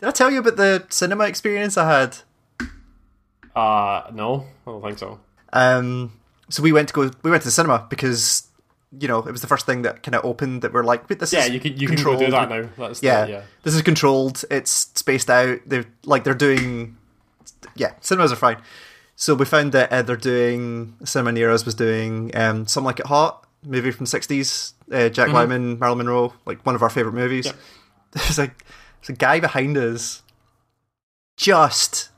Did 0.00 0.08
I 0.08 0.12
tell 0.12 0.30
you 0.30 0.38
about 0.40 0.56
the 0.56 0.86
cinema 0.90 1.24
experience 1.24 1.76
I 1.76 2.00
had? 2.00 2.16
Uh, 3.54 4.02
no, 4.12 4.46
I 4.66 4.70
don't 4.70 4.82
think 4.82 4.98
so. 4.98 5.18
Um, 5.52 6.12
so 6.48 6.62
we 6.62 6.72
went 6.72 6.88
to 6.88 6.94
go. 6.94 7.10
We 7.22 7.30
went 7.30 7.42
to 7.42 7.48
the 7.48 7.52
cinema 7.52 7.86
because 7.90 8.46
you 8.98 9.08
know 9.08 9.18
it 9.18 9.32
was 9.32 9.40
the 9.40 9.46
first 9.46 9.66
thing 9.66 9.82
that 9.82 10.02
kind 10.02 10.14
of 10.14 10.24
opened 10.24 10.62
that 10.62 10.72
we're 10.72 10.84
like, 10.84 11.08
wait, 11.10 11.18
this 11.18 11.32
Yeah, 11.32 11.44
is 11.46 11.50
you 11.50 11.60
can 11.60 11.76
you 11.76 11.88
can 11.88 11.96
controlled. 11.96 12.20
do 12.20 12.30
that 12.30 12.48
now. 12.48 12.68
That's 12.78 13.00
the- 13.00 13.06
Yeah, 13.06 13.26
yeah. 13.26 13.42
this 13.64 13.74
is 13.74 13.82
controlled. 13.82 14.44
It's 14.50 14.70
spaced 14.94 15.28
out. 15.30 15.58
They're 15.66 15.86
like 16.04 16.24
they're 16.24 16.34
doing. 16.34 16.96
Yeah, 17.74 17.92
cinemas 18.00 18.30
are 18.32 18.36
fine. 18.36 18.62
So 19.16 19.34
we 19.34 19.44
found 19.46 19.72
that 19.72 19.90
uh, 19.92 20.02
they're 20.02 20.16
doing 20.16 20.94
Cinema 21.04 21.32
Nero's 21.32 21.64
was 21.64 21.74
doing 21.74 22.30
um, 22.36 22.68
something 22.68 22.86
like 22.86 23.00
it 23.00 23.06
hot 23.06 23.46
movie 23.64 23.90
from 23.90 24.04
the 24.04 24.10
sixties. 24.10 24.74
Uh, 24.92 25.08
Jack 25.08 25.30
Lemmon, 25.30 25.78
Marilyn 25.80 25.98
Monroe, 25.98 26.32
like 26.46 26.64
one 26.64 26.76
of 26.76 26.82
our 26.82 26.88
favorite 26.90 27.14
movies. 27.14 27.46
Yep. 27.46 27.56
There's 28.12 28.38
a 28.38 28.52
a 29.08 29.12
guy 29.12 29.40
behind 29.40 29.76
us. 29.76 30.22
Just 31.36 32.10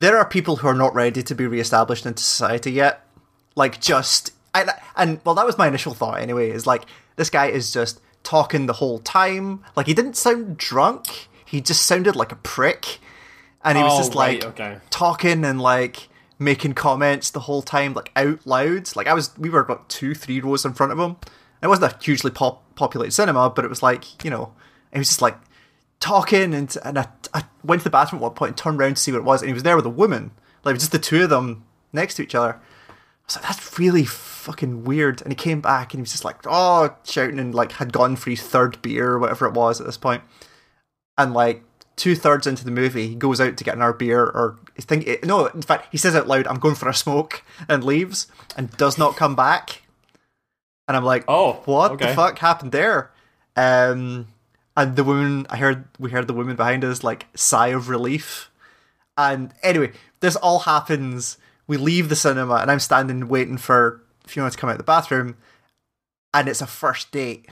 there 0.00 0.18
are 0.18 0.28
people 0.28 0.56
who 0.56 0.66
are 0.68 0.74
not 0.74 0.94
ready 0.94 1.22
to 1.22 1.34
be 1.34 1.46
reestablished 1.46 2.06
into 2.06 2.22
society 2.22 2.72
yet. 2.72 3.06
Like 3.54 3.80
just 3.80 4.32
and, 4.54 4.70
and 4.96 5.20
well, 5.24 5.34
that 5.36 5.46
was 5.46 5.58
my 5.58 5.68
initial 5.68 5.94
thought 5.94 6.20
anyway. 6.20 6.50
Is 6.50 6.66
like 6.66 6.84
this 7.16 7.30
guy 7.30 7.46
is 7.46 7.72
just 7.72 8.00
talking 8.24 8.66
the 8.66 8.72
whole 8.74 8.98
time. 8.98 9.62
Like 9.76 9.86
he 9.86 9.94
didn't 9.94 10.16
sound 10.16 10.56
drunk. 10.56 11.28
He 11.44 11.60
just 11.60 11.86
sounded 11.86 12.16
like 12.16 12.32
a 12.32 12.36
prick, 12.36 12.98
and 13.64 13.78
he 13.78 13.84
was 13.84 13.92
Oh, 13.94 13.98
just 13.98 14.14
right, 14.16 14.42
like 14.42 14.60
okay. 14.60 14.78
talking 14.90 15.44
and 15.44 15.60
like 15.60 16.08
making 16.36 16.72
comments 16.74 17.30
the 17.30 17.40
whole 17.40 17.62
time, 17.62 17.94
like 17.94 18.10
out 18.16 18.44
loud. 18.44 18.94
Like 18.96 19.06
I 19.06 19.14
was, 19.14 19.36
we 19.38 19.48
were 19.50 19.60
about 19.60 19.88
two, 19.88 20.14
three 20.16 20.40
rows 20.40 20.64
in 20.64 20.74
front 20.74 20.90
of 20.90 20.98
him. 20.98 21.16
It 21.62 21.68
wasn't 21.68 21.92
a 21.92 21.98
hugely 22.04 22.32
pop- 22.32 22.74
populated 22.74 23.12
cinema, 23.12 23.50
but 23.50 23.64
it 23.64 23.68
was 23.68 23.84
like 23.84 24.24
you 24.24 24.30
know, 24.30 24.52
it 24.90 24.98
was 24.98 25.08
just 25.08 25.22
like 25.22 25.36
talking 26.04 26.52
and 26.54 26.76
and 26.84 26.98
I, 26.98 27.08
I 27.32 27.44
went 27.64 27.80
to 27.80 27.84
the 27.84 27.90
bathroom 27.90 28.20
at 28.20 28.24
one 28.24 28.34
point 28.34 28.50
and 28.50 28.56
turned 28.56 28.78
around 28.78 28.96
to 28.96 29.00
see 29.00 29.10
what 29.10 29.18
it 29.18 29.24
was, 29.24 29.40
and 29.40 29.48
he 29.48 29.54
was 29.54 29.62
there 29.62 29.76
with 29.76 29.86
a 29.86 29.90
woman, 29.90 30.32
like 30.62 30.78
just 30.78 30.92
the 30.92 30.98
two 30.98 31.24
of 31.24 31.30
them 31.30 31.64
next 31.92 32.16
to 32.16 32.22
each 32.22 32.34
other. 32.34 32.54
I 32.54 33.26
was 33.26 33.36
like, 33.36 33.44
that's 33.46 33.78
really 33.78 34.04
fucking 34.04 34.84
weird. 34.84 35.22
And 35.22 35.32
he 35.32 35.34
came 35.34 35.62
back 35.62 35.94
and 35.94 35.98
he 35.98 36.02
was 36.02 36.12
just 36.12 36.24
like, 36.24 36.36
oh, 36.44 36.94
shouting 37.04 37.38
and 37.38 37.54
like 37.54 37.72
had 37.72 37.90
gone 37.92 38.16
for 38.16 38.28
his 38.28 38.42
third 38.42 38.82
beer 38.82 39.12
or 39.12 39.18
whatever 39.18 39.46
it 39.46 39.54
was 39.54 39.80
at 39.80 39.86
this 39.86 39.96
point. 39.96 40.22
And 41.16 41.32
like 41.32 41.64
two 41.96 42.14
thirds 42.14 42.46
into 42.46 42.66
the 42.66 42.70
movie, 42.70 43.08
he 43.08 43.14
goes 43.14 43.40
out 43.40 43.56
to 43.56 43.64
get 43.64 43.76
another 43.76 43.94
beer 43.94 44.22
or 44.22 44.58
think 44.76 45.06
it, 45.06 45.24
no, 45.24 45.46
in 45.46 45.62
fact, 45.62 45.88
he 45.90 45.96
says 45.96 46.14
out 46.14 46.28
loud, 46.28 46.46
"I'm 46.46 46.58
going 46.58 46.74
for 46.74 46.88
a 46.88 46.94
smoke," 46.94 47.42
and 47.66 47.82
leaves 47.82 48.26
and 48.58 48.70
does 48.76 48.98
not 48.98 49.16
come 49.16 49.34
back. 49.34 49.82
And 50.86 50.96
I'm 50.96 51.04
like, 51.04 51.24
Oh, 51.28 51.62
what 51.64 51.92
okay. 51.92 52.08
the 52.08 52.14
fuck 52.14 52.38
happened 52.40 52.72
there? 52.72 53.10
Um, 53.56 54.26
and 54.76 54.96
the 54.96 55.04
woman, 55.04 55.46
I 55.50 55.56
heard, 55.56 55.84
we 55.98 56.10
heard 56.10 56.26
the 56.26 56.34
woman 56.34 56.56
behind 56.56 56.84
us 56.84 57.04
like 57.04 57.26
sigh 57.34 57.68
of 57.68 57.88
relief. 57.88 58.50
And 59.16 59.52
anyway, 59.62 59.92
this 60.20 60.36
all 60.36 60.60
happens. 60.60 61.38
We 61.66 61.76
leave 61.76 62.08
the 62.08 62.16
cinema, 62.16 62.56
and 62.56 62.70
I'm 62.70 62.80
standing 62.80 63.28
waiting 63.28 63.56
for 63.56 64.02
Fiona 64.26 64.50
to 64.50 64.56
come 64.56 64.68
out 64.68 64.74
of 64.74 64.78
the 64.78 64.84
bathroom, 64.84 65.36
and 66.32 66.48
it's 66.48 66.60
a 66.60 66.66
first 66.66 67.12
date, 67.12 67.48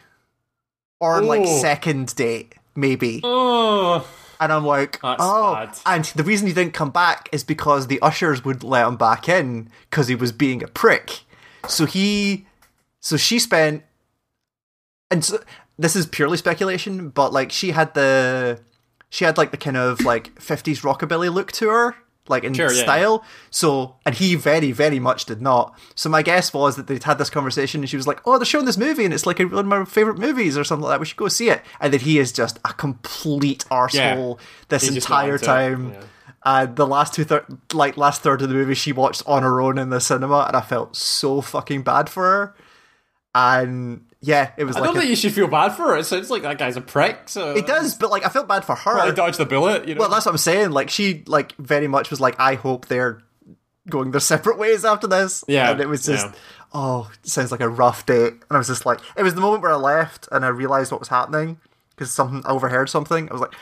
or 1.01 1.23
like 1.23 1.43
oh. 1.43 1.61
second 1.61 2.15
date, 2.17 2.55
maybe. 2.75 3.21
Oh, 3.23 4.07
And 4.41 4.53
I'm 4.53 4.67
like, 4.67 5.01
That's 5.01 5.23
oh. 5.23 5.55
bad. 5.55 5.79
And 5.87 6.05
the 6.17 6.25
reason 6.25 6.49
he 6.49 6.53
didn't 6.53 6.75
come 6.75 6.91
back 6.91 7.29
is 7.33 7.45
because 7.45 7.87
the 7.87 8.01
ushers 8.01 8.45
would 8.45 8.65
let 8.65 8.87
him 8.87 8.97
back 8.97 9.29
in 9.29 9.71
because 9.89 10.09
he 10.09 10.15
was 10.15 10.33
being 10.33 10.63
a 10.63 10.69
prick. 10.69 11.21
So 11.69 11.87
he, 11.87 12.47
so 13.01 13.17
she 13.17 13.39
spent, 13.39 13.85
and 15.11 15.25
so, 15.25 15.39
this 15.79 15.97
is 15.97 16.07
purely 16.07 16.37
speculation, 16.37 17.09
but 17.09 17.33
like 17.33 17.51
she 17.53 17.71
had 17.73 17.95
the, 17.95 18.61
she 19.11 19.25
had 19.25 19.37
like 19.39 19.51
the 19.51 19.57
kind 19.57 19.77
of 19.77 20.01
like 20.03 20.35
50s 20.37 20.83
rockabilly 20.83 21.33
look 21.33 21.53
to 21.53 21.69
her, 21.69 21.97
like 22.29 22.45
in 22.45 22.55
Sure, 22.55 22.73
yeah, 22.73 22.83
style. 22.83 23.25
So, 23.51 23.97
and 24.07 24.15
he 24.15 24.35
very, 24.37 24.73
very 24.73 24.99
much 24.99 25.25
did 25.25 25.43
not. 25.43 25.79
So 25.95 26.09
my 26.09 26.23
guess 26.23 26.53
was 26.55 26.77
that 26.77 26.87
they'd 26.87 27.03
had 27.03 27.19
this 27.19 27.31
conversation 27.31 27.81
and 27.81 27.91
she 27.91 27.97
was 27.97 28.07
like, 28.07 28.21
oh, 28.27 28.39
they're 28.39 28.45
showing 28.47 28.65
this 28.65 28.79
movie 28.79 29.05
and 29.05 29.13
it's 29.13 29.27
like 29.27 29.39
one 29.39 29.53
of 29.53 29.67
my 29.67 29.85
favorite 29.85 30.19
movies 30.19 30.57
or 30.57 30.65
something 30.65 30.85
like 30.85 30.95
that. 30.95 31.01
We 31.01 31.07
should 31.07 31.17
go 31.17 31.29
see 31.29 31.51
it. 31.51 31.63
And 31.81 31.93
that 31.93 32.03
he 32.03 32.19
is 32.19 32.33
just 32.33 32.59
a 32.65 32.73
complete 32.73 33.65
arsehole 33.71 34.39
this 34.69 34.89
He 34.89 34.95
entire 34.95 35.37
time. 35.39 35.93
yeah. 35.93 36.03
And 36.45 36.75
the 36.77 36.87
last 36.87 37.15
two 37.15 37.23
third, 37.25 37.45
like 37.73 37.97
last 37.97 38.23
third 38.23 38.43
of 38.43 38.49
the 38.49 38.55
movie, 38.55 38.75
she 38.75 38.93
watched 38.93 39.23
on 39.27 39.43
her 39.45 39.61
own 39.61 39.79
in 39.79 39.91
the 39.91 40.01
cinema, 40.01 40.45
and 40.49 40.57
I 40.57 40.61
felt 40.61 40.97
so 40.97 41.41
fucking 41.41 41.83
bad 41.83 42.09
for 42.09 42.25
her. 42.25 42.55
And 43.33 44.05
yeah, 44.23 44.53
it 44.57 44.65
was 44.65 44.77
I 44.77 44.81
like 44.81 44.89
don't 44.89 44.97
a- 44.97 45.01
think 45.01 45.11
you 45.11 45.17
should 45.17 45.33
feel 45.35 45.49
bad 45.49 45.71
for 45.71 45.83
her. 45.83 45.97
It 45.99 46.05
sounds 46.05 46.31
like 46.31 46.43
that 46.43 46.57
guy's 46.57 46.77
a 46.77 46.81
prick. 46.81 47.29
So 47.29 47.55
it 47.57 47.67
does, 47.67 47.95
but 47.97 48.11
like 48.11 48.25
I 48.25 48.29
felt 48.29 48.49
bad 48.49 48.65
for 48.65 48.75
her. 48.75 48.93
Probably 48.93 49.13
dodged 49.15 49.39
the 49.39 49.47
bullet. 49.47 49.87
You 49.89 49.95
know. 49.97 50.01
Well, 50.01 50.09
that's 50.09 50.25
what 50.27 50.33
I'm 50.33 50.39
saying. 50.39 50.71
Like 50.71 50.89
she, 50.91 51.25
like 51.27 51.55
very 51.57 51.89
much 51.89 52.09
was 52.11 52.21
like, 52.21 52.37
I 52.39 52.55
hope 52.55 52.87
they're 52.87 53.21
going 53.91 54.13
their 54.13 54.21
separate 54.33 54.59
ways 54.59 54.85
after 54.85 55.07
this. 55.07 55.45
Yeah, 55.49 55.73
and 55.73 55.81
it 55.81 55.89
was 55.89 56.07
just, 56.07 56.27
yeah. 56.27 56.33
oh, 56.73 57.11
it 57.23 57.29
sounds 57.29 57.51
like 57.51 57.61
a 57.61 57.69
rough 57.69 58.07
date. 58.07 58.33
And 58.33 58.53
I 58.53 58.59
was 58.59 58.69
just 58.69 58.87
like, 58.87 59.01
it 59.17 59.23
was 59.25 59.35
the 59.35 59.41
moment 59.41 59.63
where 59.63 59.73
I 59.73 59.77
left 59.77 60.29
and 60.31 60.45
I 60.45 60.49
realized 60.49 60.93
what 60.93 61.01
was 61.01 61.09
happening 61.09 61.59
because 61.91 62.11
something 62.13 62.43
I 62.47 62.51
overheard 62.51 62.89
something. 62.89 63.29
I 63.29 63.33
was 63.33 63.41
like. 63.43 63.55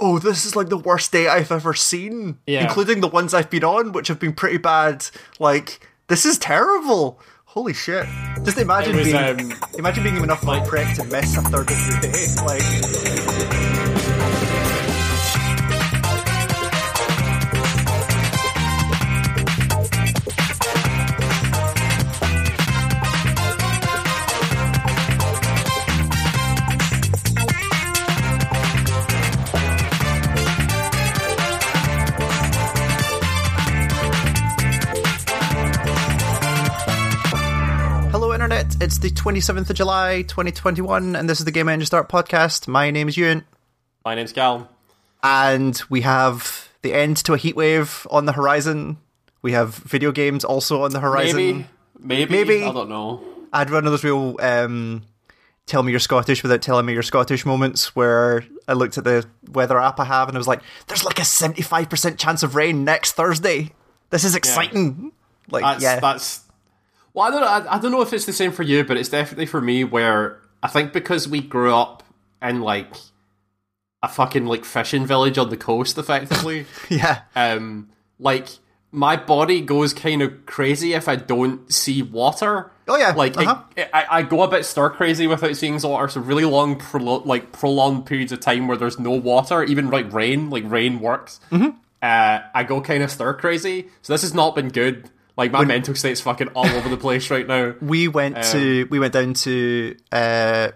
Oh, 0.00 0.20
this 0.20 0.46
is 0.46 0.54
like 0.54 0.68
the 0.68 0.78
worst 0.78 1.10
date 1.10 1.26
I've 1.26 1.50
ever 1.50 1.74
seen, 1.74 2.38
Yeah. 2.46 2.62
including 2.62 3.00
the 3.00 3.08
ones 3.08 3.34
I've 3.34 3.50
been 3.50 3.64
on, 3.64 3.90
which 3.90 4.06
have 4.06 4.20
been 4.20 4.32
pretty 4.32 4.58
bad. 4.58 5.04
Like, 5.40 5.84
this 6.06 6.24
is 6.24 6.38
terrible. 6.38 7.18
Holy 7.52 7.72
shit! 7.72 8.06
Just 8.44 8.58
imagine 8.58 8.94
was, 8.94 9.06
being, 9.06 9.16
um, 9.16 9.54
imagine 9.78 10.04
being 10.04 10.16
enough 10.18 10.42
of 10.42 10.50
a 10.50 10.60
prick 10.66 10.86
to 10.96 11.04
miss 11.04 11.34
a 11.34 11.40
third 11.40 11.70
of 11.70 11.88
your 11.88 12.00
day. 12.00 12.26
Like, 12.44 13.67
It's 38.88 38.96
the 38.96 39.10
27th 39.10 39.68
of 39.68 39.76
July, 39.76 40.22
2021, 40.22 41.14
and 41.14 41.28
this 41.28 41.40
is 41.40 41.44
the 41.44 41.50
Game 41.50 41.68
Engine 41.68 41.84
Start 41.84 42.08
podcast. 42.08 42.66
My 42.66 42.90
name 42.90 43.06
is 43.06 43.18
Ewan, 43.18 43.44
My 44.02 44.14
name's 44.14 44.32
Cal. 44.32 44.66
and 45.22 45.78
we 45.90 46.00
have 46.00 46.70
the 46.80 46.94
end 46.94 47.18
to 47.18 47.34
a 47.34 47.36
heatwave 47.36 48.06
on 48.10 48.24
the 48.24 48.32
horizon. 48.32 48.96
We 49.42 49.52
have 49.52 49.74
video 49.74 50.10
games 50.10 50.42
also 50.42 50.84
on 50.84 50.92
the 50.92 51.00
horizon. 51.00 51.36
Maybe, 51.36 51.66
maybe, 51.98 52.32
Maybe. 52.32 52.64
I 52.64 52.72
don't 52.72 52.88
know. 52.88 53.20
I 53.52 53.58
had 53.58 53.70
one 53.70 53.84
of 53.84 53.92
those 53.92 54.04
real 54.04 54.36
um, 54.40 55.02
tell 55.66 55.82
me 55.82 55.90
you're 55.90 56.00
Scottish 56.00 56.42
without 56.42 56.62
telling 56.62 56.86
me 56.86 56.94
you're 56.94 57.02
Scottish 57.02 57.44
moments 57.44 57.94
where 57.94 58.46
I 58.66 58.72
looked 58.72 58.96
at 58.96 59.04
the 59.04 59.26
weather 59.52 59.78
app 59.78 60.00
I 60.00 60.06
have 60.06 60.28
and 60.28 60.36
I 60.38 60.40
was 60.40 60.48
like, 60.48 60.62
there's 60.86 61.04
like 61.04 61.18
a 61.18 61.24
75% 61.24 62.16
chance 62.16 62.42
of 62.42 62.54
rain 62.54 62.84
next 62.84 63.12
Thursday. 63.12 63.70
This 64.08 64.24
is 64.24 64.34
exciting. 64.34 65.12
Like, 65.50 65.62
That's 65.62 65.82
yeah. 65.82 66.00
that's. 66.00 66.47
Well, 67.18 67.26
I 67.26 67.30
don't. 67.30 67.40
know- 67.40 67.70
I, 67.70 67.76
I 67.76 67.78
don't 67.80 67.90
know 67.90 68.02
if 68.02 68.12
it's 68.12 68.26
the 68.26 68.32
same 68.32 68.52
for 68.52 68.62
you, 68.62 68.84
but 68.84 68.96
it's 68.96 69.08
definitely 69.08 69.46
for 69.46 69.60
me. 69.60 69.82
Where 69.84 70.40
I 70.62 70.68
think 70.68 70.92
because 70.92 71.28
we 71.28 71.40
grew 71.40 71.74
up 71.74 72.04
in 72.40 72.60
like 72.60 72.92
a 74.02 74.08
fucking 74.08 74.46
like 74.46 74.64
fishing 74.64 75.04
village 75.06 75.36
on 75.38 75.50
the 75.50 75.56
coast, 75.56 75.98
effectively. 75.98 76.66
yeah. 76.88 77.22
um, 77.34 77.88
like 78.20 78.46
my 78.92 79.16
body 79.16 79.60
goes 79.60 79.92
kind 79.92 80.22
of 80.22 80.46
crazy 80.46 80.94
if 80.94 81.08
I 81.08 81.16
don't 81.16 81.70
see 81.72 82.00
water. 82.02 82.70
Oh, 82.86 82.96
yeah. 82.96 83.10
like 83.10 83.36
Uh-huh. 83.36 83.62
it- 83.76 83.90
I, 83.92 84.06
I 84.18 84.22
go 84.22 84.42
a 84.42 84.48
bit 84.48 84.64
stir 84.64 84.90
crazy 84.90 85.26
without 85.26 85.56
seeing 85.56 85.78
water. 85.80 86.08
So 86.08 86.20
really 86.20 86.44
long, 86.44 86.78
prolo- 86.78 87.26
like 87.26 87.52
prolonged 87.52 88.06
periods 88.06 88.32
of 88.32 88.40
time 88.40 88.66
where 88.68 88.76
there's 88.78 88.98
no 88.98 89.10
water, 89.10 89.62
even 89.64 89.90
like 89.90 90.12
rain, 90.12 90.48
like 90.50 90.64
rain 90.70 91.00
works. 91.00 91.40
Mm-hmm. 91.50 91.76
Uh, 92.00 92.38
I 92.54 92.62
go 92.62 92.80
kind 92.80 93.02
of 93.02 93.10
stir 93.10 93.34
crazy. 93.34 93.88
So 94.02 94.12
this 94.14 94.22
has 94.22 94.32
not 94.32 94.54
been 94.54 94.68
good. 94.68 95.10
Like 95.38 95.52
my 95.52 95.64
mental 95.64 95.94
state's 95.94 96.20
fucking 96.20 96.48
all 96.48 96.66
over 96.66 96.88
the 96.88 96.96
place 96.96 97.30
right 97.30 97.46
now. 97.46 97.72
we 97.80 98.08
went 98.08 98.42
to 98.46 98.88
we 98.90 98.98
went 98.98 99.12
down 99.12 99.34
to 99.34 99.96
uh, 100.10 100.70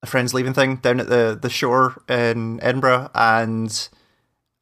a 0.00 0.06
friend's 0.06 0.32
leaving 0.32 0.54
thing 0.54 0.76
down 0.76 1.00
at 1.00 1.08
the 1.08 1.36
the 1.42 1.50
shore 1.50 2.00
in 2.08 2.62
Edinburgh, 2.62 3.10
and 3.12 3.88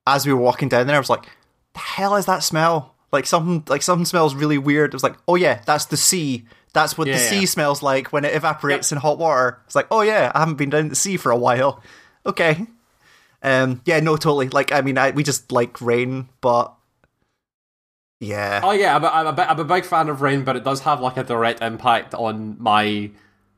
as 0.07 0.27
we 0.27 0.33
were 0.33 0.41
walking 0.41 0.71
down 0.71 0.87
there, 0.87 0.97
I 0.97 1.01
was 1.01 1.11
like, 1.11 1.27
"The 1.75 1.81
hell 1.81 2.17
is 2.17 2.25
that 2.25 2.43
smell? 2.43 2.95
Like 3.13 3.27
something 3.27 3.63
like 3.69 3.83
something 3.83 4.07
smells 4.07 4.35
really 4.35 4.57
weird." 4.57 4.89
It 4.89 4.97
was 4.97 5.03
like, 5.03 5.19
"Oh 5.29 5.35
yeah, 5.35 5.61
that's 5.67 5.85
the 5.85 5.99
sea. 5.99 6.47
That's 6.73 6.97
what 6.97 7.07
the 7.07 7.19
sea 7.19 7.41
yeah. 7.41 7.47
smells 7.47 7.83
like 7.83 8.15
when 8.15 8.25
it 8.25 8.35
evaporates 8.35 8.91
in 8.91 8.97
hot 8.97 9.19
water." 9.19 9.61
It's 9.67 9.75
like, 9.75 9.89
"Oh 9.91 10.01
yeah, 10.01 10.33
I 10.35 10.39
haven't 10.39 10.57
been 10.57 10.71
down 10.71 10.89
the 10.89 10.97
sea 10.97 11.19
for 11.19 11.31
a 11.31 11.37
while." 11.37 11.83
Okay. 12.27 12.67
Um. 13.43 13.81
Yeah. 13.87 14.01
No. 14.01 14.15
Totally. 14.19 14.51
Like. 14.51 14.73
I 14.73 14.83
mean. 14.83 14.99
I 14.99 15.11
we 15.11 15.23
just 15.23 15.51
like 15.51 15.81
rain, 15.81 16.29
but 16.43 16.75
yeah. 18.21 18.61
Oh 18.63 18.73
yeah, 18.73 18.95
I'm 18.95 19.05
a, 19.05 19.09
I'm, 19.09 19.27
a, 19.27 19.43
I'm 19.43 19.61
a 19.61 19.65
big 19.65 19.85
fan 19.85 20.09
of 20.09 20.21
rain, 20.21 20.45
but 20.45 20.55
it 20.55 20.63
does 20.63 20.81
have 20.83 21.01
like 21.01 21.17
a 21.17 21.25
direct 21.25 21.63
impact 21.63 22.15
on 22.15 22.57
my 22.61 23.11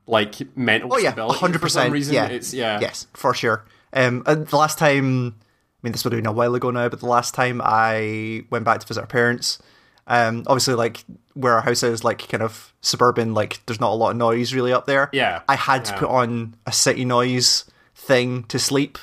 like 0.06 0.56
mental 0.56 0.94
Oh 0.94 0.98
yeah, 0.98 1.14
hundred 1.32 1.60
percent. 1.60 1.92
reason, 1.92 2.14
Yeah, 2.14 2.26
it's 2.28 2.54
yeah. 2.54 2.80
yes, 2.80 3.06
for 3.12 3.34
sure. 3.34 3.64
Um, 3.92 4.22
the 4.24 4.56
last 4.56 4.78
time, 4.78 5.34
I 5.36 5.78
mean, 5.82 5.92
this 5.92 6.04
would 6.04 6.12
have 6.12 6.22
been 6.22 6.28
a 6.28 6.32
while 6.32 6.54
ago 6.54 6.70
now, 6.70 6.88
but 6.88 7.00
the 7.00 7.06
last 7.06 7.34
time 7.34 7.60
I 7.62 8.44
went 8.50 8.64
back 8.64 8.80
to 8.80 8.86
visit 8.86 9.00
our 9.00 9.06
parents, 9.06 9.58
um, 10.06 10.44
obviously, 10.46 10.74
like 10.74 11.04
where 11.34 11.54
our 11.54 11.60
house 11.60 11.82
is, 11.82 12.04
like 12.04 12.28
kind 12.28 12.42
of 12.42 12.72
suburban, 12.80 13.34
like 13.34 13.64
there's 13.66 13.80
not 13.80 13.92
a 13.92 13.94
lot 13.94 14.10
of 14.10 14.16
noise 14.16 14.54
really 14.54 14.72
up 14.72 14.86
there. 14.86 15.10
Yeah. 15.12 15.42
I 15.48 15.56
had 15.56 15.84
to 15.86 15.92
put 15.94 16.08
on 16.08 16.54
a 16.66 16.72
city 16.72 17.04
noise 17.04 17.64
thing 17.94 18.44
to 18.44 18.58
sleep 18.58 18.98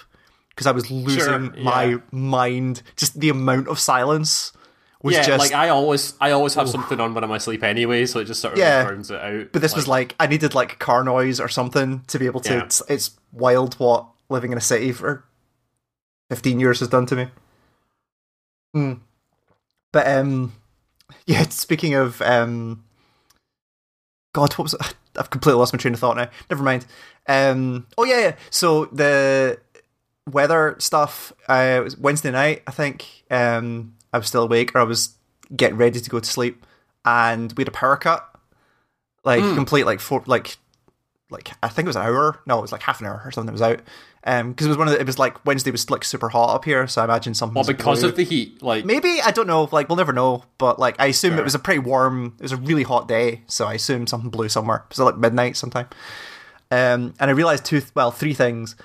because 0.49 0.67
I 0.67 0.71
was 0.71 0.89
losing 0.89 1.53
yeah. 1.55 1.63
my 1.63 2.01
mind. 2.11 2.81
Just 2.95 3.19
the 3.19 3.29
amount 3.29 3.67
of 3.67 3.79
silence 3.79 4.53
was 5.01 5.15
Yeah, 5.15 5.23
just. 5.23 5.39
like 5.39 5.53
I 5.53 5.69
always, 5.69 6.13
I 6.19 6.31
always 6.31 6.53
have 6.55 6.69
something 6.69 6.99
on 6.99 7.13
when 7.13 7.23
I'm 7.23 7.31
asleep 7.31 7.63
anyway, 7.63 8.05
so 8.05 8.19
it 8.19 8.25
just 8.25 8.41
sort 8.41 8.53
of 8.53 8.59
Yeah. 8.59 8.83
burns 8.83 9.09
it 9.11 9.19
out. 9.21 9.51
but 9.53 9.61
this 9.61 9.75
was 9.75 9.87
like 9.87 10.15
I 10.19 10.27
needed 10.27 10.53
like 10.53 10.77
car 10.79 11.03
noise 11.03 11.39
or 11.39 11.47
something 11.47 12.01
to 12.07 12.19
be 12.19 12.25
able 12.25 12.41
to. 12.41 12.53
Yeah. 12.53 12.63
It's, 12.63 12.81
it's 12.89 13.11
wild 13.31 13.75
what 13.75 14.05
living 14.29 14.51
in 14.51 14.57
a 14.57 14.61
city 14.61 14.91
for 14.91 15.23
fifteen 16.29 16.59
years 16.59 16.79
has 16.79 16.89
done 16.89 17.05
to 17.07 17.15
me. 17.15 17.27
Hmm. 18.73 18.93
But 19.91 20.07
um, 20.07 20.53
yeah. 21.25 21.43
Speaking 21.43 21.93
of 21.95 22.21
um, 22.21 22.83
God, 24.33 24.53
what 24.53 24.63
was 24.63 24.73
it? 24.73 24.95
I've 25.17 25.29
completely 25.31 25.59
lost 25.59 25.73
my 25.73 25.77
train 25.77 25.93
of 25.93 25.99
thought 25.99 26.17
now. 26.17 26.29
Never 26.49 26.63
mind. 26.63 26.85
Um, 27.27 27.87
oh 27.97 28.03
yeah, 28.03 28.19
yeah. 28.19 28.35
So 28.49 28.85
the 28.85 29.59
weather 30.29 30.75
stuff. 30.79 31.33
Uh, 31.47 31.77
it 31.79 31.83
was 31.83 31.97
Wednesday 31.97 32.31
night, 32.31 32.63
I 32.67 32.71
think. 32.71 33.23
Um, 33.31 33.95
I 34.13 34.17
was 34.17 34.27
still 34.27 34.43
awake, 34.43 34.73
or 34.75 34.79
I 34.79 34.83
was 34.83 35.15
getting 35.55 35.77
ready 35.77 35.99
to 35.99 36.09
go 36.09 36.19
to 36.19 36.29
sleep, 36.29 36.65
and 37.05 37.51
we 37.53 37.61
had 37.61 37.67
a 37.67 37.71
power 37.71 37.97
cut. 37.97 38.25
Like 39.23 39.41
complete, 39.55 39.85
like 39.85 39.99
four, 39.99 40.23
like, 40.25 40.57
like 41.29 41.51
I 41.61 41.67
think 41.67 41.85
it 41.85 41.89
was 41.89 41.95
an 41.97 42.03
hour. 42.03 42.39
No, 42.47 42.57
it 42.57 42.61
was 42.61 42.71
like 42.71 42.81
half 42.83 43.01
an 43.01 43.07
hour 43.07 43.21
or 43.25 43.31
something. 43.31 43.49
It 43.49 43.51
was 43.53 43.61
out. 43.61 43.81
Um, 44.25 44.51
because 44.51 44.65
it 44.67 44.69
was 44.69 44.77
one 44.77 44.87
of 44.87 44.93
the, 44.93 44.99
it 44.99 45.05
was 45.05 45.17
like 45.19 45.45
Wednesday 45.45 45.71
was 45.71 45.89
like 45.89 46.03
super 46.03 46.29
hot 46.29 46.53
up 46.55 46.65
here, 46.65 46.87
so 46.87 47.01
I 47.01 47.05
imagine 47.05 47.33
something. 47.33 47.55
well, 47.55 47.63
because 47.63 48.03
of 48.03 48.15
the 48.15 48.23
heat, 48.23 48.61
like 48.61 48.85
Maybe 48.85 49.21
I 49.21 49.31
don't 49.31 49.47
know. 49.47 49.69
Like 49.71 49.87
we'll 49.89 49.95
never 49.97 50.13
know. 50.13 50.43
But 50.57 50.79
like 50.79 50.95
I 50.99 51.07
assume 51.07 51.31
Sure. 51.33 51.39
it 51.39 51.43
was 51.43 51.55
a 51.55 51.59
pretty 51.59 51.79
warm. 51.79 52.35
It 52.37 52.43
was 52.43 52.51
a 52.51 52.57
really 52.57 52.83
hot 52.83 53.07
day, 53.07 53.41
so 53.47 53.65
I 53.65 53.73
assume 53.75 54.07
something 54.07 54.29
blew 54.29 54.49
somewhere. 54.49 54.77
It 54.77 54.97
was 54.97 54.99
like 54.99 55.17
midnight 55.17 55.55
sometime. 55.57 55.87
Um, 56.71 57.13
and 57.19 57.29
I 57.29 57.31
realized 57.31 57.65
two, 57.65 57.81
well, 57.95 58.11
three 58.11 58.33
things. 58.33 58.75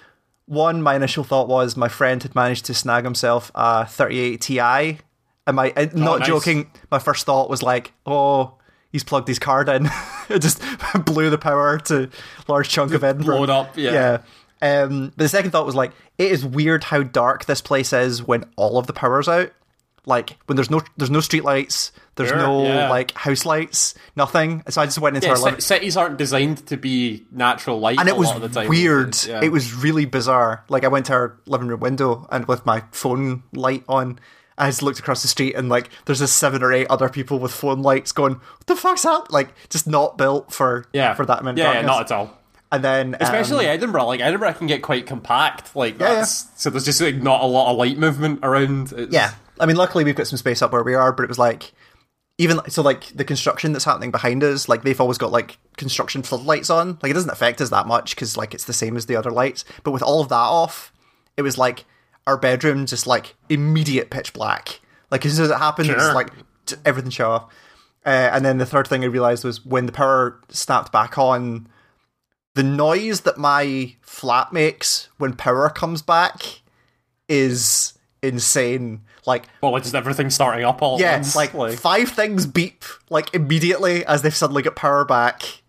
One, 0.46 0.82
my 0.82 0.94
initial 0.96 1.24
thought 1.24 1.48
was 1.48 1.76
my 1.76 1.88
friend 1.88 2.22
had 2.22 2.34
managed 2.34 2.64
to 2.66 2.74
snag 2.74 3.04
himself 3.04 3.50
a 3.54 3.86
38 3.86 4.40
Ti. 4.40 4.98
And 5.46 5.56
my, 5.56 5.72
uh, 5.76 5.86
not 5.94 6.20
nice. 6.20 6.28
joking, 6.28 6.70
my 6.90 6.98
first 6.98 7.26
thought 7.26 7.50
was 7.50 7.62
like, 7.62 7.92
oh, 8.06 8.54
he's 8.92 9.04
plugged 9.04 9.28
his 9.28 9.38
card 9.38 9.68
in. 9.68 9.88
it 10.28 10.40
just 10.40 10.62
blew 11.04 11.30
the 11.30 11.38
power 11.38 11.78
to 11.80 12.04
a 12.04 12.52
large 12.52 12.68
chunk 12.68 12.94
of 12.94 13.04
Edinburgh. 13.04 13.36
blown 13.36 13.50
up, 13.50 13.76
yeah. 13.76 13.92
Yeah. 14.62 14.82
Um, 14.82 15.08
but 15.08 15.24
the 15.24 15.28
second 15.28 15.50
thought 15.50 15.66
was 15.66 15.74
like, 15.74 15.92
it 16.16 16.30
is 16.32 16.44
weird 16.44 16.84
how 16.84 17.02
dark 17.02 17.44
this 17.44 17.60
place 17.60 17.92
is 17.92 18.22
when 18.22 18.44
all 18.56 18.78
of 18.78 18.86
the 18.86 18.92
power's 18.94 19.28
out. 19.28 19.52
Like 20.06 20.36
when 20.46 20.56
there's 20.56 20.70
no 20.70 20.82
there's 20.98 21.10
no 21.10 21.20
street 21.20 21.44
lights, 21.44 21.90
there's 22.16 22.28
Sure, 22.28 22.36
no 22.36 22.62
yeah. 22.64 22.90
like 22.90 23.12
house 23.12 23.46
lights, 23.46 23.94
nothing. 24.16 24.62
So 24.68 24.82
I 24.82 24.84
just 24.84 24.98
went 24.98 25.16
into 25.16 25.28
yeah, 25.28 25.32
our 25.34 25.38
living 25.38 25.60
cities 25.60 25.96
aren't 25.96 26.18
designed 26.18 26.66
to 26.66 26.76
be 26.76 27.24
natural 27.32 27.80
light, 27.80 27.98
and 27.98 28.06
it 28.06 28.16
was 28.16 28.28
lot 28.28 28.36
of 28.36 28.42
the 28.42 28.60
time. 28.60 28.68
weird. 28.68 29.16
Yeah. 29.26 29.40
It 29.42 29.50
was 29.50 29.72
really 29.74 30.04
bizarre. 30.04 30.62
Like 30.68 30.84
I 30.84 30.88
went 30.88 31.06
to 31.06 31.14
our 31.14 31.38
living 31.46 31.68
room 31.68 31.80
window 31.80 32.28
and 32.30 32.46
with 32.46 32.66
my 32.66 32.82
phone 32.92 33.44
light 33.54 33.82
on, 33.88 34.18
I 34.56 34.68
just 34.68 34.82
looked 34.82 34.98
across 34.98 35.22
the 35.22 35.28
street 35.28 35.54
and 35.54 35.68
like 35.68 35.90
there's 36.04 36.20
just 36.20 36.36
seven 36.36 36.62
or 36.62 36.72
eight 36.72 36.86
other 36.88 37.08
people 37.08 37.38
with 37.38 37.52
phone 37.52 37.82
lights 37.82 38.12
going, 38.12 38.34
"What 38.34 38.66
the 38.66 38.76
fuck's 38.76 39.02
that?" 39.02 39.30
Like 39.30 39.48
just 39.68 39.86
not 39.86 40.16
built 40.16 40.52
for 40.52 40.86
yeah 40.92 41.14
for 41.14 41.26
that 41.26 41.40
amount. 41.40 41.58
Yeah, 41.58 41.72
yeah, 41.74 41.82
not 41.82 42.02
at 42.02 42.12
all. 42.12 42.38
And 42.70 42.82
then 42.82 43.14
um, 43.14 43.20
Especially 43.20 43.66
Edinburgh, 43.66 44.06
like 44.06 44.20
Edinburgh 44.20 44.54
can 44.54 44.66
get 44.66 44.82
quite 44.82 45.06
compact. 45.06 45.74
Like 45.76 45.98
Yeah, 45.98 46.14
that's 46.14 46.48
so 46.60 46.70
there's 46.70 46.84
just 46.84 47.00
like 47.00 47.16
not 47.16 47.42
a 47.42 47.46
lot 47.46 47.70
of 47.70 47.76
light 47.76 47.98
movement 47.98 48.40
around. 48.42 48.92
It's, 48.92 49.12
Yeah, 49.12 49.32
I 49.60 49.66
mean, 49.66 49.76
luckily 49.76 50.04
we've 50.04 50.16
got 50.16 50.26
some 50.26 50.38
space 50.38 50.62
up 50.62 50.72
where 50.72 50.82
we 50.82 50.94
are, 50.94 51.12
but 51.12 51.22
it 51.22 51.28
was 51.28 51.38
like 51.38 51.72
even 52.36 52.58
so, 52.68 52.82
like 52.82 53.06
the 53.14 53.24
construction 53.24 53.72
that's 53.72 53.84
happening 53.84 54.10
behind 54.10 54.42
us, 54.42 54.68
like 54.68 54.82
they've 54.82 55.00
always 55.00 55.18
got 55.18 55.30
like 55.30 55.58
construction 55.76 56.22
floodlights 56.22 56.68
on. 56.68 56.98
Like 57.02 57.10
it 57.10 57.14
doesn't 57.14 57.30
affect 57.30 57.60
us 57.60 57.70
that 57.70 57.86
much 57.86 58.14
because 58.14 58.36
like 58.36 58.54
it's 58.54 58.64
the 58.64 58.72
same 58.72 58.96
as 58.96 59.06
the 59.06 59.16
other 59.16 59.30
lights. 59.30 59.64
But 59.84 59.92
with 59.92 60.02
all 60.02 60.20
of 60.20 60.28
that 60.30 60.34
off, 60.34 60.92
it 61.36 61.42
was 61.42 61.56
like 61.56 61.84
our 62.26 62.36
bedroom 62.36 62.86
just 62.86 63.06
like 63.06 63.34
immediate 63.48 64.10
pitch 64.10 64.32
black. 64.32 64.80
Like 65.10 65.24
as 65.26 65.36
soon 65.36 65.44
as 65.44 65.50
it 65.50 65.58
happened, 65.58 65.90
it 65.90 65.96
was 65.96 66.14
like 66.14 66.30
everything 66.84 67.10
shut 67.10 67.26
off. 67.26 67.54
Uh, 68.06 68.30
and 68.32 68.44
then 68.44 68.58
the 68.58 68.66
third 68.66 68.86
thing 68.86 69.02
I 69.02 69.06
realized 69.06 69.44
was 69.44 69.64
when 69.64 69.86
the 69.86 69.92
power 69.92 70.40
snapped 70.50 70.92
back 70.92 71.16
on, 71.16 71.68
the 72.54 72.62
noise 72.62 73.22
that 73.22 73.38
my 73.38 73.94
flat 74.02 74.52
makes 74.52 75.08
when 75.18 75.34
power 75.34 75.68
comes 75.70 76.02
back 76.02 76.62
is 77.28 77.94
insane. 78.22 79.02
Like 79.26 79.44
well, 79.62 79.72
like 79.72 79.82
just 79.82 79.94
everything 79.94 80.28
starting 80.30 80.64
up 80.64 80.82
all 80.82 81.00
yeah, 81.00 81.16
once. 81.16 81.34
like, 81.34 81.52
five 81.78 82.10
things 82.10 82.46
beep 82.46 82.84
like 83.08 83.34
immediately 83.34 84.04
as 84.04 84.22
they've 84.22 84.34
suddenly 84.34 84.62
got 84.62 84.76
power 84.76 85.04
back. 85.04 85.62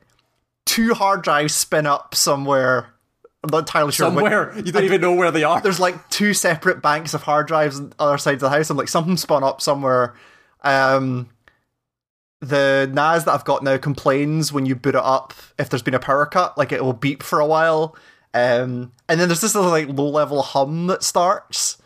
Two 0.66 0.94
hard 0.94 1.22
drives 1.22 1.54
spin 1.54 1.86
up 1.86 2.16
somewhere. 2.16 2.94
I'm 3.45 3.51
not 3.51 3.59
entirely 3.59 3.92
sure. 3.92 4.07
somewhere 4.07 4.53
you 4.57 4.71
don't 4.71 4.83
even 4.83 5.01
know 5.01 5.13
where 5.13 5.31
they 5.31 5.44
are. 5.44 5.62
there's 5.62 5.80
like 5.80 6.09
two 6.09 6.33
separate 6.33 6.81
banks 6.81 7.13
of 7.13 7.24
hard 7.24 7.47
drives 7.47 7.80
on 7.80 7.94
other 8.00 8.18
sides 8.18 8.42
of 8.42 8.50
the 8.50 8.57
house. 8.57 8.69
I'm 8.69 8.77
like 8.77 8.88
something 8.88 9.18
spun 9.18 9.44
up 9.44 9.62
somewhere. 9.62 10.15
Um, 10.63 11.30
the 12.42 12.89
NAS 12.92 13.25
that 13.25 13.33
I've 13.33 13.45
got 13.45 13.63
now 13.63 13.77
complains 13.77 14.51
when 14.51 14.65
you 14.65 14.75
boot 14.75 14.95
it 14.95 15.01
up 15.03 15.33
if 15.57 15.69
there's 15.69 15.83
been 15.83 15.94
a 15.94 16.00
power 16.00 16.25
cut, 16.25 16.57
like 16.57 16.71
it 16.71 16.83
will 16.83 16.94
beep 16.94 17.24
for 17.24 17.39
a 17.39 17.45
while. 17.45 17.95
Um, 18.33 18.92
and 19.07 19.19
then 19.19 19.30
there's 19.30 19.42
this 19.42 19.56
little 19.56 19.69
like 19.69 19.88
low 19.88 20.09
level 20.09 20.42
hum 20.42 20.88
that 20.88 21.03
starts, 21.03 21.77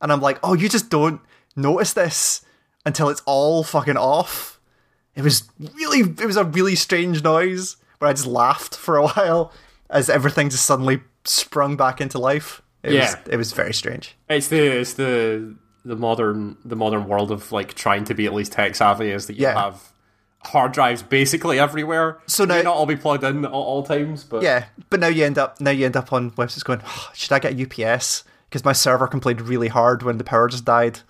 and 0.00 0.12
I'm 0.12 0.20
like, 0.20 0.38
oh, 0.42 0.54
you 0.54 0.68
just 0.68 0.90
don't 0.90 1.20
notice 1.56 1.92
this 1.92 2.44
until 2.84 3.08
it's 3.08 3.22
all 3.24 3.62
fucking 3.64 3.96
off. 3.96 4.60
It 5.14 5.22
was 5.22 5.48
really, 5.58 6.00
it 6.00 6.26
was 6.26 6.36
a 6.36 6.44
really 6.44 6.74
strange 6.74 7.22
noise 7.22 7.76
where 7.98 8.10
I 8.10 8.12
just 8.12 8.26
laughed 8.26 8.76
for 8.76 8.96
a 8.96 9.06
while 9.06 9.52
as 9.94 10.10
everything 10.10 10.50
just 10.50 10.66
suddenly 10.66 11.00
sprung 11.24 11.76
back 11.76 12.00
into 12.02 12.18
life. 12.18 12.60
It 12.82 12.92
Yeah. 12.92 13.00
was, 13.06 13.16
it 13.30 13.36
was 13.38 13.52
very 13.54 13.72
strange. 13.72 14.14
It's 14.28 14.48
the 14.48 14.58
it's 14.80 14.92
the 14.94 15.54
the 15.86 15.96
modern 15.96 16.56
the 16.64 16.76
modern 16.76 17.06
world 17.08 17.30
of 17.30 17.50
like 17.52 17.72
trying 17.74 18.04
to 18.04 18.14
be 18.14 18.26
at 18.26 18.34
least 18.34 18.52
tech 18.52 18.74
savvy 18.74 19.10
is 19.10 19.26
that 19.28 19.34
you 19.34 19.44
Yeah. 19.44 19.58
have 19.58 19.80
hard 20.44 20.72
drives 20.72 21.02
basically 21.02 21.58
everywhere. 21.58 22.18
So 22.26 22.44
May 22.44 22.56
now- 22.58 22.62
not 22.70 22.74
all 22.76 22.84
be 22.86 22.96
plugged 22.96 23.24
in 23.24 23.44
at 23.46 23.50
all, 23.50 23.82
times, 23.82 24.24
but 24.24 24.42
Yeah, 24.42 24.66
but 24.90 25.00
now 25.00 25.06
you 25.06 25.24
end 25.24 25.38
up 25.38 25.58
now 25.60 25.70
you 25.70 25.86
end 25.86 25.96
up 25.96 26.12
on 26.12 26.32
websites 26.32 26.64
going, 26.64 26.82
"Oh, 26.86 27.10
should 27.14 27.32
I 27.32 27.38
get 27.38 27.52
a 27.54 27.56
UPS? 27.56 28.24
Because 28.50 28.64
my 28.64 28.72
server 28.74 29.06
complained 29.06 29.40
really 29.40 29.68
hard 29.68 30.02
when 30.02 30.18
the 30.18 30.24
power 30.24 30.48
just 30.48 30.64
died. 30.66 31.00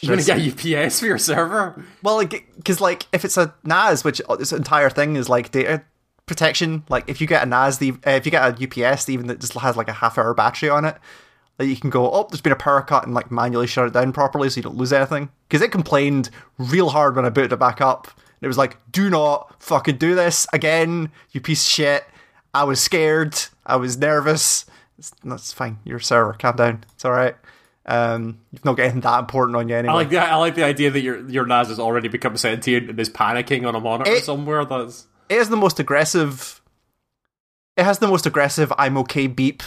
you're 0.00 0.14
gonna 0.14 0.26
get 0.26 0.38
UPS 0.40 1.00
for 1.00 1.06
your 1.06 1.16
server. 1.18 1.82
Well, 2.02 2.22
because 2.26 2.82
like 2.82 3.06
if 3.12 3.24
it's 3.24 3.38
a 3.38 3.54
NAS, 3.64 4.04
which 4.04 4.20
uh, 4.28 4.36
this 4.36 4.52
entire 4.52 4.90
thing 4.90 5.16
is 5.16 5.30
like 5.30 5.50
data 5.50 5.84
protection. 6.26 6.84
Like 6.88 7.08
if 7.08 7.20
you 7.20 7.26
get 7.26 7.42
a 7.42 7.46
NAS, 7.46 7.78
the 7.78 7.92
uh, 8.06 8.10
if 8.10 8.26
you 8.26 8.30
get 8.30 8.60
a 8.60 8.88
UPS, 8.90 9.08
even 9.08 9.28
that 9.28 9.40
just 9.40 9.54
has 9.54 9.76
like 9.76 9.88
a 9.88 9.92
half 9.94 10.18
hour 10.18 10.34
battery 10.34 10.68
on 10.68 10.84
it, 10.84 10.96
that 11.56 11.66
you 11.66 11.76
can 11.76 11.90
go, 11.90 12.10
oh, 12.10 12.26
there's 12.28 12.40
been 12.40 12.52
a 12.52 12.56
power 12.56 12.82
cut 12.82 13.04
and 13.04 13.14
like 13.14 13.30
manually 13.30 13.66
shut 13.66 13.86
it 13.86 13.92
down 13.92 14.12
properly 14.12 14.50
so 14.50 14.58
you 14.58 14.62
don't 14.62 14.76
lose 14.76 14.92
anything. 14.92 15.30
Because 15.48 15.62
it 15.62 15.72
complained 15.72 16.30
real 16.58 16.90
hard 16.90 17.16
when 17.16 17.24
I 17.24 17.30
booted 17.30 17.52
it 17.52 17.58
back 17.58 17.80
up. 17.80 18.08
It 18.42 18.46
was 18.48 18.58
like, 18.58 18.76
do 18.92 19.08
not 19.08 19.60
fucking 19.62 19.96
do 19.96 20.14
this 20.14 20.46
again, 20.52 21.10
you 21.30 21.40
piece 21.40 21.64
of 21.64 21.70
shit. 21.70 22.04
I 22.52 22.64
was 22.64 22.80
scared. 22.80 23.34
I 23.64 23.76
was 23.76 23.96
nervous. 23.96 24.66
It's, 24.98 25.12
that's 25.24 25.52
fine. 25.52 25.78
Your 25.84 26.00
server, 26.00 26.34
calm 26.34 26.56
down. 26.56 26.84
It's 26.94 27.04
all 27.04 27.12
right. 27.12 27.34
Um, 27.86 28.40
you've 28.50 28.64
not 28.64 28.76
got 28.76 28.84
anything 28.84 29.02
that 29.02 29.20
important 29.20 29.56
on 29.56 29.68
you 29.68 29.76
anyway. 29.76 29.92
I 29.92 29.96
like 29.96 30.10
the 30.10 30.18
I 30.18 30.34
like 30.36 30.54
the 30.56 30.64
idea 30.64 30.90
that 30.90 31.00
your 31.00 31.28
your 31.28 31.46
NAS 31.46 31.68
has 31.68 31.78
already 31.78 32.08
become 32.08 32.36
sentient 32.36 32.90
and 32.90 32.98
is 32.98 33.08
panicking 33.08 33.66
on 33.66 33.74
a 33.76 33.80
monitor 33.80 34.10
It- 34.10 34.24
somewhere. 34.24 34.64
That's 34.64 35.06
it 35.28 35.36
is 35.36 35.48
the 35.48 35.56
most 35.56 35.78
aggressive. 35.78 36.60
It 37.76 37.84
has 37.84 37.98
the 37.98 38.06
most 38.06 38.26
aggressive 38.26 38.72
"I'm 38.78 38.96
okay" 38.98 39.26
beep. 39.26 39.62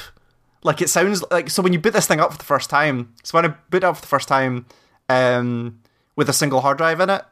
Like 0.64 0.82
it 0.82 0.90
sounds 0.90 1.24
like 1.32 1.50
so 1.50 1.62
when 1.62 1.74
you 1.74 1.80
boot 1.80 1.94
this 1.94 2.08
thing 2.08 2.20
up 2.20 2.32
for 2.32 2.38
the 2.38 2.44
first 2.44 2.70
time. 2.70 3.14
So 3.24 3.38
when 3.38 3.46
I 3.46 3.56
boot 3.70 3.84
up 3.84 3.96
for 3.96 4.02
the 4.02 4.08
first 4.08 4.28
time, 4.28 4.66
um, 5.08 5.80
with 6.16 6.30
a 6.30 6.34
single 6.34 6.62
hard 6.62 6.78
drive 6.78 7.00
in 7.00 7.10
it, 7.10 7.24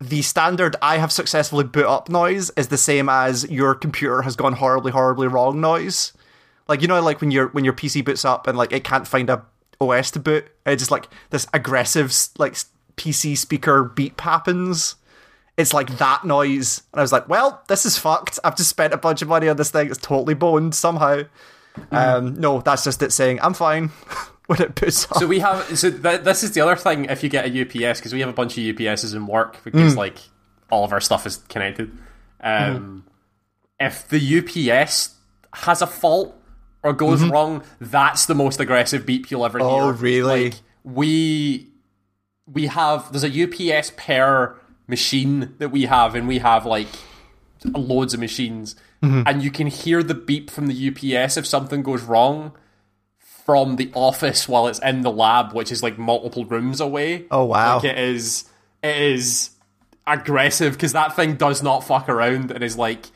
the 0.00 0.22
standard 0.22 0.76
"I 0.82 0.98
have 0.98 1.12
successfully 1.12 1.64
boot 1.64 1.86
up" 1.86 2.08
noise 2.08 2.50
is 2.56 2.68
the 2.68 2.78
same 2.78 3.08
as 3.08 3.48
your 3.50 3.74
computer 3.74 4.22
has 4.22 4.36
gone 4.36 4.54
horribly, 4.54 4.92
horribly 4.92 5.26
wrong 5.26 5.60
noise. 5.60 6.12
Like 6.68 6.82
you 6.82 6.88
know, 6.88 7.00
like 7.00 7.20
when 7.20 7.30
your 7.30 7.48
when 7.48 7.64
your 7.64 7.74
PC 7.74 8.04
boots 8.04 8.24
up 8.24 8.46
and 8.46 8.58
like 8.58 8.72
it 8.72 8.84
can't 8.84 9.06
find 9.06 9.30
a 9.30 9.44
OS 9.80 10.10
to 10.12 10.18
boot, 10.18 10.48
it 10.64 10.76
just 10.76 10.90
like 10.90 11.08
this 11.30 11.46
aggressive 11.54 12.12
like 12.38 12.56
PC 12.96 13.36
speaker 13.36 13.84
beep 13.84 14.20
happens 14.20 14.96
it's 15.56 15.72
like 15.74 15.98
that 15.98 16.24
noise. 16.24 16.82
And 16.92 17.00
I 17.00 17.02
was 17.02 17.12
like, 17.12 17.28
well, 17.28 17.62
this 17.68 17.86
is 17.86 17.96
fucked. 17.98 18.38
I've 18.44 18.56
just 18.56 18.68
spent 18.70 18.92
a 18.92 18.98
bunch 18.98 19.22
of 19.22 19.28
money 19.28 19.48
on 19.48 19.56
this 19.56 19.70
thing. 19.70 19.88
It's 19.88 19.98
totally 19.98 20.34
boned 20.34 20.74
somehow. 20.74 21.22
Um, 21.90 22.34
no, 22.34 22.60
that's 22.60 22.84
just 22.84 23.02
it 23.02 23.12
saying, 23.12 23.38
I'm 23.42 23.54
fine 23.54 23.88
when 24.46 24.60
it 24.62 24.74
puts 24.74 25.10
up. 25.10 25.18
so 25.18 25.26
we 25.26 25.40
have 25.40 25.78
so 25.78 25.90
th- 25.90 26.22
this 26.22 26.42
is 26.42 26.52
the 26.52 26.60
other 26.62 26.76
thing 26.76 27.04
if 27.06 27.22
you 27.22 27.28
get 27.28 27.44
a 27.46 27.48
UPS 27.62 28.00
because 28.00 28.12
we 28.14 28.20
have 28.20 28.28
a 28.28 28.32
bunch 28.32 28.56
of 28.56 28.64
UPSs 28.64 29.14
in 29.14 29.26
work 29.26 29.62
because 29.64 29.94
Mm. 29.94 29.96
like 29.98 30.18
all 30.70 30.84
of 30.84 30.92
our 30.92 31.00
stuff 31.00 31.26
is 31.26 31.36
connected. 31.48 31.96
Um, 32.40 33.04
If 33.78 34.08
the 34.08 34.18
UPS 34.38 35.14
has 35.52 35.82
a 35.82 35.86
fault 35.86 36.34
or 36.82 36.92
goes 36.94 37.22
wrong, 37.24 37.62
that's 37.80 38.24
the 38.26 38.34
most 38.34 38.58
aggressive 38.60 39.04
beep 39.04 39.30
you'll 39.30 39.44
ever 39.44 39.58
hear. 39.58 39.68
Mm-hmm. 39.68 39.84
Oh, 39.84 39.90
really? 39.92 40.44
Like, 40.44 40.54
we 40.82 41.68
we 42.46 42.66
have 42.68 43.12
there's 43.12 43.24
a 43.24 43.28
UPS 43.78 43.92
per 43.96 44.56
machine 44.86 45.54
that 45.58 45.70
we 45.70 45.82
have, 45.86 46.14
and 46.14 46.26
we 46.28 46.38
have 46.38 46.64
like 46.66 46.88
loads 47.64 48.14
of 48.14 48.20
machines, 48.20 48.76
Mm-hmm. 49.02 49.22
and 49.26 49.42
you 49.42 49.50
can 49.50 49.66
hear 49.66 50.02
the 50.02 50.14
beep 50.14 50.48
from 50.50 50.68
the 50.68 50.88
UPS 50.88 51.36
if 51.36 51.46
something 51.46 51.82
goes 51.82 52.02
wrong 52.02 52.52
from 53.44 53.76
the 53.76 53.90
office 53.94 54.48
while 54.48 54.66
it's 54.66 54.78
in 54.78 55.02
the 55.02 55.10
lab, 55.10 55.52
which 55.52 55.70
is 55.70 55.82
like 55.82 55.98
multiple 55.98 56.46
rooms 56.46 56.80
away. 56.80 57.26
Oh, 57.30 57.44
wow. 57.44 57.76
Like 57.76 57.84
it 57.84 57.98
is, 57.98 58.48
it 58.82 58.96
is 58.96 59.50
aggressive 60.06 60.72
because 60.72 60.92
that 60.94 61.14
thing 61.14 61.36
does 61.36 61.62
not 61.62 61.80
fuck 61.84 62.08
around 62.08 62.50
and 62.50 62.64
is 62.64 62.78
like, 62.78 63.06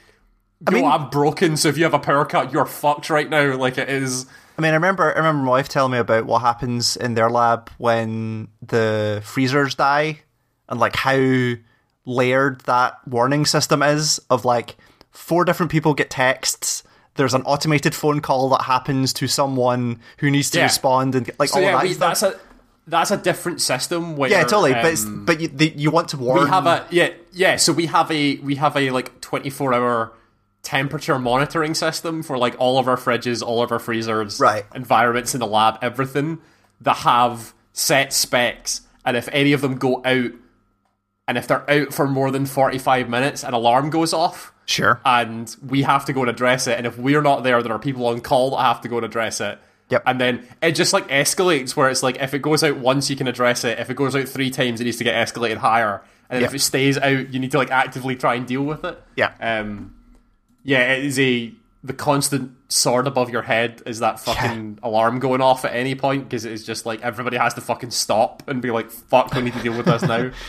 I 0.66 0.70
mean- 0.72 0.84
I'm 0.84 1.08
broken. 1.08 1.56
So 1.56 1.68
if 1.68 1.78
you 1.78 1.84
have 1.84 1.94
a 1.94 1.98
power 1.98 2.26
cut, 2.26 2.52
you're 2.52 2.66
fucked 2.66 3.08
right 3.10 3.28
now. 3.28 3.56
Like 3.56 3.78
it 3.78 3.88
is. 3.88 4.26
I 4.58 4.62
mean, 4.62 4.72
I 4.72 4.74
remember 4.74 5.04
I 5.14 5.16
remember 5.16 5.42
my 5.44 5.50
wife 5.50 5.70
telling 5.70 5.92
me 5.92 5.98
about 5.98 6.26
what 6.26 6.42
happens 6.42 6.96
in 6.98 7.14
their 7.14 7.30
lab 7.30 7.70
when 7.78 8.48
the 8.60 9.22
freezers 9.24 9.74
die, 9.74 10.20
and 10.70 10.80
like 10.80 10.96
how 10.96 11.54
layered 12.06 12.60
that 12.62 12.96
warning 13.06 13.44
system 13.46 13.82
is. 13.82 14.20
Of 14.30 14.44
like 14.44 14.76
four 15.10 15.44
different 15.44 15.70
people 15.72 15.94
get 15.94 16.10
texts. 16.10 16.82
There's 17.16 17.34
an 17.34 17.42
automated 17.42 17.94
phone 17.94 18.20
call 18.20 18.48
that 18.50 18.62
happens 18.62 19.12
to 19.14 19.26
someone 19.26 20.00
who 20.18 20.30
needs 20.30 20.50
to 20.50 20.58
Yeah. 20.58 20.64
respond, 20.64 21.14
and 21.14 21.30
like 21.38 21.48
So 21.50 21.56
all 21.56 21.62
yeah, 21.62 21.74
of 21.74 21.80
that 21.82 21.88
we, 21.88 21.94
that's 21.94 22.22
a 22.22 22.38
that's 22.86 23.10
a 23.10 23.16
different 23.16 23.60
system. 23.60 24.16
Where, 24.16 24.30
yeah, 24.30 24.42
totally. 24.42 24.72
but 24.72 24.86
it's, 24.86 25.04
um, 25.04 25.24
but 25.26 25.40
you, 25.40 25.48
the, 25.48 25.68
you 25.76 25.90
want 25.90 26.08
to 26.10 26.16
warn. 26.16 26.42
we 26.44 26.48
have 26.48 26.66
a 26.66 26.86
yeah 26.90 27.10
yeah 27.32 27.56
so 27.56 27.72
we 27.72 27.86
have 27.86 28.10
a 28.10 28.36
we 28.38 28.54
have 28.56 28.76
a 28.76 28.90
like 28.90 29.20
24 29.20 29.74
hour 29.74 30.12
temperature 30.62 31.18
monitoring 31.18 31.74
system 31.74 32.22
for 32.22 32.36
like 32.36 32.54
all 32.58 32.78
of 32.78 32.86
our 32.88 32.96
fridges 32.96 33.42
all 33.42 33.62
of 33.62 33.72
our 33.72 33.78
freezers 33.78 34.38
Right. 34.40 34.64
environments 34.74 35.34
in 35.34 35.40
the 35.40 35.46
lab 35.46 35.78
everything 35.82 36.38
that 36.82 36.98
have 36.98 37.54
set 37.72 38.12
specs 38.12 38.82
and 39.04 39.16
if 39.16 39.28
any 39.32 39.52
of 39.52 39.60
them 39.62 39.76
go 39.76 40.02
out 40.04 40.32
and 41.30 41.38
if 41.38 41.46
they're 41.46 41.70
out 41.70 41.94
for 41.94 42.08
more 42.08 42.32
than 42.32 42.44
45 42.44 43.08
minutes 43.08 43.44
an 43.44 43.54
alarm 43.54 43.88
goes 43.88 44.12
off 44.12 44.52
sure. 44.66 45.00
and 45.04 45.54
we 45.64 45.82
have 45.82 46.04
to 46.06 46.12
go 46.12 46.22
and 46.22 46.28
address 46.28 46.66
it. 46.66 46.76
And 46.76 46.88
if 46.88 46.98
we're 46.98 47.22
not 47.22 47.44
there, 47.44 47.62
there 47.62 47.72
are 47.72 47.78
people 47.78 48.04
on 48.08 48.20
call 48.20 48.50
that 48.50 48.62
have 48.62 48.80
to 48.80 48.88
go 48.88 48.96
and 48.96 49.06
address 49.06 49.40
it. 49.40 49.60
Yep. 49.90 50.02
And 50.06 50.20
then 50.20 50.48
it 50.60 50.72
just 50.72 50.92
like 50.92 51.06
escalates 51.06 51.76
where 51.76 51.88
it's 51.88 52.02
like 52.02 52.16
if 52.20 52.34
it 52.34 52.42
goes 52.42 52.64
out 52.64 52.78
once, 52.78 53.08
you 53.10 53.14
can 53.14 53.28
address 53.28 53.62
it. 53.62 53.78
If 53.78 53.90
it 53.90 53.94
goes 53.94 54.16
out 54.16 54.28
three 54.28 54.50
times, 54.50 54.80
it 54.80 54.84
needs 54.84 54.96
to 54.96 55.04
get 55.04 55.14
escalated 55.14 55.58
higher. 55.58 56.02
And 56.28 56.40
Yep. 56.40 56.50
if 56.50 56.54
it 56.56 56.62
stays 56.62 56.98
out, 56.98 57.32
you 57.32 57.38
need 57.38 57.52
to 57.52 57.58
like 57.58 57.70
actively 57.70 58.16
try 58.16 58.34
and 58.34 58.44
deal 58.44 58.62
with 58.62 58.84
it. 58.84 59.00
Yeah. 59.14 59.32
Um, 59.40 59.94
yeah, 60.64 60.94
it 60.94 61.04
is 61.04 61.16
a 61.20 61.52
the 61.84 61.92
constant 61.94 62.56
sword 62.68 63.06
above 63.06 63.30
your 63.30 63.42
head 63.42 63.82
is 63.86 64.00
that 64.00 64.18
fucking 64.18 64.80
alarm 64.82 65.20
going 65.20 65.40
off 65.40 65.64
at 65.64 65.74
any 65.76 65.94
point 65.94 66.24
because 66.24 66.44
it 66.44 66.50
is 66.52 66.66
just 66.66 66.84
like 66.86 67.00
everybody 67.02 67.36
has 67.36 67.54
to 67.54 67.60
fucking 67.60 67.92
stop 67.92 68.42
and 68.48 68.60
be 68.60 68.72
like, 68.72 68.90
"Fuck, 68.90 69.32
we 69.34 69.42
need 69.42 69.54
to 69.54 69.62
deal 69.62 69.76
with 69.76 69.86
this 69.86 70.02
now." 70.02 70.30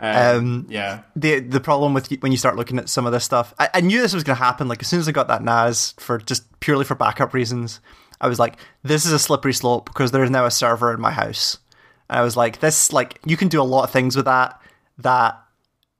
Um, 0.00 0.36
Um, 0.36 0.66
yeah, 0.68 1.02
the 1.16 1.40
the 1.40 1.60
problem 1.60 1.92
with 1.92 2.10
when 2.20 2.32
you 2.32 2.38
start 2.38 2.56
looking 2.56 2.78
at 2.78 2.88
some 2.88 3.06
of 3.06 3.12
this 3.12 3.24
stuff, 3.24 3.52
I, 3.58 3.68
I 3.74 3.80
knew 3.80 4.00
this 4.00 4.14
was 4.14 4.24
going 4.24 4.36
to 4.36 4.42
happen. 4.44 4.68
Like 4.68 4.80
as 4.80 4.88
soon 4.88 5.00
as 5.00 5.08
I 5.08 5.12
got 5.12 5.28
that 5.28 5.42
NAS 5.42 5.94
for 5.98 6.18
just 6.18 6.60
purely 6.60 6.84
for 6.84 6.94
backup 6.94 7.34
reasons, 7.34 7.80
I 8.20 8.28
was 8.28 8.38
like, 8.38 8.58
"This 8.82 9.04
is 9.04 9.12
a 9.12 9.18
slippery 9.18 9.52
slope 9.52 9.86
because 9.86 10.12
there 10.12 10.22
is 10.22 10.30
now 10.30 10.44
a 10.44 10.50
server 10.50 10.94
in 10.94 11.00
my 11.00 11.10
house." 11.10 11.58
And 12.08 12.18
I 12.18 12.22
was 12.22 12.36
like, 12.36 12.60
"This 12.60 12.92
like 12.92 13.18
you 13.24 13.36
can 13.36 13.48
do 13.48 13.60
a 13.60 13.64
lot 13.64 13.84
of 13.84 13.90
things 13.90 14.14
with 14.14 14.26
that 14.26 14.60
that 14.98 15.40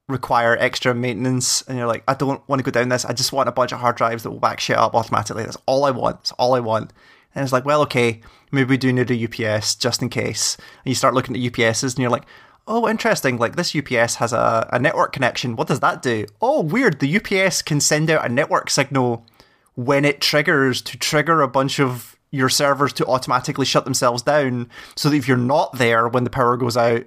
require 0.09 0.57
extra 0.59 0.95
maintenance." 0.95 1.63
And 1.63 1.77
you're 1.77 1.89
like, 1.89 2.05
"I 2.07 2.15
don't 2.15 2.47
want 2.49 2.61
to 2.61 2.65
go 2.65 2.71
down 2.71 2.91
this. 2.91 3.05
I 3.05 3.13
just 3.13 3.33
want 3.33 3.49
a 3.49 3.53
bunch 3.53 3.73
of 3.73 3.81
hard 3.81 3.97
drives 3.97 4.23
that 4.23 4.31
will 4.31 4.39
back 4.39 4.61
shit 4.61 4.77
up 4.77 4.95
automatically. 4.95 5.43
That's 5.43 5.59
all 5.67 5.85
I 5.85 5.91
want. 5.91 6.19
That's 6.19 6.33
all 6.33 6.55
I 6.55 6.61
want." 6.61 6.93
And 7.35 7.43
it's 7.43 7.53
like, 7.53 7.65
"Well, 7.65 7.83
okay, 7.83 8.21
maybe 8.53 8.71
we 8.71 8.77
do 8.79 8.93
need 8.93 9.11
a 9.11 9.25
UPS 9.25 9.75
just 9.75 10.03
in 10.03 10.09
case." 10.09 10.57
And 10.57 10.87
you 10.91 10.95
start 10.95 11.15
looking 11.15 11.35
at 11.35 11.43
UPSs, 11.43 11.95
and 11.95 11.99
you're 11.99 12.11
like, 12.11 12.27
oh, 12.69 12.89
interesting. 12.89 13.37
Like 13.39 13.57
this 13.57 13.75
UPS 13.75 14.17
has 14.17 14.33
a, 14.33 14.69
a 14.73 14.79
network 14.79 15.13
connection. 15.13 15.57
What 15.57 15.69
does 15.69 15.81
that 15.81 16.03
do? 16.03 16.27
Oh, 16.41 16.61
weird. 16.63 17.01
The 17.01 17.17
UPS 17.17 17.63
can 17.63 17.81
send 17.81 18.11
out 18.11 18.25
a 18.25 18.29
network 18.29 18.71
signal 18.71 19.27
when 19.75 20.05
it 20.05 20.21
triggers 20.21 20.83
to 20.83 20.99
trigger 20.99 21.41
a 21.41 21.49
bunch 21.49 21.81
of 21.81 22.17
your 22.31 22.49
servers 22.49 22.93
to 22.93 23.07
automatically 23.07 23.65
shut 23.65 23.85
themselves 23.85 24.23
down 24.23 24.69
so 24.97 25.09
that 25.09 25.17
if 25.17 25.27
you're 25.27 25.37
not 25.37 25.79
there 25.79 26.07
when 26.09 26.25
the 26.25 26.31
power 26.31 26.57
goes 26.57 26.77
out, 26.77 27.05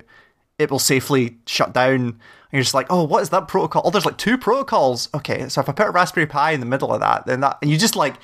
it 0.57 0.71
will 0.71 0.79
safely 0.79 1.37
shut 1.45 1.73
down. 1.73 1.93
And 1.95 2.19
you're 2.51 2.63
just 2.63 2.73
like, 2.73 2.87
oh, 2.89 3.03
what 3.03 3.21
is 3.21 3.29
that 3.29 3.47
protocol? 3.47 3.83
Oh, 3.85 3.91
there's 3.91 4.05
like 4.05 4.17
two 4.17 4.37
protocols. 4.37 5.09
Okay, 5.13 5.47
so 5.47 5.61
if 5.61 5.69
I 5.69 5.73
put 5.73 5.87
a 5.87 5.91
Raspberry 5.91 6.25
Pi 6.27 6.51
in 6.51 6.59
the 6.59 6.65
middle 6.65 6.91
of 6.93 6.99
that, 7.01 7.25
then 7.25 7.41
that, 7.41 7.57
and 7.61 7.69
you 7.69 7.77
just 7.77 7.95
like, 7.95 8.15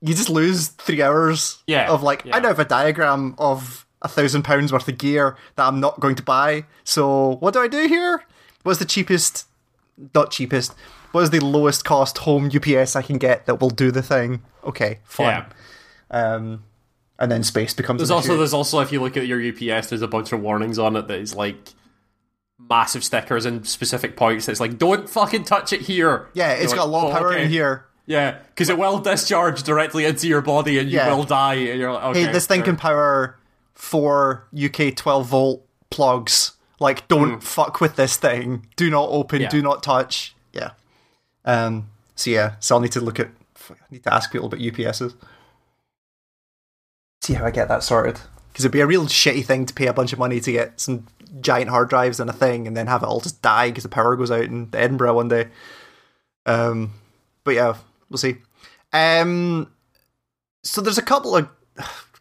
you 0.00 0.12
just 0.12 0.28
lose 0.28 0.68
three 0.68 1.00
hours 1.00 1.62
Yeah, 1.66 1.90
of 1.90 2.02
like, 2.02 2.24
yeah. 2.24 2.36
I 2.36 2.40
now 2.40 2.48
have 2.48 2.58
a 2.58 2.64
diagram 2.64 3.34
of 3.38 3.86
a 4.04 4.08
thousand 4.08 4.42
pounds 4.42 4.72
worth 4.72 4.86
of 4.86 4.98
gear 4.98 5.36
that 5.56 5.66
I'm 5.66 5.80
not 5.80 5.98
going 5.98 6.14
to 6.16 6.22
buy. 6.22 6.66
So 6.84 7.36
what 7.40 7.54
do 7.54 7.60
I 7.60 7.68
do 7.68 7.86
here? 7.88 8.22
What's 8.62 8.78
the 8.78 8.84
cheapest? 8.84 9.46
Not 10.14 10.30
cheapest. 10.30 10.74
What 11.12 11.22
is 11.22 11.30
the 11.30 11.40
lowest 11.40 11.84
cost 11.84 12.18
home 12.18 12.50
UPS 12.54 12.94
I 12.96 13.02
can 13.02 13.18
get 13.18 13.46
that 13.46 13.60
will 13.60 13.70
do 13.70 13.90
the 13.90 14.02
thing? 14.02 14.42
Okay, 14.64 14.98
fine. 15.04 15.26
yeah. 15.26 15.46
Um, 16.10 16.64
and 17.18 17.30
then 17.30 17.42
space 17.44 17.72
becomes. 17.74 17.98
There's 18.00 18.10
an 18.10 18.16
also 18.16 18.32
issue. 18.32 18.38
there's 18.38 18.54
also 18.54 18.80
if 18.80 18.90
you 18.92 19.00
look 19.00 19.16
at 19.16 19.26
your 19.26 19.40
UPS, 19.40 19.88
there's 19.90 20.02
a 20.02 20.08
bunch 20.08 20.32
of 20.32 20.40
warnings 20.40 20.78
on 20.78 20.96
it 20.96 21.06
that 21.08 21.18
is 21.18 21.34
like 21.34 21.56
massive 22.58 23.04
stickers 23.04 23.44
and 23.46 23.66
specific 23.66 24.16
points. 24.16 24.48
It's 24.48 24.60
like 24.60 24.78
don't 24.78 25.08
fucking 25.08 25.44
touch 25.44 25.72
it 25.72 25.82
here. 25.82 26.28
yeah, 26.34 26.52
it's 26.52 26.72
You're 26.72 26.78
got 26.78 26.86
a 26.86 26.90
lot 26.90 27.08
of 27.08 27.14
"Oh, 27.14 27.18
power 27.18 27.32
okay." 27.32 27.44
in 27.44 27.50
here. 27.50 27.86
Yeah, 28.06 28.38
because 28.48 28.68
it 28.68 28.76
will 28.76 28.98
discharge 28.98 29.62
directly 29.62 30.04
into 30.04 30.28
your 30.28 30.42
body 30.42 30.78
and 30.78 30.90
you 30.90 30.98
Yeah. 30.98 31.14
will 31.14 31.24
die. 31.24 31.54
And 31.54 31.80
you're 31.80 31.92
like, 31.92 32.04
okay, 32.04 32.24
Hey, 32.24 32.32
this 32.32 32.46
thing 32.46 32.58
sure. 32.58 32.64
can 32.66 32.76
power 32.76 33.36
four 33.74 34.48
UK 34.54 34.94
12 34.94 35.26
volt 35.26 35.66
plugs. 35.90 36.52
Like, 36.80 37.06
don't 37.08 37.42
fuck 37.42 37.80
with 37.80 37.96
this 37.96 38.16
thing. 38.16 38.66
Do 38.76 38.90
not 38.90 39.08
open. 39.10 39.42
Yeah. 39.42 39.48
Do 39.48 39.62
not 39.62 39.82
touch. 39.82 40.34
Yeah. 40.52 40.70
Um. 41.44 41.88
So 42.16 42.30
yeah. 42.30 42.56
So 42.60 42.74
I'll 42.74 42.80
need 42.80 42.92
to 42.92 43.00
look 43.00 43.20
at. 43.20 43.28
I 43.70 43.74
need 43.90 44.02
to 44.02 44.12
ask 44.12 44.30
people 44.30 44.48
about 44.48 44.60
UPSs. 44.60 45.14
See 47.22 47.34
how 47.34 47.46
I 47.46 47.50
get 47.50 47.68
that 47.68 47.82
sorted. 47.82 48.20
Because 48.52 48.64
it'd 48.64 48.72
be 48.72 48.80
a 48.80 48.86
real 48.86 49.06
shitty 49.06 49.44
thing 49.44 49.66
to 49.66 49.74
pay 49.74 49.86
a 49.86 49.94
bunch 49.94 50.12
of 50.12 50.18
money 50.18 50.40
to 50.40 50.52
get 50.52 50.80
some 50.80 51.06
giant 51.40 51.70
hard 51.70 51.88
drives 51.88 52.20
and 52.20 52.28
a 52.28 52.32
thing, 52.32 52.66
and 52.66 52.76
then 52.76 52.86
have 52.86 53.02
it 53.02 53.06
all 53.06 53.20
just 53.20 53.40
die 53.40 53.70
because 53.70 53.82
the 53.82 53.88
power 53.88 54.16
goes 54.16 54.30
out 54.30 54.44
in 54.44 54.68
Edinburgh 54.72 55.14
one 55.14 55.28
day. 55.28 55.48
Um. 56.44 56.92
But 57.44 57.54
yeah, 57.54 57.76
we'll 58.10 58.18
see. 58.18 58.36
Um. 58.92 59.72
So 60.62 60.80
there's 60.80 60.98
a 60.98 61.02
couple 61.02 61.36
of 61.36 61.48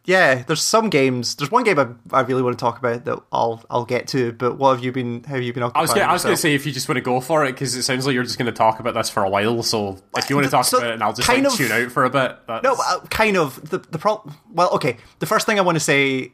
yeah, 0.06 0.44
there's 0.44 0.62
some 0.62 0.90
games. 0.90 1.36
There's 1.36 1.50
one 1.52 1.64
game 1.64 1.80
I, 1.80 1.88
I 2.12 2.22
really 2.22 2.42
want 2.42 2.58
to 2.58 2.62
talk 2.62 2.78
about 2.78 3.06
that 3.06 3.20
I'll 3.32 3.64
I'll 3.70 3.86
get 3.86 4.08
to. 4.10 4.34
But 4.34 4.58
what 4.58 4.76
have 4.76 4.84
you 4.84 4.92
been? 4.92 5.24
How 5.24 5.36
have 5.36 5.44
you 5.44 5.54
been? 5.54 5.64
I 5.64 5.82
was 5.82 5.94
gonna, 5.94 6.02
I 6.06 6.14
was 6.14 6.24
going 6.24 6.36
to 6.36 6.42
say 6.42 6.54
if 6.54 6.66
you 6.66 6.72
just 6.74 6.90
want 6.90 6.98
to 6.98 7.02
go 7.02 7.22
for 7.22 7.46
it 7.46 7.54
because 7.54 7.74
it 7.76 7.84
sounds 7.84 8.06
like 8.06 8.14
you're 8.14 8.24
just 8.24 8.38
going 8.38 8.48
to 8.48 8.52
talk 8.52 8.80
about 8.80 8.94
this 8.96 9.10
for 9.10 9.24
a 9.24 9.30
while. 9.30 9.64
So 9.64 10.00
if 10.18 10.30
you 10.30 10.36
want 10.36 10.46
to 10.46 10.52
talk 10.52 10.66
So, 10.66 10.78
about 10.80 10.90
it, 10.90 10.94
and 10.96 11.04
I'll 11.04 11.14
just 11.14 11.28
kind 11.28 11.44
like 11.44 11.52
of- 11.54 11.58
tune 11.58 11.72
out 11.72 11.92
for 11.92 12.04
a 12.04 12.10
bit. 12.10 12.38
That's, 12.48 12.64
No, 12.64 12.76
uh, 12.76 13.00
kind 13.10 13.38
of. 13.38 13.70
The 13.70 13.78
the 13.78 13.98
pro- 13.98 14.30
Well, 14.52 14.72
okay. 14.76 14.98
The 15.20 15.26
first 15.26 15.46
thing 15.46 15.58
I 15.58 15.62
want 15.62 15.76
to 15.78 15.80
say, 15.84 16.34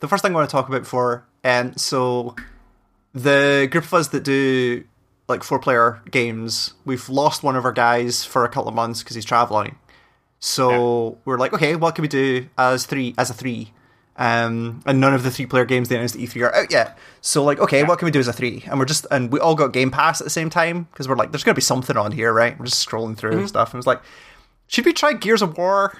the 0.00 0.08
first 0.08 0.22
thing 0.22 0.32
I 0.32 0.34
want 0.36 0.48
to 0.48 0.52
talk 0.52 0.68
about 0.68 0.82
before, 0.82 1.26
um, 1.44 1.76
so 1.76 2.34
the 3.12 3.68
group 3.70 3.84
of 3.84 3.94
us 3.94 4.08
that 4.08 4.22
do 4.24 4.84
like 5.28 5.42
four 5.44 5.58
player 5.58 6.00
games, 6.10 6.74
we've 6.84 7.08
lost 7.08 7.42
one 7.42 7.54
of 7.56 7.64
our 7.64 7.72
guys 7.72 8.24
for 8.24 8.44
a 8.44 8.48
couple 8.48 8.68
of 8.68 8.74
months 8.74 9.02
because 9.02 9.14
he's 9.14 9.24
traveling. 9.24 9.76
So 10.40 11.18
we're 11.24 11.38
like, 11.38 11.52
okay, 11.52 11.76
what 11.76 11.94
can 11.94 12.02
we 12.02 12.08
do 12.08 12.48
as 12.58 12.86
three 12.86 13.14
as 13.18 13.30
a 13.30 13.34
three? 13.34 13.72
Um, 14.16 14.82
and 14.84 15.00
none 15.00 15.14
of 15.14 15.22
the 15.22 15.30
three 15.30 15.46
player 15.46 15.64
games 15.64 15.88
they 15.88 15.96
announced 15.96 16.14
at 16.14 16.20
E3 16.20 16.42
are 16.46 16.54
out 16.54 16.70
yet. 16.70 16.98
So 17.20 17.42
like, 17.44 17.58
okay, 17.58 17.84
what 17.84 17.98
can 17.98 18.06
we 18.06 18.10
do 18.10 18.18
as 18.18 18.28
a 18.28 18.32
three? 18.32 18.64
And 18.66 18.78
we're 18.78 18.84
just 18.84 19.06
and 19.10 19.30
we 19.32 19.38
all 19.38 19.54
got 19.54 19.72
Game 19.72 19.90
Pass 19.90 20.20
at 20.20 20.24
the 20.24 20.30
same 20.30 20.50
time 20.50 20.84
because 20.84 21.08
we're 21.08 21.16
like, 21.16 21.30
there's 21.30 21.44
gonna 21.44 21.54
be 21.54 21.60
something 21.62 21.96
on 21.96 22.12
here, 22.12 22.32
right? 22.32 22.58
We're 22.58 22.66
just 22.66 22.86
scrolling 22.86 23.16
through 23.16 23.38
and 23.38 23.48
stuff, 23.48 23.72
and 23.72 23.78
it's 23.78 23.86
like, 23.86 24.02
should 24.66 24.84
we 24.84 24.92
try 24.92 25.12
Gears 25.12 25.42
of 25.42 25.56
War? 25.56 25.96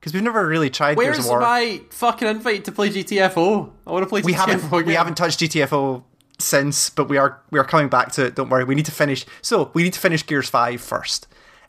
Because 0.00 0.12
we've 0.14 0.22
never 0.24 0.44
really 0.46 0.70
tried 0.70 0.94
Gears 0.94 1.06
Where's 1.06 1.18
of 1.20 1.26
War. 1.26 1.40
my 1.40 1.80
fucking 1.90 2.26
invite 2.26 2.64
to 2.64 2.72
play 2.72 2.88
GTFO? 2.90 3.70
I 3.86 3.92
want 3.92 4.02
to 4.02 4.08
play. 4.08 4.22
we 4.22 4.32
haven't 4.32 4.64
again. 4.64 4.84
we 4.86 4.94
haven't 4.94 5.14
touched 5.16 5.38
GTFO 5.40 6.02
since, 6.40 6.90
but 6.90 7.08
we 7.08 7.16
are 7.16 7.40
we 7.50 7.60
are 7.60 7.64
coming 7.64 7.88
back 7.88 8.10
to 8.12 8.26
it. 8.26 8.34
Don't 8.34 8.48
worry, 8.48 8.64
we 8.64 8.74
need 8.74 8.86
to 8.86 8.92
finish. 8.92 9.24
So 9.40 9.70
we 9.74 9.84
need 9.84 9.92
to 9.92 10.00
finish 10.00 10.26
Gears 10.26 10.48
5 10.48 10.80
first, 10.80 11.28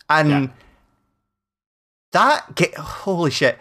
and 0.09 0.29
Yeah. 0.29 0.47
That 2.13 2.73
holy 2.77 3.29
shit, 3.29 3.59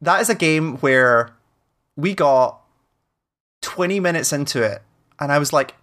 that 0.00 0.20
is 0.20 0.30
a 0.30 0.34
game 0.34 0.76
where 0.78 1.32
we 1.96 2.14
got 2.14 2.60
twenty 3.60 3.98
minutes 4.00 4.32
into 4.32 4.62
it, 4.62 4.82
and 5.18 5.32
I 5.32 5.38
was 5.38 5.52
like, 5.52 5.74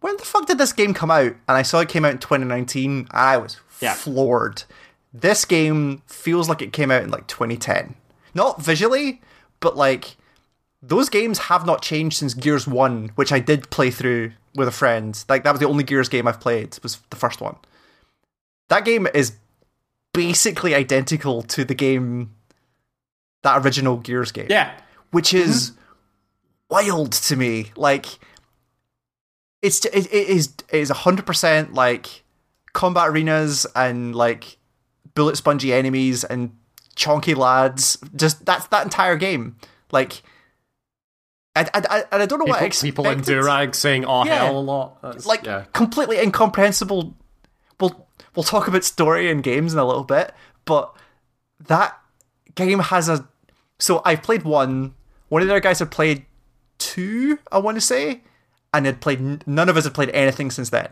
when 0.00 0.16
the 0.16 0.24
fuck 0.24 0.46
did 0.46 0.58
this 0.58 0.72
game 0.72 0.92
come 0.94 1.10
out? 1.10 1.32
And 1.48 1.56
I 1.56 1.62
saw 1.62 1.80
it 1.80 1.88
came 1.88 2.04
out 2.04 2.12
in 2.12 2.18
2019, 2.18 2.90
and 2.90 3.08
I 3.12 3.36
was 3.36 3.58
Yeah. 3.80 3.94
floored. 3.94 4.64
This 5.12 5.44
game 5.44 6.02
feels 6.06 6.48
like 6.48 6.62
it 6.62 6.72
came 6.72 6.90
out 6.90 7.02
in 7.02 7.10
like 7.10 7.26
2010. 7.26 7.94
Not 8.34 8.62
visually, 8.62 9.20
but 9.60 9.76
like 9.76 10.16
those 10.82 11.08
games 11.10 11.38
have 11.50 11.66
not 11.66 11.82
changed 11.82 12.16
since 12.16 12.32
Gears 12.32 12.66
1, 12.66 13.12
which 13.16 13.32
I 13.32 13.38
did 13.40 13.68
play 13.70 13.90
through 13.90 14.32
with 14.54 14.66
a 14.68 14.72
friend. 14.72 15.22
Like 15.28 15.44
that 15.44 15.50
was 15.52 15.60
the 15.60 15.68
only 15.68 15.84
Gears 15.84 16.08
game 16.08 16.26
I've 16.26 16.40
played, 16.40 16.78
was 16.82 16.98
the 17.10 17.16
first 17.16 17.40
one. 17.42 17.56
That 18.68 18.84
game 18.86 19.06
is 19.12 19.32
basically 20.12 20.74
identical 20.74 21.42
to 21.42 21.64
the 21.64 21.74
game 21.74 22.34
that 23.42 23.64
original 23.64 23.96
Gears 23.96 24.32
game. 24.32 24.48
Yeah. 24.50 24.72
which 25.10 25.30
mm-hmm. 25.30 25.50
is 25.50 25.72
wild 26.68 27.12
to 27.12 27.36
me. 27.36 27.72
Like, 27.76 28.06
it's 29.62 29.84
it, 29.86 30.06
it 30.06 30.12
is 30.28 30.54
it 30.72 30.78
is 30.78 30.90
hundred 30.90 31.26
percent 31.26 31.74
like 31.74 32.24
combat 32.72 33.08
arenas 33.08 33.66
and 33.74 34.14
like 34.14 34.56
bullet 35.14 35.36
spongy 35.36 35.72
enemies 35.72 36.24
and 36.24 36.56
chonky 36.96 37.36
lads. 37.36 37.98
Just 38.14 38.44
that's 38.46 38.66
that 38.68 38.84
entire 38.84 39.16
game. 39.16 39.56
Like, 39.92 40.22
I, 41.56 41.62
I, 41.62 41.82
I, 41.90 42.04
and 42.12 42.22
I 42.22 42.26
don't 42.26 42.38
know 42.38 42.44
what 42.44 42.62
I 42.62 42.68
People, 42.68 43.06
expected. 43.06 43.26
people 43.26 43.36
in 43.36 43.44
Durag 43.44 43.74
saying 43.74 44.04
"oh 44.04 44.24
Yeah. 44.24 44.44
hell" 44.44 44.58
a 44.58 44.60
lot. 44.60 45.02
That's, 45.02 45.26
like 45.26 45.44
yeah. 45.44 45.64
completely 45.72 46.18
incomprehensible. 46.18 47.14
We'll 47.80 48.06
we'll 48.34 48.42
talk 48.44 48.68
about 48.68 48.84
story 48.84 49.30
and 49.30 49.42
games 49.42 49.72
in 49.72 49.78
a 49.78 49.84
little 49.84 50.04
bit, 50.04 50.32
but 50.64 50.94
that 51.66 51.98
game 52.54 52.78
has 52.78 53.08
a. 53.08 53.28
So 53.78 54.02
I've 54.04 54.22
played 54.22 54.42
one. 54.42 54.94
One 55.28 55.42
of 55.42 55.48
the 55.48 55.54
other 55.54 55.60
guys 55.60 55.78
had 55.78 55.90
played 55.90 56.26
two. 56.78 57.38
I 57.52 57.58
want 57.58 57.76
to 57.76 57.80
say, 57.80 58.22
and 58.74 58.86
had 58.86 59.00
played. 59.00 59.46
None 59.46 59.68
of 59.68 59.76
us 59.76 59.84
had 59.84 59.94
played 59.94 60.10
anything 60.10 60.50
since 60.50 60.70
then. 60.70 60.88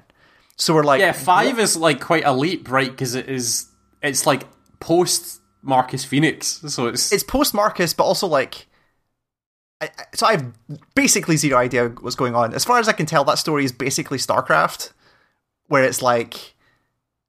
So 0.56 0.75
we're 0.75 0.82
like, 0.85 1.00
Yeah, 1.00 1.12
five 1.12 1.58
is 1.58 1.76
like 1.76 2.00
quite 2.00 2.25
a 2.25 2.32
leap, 2.32 2.70
right? 2.70 2.90
Because 2.90 3.14
it 3.14 3.28
is. 3.28 3.66
It's 4.02 4.26
like 4.26 4.44
post 4.80 5.40
Marcus 5.62 6.04
Phoenix, 6.04 6.62
so 6.68 6.87
it's, 6.87 7.12
it's 7.12 7.23
post 7.25 7.52
Marcus, 7.54 7.92
but 7.94 8.04
also 8.04 8.26
like. 8.26 8.66
I, 9.80 9.87
I- 9.99 10.04
so 10.14 10.26
I 10.26 10.32
have 10.32 10.52
basically 10.94 11.37
zero 11.37 11.58
idea 11.58 11.88
what's 12.00 12.16
going 12.16 12.35
on. 12.35 12.54
As 12.54 12.64
far 12.64 12.78
as 12.78 12.88
I 12.88 12.92
can 12.92 13.06
tell, 13.06 13.25
that 13.25 13.38
story 13.38 13.64
is 13.64 13.73
basically 13.73 14.18
StarCraft, 14.18 14.92
where 15.68 15.85
it's 15.85 16.02
like, 16.02 16.54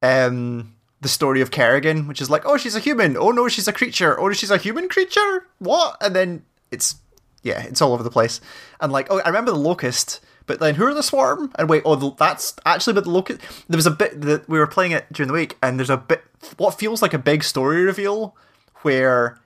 um, 0.02 0.76
the 1.02 1.10
story 1.10 1.42
of 1.42 1.52
Kerrigan, 1.52 2.08
which 2.08 2.22
is 2.22 2.30
like, 2.30 2.46
oh, 2.46 2.58
she's 2.58 2.76
a 2.76 2.80
human. 2.80 3.18
Oh 3.18 3.32
no, 3.32 3.48
she's 3.48 3.68
a 3.68 3.74
creature. 3.74 4.20
Oh, 4.20 4.32
she's 4.34 4.52
a 4.52 4.58
human 4.58 4.90
creature. 4.90 5.46
What? 5.60 5.98
And 6.02 6.16
then 6.16 6.44
it's 6.72 6.96
yeah, 7.44 7.64
it's 7.64 7.82
all 7.82 7.94
over 7.94 8.04
the 8.04 8.12
place. 8.12 8.42
And 8.80 8.92
like, 8.92 9.08
oh, 9.10 9.20
I 9.20 9.28
remember 9.28 9.52
the 9.52 9.58
locust. 9.58 10.20
But 10.46 10.60
then 10.60 10.76
who 10.76 10.86
are 10.86 10.94
the 10.96 11.04
swarm? 11.04 11.52
And 11.60 11.70
wait, 11.70 11.84
oh, 11.86 11.96
the, 11.96 12.12
that's 12.18 12.56
actually 12.66 12.94
but 12.94 13.04
the 13.04 13.12
locust. 13.12 13.40
There 13.68 13.78
was 13.78 13.86
a 13.86 13.92
bit 13.92 14.22
that 14.22 14.50
we 14.50 14.58
were 14.58 14.68
playing 14.68 14.92
it 14.94 15.06
during 15.14 15.28
the 15.28 15.34
week, 15.34 15.58
and 15.62 15.78
there's 15.78 15.92
a 15.92 15.98
bit 15.98 16.24
what 16.58 16.80
feels 16.80 17.02
like 17.02 17.14
a 17.14 17.20
big 17.20 17.44
story 17.44 17.84
reveal 17.84 18.36
where 18.82 19.40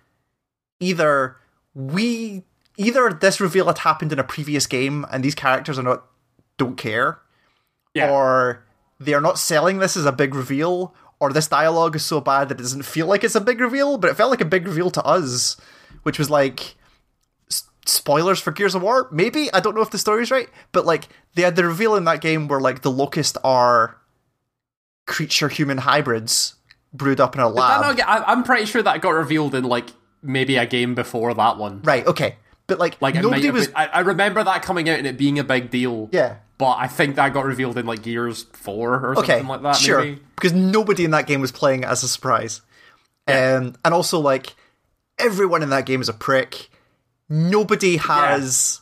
either 0.79 1.37
we 1.73 2.43
either 2.77 3.11
this 3.11 3.39
reveal 3.39 3.65
had 3.65 3.79
happened 3.79 4.11
in 4.11 4.19
a 4.19 4.23
previous 4.23 4.67
game 4.67 5.05
and 5.11 5.23
these 5.23 5.35
characters 5.35 5.77
are 5.79 5.83
not 5.83 6.05
don't 6.57 6.77
care 6.77 7.19
yeah. 7.93 8.11
or 8.11 8.63
they 8.99 9.13
are 9.13 9.21
not 9.21 9.37
selling 9.39 9.79
this 9.79 9.97
as 9.97 10.05
a 10.05 10.11
big 10.11 10.33
reveal 10.35 10.93
or 11.19 11.31
this 11.31 11.47
dialogue 11.47 11.95
is 11.95 12.05
so 12.05 12.19
bad 12.21 12.49
that 12.49 12.59
it 12.59 12.63
doesn't 12.63 12.83
feel 12.83 13.07
like 13.07 13.23
it's 13.23 13.35
a 13.35 13.41
big 13.41 13.59
reveal 13.59 13.97
but 13.97 14.09
it 14.09 14.15
felt 14.15 14.29
like 14.31 14.41
a 14.41 14.45
big 14.45 14.67
reveal 14.67 14.89
to 14.91 15.03
us 15.03 15.57
which 16.03 16.19
was 16.19 16.29
like 16.29 16.75
s- 17.49 17.63
spoilers 17.85 18.39
for 18.39 18.51
gears 18.51 18.75
of 18.75 18.81
war? 18.81 19.07
Maybe? 19.11 19.51
I 19.53 19.59
don't 19.59 19.75
know 19.75 19.81
if 19.81 19.89
the 19.91 19.97
story's 19.97 20.31
right 20.31 20.49
but 20.71 20.85
like 20.85 21.07
they 21.35 21.41
had 21.41 21.55
the 21.55 21.65
reveal 21.65 21.95
in 21.95 22.03
that 22.05 22.21
game 22.21 22.47
where 22.47 22.59
like 22.59 22.81
the 22.81 22.91
locust 22.91 23.37
are 23.43 23.97
creature 25.05 25.49
human 25.49 25.79
hybrids 25.79 26.55
brewed 26.93 27.19
up 27.19 27.35
in 27.35 27.41
a 27.41 27.49
lab. 27.49 27.97
get- 27.97 28.07
I, 28.07 28.23
I'm 28.23 28.43
pretty 28.43 28.65
sure 28.65 28.81
that 28.83 29.01
got 29.01 29.09
revealed 29.11 29.55
in 29.55 29.63
like 29.63 29.87
maybe 30.21 30.55
a 30.57 30.65
game 30.65 30.95
before 30.95 31.33
that 31.33 31.57
one. 31.57 31.81
right 31.83 32.05
okay. 32.07 32.37
But 32.65 32.79
like, 32.79 33.01
Like 33.01 33.15
nobody 33.15 33.51
was 33.51 33.67
been- 33.67 33.75
I, 33.75 33.87
I 33.87 33.99
remember 33.99 34.41
that 34.43 34.61
coming 34.61 34.87
out 34.89 34.97
and 34.97 35.05
it 35.07 35.17
being 35.17 35.37
a 35.39 35.43
big 35.43 35.69
deal. 35.69 36.09
yeah 36.11 36.37
But 36.63 36.77
I 36.77 36.87
think 36.87 37.17
that 37.17 37.33
got 37.33 37.43
revealed 37.43 37.77
in 37.77 37.85
like 37.85 38.03
Gears 38.03 38.43
Four 38.53 38.93
or 38.93 39.19
okay, 39.19 39.33
something 39.39 39.47
like 39.49 39.61
that. 39.63 39.75
sure. 39.75 39.99
Maybe. 39.99 40.21
Because 40.35 40.53
nobody 40.53 41.03
in 41.03 41.11
that 41.11 41.27
game 41.27 41.41
was 41.41 41.51
playing 41.51 41.83
it 41.83 41.87
as 41.87 42.03
a 42.03 42.07
surprise. 42.07 42.61
Um, 43.27 43.75
and 43.83 43.93
also, 43.93 44.17
like, 44.17 44.55
everyone 45.19 45.61
in 45.61 45.71
that 45.71 45.85
game 45.85 45.99
is 45.99 46.07
a 46.07 46.13
prick. 46.13 46.69
Nobody 47.27 47.97
has. 47.97 48.79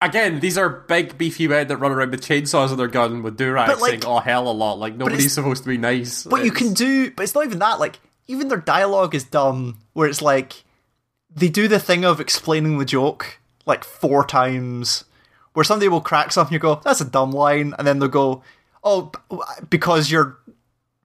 Again, 0.00 0.38
these 0.38 0.56
are 0.56 0.68
big 0.68 1.18
beefy 1.18 1.48
men 1.48 1.66
that 1.66 1.78
run 1.78 1.90
around 1.90 2.12
with 2.12 2.20
chainsaws 2.20 2.70
in 2.70 2.76
their 2.76 2.86
gun 2.86 3.24
with 3.24 3.36
durags 3.36 3.66
But, 3.66 3.80
like- 3.80 3.90
saying 3.90 4.04
"oh 4.06 4.20
hell" 4.20 4.48
a 4.48 4.52
lot. 4.52 4.78
Like 4.78 4.94
nobody's 4.94 5.32
supposed 5.32 5.64
to 5.64 5.68
be 5.68 5.78
nice. 5.78 6.24
What 6.24 6.44
you 6.44 6.52
can 6.52 6.72
do, 6.72 7.10
but 7.10 7.24
it's 7.24 7.34
not 7.34 7.46
even 7.46 7.58
that. 7.58 7.80
Like, 7.80 7.98
even 8.28 8.46
their 8.46 8.58
dialogue 8.58 9.12
is 9.16 9.24
dumb, 9.24 9.78
where 9.92 10.08
it's 10.08 10.22
like 10.22 10.62
they 11.34 11.48
do 11.48 11.66
the 11.66 11.80
thing 11.80 12.04
of 12.04 12.20
explaining 12.20 12.78
the 12.78 12.84
joke 12.84 13.40
like 13.66 13.82
four 13.82 14.24
times, 14.24 15.02
where 15.56 15.64
somebody 15.64 15.88
will 15.88 16.02
crack 16.02 16.32
something, 16.32 16.52
you 16.52 16.58
go, 16.58 16.82
"That's 16.84 17.00
a 17.00 17.04
dumb 17.06 17.32
line," 17.32 17.74
and 17.78 17.86
then 17.86 17.98
they'll 17.98 18.10
go, 18.10 18.42
"Oh, 18.84 19.10
because 19.70 20.10
your 20.10 20.36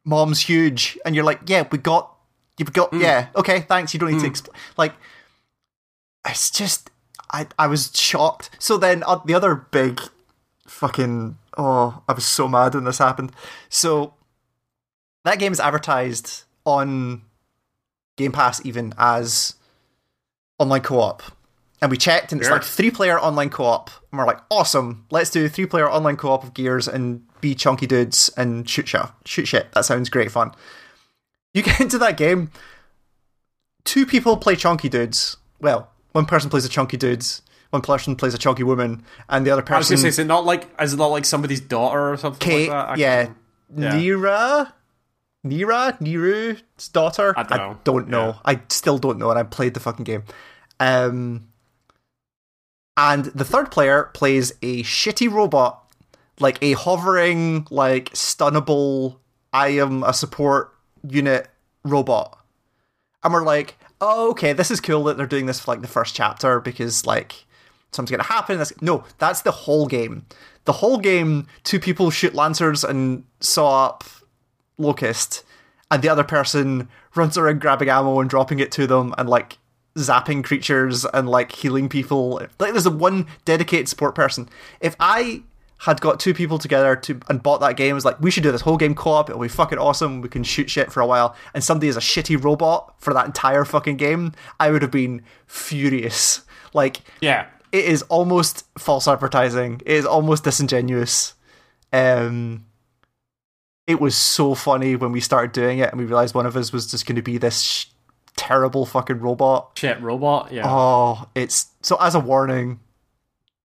mom's 0.03 0.41
huge," 0.41 0.99
and 1.05 1.15
you're 1.15 1.23
like, 1.23 1.39
"Yeah, 1.47 1.63
we 1.71 1.77
got, 1.77 2.13
you've 2.57 2.73
got, 2.73 2.91
yeah, 2.91 3.27
okay, 3.33 3.61
thanks. 3.61 3.93
You 3.93 3.99
don't 4.01 4.11
need 4.11 4.19
to 4.19 4.27
explain." 4.27 4.53
Like, 4.75 4.93
it's 6.27 6.51
just, 6.51 6.91
I, 7.31 7.47
I 7.57 7.67
was 7.67 7.91
shocked. 7.95 8.49
So 8.59 8.75
then 8.75 9.03
uh, 9.07 9.21
the 9.23 9.33
other 9.33 9.55
big, 9.55 10.01
fucking, 10.67 11.37
oh, 11.57 12.03
I 12.09 12.11
was 12.11 12.25
so 12.25 12.49
mad 12.49 12.75
when 12.75 12.83
this 12.83 12.97
happened. 12.97 13.31
So 13.69 14.15
that 15.23 15.39
game 15.39 15.53
is 15.53 15.61
advertised 15.61 16.43
on 16.65 17.21
Game 18.17 18.33
Pass 18.33 18.59
even 18.65 18.93
as 18.97 19.55
online 20.59 20.81
co-op. 20.81 21.23
And 21.81 21.89
we 21.89 21.97
checked 21.97 22.31
and 22.31 22.39
it's 22.39 22.47
Sure. 22.47 22.57
like 22.57 22.63
three 22.65 22.91
player 22.91 23.19
online 23.19 23.49
co-op. 23.49 23.89
And 24.11 24.19
we're 24.19 24.25
like, 24.27 24.39
awesome, 24.51 25.05
let's 25.09 25.29
do 25.31 25.49
three 25.49 25.65
player 25.65 25.89
online 25.89 26.15
co-op 26.15 26.43
of 26.43 26.53
Gears 26.53 26.87
and 26.87 27.23
be 27.41 27.55
chunky 27.55 27.87
dudes 27.87 28.29
and 28.37 28.69
shoot 28.69 28.87
shit. 28.87 29.01
Shoot 29.25 29.47
shit. 29.47 29.71
That 29.73 29.85
sounds 29.85 30.09
great 30.09 30.31
fun. 30.31 30.51
You 31.53 31.63
get 31.69 31.81
into 31.81 31.97
that 31.97 32.17
game, 32.17 32.51
two 33.83 34.05
people 34.05 34.37
play 34.37 34.55
chunky 34.55 34.89
dudes. 34.89 35.37
Well, 35.59 35.89
one 36.11 36.25
person 36.25 36.49
plays 36.49 36.65
a 36.65 36.69
chunky 36.69 36.97
dudes, 36.97 37.41
one 37.71 37.81
person 37.81 38.15
plays 38.15 38.33
a 38.33 38.37
chunky 38.37 38.63
woman, 38.63 39.03
and 39.29 39.45
the 39.45 39.51
other 39.51 39.61
I 39.67 39.77
was 39.77 39.87
person 39.87 39.95
gonna 39.95 40.01
say, 40.03 40.07
is 40.09 40.19
it 40.19 40.25
not 40.25 40.45
like 40.45 40.69
is 40.79 40.93
it 40.93 40.97
not 40.97 41.07
like 41.07 41.25
somebody's 41.25 41.61
daughter 41.61 42.11
or 42.11 42.17
something 42.17 42.39
Kate, 42.39 42.69
like 42.69 42.87
that? 42.87 42.89
I 42.91 42.95
yeah, 42.95 43.25
can't- 43.25 43.37
yeah. 43.77 43.93
Nira, 43.95 44.73
Nira, 45.45 45.99
Niru's 45.99 46.87
daughter. 46.89 47.33
I 47.37 47.43
don't 47.43 47.57
know. 47.57 47.77
don't 47.83 48.07
know. 48.09 48.27
Yeah. 48.27 48.39
I 48.45 48.61
still 48.69 48.97
don't 48.97 49.17
know, 49.17 49.29
and 49.31 49.39
I 49.39 49.43
played 49.43 49.73
the 49.73 49.79
fucking 49.79 50.03
game. 50.05 50.23
Um, 50.79 51.47
and 52.97 53.25
the 53.25 53.45
third 53.45 53.71
player 53.71 54.09
plays 54.13 54.51
a 54.61 54.83
shitty 54.83 55.31
robot, 55.31 55.83
like 56.39 56.57
a 56.61 56.73
hovering, 56.73 57.67
like 57.69 58.09
stunnable. 58.11 59.17
I 59.53 59.69
am 59.69 60.03
a 60.03 60.13
support 60.13 60.73
unit 61.07 61.47
robot, 61.83 62.37
and 63.23 63.33
we're 63.33 63.43
like, 63.43 63.77
oh, 63.99 64.31
okay, 64.31 64.53
this 64.53 64.71
is 64.71 64.81
cool 64.81 65.03
that 65.05 65.17
they're 65.17 65.27
doing 65.27 65.45
this 65.45 65.59
for 65.59 65.71
like 65.71 65.81
the 65.81 65.87
first 65.87 66.15
chapter 66.15 66.59
because 66.59 67.05
like 67.05 67.45
something's 67.91 68.17
gonna 68.17 68.27
happen. 68.27 68.57
That's 68.57 68.73
no, 68.81 69.03
that's 69.17 69.41
the 69.41 69.51
whole 69.51 69.87
game. 69.87 70.25
The 70.65 70.73
whole 70.73 70.97
game, 70.97 71.47
two 71.63 71.79
people 71.79 72.11
shoot 72.11 72.35
lancers 72.35 72.83
and 72.83 73.23
saw 73.39 73.87
up 73.87 74.03
Locust, 74.77 75.43
and 75.89 76.01
the 76.01 76.09
other 76.09 76.23
person 76.23 76.89
runs 77.15 77.37
around 77.37 77.61
grabbing 77.61 77.89
ammo 77.89 78.19
and 78.19 78.29
dropping 78.29 78.59
it 78.59 78.71
to 78.73 78.87
them 78.87 79.13
and 79.17 79.29
like 79.29 79.57
zapping 79.95 80.43
creatures 80.43 81.05
and 81.05 81.29
like 81.29 81.51
healing 81.51 81.89
people. 81.89 82.41
Like 82.59 82.71
there's 82.71 82.85
a 82.85 82.91
one 82.91 83.27
dedicated 83.45 83.89
support 83.89 84.15
person. 84.15 84.49
If 84.79 84.95
I 84.99 85.43
had 85.79 85.99
got 85.99 86.19
two 86.19 86.33
people 86.33 86.59
together 86.59 86.95
to 86.95 87.19
and 87.27 87.41
bought 87.41 87.59
that 87.61 87.75
game, 87.75 87.91
it 87.91 87.93
was 87.93 88.05
like 88.05 88.19
we 88.21 88.31
should 88.31 88.43
do 88.43 88.51
this 88.51 88.61
whole 88.61 88.77
game 88.77 88.95
co-op. 88.95 89.29
It'll 89.29 89.41
be 89.41 89.47
fucking 89.47 89.79
awesome. 89.79 90.21
We 90.21 90.29
can 90.29 90.43
shoot 90.43 90.69
shit 90.69 90.91
for 90.91 91.01
a 91.01 91.07
while. 91.07 91.35
And 91.53 91.63
somebody 91.63 91.87
is 91.87 91.97
a 91.97 92.01
shitty 92.01 92.41
robot 92.43 92.95
for 92.99 93.13
that 93.13 93.25
entire 93.25 93.65
fucking 93.65 93.97
game. 93.97 94.33
I 94.59 94.71
would 94.71 94.81
have 94.81 94.91
been 94.91 95.23
furious. 95.47 96.41
Like 96.73 97.01
yeah. 97.19 97.47
it 97.71 97.85
is 97.85 98.03
almost 98.03 98.65
false 98.77 99.07
advertising. 99.07 99.81
It 99.85 99.93
is 99.93 100.05
almost 100.05 100.43
disingenuous. 100.43 101.33
Um, 101.91 102.65
it 103.87 103.99
was 103.99 104.15
so 104.15 104.55
funny 104.55 104.95
when 104.95 105.11
we 105.11 105.19
started 105.19 105.51
doing 105.51 105.79
it 105.79 105.89
and 105.91 105.99
we 105.99 106.05
realized 106.05 106.33
one 106.33 106.45
of 106.45 106.55
us 106.55 106.71
was 106.71 106.89
just 106.89 107.05
going 107.05 107.17
to 107.17 107.21
be 107.21 107.37
this 107.37 107.61
sh- 107.61 107.85
terrible 108.41 108.85
fucking 108.85 109.19
robot. 109.19 109.71
Shit, 109.77 110.01
robot. 110.01 110.51
Yeah. 110.51 110.63
Oh, 110.65 111.27
it's 111.35 111.67
so 111.81 111.95
as 112.01 112.15
a 112.15 112.19
warning. 112.19 112.79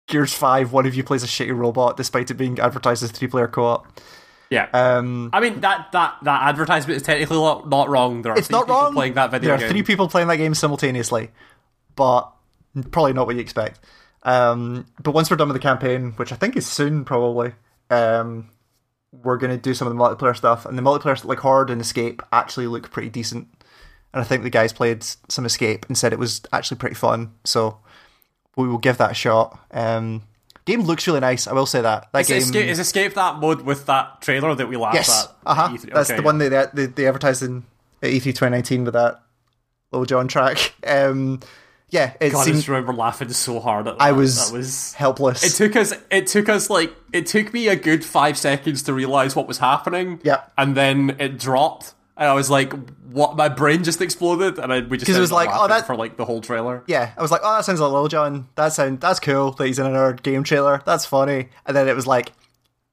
Gears 0.07 0.33
Five, 0.35 0.73
one 0.73 0.87
of 0.87 0.95
you 0.95 1.05
plays 1.05 1.23
a 1.23 1.27
shitty 1.27 1.57
robot, 1.57 1.97
despite 1.97 2.31
it 2.31 2.35
being 2.35 2.59
advertised 2.59 3.03
as 3.05 3.13
three-player 3.13 3.47
co-op. 3.47 3.87
yeah. 4.51 4.69
Um, 4.73 5.31
I 5.33 5.39
mean 5.41 5.61
that 5.61 5.93
that 5.93 6.17
that 6.23 6.43
advertisement 6.49 6.97
is 6.97 7.03
technically 7.05 7.37
not, 7.37 7.69
not 7.69 7.89
wrong. 7.89 8.23
There 8.23 8.33
are 8.33 8.39
it's 8.39 8.49
three 8.49 8.59
not 8.59 8.67
people 8.67 8.81
wrong. 8.81 8.93
playing 8.93 9.15
that 9.15 9.31
video 9.31 9.49
there 9.49 9.55
are 9.57 9.59
game. 9.61 9.71
three 9.71 9.83
people 9.85 10.09
playing 10.09 10.27
that 10.29 10.37
game 10.37 10.55
simultaneously, 10.55 11.31
but 11.95 12.29
probably 12.91 13.13
not 13.13 13.27
what 13.27 13.37
you 13.37 13.41
expect. 13.41 13.79
Um, 14.25 14.87
but 15.01 15.13
once 15.13 15.31
we're 15.31 15.37
done 15.37 15.49
with 15.49 15.55
the 15.55 15.61
campaign, 15.63 16.13
which 16.17 16.33
I 16.33 16.37
think 16.37 16.57
is 16.57 16.67
soon, 16.67 17.05
probably, 17.05 17.53
um, 17.89 18.51
we're 19.13 19.39
gonna 19.39 19.57
do 19.59 19.75
some 19.75 19.87
of 19.87 19.95
the 19.95 19.99
multiplayer 20.01 20.37
stuff, 20.37 20.67
and 20.67 20.77
the 20.77 20.83
multiplayer 20.83 21.25
like 21.25 21.39
Horde 21.39 21.71
and 21.71 21.81
Escape 21.81 22.21
actually 22.33 22.67
look 22.67 22.91
pretty 22.91 23.11
decent. 23.11 23.47
And 24.13 24.21
I 24.21 24.25
think 24.25 24.43
the 24.43 24.51
guys 24.51 24.73
played 24.73 25.05
some 25.29 25.45
Escape 25.47 25.87
and 25.87 25.97
said 25.97 26.13
it 26.13 26.19
was 26.19 26.43
actually 26.53 26.79
pretty 26.79 26.97
fun. 26.97 27.33
So 27.45 27.79
we 28.57 28.67
will 28.69 28.79
give 28.79 28.99
that 28.99 29.13
a 29.13 29.15
shot. 29.15 29.59
Um, 29.71 30.23
game 30.65 30.83
looks 30.83 31.07
really 31.07 31.21
nice. 31.21 31.47
I 31.47 31.53
will 31.53 31.67
say 31.67 31.81
that. 31.81 32.09
That 32.13 32.21
Is, 32.23 32.29
game 32.29 32.39
escape, 32.39 32.69
is 32.69 32.79
escape 32.81 33.15
that 33.15 33.37
mode 33.37 33.63
with 33.63 33.87
that 33.87 34.21
trailer 34.21 34.55
that 34.55 34.69
we 34.69 34.77
laughed 34.77 34.97
Yes, 34.97 35.25
at? 35.27 35.37
uh 35.47 35.55
huh. 35.55 35.69
E3? 35.69 35.95
That's 35.95 36.11
Okay, 36.11 36.17
the 36.17 36.23
one 36.25 36.39
they, 36.39 36.49
they 36.49 36.87
they 36.87 37.07
advertised 37.07 37.43
in 37.43 37.65
at 38.03 38.11
E3 38.11 38.23
2019 38.25 38.85
with 38.85 38.95
that 38.95 39.23
Lil 39.93 40.05
Jon 40.05 40.29
track. 40.29 40.75
Um, 40.87 41.41
yeah, 41.91 42.15
it 42.21 42.31
God, 42.31 42.47
I 42.49 42.53
just 42.53 42.69
remember 42.69 42.93
laughing 42.93 43.31
so 43.33 43.59
hard 43.59 43.89
at 43.89 43.99
that. 43.99 44.03
I 44.03 44.13
was, 44.13 44.49
that 44.51 44.57
was 44.57 44.95
helpless. 44.95 45.43
It 45.43 45.57
took 45.57 45.75
us. 45.77 45.93
It 46.11 46.29
took 46.29 46.49
us 46.49 46.71
like 46.71 46.95
it 47.13 47.27
took 47.27 47.53
me 47.53 47.67
a 47.69 47.75
good 47.77 48.05
five 48.05 48.39
seconds 48.39 48.83
to 48.85 48.93
realize 48.95 49.35
what 49.35 49.49
was 49.49 49.59
happening. 49.59 50.21
Yeah. 50.23 50.43
and 50.57 50.77
then 50.77 51.17
it 51.19 51.37
dropped, 51.39 51.95
and 52.21 52.29
I 52.29 52.35
was 52.35 52.49
like, 52.49 52.73
"What?" 53.11 53.35
My 53.37 53.49
brain 53.49 53.83
just 53.83 54.01
exploded, 54.01 54.59
and 54.61 54.73
I, 54.73 54.81
we 54.81 54.97
just 54.99 55.07
'Cause 55.09 55.17
it 55.17 55.21
was 55.21 55.33
like, 55.33 55.49
oh, 55.53 55.67
that- 55.67 55.87
for 55.87 55.97
like 55.97 56.17
the 56.17 56.25
whole 56.25 56.41
trailer. 56.41 56.85
yeah, 56.87 57.11
I 57.19 57.23
was 57.23 57.33
like, 57.33 57.41
oh, 57.43 57.57
that 57.57 57.65
sounds 57.65 57.81
like 57.81 57.91
Lil 57.91 58.07
Jon. 58.07 58.47
That 58.55 58.73
sound 58.73 59.01
that's 59.01 59.19
cool 59.19 59.51
that 59.53 59.67
he's 59.67 59.81
in 59.81 59.87
another 59.87 60.13
game 60.13 60.45
trailer. 60.45 60.81
That's 60.87 61.05
funny. 61.05 61.49
And 61.67 61.77
then 61.77 61.89
it 61.89 61.97
was 61.97 62.07
like, 62.07 62.29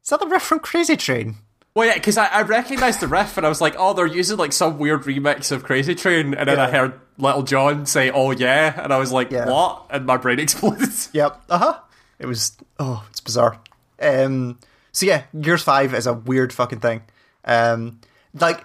is 0.04 0.10
that 0.10 0.20
the 0.20 0.26
riff 0.28 0.42
from 0.42 0.60
Crazy 0.60 0.98
Train? 0.98 1.36
Well, 1.76 1.86
yeah, 1.88 1.94
because 1.94 2.18
I, 2.18 2.26
I 2.26 2.42
recognized 2.42 3.02
the 3.02 3.08
riff, 3.08 3.38
and 3.38 3.46
I 3.46 3.50
was 3.50 3.62
like, 3.62 3.76
"Oh, 3.78 3.94
they're 3.94 4.08
using 4.08 4.38
like 4.38 4.52
some 4.54 4.80
weird 4.80 5.04
remix 5.04 5.52
of 5.52 5.64
Crazy 5.64 5.94
Train," 5.94 6.34
and 6.34 6.50
then 6.50 6.60
I 6.60 6.72
heard 6.72 7.00
Little 7.20 7.44
John 7.44 7.86
say, 7.86 8.10
"Oh 8.10 8.32
yeah," 8.32 8.82
and 8.82 8.92
I 8.92 8.98
was 8.98 9.12
like, 9.12 9.30
Yeah. 9.30 9.48
"What?" 9.48 9.86
And 9.92 10.08
my 10.08 10.18
brain 10.18 10.40
exploded. 10.46 10.90
Yep. 11.14 11.44
Uh 11.50 11.58
huh. 11.60 11.80
It 12.18 12.26
was. 12.26 12.58
Oh, 12.80 13.06
it's 13.12 13.20
bizarre. 13.20 13.60
Um. 14.02 14.58
So 14.92 15.06
yeah, 15.06 15.24
Gears 15.40 15.62
Five 15.62 15.94
is 15.94 16.08
a 16.08 16.14
weird 16.14 16.52
fucking 16.52 16.80
thing. 16.80 17.04
Um. 17.46 18.00
Like, 18.34 18.64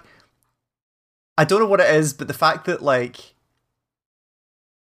I 1.37 1.45
don't 1.45 1.59
know 1.59 1.67
what 1.67 1.79
it 1.79 1.89
is, 1.95 2.13
but 2.13 2.27
the 2.27 2.33
fact 2.33 2.65
that 2.65 2.81
like 2.81 3.33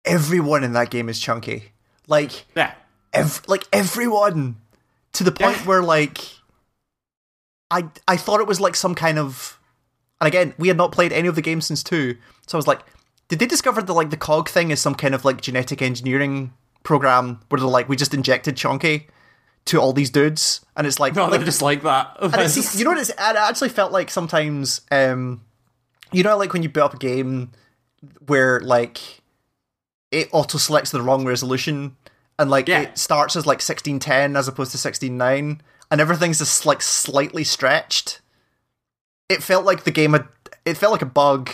everyone 0.06 0.64
in 0.64 0.74
that 0.74 0.90
game 0.90 1.10
is 1.10 1.20
chunky, 1.20 1.72
like 2.08 2.46
yeah, 2.56 2.74
ev- 3.14 3.42
like 3.48 3.64
everyone, 3.72 4.56
to 5.14 5.24
the 5.24 5.32
point 5.32 5.58
Yeah. 5.58 5.66
where 5.66 5.82
like, 5.84 6.20
I 7.70 7.86
I 8.08 8.18
thought 8.18 8.40
it 8.40 8.48
was 8.48 8.60
like 8.60 8.76
some 8.76 8.96
kind 8.96 9.20
of, 9.20 9.60
and 10.20 10.28
again, 10.28 10.54
we 10.58 10.68
had 10.68 10.78
not 10.78 10.92
played 10.92 11.14
any 11.14 11.28
of 11.28 11.36
the 11.36 11.42
games 11.42 11.68
since 11.68 11.84
two, 11.84 12.18
so 12.48 12.58
I 12.58 12.60
was 12.60 12.68
like, 12.68 12.82
did 13.28 13.40
they 13.40 13.46
discover 13.46 13.82
that 13.82 13.94
like 13.94 14.10
the 14.10 14.18
cog 14.18 14.50
thing 14.50 14.72
is 14.72 14.82
some 14.82 14.96
kind 14.96 15.14
of 15.16 15.24
like 15.26 15.42
genetic 15.42 15.82
engineering 15.82 16.54
program 16.84 17.40
where 17.50 17.60
they're 17.60 17.70
like 17.70 17.88
we 17.88 17.96
just 17.96 18.14
injected 18.14 18.58
chunky 18.58 19.08
to 19.66 19.80
all 19.80 19.94
these 19.94 20.10
dudes, 20.10 20.66
and 20.76 20.88
it's 20.88 21.00
like, 21.00 21.16
no, 21.16 21.26
like 21.26 21.32
they're 21.34 21.46
just 21.46 21.62
like 21.62 21.84
that. 21.84 22.18
and 22.20 22.34
it's, 22.36 22.76
you 22.80 22.84
know 22.84 22.90
what 22.92 23.00
it's, 23.00 23.10
it 23.12 23.16
actually 23.20 23.70
felt 23.70 23.92
like 23.92 24.10
sometimes 24.10 24.82
um 24.92 25.42
you 26.12 26.24
know 26.24 26.38
like 26.38 26.54
when 26.54 26.64
you 26.64 26.70
build 26.70 26.92
up 26.92 26.94
a 26.96 26.98
game 26.98 27.52
where 28.28 28.60
like 28.62 29.00
it 30.12 30.28
auto 30.32 30.58
selects 30.58 30.92
the 30.92 31.02
wrong 31.02 31.26
resolution 31.26 31.96
and 32.40 32.50
like 32.50 32.68
Yeah. 32.68 32.82
it 32.82 32.98
starts 32.98 33.36
as 33.36 33.46
like 33.46 33.58
1610 33.58 34.36
as 34.36 34.48
opposed 34.48 34.72
to 34.72 34.78
16.9 34.78 35.60
and 35.90 36.02
everything's 36.02 36.40
just 36.40 36.66
like 36.66 36.82
slightly 36.82 37.44
stretched 37.44 38.22
it 39.30 39.42
felt 39.44 39.66
like 39.66 39.84
the 39.84 39.92
game 39.92 40.14
had 40.14 40.28
it 40.66 40.78
felt 40.78 40.92
like 40.92 41.02
a 41.02 41.06
bug 41.06 41.50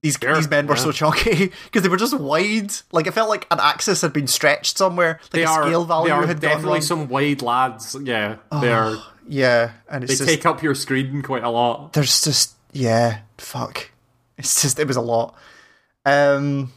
these 0.00 0.16
Sure, 0.22 0.36
these 0.36 0.48
men 0.48 0.66
were 0.68 0.76
yeah. 0.76 0.82
so 0.82 0.92
chunky 0.92 1.50
because 1.64 1.82
they 1.82 1.88
were 1.88 1.96
just 1.96 2.16
wide 2.18 2.70
like 2.92 3.06
it 3.08 3.12
felt 3.14 3.28
like 3.28 3.46
an 3.50 3.58
axis 3.60 4.00
had 4.02 4.12
been 4.12 4.28
stretched 4.28 4.78
somewhere 4.78 5.18
like 5.24 5.30
they 5.32 5.42
a 5.44 5.48
are, 5.48 5.62
scale 5.64 5.84
value 5.84 6.20
they 6.20 6.26
had 6.28 6.40
definitely 6.40 6.80
some 6.82 7.08
wide 7.08 7.42
lads. 7.42 7.96
Yeah, 8.00 8.36
they 8.60 8.70
oh, 8.70 8.94
are. 8.94 8.96
yeah 9.26 9.72
and 9.90 10.04
They 10.04 10.14
just 10.14 10.24
take 10.24 10.46
up 10.46 10.62
your 10.62 10.76
screen 10.76 11.20
quite 11.22 11.42
a 11.42 11.50
lot. 11.50 11.92
there's 11.94 12.22
just 12.22 12.54
yeah, 12.72 13.20
fuck. 13.38 13.90
It's 14.36 14.62
just 14.62 14.78
it 14.78 14.86
was 14.86 14.96
a 14.96 15.00
lot. 15.00 15.34
Um 16.04 16.72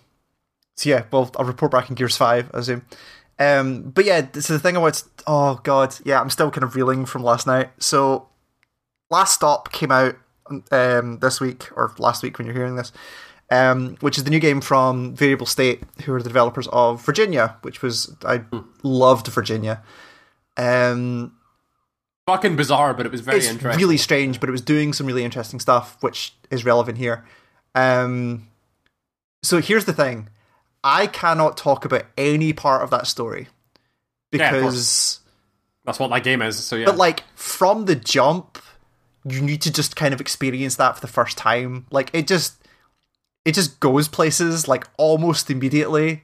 so 0.75 0.89
yeah, 0.89 1.03
well 1.11 1.29
I'll 1.37 1.45
report 1.45 1.71
back 1.71 1.89
in 1.89 1.95
Gears 1.95 2.17
Five, 2.17 2.49
I 2.53 2.59
assume. 2.59 2.85
Um 3.39 3.91
but 3.91 4.05
yeah, 4.05 4.27
so 4.33 4.53
the 4.53 4.59
thing 4.59 4.75
about 4.75 5.03
oh 5.27 5.59
god, 5.63 5.95
yeah, 6.03 6.19
I'm 6.19 6.29
still 6.29 6.51
kind 6.51 6.63
of 6.63 6.75
reeling 6.75 7.05
from 7.05 7.23
last 7.23 7.45
night. 7.45 7.69
So 7.79 8.29
Last 9.09 9.33
Stop 9.33 9.71
came 9.71 9.91
out 9.91 10.15
um 10.71 11.19
this 11.19 11.39
week 11.39 11.69
or 11.77 11.93
last 11.99 12.23
week 12.23 12.37
when 12.37 12.47
you're 12.47 12.55
hearing 12.55 12.75
this. 12.75 12.91
Um, 13.51 13.97
which 13.99 14.17
is 14.17 14.23
the 14.23 14.29
new 14.29 14.39
game 14.39 14.61
from 14.61 15.13
Variable 15.13 15.45
State, 15.45 15.83
who 16.05 16.13
are 16.13 16.23
the 16.23 16.29
developers 16.29 16.69
of 16.69 17.05
Virginia, 17.05 17.57
which 17.63 17.81
was 17.81 18.15
I 18.23 18.45
loved 18.81 19.27
Virginia. 19.27 19.83
Um, 20.55 21.33
Fucking 22.27 22.55
bizarre, 22.55 22.93
but 22.93 23.05
it 23.05 23.11
was 23.11 23.21
very 23.21 23.39
it's 23.39 23.47
interesting. 23.47 23.79
really 23.79 23.97
strange, 23.97 24.39
but 24.39 24.47
it 24.47 24.51
was 24.51 24.61
doing 24.61 24.93
some 24.93 25.07
really 25.07 25.23
interesting 25.23 25.59
stuff, 25.59 25.97
which 26.01 26.35
is 26.51 26.63
relevant 26.63 26.97
here. 26.97 27.25
Um, 27.73 28.47
so 29.41 29.59
here's 29.59 29.85
the 29.85 29.93
thing: 29.93 30.29
I 30.83 31.07
cannot 31.07 31.57
talk 31.57 31.83
about 31.83 32.05
any 32.17 32.53
part 32.53 32.83
of 32.83 32.89
that 32.91 33.07
story 33.07 33.47
Yeah, 34.31 34.51
because, 34.51 35.19
That's 35.83 35.99
what 35.99 36.09
that 36.11 36.23
game 36.23 36.41
is. 36.41 36.63
So 36.63 36.75
yeah, 36.75 36.85
but 36.85 36.97
like 36.97 37.23
from 37.35 37.85
the 37.85 37.95
jump, 37.95 38.59
you 39.25 39.41
need 39.41 39.61
to 39.63 39.71
just 39.71 39.95
kind 39.95 40.13
of 40.13 40.21
experience 40.21 40.75
that 40.75 40.95
for 40.95 41.01
the 41.01 41.07
first 41.07 41.37
time. 41.37 41.87
Like 41.89 42.11
it 42.13 42.27
just, 42.27 42.55
it 43.45 43.53
just 43.53 43.79
goes 43.79 44.07
places 44.07 44.67
like 44.67 44.87
almost 44.97 45.49
immediately. 45.49 46.23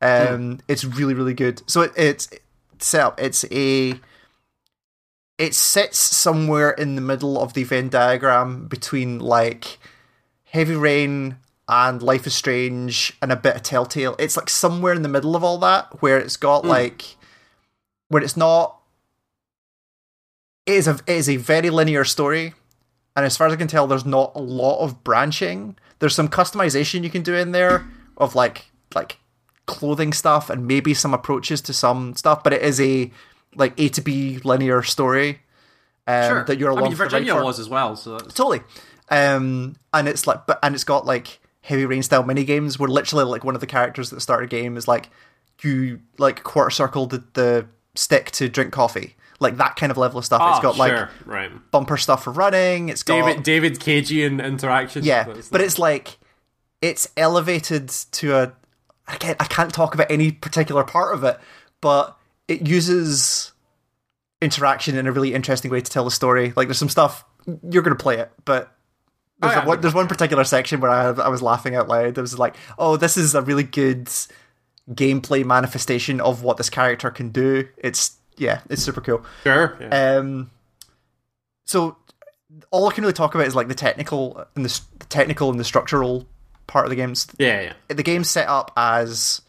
Um, 0.00 0.60
it's 0.68 0.84
really 0.84 1.14
really 1.14 1.34
good. 1.34 1.62
So 1.66 1.82
it, 1.82 1.92
it's 1.96 2.28
set 2.78 3.02
up. 3.02 3.20
It's 3.20 3.44
a 3.50 4.00
it 5.38 5.54
sits 5.54 5.98
somewhere 5.98 6.70
in 6.70 6.94
the 6.94 7.00
middle 7.00 7.40
of 7.40 7.52
the 7.52 7.64
Venn 7.64 7.88
diagram 7.88 8.66
between 8.66 9.18
like 9.18 9.78
Heavy 10.44 10.74
Rain 10.74 11.36
and 11.68 12.02
Life 12.02 12.26
is 12.26 12.34
Strange 12.34 13.12
and 13.20 13.30
a 13.30 13.36
bit 13.36 13.56
of 13.56 13.62
Telltale. 13.62 14.16
It's 14.18 14.36
like 14.36 14.48
somewhere 14.48 14.94
in 14.94 15.02
the 15.02 15.08
middle 15.08 15.36
of 15.36 15.44
all 15.44 15.58
that 15.58 16.00
where 16.00 16.18
it's 16.18 16.36
got 16.36 16.62
hmm. 16.62 16.68
like 16.68 17.16
where 18.08 18.22
it's 18.22 18.36
not 18.36 18.78
it 20.64 20.74
is 20.74 20.88
a 20.88 20.98
it 21.06 21.16
is 21.16 21.28
a 21.28 21.36
very 21.36 21.70
linear 21.70 22.04
story. 22.04 22.54
And 23.14 23.24
as 23.24 23.36
far 23.36 23.46
as 23.46 23.52
I 23.54 23.56
can 23.56 23.68
tell, 23.68 23.86
there's 23.86 24.04
not 24.04 24.32
a 24.34 24.40
lot 24.40 24.80
of 24.80 25.02
branching. 25.02 25.76
There's 26.00 26.14
some 26.14 26.28
customization 26.28 27.02
you 27.02 27.08
can 27.08 27.22
do 27.22 27.34
in 27.34 27.52
there 27.52 27.86
of 28.16 28.34
like 28.34 28.66
like 28.94 29.18
clothing 29.66 30.12
stuff 30.12 30.48
and 30.48 30.66
maybe 30.66 30.94
some 30.94 31.12
approaches 31.12 31.60
to 31.62 31.72
some 31.72 32.14
stuff, 32.14 32.42
but 32.44 32.52
it 32.52 32.62
is 32.62 32.80
a 32.80 33.10
like 33.56 33.78
A 33.78 33.88
to 33.90 34.00
B 34.00 34.38
linear 34.44 34.82
story. 34.82 35.40
Um, 36.08 36.28
Sure. 36.28 36.44
that 36.44 36.58
you're 36.58 36.70
I 36.70 36.72
along 36.72 36.84
mean, 36.84 36.92
the 36.92 37.02
ride 37.02 37.10
Virginia 37.10 37.34
for. 37.34 37.44
was 37.44 37.58
as 37.58 37.68
well, 37.68 37.96
so 37.96 38.12
that's, 38.18 38.32
Totally. 38.34 38.60
Um, 39.10 39.76
and 39.92 40.06
it's 40.08 40.26
like, 40.26 40.46
but 40.46 40.58
and 40.62 40.74
it's 40.74 40.84
got 40.84 41.04
like 41.06 41.40
heavy 41.62 41.84
rain 41.84 42.02
style 42.02 42.22
mini 42.22 42.44
games 42.44 42.78
where 42.78 42.88
literally 42.88 43.24
like 43.24 43.42
one 43.44 43.54
of 43.56 43.60
the 43.60 43.66
characters 43.66 44.10
that 44.10 44.20
start 44.20 44.44
a 44.44 44.46
game 44.46 44.76
is 44.76 44.86
like 44.86 45.08
you 45.62 46.00
like 46.18 46.44
quarter 46.44 46.70
circle 46.70 47.06
the, 47.06 47.24
the 47.32 47.66
stick 47.96 48.30
to 48.32 48.48
drink 48.48 48.72
coffee, 48.72 49.16
like 49.40 49.56
that 49.56 49.74
kind 49.76 49.90
of 49.90 49.98
level 49.98 50.18
of 50.18 50.24
stuff. 50.24 50.40
oh, 50.42 50.50
it's 50.50 50.60
got 50.60 50.76
like 50.76 50.92
sure, 50.92 51.10
right. 51.24 51.50
bumper 51.72 51.96
stuff 51.96 52.22
for 52.24 52.32
running. 52.32 52.88
It's 52.88 53.02
got 53.02 53.26
David 53.26 53.42
David 53.42 53.80
Cagean 53.80 54.40
interaction. 54.40 55.02
yeah, 55.04 55.26
but 55.50 55.60
it's 55.60 55.78
like 55.78 56.18
it's 56.82 57.08
elevated 57.16 57.88
to 57.88 58.34
a. 58.36 58.52
I 59.08 59.16
can't, 59.16 59.40
I 59.40 59.44
can't 59.44 59.72
talk 59.72 59.94
about 59.94 60.10
any 60.10 60.32
particular 60.32 60.82
part 60.82 61.14
of 61.14 61.22
it, 61.22 61.38
but 61.80 62.15
it 62.48 62.66
uses 62.66 63.52
interaction 64.40 64.96
in 64.96 65.06
a 65.06 65.12
really 65.12 65.34
interesting 65.34 65.70
way 65.70 65.80
to 65.80 65.90
tell 65.90 66.04
the 66.04 66.10
story. 66.10 66.52
Like 66.56 66.68
there's 66.68 66.78
some 66.78 66.88
stuff 66.88 67.24
you're 67.46 67.82
going 67.82 67.96
to 67.96 68.02
play 68.02 68.18
it, 68.18 68.30
but 68.44 68.72
there's, 69.40 69.52
Oh, 69.52 69.56
yeah, 69.56 69.64
a- 69.64 69.66
one, 69.68 69.80
there's 69.80 69.94
one 69.94 70.08
particular 70.08 70.44
section 70.44 70.80
where 70.80 70.90
I, 70.90 71.08
I 71.10 71.28
was 71.28 71.42
laughing 71.42 71.74
out 71.74 71.88
loud. 71.88 72.16
It 72.16 72.20
was 72.20 72.38
like, 72.38 72.56
oh, 72.78 72.96
this 72.96 73.16
is 73.16 73.34
a 73.34 73.42
really 73.42 73.62
good 73.64 74.08
gameplay 74.90 75.44
manifestation 75.44 76.20
of 76.20 76.42
what 76.42 76.56
this 76.56 76.70
character 76.70 77.10
can 77.10 77.30
do. 77.30 77.68
It's 77.78 78.16
yeah, 78.36 78.60
it's 78.70 78.82
super 78.82 79.00
cool. 79.00 79.24
sure. 79.44 79.76
yeah. 79.80 80.16
Um, 80.18 80.50
so 81.64 81.96
all 82.70 82.86
I 82.88 82.92
can 82.92 83.02
really 83.02 83.12
talk 83.14 83.34
about 83.34 83.46
is 83.46 83.54
like 83.54 83.68
the 83.68 83.74
technical 83.74 84.44
and 84.54 84.64
the, 84.64 84.80
the 84.98 85.06
technical 85.06 85.50
and 85.50 85.58
the 85.58 85.64
structural 85.64 86.26
part 86.66 86.84
of 86.86 86.90
the 86.90 86.96
games. 86.96 87.26
yeah, 87.38 87.60
yeah. 87.88 87.94
The 87.94 88.02
game's 88.02 88.30
set 88.30 88.48
up 88.48 88.72
as 88.76 89.40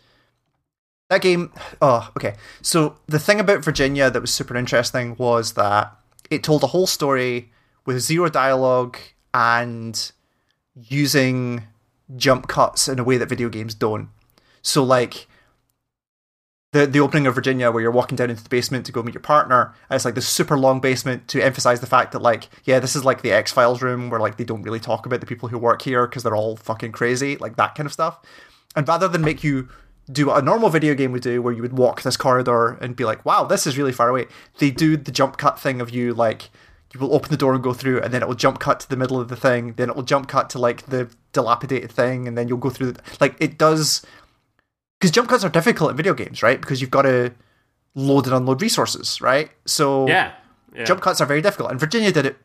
that 1.09 1.21
game. 1.21 1.51
Oh, 1.81 2.09
okay. 2.17 2.35
So 2.61 2.97
the 3.07 3.19
thing 3.19 3.39
about 3.39 3.63
Virginia 3.63 4.09
that 4.09 4.21
was 4.21 4.33
super 4.33 4.55
interesting 4.55 5.15
was 5.17 5.53
that 5.53 5.95
it 6.29 6.43
told 6.43 6.63
a 6.63 6.67
whole 6.67 6.87
story 6.87 7.51
with 7.85 8.01
zero 8.01 8.29
dialogue 8.29 8.97
and 9.33 10.11
using 10.75 11.63
jump 12.15 12.47
cuts 12.47 12.87
in 12.87 12.99
a 12.99 13.03
way 13.03 13.17
that 13.17 13.29
video 13.29 13.49
games 13.49 13.73
don't. 13.73 14.09
So 14.61 14.83
like 14.83 15.27
the 16.73 16.85
the 16.85 16.99
opening 16.99 17.25
of 17.25 17.35
Virginia 17.35 17.71
where 17.71 17.81
you're 17.81 17.91
walking 17.91 18.17
down 18.17 18.29
into 18.29 18.43
the 18.43 18.49
basement 18.49 18.85
to 18.85 18.91
go 18.91 19.01
meet 19.01 19.13
your 19.13 19.21
partner, 19.21 19.73
and 19.89 19.95
it's 19.95 20.03
like 20.03 20.15
this 20.15 20.27
super 20.27 20.57
long 20.57 20.81
basement 20.81 21.27
to 21.29 21.41
emphasize 21.41 21.79
the 21.79 21.87
fact 21.87 22.11
that 22.11 22.21
like 22.21 22.49
yeah, 22.65 22.79
this 22.79 22.95
is 22.95 23.05
like 23.05 23.21
the 23.21 23.31
X 23.31 23.51
Files 23.51 23.81
room 23.81 24.09
where 24.09 24.19
like 24.19 24.37
they 24.37 24.43
don't 24.43 24.63
really 24.63 24.79
talk 24.79 25.05
about 25.05 25.21
the 25.21 25.25
people 25.25 25.47
who 25.47 25.57
work 25.57 25.81
here 25.81 26.05
because 26.05 26.23
they're 26.23 26.35
all 26.35 26.57
fucking 26.57 26.91
crazy, 26.91 27.37
like 27.37 27.55
that 27.55 27.75
kind 27.75 27.87
of 27.87 27.93
stuff. 27.93 28.19
And 28.75 28.87
rather 28.87 29.07
than 29.07 29.21
make 29.21 29.43
you 29.43 29.69
do 30.11 30.27
what 30.27 30.37
a 30.41 30.41
normal 30.41 30.69
video 30.69 30.93
game 30.93 31.11
would 31.11 31.21
do, 31.23 31.41
where 31.41 31.53
you 31.53 31.61
would 31.61 31.77
walk 31.77 32.01
this 32.03 32.15
corridor 32.17 32.77
and 32.81 32.95
be 32.95 33.03
like, 33.05 33.25
"Wow, 33.25 33.43
this 33.43 33.67
is 33.67 33.77
really 33.77 33.91
far 33.91 34.09
away," 34.09 34.27
they 34.59 34.71
do 34.71 34.95
the 34.97 35.11
jump 35.11 35.37
cut 35.37 35.59
thing 35.59 35.81
of 35.81 35.89
you 35.89 36.13
like 36.13 36.49
you 36.93 36.99
will 37.01 37.13
open 37.13 37.29
the 37.29 37.37
door 37.37 37.53
and 37.53 37.61
go 37.61 37.73
through, 37.73 38.01
and 38.01 38.13
then 38.13 38.21
it 38.21 38.27
will 38.27 38.35
jump 38.35 38.59
cut 38.59 38.79
to 38.79 38.89
the 38.89 38.95
middle 38.95 39.19
of 39.19 39.27
the 39.27 39.35
thing, 39.35 39.73
then 39.73 39.89
it 39.89 39.95
will 39.95 40.03
jump 40.03 40.29
cut 40.29 40.49
to 40.51 40.57
like 40.59 40.85
the 40.85 41.09
dilapidated 41.33 41.91
thing, 41.91 42.27
and 42.27 42.37
then 42.37 42.47
you'll 42.47 42.57
go 42.57 42.69
through. 42.69 42.93
The, 42.93 43.01
like 43.19 43.35
it 43.39 43.57
does 43.57 44.01
because 44.99 45.11
jump 45.11 45.29
cuts 45.29 45.43
are 45.43 45.49
difficult 45.49 45.91
in 45.91 45.97
video 45.97 46.13
games, 46.13 46.41
right? 46.41 46.59
Because 46.59 46.79
you've 46.81 46.89
got 46.89 47.01
to 47.03 47.33
load 47.93 48.25
and 48.25 48.33
unload 48.35 48.61
resources, 48.61 49.19
right? 49.21 49.51
So 49.65 50.07
Yeah. 50.07 50.31
yeah. 50.73 50.85
jump 50.85 51.01
cuts 51.01 51.19
are 51.21 51.25
very 51.25 51.41
difficult, 51.41 51.69
and 51.71 51.79
Virginia 51.79 52.11
did 52.11 52.25
it 52.25 52.37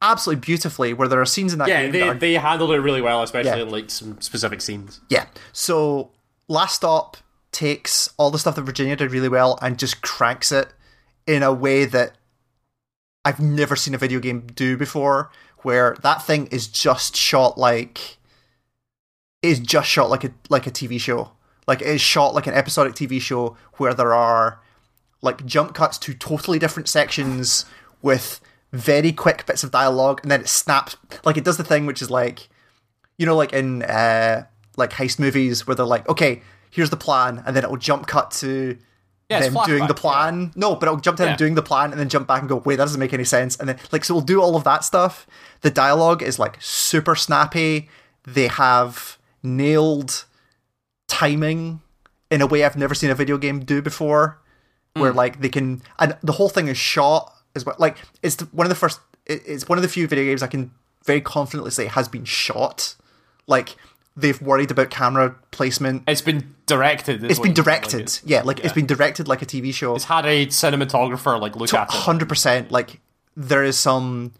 absolutely 0.00 0.40
beautifully. 0.40 0.92
Where 0.94 1.08
there 1.08 1.20
are 1.20 1.26
scenes 1.26 1.52
in 1.52 1.58
that 1.58 1.68
Yeah, 1.68 1.82
game. 1.82 1.92
they, 1.92 2.02
are- 2.02 2.14
they 2.14 2.34
handled 2.34 2.70
it 2.70 2.78
really 2.80 3.02
well, 3.02 3.22
especially 3.22 3.50
Yeah. 3.58 3.64
in 3.66 3.70
like 3.70 3.90
some 3.90 4.20
specific 4.20 4.60
scenes. 4.62 5.00
yeah. 5.10 5.26
So 5.52 6.10
Last 6.50 6.74
Stop 6.74 7.16
takes 7.52 8.12
all 8.16 8.32
the 8.32 8.38
stuff 8.38 8.56
that 8.56 8.62
Virginia 8.62 8.96
did 8.96 9.12
really 9.12 9.28
well 9.28 9.56
and 9.62 9.78
just 9.78 10.02
cranks 10.02 10.50
it 10.50 10.72
in 11.24 11.44
a 11.44 11.52
way 11.52 11.84
that 11.84 12.16
I've 13.24 13.38
never 13.38 13.76
seen 13.76 13.94
a 13.94 13.98
video 13.98 14.18
game 14.18 14.48
do 14.52 14.76
before. 14.76 15.30
Where 15.58 15.96
that 16.02 16.24
thing 16.24 16.48
is 16.48 16.66
just 16.66 17.14
shot 17.14 17.56
like 17.56 18.16
is 19.42 19.60
just 19.60 19.88
shot 19.88 20.10
like 20.10 20.24
a 20.24 20.32
like 20.48 20.66
a 20.66 20.72
TV 20.72 20.98
show. 21.00 21.30
Like 21.68 21.82
it 21.82 21.86
is 21.86 22.00
shot 22.00 22.34
like 22.34 22.48
an 22.48 22.54
episodic 22.54 22.94
TV 22.94 23.20
show 23.20 23.56
where 23.74 23.94
there 23.94 24.12
are 24.12 24.60
like 25.22 25.46
jump 25.46 25.72
cuts 25.72 25.98
to 25.98 26.14
totally 26.14 26.58
different 26.58 26.88
sections 26.88 27.64
with 28.02 28.40
very 28.72 29.12
quick 29.12 29.46
bits 29.46 29.62
of 29.62 29.70
dialogue 29.70 30.20
and 30.22 30.32
then 30.32 30.40
it 30.40 30.48
snaps 30.48 30.96
like 31.24 31.36
it 31.36 31.44
does 31.44 31.58
the 31.58 31.64
thing 31.64 31.86
which 31.86 32.00
is 32.00 32.10
like 32.10 32.48
you 33.18 33.26
know 33.26 33.36
like 33.36 33.52
in 33.52 33.82
uh 33.82 34.44
like 34.80 34.92
heist 34.92 35.18
movies 35.18 35.66
where 35.66 35.74
they're 35.74 35.86
like 35.86 36.08
okay 36.08 36.42
here's 36.70 36.90
the 36.90 36.96
plan 36.96 37.42
and 37.46 37.54
then 37.54 37.64
it'll 37.64 37.76
jump 37.76 38.06
cut 38.06 38.30
to 38.30 38.76
Yeah, 39.28 39.40
them 39.40 39.56
doing 39.64 39.86
the 39.86 39.94
plan. 39.94 40.52
No 40.56 40.74
but 40.74 40.86
it'll 40.86 41.00
jump 41.00 41.16
to 41.18 41.24
them 41.24 41.36
doing 41.36 41.54
the 41.54 41.62
plan 41.62 41.92
and 41.92 42.00
then 42.00 42.08
jump 42.08 42.26
back 42.26 42.40
and 42.40 42.48
go 42.48 42.56
wait 42.56 42.76
that 42.76 42.84
doesn't 42.84 42.98
make 42.98 43.12
any 43.12 43.24
sense. 43.24 43.56
And 43.56 43.68
then 43.68 43.78
like 43.92 44.04
so 44.04 44.14
we'll 44.14 44.22
do 44.34 44.42
all 44.42 44.56
of 44.56 44.64
that 44.64 44.84
stuff. 44.84 45.26
The 45.60 45.70
dialogue 45.70 46.22
is 46.22 46.38
like 46.38 46.56
super 46.60 47.14
snappy. 47.14 47.88
They 48.24 48.48
have 48.48 49.18
nailed 49.42 50.24
timing 51.08 51.80
in 52.30 52.40
a 52.40 52.46
way 52.46 52.64
I've 52.64 52.76
never 52.76 52.94
seen 52.94 53.10
a 53.10 53.14
video 53.14 53.36
game 53.36 53.60
do 53.60 53.82
before, 53.82 54.40
where 54.94 55.10
hmm. 55.10 55.16
like 55.16 55.40
they 55.40 55.48
can, 55.48 55.82
and 55.98 56.16
the 56.22 56.32
whole 56.32 56.48
thing 56.48 56.68
is 56.68 56.78
shot 56.78 57.34
as 57.54 57.66
well. 57.66 57.76
Like 57.78 57.98
it's 58.22 58.40
one 58.52 58.66
of 58.66 58.68
the 58.68 58.76
first, 58.76 59.00
it's 59.26 59.68
one 59.68 59.76
of 59.78 59.82
the 59.82 59.88
few 59.88 60.06
video 60.06 60.24
games 60.24 60.42
I 60.42 60.46
can 60.46 60.70
very 61.04 61.20
confidently 61.20 61.70
say 61.70 61.86
has 61.86 62.08
been 62.08 62.24
shot. 62.24 62.94
Like 63.46 63.76
they've 64.16 64.40
worried 64.42 64.70
about 64.70 64.90
camera 64.90 65.34
placement. 65.50 66.02
It's 66.06 66.20
been 66.20 66.54
directed. 66.66 67.24
It's 67.24 67.38
been 67.38 67.54
directed, 67.54 68.00
Like 68.00 68.20
yeah. 68.24 68.42
Like 68.42 68.60
it's 68.60 68.72
been 68.72 68.86
directed 68.86 69.28
like 69.28 69.42
a 69.42 69.46
TV 69.46 69.72
show. 69.72 69.94
it's 69.94 70.04
had 70.04 70.26
a 70.26 70.46
cinematographer 70.46 71.40
like 71.40 71.56
look 71.56 71.72
at 71.72 71.88
it. 71.88 71.94
hundred 71.94 72.28
percent. 72.28 72.70
Like 72.70 73.00
there 73.36 73.64
is 73.64 73.78
some 73.78 74.32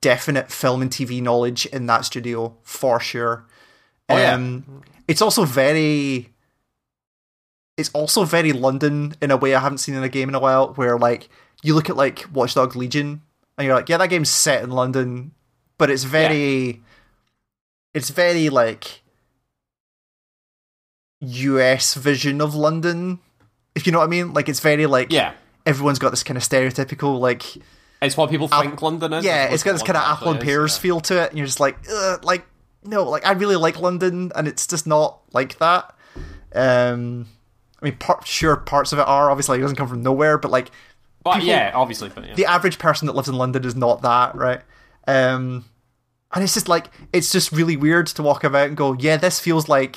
definite 0.00 0.50
film 0.50 0.82
and 0.82 0.90
TV 0.90 1.20
knowledge 1.22 1.66
in 1.66 1.86
that 1.86 2.04
studio 2.04 2.56
for 2.62 2.98
sure. 3.00 3.46
Oh, 4.08 4.16
yeah. 4.16 4.34
um, 4.34 4.82
It's 5.06 5.22
also 5.22 5.44
very. 5.44 6.32
It's 7.76 7.90
also 7.94 8.24
very 8.24 8.52
London 8.52 9.14
in 9.22 9.30
a 9.30 9.36
way 9.36 9.54
I 9.54 9.60
haven't 9.60 9.78
seen 9.78 9.94
in 9.94 10.02
a 10.02 10.08
game 10.08 10.28
in 10.28 10.34
a 10.34 10.40
while. 10.40 10.74
Where 10.74 10.98
like 10.98 11.28
you 11.62 11.74
look 11.74 11.88
at 11.88 11.96
like 11.96 12.24
Watch 12.32 12.54
Dogs 12.54 12.76
Legion 12.76 13.22
and 13.56 13.66
you're 13.66 13.74
like, 13.74 13.88
yeah, 13.88 13.96
that 13.98 14.08
game's 14.10 14.30
set 14.30 14.62
in 14.64 14.70
London, 14.70 15.32
but 15.78 15.90
it's 15.90 16.04
very. 16.04 16.82
It's 17.94 18.10
very 18.10 18.48
like. 18.50 19.02
US 21.20 21.94
vision 21.94 22.40
of 22.40 22.54
London, 22.54 23.18
if 23.74 23.86
you 23.86 23.92
know 23.92 23.98
what 23.98 24.04
I 24.04 24.08
mean. 24.08 24.32
Like 24.32 24.48
it's 24.48 24.60
very 24.60 24.86
like 24.86 25.12
Yeah, 25.12 25.32
everyone's 25.66 25.98
got 25.98 26.10
this 26.10 26.22
kind 26.22 26.36
of 26.36 26.42
stereotypical 26.42 27.20
like 27.20 27.44
it's 28.02 28.16
what 28.16 28.30
people 28.30 28.48
think 28.48 28.80
London 28.80 29.12
is. 29.12 29.24
yeah 29.24 29.44
it's 29.52 29.62
got 29.62 29.72
this 29.72 29.82
kind 29.82 29.96
of 29.98 30.02
apple 30.02 30.30
and 30.30 30.40
pears 30.40 30.74
yeah. 30.76 30.80
feel 30.80 31.00
to 31.00 31.22
it 31.22 31.28
and 31.28 31.36
you're 31.38 31.46
just 31.46 31.60
like 31.60 31.76
Ugh, 31.92 32.24
like 32.24 32.46
no 32.82 33.04
like 33.04 33.26
i 33.26 33.32
really 33.32 33.56
like 33.56 33.78
london 33.78 34.32
and 34.34 34.48
it's 34.48 34.66
just 34.66 34.86
not 34.86 35.20
like 35.34 35.58
that 35.58 35.94
um 36.54 37.26
i 37.82 37.84
mean 37.84 37.96
part, 37.98 38.26
sure 38.26 38.56
parts 38.56 38.94
of 38.94 38.98
it 38.98 39.06
are 39.06 39.30
obviously 39.30 39.58
it 39.58 39.60
doesn't 39.60 39.76
come 39.76 39.86
from 39.86 40.02
nowhere 40.02 40.38
but 40.38 40.50
like 40.50 40.70
But 41.22 41.34
people- 41.34 41.48
yeah, 41.48 41.72
obviously, 41.74 42.08
but 42.08 42.26
yeah. 42.26 42.34
the 42.34 42.46
average 42.46 42.78
person 42.78 43.04
that 43.06 43.14
lives 43.14 43.28
in 43.28 43.34
london 43.36 43.66
is 43.66 43.76
not 43.76 44.00
that 44.00 44.34
right 44.34 44.62
um 45.06 45.66
and 46.32 46.42
it's 46.42 46.54
just 46.54 46.68
like 46.70 46.86
it's 47.12 47.30
just 47.30 47.52
really 47.52 47.76
weird 47.76 48.06
to 48.06 48.22
walk 48.22 48.44
about 48.44 48.68
and 48.68 48.78
go 48.78 48.94
yeah 48.94 49.18
this 49.18 49.38
feels 49.38 49.68
like 49.68 49.96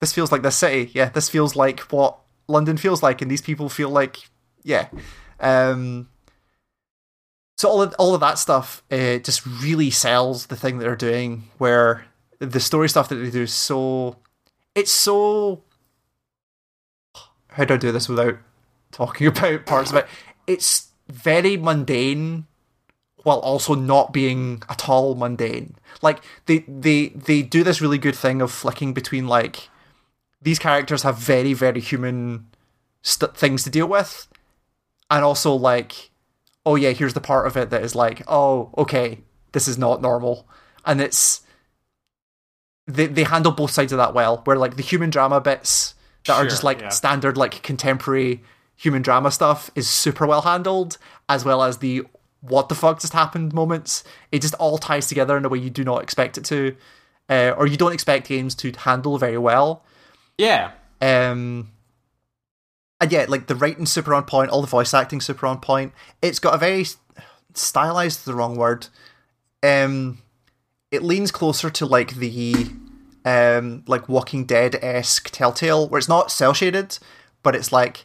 this 0.00 0.12
feels 0.12 0.32
like 0.32 0.42
the 0.42 0.50
city. 0.50 0.90
Yeah 0.94 1.08
this 1.10 1.28
feels 1.28 1.56
like 1.56 1.80
what 1.92 2.18
london 2.46 2.76
feels 2.76 3.02
like 3.02 3.20
and 3.20 3.30
these 3.30 3.42
people 3.42 3.68
feel 3.68 3.90
like 3.90 4.28
yeah. 4.62 4.88
Um 5.40 6.08
so 7.56 7.68
all 7.68 7.82
of, 7.82 7.94
all 7.98 8.14
of 8.14 8.20
that 8.20 8.38
stuff 8.38 8.84
uh, 8.90 9.18
just 9.18 9.44
really 9.44 9.90
sells 9.90 10.46
the 10.46 10.56
thing 10.56 10.78
that 10.78 10.84
they're 10.84 10.94
doing 10.94 11.44
where 11.58 12.06
the 12.38 12.60
story 12.60 12.88
stuff 12.88 13.08
that 13.08 13.16
they 13.16 13.30
do 13.30 13.42
is 13.42 13.52
so 13.52 14.16
it's 14.76 14.92
so 14.92 15.62
how 17.48 17.64
do 17.64 17.74
i 17.74 17.76
do 17.76 17.90
this 17.90 18.08
without 18.08 18.38
talking 18.90 19.26
about 19.28 19.66
parts 19.66 19.90
of 19.90 19.96
it? 19.96 20.06
It's 20.46 20.88
very 21.08 21.56
mundane 21.56 22.46
while 23.22 23.38
also 23.38 23.74
not 23.74 24.12
being 24.12 24.62
at 24.68 24.88
all 24.88 25.14
mundane. 25.14 25.74
Like 26.02 26.20
they 26.46 26.64
they 26.68 27.08
they 27.08 27.42
do 27.42 27.64
this 27.64 27.80
really 27.80 27.98
good 27.98 28.16
thing 28.16 28.40
of 28.40 28.52
flicking 28.52 28.92
between 28.92 29.26
like 29.26 29.68
these 30.40 30.58
characters 30.58 31.02
have 31.02 31.18
very 31.18 31.52
very 31.52 31.80
human 31.80 32.46
st- 33.02 33.36
things 33.36 33.64
to 33.64 33.70
deal 33.70 33.88
with. 33.88 34.28
And 35.10 35.24
also 35.24 35.54
like 35.54 36.10
oh 36.66 36.74
yeah 36.76 36.90
here's 36.90 37.14
the 37.14 37.20
part 37.20 37.46
of 37.46 37.56
it 37.56 37.70
that 37.70 37.82
is 37.82 37.94
like 37.94 38.22
oh 38.28 38.70
okay 38.76 39.20
this 39.52 39.68
is 39.68 39.78
not 39.78 40.02
normal. 40.02 40.46
And 40.84 41.00
it's 41.00 41.42
they 42.86 43.06
they 43.06 43.24
handle 43.24 43.52
both 43.52 43.70
sides 43.70 43.92
of 43.92 43.98
that 43.98 44.14
well 44.14 44.42
where 44.44 44.56
like 44.56 44.76
the 44.76 44.82
human 44.82 45.10
drama 45.10 45.40
bits 45.40 45.94
that 46.26 46.36
are 46.36 46.46
just 46.46 46.64
like 46.64 46.80
yeah. 46.80 46.88
standard 46.88 47.36
like 47.36 47.62
contemporary 47.62 48.42
human 48.76 49.02
drama 49.02 49.30
stuff 49.30 49.70
is 49.74 49.88
super 49.88 50.26
well 50.26 50.42
handled 50.42 50.98
as 51.28 51.44
well 51.44 51.62
as 51.62 51.78
the 51.78 52.04
what 52.40 52.68
the 52.68 52.74
fuck 52.74 53.00
just 53.00 53.12
happened 53.12 53.52
moments. 53.52 54.04
It 54.30 54.42
just 54.42 54.54
all 54.54 54.78
ties 54.78 55.08
together 55.08 55.36
in 55.36 55.44
a 55.44 55.48
way 55.48 55.58
you 55.58 55.70
do 55.70 55.84
not 55.84 56.02
expect 56.02 56.38
it 56.38 56.44
to 56.46 56.76
uh, 57.28 57.54
or 57.56 57.66
you 57.66 57.76
don't 57.76 57.92
expect 57.92 58.28
games 58.28 58.54
to 58.56 58.72
handle 58.72 59.18
very 59.18 59.38
well 59.38 59.84
yeah. 60.38 60.70
um, 61.00 61.70
and 63.00 63.12
yeah, 63.12 63.26
like 63.28 63.46
the 63.46 63.54
writing 63.54 63.86
super 63.86 64.14
on 64.14 64.24
point, 64.24 64.50
all 64.50 64.60
the 64.60 64.66
voice 64.66 64.92
acting 64.94 65.20
super 65.20 65.46
on 65.46 65.60
point. 65.60 65.92
It's 66.22 66.38
got 66.38 66.54
a 66.54 66.58
very 66.58 66.86
stylized, 67.54 68.20
is 68.20 68.24
the 68.24 68.34
wrong 68.34 68.56
word. 68.56 68.88
Um, 69.62 70.22
it 70.90 71.02
leans 71.02 71.30
closer 71.30 71.70
to 71.70 71.86
like 71.86 72.14
the 72.16 72.66
um 73.24 73.84
like 73.86 74.08
Walking 74.08 74.44
Dead 74.44 74.76
esque 74.82 75.30
Telltale, 75.30 75.88
where 75.88 75.98
it's 75.98 76.08
not 76.08 76.32
cel 76.32 76.54
shaded, 76.54 76.98
but 77.42 77.54
it's 77.54 77.72
like 77.72 78.04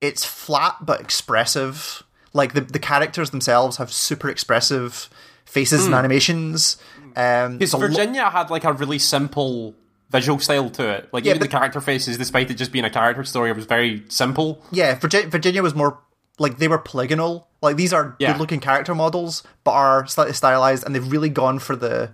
it's 0.00 0.24
flat 0.24 0.76
but 0.80 1.00
expressive. 1.00 2.02
Like 2.32 2.54
the 2.54 2.60
the 2.60 2.78
characters 2.78 3.30
themselves 3.30 3.76
have 3.76 3.92
super 3.92 4.28
expressive 4.28 5.10
faces 5.44 5.86
and 5.86 5.94
animations. 5.94 6.76
Um, 7.16 7.58
Because 7.58 7.72
there's 7.72 7.74
a 7.74 7.78
lo- 7.78 7.88
Virginia 7.88 8.30
had 8.30 8.50
like 8.50 8.64
a 8.64 8.72
really 8.72 8.98
simple 8.98 9.74
visual 10.10 10.38
style 10.38 10.70
to 10.70 10.88
it. 10.88 11.08
Like 11.12 11.24
Yeah, 11.24 11.30
even 11.32 11.40
but- 11.40 11.50
the 11.50 11.56
character 11.56 11.80
faces, 11.80 12.16
despite 12.18 12.50
it 12.50 12.54
just 12.54 12.72
being 12.72 12.84
a 12.84 12.90
character 12.90 13.24
story, 13.24 13.50
it 13.50 13.56
was 13.56 13.66
very 13.66 14.04
simple. 14.08 14.62
Yeah, 14.70 14.94
Virginia, 14.98 15.28
Virginia 15.28 15.62
was 15.62 15.74
more 15.74 15.98
like 16.38 16.58
they 16.58 16.68
were 16.68 16.78
polygonal. 16.78 17.48
Like 17.60 17.76
these 17.76 17.92
are 17.92 18.14
Yeah. 18.18 18.32
good-looking 18.32 18.60
character 18.60 18.94
models, 18.94 19.42
but 19.64 19.72
are 19.72 20.06
slightly 20.06 20.32
stylized, 20.32 20.84
and 20.84 20.94
they've 20.94 21.10
really 21.12 21.28
gone 21.28 21.58
for 21.58 21.76
the 21.76 22.10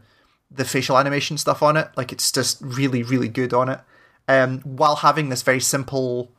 the 0.51 0.65
facial 0.65 0.97
animation 0.99 1.37
stuff 1.37 1.63
on 1.63 1.77
it. 1.77 1.89
Like 1.97 2.13
it's 2.13 2.31
just 2.31 2.59
really, 2.61 3.03
really 3.03 3.29
good 3.29 3.53
on 3.53 3.69
it. 3.69 3.81
Um, 4.29 4.61
while 4.61 4.97
having 4.97 5.29
this 5.29 5.43
very 5.43 5.61
simple 5.61 6.31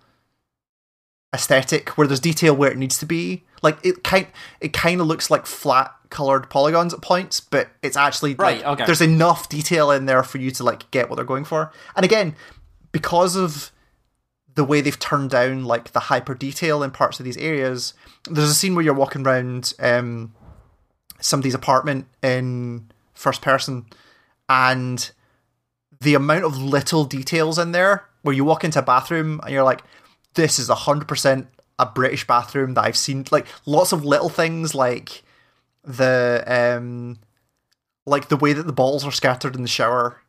aesthetic 1.35 1.89
where 1.89 2.07
there's 2.07 2.19
detail 2.19 2.55
where 2.55 2.71
it 2.71 2.77
needs 2.77 2.97
to 2.99 3.05
be. 3.05 3.43
Like 3.61 3.77
it 3.83 4.03
kind, 4.03 4.27
it 4.59 4.73
kind 4.73 4.99
of 4.99 5.07
looks 5.07 5.29
like 5.29 5.45
flat 5.45 5.93
colored 6.09 6.49
polygons 6.49 6.93
at 6.93 7.01
points, 7.01 7.39
but 7.39 7.69
it's 7.83 7.97
actually 7.97 8.33
Right, 8.35 8.63
like, 8.63 8.65
okay. 8.65 8.85
There's 8.85 9.01
enough 9.01 9.49
detail 9.49 9.91
in 9.91 10.05
there 10.05 10.23
for 10.23 10.39
you 10.39 10.49
to 10.51 10.63
like 10.63 10.89
get 10.91 11.09
what 11.09 11.17
they're 11.17 11.25
going 11.25 11.45
for. 11.45 11.71
And 11.95 12.03
again, 12.03 12.35
because 12.91 13.35
of 13.35 13.71
the 14.55 14.63
way 14.63 14.81
they've 14.81 14.99
turned 14.99 15.29
down 15.29 15.65
like 15.65 15.91
the 15.91 15.99
hyper 15.99 16.33
detail 16.33 16.81
in 16.81 16.91
parts 16.91 17.19
of 17.19 17.25
these 17.25 17.37
areas. 17.37 17.93
There's 18.29 18.49
a 18.49 18.55
scene 18.55 18.73
where 18.73 18.83
you're 18.83 18.93
walking 18.93 19.25
around 19.25 19.73
um, 19.79 20.33
somebody's 21.19 21.53
apartment 21.53 22.07
in 22.23 22.89
first 23.13 23.41
person, 23.41 23.85
and 24.49 25.11
the 26.01 26.15
amount 26.15 26.45
of 26.45 26.57
little 26.57 27.05
details 27.05 27.59
in 27.59 27.71
there 27.71 28.05
where 28.21 28.35
you 28.35 28.43
walk 28.43 28.63
into 28.63 28.79
a 28.79 28.81
bathroom 28.81 29.39
and 29.43 29.51
you're 29.51 29.63
like, 29.63 29.81
this 30.35 30.59
is 30.59 30.69
hundred 30.69 31.07
percent 31.07 31.47
a 31.77 31.85
British 31.85 32.25
bathroom 32.27 32.73
that 32.75 32.85
I've 32.85 32.95
seen. 32.97 33.25
Like 33.31 33.47
lots 33.65 33.91
of 33.91 34.05
little 34.05 34.29
things 34.29 34.73
like 34.75 35.23
the 35.83 36.43
um 36.47 37.19
like 38.05 38.27
the 38.29 38.37
way 38.37 38.53
that 38.53 38.65
the 38.67 38.73
balls 38.73 39.05
are 39.05 39.11
scattered 39.11 39.55
in 39.55 39.61
the 39.61 39.67
shower 39.67 40.21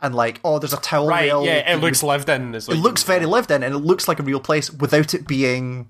and 0.00 0.14
like 0.14 0.40
oh 0.44 0.58
there's 0.58 0.72
a 0.72 0.80
towel 0.80 1.08
Right? 1.08 1.24
rail 1.26 1.44
Yeah, 1.44 1.72
it 1.72 1.80
looks 1.80 2.02
lived 2.02 2.28
in. 2.28 2.54
It 2.54 2.68
looks 2.68 3.02
very 3.02 3.26
lived 3.26 3.50
in 3.50 3.62
and 3.62 3.74
it 3.74 3.78
looks 3.78 4.06
like 4.08 4.18
a 4.20 4.22
real 4.22 4.40
place 4.40 4.70
without 4.72 5.14
it 5.14 5.26
being 5.26 5.88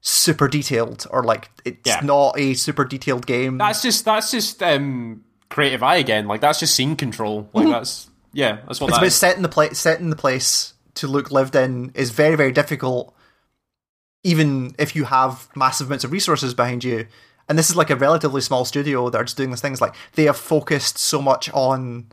super 0.00 0.48
detailed 0.48 1.06
or 1.10 1.22
like 1.22 1.50
it's 1.64 1.80
Yeah. 1.88 2.00
not 2.02 2.38
a 2.38 2.54
super 2.54 2.84
detailed 2.84 3.26
game. 3.26 3.58
That's 3.58 3.82
just 3.82 4.04
that's 4.04 4.30
just 4.30 4.62
um 4.62 5.24
creative 5.48 5.82
eye 5.82 5.96
again. 5.96 6.26
Like 6.26 6.40
that's 6.40 6.60
just 6.60 6.74
scene 6.74 6.96
control. 6.96 7.48
Like 7.52 7.68
that's 7.68 8.08
yeah, 8.32 8.58
that's 8.66 8.80
what 8.80 8.88
it's 8.88 8.96
that 8.96 8.98
about 8.98 9.02
is. 9.06 9.14
setting 9.14 9.42
the 9.42 9.48
place 9.48 9.78
setting 9.78 10.10
the 10.10 10.16
place 10.16 10.74
to 10.94 11.06
look 11.06 11.30
lived 11.30 11.54
in 11.54 11.90
is 11.94 12.10
very 12.10 12.36
very 12.36 12.52
difficult 12.52 13.14
even 14.24 14.74
if 14.78 14.94
you 14.94 15.04
have 15.04 15.48
massive 15.56 15.88
amounts 15.88 16.04
of 16.04 16.12
resources 16.12 16.54
behind 16.54 16.84
you 16.84 17.06
and 17.48 17.58
this 17.58 17.70
is 17.70 17.76
like 17.76 17.90
a 17.90 17.96
relatively 17.96 18.40
small 18.40 18.64
studio 18.64 19.10
that 19.10 19.18
are 19.18 19.24
just 19.24 19.36
doing 19.36 19.50
these 19.50 19.60
things. 19.60 19.80
Like 19.80 19.94
they 20.14 20.24
have 20.24 20.36
focused 20.36 20.98
so 20.98 21.20
much 21.20 21.50
on 21.50 22.06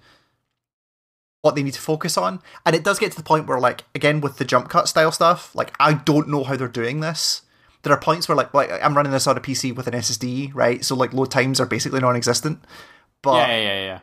what 1.42 1.56
they 1.56 1.64
need 1.64 1.74
to 1.74 1.82
focus 1.82 2.18
on, 2.18 2.42
and 2.66 2.76
it 2.76 2.84
does 2.84 3.00
get 3.00 3.12
to 3.12 3.18
the 3.18 3.24
point 3.24 3.48
where, 3.48 3.60
like, 3.60 3.86
again 3.96 4.20
with 4.20 4.38
the 4.38 4.44
jump 4.44 4.68
cut 4.68 4.90
style 4.90 5.12
stuff, 5.12 5.56
like 5.56 5.74
I 5.80 5.94
don't 5.94 6.28
know 6.28 6.44
how 6.44 6.58
they're 6.58 6.68
doing 6.68 7.00
this. 7.00 7.44
There 7.84 7.94
are 7.94 8.00
points 8.00 8.28
where, 8.28 8.36
like, 8.36 8.54
like 8.54 8.70
I'm 8.84 8.98
running 8.98 9.14
this 9.14 9.28
on 9.28 9.38
a 9.38 9.42
PC 9.42 9.74
with 9.74 9.88
an 9.88 9.94
SSD, 9.94 10.54
right? 10.54 10.84
So 10.84 10.96
like 10.96 11.14
load 11.14 11.32
times 11.32 11.62
are 11.62 11.66
basically 11.66 12.02
non-existent. 12.02 12.62
But 13.22 13.48
yeah, 13.48 13.62
yeah, 13.62 13.86
yeah, 13.86 14.00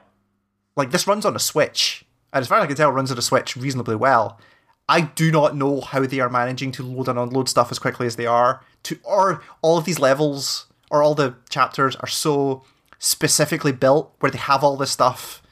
like 0.77 0.91
this 0.91 1.07
runs 1.07 1.27
on 1.27 1.37
a 1.37 1.41
Switch, 1.41 2.05
and 2.33 2.41
as 2.41 2.49
far 2.49 2.59
as 2.59 2.65
I 2.65 2.67
can 2.67 2.77
tell, 2.77 2.89
it 2.89 2.95
runs 2.95 3.13
on 3.13 3.19
a 3.19 3.23
Switch 3.23 3.57
reasonably 3.57 3.97
well. 3.97 4.41
I 4.89 5.01
do 5.01 5.33
not 5.33 5.57
know 5.57 5.81
how 5.81 6.07
they 6.07 6.21
are 6.21 6.29
managing 6.29 6.71
to 6.73 6.83
load 6.83 7.09
and 7.09 7.19
unload 7.19 7.49
stuff 7.49 7.71
as 7.73 7.79
quickly 7.79 8.07
as 8.07 8.17
they 8.17 8.27
are. 8.27 8.63
To 8.85 8.99
or 9.03 9.43
all 9.63 9.79
of 9.79 9.85
these 9.85 9.99
levels 9.99 10.67
or 10.91 11.03
all 11.03 11.15
the 11.15 11.35
chapters 11.49 11.97
are 11.97 12.07
so 12.07 12.63
specifically 12.99 13.73
built 13.73 14.15
where 14.21 14.31
they 14.31 14.39
have 14.39 14.63
all 14.63 14.77
this 14.77 14.91
stuff 14.93 15.43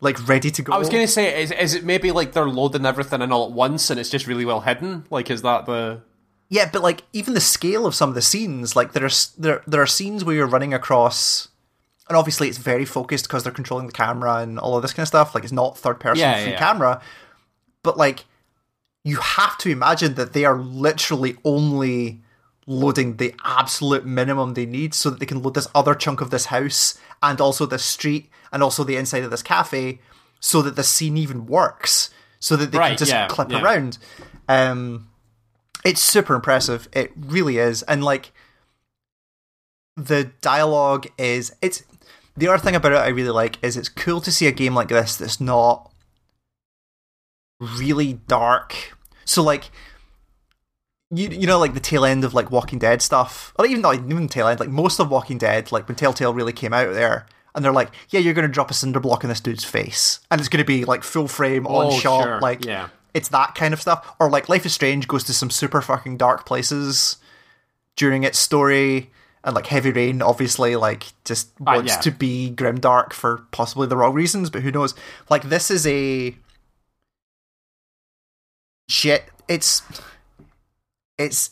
like 0.00 0.28
ready 0.28 0.50
to 0.50 0.62
go. 0.62 0.72
I 0.72 0.78
was 0.78 0.88
gonna 0.88 1.08
say, 1.08 1.42
is, 1.42 1.50
is 1.50 1.74
it 1.74 1.84
maybe 1.84 2.12
like 2.12 2.32
they're 2.32 2.48
loading 2.48 2.86
everything 2.86 3.22
in 3.22 3.32
all 3.32 3.46
at 3.46 3.52
once 3.52 3.90
and 3.90 3.98
it's 3.98 4.10
just 4.10 4.26
really 4.26 4.44
well 4.44 4.60
hidden? 4.60 5.06
Like, 5.10 5.30
is 5.30 5.42
that 5.42 5.66
the 5.66 6.02
Yeah, 6.48 6.68
but 6.70 6.82
like 6.82 7.02
even 7.12 7.34
the 7.34 7.40
scale 7.40 7.86
of 7.86 7.94
some 7.94 8.10
of 8.10 8.14
the 8.14 8.22
scenes, 8.22 8.76
like 8.76 8.92
there's 8.92 9.28
there 9.38 9.62
there 9.66 9.82
are 9.82 9.86
scenes 9.86 10.24
where 10.24 10.36
you're 10.36 10.46
running 10.46 10.74
across, 10.74 11.48
and 12.08 12.16
obviously 12.16 12.48
it's 12.48 12.58
very 12.58 12.84
focused 12.84 13.26
because 13.26 13.42
they're 13.42 13.52
controlling 13.52 13.86
the 13.86 13.92
camera 13.92 14.36
and 14.36 14.58
all 14.58 14.76
of 14.76 14.82
this 14.82 14.92
kind 14.92 15.02
of 15.04 15.08
stuff. 15.08 15.34
Like 15.34 15.42
it's 15.42 15.52
not 15.52 15.76
third 15.78 15.98
person 16.00 16.20
Yeah, 16.20 16.42
free 16.42 16.52
yeah. 16.52 16.58
camera, 16.58 17.00
but 17.82 17.96
like 17.96 18.24
you 19.04 19.16
have 19.16 19.58
to 19.58 19.70
imagine 19.70 20.14
that 20.14 20.32
they 20.32 20.44
are 20.44 20.58
literally 20.58 21.36
only 21.44 22.22
loading 22.66 23.18
the 23.18 23.34
absolute 23.44 24.06
minimum 24.06 24.54
they 24.54 24.64
need 24.64 24.94
so 24.94 25.10
that 25.10 25.20
they 25.20 25.26
can 25.26 25.42
load 25.42 25.54
this 25.54 25.68
other 25.74 25.94
chunk 25.94 26.22
of 26.22 26.30
this 26.30 26.46
house 26.46 26.98
and 27.22 27.40
also 27.40 27.66
this 27.66 27.84
street 27.84 28.30
and 28.50 28.62
also 28.62 28.82
the 28.82 28.96
inside 28.96 29.22
of 29.22 29.30
this 29.30 29.42
cafe 29.42 30.00
so 30.40 30.62
that 30.62 30.74
the 30.74 30.82
scene 30.82 31.18
even 31.18 31.46
works 31.46 32.10
so 32.40 32.56
that 32.56 32.72
they 32.72 32.78
can 32.78 32.96
just 32.96 33.10
yeah, 33.10 33.26
clip 33.26 33.50
yeah. 33.50 33.62
around 33.62 33.98
um 34.48 35.08
it's 35.84 36.00
super 36.00 36.34
impressive 36.34 36.88
it 36.92 37.12
really 37.14 37.58
is 37.58 37.82
and 37.82 38.02
like 38.02 38.32
the 39.96 40.32
dialogue 40.40 41.06
is 41.18 41.54
it's 41.60 41.84
the 42.36 42.48
other 42.48 42.58
thing 42.58 42.74
about 42.74 42.92
it 42.92 42.96
I 42.96 43.08
really 43.08 43.30
like 43.30 43.58
is 43.62 43.76
it's 43.76 43.90
cool 43.90 44.22
to 44.22 44.32
see 44.32 44.46
a 44.46 44.52
game 44.52 44.74
like 44.74 44.88
this 44.88 45.16
that's 45.16 45.40
not 45.40 45.92
really 47.60 48.14
dark. 48.14 48.93
So 49.24 49.42
like 49.42 49.70
you 51.10 51.28
you 51.28 51.46
know 51.46 51.58
like 51.58 51.74
the 51.74 51.80
tail 51.80 52.04
end 52.04 52.24
of 52.24 52.34
like 52.34 52.50
Walking 52.50 52.78
Dead 52.78 53.02
stuff, 53.02 53.52
or 53.58 53.66
even 53.66 53.82
not 53.82 53.94
even 53.96 54.28
tail 54.28 54.48
end, 54.48 54.60
like 54.60 54.68
most 54.68 54.98
of 55.00 55.10
Walking 55.10 55.38
Dead, 55.38 55.72
like 55.72 55.88
when 55.88 55.96
Telltale 55.96 56.34
really 56.34 56.52
came 56.52 56.72
out 56.72 56.92
there, 56.92 57.26
and 57.54 57.64
they're 57.64 57.72
like, 57.72 57.90
yeah, 58.10 58.20
you're 58.20 58.34
going 58.34 58.46
to 58.46 58.52
drop 58.52 58.70
a 58.70 58.74
cinder 58.74 59.00
block 59.00 59.22
in 59.24 59.28
this 59.28 59.40
dude's 59.40 59.64
face, 59.64 60.20
and 60.30 60.40
it's 60.40 60.48
going 60.48 60.62
to 60.62 60.66
be 60.66 60.84
like 60.84 61.02
full 61.02 61.28
frame 61.28 61.66
on 61.66 61.86
Oh, 61.86 61.98
shot, 61.98 62.24
sure, 62.24 62.40
like 62.40 62.64
yeah. 62.64 62.88
it's 63.12 63.28
that 63.28 63.54
kind 63.54 63.72
of 63.72 63.80
stuff. 63.80 64.14
Or 64.18 64.30
like 64.30 64.48
Life 64.48 64.66
is 64.66 64.74
Strange 64.74 65.06
goes 65.08 65.24
to 65.24 65.34
some 65.34 65.50
super 65.50 65.80
fucking 65.80 66.16
dark 66.16 66.46
places 66.46 67.18
during 67.96 68.24
its 68.24 68.38
story. 68.38 69.10
And 69.46 69.54
like 69.54 69.66
Heavy 69.66 69.90
Rain, 69.90 70.22
obviously, 70.22 70.74
like 70.74 71.12
just 71.26 71.50
ah, 71.66 71.74
wants 71.74 71.92
yeah. 71.92 72.00
to 72.00 72.10
be 72.10 72.50
grimdark 72.56 73.12
for 73.12 73.46
possibly 73.50 73.86
the 73.86 73.96
wrong 73.96 74.14
reasons, 74.14 74.48
but 74.48 74.62
who 74.62 74.72
knows? 74.72 74.94
Like 75.28 75.42
this 75.50 75.70
is 75.70 75.86
a 75.86 76.34
shit. 78.88 79.24
It's 79.48 79.82
it's 81.18 81.50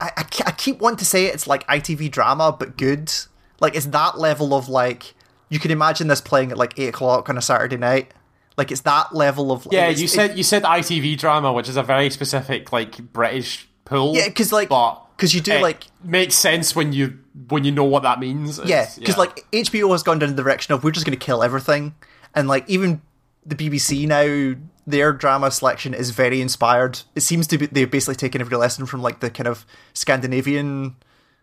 I, 0.00 0.10
I, 0.16 0.24
I 0.46 0.50
keep 0.52 0.80
wanting 0.80 0.98
to 0.98 1.04
say 1.04 1.26
it's 1.26 1.46
like 1.46 1.66
ITV 1.66 2.10
drama, 2.10 2.54
but 2.58 2.76
good. 2.76 3.12
Like 3.60 3.74
it's 3.76 3.86
that 3.86 4.18
level 4.18 4.54
of 4.54 4.68
like 4.68 5.14
you 5.48 5.58
can 5.58 5.70
imagine 5.70 6.08
this 6.08 6.20
playing 6.20 6.50
at 6.50 6.58
like 6.58 6.78
eight 6.78 6.88
o'clock 6.88 7.28
on 7.28 7.38
a 7.38 7.42
Saturday 7.42 7.76
night. 7.76 8.12
Like 8.56 8.70
it's 8.70 8.82
that 8.82 9.14
level 9.14 9.50
of 9.52 9.66
Yeah, 9.70 9.88
you 9.88 10.04
it- 10.04 10.08
said 10.08 10.36
you 10.36 10.42
said 10.44 10.62
ITV 10.62 11.18
drama, 11.18 11.52
which 11.52 11.68
is 11.68 11.76
a 11.76 11.82
very 11.82 12.10
specific 12.10 12.72
like 12.72 13.12
British 13.12 13.68
pool. 13.84 14.14
yeah 14.14 14.28
because 14.28 14.52
like 14.52 14.68
but 14.68 14.94
because 15.16 15.34
you 15.34 15.40
do 15.40 15.52
it 15.52 15.62
like 15.62 15.84
makes 16.04 16.34
sense 16.34 16.74
when 16.76 16.92
you 16.92 17.18
when 17.48 17.64
you 17.64 17.72
know 17.72 17.84
what 17.84 18.02
that 18.02 18.18
means. 18.20 18.58
Yeah, 18.64 18.82
It's- 18.82 18.98
because 18.98 19.16
like 19.16 19.44
HBO 19.52 19.90
has 19.92 20.02
gone 20.02 20.18
down 20.18 20.34
the 20.34 20.42
direction 20.42 20.74
of 20.74 20.84
we're 20.84 20.90
just 20.90 21.06
going 21.06 21.18
to 21.18 21.24
kill 21.24 21.42
everything, 21.42 21.94
and 22.34 22.48
like 22.48 22.68
even 22.68 23.00
the 23.46 23.54
BBC 23.54 24.06
now, 24.06 24.56
their 24.86 25.12
drama 25.12 25.50
selection 25.50 25.94
is 25.94 26.10
very 26.10 26.40
inspired. 26.40 27.00
It 27.14 27.20
seems 27.20 27.46
to 27.48 27.58
be 27.58 27.66
they've 27.66 27.90
basically 27.90 28.16
taken 28.16 28.40
every 28.40 28.56
lesson 28.56 28.86
from 28.86 29.02
like 29.02 29.20
the 29.20 29.30
kind 29.30 29.46
of 29.46 29.64
Scandinavian 29.92 30.96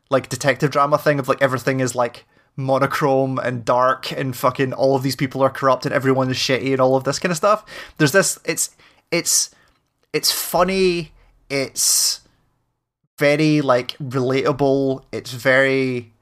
like 0.09 0.29
detective 0.29 0.71
drama 0.71 0.97
thing 0.97 1.19
of 1.19 1.27
like 1.27 1.41
everything 1.41 1.79
is 1.79 1.95
like 1.95 2.25
monochrome 2.55 3.39
and 3.39 3.63
dark 3.63 4.11
and 4.11 4.35
fucking 4.35 4.73
all 4.73 4.95
of 4.95 5.03
these 5.03 5.15
people 5.15 5.41
are 5.41 5.49
corrupt 5.49 5.85
and 5.85 5.93
everyone 5.93 6.29
is 6.29 6.35
shitty 6.35 6.71
and 6.71 6.81
all 6.81 6.95
of 6.95 7.03
this 7.05 7.19
kind 7.19 7.31
of 7.31 7.37
stuff. 7.37 7.63
There's 7.97 8.11
this 8.11 8.39
it's 8.45 8.75
it's 9.11 9.51
it's 10.11 10.31
funny, 10.31 11.11
it's 11.49 12.21
very 13.17 13.61
like 13.61 13.97
relatable, 13.99 15.05
it's 15.11 15.31
very 15.31 16.13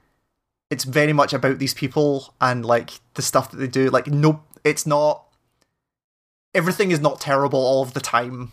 it's 0.69 0.83
very 0.83 1.13
much 1.13 1.33
about 1.33 1.59
these 1.59 1.73
people 1.73 2.33
and 2.41 2.65
like 2.65 2.91
the 3.15 3.21
stuff 3.21 3.51
that 3.51 3.57
they 3.57 3.67
do. 3.67 3.89
Like 3.89 4.07
no 4.07 4.43
it's 4.63 4.85
not 4.85 5.26
everything 6.57 6.91
is 6.91 6.99
not 6.99 7.21
terrible 7.21 7.59
all 7.59 7.81
of 7.83 7.93
the 7.93 8.01
time. 8.01 8.51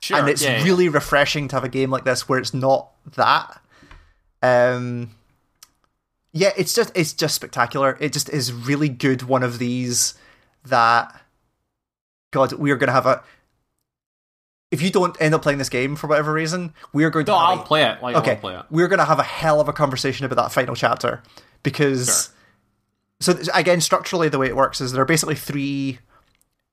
sure, 0.00 0.18
and 0.18 0.28
it's 0.28 0.42
yeah, 0.42 0.58
yeah. 0.58 0.64
really 0.64 0.88
refreshing 0.88 1.46
to 1.48 1.56
have 1.56 1.64
a 1.64 1.68
game 1.68 1.90
like 1.90 2.04
this 2.04 2.28
where 2.28 2.38
it's 2.38 2.52
not 2.54 2.90
that. 3.16 3.60
Um 4.42 5.10
yeah, 6.32 6.50
it's 6.56 6.74
just 6.74 6.90
it's 6.96 7.12
just 7.12 7.34
spectacular. 7.34 7.96
It 8.00 8.12
just 8.12 8.28
is 8.30 8.52
really 8.52 8.88
good 8.88 9.22
one 9.22 9.42
of 9.42 9.58
these 9.58 10.14
that 10.64 11.20
God, 12.32 12.54
we 12.54 12.70
are 12.70 12.76
gonna 12.76 12.92
have 12.92 13.06
a 13.06 13.22
if 14.70 14.80
you 14.80 14.90
don't 14.90 15.14
end 15.20 15.34
up 15.34 15.42
playing 15.42 15.58
this 15.58 15.68
game 15.68 15.96
for 15.96 16.06
whatever 16.06 16.32
reason, 16.32 16.72
we 16.94 17.04
are 17.04 17.10
going 17.10 17.26
to 17.26 17.32
No, 17.32 17.38
have 17.38 17.48
I'll 17.58 17.60
a- 17.62 17.66
play 17.66 17.82
it. 17.84 18.02
Like, 18.02 18.16
okay, 18.16 18.36
play 18.36 18.54
it. 18.56 18.62
we're 18.70 18.88
going 18.88 19.00
to 19.00 19.04
have 19.04 19.18
a 19.18 19.22
hell 19.22 19.60
of 19.60 19.68
a 19.68 19.72
conversation 19.74 20.24
about 20.24 20.36
that 20.36 20.50
final 20.50 20.74
chapter 20.74 21.22
because. 21.62 22.30
So 23.20 23.38
again, 23.54 23.82
structurally, 23.82 24.30
the 24.30 24.38
way 24.38 24.46
it 24.46 24.56
works 24.56 24.80
is 24.80 24.92
there 24.92 25.02
are 25.02 25.04
basically 25.04 25.34
three 25.34 25.98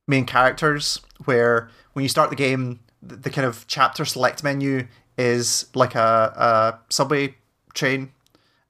main 0.09 0.25
characters. 0.25 0.99
Where 1.25 1.69
when 1.93 2.03
you 2.03 2.09
start 2.09 2.29
the 2.29 2.35
game, 2.35 2.79
the, 3.01 3.15
the 3.15 3.29
kind 3.29 3.45
of 3.47 3.65
chapter 3.67 4.03
select 4.05 4.43
menu 4.43 4.87
is 5.17 5.67
like 5.75 5.95
a, 5.95 6.33
a 6.35 6.79
subway 6.89 7.35
train, 7.73 8.11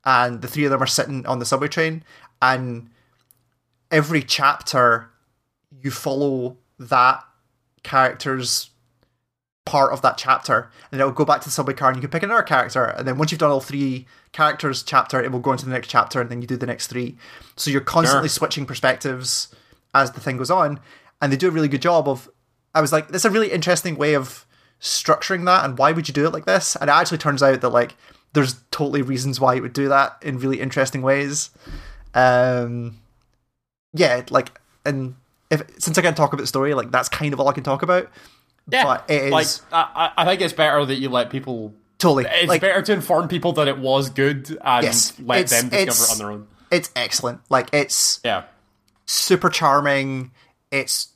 and 0.04 0.42
the 0.42 0.48
three 0.48 0.66
of 0.66 0.72
them 0.72 0.82
are 0.82 0.88
sitting 0.88 1.26
on 1.26 1.40
the 1.40 1.46
subway 1.46 1.68
train, 1.68 2.04
and 2.42 2.90
every 3.92 4.22
chapter 4.22 5.10
you 5.82 5.92
follow 5.92 6.58
that 6.80 7.24
character's 7.84 8.72
part 9.66 9.94
of 9.94 10.02
that 10.02 10.18
chapter, 10.18 10.72
and 10.92 11.00
it'll 11.00 11.14
go 11.14 11.24
back 11.26 11.42
to 11.42 11.48
the 11.48 11.52
subway 11.52 11.74
car, 11.74 11.90
and 11.90 11.98
you 11.98 12.02
can 12.02 12.10
pick 12.10 12.24
another 12.24 12.42
character, 12.42 12.86
and 12.86 13.08
then 13.08 13.18
once 13.20 13.32
you've 13.32 13.40
done 13.40 13.52
all 13.52 13.62
three 13.62 14.08
characters 14.32 14.82
chapter, 14.82 15.22
it 15.24 15.32
will 15.32 15.40
go 15.40 15.52
into 15.52 15.66
the 15.66 15.72
next 15.72 15.90
chapter, 15.90 16.20
and 16.20 16.32
then 16.32 16.42
you 16.42 16.48
do 16.48 16.58
the 16.58 16.66
next 16.66 16.88
three. 16.88 17.16
So 17.56 17.70
you're 17.70 17.82
constantly 17.82 18.30
Sure. 18.30 18.34
switching 18.34 18.66
perspectives 18.66 19.54
as 19.94 20.12
the 20.12 20.20
thing 20.20 20.38
goes 20.38 20.50
on, 20.50 20.80
and 21.22 21.32
they 21.32 21.38
do 21.38 21.48
a 21.48 21.52
really 21.52 21.68
good 21.68 21.82
job 21.82 22.08
of. 22.08 22.30
I 22.76 22.82
was 22.82 22.92
like, 22.92 23.08
that's 23.10 23.26
a 23.26 23.32
really 23.32 23.52
interesting 23.52 23.96
way 23.98 24.14
of 24.14 24.46
structuring 24.80 25.46
that, 25.46 25.66
and 25.66 25.78
why 25.78 25.92
would 25.92 26.08
you 26.08 26.14
do 26.14 26.26
it 26.28 26.34
like 26.34 26.46
this? 26.46 26.76
And 26.76 26.90
it 26.90 26.94
actually 26.94 27.18
turns 27.18 27.42
out 27.42 27.62
that 27.62 27.70
like 27.70 27.96
there's 28.34 28.56
totally 28.72 29.02
reasons 29.02 29.40
why 29.40 29.56
it 29.56 29.62
would 29.62 29.74
do 29.74 29.90
that 29.90 30.18
in 30.22 30.38
really 30.40 30.62
interesting 30.62 31.02
ways. 31.02 31.50
Um, 32.14 33.00
yeah, 33.94 34.22
like, 34.30 34.60
and 34.86 35.16
if 35.50 35.64
since 35.80 35.98
I 35.98 36.02
can't 36.02 36.16
talk 36.16 36.32
about 36.34 36.42
the 36.44 36.48
story, 36.48 36.74
like 36.74 36.92
that's 36.92 37.10
kind 37.10 37.34
of 37.34 37.40
all 37.40 37.48
I 37.48 37.54
can 37.54 37.64
talk 37.64 37.82
about. 37.82 38.10
Yeah, 38.72 38.84
But 38.84 39.06
it 39.10 39.24
is- 39.26 39.32
like 39.32 39.48
I, 39.74 40.12
I 40.16 40.22
I 40.22 40.26
think 40.26 40.42
it's 40.42 40.54
better 40.54 40.86
that 40.86 40.96
you 40.96 41.10
let 41.10 41.30
people. 41.30 41.74
Totally, 41.98 42.26
It's 42.30 42.48
like 42.48 42.62
better 42.62 42.82
to 42.84 42.94
inform 42.94 43.28
people 43.28 43.52
that 43.54 43.68
it 43.68 43.78
was 43.80 44.10
good 44.10 44.58
and 44.64 44.86
Yes, 44.86 45.14
let 45.20 45.48
them 45.48 45.68
discover 45.70 46.04
it 46.04 46.12
on 46.12 46.18
their 46.18 46.32
own. 46.32 46.48
it's 46.72 46.90
excellent. 46.96 47.42
Like 47.50 47.68
it's 47.74 48.22
Yeah, 48.24 48.44
super 49.06 49.50
charming. 49.50 50.32
It's 50.72 51.09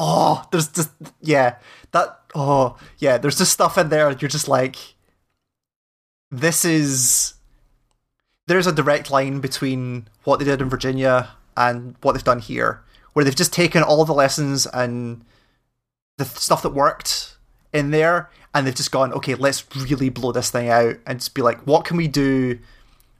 oh, 0.00 0.44
there's 0.50 0.68
just 0.68 0.90
yeah 1.20 1.56
that 1.92 2.18
oh 2.34 2.76
yeah. 2.98 3.18
There's 3.18 3.38
just 3.38 3.52
stuff 3.52 3.76
in 3.78 3.88
there. 3.90 4.10
You're 4.12 4.28
just 4.28 4.48
like, 4.48 4.76
this 6.30 6.64
is. 6.64 7.34
There's 8.46 8.66
a 8.66 8.72
direct 8.72 9.10
line 9.12 9.38
between 9.40 10.08
what 10.24 10.38
they 10.40 10.44
did 10.44 10.60
in 10.60 10.68
Virginia 10.68 11.28
and 11.56 11.94
what 12.00 12.12
they've 12.12 12.24
done 12.24 12.40
here, 12.40 12.82
where 13.12 13.24
they've 13.24 13.36
just 13.36 13.52
taken 13.52 13.82
all 13.84 14.04
the 14.04 14.12
lessons 14.14 14.66
and 14.66 15.24
the 16.18 16.24
stuff 16.24 16.62
that 16.62 16.70
worked 16.70 17.36
in 17.72 17.92
there, 17.92 18.28
and 18.52 18.66
they've 18.66 18.74
just 18.74 18.90
gone, 18.90 19.12
okay, 19.12 19.36
let's 19.36 19.64
really 19.76 20.08
blow 20.08 20.32
this 20.32 20.50
thing 20.50 20.68
out 20.68 20.96
and 21.06 21.20
just 21.20 21.32
be 21.34 21.42
like, 21.42 21.64
what 21.64 21.84
can 21.84 21.96
we 21.96 22.08
do 22.08 22.58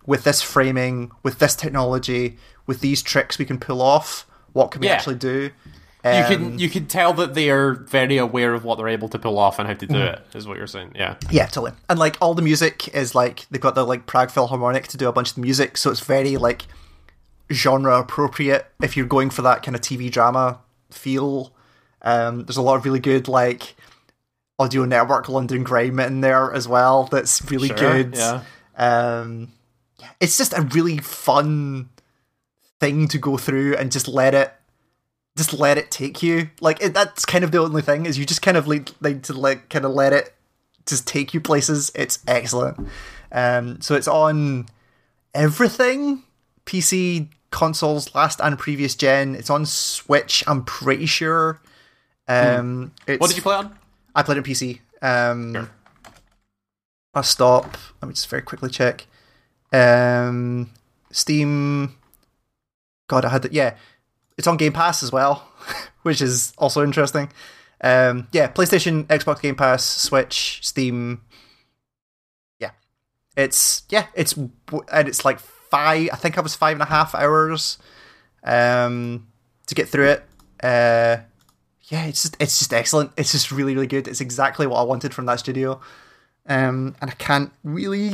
with 0.05 0.25
this 0.25 0.43
framing, 0.43 1.13
with 1.23 1.39
this 1.39 1.55
technology, 1.55 2.37
with 2.67 2.81
these 2.81 3.01
tricks 3.01 3.39
we 3.39 3.45
can 3.45 3.59
pull 3.59 3.81
off? 3.81 4.27
What 4.53 4.73
can 4.73 4.81
we 4.81 4.89
Yeah. 4.89 4.95
actually 4.95 5.15
do? 5.15 5.51
You 6.05 6.11
Um, 6.11 6.25
can 6.29 6.59
you 6.59 6.71
can 6.71 6.87
tell 6.87 7.13
that 7.15 7.35
they 7.35 7.51
are 7.51 7.75
very 7.75 8.17
aware 8.17 8.55
of 8.55 8.65
what 8.65 8.79
they're 8.79 8.89
able 8.89 9.09
to 9.11 9.19
pull 9.19 9.39
off 9.39 9.59
and 9.59 9.69
how 9.69 9.75
to 9.75 9.87
do 9.87 9.99
it. 9.99 10.21
Is 10.35 10.47
what 10.47 10.57
you're 10.57 10.67
saying? 10.67 10.93
Yeah. 10.95 11.17
Yeah, 11.31 11.45
totally. 11.47 11.73
And 11.91 11.99
like 11.99 12.17
all 12.23 12.33
the 12.35 12.41
music 12.43 12.89
is 12.95 13.15
like 13.15 13.47
they've 13.51 13.61
got 13.61 13.75
the 13.75 13.85
like 13.85 14.07
Prague 14.07 14.31
Philharmonic 14.31 14.89
to 14.89 14.97
do 14.97 15.09
a 15.09 15.13
bunch 15.13 15.29
of 15.31 15.35
the 15.35 15.43
music, 15.43 15.77
so 15.77 15.91
it's 15.91 16.01
very 16.01 16.37
like 16.39 16.63
genre 17.53 17.99
appropriate 17.99 18.67
if 18.83 18.97
you're 18.97 19.07
going 19.07 19.29
for 19.31 19.43
that 19.43 19.63
kind 19.63 19.75
of 19.75 19.83
TV 19.83 20.11
drama 20.11 20.61
feel. 20.91 21.53
Um, 22.03 22.45
there's 22.47 22.57
a 22.57 22.63
lot 22.63 22.77
of 22.77 22.85
really 22.87 23.01
good 23.01 23.29
like 23.29 23.75
audio 24.59 24.85
network 24.85 25.29
London 25.29 25.63
grime 25.65 25.99
in 26.01 26.21
there 26.23 26.53
as 26.53 26.67
well. 26.69 27.05
That's 27.05 27.43
really 27.51 27.69
Sure, 27.69 27.77
good. 27.77 28.15
yeah. 28.17 28.43
Um, 28.77 29.53
yeah, 29.99 30.09
it's 30.21 30.39
just 30.39 30.55
a 30.55 30.63
really 30.63 30.99
fun 30.99 31.91
thing 32.79 33.09
to 33.09 33.19
go 33.19 33.37
through 33.37 33.77
and 33.77 33.93
just 33.93 34.09
let 34.09 34.33
it 34.35 34.53
just 35.41 35.59
let 35.59 35.79
it 35.79 35.91
take 35.91 36.23
you 36.23 36.51
like 36.61 36.83
it, 36.83 36.93
that's 36.93 37.25
kind 37.25 37.45
of 37.45 37.51
the 37.51 37.59
only 37.59 37.83
thing 37.83 38.05
is 38.05 38.19
you 38.19 38.27
just 38.27 38.43
kind 38.43 38.57
of 38.57 38.69
like, 38.69 38.91
like 39.01 39.23
to 39.23 39.33
like 39.33 39.69
kind 39.71 39.85
of 39.85 39.93
let 39.93 40.13
it 40.13 40.35
just 40.87 41.07
take 41.07 41.33
you 41.33 41.41
places 41.41 41.91
it's 41.95 42.19
excellent 42.27 42.77
um 43.33 43.81
so 43.81 43.95
it's 43.95 44.09
on 44.09 44.67
everything 45.35 46.23
pc 46.67 47.29
consoles 47.51 48.15
last 48.15 48.41
and 48.41 48.59
previous 48.59 48.95
gen 48.95 49.35
it's 49.35 49.51
on 49.51 49.65
switch 49.65 50.45
i'm 50.47 50.63
pretty 50.65 51.07
sure 51.07 51.61
um 52.29 52.93
it's, 53.07 53.21
What 53.21 53.29
did 53.29 53.37
you 53.37 53.43
play 53.43 53.57
on? 53.57 53.77
I 54.15 54.23
played 54.23 54.39
on 54.39 54.45
PC. 54.45 54.81
Um, 55.03 55.69
I'll 57.15 57.23
stop. 57.23 57.77
Let 58.01 58.09
me 58.09 58.15
just 58.15 58.29
very 58.29 58.43
quickly 58.43 58.71
check. 58.71 59.07
Um, 59.73 60.71
Steam. 61.11 61.97
God, 63.09 63.25
I 63.25 63.31
had 63.31 63.45
it. 63.47 63.53
Yeah, 63.53 63.75
it's 64.37 64.47
on 64.47 64.57
Game 64.57 64.73
Pass 64.73 65.03
as 65.03 65.13
well, 65.13 65.47
which 66.03 66.21
is 66.21 66.53
also 66.59 66.83
interesting. 66.83 67.31
Um, 67.83 68.29
yeah, 68.33 68.49
PlayStation, 68.49 69.05
Xbox 69.07 69.41
Game 69.41 69.57
Pass, 69.57 69.85
Switch, 69.85 70.61
Steam. 70.63 71.23
Yeah, 72.59 72.71
it's 73.37 73.85
yeah, 73.89 74.07
it's 74.15 74.35
and 74.37 75.09
it's 75.09 75.25
like 75.25 75.39
five. 75.39 76.11
I 76.13 76.17
think 76.17 76.39
I 76.39 76.41
was 76.41 76.55
five 76.55 76.75
and 76.75 76.83
a 76.83 76.87
half 76.87 77.15
hours 77.15 77.79
um, 78.45 79.27
to 79.67 79.75
get 79.75 79.89
through 79.89 80.09
it. 80.11 80.25
Uh, 80.63 81.19
yeah, 81.85 82.05
it's 82.07 82.23
just 82.23 82.37
it's 82.39 82.59
just 82.59 82.73
excellent. 82.73 83.13
It's 83.17 83.33
just 83.33 83.51
really 83.51 83.75
really 83.75 83.87
good. 83.87 84.09
It's 84.09 84.21
exactly 84.21 84.67
what 84.67 84.79
I 84.79 84.83
wanted 84.83 85.15
from 85.15 85.27
that 85.27 85.41
studio, 85.41 85.81
um, 86.47 86.95
and 87.01 87.11
I 87.11 87.15
can't 87.15 87.53
really 87.65 88.13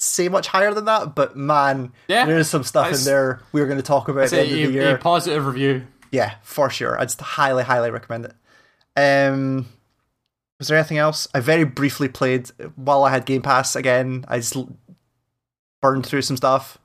say 0.00 0.28
much 0.28 0.48
higher 0.48 0.72
than 0.74 0.86
that. 0.86 1.14
But 1.14 1.36
man, 1.36 1.92
Yeah, 2.08 2.26
there's 2.26 2.48
some 2.48 2.64
stuff 2.64 2.86
in 2.86 2.92
it's- 2.94 3.04
there 3.04 3.40
we're 3.52 3.66
going 3.66 3.78
to 3.78 3.82
talk 3.82 4.08
about 4.08 4.24
at 4.24 4.30
the 4.30 4.38
end 4.40 4.50
of 4.50 4.56
the 4.56 4.64
a, 4.64 4.68
a 4.68 4.70
year. 4.72 4.98
positive 4.98 5.46
review. 5.46 5.86
Yeah, 6.12 6.34
for 6.42 6.70
sure. 6.70 6.98
I'd 7.00 7.04
just 7.08 7.20
highly 7.20 7.62
highly 7.64 7.90
recommend 7.90 8.24
it. 8.26 8.34
Um, 8.96 9.66
was 10.58 10.68
there 10.68 10.76
anything 10.76 10.98
else? 10.98 11.28
I 11.32 11.40
very 11.40 11.64
briefly 11.64 12.08
played 12.08 12.50
while 12.76 13.04
I 13.04 13.10
had 13.10 13.24
Game 13.26 13.42
Pass 13.42 13.76
again. 13.76 14.24
I 14.28 14.38
just 14.38 14.56
burned 15.80 16.04
through 16.06 16.22
some 16.22 16.36
stuff. 16.36 16.78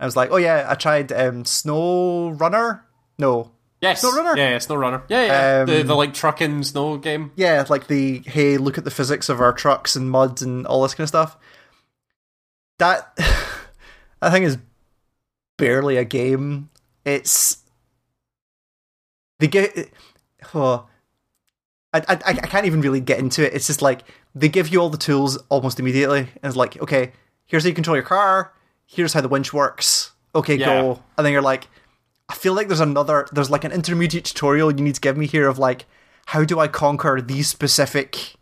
I 0.00 0.04
was 0.04 0.16
like, 0.16 0.30
oh 0.32 0.36
yeah, 0.36 0.66
I 0.68 0.74
tried 0.74 1.12
um, 1.12 1.44
Snow 1.44 2.30
Runner. 2.30 2.84
No, 3.18 3.52
Yes, 3.80 4.00
Snow 4.00 4.12
Runner? 4.16 4.36
Yeah, 4.36 4.50
yeah, 4.50 4.58
Snow 4.58 4.76
Runner. 4.76 5.02
Yeah, 5.08 5.24
yeah. 5.26 5.60
Um, 5.60 5.66
the 5.66 5.82
the 5.82 5.94
like 5.94 6.14
trucking 6.14 6.62
snow 6.64 6.98
game. 6.98 7.32
yeah, 7.36 7.64
like 7.68 7.86
the 7.88 8.18
hey, 8.26 8.56
look 8.56 8.78
at 8.78 8.84
the 8.84 8.90
physics 8.92 9.28
of 9.28 9.40
our 9.40 9.52
trucks 9.52 9.96
and 9.96 10.08
muds 10.10 10.40
and 10.42 10.66
all 10.66 10.82
this 10.82 10.94
kind 10.94 11.04
of 11.04 11.08
stuff. 11.08 11.36
That 12.78 13.16
I 14.22 14.30
think 14.30 14.44
is 14.46 14.58
barely 15.58 15.96
a 15.96 16.04
game. 16.04 16.70
It's 17.04 17.58
they 19.38 19.48
get. 19.48 19.90
Oh, 20.54 20.86
I, 21.92 21.98
I 22.08 22.18
I 22.24 22.32
can't 22.34 22.66
even 22.66 22.80
really 22.80 23.00
get 23.00 23.18
into 23.18 23.44
it. 23.44 23.54
It's 23.54 23.66
just 23.66 23.82
like 23.82 24.02
they 24.34 24.48
give 24.48 24.68
you 24.68 24.80
all 24.80 24.90
the 24.90 24.98
tools 24.98 25.36
almost 25.48 25.78
immediately, 25.80 26.20
and 26.20 26.44
it's 26.44 26.56
like, 26.56 26.80
okay, 26.80 27.12
here's 27.46 27.64
how 27.64 27.68
you 27.68 27.74
control 27.74 27.96
your 27.96 28.04
car. 28.04 28.52
Here's 28.86 29.12
how 29.12 29.20
the 29.20 29.28
winch 29.28 29.52
works. 29.52 30.12
Okay, 30.34 30.56
Yeah. 30.56 30.66
go. 30.66 31.02
And 31.16 31.24
then 31.24 31.32
you're 31.32 31.42
like, 31.42 31.68
I 32.28 32.34
feel 32.34 32.54
like 32.54 32.68
there's 32.68 32.80
another, 32.80 33.26
there's 33.32 33.50
like 33.50 33.64
an 33.64 33.72
intermediate 33.72 34.24
tutorial 34.24 34.70
you 34.74 34.82
need 34.82 34.94
to 34.94 35.00
give 35.00 35.16
me 35.16 35.26
here 35.26 35.48
of 35.48 35.58
like, 35.58 35.86
how 36.26 36.44
do 36.44 36.58
I 36.58 36.68
conquer 36.68 37.20
these 37.20 37.48
specific 37.48 38.34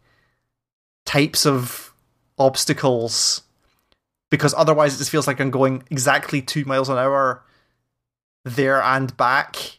types 1.07 1.47
of 1.47 1.93
obstacles? 2.39 3.43
Because 4.31 4.55
otherwise, 4.57 4.95
it 4.95 4.99
just 4.99 5.11
feels 5.11 5.27
like 5.27 5.41
I'm 5.41 5.51
going 5.51 5.83
exactly 5.91 6.41
two 6.41 6.65
miles 6.65 6.89
an 6.89 6.99
hour 6.99 7.43
there 8.45 8.83
and 8.83 9.15
back, 9.17 9.79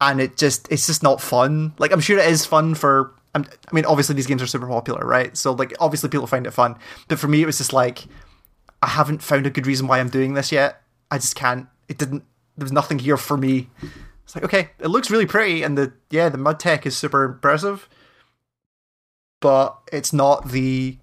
and 0.00 0.20
it 0.20 0.36
just 0.36 0.70
it's 0.70 0.86
just 0.86 1.02
not 1.02 1.20
fun. 1.20 1.74
Like 1.78 1.92
I'm 1.92 2.00
sure 2.00 2.18
it 2.18 2.28
is 2.28 2.46
fun 2.46 2.74
for. 2.74 3.14
I'm, 3.34 3.46
mean, 3.72 3.84
obviously 3.84 4.14
these 4.14 4.26
games 4.26 4.40
are 4.42 4.46
super 4.46 4.66
popular, 4.66 5.06
right? 5.06 5.36
So 5.36 5.52
like, 5.52 5.74
obviously 5.78 6.08
people 6.08 6.26
find 6.26 6.46
it 6.46 6.52
fun, 6.52 6.76
but 7.08 7.18
for 7.18 7.28
me, 7.28 7.42
it 7.42 7.46
was 7.46 7.58
just 7.58 7.72
like 7.72 8.06
I 8.82 8.88
haven't 8.88 9.22
found 9.22 9.46
a 9.46 9.50
good 9.50 9.66
reason 9.66 9.86
why 9.86 9.98
I'm 10.00 10.08
doing 10.08 10.34
this 10.34 10.52
yet. 10.52 10.82
I 11.10 11.18
just 11.18 11.34
can't. 11.34 11.66
It 11.88 11.98
didn't. 11.98 12.24
There 12.56 12.64
was 12.64 12.72
nothing 12.72 12.98
here 12.98 13.16
for 13.16 13.36
me. 13.36 13.68
It's 14.24 14.34
like 14.34 14.44
okay, 14.44 14.70
it 14.78 14.88
looks 14.88 15.10
really 15.10 15.26
pretty, 15.26 15.62
and 15.62 15.76
the 15.76 15.92
yeah, 16.10 16.28
the 16.28 16.38
mud 16.38 16.60
tech 16.60 16.86
is 16.86 16.96
super 16.96 17.24
impressive, 17.24 17.88
but 19.40 19.78
it's 19.92 20.12
not 20.12 20.50
the 20.50 20.98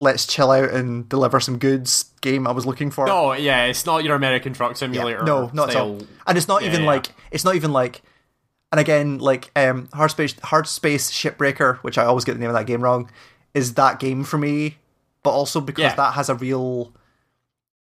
let's 0.00 0.26
chill 0.26 0.50
out 0.50 0.70
and 0.70 1.08
deliver 1.08 1.40
some 1.40 1.58
goods 1.58 2.10
game 2.20 2.46
I 2.46 2.52
was 2.52 2.66
looking 2.66 2.90
for. 2.90 3.06
No, 3.06 3.32
yeah, 3.32 3.64
it's 3.64 3.86
not 3.86 4.04
your 4.04 4.14
American 4.14 4.52
Truck 4.52 4.76
Simulator. 4.76 5.22
No, 5.24 5.50
not 5.54 5.70
at 5.70 5.76
all. 5.76 6.00
And 6.26 6.36
it's 6.36 6.48
not 6.48 6.62
Yeah, 6.62 6.68
even 6.68 6.82
yeah. 6.82 6.86
like 6.88 7.06
it's 7.30 7.44
not 7.44 7.54
even 7.54 7.72
like 7.72 8.02
and 8.72 8.80
again, 8.80 9.18
like 9.18 9.50
um 9.56 9.88
Hard 9.94 10.10
Space 10.10 10.38
Hard 10.40 10.66
Space 10.66 11.10
Shipbreaker, 11.10 11.78
which 11.78 11.98
I 11.98 12.04
always 12.04 12.24
get 12.24 12.34
the 12.34 12.40
name 12.40 12.50
of 12.50 12.54
that 12.56 12.66
game 12.66 12.82
wrong, 12.82 13.10
is 13.54 13.74
that 13.74 13.98
game 14.00 14.24
for 14.24 14.38
me, 14.38 14.76
but 15.22 15.30
also 15.30 15.60
because 15.60 15.82
Yeah. 15.82 15.94
that 15.94 16.14
has 16.14 16.28
a 16.28 16.34
real 16.34 16.92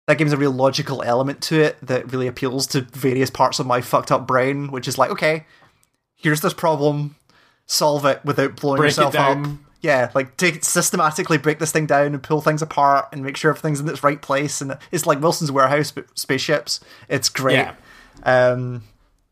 that 0.08 0.18
game's 0.18 0.34
a 0.34 0.38
real 0.38 0.52
logical 0.52 1.02
element 1.04 1.42
to 1.44 1.62
it 1.62 1.78
that 1.82 2.12
really 2.12 2.28
appeals 2.28 2.68
to 2.68 2.82
various 2.82 3.30
parts 3.30 3.60
of 3.60 3.66
my 3.66 3.80
fucked 3.80 4.12
up 4.12 4.28
brain, 4.28 4.70
which 4.70 4.86
is 4.88 4.98
like, 4.98 5.10
okay, 5.10 5.46
here's 6.16 6.42
this 6.42 6.54
problem, 6.54 7.16
solve 7.66 8.04
it 8.06 8.20
without 8.26 8.58
blowing 8.58 8.78
Break 8.80 8.90
yourself 8.90 9.16
up. 9.16 9.38
Yeah, 9.84 10.10
like 10.16 10.38
take 10.38 10.64
systematically 10.64 11.38
break 11.38 11.60
this 11.60 11.74
thing 11.74 11.86
down 11.86 12.14
and 12.14 12.24
pull 12.24 12.40
things 12.40 12.62
apart 12.62 13.10
and 13.12 13.22
make 13.22 13.36
sure 13.36 13.52
everything's 13.52 13.82
in 13.82 13.90
its 13.90 14.02
right 14.02 14.22
place. 14.22 14.62
And 14.62 14.78
it's 14.94 15.06
like 15.06 15.20
Wilmot's 15.20 15.52
Warehouse, 15.52 15.92
but 15.92 16.06
spaceships. 16.18 16.80
It's 17.10 17.28
great. 17.28 17.56
Yeah. 17.56 17.76
Um, 18.24 18.84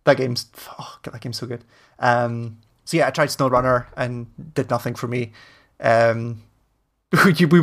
that 0.04 0.18
game's 0.18 0.48
oh, 0.78 1.00
God, 1.04 1.14
that 1.14 1.22
game's 1.22 1.38
so 1.38 1.48
good. 1.48 1.64
Um, 2.00 2.58
so 2.84 2.98
yeah, 2.98 3.08
I 3.08 3.12
tried 3.12 3.30
SnowRunner 3.30 3.86
and 3.96 4.28
did 4.54 4.70
nothing 4.70 4.94
for 4.94 5.08
me. 5.08 5.32
Um, 5.80 6.44
you, 7.36 7.48
we, 7.48 7.60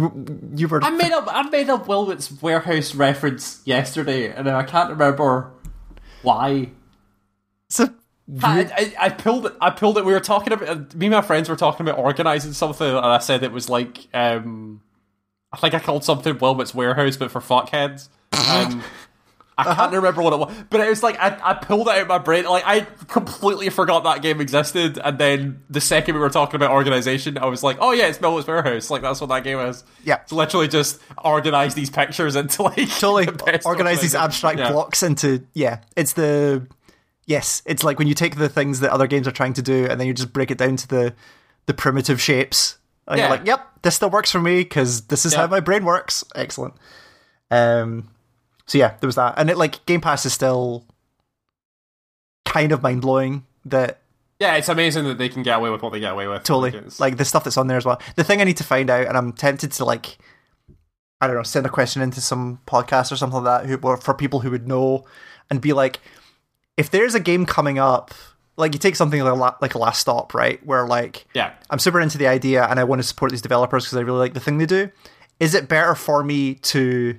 you 0.57 0.66
were 0.66 0.82
I 0.82 0.89
made 0.89 1.12
up 1.12 1.28
I 1.30 1.43
made 1.51 1.68
up 1.68 1.89
Wilmot's 1.89 2.41
warehouse 2.41 2.95
reference 2.95 3.61
yesterday, 3.66 4.32
and 4.32 4.49
I 4.49 4.62
can't 4.62 4.89
remember 4.91 5.51
why. 6.22 6.70
it's 7.68 7.80
a 7.80 7.95
I, 8.43 8.61
I, 8.61 8.95
I 9.07 9.09
pulled 9.09 9.47
it. 9.47 9.55
I 9.61 9.70
pulled 9.70 9.97
it. 9.99 10.05
We 10.05 10.12
were 10.12 10.20
talking 10.20 10.53
about 10.53 10.95
me 10.95 11.07
and 11.07 11.14
my 11.14 11.22
friends 11.22 11.49
were 11.49 11.57
talking 11.57 11.87
about 11.89 11.99
organizing 11.99 12.53
something, 12.53 12.87
and 12.87 12.99
I 13.07 13.18
said 13.18 13.43
it 13.43 13.53
was 13.53 13.68
like 13.70 14.07
um, 14.12 14.83
I 15.53 15.57
think 15.57 15.72
I 15.74 15.79
called 15.79 16.05
something 16.05 16.39
Wilmot's 16.39 16.74
warehouse, 16.74 17.16
but 17.16 17.31
for 17.31 17.41
fuckheads. 17.41 18.09
Um, 18.33 18.83
I 19.57 19.62
Uh-huh. 19.62 19.74
can't 19.74 19.93
remember 19.93 20.22
what 20.22 20.33
it 20.35 20.39
was, 20.39 20.55
but 20.70 20.81
it 20.81 20.89
was 20.89 21.03
like 21.03 21.18
I, 21.18 21.37
I 21.43 21.55
pulled 21.55 21.89
it 21.89 21.93
out 21.97 22.03
of 22.03 22.07
my 22.09 22.18
brain. 22.18 22.45
Like 22.45 22.62
I 22.66 22.81
completely 23.09 23.70
forgot 23.70 24.05
that 24.05 24.22
game 24.22 24.41
existed, 24.41 24.99
and 25.03 25.18
then 25.18 25.64
the 25.68 25.81
second 25.81 26.14
we 26.14 26.20
were 26.20 26.31
talking 26.31 26.55
about 26.57 26.70
organization, 26.70 27.37
I 27.39 27.47
was 27.47 27.64
like, 27.64 27.79
"Oh 27.81 27.91
yeah, 27.91 28.07
it's 28.07 28.20
Wilmot's 28.20 28.47
warehouse." 28.47 28.89
Like 28.91 29.03
that's 29.03 29.20
what 29.20 29.29
that 29.31 29.43
game 29.43 29.59
is. 29.59 29.83
Yeah. 30.05 30.20
it's 30.22 30.31
literally 30.33 30.68
just 30.68 31.01
organize 31.24 31.74
these 31.74 31.91
pictures 31.91 32.37
into 32.37 32.62
like 32.62 32.89
totally 33.01 33.26
organize 33.64 34.01
these 34.01 34.14
abstract 34.14 34.59
Yeah. 34.61 34.70
blocks 34.70 35.03
into 35.03 35.45
yeah 35.55 35.81
it's 35.97 36.12
the 36.12 36.64
yes 37.29 37.62
it's 37.66 37.85
like 37.85 37.99
when 38.01 38.09
you 38.09 38.14
take 38.14 38.37
the 38.37 38.49
things 38.49 38.81
that 38.81 38.91
other 38.91 39.07
games 39.07 39.29
are 39.29 39.33
trying 39.33 39.53
to 39.53 39.62
do 39.62 39.87
and 39.87 40.01
then 40.01 40.07
you 40.09 40.12
just 40.14 40.33
break 40.33 40.51
it 40.51 40.59
down 40.59 40.74
to 40.74 40.89
the 40.89 41.14
the 41.66 41.74
primitive 41.74 42.20
shapes 42.20 42.79
and 43.07 43.18
Yeah. 43.18 43.29
you're 43.29 43.37
like 43.37 43.47
yep 43.47 43.68
this 43.83 43.95
still 43.95 44.11
works 44.11 44.33
for 44.33 44.41
me 44.41 44.62
because 44.64 45.03
this 45.03 45.24
is 45.24 45.33
Yeah. 45.35 45.43
how 45.43 45.47
my 45.47 45.61
brain 45.61 45.85
works 45.85 46.24
excellent 46.35 46.74
um 47.53 48.09
so 48.66 48.79
yeah 48.79 48.95
there 49.01 49.07
was 49.07 49.14
that 49.16 49.35
and 49.37 49.49
it 49.51 49.57
like 49.57 49.85
game 49.87 50.01
pass 50.01 50.26
is 50.26 50.33
still 50.33 50.85
kind 52.45 52.72
of 52.72 52.83
mind-blowing 52.83 53.45
that 53.66 54.01
Yeah, 54.41 54.55
it's 54.57 54.68
amazing 54.68 55.05
that 55.05 55.18
they 55.18 55.29
can 55.29 55.43
get 55.43 55.59
away 55.59 55.70
with 55.70 55.83
what 55.83 55.93
they 55.93 56.01
get 56.01 56.12
away 56.12 56.26
with. 56.29 56.43
totally 56.45 56.81
like 56.99 57.16
the 57.18 57.24
stuff 57.24 57.45
that's 57.45 57.57
on 57.59 57.66
there 57.66 57.76
as 57.76 57.85
well 57.85 58.01
the 58.16 58.24
thing 58.24 58.41
i 58.41 58.45
need 58.45 58.57
to 58.57 58.64
find 58.64 58.89
out 58.91 59.07
and 59.07 59.16
i'm 59.16 59.33
tempted 59.33 59.72
to 59.72 59.85
like 59.85 60.16
i 61.20 61.26
don't 61.26 61.37
know 61.37 61.43
send 61.43 61.66
a 61.66 61.70
question 61.70 62.01
into 62.01 62.20
some 62.20 62.61
podcast 62.66 63.12
or 63.12 63.16
something 63.16 63.43
like 63.43 63.62
that 63.62 63.68
who, 63.68 63.76
or 63.83 63.97
for 63.99 64.14
people 64.14 64.41
who 64.41 64.51
would 64.51 64.66
know 64.66 65.05
and 65.51 65.61
be 65.61 65.72
like 65.72 66.01
if 66.79 66.91
there's 66.91 67.14
a 67.14 67.20
game 67.20 67.45
coming 67.45 67.79
up 67.79 68.14
like 68.57 68.72
you 68.72 68.79
take 68.79 68.97
something 68.97 69.20
like 69.22 69.33
a, 69.33 69.37
la- 69.37 69.57
like 69.61 69.74
last 69.74 70.01
stop 70.01 70.33
right 70.33 70.64
where 70.64 70.87
like 70.87 71.26
yeah. 71.35 71.53
i'm 71.68 71.79
super 71.79 72.01
into 72.01 72.16
the 72.16 72.26
idea 72.26 72.64
and 72.64 72.81
i 72.81 72.85
want 72.85 72.99
to 72.99 73.07
support 73.07 73.31
these 73.31 73.43
developers 73.43 73.85
because 73.85 73.99
i 73.99 74.01
really 74.01 74.18
like 74.18 74.35
the 74.35 74.41
thing 74.41 74.57
they 74.59 74.66
do 74.66 74.91
is 75.39 75.55
it 75.55 75.68
better 75.68 75.95
for 75.95 76.24
me 76.24 76.55
to 76.55 77.18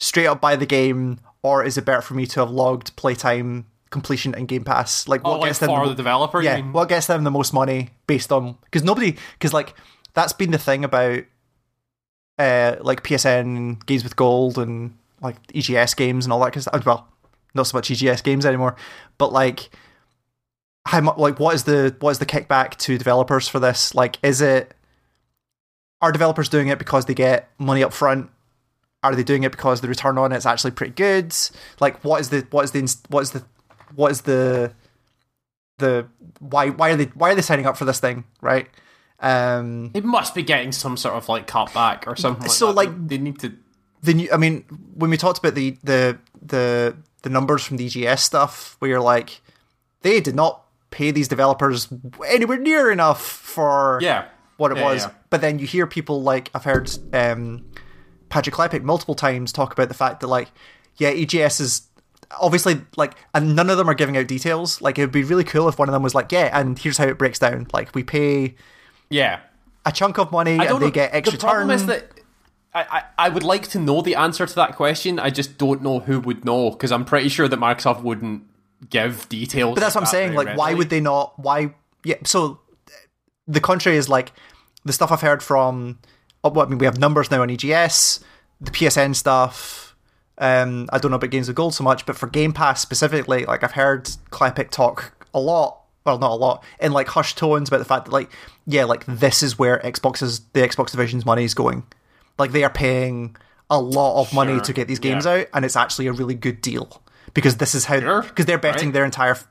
straight 0.00 0.26
up 0.26 0.40
buy 0.40 0.56
the 0.56 0.66
game 0.66 1.20
or 1.42 1.62
is 1.64 1.78
it 1.78 1.84
better 1.84 2.02
for 2.02 2.14
me 2.14 2.26
to 2.26 2.40
have 2.40 2.50
logged 2.50 2.96
playtime 2.96 3.66
completion 3.90 4.34
and 4.34 4.48
Game 4.48 4.64
Pass? 4.64 5.08
Like 5.08 5.20
Oh, 5.24 5.32
what 5.32 5.40
like 5.40 5.50
gets 5.50 5.60
them 5.60 5.70
for 5.70 5.84
the, 5.84 5.90
the 5.90 5.94
developer. 5.94 6.42
yeah, 6.42 6.60
what 6.60 6.88
gets 6.88 7.06
them 7.06 7.24
the 7.24 7.30
most 7.30 7.52
money 7.52 7.90
based 8.06 8.32
on 8.32 8.56
because 8.64 8.82
nobody 8.82 9.16
because 9.34 9.52
like 9.52 9.74
that's 10.14 10.32
been 10.32 10.50
the 10.50 10.58
thing 10.58 10.84
about 10.84 11.22
uh 12.38 12.76
like 12.80 13.02
PSN 13.02 13.84
games 13.86 14.04
with 14.04 14.16
gold 14.16 14.58
and 14.58 14.96
like 15.22 15.36
EGS 15.54 15.94
games 15.94 16.26
and 16.26 16.32
all 16.32 16.40
that 16.40 16.52
because 16.52 16.68
well 16.84 17.08
not 17.56 17.66
so 17.66 17.76
much 17.76 17.90
EGS 17.90 18.22
games 18.22 18.46
anymore 18.46 18.76
but 19.18 19.32
like 19.32 19.70
how 20.86 21.00
much 21.00 21.16
like 21.18 21.40
what 21.40 21.54
is 21.54 21.64
the 21.64 21.96
what 22.00 22.10
is 22.10 22.18
the 22.20 22.26
kickback 22.26 22.76
to 22.76 22.96
developers 22.98 23.48
for 23.48 23.58
this 23.58 23.94
like 23.94 24.18
is 24.22 24.40
it 24.40 24.74
are 26.00 26.12
developers 26.12 26.48
doing 26.48 26.68
it 26.68 26.78
because 26.78 27.06
they 27.06 27.14
get 27.14 27.48
money 27.58 27.82
up 27.82 27.92
front 27.92 28.30
are 29.02 29.14
they 29.14 29.22
doing 29.24 29.42
it 29.44 29.50
because 29.52 29.80
the 29.80 29.88
return 29.88 30.18
on 30.18 30.30
it's 30.32 30.46
actually 30.46 30.70
pretty 30.70 30.92
good 30.92 31.34
like 31.80 32.02
what 32.04 32.20
is 32.20 32.30
the 32.30 32.46
what 32.50 32.64
is 32.64 32.70
the 32.72 32.96
what 33.08 33.20
is 33.22 33.30
the 33.32 33.44
what 33.94 34.10
is 34.12 34.20
the 34.22 34.72
the 35.78 36.06
why 36.40 36.70
why 36.70 36.90
are 36.90 36.96
they 36.96 37.04
why 37.14 37.30
are 37.30 37.34
they 37.34 37.42
signing 37.42 37.66
up 37.66 37.76
for 37.76 37.84
this 37.84 38.00
thing 38.00 38.24
right 38.40 38.68
um 39.20 39.90
They 39.92 40.00
must 40.00 40.34
be 40.34 40.42
getting 40.42 40.72
some 40.72 40.96
sort 40.96 41.14
of 41.14 41.28
like 41.28 41.46
cutback 41.46 42.06
or 42.06 42.16
something. 42.16 42.42
Like 42.42 42.50
So, 42.50 42.66
that. 42.66 42.72
like- 42.74 43.08
they 43.08 43.18
need 43.18 43.38
to. 43.40 43.52
the 44.02 44.12
new 44.14 44.28
i 44.32 44.36
mean 44.36 44.62
when 44.94 45.08
we 45.10 45.16
talked 45.16 45.38
about 45.38 45.54
the 45.54 45.76
the 45.82 46.18
the 46.42 46.96
the 47.26 47.30
numbers 47.30 47.64
from 47.64 47.76
the 47.76 47.86
EGS 47.86 48.22
stuff 48.22 48.76
where 48.78 48.88
you're 48.88 49.00
like 49.00 49.40
they 50.02 50.20
did 50.20 50.36
not 50.36 50.62
pay 50.92 51.10
these 51.10 51.26
developers 51.26 51.88
anywhere 52.28 52.56
near 52.56 52.92
enough 52.92 53.20
for 53.20 53.98
Yeah, 54.00 54.26
what 54.58 54.70
it 54.70 54.78
Yeah, 54.78 54.84
was 54.84 55.02
yeah. 55.04 55.10
but 55.28 55.40
then 55.40 55.58
you 55.58 55.66
hear 55.66 55.88
people 55.88 56.22
like 56.22 56.48
i've 56.54 56.62
heard 56.62 56.88
um 57.12 57.66
patrick 58.28 58.54
klepek 58.54 58.82
multiple 58.84 59.16
times 59.16 59.50
talk 59.50 59.72
about 59.72 59.88
the 59.88 59.94
fact 59.94 60.20
that 60.20 60.28
like 60.28 60.48
yeah 60.98 61.12
egs 61.12 61.60
is 61.60 61.88
obviously 62.40 62.80
like 62.96 63.14
and 63.34 63.56
none 63.56 63.68
of 63.70 63.76
them 63.78 63.90
are 63.90 63.94
giving 63.94 64.16
out 64.16 64.28
details 64.28 64.80
like 64.80 64.96
it 64.96 65.02
would 65.02 65.10
be 65.12 65.24
really 65.24 65.44
cool 65.44 65.68
if 65.68 65.78
one 65.80 65.88
of 65.88 65.92
them 65.92 66.02
was 66.04 66.14
like 66.14 66.30
yeah 66.30 66.48
and 66.58 66.78
here's 66.78 66.98
how 66.98 67.06
it 67.08 67.18
breaks 67.18 67.40
down 67.40 67.66
like 67.72 67.92
we 67.92 68.04
pay 68.04 68.54
yeah. 69.10 69.40
a 69.84 69.90
chunk 69.90 70.18
of 70.18 70.30
money 70.30 70.52
and 70.52 70.62
they 70.80 70.86
know. 70.86 70.90
get 70.90 71.12
extra 71.12 71.36
the 71.36 71.44
problem 71.44 71.70
is 71.70 71.86
that 71.86 72.12
I, 72.82 73.04
I, 73.18 73.28
would 73.28 73.42
like 73.42 73.68
to 73.68 73.78
know 73.78 74.02
the 74.02 74.14
answer 74.14 74.46
to 74.46 74.54
that 74.56 74.76
question. 74.76 75.18
I 75.18 75.30
just 75.30 75.56
don't 75.56 75.82
know 75.82 76.00
who 76.00 76.20
would 76.20 76.44
know 76.44 76.70
because 76.70 76.92
I'm 76.92 77.04
pretty 77.04 77.28
sure 77.28 77.48
that 77.48 77.58
Microsoft 77.58 78.02
wouldn't 78.02 78.42
give 78.90 79.28
details. 79.28 79.74
But 79.74 79.80
that's 79.80 79.94
what 79.94 80.02
I'm 80.02 80.06
saying. 80.06 80.34
Like, 80.34 80.56
why 80.56 80.74
would 80.74 80.90
they 80.90 81.00
not? 81.00 81.38
Why? 81.38 81.74
Yeah. 82.04 82.16
So 82.24 82.60
the 83.46 83.60
contrary 83.60 83.96
is 83.96 84.08
like 84.08 84.32
the 84.84 84.92
stuff 84.92 85.12
I've 85.12 85.20
heard 85.20 85.42
from. 85.42 85.98
oh, 86.44 86.50
Well, 86.50 86.66
I 86.66 86.68
mean, 86.68 86.78
we 86.78 86.86
have 86.86 86.98
numbers 86.98 87.30
now 87.30 87.42
on 87.42 87.50
EGS, 87.50 88.20
the 88.60 88.70
PSN 88.70 89.14
stuff. 89.14 89.96
Um, 90.38 90.88
I 90.92 90.98
don't 90.98 91.10
know 91.10 91.16
about 91.16 91.30
Games 91.30 91.48
of 91.48 91.54
Gold 91.54 91.74
so 91.74 91.82
much, 91.82 92.04
but 92.04 92.16
for 92.16 92.26
Game 92.26 92.52
Pass 92.52 92.80
specifically, 92.80 93.46
like 93.46 93.64
I've 93.64 93.72
heard 93.72 94.04
Klepek 94.30 94.70
talk 94.70 95.26
a 95.32 95.40
lot. 95.40 95.82
Well, 96.04 96.18
not 96.18 96.30
a 96.30 96.34
lot, 96.34 96.62
in 96.78 96.92
like 96.92 97.08
hushed 97.08 97.36
tones 97.36 97.68
about 97.68 97.78
the 97.78 97.84
fact 97.84 98.04
that, 98.04 98.12
like, 98.12 98.30
yeah, 98.64 98.84
like 98.84 99.04
this 99.06 99.42
is 99.42 99.58
where 99.58 99.80
Xbox's 99.80 100.38
the 100.52 100.60
Xbox 100.60 100.92
division's 100.92 101.26
money 101.26 101.42
is 101.42 101.52
going. 101.52 101.82
Like 102.38 102.52
they 102.52 102.64
are 102.64 102.70
paying 102.70 103.36
a 103.70 103.80
lot 103.80 104.20
of 104.20 104.32
money 104.32 104.54
Sure, 104.54 104.60
to 104.60 104.72
get 104.72 104.88
these 104.88 104.98
games 104.98 105.24
yeah. 105.24 105.32
out, 105.32 105.46
and 105.54 105.64
it's 105.64 105.76
actually 105.76 106.06
a 106.06 106.12
really 106.12 106.34
good 106.34 106.60
deal 106.60 107.02
because 107.34 107.56
this 107.56 107.74
is 107.74 107.84
how 107.86 107.98
Sure, 108.00 108.22
because 108.22 108.46
they're 108.46 108.58
betting 108.58 108.88
right. 108.88 108.94
their 108.94 109.04
entire 109.04 109.32
f- 109.32 109.48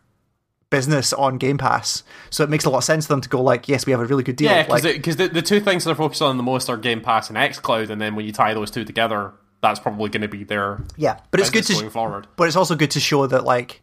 business 0.70 1.14
on 1.14 1.38
Game 1.38 1.58
Pass. 1.58 2.04
So 2.30 2.44
it 2.44 2.50
makes 2.50 2.66
a 2.66 2.70
lot 2.70 2.80
of 2.80 2.84
sense 2.84 3.06
to 3.06 3.10
them 3.10 3.22
to 3.22 3.30
go 3.30 3.42
like, 3.42 3.68
yes, 3.68 3.86
we 3.86 3.92
have 3.92 4.00
a 4.02 4.06
really 4.06 4.24
good 4.24 4.36
deal. 4.36 4.52
Yeah, 4.52 4.64
because 4.64 4.84
like, 4.84 5.04
the, 5.04 5.28
the 5.28 5.42
two 5.42 5.60
things 5.60 5.84
they're 5.84 5.96
focused 5.96 6.22
on 6.22 6.38
the 6.38 6.44
most 6.44 6.70
are 6.70 6.78
Game 6.78 7.02
Pass 7.02 7.30
and 7.30 7.38
XCloud, 7.38 7.90
and 7.90 8.02
then 8.02 8.16
when 8.16 8.26
you 8.26 8.32
tie 8.32 8.54
those 8.54 8.72
two 8.72 8.86
together, 8.86 9.34
that's 9.62 9.80
probably 9.80 10.10
going 10.10 10.22
to 10.22 10.28
be 10.28 10.44
their 10.44 10.84
yeah, 10.96 11.20
but 11.32 11.40
it's 11.40 11.50
good 11.50 11.64
to 11.66 11.74
going 11.74 11.90
forward. 11.90 12.28
but 12.36 12.48
it's 12.48 12.56
also 12.56 12.76
good 12.76 12.92
to 12.92 13.00
show 13.00 13.26
that 13.26 13.44
like 13.46 13.82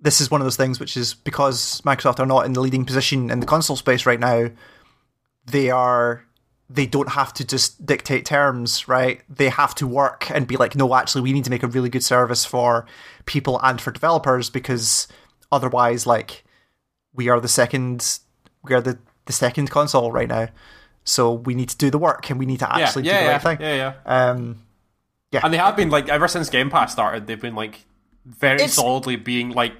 this 0.00 0.20
is 0.20 0.30
one 0.30 0.40
of 0.40 0.44
those 0.44 0.56
things 0.56 0.78
which 0.78 0.96
is 0.96 1.14
because 1.14 1.80
Microsoft 1.80 2.20
are 2.20 2.26
not 2.26 2.46
in 2.46 2.52
the 2.52 2.60
leading 2.60 2.84
position 2.84 3.28
in 3.28 3.40
the 3.40 3.46
console 3.46 3.74
space 3.74 4.06
right 4.06 4.20
now, 4.20 4.48
they 5.46 5.70
are 5.70 6.24
they 6.70 6.86
don't 6.86 7.08
have 7.10 7.32
to 7.34 7.44
just 7.46 7.84
dictate 7.86 8.26
terms, 8.26 8.86
right? 8.88 9.22
They 9.28 9.48
have 9.48 9.74
to 9.76 9.86
work 9.86 10.30
and 10.30 10.46
be 10.46 10.56
like, 10.56 10.74
no, 10.76 10.94
actually, 10.94 11.22
we 11.22 11.32
need 11.32 11.44
to 11.44 11.50
make 11.50 11.62
a 11.62 11.66
really 11.66 11.88
good 11.88 12.04
service 12.04 12.44
for 12.44 12.84
people 13.24 13.58
and 13.62 13.80
for 13.80 13.90
developers 13.90 14.50
because 14.50 15.08
otherwise, 15.50 16.06
like, 16.06 16.44
we 17.14 17.28
are 17.30 17.40
the 17.40 17.48
second, 17.48 18.18
we 18.62 18.74
are 18.74 18.82
the, 18.82 18.98
the 19.24 19.32
second 19.32 19.70
console 19.70 20.12
right 20.12 20.28
now. 20.28 20.48
So 21.04 21.32
we 21.32 21.54
need 21.54 21.70
to 21.70 21.76
do 21.78 21.90
the 21.90 21.96
work 21.98 22.28
and 22.28 22.38
we 22.38 22.44
need 22.44 22.58
to 22.58 22.70
actually 22.70 23.04
yeah, 23.04 23.12
do 23.12 23.18
the 23.18 23.24
yeah, 23.24 23.32
right 23.32 23.42
thing. 23.42 23.60
yeah, 23.60 23.74
yeah. 24.04 24.30
Um, 24.30 24.62
And 25.42 25.54
they 25.54 25.58
have 25.58 25.74
been 25.74 25.88
like 25.88 26.10
ever 26.10 26.28
since 26.28 26.50
Game 26.50 26.68
Pass 26.68 26.92
started, 26.92 27.26
they've 27.26 27.40
been 27.40 27.54
like 27.54 27.86
very 28.26 28.56
It's- 28.56 28.74
solidly 28.74 29.16
being 29.16 29.50
like, 29.50 29.72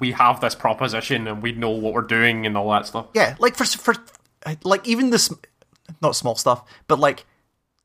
we 0.00 0.10
have 0.12 0.40
this 0.40 0.56
proposition 0.56 1.28
and 1.28 1.40
we 1.42 1.52
know 1.52 1.70
what 1.70 1.92
we're 1.92 2.02
doing 2.02 2.46
and 2.46 2.56
all 2.56 2.70
that 2.72 2.86
stuff. 2.86 3.06
Yeah, 3.14 3.36
like 3.38 3.54
for 3.56 3.64
for 3.64 3.94
like 4.64 4.86
even 4.88 5.10
this 5.10 5.32
not 6.00 6.16
small 6.16 6.34
stuff, 6.36 6.64
but 6.88 6.98
like 6.98 7.26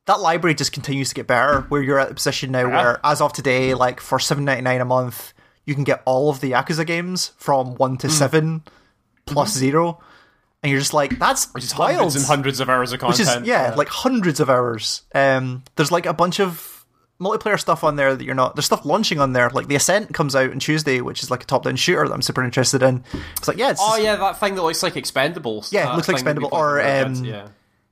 that 0.06 0.20
library 0.20 0.54
just 0.54 0.72
continues 0.72 1.10
to 1.10 1.14
get 1.14 1.26
better. 1.26 1.62
Where 1.68 1.82
you're 1.82 1.98
at 1.98 2.10
a 2.10 2.14
position 2.14 2.50
now 2.52 2.68
where, 2.68 3.00
as 3.04 3.20
of 3.20 3.32
today, 3.32 3.74
like 3.74 4.00
for 4.00 4.18
seven 4.18 4.44
ninety 4.44 4.62
nine 4.62 4.80
a 4.80 4.84
month, 4.84 5.34
you 5.66 5.74
can 5.74 5.84
get 5.84 6.02
all 6.06 6.30
of 6.30 6.40
the 6.40 6.52
Yakuza 6.52 6.86
games 6.86 7.32
from 7.36 7.74
one 7.74 7.96
to 7.98 8.08
seven 8.08 8.62
plus 9.26 9.52
zero, 9.52 10.00
and 10.62 10.70
you're 10.70 10.80
just 10.80 10.94
like, 10.94 11.18
that's 11.18 11.52
Which 11.52 11.64
is 11.64 11.76
wild. 11.76 11.96
hundreds 11.96 12.16
and 12.16 12.24
hundreds 12.24 12.60
of 12.60 12.70
hours 12.70 12.92
of 12.92 13.02
Which 13.02 13.16
content. 13.18 13.42
is 13.42 13.48
yeah, 13.48 13.74
like 13.76 13.88
hundreds 13.88 14.40
of 14.40 14.48
hours. 14.48 15.02
Um, 15.14 15.62
there's 15.76 15.92
like 15.92 16.06
a 16.06 16.14
bunch 16.14 16.40
of 16.40 16.74
multiplayer 17.20 17.58
stuff 17.60 17.82
on 17.84 17.96
there 17.96 18.14
that 18.16 18.24
you're 18.24 18.34
not. 18.34 18.54
There's 18.56 18.64
stuff 18.64 18.86
launching 18.86 19.20
on 19.20 19.34
there. 19.34 19.50
Like 19.50 19.66
the 19.66 19.74
Ascent 19.74 20.14
comes 20.14 20.34
out 20.34 20.50
on 20.50 20.58
Tuesday, 20.58 21.02
which 21.02 21.22
is 21.22 21.30
like 21.30 21.42
a 21.42 21.46
top 21.46 21.64
down 21.64 21.76
shooter 21.76 22.08
that 22.08 22.14
I'm 22.14 22.22
super 22.22 22.42
interested 22.42 22.82
in. 22.82 23.04
It's 23.36 23.46
like 23.48 23.58
yeah, 23.58 23.72
it's 23.72 23.80
Oh 23.82 23.96
yeah, 23.96 24.16
that 24.16 24.40
thing 24.40 24.54
that 24.54 24.62
looks 24.62 24.82
like 24.82 24.94
Expendables. 24.94 25.70
Yeah, 25.70 25.92
it 25.92 25.96
looks 25.96 26.08
like 26.08 26.14
Expendable, 26.14 26.48
or, 26.52 26.80
um, 26.80 27.14
yeah. 27.24 27.48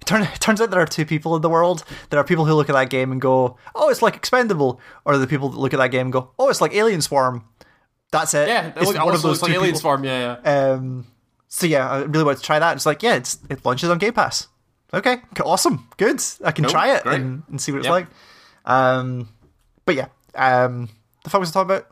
Turn, 0.07 0.23
it 0.23 0.35
turns 0.41 0.61
out 0.61 0.71
there 0.71 0.81
are 0.81 0.87
two 0.87 1.05
people 1.05 1.37
in 1.37 1.43
the 1.43 1.51
world. 1.51 1.85
There 2.11 2.19
are 2.19 2.25
people 2.25 2.47
who 2.47 2.55
look 2.55 2.71
at 2.71 2.75
that 2.75 2.89
game 2.91 3.13
and 3.13 3.21
go, 3.21 3.59
"Oh, 3.75 3.91
it's 3.91 4.01
like 4.03 4.17
Expendable," 4.17 4.81
or 5.05 5.19
the 5.19 5.27
people 5.27 5.49
that 5.51 5.59
look 5.59 5.75
at 5.75 5.79
that 5.79 5.91
game 5.91 6.07
and 6.07 6.13
go, 6.13 6.31
"Oh, 6.39 6.49
it's 6.49 6.61
like 6.61 6.73
Alien 6.75 7.03
Swarm." 7.03 7.45
That's 8.13 8.33
it. 8.35 8.49
Yeah, 8.49 8.69
it 8.69 8.75
it's 8.77 8.97
also 8.97 9.29
looks 9.29 9.43
like 9.43 9.51
two 9.53 9.59
Alien. 9.59 9.75
Swarm. 9.77 10.05
Yeah, 10.05 10.39
yeah. 10.45 10.71
Um, 10.71 11.07
so 11.49 11.67
yeah, 11.67 11.91
I 11.91 11.99
really 12.03 12.25
want 12.25 12.39
to 12.39 12.45
try 12.45 12.59
that. 12.59 12.77
It's 12.77 12.87
like, 12.87 13.03
yeah, 13.03 13.17
it's 13.17 13.39
it 13.51 13.65
launches 13.65 13.91
on 13.91 13.99
Game 13.99 14.13
Pass. 14.13 14.49
Okay, 14.95 15.19
awesome, 15.45 15.89
good. 15.97 16.23
I 16.45 16.53
can 16.53 16.65
Cool, 16.65 16.71
try 16.73 16.95
it 16.95 17.05
and, 17.05 17.43
and 17.49 17.61
see 17.61 17.73
what 17.73 17.79
it's 17.79 17.87
Yep. 17.87 17.91
like. 17.91 18.07
Um, 18.65 19.29
but 19.85 19.97
yeah, 19.97 20.07
um, 20.37 20.89
the 21.25 21.31
fuck 21.31 21.41
was 21.41 21.51
I 21.51 21.53
talking 21.55 21.71
about? 21.77 21.89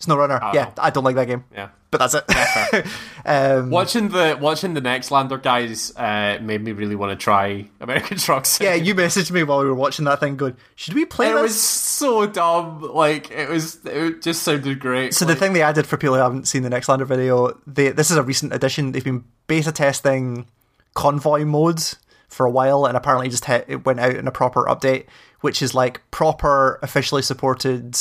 SnowRunner. 0.00 0.40
don't 0.40 0.54
yeah. 0.54 0.70
I 0.78 0.90
don't 0.90 1.02
like 1.02 1.16
that 1.16 1.26
game, 1.26 1.44
yeah. 1.52 1.70
But 1.90 1.98
that's 1.98 2.14
it. 2.14 2.86
um, 3.24 3.70
Watching 3.70 4.10
the 4.10 4.36
watching 4.38 4.74
the 4.74 4.82
Nextlander 4.82 5.42
guys 5.42 5.96
uh, 5.96 6.38
made 6.42 6.62
me 6.62 6.72
really 6.72 6.96
want 6.96 7.18
to 7.18 7.22
try 7.22 7.66
American 7.80 8.18
Truck 8.18 8.46
yeah, 8.60 8.74
you 8.74 8.94
messaged 8.94 9.30
me 9.30 9.42
while 9.42 9.60
we 9.60 9.66
were 9.66 9.74
watching 9.74 10.04
that 10.04 10.20
thing. 10.20 10.36
Going, 10.36 10.56
should 10.74 10.92
we 10.92 11.06
play 11.06 11.30
it 11.30 11.32
this? 11.32 11.42
was 11.42 11.60
so 11.60 12.26
dumb. 12.26 12.82
Like 12.82 13.30
it 13.30 13.48
was, 13.48 13.84
it 13.86 14.20
just 14.20 14.42
sounded 14.42 14.80
great. 14.80 15.14
So 15.14 15.24
the 15.24 15.34
thing 15.34 15.54
they 15.54 15.62
added 15.62 15.86
for 15.86 15.96
people 15.96 16.16
who 16.16 16.20
haven't 16.20 16.46
seen 16.46 16.62
the 16.62 16.68
Nextlander 16.68 17.06
video, 17.06 17.58
they 17.66 17.88
this 17.90 18.10
is 18.10 18.18
a 18.18 18.22
recent 18.22 18.52
addition. 18.52 18.92
They've 18.92 19.02
been 19.02 19.24
beta 19.46 19.72
testing 19.72 20.46
convoy 20.94 21.44
modes 21.44 21.96
for 22.28 22.44
a 22.44 22.50
while, 22.50 22.84
and 22.84 22.96
apparently 22.96 23.30
just 23.30 23.46
hit, 23.46 23.64
it 23.68 23.86
went 23.86 24.00
out 24.00 24.14
in 24.14 24.28
a 24.28 24.32
proper 24.32 24.64
update, 24.64 25.06
which 25.40 25.62
is 25.62 25.74
like 25.74 26.02
proper 26.10 26.78
officially 26.82 27.22
supported 27.22 27.96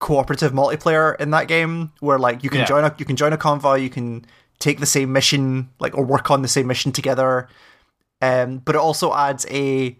cooperative 0.00 0.52
multiplayer 0.52 1.18
in 1.20 1.30
that 1.30 1.48
game, 1.48 1.92
where 2.00 2.18
like 2.18 2.44
you 2.44 2.50
can 2.50 2.60
Yeah. 2.60 2.66
join 2.66 2.84
a 2.84 2.94
you 2.98 3.04
can 3.04 3.16
join 3.16 3.32
a 3.32 3.36
convoy, 3.36 3.76
you 3.76 3.90
can 3.90 4.24
take 4.58 4.80
the 4.80 4.86
same 4.86 5.12
mission, 5.12 5.70
like 5.80 5.96
or 5.96 6.04
work 6.04 6.30
on 6.30 6.42
the 6.42 6.48
same 6.48 6.66
mission 6.66 6.92
together. 6.92 7.48
Um, 8.20 8.58
but 8.58 8.74
it 8.74 8.78
also 8.80 9.14
adds 9.14 9.46
a 9.50 9.96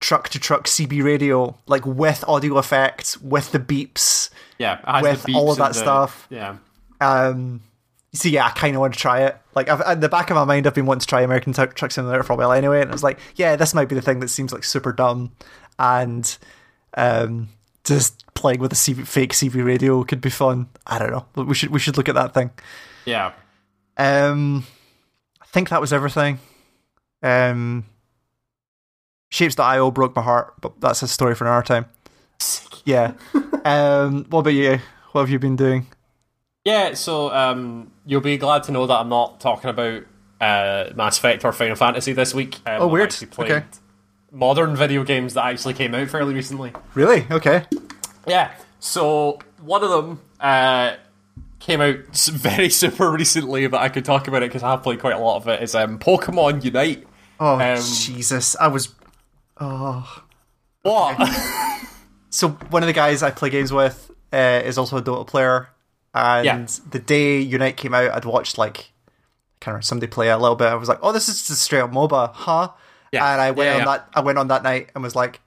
truck 0.00 0.28
to 0.30 0.38
truck 0.38 0.66
CB 0.66 1.02
radio, 1.02 1.56
like 1.66 1.84
with 1.86 2.24
audio 2.28 2.58
effects, 2.58 3.20
with 3.20 3.50
the 3.52 3.58
beeps. 3.58 4.30
yeah, 4.58 4.78
with 5.02 5.24
beeps 5.24 5.34
all 5.34 5.50
of 5.50 5.58
that 5.58 5.72
the- 5.72 5.78
stuff. 5.78 6.26
Yeah, 6.30 6.56
Um, 7.00 7.62
so 8.12 8.28
yeah, 8.28 8.46
I 8.46 8.50
kind 8.50 8.76
of 8.76 8.80
want 8.80 8.94
to 8.94 9.00
try 9.00 9.22
it. 9.22 9.36
Like, 9.54 9.68
I've, 9.68 9.80
in 9.94 10.00
the 10.00 10.08
back 10.08 10.30
of 10.30 10.36
my 10.36 10.44
mind, 10.44 10.66
I've 10.66 10.74
been 10.74 10.86
wanting 10.86 11.00
to 11.00 11.06
try 11.06 11.22
American 11.22 11.52
Tru- 11.52 11.66
Truck 11.68 11.90
Simulator 11.90 12.22
for 12.22 12.34
a 12.34 12.36
while 12.36 12.52
anyway, 12.52 12.80
and 12.82 12.90
I 12.90 12.92
was 12.92 13.02
like, 13.02 13.18
yeah, 13.34 13.56
this 13.56 13.74
might 13.74 13.88
be 13.88 13.94
the 13.96 14.02
thing 14.02 14.20
that 14.20 14.28
seems 14.28 14.52
like 14.52 14.62
super 14.62 14.92
dumb, 14.92 15.32
and 15.78 16.36
um, 16.96 17.48
just 17.84 18.32
playing 18.34 18.60
with 18.60 18.72
a 18.72 18.76
CB, 18.76 19.06
fake 19.06 19.32
CB 19.32 19.64
radio 19.64 20.02
could 20.04 20.20
be 20.20 20.30
fun. 20.30 20.68
I 20.86 20.98
don't 20.98 21.10
know. 21.10 21.44
We 21.44 21.54
should 21.54 21.70
we 21.70 21.78
should 21.78 21.96
look 21.96 22.08
at 22.08 22.14
that 22.14 22.34
thing. 22.34 22.50
yeah. 23.04 23.32
Um, 23.96 24.66
I 25.40 25.46
think 25.46 25.68
that 25.68 25.80
was 25.80 25.92
everything. 25.92 26.40
Um, 27.22 27.84
shapez.io 29.32 29.90
broke 29.92 30.16
my 30.16 30.22
heart, 30.22 30.54
but 30.60 30.80
that's 30.80 31.02
a 31.02 31.08
story 31.08 31.34
for 31.34 31.44
another 31.44 31.64
time. 31.64 31.86
Yeah. 32.84 33.12
um, 33.64 34.24
what 34.30 34.40
about 34.40 34.50
you? 34.50 34.80
What 35.12 35.22
have 35.22 35.30
you 35.30 35.38
been 35.38 35.54
doing? 35.56 35.86
Yeah, 36.64 36.94
so 36.94 37.30
um, 37.32 37.92
you'll 38.06 38.20
be 38.20 38.36
glad 38.38 38.64
to 38.64 38.72
know 38.72 38.86
that 38.86 38.94
I'm 38.98 39.08
not 39.08 39.38
talking 39.38 39.70
about 39.70 40.02
uh, 40.40 40.90
Mass 40.96 41.18
Effect 41.18 41.44
or 41.44 41.52
Final 41.52 41.76
Fantasy 41.76 42.12
this 42.14 42.34
week. 42.34 42.56
Um, 42.66 42.82
Oh, 42.82 42.86
weird. 42.88 43.10
played 43.30 43.50
Okay. 43.52 43.66
Modern 44.34 44.74
video 44.76 45.04
games 45.04 45.34
that 45.34 45.44
actually 45.46 45.74
came 45.74 45.94
out 45.94 46.08
fairly 46.10 46.34
recently. 46.34 46.72
Really? 46.94 47.24
Okay. 47.30 47.64
Yeah. 48.26 48.50
So 48.80 49.38
one 49.62 49.82
of 49.84 49.90
them, 49.90 50.20
uh, 50.40 50.96
came 51.60 51.80
out 51.80 51.96
very 52.32 52.68
super 52.68 53.10
recently, 53.10 53.66
but 53.68 53.80
I 53.80 53.88
could 53.88 54.04
talk 54.04 54.26
about 54.28 54.42
it 54.42 54.50
because 54.50 54.62
I 54.62 54.70
have 54.72 54.82
played 54.82 55.00
quite 55.00 55.14
a 55.14 55.18
lot 55.18 55.36
of 55.36 55.48
it. 55.48 55.62
Is 55.62 55.74
um, 55.74 55.98
Pokemon 55.98 56.62
Unite. 56.64 57.06
Oh 57.40 57.54
Um, 57.60 57.76
Jesus! 57.80 58.54
I 58.60 58.66
was. 58.68 58.92
Oh. 59.60 60.22
What? 60.82 61.16
So 62.30 62.48
one 62.70 62.82
of 62.82 62.88
the 62.88 62.92
guys 62.92 63.22
I 63.22 63.30
play 63.30 63.48
games 63.50 63.72
with 63.72 64.10
uh, 64.32 64.60
is 64.64 64.76
also 64.76 64.96
a 64.98 65.02
Dota 65.02 65.26
player, 65.26 65.68
and 66.12 66.44
Yeah. 66.44 66.66
the 66.90 66.98
day 66.98 67.38
Unite 67.40 67.76
came 67.76 67.94
out, 67.94 68.10
I'd 68.10 68.24
watched 68.24 68.58
like 68.58 68.90
kind 69.60 69.76
can't 69.76 69.84
somebody 69.84 70.10
play 70.10 70.28
it 70.28 70.32
a 70.32 70.38
little 70.38 70.56
bit. 70.56 70.66
I 70.68 70.74
was 70.74 70.88
like, 70.88 70.98
"Oh, 71.02 71.12
this 71.12 71.28
is 71.28 71.46
just 71.46 71.62
straight 71.62 71.80
up 71.80 71.92
MOBA, 71.92 72.32
huh?" 72.34 72.70
Yeah. 73.14 73.32
And 73.32 73.40
I 73.40 73.50
went 73.52 73.68
Yeah, 73.68 73.72
on 73.74 73.78
yeah. 73.80 73.84
that. 73.86 74.08
I 74.14 74.20
went 74.20 74.38
on 74.38 74.48
that 74.48 74.62
night 74.62 74.90
and 74.94 75.02
was 75.02 75.14
like, 75.16 75.40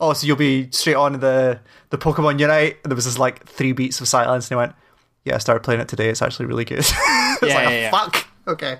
"Oh, 0.00 0.12
so 0.12 0.26
you'll 0.26 0.36
be 0.36 0.70
straight 0.70 0.94
on 0.96 1.18
the 1.20 1.60
the 1.90 1.98
Pokemon 1.98 2.38
Unite?" 2.38 2.78
And 2.84 2.90
there 2.90 2.94
was 2.96 3.04
this 3.06 3.18
like 3.18 3.46
three 3.46 3.72
beats 3.72 4.00
of 4.00 4.08
silence, 4.08 4.46
and 4.46 4.50
he 4.50 4.56
went, 4.56 4.74
"Yeah, 5.24 5.36
I 5.36 5.38
started 5.38 5.60
playing 5.62 5.80
it 5.80 5.88
today. 5.88 6.08
It's 6.08 6.22
actually 6.22 6.46
really 6.46 6.64
good." 6.64 6.78
I 6.92 7.36
was 7.40 7.48
Yeah, 7.50 7.54
like, 7.56 7.68
yeah, 7.70 7.80
yeah. 7.80 7.90
"Fuck." 7.90 8.26
Okay. 8.46 8.78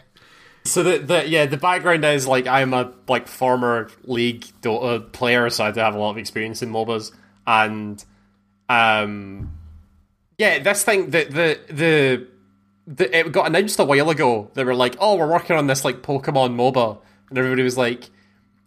So 0.65 0.83
the, 0.85 0.99
the 0.99 1.29
yeah 1.29 1.47
the 1.47 1.57
background 1.57 2.05
is 2.05 2.29
like 2.29 2.47
I'm 2.47 2.73
a 2.73 2.93
like 3.09 3.27
former 3.27 3.91
League 4.05 4.45
Dota 4.63 5.11
player, 5.13 5.51
so 5.51 5.65
I 5.65 5.73
do 5.73 5.81
have 5.81 5.95
a 5.95 5.99
lot 5.99 6.11
of 6.11 6.19
experience 6.19 6.63
in 6.63 6.71
MOBAs, 6.71 7.11
and 7.47 8.05
um 8.69 9.51
yeah 10.39 10.59
this 10.61 10.85
thing 10.85 11.11
the 11.11 11.25
the 11.25 11.59
the, 11.75 12.27
the 12.87 13.19
it 13.19 13.33
got 13.33 13.47
announced 13.49 13.79
a 13.81 13.85
while 13.85 14.09
ago. 14.11 14.51
They 14.55 14.63
were 14.65 14.75
like, 14.75 14.97
oh, 15.01 15.17
we're 15.17 15.27
working 15.31 15.57
on 15.57 15.67
this 15.67 15.85
like 15.85 15.97
Pokemon 16.03 16.55
MOBA, 16.55 16.99
and 17.31 17.39
everybody 17.39 17.63
was 17.65 17.77
like, 17.77 18.11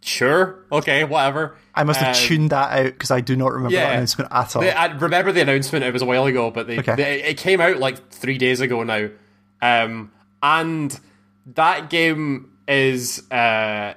sure, 0.05 0.63
okay, 0.71 1.03
whatever. 1.03 1.55
I 1.73 1.83
must 1.83 1.99
have 1.99 2.15
Um, 2.15 2.21
tuned 2.21 2.49
that 2.51 2.71
out 2.79 2.85
because 2.85 3.11
I 3.11 3.21
do 3.21 3.35
not 3.35 3.51
remember 3.51 3.75
yeah. 3.75 3.87
that 3.89 3.93
announcement 3.95 4.31
at 4.31 4.55
all. 4.55 4.61
They, 4.61 4.71
I 4.71 4.85
remember 4.97 5.31
the 5.31 5.41
announcement. 5.41 5.83
It 5.83 5.91
was 5.93 6.01
a 6.01 6.05
while 6.05 6.25
ago, 6.25 6.51
but 6.51 6.67
they, 6.67 6.79
Okay. 6.79 6.95
they- 6.95 7.23
it 7.23 7.37
came 7.37 7.59
out 7.59 7.77
like 7.77 8.09
three 8.11 8.37
days 8.37 8.61
ago 8.61 8.83
now, 8.83 9.09
um, 9.61 10.11
and 10.41 10.97
that 11.55 11.89
game 11.89 12.51
is 12.67 13.29
uh, 13.31 13.93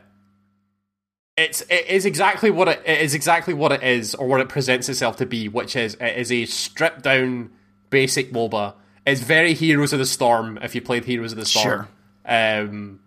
it's 1.37 1.61
it 1.71 1.87
is 1.87 2.05
exactly 2.05 2.51
what 2.51 2.69
it, 2.69 2.83
it 2.85 3.01
is 3.01 3.15
exactly 3.15 3.55
what 3.55 3.71
it 3.73 3.83
is 3.83 4.15
or 4.15 4.27
what 4.27 4.41
it 4.41 4.49
presents 4.49 4.89
itself 4.89 5.17
to 5.17 5.27
be, 5.27 5.49
which 5.49 5.77
is 5.77 5.95
it 6.01 6.17
is 6.19 6.33
a 6.33 6.45
stripped 6.47 7.03
down 7.03 7.51
basic 7.91 8.33
MOBA. 8.33 8.75
It's 9.07 9.21
very 9.23 9.55
Heroes 9.55 9.93
of 9.93 9.99
the 10.01 10.05
Storm. 10.07 10.59
If 10.63 10.75
you 10.75 10.83
played 10.83 11.05
Heroes 11.05 11.33
of 11.33 11.39
the 11.39 11.47
Storm, 11.47 11.65
Sure. 11.65 11.89
um, 12.61 13.01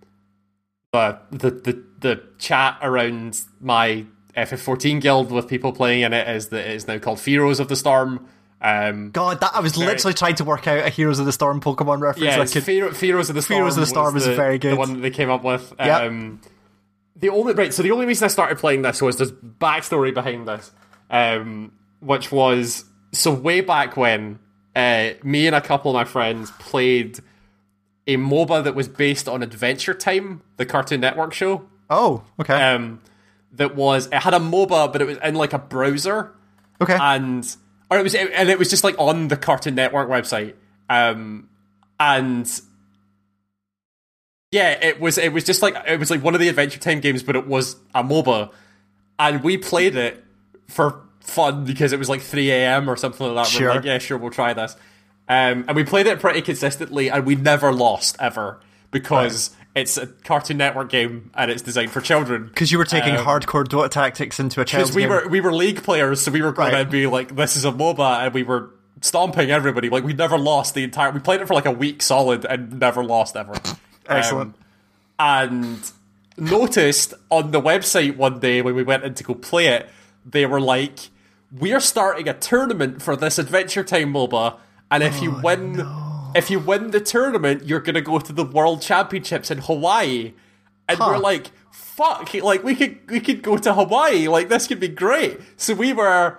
but 0.91 1.27
the, 1.31 1.51
the 1.51 1.83
the 2.01 2.21
chat 2.37 2.77
around 2.81 3.41
my 3.59 4.05
FF14 4.35 5.01
guild 5.01 5.31
with 5.31 5.47
people 5.47 5.71
playing 5.73 6.01
in 6.01 6.13
it 6.13 6.27
is 6.27 6.49
that 6.49 6.67
it 6.67 6.75
is 6.75 6.87
now 6.87 6.97
called 6.99 7.19
Heroes 7.19 7.59
of 7.59 7.67
the 7.67 7.75
Storm. 7.75 8.27
Um, 8.63 9.09
God, 9.11 9.39
that 9.41 9.51
I 9.55 9.59
was 9.59 9.75
literally 9.75 10.13
trying 10.13 10.35
to 10.35 10.43
work 10.43 10.67
out 10.67 10.85
a 10.85 10.89
Heroes 10.89 11.17
of 11.19 11.25
the 11.25 11.31
Storm 11.31 11.59
Pokemon 11.61 11.99
reference. 12.01 12.25
yeah, 12.25 12.45
could- 12.45 12.63
Pharaoh- 12.63 12.91
Heroes 12.93 13.29
of 13.29 13.35
the 13.35 13.41
Storm. 13.41 13.57
Heroes 13.59 13.75
of 13.77 13.81
the 13.81 13.87
Storm 13.87 14.13
was 14.13 14.23
is 14.23 14.29
the, 14.29 14.35
very 14.35 14.57
The 14.59 14.69
good. 14.69 14.77
one 14.77 14.93
that 14.93 14.99
they 14.99 15.09
came 15.09 15.29
up 15.31 15.43
with. 15.43 15.73
Yep. 15.79 16.01
Um, 16.03 16.41
the 17.15 17.29
only 17.29 17.53
right, 17.53 17.73
so 17.73 17.81
the 17.83 17.91
only 17.91 18.05
reason 18.05 18.25
I 18.25 18.27
started 18.29 18.57
playing 18.59 18.83
this 18.83 19.01
was 19.01 19.17
there's 19.17 19.31
backstory 19.31 20.13
behind 20.13 20.47
this, 20.47 20.71
um, 21.09 21.71
which 21.99 22.31
was 22.31 22.85
so 23.11 23.31
way 23.33 23.61
back 23.61 23.97
when 23.97 24.39
uh, 24.75 25.09
me 25.23 25.47
and 25.47 25.55
a 25.55 25.61
couple 25.61 25.91
of 25.91 25.95
my 25.95 26.05
friends 26.05 26.51
played 26.59 27.19
a 28.07 28.15
MOBA 28.17 28.63
that 28.63 28.73
was 28.75 28.87
based 28.87 29.27
on 29.27 29.43
Adventure 29.43 29.93
Time, 29.93 30.41
the 30.57 30.65
Cartoon 30.65 31.01
Network 31.01 31.33
show. 31.33 31.63
Oh, 31.91 32.23
okay, 32.39 32.53
Um, 32.73 33.01
that 33.53 33.75
was 33.75 34.07
it 34.07 34.13
had 34.13 34.33
a 34.33 34.39
MOBA, 34.39 34.91
but 34.91 35.01
it 35.01 35.05
was 35.05 35.17
in 35.17 35.35
like 35.35 35.53
a 35.53 35.59
browser 35.59 36.31
okay. 36.81 36.97
and 36.99 37.55
or 37.89 37.99
it 37.99 38.03
was 38.03 38.15
and 38.15 38.49
it 38.49 38.57
was 38.57 38.69
just 38.69 38.83
like 38.83 38.95
on 38.97 39.27
the 39.27 39.37
Cartoon 39.37 39.75
Network 39.75 40.09
website. 40.09 40.55
Um, 40.89 41.49
and 41.99 42.49
yeah, 44.51 44.71
it 44.71 44.99
was 44.99 45.17
it 45.17 45.31
was 45.33 45.43
just 45.43 45.61
like 45.61 45.75
it 45.87 45.99
was 45.99 46.09
like 46.09 46.23
one 46.23 46.33
of 46.33 46.39
the 46.39 46.49
Adventure 46.49 46.79
Time 46.79 46.99
games, 46.99 47.21
but 47.23 47.35
it 47.35 47.45
was 47.45 47.75
a 47.93 48.03
MOBA, 48.03 48.51
and 49.19 49.43
we 49.43 49.57
played 49.57 49.95
it 49.95 50.23
for 50.67 51.01
fun 51.19 51.65
because 51.65 51.93
it 51.93 51.99
was 51.99 52.09
like 52.09 52.21
3 52.21 52.49
a.m. 52.51 52.89
or 52.89 52.95
something 52.95 53.27
like 53.27 53.45
that. 53.45 53.51
Sure. 53.51 53.67
We're 53.69 53.75
like, 53.75 53.85
yeah, 53.85 53.97
sure, 53.99 54.17
we'll 54.17 54.31
try 54.31 54.53
this. 54.53 54.75
Um, 55.29 55.65
and 55.67 55.75
we 55.75 55.83
played 55.83 56.07
it 56.07 56.19
pretty 56.19 56.41
consistently, 56.41 57.09
and 57.09 57.25
we 57.25 57.35
never 57.35 57.71
lost 57.71 58.17
ever 58.19 58.59
because 58.89 59.51
it's 59.76 59.97
a 59.97 60.07
Cartoon 60.07 60.57
Network 60.57 60.89
game 60.89 61.32
and 61.34 61.49
it's 61.49 61.61
designed 61.61 61.91
for 61.91 62.01
children. 62.01 62.45
Because 62.47 62.72
you 62.72 62.78
were 62.78 62.86
taking 62.86 63.15
um, 63.15 63.26
hardcore 63.26 63.63
Dota 63.65 63.89
tactics 63.89 64.39
into 64.39 64.59
a 64.61 64.65
child's 64.65 64.89
Because 64.91 64.95
we 64.95 65.01
game. 65.03 65.09
were 65.09 65.28
we 65.30 65.41
were 65.41 65.53
league 65.53 65.84
players, 65.84 66.22
so 66.22 66.32
we 66.32 66.41
were 66.41 66.51
going 66.51 66.74
Right. 66.74 66.84
to 66.84 66.89
be 66.89 67.07
like, 67.07 67.36
"This 67.36 67.55
is 67.55 67.63
a 67.65 67.72
MOBA," 67.72 68.26
and 68.26 68.34
we 68.34 68.43
were 68.43 68.69
stomping 69.01 69.49
everybody. 69.49 69.89
Like 69.89 70.03
we 70.03 70.13
never 70.13 70.38
lost 70.38 70.74
the 70.76 70.84
entire. 70.84 71.11
We 71.11 71.19
played 71.19 71.41
it 71.41 71.47
for 71.47 71.53
like 71.53 71.65
a 71.65 71.72
week 71.72 72.01
solid 72.01 72.45
and 72.45 72.80
never 72.80 73.03
lost 73.03 73.36
ever. 73.38 73.53
Excellent. 74.09 74.55
Um, 74.55 74.61
and 75.19 75.91
noticed 76.38 77.13
on 77.30 77.51
the 77.51 77.61
website 77.61 78.17
one 78.17 78.39
day 78.39 78.61
when 78.61 78.76
we 78.76 78.84
went 78.84 79.03
in 79.03 79.13
to 79.15 79.24
go 79.24 79.34
play 79.36 79.67
it, 79.67 79.89
they 80.26 80.45
were 80.45 80.59
like, 80.61 81.09
"We're 81.51 81.80
starting 81.80 82.28
a 82.28 82.34
tournament 82.34 83.01
for 83.01 83.15
this 83.15 83.38
Adventure 83.39 83.84
Time 83.84 84.13
MOBA, 84.13 84.57
and 84.89 85.03
if 85.03 85.19
Oh, 85.19 85.24
you 85.24 85.32
win, 85.43 85.78
if 86.36 86.49
you 86.49 86.59
win 86.59 86.91
the 86.91 87.01
tournament, 87.01 87.65
you're 87.65 87.79
going 87.79 87.95
to 87.95 88.01
go 88.01 88.19
to 88.19 88.34
the 88.34 88.45
World 88.45 88.82
Championships 88.82 89.51
in 89.51 89.59
Hawaii." 89.59 90.34
And 90.88 90.99
we're 90.99 91.17
like, 91.17 91.51
"Fuck! 91.71 92.34
Like 92.34 92.63
we 92.63 92.75
could 92.75 93.09
we 93.09 93.19
could 93.19 93.41
go 93.41 93.57
to 93.57 93.73
Hawaii. 93.73 94.27
Like 94.27 94.49
this 94.49 94.67
could 94.67 94.79
be 94.79 94.88
great." 94.88 95.39
So 95.57 95.73
we 95.73 95.93
were 95.93 96.38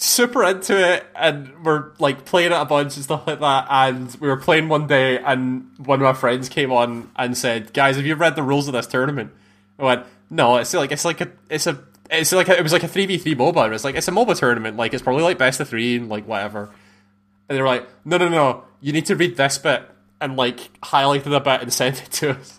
super 0.00 0.44
into 0.44 0.78
it 0.78 1.04
and 1.16 1.64
we're 1.64 1.90
like 1.98 2.24
playing 2.24 2.52
it 2.52 2.54
a 2.54 2.64
bunch 2.64 2.94
and 2.94 3.02
stuff 3.02 3.26
like 3.26 3.40
that 3.40 3.66
and 3.68 4.16
we 4.20 4.28
were 4.28 4.36
playing 4.36 4.68
one 4.68 4.86
day 4.86 5.18
and 5.18 5.68
one 5.84 5.98
of 5.98 6.04
my 6.04 6.12
friends 6.12 6.48
came 6.48 6.70
on 6.70 7.10
and 7.16 7.36
said 7.36 7.72
guys 7.72 7.96
have 7.96 8.06
you 8.06 8.14
read 8.14 8.36
the 8.36 8.42
rules 8.42 8.68
of 8.68 8.74
this 8.74 8.86
tournament 8.86 9.32
I 9.76 9.84
went 9.84 10.06
no 10.30 10.58
it's 10.58 10.72
like 10.72 10.92
it's 10.92 11.04
like 11.04 11.20
a 11.20 11.32
it's 11.50 11.66
a 11.66 11.82
it's 12.12 12.30
like 12.30 12.48
a, 12.48 12.56
it 12.56 12.62
was 12.62 12.72
like 12.72 12.84
a 12.84 12.88
3v3 12.88 13.34
MOBA 13.34 13.64
and 13.64 13.74
it's 13.74 13.82
like 13.82 13.96
it's 13.96 14.06
a 14.06 14.12
MOBA 14.12 14.38
tournament 14.38 14.76
like 14.76 14.94
it's 14.94 15.02
probably 15.02 15.24
like 15.24 15.36
best 15.36 15.58
of 15.58 15.68
three 15.68 15.96
and 15.96 16.08
like 16.08 16.28
whatever 16.28 16.70
and 17.48 17.58
they 17.58 17.60
were 17.60 17.66
like 17.66 17.88
no 18.04 18.18
no 18.18 18.28
no 18.28 18.62
you 18.80 18.92
need 18.92 19.06
to 19.06 19.16
read 19.16 19.36
this 19.36 19.58
bit 19.58 19.82
and 20.20 20.36
like 20.36 20.70
highlighted 20.80 21.34
a 21.34 21.40
bit 21.40 21.62
and 21.62 21.72
send 21.72 21.96
it 21.98 22.10
to 22.12 22.30
us 22.30 22.58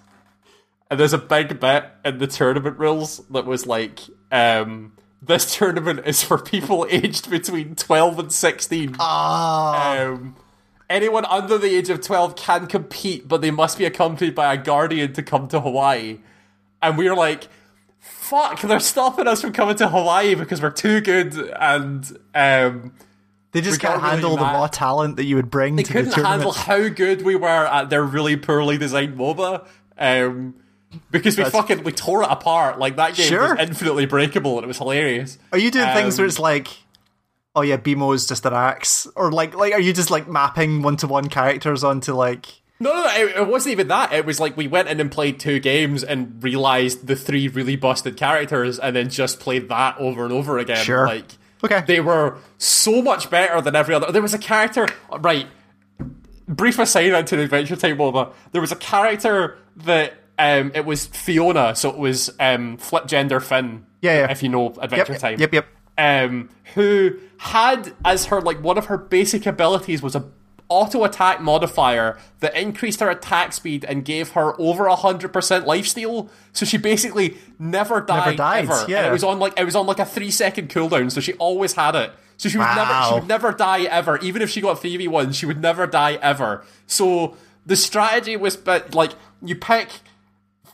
and 0.90 1.00
there's 1.00 1.14
a 1.14 1.20
big 1.20 1.60
bit 1.60 1.86
in 2.04 2.18
the 2.18 2.28
tournament 2.28 2.80
rules 2.80 3.18
that 3.30 3.46
was 3.46 3.68
like, 3.68 4.00
um, 4.32 4.94
this 5.22 5.56
tournament 5.56 6.02
is 6.06 6.24
for 6.24 6.38
people 6.40 6.88
aged 6.90 7.30
between 7.30 7.76
12 7.76 8.20
and 8.20 8.32
16. 8.32 8.96
Ah, 9.00 10.00
Um, 10.02 10.36
anyone 10.90 11.26
under 11.26 11.58
the 11.58 11.76
age 11.76 11.90
of 11.90 12.02
12 12.02 12.36
can 12.36 12.66
compete, 12.66 13.28
but 13.28 13.42
they 13.42 13.52
must 13.52 13.78
be 13.78 13.86
accompanied 13.86 14.34
by 14.34 14.52
a 14.54 14.58
guardian 14.58 15.14
to 15.14 15.22
come 15.22 15.48
to 15.50 15.60
Hawaii. 15.60 16.20
And 16.82 16.98
we 16.98 17.08
were 17.08 17.16
like, 17.16 17.48
fuck, 18.00 18.62
they're 18.62 18.80
stopping 18.80 19.28
us 19.28 19.42
from 19.42 19.54
coming 19.54 19.76
to 19.76 19.90
Hawaii 19.90 20.34
because 20.34 20.60
we're 20.60 20.72
too 20.72 21.02
good. 21.02 21.36
And 21.60 22.18
um, 22.34 22.94
they 23.52 23.62
just 23.62 23.80
can't 23.80 24.02
really 24.02 24.10
handle 24.12 24.36
the 24.38 24.44
mad. 24.44 24.54
raw 24.54 24.68
talent 24.68 25.16
that 25.18 25.26
you 25.26 25.36
would 25.36 25.50
bring 25.50 25.76
they 25.76 25.84
to 25.84 25.88
the 25.94 26.00
couldn't 26.00 26.12
tournament. 26.14 26.42
handle 26.42 26.52
how 26.54 26.88
good 26.90 27.24
we 27.24 27.36
were 27.36 27.48
at 27.48 27.90
their 27.90 28.04
really 28.04 28.38
poorly 28.38 28.78
designed 28.78 29.18
MOBA. 29.18 29.66
Um, 29.98 30.56
because 31.12 31.38
we 31.38 31.44
That's- 31.44 31.52
fucking 31.62 31.84
we 31.84 31.92
tore 31.92 32.24
it 32.24 32.30
apart. 32.32 32.80
Like 32.80 32.96
that 32.96 33.16
game 33.16 33.28
Sure. 33.28 33.56
was 33.56 33.68
infinitely 33.68 34.06
breakable 34.06 34.56
and 34.58 34.64
it 34.64 34.68
was 34.68 34.78
hilarious. 34.78 35.38
Are 35.52 35.58
you 35.60 35.70
doing 35.72 35.88
things 35.94 36.18
where 36.18 36.26
Um, 36.26 36.30
it's 36.30 36.40
like, 36.40 36.68
oh 37.56 37.62
yeah, 37.62 37.78
BMO 37.78 38.14
is 38.16 38.26
just 38.28 38.46
an 38.46 38.54
axe, 38.54 39.08
or 39.16 39.32
like, 39.32 39.56
like, 39.56 39.74
are 39.74 39.80
you 39.80 39.94
just 39.94 40.10
like 40.12 40.28
mapping 40.28 40.82
one 40.82 40.96
to 40.98 41.08
one 41.08 41.28
characters 41.30 41.84
onto 41.84 42.14
like? 42.14 42.48
No, 42.80 42.94
no, 42.94 43.04
no 43.04 43.10
it, 43.14 43.36
it 43.36 43.48
wasn't 43.48 43.74
even 43.74 43.88
that. 43.90 44.14
It 44.14 44.26
was 44.26 44.40
like 44.40 44.56
we 44.56 44.68
went 44.68 44.88
in 44.88 45.00
and 45.02 45.12
played 45.12 45.40
two 45.40 45.60
games 45.60 46.02
and 46.04 46.42
realized 46.42 47.08
the 47.08 47.16
three 47.16 47.48
really 47.50 47.76
busted 47.76 48.16
characters, 48.16 48.80
and 48.80 48.96
then 48.96 49.10
just 49.10 49.40
played 49.40 49.68
that 49.70 49.98
over 50.00 50.24
and 50.24 50.32
over 50.34 50.58
again. 50.58 50.84
Sure. 50.86 51.06
Like 51.06 51.26
Okay. 51.64 51.84
they 51.88 52.00
were 52.00 52.38
so 52.58 53.02
much 53.02 53.30
better 53.30 53.60
than 53.62 53.76
every 53.76 53.94
other. 53.94 54.12
There 54.12 54.22
was 54.22 54.34
a 54.34 54.38
character, 54.40 54.88
right? 55.20 55.48
Brief 56.48 56.80
aside 56.80 57.12
into 57.12 57.36
the 57.36 57.44
Adventure 57.44 57.76
Time 57.76 57.98
MOBA. 57.98 58.34
There 58.54 58.62
was 58.62 58.72
a 58.72 58.76
character 58.76 59.58
that 59.78 60.14
um, 60.40 60.72
it 60.74 60.86
was 60.86 61.06
Fiona, 61.08 61.76
so 61.76 61.90
it 61.90 61.98
was 61.98 62.32
um, 62.40 62.78
flip 62.78 63.06
gender 63.08 63.40
Finn. 63.40 63.86
Yeah, 64.02 64.20
yeah. 64.20 64.32
If 64.32 64.42
you 64.42 64.50
know 64.50 64.74
Adventure 64.82 65.14
Yep, 65.14 65.22
Time. 65.22 65.40
yep, 65.40 65.54
yep. 65.54 65.68
Um, 65.98 66.50
who 66.76 67.20
had 67.38 67.94
as 68.06 68.26
her 68.28 68.40
like 68.42 68.64
one 68.64 68.78
of 68.78 68.86
her 68.86 68.98
basic 68.98 69.46
abilities 69.46 70.02
was 70.02 70.16
a 70.16 70.22
auto 70.70 71.04
attack 71.04 71.42
modifier 71.42 72.18
that 72.42 72.56
increased 72.56 73.00
her 73.00 73.10
attack 73.10 73.52
speed 73.54 73.84
and 73.84 74.06
gave 74.06 74.30
her 74.32 74.54
over 74.62 74.86
a 74.86 74.96
hundred 74.96 75.34
percent 75.34 75.66
lifesteal. 75.66 76.30
So 76.54 76.66
she 76.66 76.78
basically 76.78 77.38
never 77.58 78.00
died, 78.02 78.26
Never 78.26 78.38
died, 78.38 78.64
ever. 78.70 78.86
yeah. 78.88 79.00
And 79.00 79.08
it 79.08 79.12
was 79.12 79.24
on 79.24 79.40
like 79.40 79.60
it 79.60 79.66
was 79.66 79.76
on 79.76 79.86
like 79.88 80.00
a 80.00 80.06
three 80.06 80.32
second 80.32 80.70
cooldown, 80.70 81.12
so 81.12 81.20
she 81.20 81.34
always 81.34 81.74
had 81.74 81.96
it. 81.96 82.12
So 82.38 82.48
she 82.48 82.58
would 82.58 82.64
never 82.76 83.04
she 83.08 83.14
would 83.16 83.28
never 83.28 83.52
die 83.52 83.82
ever. 83.84 84.18
Even 84.20 84.42
if 84.42 84.50
she 84.50 84.62
got 84.62 84.80
three 84.80 84.96
v 84.96 85.08
one, 85.08 85.32
she 85.34 85.46
would 85.46 85.62
never 85.62 85.86
die 85.88 86.14
ever. 86.22 86.64
So 86.88 87.36
the 87.66 87.76
strategy 87.76 88.38
was, 88.38 88.56
but 88.56 88.94
like 88.96 89.12
you 89.44 89.56
pick 89.56 89.90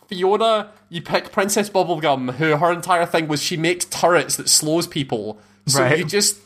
Fiona, 0.07 0.69
you 0.89 1.01
pick 1.01 1.31
Princess 1.31 1.69
Bubblegum, 1.69 2.35
who 2.35 2.55
her 2.57 2.71
entire 2.71 3.05
thing 3.05 3.27
was 3.27 3.41
she 3.41 3.57
makes 3.57 3.85
turrets 3.85 4.35
that 4.37 4.49
slows 4.49 4.85
people. 4.87 5.39
So 5.65 5.81
Right. 5.81 5.97
you 5.97 6.05
just 6.05 6.37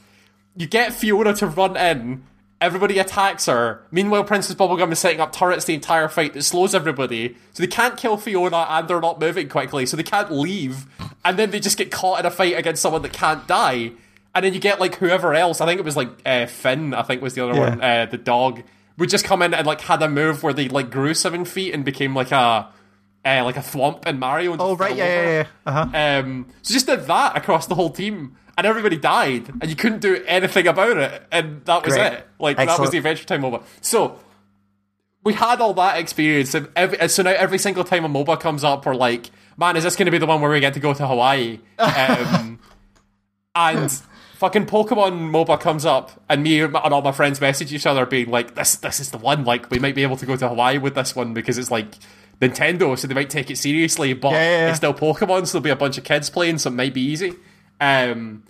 you 0.56 0.66
get 0.68 0.94
Fiona 0.94 1.34
to 1.36 1.48
run 1.48 1.76
in, 1.76 2.24
Everybody 2.62 3.00
attacks 3.00 3.46
her. 3.46 3.82
Meanwhile, 3.90 4.26
Princess 4.26 4.54
Bubblegum 4.56 4.92
is 4.92 5.00
setting 5.00 5.22
up 5.22 5.32
turrets 5.32 5.64
the 5.66 5.74
entire 5.74 6.10
fight 6.10 6.34
that 6.34 6.44
slows 6.44 6.76
everybody. 6.76 7.38
So 7.54 7.64
they 7.64 7.68
can't 7.68 7.96
kill 7.98 8.18
Fiona 8.18 8.66
and 8.70 8.88
they're 8.88 9.00
not 9.00 9.20
moving 9.20 9.48
quickly, 9.48 9.86
so 9.86 9.96
they 9.96 10.04
can't 10.04 10.32
leave. 10.32 10.86
And 11.24 11.38
then 11.40 11.52
they 11.52 11.60
just 11.62 11.78
get 11.78 11.90
caught 11.92 12.20
in 12.20 12.26
a 12.26 12.32
fight 12.32 12.58
against 12.58 12.82
someone 12.82 13.02
that 13.04 13.14
can't 13.14 13.48
die. 13.48 13.92
And 14.36 14.46
then 14.46 14.54
you 14.54 14.60
get 14.60 14.80
like 14.80 14.96
whoever 14.96 15.34
else. 15.34 15.62
I 15.62 15.66
think 15.66 15.80
it 15.80 15.86
was 15.86 15.96
like 15.96 16.10
uh, 16.26 16.46
Finn. 16.48 16.94
I 16.94 17.02
think 17.04 17.22
was 17.22 17.34
the 17.34 17.44
other 17.48 17.54
Yeah. 17.58 17.70
one. 17.70 17.82
Uh, 17.82 18.06
the 18.12 18.18
dog 18.18 18.62
would 18.98 19.10
just 19.10 19.24
come 19.24 19.42
in 19.42 19.54
and 19.54 19.66
like 19.66 19.80
had 19.82 20.02
a 20.04 20.10
move 20.10 20.44
where 20.44 20.54
they 20.54 20.68
like 20.68 20.92
grew 20.92 21.14
seven 21.14 21.46
feet 21.46 21.74
and 21.74 21.86
became 21.86 22.14
like 22.14 22.32
a 22.32 22.68
uh, 23.26 23.44
like 23.44 23.58
a 23.58 23.62
thwomp 23.62 24.06
in 24.06 24.20
Mario. 24.20 24.52
And 24.52 24.62
Oh 24.62 24.76
right, 24.76 24.96
yeah, 24.96 25.06
yeah, 25.06 25.32
yeah. 25.32 25.46
Uh-huh. 25.66 25.98
Um, 26.26 26.48
so 26.62 26.74
just 26.74 26.88
did 26.88 27.02
that 27.06 27.38
across 27.38 27.68
the 27.68 27.76
whole 27.76 27.90
team, 27.90 28.36
and 28.60 28.68
everybody 28.68 28.98
died, 28.98 29.48
and 29.62 29.70
you 29.70 29.76
couldn't 29.76 30.00
do 30.02 30.22
anything 30.28 30.68
about 30.68 30.98
it, 30.98 31.24
and 31.32 31.64
that 31.64 31.86
was 31.86 31.94
Great. 31.96 32.12
it. 32.14 32.28
Like 32.40 32.58
that 32.58 32.78
was 32.78 32.92
the 32.92 32.98
Adventure 32.98 33.24
Time 33.24 33.42
MOBA. 33.42 33.64
So 33.80 34.20
we 35.24 35.32
had 35.34 35.62
all 35.62 35.74
that 35.76 35.98
experience, 35.98 36.54
and, 36.54 36.68
every, 36.76 37.00
and 37.00 37.10
so 37.10 37.24
now 37.24 37.32
every 37.32 37.58
single 37.58 37.86
time 37.86 38.04
a 38.04 38.10
MOBA 38.10 38.38
comes 38.40 38.66
up, 38.66 38.86
we're 38.86 38.96
like, 38.96 39.30
"Man, 39.58 39.78
is 39.78 39.86
this 39.86 39.96
going 39.96 40.08
to 40.08 40.12
be 40.12 40.18
the 40.18 40.26
one 40.26 40.42
where 40.42 40.52
we 40.52 40.60
get 40.60 40.74
to 40.74 40.82
go 40.82 40.94
to 40.94 41.08
Hawaii?" 41.08 41.60
Um, 41.80 42.60
and 43.56 43.92
fucking 44.36 44.66
Pokemon 44.66 45.32
MOBA 45.32 45.60
comes 45.62 45.86
up, 45.86 46.12
and 46.30 46.44
me 46.44 46.60
and 46.60 46.76
all 46.76 47.02
my 47.02 47.14
friends 47.14 47.40
message 47.40 47.74
each 47.74 47.86
other, 47.86 48.06
being 48.06 48.30
like, 48.30 48.56
"This, 48.56 48.76
this 48.76 49.00
is 49.00 49.12
the 49.12 49.18
one. 49.18 49.46
Like, 49.46 49.72
we 49.72 49.80
might 49.80 49.96
be 49.96 50.04
able 50.04 50.18
to 50.18 50.26
go 50.26 50.36
to 50.36 50.50
Hawaii 50.50 50.78
with 50.80 50.96
this 50.96 51.16
one 51.16 51.34
because 51.34 51.58
it's 51.58 51.72
like." 51.72 51.88
Nintendo, 52.42 52.98
so 52.98 53.06
they 53.06 53.14
might 53.14 53.30
take 53.30 53.52
it 53.52 53.58
seriously, 53.58 54.14
but 54.14 54.32
Yeah, 54.32 54.38
yeah, 54.40 54.58
yeah. 54.60 54.68
it's 54.70 54.78
still 54.78 54.94
Pokemon, 54.94 55.46
so 55.46 55.60
there'll 55.60 55.64
be 55.64 55.72
a 55.72 55.76
bunch 55.76 55.98
of 55.98 56.06
kids 56.06 56.30
playing, 56.30 56.58
so 56.60 56.70
it 56.70 56.74
might 56.74 56.94
be 56.94 57.02
easy. 57.02 57.34
Um, 57.82 58.44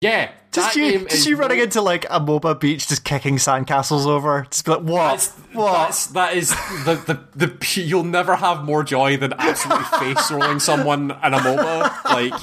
yeah, 0.00 0.30
Just 0.52 0.76
you, 0.76 1.00
just 1.08 1.26
you 1.26 1.36
running 1.36 1.58
into 1.58 1.82
like 1.82 2.04
a 2.04 2.20
MOBA 2.20 2.60
beach, 2.60 2.86
just 2.86 3.04
kicking 3.04 3.36
sandcastles 3.36 4.06
over. 4.06 4.46
Just 4.50 4.64
be 4.64 4.70
like, 4.70 4.82
what? 4.82 5.10
That's, 5.10 5.28
what? 5.52 5.72
that's 5.72 6.06
that 6.08 6.36
is 6.36 6.50
the, 6.84 7.20
the 7.34 7.46
the 7.46 7.80
you'll 7.80 8.04
never 8.04 8.36
have 8.36 8.64
more 8.64 8.84
joy 8.84 9.16
than 9.16 9.32
absolutely 9.32 9.84
face 9.98 10.30
rolling 10.30 10.60
someone 10.60 11.10
in 11.10 11.34
a 11.34 11.38
MOBA. 11.38 12.04
Like 12.04 12.40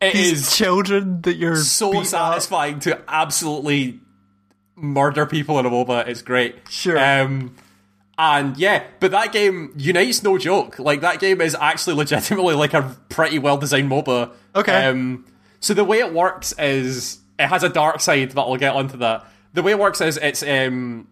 it 0.00 0.14
These 0.14 0.32
is 0.32 0.56
children 0.56 1.20
that 1.22 1.36
you're 1.36 1.56
so 1.56 1.88
beating 1.90 2.00
up. 2.02 2.06
satisfying 2.06 2.80
to 2.80 3.00
absolutely 3.06 4.00
murder 4.74 5.26
people 5.26 5.58
in 5.58 5.66
a 5.66 5.70
MOBA. 5.70 6.08
It's 6.08 6.22
great. 6.22 6.56
Sure. 6.70 6.98
Um, 6.98 7.54
and 8.16 8.56
yeah, 8.56 8.84
but 8.98 9.10
that 9.10 9.32
game 9.32 9.72
Unite's 9.76 10.22
no 10.22 10.38
joke. 10.38 10.78
Like 10.78 11.02
that 11.02 11.20
game 11.20 11.40
is 11.42 11.54
actually 11.54 11.96
legitimately 11.96 12.54
like 12.54 12.72
a 12.72 12.96
pretty 13.10 13.38
well 13.38 13.58
designed 13.58 13.90
MOBA. 13.90 14.30
Okay. 14.56 14.86
Um, 14.86 15.26
so 15.62 15.72
the 15.72 15.84
way 15.84 16.00
it 16.00 16.12
works 16.12 16.52
is 16.58 17.18
it 17.38 17.46
has 17.46 17.62
a 17.62 17.70
dark 17.70 18.00
side, 18.00 18.34
but 18.34 18.42
I'll 18.46 18.56
get 18.58 18.74
onto 18.74 18.98
that. 18.98 19.26
The 19.54 19.62
way 19.62 19.72
it 19.72 19.78
works 19.78 20.00
is 20.02 20.18
it's 20.18 20.42
um 20.42 21.08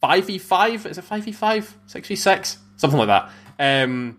five 0.00 0.26
v 0.26 0.38
five. 0.38 0.86
Is 0.86 0.96
it 0.96 1.02
five 1.04 1.24
v 1.24 1.32
five? 1.32 1.76
Six 1.86 2.08
v 2.08 2.16
six? 2.16 2.56
Something 2.76 2.98
like 2.98 3.08
that. 3.08 3.30
Um, 3.58 4.18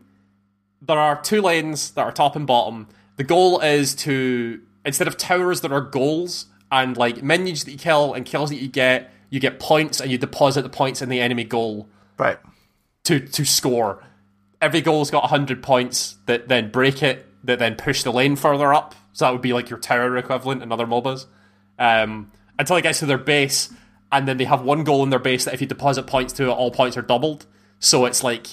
there 0.81 0.99
are 0.99 1.19
two 1.21 1.41
lanes 1.41 1.91
that 1.91 2.01
are 2.01 2.11
top 2.11 2.35
and 2.35 2.45
bottom. 2.45 2.87
The 3.17 3.23
goal 3.23 3.59
is 3.61 3.95
to 3.95 4.61
instead 4.85 5.07
of 5.07 5.17
towers, 5.17 5.61
there 5.61 5.73
are 5.73 5.81
goals 5.81 6.45
and 6.71 6.95
like 6.95 7.23
minions 7.23 7.63
that 7.65 7.71
you 7.71 7.77
kill 7.77 8.13
and 8.13 8.25
kills 8.25 8.49
that 8.51 8.57
you 8.57 8.67
get. 8.67 9.11
You 9.31 9.39
get 9.39 9.59
points 9.59 9.99
and 9.99 10.11
you 10.11 10.17
deposit 10.17 10.61
the 10.61 10.69
points 10.69 11.01
in 11.01 11.09
the 11.09 11.19
enemy 11.19 11.43
goal 11.43 11.89
Right. 12.17 12.37
to 13.05 13.19
to 13.19 13.45
score. 13.45 14.03
Every 14.61 14.81
goal's 14.81 15.11
got 15.11 15.23
100 15.23 15.61
points 15.61 16.17
that 16.27 16.47
then 16.47 16.71
break 16.71 17.03
it, 17.03 17.25
that 17.43 17.59
then 17.59 17.75
push 17.75 18.03
the 18.03 18.11
lane 18.11 18.35
further 18.35 18.73
up. 18.73 18.95
So 19.15 19.23
that 19.23 19.31
would 19.31 19.41
be 19.41 19.53
like 19.53 19.69
your 19.69 19.79
tower 19.79 20.17
equivalent 20.17 20.61
in 20.61 20.73
other 20.73 20.85
MOBAs. 20.85 21.25
Um, 21.79 22.31
until 22.59 22.75
it 22.75 22.81
gets 22.81 22.99
to 22.99 23.05
their 23.05 23.17
base, 23.17 23.73
and 24.11 24.27
then 24.27 24.35
they 24.35 24.43
have 24.43 24.61
one 24.61 24.83
goal 24.83 25.03
in 25.03 25.09
their 25.09 25.19
base 25.19 25.45
that 25.45 25.53
if 25.53 25.61
you 25.61 25.67
deposit 25.67 26.03
points 26.03 26.33
to 26.33 26.43
it, 26.43 26.49
all 26.49 26.69
points 26.69 26.97
are 26.97 27.01
doubled. 27.01 27.45
So 27.79 28.03
it's 28.03 28.25
like 28.25 28.47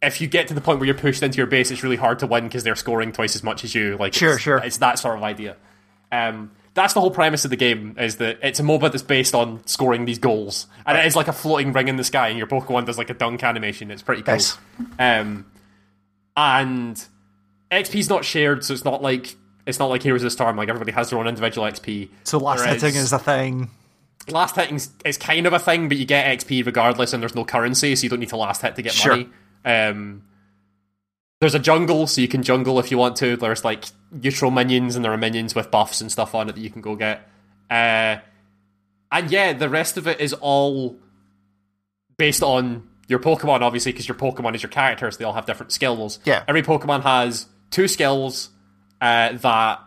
if 0.00 0.20
you 0.20 0.28
get 0.28 0.46
to 0.48 0.54
the 0.54 0.60
point 0.60 0.78
where 0.78 0.86
you're 0.86 0.94
pushed 0.94 1.20
into 1.20 1.36
your 1.36 1.48
base, 1.48 1.72
it's 1.72 1.82
really 1.82 1.96
hard 1.96 2.20
to 2.20 2.28
win 2.28 2.44
because 2.44 2.62
they're 2.62 2.76
scoring 2.76 3.10
twice 3.10 3.34
as 3.34 3.42
much 3.42 3.64
as 3.64 3.74
you. 3.74 3.96
Like 3.96 4.14
Sure, 4.14 4.34
it's, 4.34 4.42
sure. 4.42 4.58
It's 4.58 4.76
that 4.78 5.00
sort 5.00 5.16
of 5.16 5.24
idea. 5.24 5.56
Um, 6.12 6.52
that's 6.74 6.94
the 6.94 7.00
whole 7.00 7.10
premise 7.10 7.44
of 7.44 7.50
the 7.50 7.56
game 7.56 7.96
is 7.98 8.16
that 8.16 8.38
it's 8.40 8.60
a 8.60 8.62
MOBA 8.62 8.92
that's 8.92 9.02
based 9.02 9.34
on 9.34 9.66
scoring 9.66 10.04
these 10.04 10.20
goals, 10.20 10.68
and 10.86 10.96
it 10.96 11.04
is 11.06 11.16
like 11.16 11.26
a 11.26 11.32
floating 11.32 11.72
ring 11.72 11.88
in 11.88 11.96
the 11.96 12.04
sky, 12.04 12.28
and 12.28 12.38
your 12.38 12.46
Pokemon 12.46 12.86
does 12.86 12.98
like 12.98 13.10
a 13.10 13.14
dunk 13.14 13.42
animation. 13.42 13.90
It's 13.90 14.02
pretty 14.02 14.22
cool. 14.22 14.34
Nice. 14.34 14.58
Um, 14.98 15.46
and 16.36 17.04
XP's 17.70 18.08
not 18.08 18.24
shared, 18.24 18.64
so 18.64 18.74
it's 18.74 18.84
not 18.84 19.02
like 19.02 19.36
it's 19.66 19.78
not 19.78 19.86
like 19.86 20.02
Heroes 20.02 20.22
of 20.22 20.26
the 20.26 20.30
Storm. 20.30 20.56
Like 20.56 20.68
everybody 20.68 20.92
has 20.92 21.10
their 21.10 21.18
own 21.18 21.28
individual 21.28 21.66
XP. 21.66 22.08
So 22.24 22.38
last 22.38 22.60
Whereas 22.60 22.82
hitting 22.82 22.98
is 23.00 23.12
a 23.12 23.18
thing. 23.18 23.70
last 24.28 24.56
hitting 24.56 24.80
is 25.04 25.18
kind 25.18 25.46
of 25.46 25.52
a 25.52 25.58
thing, 25.58 25.88
but 25.88 25.96
you 25.98 26.04
get 26.04 26.26
XP 26.38 26.64
regardless, 26.66 27.12
and 27.12 27.22
there's 27.22 27.34
no 27.34 27.44
currency, 27.44 27.94
so 27.96 28.02
you 28.04 28.08
don't 28.08 28.20
need 28.20 28.28
to 28.30 28.36
last 28.36 28.62
hit 28.62 28.76
to 28.76 28.82
get 28.82 28.92
Sure. 28.92 29.12
money. 29.16 29.28
Um, 29.64 30.22
there's 31.40 31.54
a 31.54 31.58
jungle, 31.58 32.06
so 32.06 32.20
you 32.20 32.28
can 32.28 32.42
jungle 32.42 32.78
if 32.78 32.90
you 32.90 32.98
want 32.98 33.16
to. 33.16 33.36
There's 33.36 33.64
like 33.64 33.86
neutral 34.10 34.50
minions, 34.50 34.94
and 34.96 35.04
there 35.04 35.12
are 35.12 35.16
minions 35.18 35.54
with 35.54 35.70
buffs 35.70 36.00
and 36.00 36.10
stuff 36.10 36.34
on 36.34 36.48
it 36.48 36.54
that 36.54 36.60
you 36.60 36.70
can 36.70 36.82
go 36.82 36.94
get. 36.94 37.28
Uh, 37.70 38.16
and 39.10 39.30
yeah, 39.30 39.52
the 39.52 39.68
rest 39.68 39.96
of 39.96 40.06
it 40.06 40.20
is 40.20 40.32
all 40.34 40.96
based 42.16 42.42
on 42.42 42.88
your 43.08 43.18
Pokemon, 43.18 43.60
obviously, 43.60 43.92
because 43.92 44.06
your 44.08 44.16
Pokemon 44.16 44.54
is 44.54 44.62
your 44.62 44.70
characters. 44.70 45.16
They 45.16 45.24
all 45.24 45.32
have 45.32 45.46
different 45.46 45.72
skills. 45.72 46.18
Yeah. 46.24 46.44
Every 46.46 46.62
Pokemon 46.62 47.02
has 47.02 47.46
two 47.70 47.88
skills 47.88 48.50
uh, 49.02 49.32
that 49.32 49.80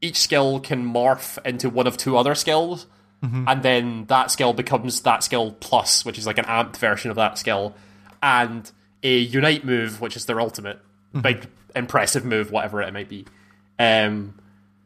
each 0.00 0.18
skill 0.18 0.60
can 0.60 0.84
morph 0.84 1.38
into 1.44 1.68
one 1.68 1.86
of 1.88 1.96
two 1.96 2.16
other 2.16 2.34
skills, 2.36 2.86
and 3.48 3.62
then 3.64 4.04
that 4.04 4.30
skill 4.30 4.52
becomes 4.52 5.00
that 5.00 5.24
skill 5.24 5.50
plus, 5.58 6.04
which 6.04 6.16
is 6.18 6.26
like 6.26 6.38
an 6.38 6.44
amped 6.44 6.76
version 6.76 7.10
of 7.10 7.16
that 7.16 7.38
skill, 7.38 7.74
and 8.22 8.70
a 9.02 9.16
unite 9.18 9.64
move, 9.64 10.00
which 10.00 10.14
is 10.16 10.26
their 10.26 10.40
ultimate 10.40 10.78
big 11.22 11.46
impressive 11.74 12.24
move, 12.24 12.52
whatever 12.52 12.82
it 12.82 12.92
might 12.92 13.08
be. 13.08 13.24
Um, 13.78 14.34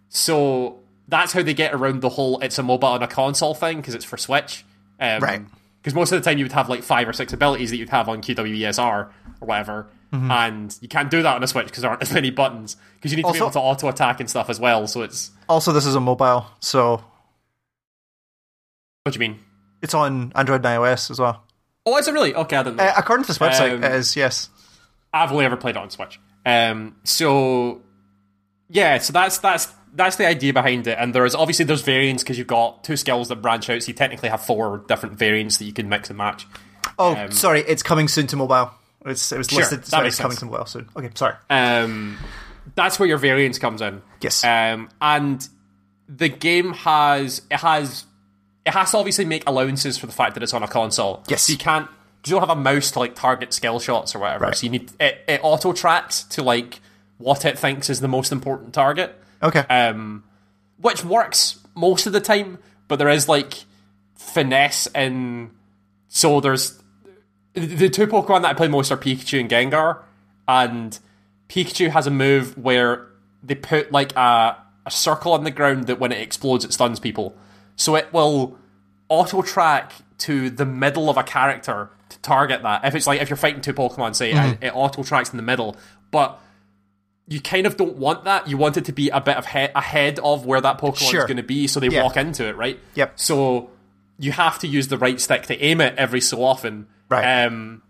so 0.09 0.79
that's 1.09 1.33
how 1.33 1.43
they 1.43 1.55
get 1.55 1.75
around 1.75 2.01
the 2.03 2.09
whole 2.09 2.39
it's 2.41 2.59
a 2.59 2.63
mobile 2.63 2.89
on 2.89 3.03
a 3.03 3.09
console 3.09 3.55
thing 3.55 3.79
because 3.79 3.95
it's 3.95 4.05
for 4.05 4.17
Switch. 4.17 4.65
Um, 5.01 5.21
Right. 5.21 5.43
Because 5.83 5.95
most 5.95 6.13
of 6.13 6.23
the 6.23 6.29
time 6.29 6.39
you 6.39 6.45
would 6.45 6.53
have 6.53 6.69
like 6.69 6.83
five 6.83 7.09
or 7.09 7.13
six 7.13 7.33
abilities 7.33 7.71
that 7.71 7.77
you'd 7.79 7.89
have 7.91 8.09
on 8.09 8.21
QWESR 8.23 9.09
or 9.41 9.47
whatever, 9.47 9.87
Mm-hmm. 10.13 10.31
and 10.31 10.77
you 10.81 10.89
can't 10.89 11.09
do 11.09 11.23
that 11.23 11.37
on 11.37 11.43
a 11.45 11.47
Switch 11.47 11.67
because 11.67 11.83
there 11.83 11.91
aren't 11.91 12.03
as 12.03 12.13
many 12.13 12.31
buttons. 12.31 12.77
Because 12.97 13.13
you 13.13 13.17
need 13.17 13.27
to 13.27 13.33
be 13.33 13.39
able 13.39 13.51
to 13.53 13.61
auto 13.61 13.89
attack 13.89 14.19
and 14.19 14.29
stuff 14.29 14.51
as 14.51 14.59
well. 14.59 14.87
So 14.89 15.03
it's 15.03 15.31
Also, 15.49 15.73
this 15.73 15.87
is 15.87 15.95
a 15.95 16.01
mobile, 16.01 16.47
so 16.59 17.05
what 19.05 19.13
do 19.13 19.17
you 19.17 19.21
mean? 19.21 19.39
it's 19.83 19.95
on 19.95 20.31
Android 20.35 20.65
and 20.67 20.83
iOS 20.83 21.11
as 21.11 21.19
well. 21.19 21.43
Oh, 21.87 21.97
is 21.97 22.07
it 22.07 22.13
really? 22.13 22.35
Okay, 22.35 22.57
I 22.57 22.63
didn't 22.63 22.77
know. 22.77 22.85
Uh, 22.85 22.93
according 22.99 23.25
to 23.25 23.29
this 23.29 23.39
website, 23.39 23.73
Um, 23.75 23.85
it 23.85 23.93
is 23.93 24.15
yes. 24.17 24.51
I've 25.13 25.33
only 25.33 25.45
ever 25.47 25.57
played 25.57 25.77
it 25.77 25.79
on 25.79 25.91
Switch. 25.91 26.21
Um, 26.45 26.97
so 27.05 27.81
yeah, 28.69 28.99
so 28.99 29.13
that's 29.13 29.39
that's 29.39 29.69
that's 29.95 30.17
the 30.17 30.27
idea 30.27 30.53
behind 30.53 30.87
it. 30.87 30.99
And 31.01 31.15
there's 31.15 31.35
obviously 31.35 31.65
there's 31.65 31.83
variants 31.83 32.23
because 32.23 32.37
you've 32.37 32.47
got 32.47 32.85
two 32.85 32.97
skills 32.97 33.29
that 33.29 33.37
branch 33.37 33.71
out, 33.71 33.83
so 33.83 33.89
you 33.89 33.95
technically 33.95 34.29
have 34.29 34.45
four 34.45 34.85
different 34.87 35.19
variants 35.19 35.57
that 35.59 35.65
you 35.65 35.73
can 35.73 35.89
mix 35.89 36.11
and 36.11 36.19
match. 36.19 36.47
Oh, 36.99 37.15
um, 37.17 37.31
sorry, 37.31 37.61
it's 37.61 37.83
coming 37.83 38.09
soon 38.09 38.27
to 38.29 38.37
mobile. 38.37 38.71
It's 39.07 39.33
it 39.33 39.39
was 39.39 39.49
Sure, 39.49 39.61
listed, 39.61 39.81
that 39.81 39.87
so 39.87 40.01
it's 40.01 40.19
coming 40.19 40.37
to 40.37 40.45
mobile 40.45 40.67
soon. 40.67 40.89
Okay, 40.97 41.11
sorry. 41.15 41.35
Um, 41.49 42.19
that's 42.75 42.99
where 42.99 43.09
your 43.09 43.19
variance 43.19 43.59
comes 43.59 43.81
in. 43.81 44.03
Yes. 44.21 44.45
Um, 44.45 44.91
and 45.01 45.47
the 46.09 46.29
game 46.29 46.73
has 46.75 47.43
it 47.51 47.59
has 47.59 48.05
it 48.67 48.73
has 48.73 48.91
to 48.91 48.99
obviously 48.99 49.25
make 49.25 49.49
allowances 49.49 49.97
for 49.97 50.07
the 50.07 50.13
fact 50.13 50.35
that 50.35 50.43
it's 50.43 50.55
on 50.55 50.63
a 50.63 50.69
console. 50.69 51.25
Yes. 51.29 51.43
So 51.43 51.53
you 51.53 51.59
can't 51.59 51.89
you 52.27 52.33
don't 52.33 52.41
have 52.41 52.51
a 52.51 52.61
mouse 52.61 52.91
to 52.93 52.99
like 52.99 53.15
target 53.15 53.53
skill 53.55 53.81
shots 53.81 54.15
or 54.15 54.19
whatever. 54.19 54.47
Right. 54.47 54.57
So 54.57 54.65
you 54.65 54.71
need 54.71 54.91
it, 55.01 55.25
it 55.27 55.41
auto 55.43 55.73
tracks 55.73 56.25
to 56.25 56.43
like 56.43 56.81
what 57.19 57.45
it 57.45 57.59
thinks 57.59 57.89
is 57.89 58.01
the 58.01 58.09
most 58.09 58.33
important 58.33 58.75
target. 58.75 59.15
Okay. 59.43 59.61
Um, 59.61 60.25
which 60.79 61.05
works 61.05 61.59
most 61.75 62.07
of 62.07 62.13
the 62.13 62.21
time, 62.21 62.59
but 62.89 62.97
there 62.97 63.09
is 63.09 63.29
like 63.29 63.55
finesse 64.17 64.87
in. 64.89 65.51
So 66.09 66.41
there's 66.41 66.80
the 67.55 67.89
two 67.89 68.07
Pokemon 68.07 68.43
that 68.43 68.49
I 68.51 68.55
play 68.55 68.69
most 68.69 68.91
are 68.93 68.97
Pikachu 68.97 69.41
and 69.41 69.51
Gengar, 69.51 69.99
and 70.47 70.99
Pikachu 71.49 71.91
has 71.91 72.07
a 72.07 72.11
move 72.11 72.57
where 72.57 73.07
they 73.43 73.55
put 73.55 73.91
like 73.93 74.15
a 74.17 74.57
a 74.87 74.91
circle 74.91 75.33
on 75.33 75.45
the 75.45 75.51
ground 75.51 75.87
that 75.89 76.01
when 76.01 76.11
it 76.13 76.21
explodes 76.21 76.65
it 76.65 76.73
stuns 76.73 76.99
people. 76.99 77.37
So 77.77 77.97
it 77.97 78.13
will 78.13 78.57
auto 79.09 79.43
track 79.43 79.93
to 80.19 80.49
the 80.51 80.65
middle 80.65 81.11
of 81.11 81.17
a 81.19 81.23
character 81.23 81.91
to 82.09 82.19
target 82.21 82.63
that. 82.63 82.85
If 82.85 82.95
it's 82.95 83.07
like 83.07 83.21
if 83.21 83.29
you're 83.29 83.37
fighting 83.37 83.61
two 83.61 83.75
Pokemon, 83.75 84.15
say 84.15 84.33
and 84.33 84.59
it 84.63 84.73
auto 84.75 85.03
tracks 85.03 85.31
in 85.31 85.37
the 85.37 85.43
middle, 85.43 85.77
but 86.11 86.41
you 87.29 87.41
kind 87.41 87.67
of 87.67 87.77
don't 87.77 87.97
want 87.97 88.25
that. 88.25 88.49
You 88.49 88.57
want 88.57 88.77
it 88.77 88.87
to 88.87 88.93
be 88.93 89.09
a 89.11 89.21
bit 89.21 89.37
of 89.37 89.47
he- 89.47 89.69
ahead 89.75 90.19
of 90.21 90.47
where 90.47 90.61
that 90.61 90.79
Pokemon 90.79 91.15
is 91.15 91.25
going 91.25 91.37
to 91.37 91.43
be, 91.43 91.67
so 91.67 91.79
they 91.79 91.89
Yeah. 91.89 92.03
walk 92.03 92.17
into 92.17 92.47
it, 92.47 92.57
right? 92.57 92.79
Yep. 92.95 93.13
So 93.21 93.71
you 94.19 94.33
have 94.33 94.59
to 94.61 94.67
use 94.67 94.89
the 94.89 94.99
right 94.99 95.21
stick 95.21 95.43
to 95.47 95.59
aim 95.63 95.81
it 95.81 95.95
every 95.97 96.21
so 96.21 96.43
often. 96.43 96.87
Right. 97.11 97.45
Um, 97.45 97.83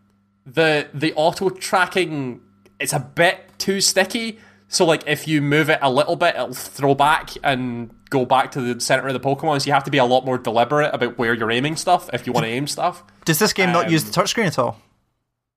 the 0.47 0.89
the 0.95 1.13
auto 1.15 1.51
tracking 1.51 2.41
it's 2.81 2.93
a 2.93 2.99
bit 3.01 3.39
too 3.59 3.81
sticky. 3.81 4.39
So 4.69 4.85
like 4.85 5.03
if 5.07 5.29
you 5.29 5.43
move 5.43 5.69
it 5.69 5.79
a 5.83 5.91
little 5.91 6.17
bit, 6.17 6.35
it'll 6.35 6.55
throw 6.55 6.95
back 6.95 7.31
and 7.45 7.91
go 8.09 8.25
back 8.25 8.51
to 8.53 8.61
the 8.61 8.81
center 8.81 9.07
of 9.07 9.13
the 9.13 9.21
Pokemon. 9.21 9.61
So 9.61 9.67
you 9.67 9.73
have 9.73 9.85
to 9.85 9.91
be 9.91 9.99
a 9.99 10.05
lot 10.05 10.25
more 10.25 10.39
deliberate 10.39 10.95
about 10.95 11.19
where 11.19 11.35
you're 11.35 11.51
aiming 11.51 11.77
stuff 11.77 12.09
if 12.13 12.27
you 12.27 12.33
want 12.33 12.47
to 12.47 12.51
aim 12.51 12.67
stuff. 12.67 13.05
Does 13.25 13.39
this 13.39 13.53
game 13.53 13.73
not 13.73 13.91
use 13.91 14.03
Um, 14.05 14.11
the 14.11 14.21
touchscreen 14.21 14.47
at 14.47 14.59
all? 14.59 14.81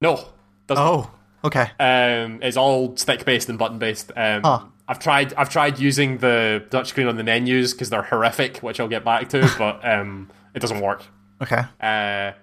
No, 0.01 0.15
doesn't. 0.67 0.83
Oh, 0.83 1.11
okay. 1.45 1.71
Um, 1.79 2.39
it's 2.41 2.57
all 2.57 2.97
stick 2.97 3.23
based 3.23 3.49
and 3.49 3.57
button 3.57 3.79
based. 3.79 4.11
Um, 4.15 4.41
Huh. 4.43 4.59
I've 4.85 4.99
tried. 4.99 5.33
I've 5.35 5.49
tried 5.49 5.79
using 5.79 6.17
the 6.17 6.65
touchscreen 6.69 7.07
on 7.07 7.15
the 7.15 7.23
menus 7.23 7.73
because 7.73 7.89
they're 7.89 8.01
horrific, 8.03 8.57
which 8.57 8.81
I'll 8.81 8.89
get 8.89 9.05
back 9.05 9.29
to, 9.29 9.49
but 9.57 9.79
um, 9.87 10.29
it 10.53 10.59
doesn't 10.59 10.81
work. 10.81 11.03
Okay. 11.41 11.61
Uh, 11.79 12.33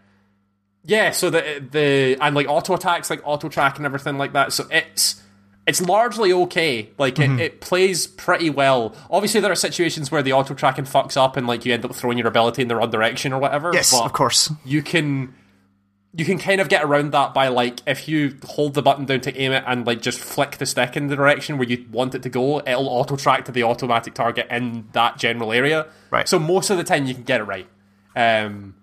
yeah, 0.85 1.11
so 1.11 1.31
the 1.31 1.65
the 1.71 2.17
and 2.21 2.35
like 2.35 2.49
auto 2.49 2.75
attacks, 2.75 3.11
like 3.11 3.21
auto 3.25 3.49
track 3.49 3.77
and 3.77 3.87
everything 3.87 4.19
like 4.19 4.33
that. 4.33 4.53
So 4.53 4.67
it's 4.71 5.23
it's 5.67 5.81
largely 5.81 6.33
okay. 6.33 6.91
Like 6.99 7.17
Mm-hmm. 7.17 7.39
it, 7.39 7.43
it 7.43 7.61
plays 7.61 8.07
pretty 8.07 8.51
well. 8.51 8.95
Obviously, 9.11 9.41
there 9.41 9.53
are 9.53 9.57
situations 9.57 10.11
where 10.11 10.23
the 10.23 10.33
auto 10.33 10.55
tracking 10.55 10.87
fucks 10.87 11.17
up 11.17 11.37
and 11.37 11.47
like 11.47 11.65
you 11.65 11.75
end 11.75 11.85
up 11.85 11.95
throwing 11.95 12.19
your 12.19 12.27
ability 12.27 12.63
in 12.63 12.69
the 12.69 12.77
wrong 12.77 12.91
direction 12.91 13.33
or 13.33 13.41
whatever. 13.41 13.71
Yes, 13.75 13.93
but 13.93 14.05
of 14.05 14.13
course. 14.13 14.51
You 14.65 14.83
can 14.83 15.35
you 16.13 16.25
can 16.25 16.39
kind 16.39 16.61
of 16.61 16.69
get 16.69 16.83
around 16.83 17.13
that 17.13 17.35
by 17.35 17.49
like 17.49 17.81
if 17.87 18.09
you 18.09 18.37
hold 18.45 18.75
the 18.75 18.83
button 18.83 19.05
down 19.05 19.21
to 19.21 19.37
aim 19.37 19.53
it 19.53 19.63
and 19.67 19.87
like 19.87 20.03
just 20.03 20.19
flick 20.19 20.57
the 20.57 20.67
stick 20.67 20.97
in 20.97 21.07
the 21.07 21.15
direction 21.15 21.57
where 21.57 21.69
you 21.69 21.87
want 21.93 22.15
it 22.17 22.23
to 22.25 22.29
go, 22.29 22.59
it'll 22.61 22.89
auto 22.89 23.17
track 23.17 23.45
to 23.45 23.53
the 23.53 23.63
automatic 23.63 24.15
target 24.15 24.47
in 24.51 24.89
that 24.93 25.19
general 25.19 25.53
area. 25.53 25.87
Right. 26.11 26.29
So 26.29 26.39
most 26.41 26.71
of 26.71 26.79
the 26.79 26.85
time 26.85 27.07
you 27.07 27.15
can 27.15 27.23
get 27.23 27.41
it 27.41 27.45
right. 27.45 27.69
Um, 28.17 28.75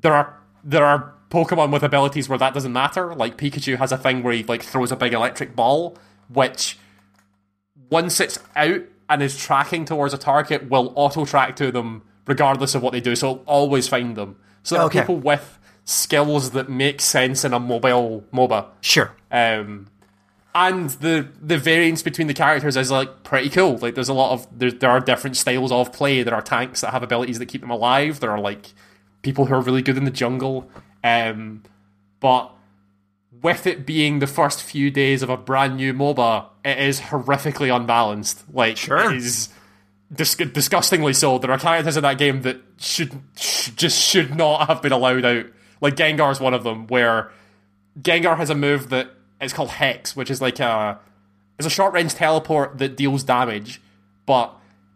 there 0.00 0.14
are 0.14 0.40
there 0.62 0.86
are 0.86 1.12
Pokemon 1.34 1.72
with 1.72 1.82
abilities 1.82 2.28
where 2.28 2.38
that 2.38 2.54
doesn't 2.54 2.72
matter. 2.72 3.14
Like 3.14 3.36
Pikachu 3.36 3.76
has 3.78 3.90
a 3.92 3.98
thing 3.98 4.22
where 4.22 4.32
he 4.32 4.44
like 4.44 4.62
throws 4.62 4.92
a 4.92 4.96
big 4.96 5.12
electric 5.12 5.56
ball, 5.56 5.98
which 6.28 6.78
once 7.90 8.20
it's 8.20 8.38
out 8.56 8.82
and 9.10 9.22
is 9.22 9.36
tracking 9.36 9.84
towards 9.84 10.14
a 10.14 10.18
target, 10.18 10.70
will 10.70 10.92
auto 10.94 11.24
track 11.24 11.56
to 11.56 11.70
them 11.72 12.02
regardless 12.26 12.74
of 12.74 12.82
what 12.82 12.92
they 12.92 13.00
do. 13.00 13.14
So 13.16 13.30
it'll 13.32 13.44
always 13.46 13.88
find 13.88 14.16
them. 14.16 14.36
So 14.62 14.76
there 14.76 14.84
Okay. 14.84 15.00
are 15.00 15.02
people 15.02 15.16
with 15.16 15.58
skills 15.84 16.52
that 16.52 16.68
make 16.70 17.00
sense 17.00 17.44
in 17.44 17.52
a 17.52 17.60
mobile 17.60 18.24
MOBA. 18.32 18.66
Sure. 18.80 19.12
Um, 19.30 19.88
and 20.54 20.90
the 20.90 21.28
the 21.42 21.58
variance 21.58 22.00
between 22.02 22.28
the 22.28 22.32
characters 22.34 22.76
is 22.76 22.90
like 22.90 23.24
pretty 23.24 23.50
cool. 23.50 23.76
Like 23.78 23.94
there's 23.96 24.08
a 24.08 24.14
lot 24.14 24.32
of 24.32 24.46
there 24.56 24.70
there 24.70 24.90
are 24.90 25.00
different 25.00 25.36
styles 25.36 25.72
of 25.72 25.92
play. 25.92 26.22
There 26.22 26.34
are 26.34 26.40
tanks 26.40 26.80
that 26.82 26.92
have 26.92 27.02
abilities 27.02 27.40
that 27.40 27.46
keep 27.46 27.60
them 27.60 27.70
alive. 27.70 28.20
There 28.20 28.30
are 28.30 28.40
like 28.40 28.72
people 29.22 29.46
who 29.46 29.54
are 29.54 29.60
really 29.60 29.82
good 29.82 29.96
in 29.96 30.04
the 30.04 30.10
jungle. 30.12 30.70
Um, 31.04 31.62
but 32.20 32.50
with 33.42 33.66
it 33.66 33.84
being 33.86 34.18
the 34.20 34.26
first 34.26 34.62
few 34.62 34.90
days 34.90 35.22
of 35.22 35.28
a 35.30 35.36
brand 35.36 35.76
new 35.76 35.92
MOBA, 35.92 36.46
it 36.64 36.78
is 36.78 36.98
horrifically 37.00 37.74
unbalanced. 37.74 38.42
Like 38.52 38.78
Sure. 38.78 39.12
it 39.12 39.18
is 39.18 39.50
dis- 40.12 40.34
disgustingly 40.34 41.12
so. 41.12 41.38
There 41.38 41.50
are 41.50 41.58
characters 41.58 41.96
in 41.98 42.02
that 42.02 42.16
game 42.18 42.40
that 42.42 42.60
should 42.78 43.12
sh- 43.36 43.68
just 43.76 44.02
should 44.02 44.34
not 44.34 44.68
have 44.68 44.80
been 44.80 44.92
allowed 44.92 45.24
out. 45.26 45.46
Like 45.82 45.94
Gengar 45.96 46.32
is 46.32 46.40
one 46.40 46.54
of 46.54 46.64
them, 46.64 46.86
where 46.86 47.30
Gengar 48.00 48.36
has 48.38 48.48
a 48.48 48.54
move 48.54 48.88
that 48.88 49.10
is 49.42 49.52
called 49.52 49.68
Hex, 49.70 50.16
which 50.16 50.30
is 50.30 50.40
like 50.40 50.58
a 50.60 50.98
it's 51.58 51.66
a 51.66 51.70
short 51.70 51.92
range 51.92 52.14
teleport 52.14 52.78
that 52.78 52.96
deals 52.96 53.22
damage, 53.24 53.80
but 54.24 54.54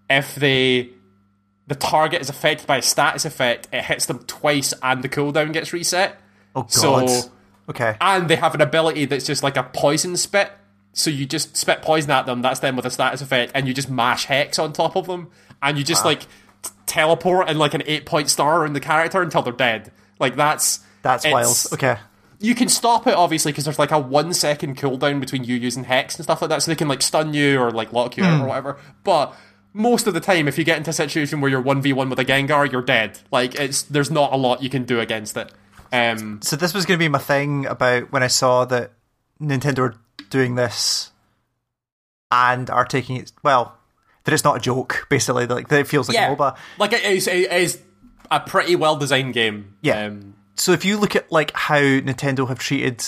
if 0.09 0.35
they 0.37 0.89
the 1.69 1.75
target 1.75 2.21
is 2.21 2.29
affected 2.29 2.67
by 2.67 2.79
a 2.79 2.83
status 2.83 3.25
effect, 3.25 3.69
it 3.73 3.85
hits 3.85 4.07
them 4.07 4.19
twice 4.27 4.75
and 4.83 5.03
the 5.05 5.09
cooldown 5.09 5.53
gets 5.53 5.73
reset. 5.73 6.19
Oh 6.57 6.63
god. 6.63 6.71
So- 7.09 7.31
okay. 7.69 7.97
And 8.01 8.29
they 8.29 8.37
have 8.37 8.55
an 8.55 8.61
ability 8.63 9.05
that's 9.05 9.27
just 9.27 9.43
like 9.43 9.57
a 9.57 9.63
poison 9.63 10.17
spit. 10.17 10.51
So 10.95 11.11
you 11.11 11.27
just 11.27 11.57
spit 11.57 11.83
poison 11.83 12.11
at 12.11 12.27
them, 12.27 12.43
that's 12.43 12.61
them 12.61 12.75
with 12.75 12.85
a 12.87 12.91
status 12.91 13.21
effect, 13.21 13.53
and 13.55 13.69
you 13.69 13.75
just 13.75 13.89
mash 13.89 14.25
Hex 14.25 14.59
on 14.59 14.73
top 14.73 14.97
of 14.97 15.07
them, 15.07 15.29
and 15.63 15.79
you 15.79 15.85
just 15.85 16.05
like 16.05 16.23
t- 16.23 16.71
teleport 16.87 17.49
and 17.49 17.59
like 17.59 17.75
an 17.75 17.83
eight 17.87 18.05
point 18.05 18.29
star 18.31 18.63
around 18.63 18.73
the 18.73 18.81
character 18.81 19.23
until 19.23 19.43
they're 19.43 19.53
dead. 19.53 19.93
Like 20.19 20.35
that's 20.35 20.81
That's 21.03 21.25
wild. 21.25 21.57
Okay. 21.75 21.99
you 22.41 22.55
can 22.57 22.69
stop 22.69 23.07
it 23.07 23.15
obviously 23.15 23.53
because 23.53 23.65
there's 23.65 23.79
like 23.79 23.93
a 23.93 23.99
one 23.99 24.33
second 24.33 24.77
cooldown 24.77 25.21
between 25.21 25.45
you 25.45 25.55
using 25.55 25.85
hex 25.85 26.17
and 26.17 26.25
stuff 26.25 26.41
like 26.43 26.49
that, 26.49 26.63
so 26.63 26.71
they 26.71 26.77
can 26.77 26.89
like 26.89 27.03
stun 27.03 27.33
you 27.33 27.61
or 27.61 27.71
like 27.71 27.93
lock 27.93 28.17
you 28.17 28.25
out 28.25 28.43
or 28.43 28.49
whatever. 28.49 28.79
But 29.05 29.35
most 29.79 30.07
of 30.07 30.13
the 30.13 30.21
time, 30.21 30.49
if 30.49 30.59
you 30.59 30.65
get 30.65 30.77
into 30.77 30.91
a 30.91 30.93
situation 30.93 31.41
where 31.41 31.51
you're 31.51 31.61
one 31.61 31.81
v 31.81 31.93
one 31.95 32.11
with 32.11 32.19
a 32.19 32.25
Gengar, 32.25 32.71
you're 32.71 32.83
dead. 32.83 33.19
Like 33.31 33.55
it's 33.55 33.83
there's 33.83 34.11
not 34.11 34.33
a 34.33 34.37
lot 34.37 34.63
you 34.63 34.69
can 34.69 34.85
do 34.85 35.01
against 35.01 35.37
it. 35.37 35.53
Um, 35.93 36.41
So 36.43 36.57
this 36.57 36.75
was 36.75 36.85
going 36.85 36.99
to 36.99 37.03
be 37.03 37.09
my 37.09 37.19
thing 37.19 37.65
about 37.65 38.13
when 38.13 38.23
I 38.23 38.27
saw 38.27 38.65
that 38.67 38.93
Nintendo 39.41 39.79
were 39.79 39.95
doing 40.29 40.57
this 40.57 41.13
and 42.31 42.69
are 42.69 42.85
taking 42.85 43.17
it 43.17 43.33
well. 43.43 43.79
That 44.25 44.35
it's 44.35 44.45
not 44.45 44.57
a 44.57 44.61
joke, 44.61 45.07
basically. 45.09 45.47
Like 45.47 45.69
that 45.69 45.81
it 45.81 45.87
feels 45.87 46.09
like 46.09 46.17
yeah, 46.17 46.31
a 46.31 46.37
MOBA. 46.37 46.57
like 46.79 46.93
it 46.93 47.03
is, 47.05 47.27
it 47.27 47.51
is 47.51 47.81
a 48.31 48.41
pretty 48.41 48.77
well 48.77 48.97
designed 48.97 49.33
game. 49.33 49.77
Yeah. 49.81 50.05
um, 50.07 50.35
So 50.57 50.73
if 50.73 50.85
you 50.85 50.99
look 50.99 51.17
at 51.17 51.33
like 51.33 51.53
how 51.55 51.79
Nintendo 51.79 52.47
have 52.49 52.59
treated 52.59 53.03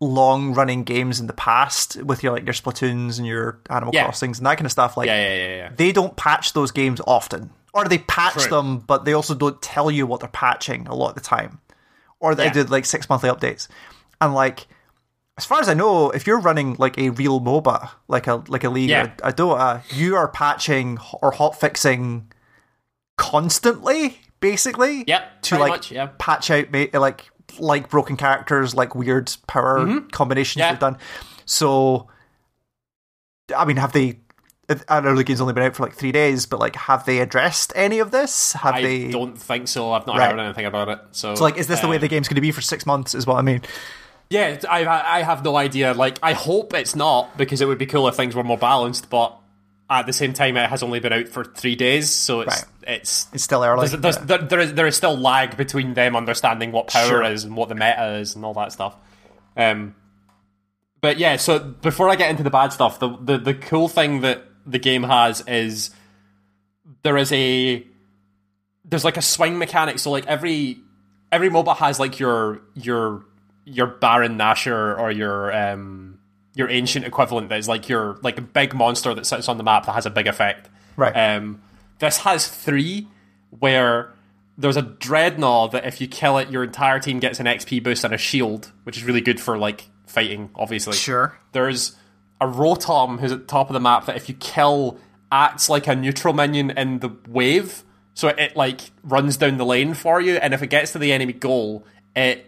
long 0.00 0.52
running 0.54 0.82
games 0.84 1.20
in 1.20 1.26
the 1.28 1.32
past 1.32 2.02
with 2.02 2.22
your 2.22 2.32
like 2.32 2.44
your 2.44 2.52
Splatoons 2.52 3.18
and 3.18 3.26
your 3.26 3.60
Animal 3.70 3.94
Yeah. 3.94 4.04
Crossings 4.04 4.38
and 4.38 4.46
that 4.46 4.56
kind 4.56 4.66
of 4.66 4.72
stuff, 4.72 4.96
like 4.96 5.06
yeah, 5.06 5.28
yeah, 5.28 5.34
yeah, 5.36 5.56
yeah. 5.56 5.70
they 5.76 5.92
don't 5.92 6.16
patch 6.16 6.52
those 6.52 6.70
games 6.72 7.00
often. 7.06 7.50
Or 7.72 7.84
they 7.86 7.98
patch 7.98 8.34
True. 8.34 8.50
them, 8.50 8.78
but 8.78 9.04
they 9.04 9.12
also 9.14 9.34
don't 9.34 9.60
tell 9.60 9.90
you 9.90 10.06
what 10.06 10.20
they're 10.20 10.28
patching 10.28 10.86
a 10.86 10.94
lot 10.94 11.10
of 11.10 11.14
the 11.16 11.20
time. 11.20 11.60
Or 12.20 12.34
they 12.34 12.44
Yeah. 12.46 12.52
did 12.52 12.70
like 12.70 12.84
six 12.84 13.08
monthly 13.08 13.30
updates. 13.30 13.68
And 14.20 14.34
like 14.34 14.66
as 15.36 15.44
far 15.44 15.60
as 15.60 15.68
I 15.68 15.74
know, 15.74 16.10
if 16.10 16.26
you're 16.26 16.38
running 16.40 16.76
like 16.78 16.96
a 16.98 17.10
real 17.10 17.40
MOBA, 17.40 17.90
like 18.06 18.26
a 18.26 18.42
like 18.48 18.62
a 18.64 18.70
league 18.70 18.90
Yeah. 18.90 19.12
or 19.22 19.28
a 19.30 19.32
Dota, 19.32 19.82
you 19.96 20.14
are 20.16 20.28
patching 20.28 20.98
or 21.22 21.32
hot 21.32 21.58
fixing 21.58 22.30
constantly, 23.16 24.18
basically. 24.40 25.04
Yep, 25.06 25.42
To 25.42 25.58
like 25.58 25.70
much, 25.70 25.90
yeah. 25.90 26.08
patch 26.18 26.50
out 26.50 26.72
like 26.94 27.30
like 27.58 27.88
broken 27.90 28.16
characters, 28.16 28.74
like 28.74 28.94
weird 28.94 29.34
power 29.46 30.00
combinations 30.12 30.60
Mm-hmm. 30.62 30.66
Yeah. 30.66 30.72
they've 30.72 30.80
done. 30.80 30.98
So 31.46 32.08
I 33.54 33.64
mean, 33.64 33.76
have 33.76 33.92
they 33.92 34.18
I 34.88 35.00
know 35.00 35.14
the 35.14 35.24
game's 35.24 35.42
only 35.42 35.52
been 35.52 35.62
out 35.64 35.76
for 35.76 35.82
like 35.82 35.92
three 35.94 36.10
days, 36.12 36.46
but 36.46 36.58
like, 36.58 36.74
have 36.74 37.04
they 37.04 37.18
addressed 37.18 37.70
any 37.76 37.98
of 37.98 38.10
this? 38.12 38.54
Have 38.54 38.76
I 38.76 38.82
they? 38.82 39.10
don't 39.10 39.36
think 39.36 39.68
so. 39.68 39.92
I've 39.92 40.06
not 40.06 40.16
Right. 40.16 40.30
heard 40.30 40.40
anything 40.40 40.64
about 40.64 40.88
it. 40.88 40.98
So, 41.12 41.34
So, 41.34 41.44
like, 41.44 41.58
is 41.58 41.66
this 41.66 41.80
the 41.80 41.88
way 41.88 41.98
the 41.98 42.08
game's 42.08 42.28
going 42.28 42.36
to 42.36 42.40
be 42.40 42.50
for 42.50 42.62
six 42.62 42.86
months? 42.86 43.14
Is 43.14 43.26
what 43.26 43.36
I 43.36 43.42
mean. 43.42 43.60
Yeah, 44.30 44.56
I 44.70 44.86
I 45.18 45.22
have 45.22 45.44
no 45.44 45.56
idea. 45.56 45.92
Like, 45.92 46.18
I 46.22 46.32
hope 46.32 46.72
it's 46.72 46.96
not 46.96 47.36
because 47.36 47.60
it 47.60 47.66
would 47.68 47.76
be 47.76 47.84
cool 47.84 48.08
if 48.08 48.14
things 48.16 48.34
were 48.34 48.42
more 48.42 48.56
balanced. 48.56 49.10
But 49.10 49.36
at 49.90 50.06
the 50.06 50.12
same 50.12 50.32
time, 50.32 50.56
it 50.56 50.68
has 50.70 50.82
only 50.82 50.98
been 51.00 51.12
out 51.12 51.28
for 51.28 51.44
three 51.44 51.76
days, 51.76 52.10
so 52.10 52.40
it's 52.40 52.54
Right. 52.56 52.64
it's 52.96 53.26
It's 53.34 53.42
still 53.44 53.62
early. 53.62 53.86
there's, 53.88 54.00
there's, 54.00 54.18
there, 54.18 54.38
there, 54.38 54.60
is, 54.60 54.74
there 54.74 54.86
is 54.86 54.96
still 54.96 55.16
lag 55.16 55.56
between 55.56 55.94
them 55.94 56.16
understanding 56.16 56.72
what 56.72 56.86
power 56.88 57.06
Sure. 57.08 57.22
is 57.24 57.44
and 57.44 57.56
what 57.56 57.68
the 57.68 57.74
meta 57.74 58.14
is 58.16 58.34
and 58.34 58.44
all 58.44 58.54
that 58.54 58.72
stuff. 58.72 58.96
Um, 59.56 59.94
but 61.00 61.18
yeah, 61.18 61.36
so 61.36 61.58
before 61.58 62.08
I 62.08 62.16
get 62.16 62.30
into 62.30 62.42
the 62.42 62.50
bad 62.50 62.72
stuff, 62.72 62.98
the, 62.98 63.14
the 63.20 63.36
the 63.38 63.54
cool 63.54 63.88
thing 63.88 64.22
that 64.22 64.42
the 64.64 64.78
game 64.78 65.02
has 65.02 65.44
is 65.46 65.90
there 67.02 67.18
is 67.18 67.30
a 67.32 67.86
there's 68.86 69.04
like 69.04 69.18
a 69.18 69.22
swing 69.22 69.58
mechanic. 69.58 69.98
So 69.98 70.10
like 70.10 70.26
every 70.26 70.78
every 71.30 71.50
MOBA 71.50 71.76
has 71.76 72.00
like 72.00 72.18
your 72.18 72.62
your 72.74 73.22
your 73.66 73.86
Baron 73.86 74.38
Nashor 74.38 74.98
or 74.98 75.10
your 75.10 75.52
um 75.54 76.18
your 76.54 76.70
ancient 76.70 77.04
equivalent 77.04 77.48
that 77.48 77.58
is 77.58 77.68
like 77.68 77.88
your 77.88 78.18
like 78.22 78.38
a 78.38 78.42
big 78.42 78.74
monster 78.74 79.14
that 79.14 79.26
sits 79.26 79.48
on 79.48 79.58
the 79.58 79.64
map 79.64 79.86
that 79.86 79.92
has 79.92 80.06
a 80.06 80.10
big 80.10 80.26
effect. 80.26 80.68
Right. 80.96 81.12
Um, 81.12 81.60
this 81.98 82.18
has 82.18 82.48
three 82.48 83.08
where 83.50 84.12
there's 84.56 84.76
a 84.76 84.82
dreadnought 84.82 85.72
that 85.72 85.84
if 85.84 86.00
you 86.00 86.06
kill 86.06 86.38
it, 86.38 86.50
your 86.50 86.62
entire 86.62 87.00
team 87.00 87.18
gets 87.18 87.40
an 87.40 87.46
XP 87.46 87.82
boost 87.82 88.04
and 88.04 88.14
a 88.14 88.18
shield, 88.18 88.72
which 88.84 88.96
is 88.96 89.04
really 89.04 89.20
good 89.20 89.40
for 89.40 89.58
like 89.58 89.88
fighting, 90.06 90.50
obviously. 90.54 90.94
Sure. 90.94 91.38
There's 91.52 91.96
a 92.40 92.46
Rotom 92.46 93.20
who's 93.20 93.32
at 93.32 93.40
the 93.40 93.46
top 93.46 93.68
of 93.68 93.74
the 93.74 93.80
map 93.80 94.06
that 94.06 94.16
if 94.16 94.28
you 94.28 94.34
kill 94.36 94.98
acts 95.32 95.68
like 95.68 95.86
a 95.88 95.96
neutral 95.96 96.32
minion 96.32 96.70
in 96.70 97.00
the 97.00 97.10
wave. 97.28 97.82
So 98.14 98.28
it 98.28 98.54
like 98.54 98.92
runs 99.02 99.36
down 99.36 99.56
the 99.56 99.66
lane 99.66 99.94
for 99.94 100.20
you, 100.20 100.36
and 100.36 100.54
if 100.54 100.62
it 100.62 100.68
gets 100.68 100.92
to 100.92 100.98
the 101.00 101.12
enemy 101.12 101.32
goal, 101.32 101.84
it 102.14 102.46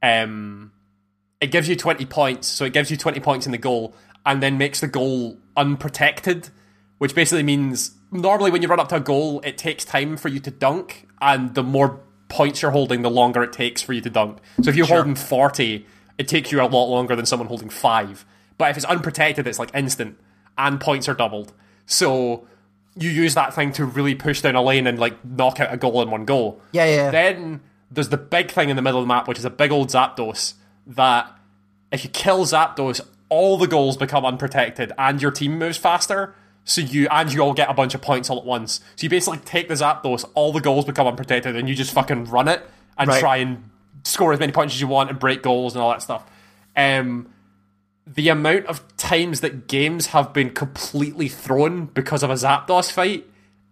um 0.00 0.70
it 1.40 1.50
gives 1.50 1.68
you 1.68 1.76
twenty 1.76 2.06
points. 2.06 2.46
So 2.46 2.64
it 2.64 2.72
gives 2.72 2.90
you 2.90 2.96
twenty 2.96 3.20
points 3.20 3.46
in 3.46 3.52
the 3.52 3.58
goal, 3.58 3.94
and 4.24 4.42
then 4.42 4.58
makes 4.58 4.80
the 4.80 4.88
goal 4.88 5.38
unprotected, 5.56 6.50
which 6.98 7.14
basically 7.14 7.42
means 7.42 7.92
normally 8.10 8.50
when 8.50 8.62
you 8.62 8.68
run 8.68 8.80
up 8.80 8.88
to 8.88 8.96
a 8.96 9.00
goal, 9.00 9.40
it 9.40 9.56
takes 9.56 9.84
time 9.84 10.16
for 10.16 10.28
you 10.28 10.40
to 10.40 10.50
dunk, 10.50 11.08
and 11.20 11.54
the 11.54 11.62
more 11.62 12.00
points 12.28 12.62
you're 12.62 12.70
holding, 12.70 13.02
the 13.02 13.10
longer 13.10 13.42
it 13.42 13.52
takes 13.52 13.82
for 13.82 13.92
you 13.92 14.00
to 14.00 14.10
dunk. 14.10 14.38
So 14.62 14.70
if 14.70 14.76
you're 14.76 14.86
holding 14.86 15.14
forty, 15.14 15.86
it 16.18 16.28
takes 16.28 16.52
you 16.52 16.60
a 16.60 16.64
lot 16.64 16.86
longer 16.86 17.16
than 17.16 17.26
someone 17.26 17.48
holding 17.48 17.70
five. 17.70 18.24
But 18.58 18.70
if 18.70 18.76
it's 18.76 18.86
unprotected, 18.86 19.46
it's 19.46 19.58
like 19.58 19.70
instant, 19.74 20.18
and 20.58 20.80
points 20.80 21.08
are 21.08 21.14
doubled. 21.14 21.52
So 21.86 22.46
you 22.96 23.08
use 23.08 23.34
that 23.34 23.54
thing 23.54 23.72
to 23.72 23.84
really 23.84 24.14
push 24.14 24.42
down 24.42 24.54
a 24.54 24.62
lane 24.62 24.86
and 24.86 24.98
like 24.98 25.24
knock 25.24 25.60
out 25.60 25.72
a 25.72 25.76
goal 25.76 26.02
in 26.02 26.10
one 26.10 26.24
goal. 26.24 26.60
Yeah, 26.72 26.84
yeah. 26.84 27.10
Then 27.10 27.62
there's 27.90 28.10
the 28.10 28.16
big 28.18 28.50
thing 28.50 28.68
in 28.68 28.76
the 28.76 28.82
middle 28.82 29.00
of 29.00 29.04
the 29.04 29.08
map, 29.08 29.26
which 29.26 29.38
is 29.38 29.44
a 29.44 29.50
big 29.50 29.72
old 29.72 29.88
Zapdos. 29.88 30.54
That 30.96 31.30
if 31.92 32.04
you 32.04 32.10
kill 32.10 32.44
Zapdos, 32.44 33.00
all 33.28 33.56
the 33.56 33.66
goals 33.66 33.96
become 33.96 34.24
unprotected 34.24 34.92
and 34.98 35.22
your 35.22 35.30
team 35.30 35.58
moves 35.58 35.76
faster. 35.78 36.34
So 36.64 36.80
you 36.80 37.08
and 37.10 37.32
you 37.32 37.40
all 37.40 37.54
get 37.54 37.70
a 37.70 37.74
bunch 37.74 37.94
of 37.94 38.02
points 38.02 38.28
all 38.28 38.38
at 38.38 38.44
once. 38.44 38.80
So 38.96 39.04
you 39.04 39.08
basically 39.08 39.38
take 39.38 39.68
the 39.68 39.74
Zapdos, 39.74 40.28
all 40.34 40.52
the 40.52 40.60
goals 40.60 40.84
become 40.84 41.06
unprotected, 41.06 41.56
and 41.56 41.68
you 41.68 41.74
just 41.74 41.92
fucking 41.92 42.24
run 42.26 42.48
it 42.48 42.62
and 42.98 43.08
Right. 43.08 43.20
try 43.20 43.36
and 43.38 43.70
score 44.04 44.32
as 44.32 44.38
many 44.40 44.52
points 44.52 44.74
as 44.74 44.80
you 44.80 44.86
want 44.86 45.10
and 45.10 45.18
break 45.18 45.42
goals 45.42 45.74
and 45.74 45.82
all 45.82 45.90
that 45.90 46.02
stuff. 46.02 46.24
Um, 46.76 47.28
the 48.06 48.28
amount 48.28 48.66
of 48.66 48.82
times 48.96 49.40
that 49.40 49.68
games 49.68 50.08
have 50.08 50.32
been 50.32 50.50
completely 50.50 51.28
thrown 51.28 51.86
because 51.86 52.22
of 52.22 52.30
a 52.30 52.34
Zapdos 52.34 52.90
fight 52.90 53.26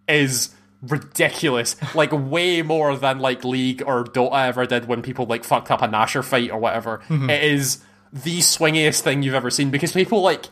is 0.07 0.55
ridiculous. 0.81 1.75
like 1.95 2.11
way 2.11 2.61
more 2.61 2.95
than 2.95 3.19
like 3.19 3.43
League 3.43 3.83
or 3.85 4.03
Dota 4.03 4.33
uh, 4.33 4.47
ever 4.47 4.65
did 4.65 4.87
when 4.87 5.01
people 5.01 5.25
like 5.25 5.43
fucked 5.43 5.71
up 5.71 5.81
a 5.81 5.87
Nashor 5.87 6.23
fight 6.23 6.51
or 6.51 6.59
whatever. 6.59 6.99
Mm-hmm. 7.09 7.29
It 7.29 7.43
is 7.43 7.83
the 8.11 8.39
swingiest 8.39 9.01
thing 9.01 9.21
you've 9.21 9.35
ever 9.35 9.49
seen 9.49 9.69
because 9.69 9.91
people 9.91 10.21
like 10.21 10.45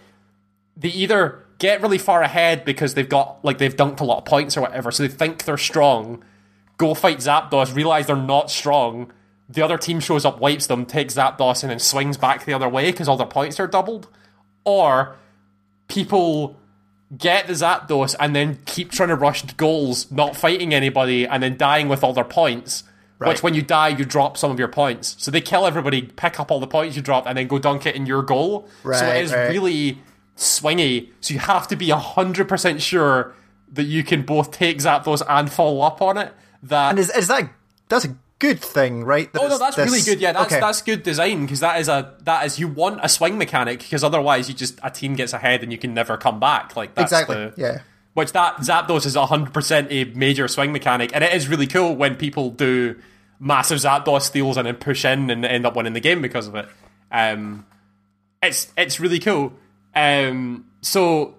they 0.75 0.89
either 0.89 1.43
get 1.59 1.81
really 1.81 1.97
far 1.97 2.21
ahead 2.21 2.63
because 2.65 2.93
they've 2.93 3.09
got 3.09 3.43
like 3.43 3.57
they've 3.57 3.75
dunked 3.75 3.99
a 3.99 4.03
lot 4.03 4.19
of 4.19 4.25
points 4.25 4.55
or 4.57 4.61
whatever, 4.61 4.91
so 4.91 5.03
they 5.03 5.09
think 5.09 5.43
they're 5.45 5.57
strong, 5.57 6.23
go 6.77 6.93
fight 6.93 7.17
Zapdos, 7.17 7.73
realize 7.75 8.07
they're 8.07 8.15
not 8.15 8.51
strong. 8.51 9.11
The 9.49 9.61
other 9.61 9.77
team 9.77 10.01
shows 10.01 10.25
up, 10.25 10.39
wipes 10.39 10.67
them, 10.67 10.85
takes 10.85 11.15
Zapdos, 11.15 11.63
and 11.63 11.71
then 11.71 11.79
swings 11.79 12.17
back 12.17 12.45
the 12.45 12.53
other 12.53 12.67
way 12.67 12.91
because 12.91 13.07
all 13.07 13.17
their 13.17 13.25
points 13.25 13.59
are 13.59 13.67
doubled. 13.67 14.09
Or 14.65 15.15
people 15.87 16.59
get 17.15 17.47
the 17.47 17.53
Zapdos 17.53 18.15
and 18.19 18.35
then 18.35 18.59
keep 18.65 18.91
trying 18.91 19.09
to 19.09 19.15
rush 19.15 19.43
goals, 19.53 20.11
not 20.11 20.35
fighting 20.35 20.73
anybody, 20.73 21.25
and 21.25 21.41
then 21.41 21.57
dying 21.57 21.87
with 21.87 22.03
all 22.03 22.13
their 22.13 22.23
points. 22.23 22.83
Right. 23.19 23.29
Which, 23.29 23.41
when 23.41 23.55
you 23.55 23.63
die, 23.63 23.87
you 23.89 24.05
drop 24.05 24.37
some 24.37 24.51
of 24.51 24.59
your 24.59 24.67
points. 24.67 25.15
So 25.17 25.31
they 25.31 25.41
kill 25.41 25.65
everybody, 25.65 26.03
pick 26.03 26.39
up 26.39 26.51
all 26.51 26.59
the 26.59 26.67
points 26.67 26.95
you 26.95 27.01
dropped, 27.01 27.27
and 27.27 27.35
then 27.37 27.47
go 27.47 27.57
dunk 27.57 27.85
it 27.87 27.95
in 27.95 28.05
your 28.05 28.21
goal. 28.21 28.67
so 28.83 28.91
it 28.91 29.23
is 29.23 29.33
right. 29.33 29.49
really 29.49 29.99
swingy. 30.35 31.09
So 31.21 31.33
you 31.33 31.39
have 31.39 31.67
to 31.69 31.75
be 31.75 31.87
100% 31.87 32.79
sure 32.79 33.33
that 33.73 33.83
you 33.83 34.03
can 34.03 34.21
both 34.21 34.51
take 34.51 34.77
Zapdos 34.77 35.23
and 35.27 35.51
follow 35.51 35.81
up 35.81 36.01
on 36.01 36.17
it. 36.17 36.31
That 36.61 36.91
And 36.91 36.99
is, 36.99 37.09
is 37.09 37.27
that 37.27 37.49
that's 37.89 38.05
a 38.05 38.15
good 38.39 38.59
thing, 38.59 39.03
right? 39.03 39.31
That 39.33 39.41
Oh 39.41 39.47
no, 39.47 39.57
that's 39.57 39.75
this- 39.75 39.89
really 39.89 40.01
good. 40.01 40.21
Yeah, 40.21 40.33
that's 40.33 40.51
okay. 40.51 40.59
that's 40.59 40.81
good 40.81 41.03
design 41.03 41.41
because 41.41 41.59
that 41.61 41.79
is 41.79 41.87
a 41.87 42.13
that 42.23 42.45
is 42.45 42.59
you 42.59 42.67
want 42.67 42.99
a 43.03 43.09
swing 43.09 43.37
mechanic 43.37 43.79
because 43.79 44.03
otherwise 44.03 44.47
you 44.47 44.55
just 44.55 44.79
a 44.83 44.91
team 44.91 45.15
gets 45.15 45.33
ahead 45.33 45.63
and 45.63 45.71
you 45.71 45.77
can 45.77 45.93
never 45.93 46.17
come 46.17 46.39
back. 46.39 46.75
Like 46.75 46.95
that's 46.95 47.11
exactly. 47.11 47.35
the, 47.35 47.53
yeah. 47.57 47.81
which 48.13 48.31
that 48.33 48.57
Zapdos 48.57 49.05
is 49.05 49.15
hundred 49.15 49.53
percent 49.53 49.87
a 49.91 50.05
major 50.05 50.47
swing 50.47 50.71
mechanic, 50.71 51.11
and 51.13 51.23
it 51.23 51.33
is 51.33 51.47
really 51.47 51.67
cool 51.67 51.95
when 51.95 52.15
people 52.15 52.51
do 52.51 52.95
massive 53.39 53.79
Zapdos 53.79 54.23
steals 54.23 54.57
and 54.57 54.67
then 54.67 54.75
push 54.75 55.05
in 55.05 55.29
and 55.29 55.45
end 55.45 55.65
up 55.65 55.75
winning 55.75 55.93
the 55.93 55.99
game 55.99 56.21
because 56.21 56.47
of 56.47 56.55
it. 56.55 56.67
Um, 57.11 57.65
it's 58.41 58.71
it's 58.77 58.99
really 58.99 59.19
cool. 59.19 59.53
Um, 59.95 60.65
so 60.81 61.35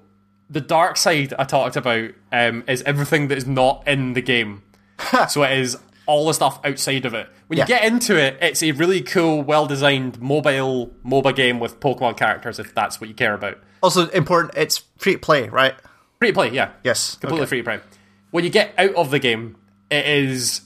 the 0.50 0.60
dark 0.60 0.96
side 0.96 1.34
I 1.38 1.44
talked 1.44 1.76
about 1.76 2.10
um, 2.32 2.64
is 2.66 2.82
everything 2.82 3.28
that 3.28 3.38
is 3.38 3.46
not 3.46 3.86
in 3.86 4.14
the 4.14 4.22
game. 4.22 4.62
so 5.28 5.42
it 5.42 5.58
is 5.58 5.76
all 6.08 6.26
the 6.26 6.32
stuff 6.32 6.58
outside 6.64 7.04
of 7.04 7.12
it. 7.14 7.28
When 7.46 7.58
Yeah. 7.58 7.64
you 7.64 7.68
get 7.68 7.84
into 7.84 8.16
it, 8.16 8.38
it's 8.40 8.62
a 8.62 8.72
really 8.72 9.02
cool, 9.02 9.42
well 9.42 9.66
designed 9.66 10.20
mobile 10.20 10.90
MOBA 11.04 11.36
game 11.36 11.60
with 11.60 11.78
Pokemon 11.78 12.16
characters, 12.16 12.58
if 12.58 12.74
that's 12.74 12.98
what 13.00 13.08
you 13.08 13.14
care 13.14 13.34
about. 13.34 13.58
Also 13.82 14.08
important, 14.08 14.54
it's 14.56 14.82
free 14.96 15.12
to 15.12 15.18
play, 15.18 15.48
right? 15.48 15.74
Free 16.18 16.28
to 16.28 16.34
play, 16.34 16.50
yeah. 16.50 16.70
Yes. 16.82 17.16
Completely 17.16 17.42
okay. 17.42 17.48
free 17.48 17.58
to 17.58 17.64
play. 17.64 17.80
When 18.30 18.42
you 18.42 18.50
get 18.50 18.72
out 18.78 18.94
of 18.94 19.10
the 19.10 19.18
game, 19.18 19.56
it 19.90 20.06
is 20.06 20.62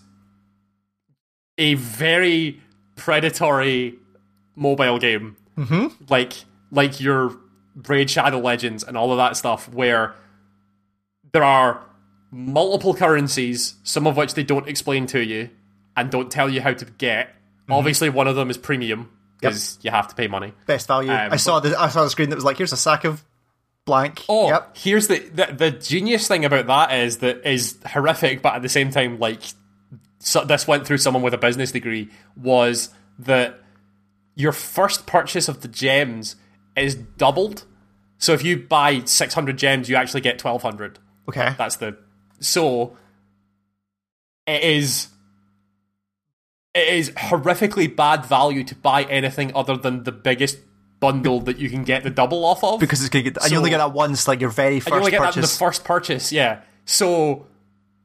a 1.59 1.74
very 1.74 2.62
predatory 2.97 3.99
mobile 4.55 4.99
game. 4.99 5.36
Mm-hmm. 5.59 6.05
Like 6.09 6.45
like 6.70 7.01
your 7.01 7.36
Raid 7.88 8.09
Shadow 8.11 8.38
Legends 8.38 8.84
and 8.84 8.97
all 8.97 9.11
of 9.11 9.18
that 9.18 9.36
stuff, 9.36 9.68
where 9.68 10.14
there 11.32 11.45
are 11.45 11.82
multiple 12.33 12.95
currencies, 12.95 13.74
some 13.85 14.07
of 14.07 14.16
which 14.16 14.35
they 14.35 14.43
don't 14.43 14.66
explain 14.68 15.07
to 15.07 15.22
you 15.22 15.51
and 15.97 16.11
don't 16.11 16.30
tell 16.33 16.49
you 16.49 16.61
how 16.62 16.72
to 16.72 16.85
get. 16.85 17.28
Mm-hmm. 17.28 17.72
Obviously, 17.74 18.09
one 18.09 18.26
of 18.26 18.35
them 18.35 18.51
is 18.51 18.57
premium 18.59 19.11
because 19.39 19.78
you 19.83 19.91
have 19.91 20.09
to 20.09 20.14
pay 20.14 20.26
money. 20.26 20.53
Best 20.66 20.89
value. 20.89 21.12
Um, 21.12 21.33
I 21.33 21.37
saw 21.37 21.61
the 21.61 21.78
I 21.78 21.89
saw 21.89 22.03
the 22.05 22.11
screen 22.11 22.30
that 22.30 22.37
was 22.37 22.45
like, 22.45 22.57
here's 22.57 22.72
a 22.72 22.76
sack 22.76 23.05
of 23.05 23.22
blank. 23.85 24.24
Oh, 24.28 24.49
Yep. 24.49 24.76
here's 24.76 25.09
the, 25.09 25.18
the 25.18 25.47
the 25.53 25.70
genius 25.70 26.26
thing 26.26 26.45
about 26.45 26.66
that 26.66 26.93
is 26.99 27.18
that 27.18 27.47
is 27.49 27.78
horrific, 27.87 28.41
but 28.43 28.55
at 28.55 28.62
the 28.62 28.68
same 28.68 28.91
time, 28.91 29.18
like 29.18 29.43
so 30.18 30.45
this 30.45 30.66
went 30.66 30.87
through 30.87 30.99
someone 30.99 31.22
with 31.22 31.35
a 31.35 31.39
business 31.39 31.70
degree 31.72 32.09
was 32.37 32.91
that 33.18 33.59
your 34.35 34.53
first 34.53 35.07
purchase 35.07 35.49
of 35.49 35.61
the 35.61 35.68
gems 35.68 36.37
is 36.76 36.95
doubled. 36.95 37.64
So 38.18 38.33
if 38.33 38.43
you 38.45 38.57
buy 38.57 39.03
six 39.05 39.35
hundred 39.35 39.59
gems, 39.59 39.91
you 39.91 39.97
actually 39.97 40.20
get 40.22 40.39
twelve 40.39 40.62
hundred. 40.62 40.99
Okay. 41.28 41.55
That's 41.59 41.76
the 41.76 41.99
so 42.43 42.97
it 44.47 44.62
is 44.62 45.09
it 46.74 46.88
is 46.95 47.11
horrifically 47.11 47.95
bad 47.95 48.24
value 48.26 48.64
to 48.64 48.74
buy 48.74 49.05
anything 49.05 49.53
other 49.55 49.76
than 49.76 50.05
the 50.05 50.12
biggest 50.12 50.59
bundle 51.01 51.40
that 51.40 51.59
you 51.59 51.68
can 51.68 51.84
get 51.84 52.03
the 52.03 52.11
double 52.11 52.45
off 52.45 52.62
of 52.64 52.80
Because 52.80 53.01
it's 53.01 53.09
gonna 53.11 53.22
get 53.24 53.36
and 53.36 53.45
you 53.45 53.51
So- 53.51 53.57
only 53.59 53.70
get 53.70 53.78
that 53.78 53.93
once, 53.93 54.26
like 54.28 54.40
your 54.40 54.51
very 54.51 54.76
and 54.76 54.86
you 54.86 54.93
only 54.93 55.03
first 55.05 55.11
get 55.11 55.20
that 55.22 55.36
in 55.36 55.43
the 55.43 55.49
first 55.49 55.84
purchase, 55.84 56.32
yeah. 56.32 56.61
So 56.84 57.47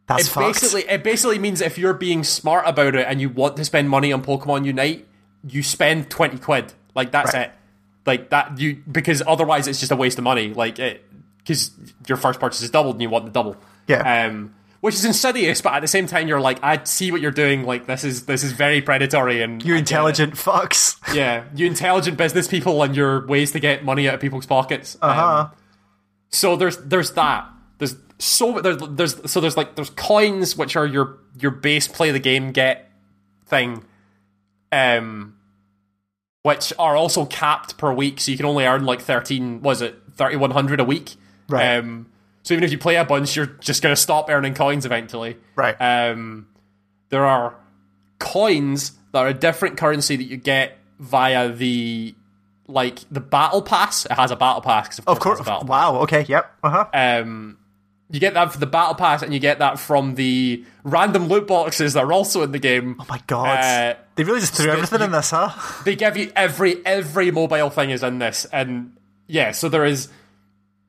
That's 0.08 0.28
it 0.28 0.32
fucked. 0.32 0.62
basically 0.62 0.90
it 0.90 1.04
basically 1.04 1.40
means 1.40 1.62
if 1.62 1.78
you're 1.78 1.94
being 1.94 2.24
smart 2.24 2.66
about 2.68 2.96
it 2.96 3.06
and 3.08 3.22
you 3.22 3.30
want 3.30 3.56
to 3.58 3.66
spend 3.66 3.90
money 3.90 4.12
on 4.12 4.24
Pokemon 4.24 4.66
Unite, 4.66 5.08
you 5.48 5.64
spend 5.64 6.10
twenty 6.10 6.38
quid. 6.38 6.74
Like 6.96 7.12
that's 7.12 7.34
Right. 7.34 7.48
it. 7.48 7.52
Like 8.06 8.30
that 8.32 8.60
you 8.60 8.82
because 8.92 9.22
otherwise 9.26 9.68
it's 9.68 9.80
just 9.80 9.92
a 9.92 9.96
waste 9.96 10.18
of 10.18 10.24
money. 10.24 10.54
Like 10.54 10.80
it 10.80 11.04
because 11.40 11.72
your 12.08 12.18
first 12.18 12.40
purchase 12.40 12.62
is 12.62 12.70
doubled 12.72 12.96
and 12.96 13.02
you 13.02 13.10
want 13.10 13.26
the 13.26 13.32
double. 13.32 13.56
Yeah. 13.88 14.26
Um 14.28 14.54
which 14.80 14.94
is 14.94 15.04
insidious, 15.06 15.60
but 15.60 15.74
at 15.74 15.80
the 15.80 15.88
same 15.88 16.06
time 16.06 16.28
you're 16.28 16.40
like, 16.40 16.60
I 16.64 16.84
see 16.84 17.12
what 17.12 17.20
you're 17.20 17.32
doing, 17.32 17.64
like 17.66 17.88
this 17.88 18.04
is 18.04 18.26
this 18.28 18.44
is 18.44 18.52
very 18.52 18.82
predatory 18.82 19.42
and 19.42 19.62
you 19.64 19.74
I 19.74 19.78
get 19.78 19.78
it. 19.78 19.80
intelligent 19.80 20.34
fucks. 20.36 20.96
Yeah. 21.16 21.46
You 21.56 21.66
intelligent 21.66 22.18
business 22.18 22.48
people 22.48 22.82
and 22.84 22.96
your 22.96 23.26
ways 23.26 23.52
to 23.54 23.60
get 23.60 23.84
money 23.84 24.08
out 24.08 24.14
of 24.16 24.20
people's 24.22 24.46
pockets. 24.46 24.96
Uh 25.02 25.08
Um, 25.08 25.16
huh. 25.16 25.48
so 26.30 26.56
there's 26.56 26.78
there's 26.78 27.12
that. 27.12 27.50
There's 27.80 27.96
so 28.20 28.62
there's 28.62 28.78
there's 28.90 29.32
so 29.32 29.40
there's 29.42 29.58
like 29.58 29.76
there's 29.76 29.90
coins 29.92 30.56
which 30.56 30.76
are 30.76 30.86
your 30.86 31.18
your 31.40 31.52
base 31.52 31.88
play 31.88 32.12
the 32.12 32.20
game 32.20 32.52
get 32.52 32.90
thing, 33.46 33.84
um, 34.72 35.36
which 36.44 36.74
are 36.80 36.96
also 36.96 37.26
capped 37.26 37.78
per 37.78 37.92
week, 37.94 38.20
so 38.20 38.32
you 38.32 38.38
can 38.38 38.46
only 38.46 38.66
earn 38.66 38.86
like 38.86 39.02
thirteen. 39.02 39.62
Was 39.62 39.82
it 39.82 39.96
thirty 40.16 40.36
one 40.36 40.52
hundred 40.52 40.80
a 40.80 40.84
week? 40.84 41.16
Right. 41.50 41.78
Um, 41.78 42.08
so 42.48 42.54
even 42.54 42.64
if 42.64 42.72
you 42.72 42.78
play 42.78 42.96
a 42.96 43.04
bunch, 43.04 43.36
you're 43.36 43.46
just 43.46 43.84
gonna 43.84 43.98
stop 43.98 44.30
earning 44.30 44.54
coins 44.54 44.86
eventually. 44.86 45.36
Right. 45.58 45.76
Um, 45.82 46.48
there 47.10 47.26
are 47.26 47.56
coins 48.20 48.94
that 49.12 49.20
are 49.20 49.28
a 49.28 49.34
different 49.34 49.76
currency 49.76 50.16
that 50.16 50.24
you 50.24 50.38
get 50.38 50.78
via 50.98 51.52
the 51.52 52.16
like 52.66 53.00
the 53.12 53.20
battle 53.20 53.62
pass. 53.62 54.06
It 54.06 54.14
has 54.14 54.32
a 54.32 54.38
battle 54.38 54.62
pass 54.62 54.98
of 55.00 55.20
course. 55.20 55.42
it 55.42 55.44
has 55.44 55.48
a 55.48 55.52
battle 55.52 55.68
Wow. 55.68 55.96
Okay. 56.04 56.24
Yep. 56.26 56.54
Uh 56.64 56.70
huh. 56.70 56.86
um, 56.94 57.58
you 58.10 58.22
get 58.22 58.34
that 58.36 58.54
for 58.54 58.60
the 58.60 58.66
battle 58.66 58.96
pass, 58.96 59.24
and 59.24 59.34
you 59.34 59.42
get 59.42 59.60
that 59.60 59.78
from 59.78 60.16
the 60.16 60.64
random 60.86 61.28
loot 61.28 61.48
boxes 61.48 61.96
that 61.96 62.06
are 62.06 62.14
also 62.14 62.44
in 62.44 62.54
the 62.54 62.60
game. 62.60 62.96
oh 62.98 63.06
my 63.10 63.22
god. 63.28 63.60
Uh, 63.60 63.96
they 64.16 64.24
really 64.24 64.40
just 64.40 64.54
threw 64.54 64.72
everything 64.72 65.02
in 65.02 65.12
this, 65.12 65.32
huh? 65.32 65.52
They 65.84 65.98
give 65.98 66.16
you 66.16 66.32
every 66.34 66.86
every 66.86 67.30
mobile 67.30 67.70
thing 67.70 67.90
is 67.90 68.04
in 68.04 68.20
this, 68.20 68.46
and 68.54 68.96
yeah, 69.28 69.52
so 69.52 69.68
there 69.68 69.84
is 69.84 70.08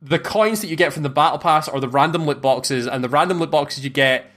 the 0.00 0.18
coins 0.18 0.60
that 0.60 0.68
you 0.68 0.76
get 0.76 0.92
from 0.92 1.02
the 1.02 1.08
battle 1.08 1.38
pass 1.38 1.68
or 1.68 1.80
the 1.80 1.88
random 1.88 2.26
loot 2.26 2.40
boxes, 2.40 2.86
and 2.86 3.02
the 3.02 3.08
random 3.08 3.38
loot 3.40 3.50
boxes 3.50 3.84
you 3.84 3.90
get 3.90 4.30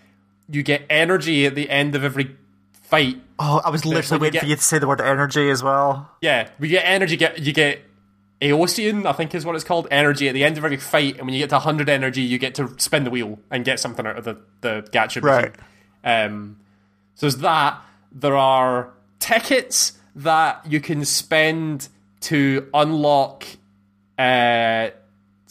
you 0.49 0.63
get 0.63 0.83
energy 0.89 1.45
at 1.45 1.55
the 1.55 1.69
end 1.69 1.95
of 1.95 2.03
every 2.03 2.35
fight. 2.73 3.17
Oh, 3.39 3.61
I 3.63 3.69
was 3.69 3.85
literally 3.85 4.21
waiting 4.21 4.33
get- 4.33 4.41
for 4.41 4.47
you 4.47 4.55
to 4.55 4.61
say 4.61 4.79
the 4.79 4.87
word 4.87 5.01
energy 5.01 5.49
as 5.49 5.63
well. 5.63 6.09
Yeah, 6.21 6.49
we 6.59 6.67
get 6.67 6.83
energy. 6.85 7.15
Get 7.15 7.39
you 7.39 7.53
get 7.53 7.79
Aeocian, 8.41 9.05
I 9.05 9.11
think 9.13 9.35
is 9.35 9.45
what 9.45 9.55
it's 9.55 9.63
called. 9.63 9.87
Energy 9.91 10.27
at 10.27 10.33
the 10.33 10.43
end 10.43 10.57
of 10.57 10.65
every 10.65 10.77
fight, 10.77 11.17
and 11.17 11.25
when 11.25 11.33
you 11.33 11.39
get 11.39 11.49
to 11.51 11.59
hundred 11.59 11.89
energy, 11.89 12.21
you 12.21 12.37
get 12.39 12.55
to 12.55 12.73
spin 12.77 13.03
the 13.03 13.11
wheel 13.11 13.39
and 13.51 13.63
get 13.63 13.79
something 13.79 14.05
out 14.05 14.17
of 14.17 14.25
the 14.25 14.37
the 14.61 14.87
gacha. 14.91 15.21
Right. 15.21 15.55
Um, 16.03 16.57
so 17.15 17.27
there's 17.27 17.37
that. 17.37 17.79
There 18.11 18.35
are 18.35 18.89
tickets 19.19 19.93
that 20.15 20.65
you 20.67 20.81
can 20.81 21.05
spend 21.05 21.87
to 22.21 22.67
unlock 22.73 23.45
uh, 24.17 24.89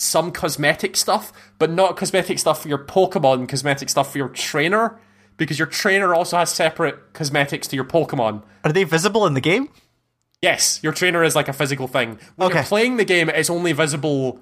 some 0.00 0.32
cosmetic 0.32 0.96
stuff, 0.96 1.32
but 1.58 1.70
not 1.70 1.96
cosmetic 1.96 2.38
stuff 2.38 2.62
for 2.62 2.68
your 2.68 2.78
Pokemon. 2.78 3.48
Cosmetic 3.48 3.88
stuff 3.88 4.12
for 4.12 4.18
your 4.18 4.28
trainer, 4.30 4.98
because 5.36 5.58
your 5.58 5.66
trainer 5.68 6.14
also 6.14 6.38
has 6.38 6.50
separate 6.50 7.12
cosmetics 7.12 7.68
to 7.68 7.76
your 7.76 7.84
Pokemon. 7.84 8.42
Are 8.64 8.72
they 8.72 8.84
visible 8.84 9.26
in 9.26 9.34
the 9.34 9.40
game? 9.40 9.68
Yes, 10.42 10.80
your 10.82 10.92
trainer 10.92 11.22
is 11.22 11.36
like 11.36 11.48
a 11.48 11.52
physical 11.52 11.86
thing. 11.86 12.18
When 12.36 12.46
Okay. 12.48 12.58
you're 12.60 12.64
playing 12.64 12.96
the 12.96 13.04
game, 13.04 13.28
it's 13.28 13.50
only 13.50 13.72
visible 13.72 14.40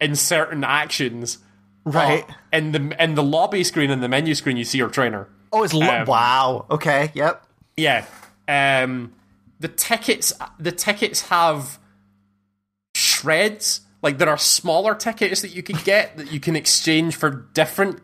in 0.00 0.16
certain 0.16 0.64
actions. 0.64 1.38
Right. 1.86 2.24
But 2.26 2.36
in 2.58 2.72
the 2.72 3.02
in 3.02 3.14
the 3.14 3.22
lobby 3.22 3.64
screen 3.64 3.90
and 3.90 4.02
the 4.02 4.08
menu 4.08 4.34
screen, 4.34 4.56
you 4.58 4.64
see 4.64 4.78
your 4.78 4.88
trainer. 4.90 5.28
Oh, 5.52 5.62
it's 5.62 5.72
lo- 5.74 5.88
Um, 5.88 6.06
wow. 6.06 6.66
Okay. 6.70 7.10
Yep. 7.14 7.42
Yeah. 7.76 8.04
Um, 8.48 9.12
the 9.60 9.68
tickets 9.68 10.32
the 10.58 10.72
tickets 10.72 11.28
have 11.28 11.78
shreds 12.94 13.80
like 14.04 14.18
there 14.18 14.28
are 14.28 14.38
smaller 14.38 14.94
tickets 14.94 15.40
that 15.42 15.48
you 15.56 15.62
can 15.64 15.76
get 15.84 16.16
that 16.18 16.30
you 16.30 16.38
can 16.38 16.54
exchange 16.54 17.16
for 17.16 17.30
different 17.54 18.00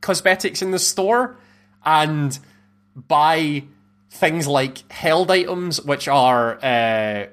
cosmetics 0.00 0.62
in 0.62 0.70
the 0.70 0.78
store 0.78 1.36
and 1.84 2.38
buy 2.94 3.64
things 4.10 4.46
like 4.46 4.90
held 4.92 5.30
items, 5.30 5.80
which 5.82 6.06
are 6.08 6.58
uh, 6.64 7.26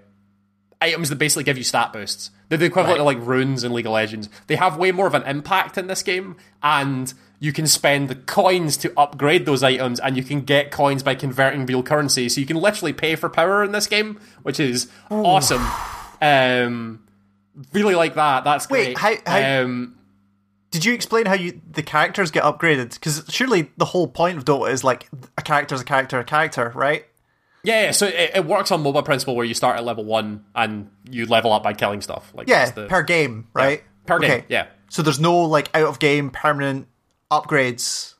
items 0.81 1.09
that 1.09 1.17
basically 1.17 1.43
give 1.43 1.57
you 1.57 1.63
stat 1.63 1.91
boosts. 1.93 2.31
They're 2.49 2.57
the 2.57 2.65
equivalent 2.65 2.99
Right. 2.99 3.15
of 3.15 3.19
like 3.19 3.27
runes 3.27 3.63
in 3.63 3.73
League 3.73 3.85
of 3.85 3.91
Legends. 3.91 4.29
They 4.47 4.55
have 4.55 4.77
way 4.77 4.91
more 4.91 5.05
of 5.07 5.13
an 5.13 5.23
impact 5.23 5.77
in 5.77 5.87
this 5.87 6.01
game, 6.01 6.37
and 6.63 7.13
you 7.39 7.51
can 7.51 7.67
spend 7.67 8.07
the 8.09 8.15
coins 8.15 8.77
to 8.77 8.93
upgrade 8.97 9.45
those 9.45 9.63
items, 9.63 9.99
and 9.99 10.15
you 10.15 10.23
can 10.23 10.41
get 10.41 10.71
coins 10.71 11.03
by 11.03 11.13
converting 11.15 11.65
real 11.65 11.83
currency. 11.83 12.29
So 12.29 12.39
you 12.39 12.47
can 12.47 12.57
literally 12.57 12.93
pay 12.93 13.15
for 13.15 13.27
power 13.29 13.63
in 13.63 13.73
this 13.73 13.85
game, 13.87 14.19
which 14.43 14.59
is 14.59 14.89
awesome. 15.11 15.65
Um, 16.21 16.99
really 17.73 17.95
like 17.95 18.15
that. 18.15 18.43
That's 18.43 18.69
Wait, 18.69 18.95
great. 18.95 18.97
how- 19.25 19.31
how- 19.31 19.61
um, 19.63 19.95
Did 20.71 20.83
you 20.85 20.93
explain 20.93 21.25
how 21.25 21.33
you 21.33 21.61
the 21.71 21.81
characters 21.83 22.29
get 22.31 22.43
upgraded? 22.43 22.93
Because 22.93 23.23
surely 23.29 23.71
the 23.77 23.85
whole 23.85 24.07
point 24.07 24.37
of 24.37 24.45
Dota 24.45 24.71
is 24.71 24.83
like 24.83 25.07
a 25.37 25.41
character's 25.41 25.81
a 25.81 25.85
character, 25.85 26.19
a 26.19 26.23
character, 26.23 26.71
right? 26.75 27.05
yeah, 27.63 27.83
yeah, 27.85 27.91
so 27.91 28.05
it, 28.05 28.31
it 28.35 28.45
works 28.45 28.71
on 28.71 28.81
mobile 28.81 29.01
principle 29.03 29.35
where 29.35 29.45
you 29.45 29.53
start 29.53 29.77
at 29.77 29.83
level 29.83 30.05
one 30.05 30.45
and 30.55 30.89
you 31.09 31.25
level 31.25 31.51
up 31.51 31.63
by 31.63 31.73
killing 31.73 32.01
stuff. 32.01 32.31
Like 32.33 32.47
Yeah, 32.47 32.69
the, 32.71 32.87
per 32.87 33.01
game, 33.03 33.47
right? 33.53 33.83
per 34.05 34.19
game. 34.19 34.43
Yeah. 34.49 34.67
So 34.89 35.01
there's 35.01 35.19
no 35.19 35.39
like 35.39 35.69
out 35.75 35.87
of 35.87 35.99
game 35.99 36.29
permanent 36.29 36.87
upgrades. 37.31 38.13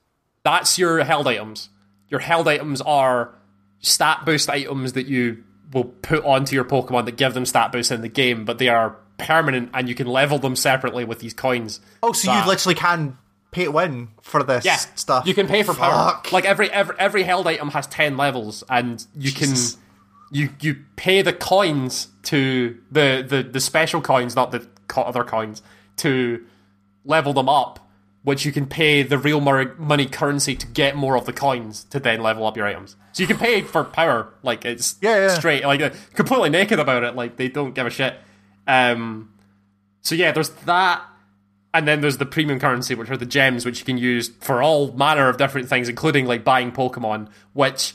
That's 0.44 0.78
your 0.78 1.04
held 1.04 1.28
items. 1.28 1.70
Your 2.10 2.20
held 2.20 2.48
items 2.48 2.82
are 2.82 3.36
stat 3.80 4.24
boost 4.26 4.50
items 4.50 4.94
that 4.94 5.08
you 5.08 5.44
will 5.74 5.86
put 5.86 6.24
onto 6.24 6.56
your 6.56 6.66
Pokemon 6.66 7.06
that 7.06 7.18
give 7.18 7.34
them 7.34 7.46
stat 7.46 7.72
boosts 7.72 7.92
in 7.92 8.02
the 8.02 8.10
game, 8.10 8.46
but 8.46 8.58
they 8.58 8.70
are 8.70 8.96
permanent 9.18 9.70
and 9.74 9.88
you 9.90 9.96
can 9.96 10.08
level 10.08 10.40
them 10.40 10.56
separately 10.56 11.04
with 11.06 11.20
these 11.20 11.34
coins. 11.34 11.80
Oh, 12.04 12.12
so 12.14 12.28
That- 12.32 12.44
you 12.46 12.50
literally 12.50 12.76
can 12.76 13.18
pay 13.52 13.66
to 13.66 13.72
win 13.72 14.10
for 14.22 14.44
this 14.44 14.66
yeah, 14.66 14.76
stuff. 14.76 15.26
You 15.26 15.34
can 15.34 15.48
pay 15.48 15.64
for 15.64 15.74
power. 15.74 16.22
Like 16.32 16.46
every 16.46 16.70
every 16.72 16.96
every 17.00 17.24
held 17.24 17.48
item 17.48 17.70
has 17.70 17.88
ten 17.88 18.18
levels, 18.18 18.64
and 18.70 19.06
you 19.16 19.32
Jesus. 19.32 19.74
can 19.74 19.82
you 20.32 20.50
you 20.62 20.76
pay 20.96 21.22
the 21.22 21.34
coins 21.34 22.10
to 22.24 22.78
the 22.92 23.26
the 23.28 23.44
the 23.44 23.60
special 23.60 24.02
coins, 24.02 24.36
not 24.36 24.52
the 24.52 24.68
other 24.96 25.24
coins, 25.24 25.62
to 25.98 26.46
level 27.06 27.34
them 27.34 27.50
up. 27.50 27.80
Which 28.24 28.44
you 28.46 28.52
can 28.52 28.66
pay 28.66 29.04
the 29.04 29.18
real 29.18 29.40
money 29.40 30.06
currency 30.06 30.54
to 30.58 30.68
get 30.68 30.98
more 30.98 31.16
of 31.18 31.26
the 31.26 31.32
coins 31.32 31.86
to 31.92 32.00
then 32.00 32.22
level 32.22 32.46
up 32.46 32.58
your 32.58 32.66
items. 32.68 32.98
So 33.14 33.24
you 33.24 33.28
can 33.28 33.38
pay 33.38 33.62
for 33.62 33.86
power, 33.86 34.34
like 34.44 34.66
it's 34.66 34.98
Yeah, 35.02 35.16
yeah. 35.16 35.28
straight, 35.30 35.64
like 35.64 35.80
uh, 35.80 35.92
completely 36.14 36.50
naked 36.50 36.78
about 36.78 37.04
it. 37.06 37.16
Like 37.16 37.38
they 37.38 37.48
don't 37.48 37.74
give 37.74 37.88
a 37.88 37.90
shit. 37.90 38.16
Um, 38.68 39.32
so 40.02 40.16
yeah, 40.16 40.32
there's 40.32 40.50
that, 40.66 41.02
and 41.74 41.88
then 41.88 42.02
there's 42.02 42.18
the 42.18 42.26
premium 42.26 42.60
currency, 42.60 42.96
which 42.96 43.10
are 43.10 43.18
the 43.18 43.26
gems, 43.26 43.66
which 43.66 43.80
you 43.80 43.86
can 43.86 43.98
use 43.98 44.30
for 44.42 44.62
all 44.62 44.92
manner 44.94 45.30
of 45.30 45.38
different 45.38 45.70
things, 45.70 45.90
including 45.90 46.26
like 46.26 46.44
buying 46.44 46.72
Pokemon, 46.72 47.30
which 47.54 47.94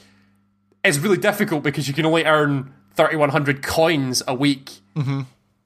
is 0.85 0.99
really 0.99 1.17
difficult 1.19 1.63
because 1.63 1.89
you 1.89 1.95
can 1.95 2.05
only 2.07 2.25
earn 2.25 2.73
3,100 2.95 3.63
coins 3.63 4.23
a 4.27 4.35
week, 4.35 4.71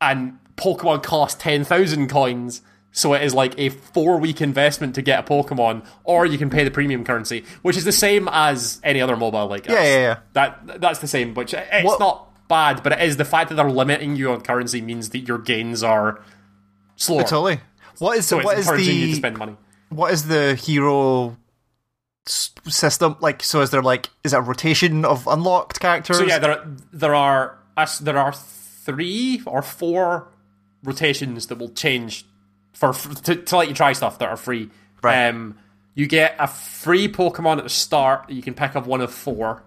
and 0.00 0.38
Pokemon 0.56 1.02
cost 1.02 1.40
10,000 1.40 2.08
coins. 2.08 2.62
So 2.92 3.12
it 3.12 3.22
is 3.22 3.34
like 3.34 3.54
a 3.58 3.68
four 3.68 4.18
week 4.18 4.40
investment 4.40 4.94
to 4.94 5.02
get 5.02 5.18
a 5.20 5.22
Pokemon, 5.22 5.84
or 6.04 6.24
you 6.24 6.38
can 6.38 6.48
pay 6.48 6.64
the 6.64 6.70
premium 6.70 7.04
currency, 7.04 7.44
which 7.62 7.76
is 7.76 7.84
the 7.84 7.92
same 7.92 8.26
as 8.32 8.80
any 8.82 9.02
other 9.02 9.16
mobile. 9.16 9.48
Like 9.48 9.66
Yeah, 9.66 9.82
yeah, 9.82 9.98
yeah. 9.98 10.18
that 10.32 10.80
that's 10.80 11.00
the 11.00 11.06
same, 11.06 11.34
which 11.34 11.52
it's 11.52 11.84
What- 11.84 12.00
not 12.00 12.30
bad, 12.48 12.82
but 12.82 12.92
it 12.92 13.00
is 13.02 13.16
the 13.16 13.24
fact 13.24 13.48
that 13.50 13.54
they're 13.56 13.70
limiting 13.70 14.16
you 14.16 14.30
on 14.32 14.40
currency 14.40 14.80
means 14.80 15.10
that 15.10 15.20
your 15.20 15.38
gains 15.38 15.82
are 15.82 16.20
slower. 16.96 17.22
totally. 17.22 17.60
What 17.98 18.18
is 18.18 18.26
So 18.26 18.42
what 18.42 18.58
is 18.58 18.66
encouraging 18.66 18.94
you 18.96 19.00
to 19.06 19.10
the 19.12 19.16
spend 19.16 19.38
money. 19.38 19.56
what 19.88 20.12
is 20.12 20.26
the 20.28 20.54
hero 20.54 21.36
system 22.26 23.16
like? 23.20 23.42
So 23.42 23.60
is 23.62 23.70
there 23.70 23.82
like 23.82 24.10
is 24.24 24.32
it 24.32 24.36
a 24.36 24.42
rotation 24.42 25.04
of 25.04 25.26
unlocked 25.26 25.80
characters? 25.80 26.18
So 26.18 26.24
yeah, 26.24 26.38
there 26.38 26.66
there 26.92 27.14
are 27.14 27.58
there 28.00 28.18
are 28.18 28.32
three 28.32 29.42
or 29.46 29.62
four 29.62 30.28
rotations 30.82 31.46
that 31.46 31.58
will 31.58 31.70
change 31.70 32.24
for 32.72 32.92
to, 32.92 33.36
to 33.36 33.56
let 33.56 33.68
you 33.68 33.74
try 33.74 33.92
stuff 33.92 34.18
that 34.18 34.28
are 34.28 34.36
free. 34.36 34.70
Right. 35.02 35.28
Um, 35.28 35.58
you 35.94 36.06
get 36.06 36.36
a 36.38 36.46
free 36.46 37.08
Pokemon 37.08 37.58
at 37.58 37.64
the 37.64 37.70
start 37.70 38.26
that 38.28 38.34
you 38.34 38.42
can 38.42 38.52
pick 38.52 38.76
up 38.76 38.86
one 38.86 39.00
of 39.00 39.12
4 39.14 39.62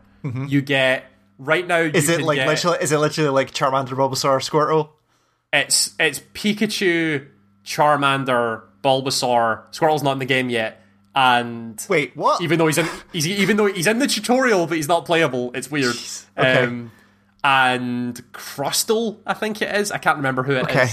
You 0.48 0.62
get 0.62 1.06
right 1.40 1.66
now. 1.66 1.80
You 1.80 1.92
is 1.94 2.08
it 2.10 2.18
can 2.18 2.26
like 2.26 2.36
get, 2.36 2.48
literally? 2.48 2.78
Is 2.82 2.92
it 2.92 2.98
literally 3.00 3.32
like 3.32 3.52
Charmander, 3.52 3.90
Bulbasaur, 3.90 4.38
Squirtle? 4.48 4.90
It's 5.52 5.96
it's 6.00 6.20
Pikachu, 6.20 7.28
Charmander, 7.66 8.64
Bulbasaur. 8.84 9.64
Squirtle's 9.72 10.04
not 10.04 10.12
in 10.14 10.20
the 10.20 10.26
game 10.26 10.50
yet, 10.52 10.82
and 11.16 11.84
Wait, 11.90 12.16
what? 12.16 12.42
even 12.42 12.60
though 12.60 12.68
he's 12.68 12.78
in 12.78 12.88
he's 13.12 13.26
even 13.28 13.58
though 13.58 13.66
he's 13.66 13.88
in 13.88 13.98
the 13.98 14.08
tutorial, 14.08 14.68
but 14.68 14.76
he's 14.78 14.88
not 14.88 15.06
playable. 15.06 15.52
It's 15.56 15.72
weird. 15.72 15.96
Okay. 16.38 16.64
Um, 16.64 16.92
and 17.44 18.22
Crustle, 18.34 19.18
I 19.26 19.34
think 19.34 19.62
it 19.62 19.74
is. 19.74 19.92
I 19.92 19.98
can't 19.98 20.18
remember 20.18 20.44
who 20.44 20.54
it 20.54 20.62
is. 20.70 20.76
Okay. 20.76 20.88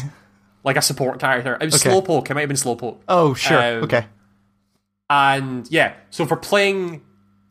Like 0.62 0.76
a 0.76 0.82
support 0.82 1.18
character. 1.20 1.56
It 1.60 1.64
was 1.66 1.74
Okay. 1.84 1.90
Slowpoke. 1.90 2.30
It 2.30 2.34
might 2.34 2.40
have 2.40 2.48
been 2.48 2.56
Slowpoke. 2.56 2.98
Oh, 3.08 3.34
sure. 3.34 3.58
Um, 3.58 3.84
okay. 3.84 4.06
And 5.08 5.70
yeah, 5.70 5.94
so 6.10 6.26
for 6.26 6.36
playing 6.36 7.02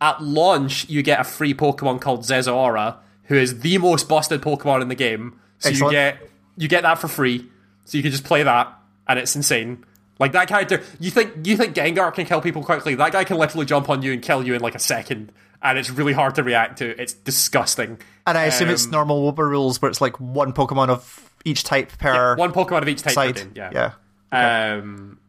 at 0.01 0.21
launch, 0.21 0.89
you 0.89 1.01
get 1.01 1.19
a 1.19 1.23
free 1.23 1.53
Pokemon 1.53 2.01
called 2.01 2.21
Zeraora, 2.21 2.97
who 3.23 3.35
is 3.35 3.59
the 3.59 3.77
most 3.77 4.07
busted 4.09 4.41
Pokemon 4.41 4.81
in 4.81 4.87
the 4.89 4.95
game. 4.95 5.39
So 5.59 5.69
Excellent. 5.69 5.91
you 5.93 5.97
get 5.97 6.29
you 6.57 6.67
get 6.67 6.81
that 6.83 6.99
for 6.99 7.07
free. 7.07 7.49
So 7.85 7.97
you 7.97 8.03
can 8.03 8.11
just 8.11 8.23
play 8.23 8.43
that, 8.43 8.73
and 9.07 9.19
it's 9.19 9.35
insane. 9.35 9.85
Like 10.19 10.31
that 10.31 10.47
character, 10.47 10.81
you 10.99 11.11
think 11.11 11.45
you 11.45 11.57
think 11.57 11.75
Gengar 11.75 12.13
can 12.13 12.25
kill 12.25 12.41
people 12.41 12.63
quickly? 12.63 12.95
That 12.95 13.11
guy 13.11 13.23
can 13.23 13.37
literally 13.37 13.65
jump 13.65 13.89
on 13.89 14.01
you 14.01 14.13
and 14.13 14.21
kill 14.21 14.45
you 14.45 14.53
in 14.53 14.61
like 14.61 14.75
a 14.75 14.79
second, 14.79 15.31
and 15.61 15.77
it's 15.77 15.89
really 15.89 16.13
hard 16.13 16.35
to 16.35 16.43
react 16.43 16.77
to. 16.79 16.99
It's 17.01 17.13
disgusting. 17.13 17.99
And 18.25 18.37
I 18.37 18.45
assume 18.45 18.69
it's 18.69 18.85
um, 18.85 18.91
normal 18.91 19.31
MOBA 19.31 19.39
rules 19.49 19.81
where 19.81 19.91
it's 19.91 20.01
like 20.01 20.19
one 20.19 20.53
Pokemon 20.53 20.89
of 20.89 21.33
each 21.43 21.63
type 21.63 21.97
per 21.99 22.35
One 22.37 22.53
Pokemon 22.53 22.81
of 22.81 22.87
each 22.87 23.01
type. 23.01 23.13
side. 23.13 23.53
game, 23.53 23.71
yeah. 23.73 23.91
Um, 24.31 25.19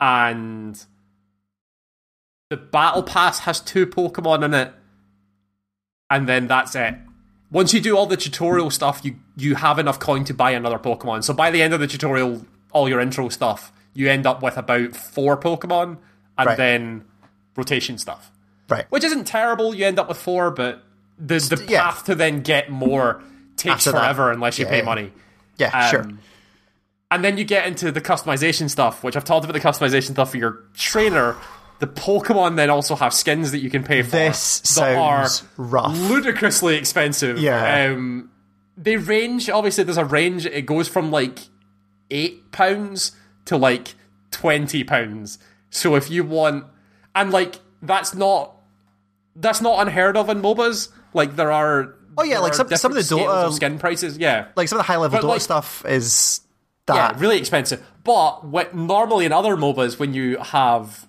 and 0.00 0.82
the 2.52 2.56
battle 2.58 3.02
pass 3.02 3.38
has 3.40 3.60
two 3.60 3.86
Pokemon 3.86 4.44
in 4.44 4.52
it, 4.52 4.74
and 6.10 6.28
then 6.28 6.46
that's 6.48 6.74
it. 6.74 6.94
Once 7.50 7.72
you 7.72 7.80
do 7.80 7.96
all 7.96 8.04
the 8.04 8.16
tutorial 8.18 8.70
stuff, 8.70 9.00
you 9.02 9.16
you 9.38 9.54
have 9.54 9.78
enough 9.78 9.98
coin 9.98 10.22
to 10.24 10.34
buy 10.34 10.50
another 10.50 10.78
Pokemon. 10.78 11.24
So 11.24 11.32
by 11.32 11.50
the 11.50 11.62
end 11.62 11.72
of 11.72 11.80
the 11.80 11.86
tutorial, 11.86 12.44
all 12.72 12.90
your 12.90 13.00
intro 13.00 13.30
stuff, 13.30 13.72
you 13.94 14.10
end 14.10 14.26
up 14.26 14.42
with 14.42 14.58
about 14.58 14.94
four 14.94 15.38
Pokemon, 15.38 15.96
and 16.36 16.46
Right. 16.46 16.56
then 16.58 17.04
rotation 17.56 17.96
stuff, 17.96 18.30
Right. 18.68 18.84
which 18.90 19.02
isn't 19.04 19.24
terrible. 19.24 19.74
You 19.74 19.86
end 19.86 19.98
up 19.98 20.08
with 20.10 20.18
four, 20.18 20.50
but 20.50 20.82
the 21.18 21.38
the 21.38 21.64
yeah. 21.70 21.84
path 21.84 22.04
to 22.04 22.14
then 22.14 22.42
get 22.42 22.70
more 22.70 23.22
takes 23.56 23.86
After 23.86 23.92
that. 23.92 23.98
forever 24.00 24.30
unless 24.30 24.58
you 24.58 24.66
Yeah, 24.66 24.70
pay 24.70 24.78
yeah. 24.80 24.84
money. 24.84 25.12
Yeah, 25.56 25.90
sure. 25.90 26.00
Um, 26.02 26.18
And 27.10 27.22
then 27.24 27.36
you 27.38 27.44
get 27.44 27.66
into 27.66 27.90
the 27.92 28.00
customization 28.00 28.68
stuff, 28.70 29.02
which 29.04 29.16
I've 29.16 29.24
talked 29.24 29.44
about 29.44 29.52
the 29.54 29.60
customization 29.60 30.12
stuff 30.12 30.30
for 30.32 30.38
your 30.38 30.64
trainer. 30.74 31.36
The 31.82 31.88
Pokemon 31.88 32.54
then 32.54 32.70
also 32.70 32.94
have 32.94 33.12
skins 33.12 33.50
that 33.50 33.58
you 33.58 33.68
can 33.68 33.82
pay 33.82 34.02
for. 34.02 34.10
This 34.12 34.60
that 34.76 34.96
are 34.96 35.26
sounds 35.26 35.42
rough. 35.56 35.98
ludicrously 35.98 36.76
expensive. 36.76 37.40
Yeah. 37.40 37.86
Um, 37.90 38.30
they 38.76 38.96
range, 38.96 39.50
obviously, 39.50 39.82
there's 39.82 39.96
a 39.98 40.04
range. 40.04 40.46
It 40.46 40.64
goes 40.64 40.86
from 40.86 41.10
like 41.10 41.40
£8 42.08 43.12
to 43.46 43.56
like 43.56 43.94
£20. 44.30 45.38
So 45.70 45.94
if 45.96 46.08
you 46.08 46.22
want. 46.24 46.66
And 47.16 47.30
like, 47.32 47.56
that's 47.82 48.14
not. 48.14 48.54
That's 49.34 49.60
not 49.60 49.80
unheard 49.84 50.16
of 50.16 50.28
in 50.28 50.40
MOBAs. 50.40 50.88
Like, 51.14 51.34
there 51.36 51.50
are. 51.50 51.94
Oh, 52.16 52.22
yeah, 52.22 52.38
like 52.38 52.54
some- 52.54 52.68
some 52.76 52.92
of 52.92 52.96
the 52.96 53.02
Dota- 53.14 53.46
of 53.46 53.54
skin 53.54 53.78
prices. 53.78 54.18
Yeah. 54.18 54.46
Like 54.54 54.68
some 54.68 54.78
of 54.78 54.86
the 54.86 54.92
high 54.92 54.98
level 54.98 55.18
Dota 55.18 55.24
like- 55.24 55.40
stuff 55.40 55.84
is 55.86 56.42
Yeah, 56.88 57.08
that. 57.12 57.18
really 57.20 57.38
expensive. 57.38 57.82
But 58.04 58.44
what, 58.44 58.74
normally 58.74 59.24
in 59.24 59.32
other 59.32 59.56
MOBAs, 59.56 59.98
when 59.98 60.12
you 60.14 60.36
have 60.38 61.06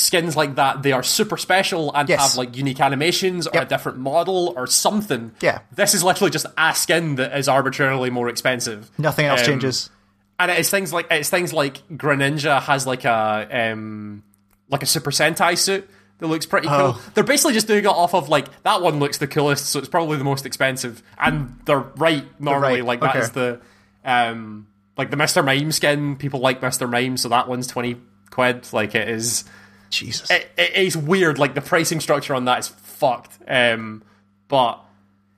skins 0.00 0.36
like 0.36 0.54
that, 0.56 0.82
they 0.82 0.92
are 0.92 1.02
super 1.02 1.36
special 1.36 1.92
and 1.94 2.08
Yes. 2.08 2.20
have 2.20 2.36
like 2.38 2.56
unique 2.56 2.80
animations 2.80 3.46
or 3.46 3.62
a 3.62 3.64
different 3.64 3.98
model 3.98 4.52
or 4.56 4.66
something. 4.66 5.32
Yeah. 5.40 5.60
This 5.72 5.94
is 5.94 6.02
literally 6.02 6.30
just 6.30 6.46
a 6.56 6.74
skin 6.74 7.16
that 7.16 7.36
is 7.36 7.48
arbitrarily 7.48 8.10
more 8.10 8.28
expensive. 8.28 8.90
Nothing 8.98 9.26
else 9.26 9.40
Um, 9.40 9.46
changes. 9.46 9.90
And 10.38 10.50
it's 10.50 10.70
things 10.70 10.92
like 10.92 11.06
it's 11.10 11.28
things 11.28 11.52
like 11.52 11.86
Greninja 11.90 12.62
has 12.62 12.86
like 12.86 13.04
a 13.04 13.46
um 13.72 14.22
like 14.70 14.82
a 14.82 14.86
Super 14.86 15.10
Sentai 15.10 15.56
suit 15.58 15.88
that 16.18 16.26
looks 16.26 16.46
pretty 16.46 16.68
cool. 16.68 16.94
Oh. 16.96 17.02
They're 17.14 17.24
basically 17.24 17.52
just 17.54 17.66
doing 17.66 17.84
it 17.84 17.86
off 17.86 18.14
of 18.14 18.28
like 18.28 18.46
that 18.62 18.80
one 18.80 18.98
looks 19.00 19.18
the 19.18 19.26
coolest, 19.26 19.66
so 19.66 19.78
it's 19.78 19.88
probably 19.88 20.16
the 20.16 20.24
most 20.24 20.46
expensive. 20.46 21.02
And 21.18 21.58
they're 21.66 21.78
right 21.78 22.24
normally, 22.40 22.76
right, 22.80 22.84
like 22.84 23.00
that 23.00 23.10
okay. 23.10 23.18
is 23.20 23.30
the 23.32 23.60
um 24.04 24.66
like 24.96 25.10
the 25.10 25.16
Mr. 25.16 25.44
Mime 25.44 25.72
skin. 25.72 26.16
People 26.16 26.40
like 26.40 26.60
Mr. 26.62 26.88
Mime, 26.88 27.16
so 27.18 27.28
that 27.28 27.46
one's 27.46 27.66
twenty 27.66 27.96
quid. 28.30 28.66
Like 28.72 28.94
it 28.94 29.08
is 29.10 29.44
Jesus. 29.90 30.30
it, 30.30 30.50
it 30.56 30.74
is 30.74 30.96
weird. 30.96 31.38
Like 31.38 31.54
the 31.54 31.60
pricing 31.60 32.00
structure 32.00 32.34
on 32.34 32.44
that 32.46 32.60
is 32.60 32.68
fucked. 32.68 33.38
Um, 33.46 34.02
but 34.48 34.82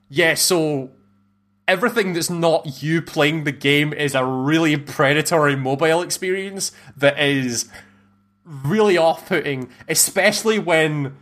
yeah, 0.09 0.35
so 0.35 0.91
everything 1.67 2.13
that's 2.13 2.29
not 2.29 2.83
you 2.83 3.01
playing 3.01 3.43
the 3.43 3.51
game 3.51 3.93
is 3.93 4.15
a 4.15 4.25
really 4.25 4.77
predatory 4.77 5.55
mobile 5.55 6.01
experience 6.01 6.71
that 6.97 7.19
is 7.19 7.69
really 8.45 8.97
off-putting, 8.97 9.69
especially 9.87 10.59
when 10.59 11.15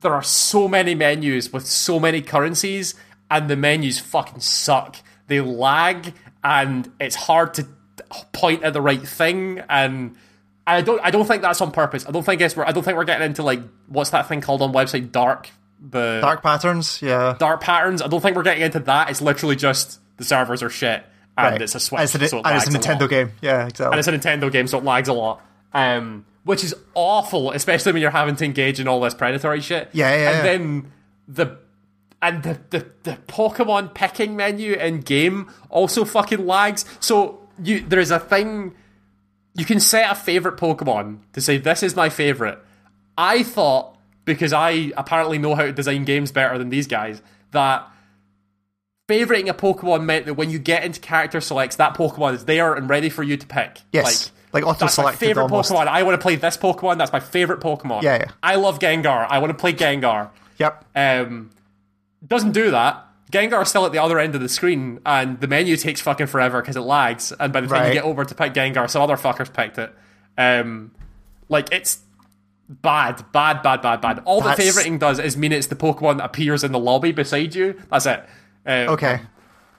there 0.00 0.14
are 0.14 0.22
so 0.22 0.68
many 0.68 0.94
menus 0.94 1.52
with 1.52 1.66
so 1.66 1.98
many 1.98 2.22
currencies 2.22 2.94
and 3.30 3.48
the 3.50 3.56
menus 3.56 3.98
fucking 3.98 4.40
suck. 4.40 4.96
They 5.26 5.40
lag 5.40 6.14
and 6.42 6.90
it's 7.00 7.16
hard 7.16 7.54
to 7.54 7.66
point 8.32 8.62
at 8.62 8.72
the 8.72 8.80
right 8.80 9.06
thing 9.06 9.62
and 9.68 10.16
I 10.66 10.80
don't 10.80 11.00
I 11.02 11.10
don't 11.10 11.26
think 11.26 11.42
that's 11.42 11.60
on 11.60 11.70
purpose. 11.72 12.06
I 12.06 12.10
don't 12.10 12.22
think 12.24 12.40
it's 12.40 12.56
I 12.56 12.72
don't 12.72 12.82
think 12.82 12.96
we're 12.96 13.04
getting 13.04 13.26
into 13.26 13.42
like 13.42 13.60
what's 13.86 14.10
that 14.10 14.28
thing 14.28 14.40
called 14.40 14.62
on 14.62 14.72
website 14.72 15.12
dark 15.12 15.50
the 15.86 16.18
Dark 16.22 16.42
patterns, 16.42 17.00
yeah. 17.02 17.36
dark 17.38 17.60
patterns. 17.60 18.00
I 18.00 18.06
don't 18.08 18.20
think 18.22 18.36
we're 18.36 18.42
getting 18.42 18.62
into 18.62 18.80
that. 18.80 19.10
It's 19.10 19.20
literally 19.20 19.56
just 19.56 20.00
the 20.16 20.24
servers 20.24 20.62
are 20.62 20.70
shit 20.70 21.04
and 21.36 21.52
Right. 21.52 21.60
it's 21.62 21.74
a 21.74 21.80
Switch, 21.80 21.98
And 22.00 22.04
it's, 22.04 22.14
a, 22.14 22.28
so 22.28 22.38
it 22.38 22.46
and 22.46 22.56
it's 22.56 22.66
a 22.66 22.70
Nintendo 22.78 23.08
game. 23.08 23.32
Yeah, 23.42 23.66
exactly. 23.66 23.86
and 23.92 23.98
it's 23.98 24.08
a 24.08 24.12
Nintendo 24.12 24.50
game, 24.50 24.66
so 24.66 24.78
it 24.78 24.84
lags 24.84 25.08
a 25.08 25.12
lot. 25.12 25.42
Um, 25.74 26.24
which 26.44 26.62
is 26.64 26.74
awful, 26.94 27.50
especially 27.52 27.92
when 27.92 28.00
you're 28.02 28.10
having 28.12 28.36
to 28.36 28.44
engage 28.44 28.78
in 28.80 28.86
all 28.88 29.00
this 29.00 29.12
predatory 29.14 29.60
shit. 29.60 29.90
Yeah, 29.92 30.14
yeah, 30.16 30.28
And 30.30 30.36
yeah. 30.36 30.42
then 30.42 30.92
the 31.28 31.58
and 32.22 32.42
the, 32.42 32.58
the 32.70 32.86
the 33.02 33.18
Pokemon 33.26 33.92
picking 33.94 34.36
menu 34.36 34.72
in 34.74 35.00
game 35.00 35.50
also 35.68 36.04
fucking 36.06 36.46
lags. 36.46 36.84
So 37.00 37.46
you 37.62 37.80
there 37.80 38.00
is 38.00 38.10
a 38.10 38.18
thing 38.20 38.74
you 39.54 39.64
can 39.64 39.80
set 39.80 40.10
a 40.10 40.14
favorite 40.14 40.56
Pokemon 40.56 41.18
to 41.32 41.40
say 41.40 41.58
this 41.58 41.82
is 41.82 41.94
my 41.96 42.08
favorite. 42.08 42.58
I 43.16 43.42
thought 43.42 43.96
because 44.24 44.52
I 44.52 44.92
apparently 44.96 45.38
know 45.38 45.54
how 45.54 45.62
to 45.62 45.72
design 45.72 46.04
games 46.04 46.32
better 46.32 46.58
than 46.58 46.70
these 46.70 46.86
guys 46.86 47.22
that 47.52 47.86
favoriting 49.08 49.48
a 49.48 49.54
Pokemon 49.54 50.04
meant 50.04 50.26
that 50.26 50.34
when 50.34 50.50
you 50.50 50.58
get 50.58 50.84
into 50.84 51.00
character 51.00 51.40
selects, 51.40 51.76
that 51.76 51.94
Pokemon 51.94 52.34
is 52.34 52.44
there 52.46 52.74
and 52.74 52.88
ready 52.88 53.10
for 53.10 53.22
you 53.22 53.36
to 53.36 53.46
pick. 53.46 53.80
Yes, 53.92 54.32
like, 54.52 54.64
auto 54.64 54.80
That's 54.80 54.96
my 54.96 55.02
selected 55.02 55.26
favorite 55.26 55.42
almost. 55.44 55.70
Pokemon. 55.70 55.88
I 55.88 56.02
want 56.04 56.18
to 56.18 56.22
play 56.22 56.36
this 56.36 56.56
Pokemon. 56.56 56.98
That's 56.98 57.12
my 57.12 57.20
favorite 57.20 57.60
Pokemon. 57.60 58.02
Yeah, 58.02 58.16
yeah. 58.16 58.30
I 58.42 58.56
love 58.56 58.78
Gengar. 58.78 59.26
I 59.28 59.38
want 59.38 59.50
to 59.50 59.58
play 59.58 59.72
Gengar. 59.72 60.30
Yep. 60.58 60.84
Um, 60.94 61.50
doesn't 62.26 62.52
do 62.52 62.70
that. 62.70 63.04
Gengar 63.34 63.62
is 63.62 63.68
still 63.68 63.84
at 63.84 63.92
the 63.92 63.98
other 63.98 64.18
end 64.18 64.34
of 64.34 64.40
the 64.40 64.48
screen, 64.48 65.00
and 65.04 65.40
the 65.40 65.48
menu 65.48 65.76
takes 65.76 66.00
fucking 66.00 66.28
forever 66.28 66.60
because 66.60 66.76
it 66.76 66.80
lags. 66.82 67.32
And 67.38 67.52
by 67.52 67.60
the 67.60 67.66
time 67.66 67.80
Right. 67.82 67.88
you 67.88 67.94
get 67.94 68.04
over 68.04 68.24
to 68.24 68.34
pick 68.34 68.54
Gengar, 68.54 68.88
some 68.88 69.02
other 69.02 69.16
fuckers 69.16 69.52
picked 69.52 69.78
it. 69.78 69.94
Um, 70.38 70.92
like 71.48 71.72
it's 71.72 71.98
bad, 72.68 73.24
bad, 73.32 73.62
bad, 73.62 73.82
bad, 73.82 74.00
bad. 74.00 74.22
All 74.24 74.40
That's- 74.40 74.56
the 74.74 74.80
favoriting 74.82 74.98
does 74.98 75.18
is 75.18 75.36
mean 75.36 75.52
it's 75.52 75.66
the 75.66 75.76
Pokemon 75.76 76.18
that 76.18 76.24
appears 76.26 76.64
in 76.64 76.72
the 76.72 76.78
lobby 76.78 77.12
beside 77.12 77.54
you. 77.54 77.80
That's 77.90 78.06
it. 78.06 78.24
Um, 78.66 78.88
Okay. 78.90 79.20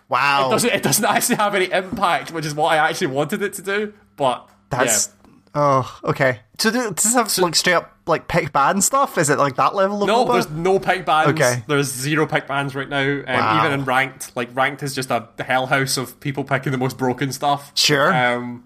Wow. 0.07 0.47
It 0.47 0.51
doesn't, 0.51 0.69
it 0.69 0.83
doesn't 0.83 1.05
actually 1.15 1.37
have 1.37 1.55
any 1.55 1.71
impact, 1.71 2.31
which 2.31 2.45
is 2.45 2.53
what 2.53 2.71
I 2.73 2.77
actually 2.89 3.07
wanted 3.07 3.41
it 3.41 3.53
to 3.53 3.61
do. 3.63 3.93
But 4.17 4.47
That's 4.69 5.09
yeah. 5.25 5.31
oh 5.55 5.99
okay. 6.03 6.39
So 6.57 6.71
do, 6.71 6.91
does 6.93 7.03
this 7.03 7.13
have 7.15 7.37
like 7.39 7.55
straight 7.55 7.73
up 7.73 7.91
like 8.07 8.27
pick 8.27 8.53
ban 8.53 8.81
stuff? 8.81 9.17
Is 9.17 9.29
it 9.29 9.37
like 9.37 9.55
that 9.55 9.75
level 9.75 10.01
of 10.03 10.07
No, 10.07 10.25
MOBA? 10.25 10.33
there's 10.33 10.49
no 10.49 10.79
pick 10.79 11.05
bans. 11.05 11.29
Okay. 11.29 11.63
There's 11.67 11.87
zero 11.91 12.25
pick 12.27 12.47
bans 12.47 12.75
right 12.75 12.87
now. 12.89 13.01
Um, 13.01 13.23
Wow. 13.27 13.59
Even 13.65 13.79
in 13.79 13.85
ranked, 13.85 14.35
like 14.35 14.55
ranked 14.55 14.81
is 14.83 14.93
just 14.95 15.09
a 15.11 15.27
hell 15.39 15.65
house 15.67 15.97
of 15.97 16.19
people 16.19 16.43
picking 16.43 16.71
the 16.71 16.77
most 16.77 16.97
broken 16.97 17.31
stuff. 17.31 17.71
Sure. 17.75 18.13
Um, 18.13 18.65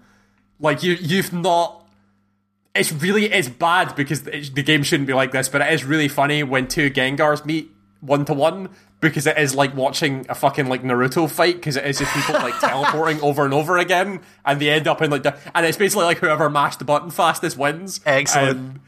like 0.60 0.82
you, 0.82 0.92
you've 1.00 1.32
not. 1.32 1.76
It's 2.74 2.92
really 2.92 3.24
it's 3.32 3.48
bad 3.48 3.96
because 3.96 4.26
it, 4.28 4.54
the 4.54 4.62
game 4.62 4.82
shouldn't 4.84 5.06
be 5.08 5.12
like 5.14 5.32
this, 5.32 5.48
but 5.48 5.60
it 5.60 5.72
is 5.72 5.84
really 5.84 6.06
funny 6.08 6.42
when 6.44 6.68
two 6.68 6.90
Gengars 6.90 7.44
meet 7.44 7.70
one 8.00 8.24
to 8.24 8.34
one 8.34 8.70
because 9.00 9.26
it 9.26 9.38
is 9.38 9.54
like 9.54 9.74
watching 9.74 10.26
a 10.28 10.34
fucking 10.34 10.68
like 10.68 10.82
Naruto 10.82 11.30
fight 11.30 11.56
because 11.56 11.76
it 11.76 11.84
is 11.84 11.98
just 11.98 12.12
people 12.12 12.34
like 12.34 12.58
teleporting 12.60 13.20
over 13.22 13.44
and 13.44 13.54
over 13.54 13.78
again, 13.78 14.20
and 14.44 14.60
they 14.60 14.70
end 14.70 14.86
up 14.88 15.02
in 15.02 15.10
like 15.10 15.22
the 15.22 15.36
and 15.54 15.66
it's 15.66 15.78
basically 15.78 16.04
like 16.04 16.18
whoever 16.18 16.50
mashed 16.50 16.78
the 16.78 16.84
button 16.84 17.10
fastest 17.10 17.56
wins. 17.56 18.00
Excellent. 18.06 18.58
And 18.58 18.80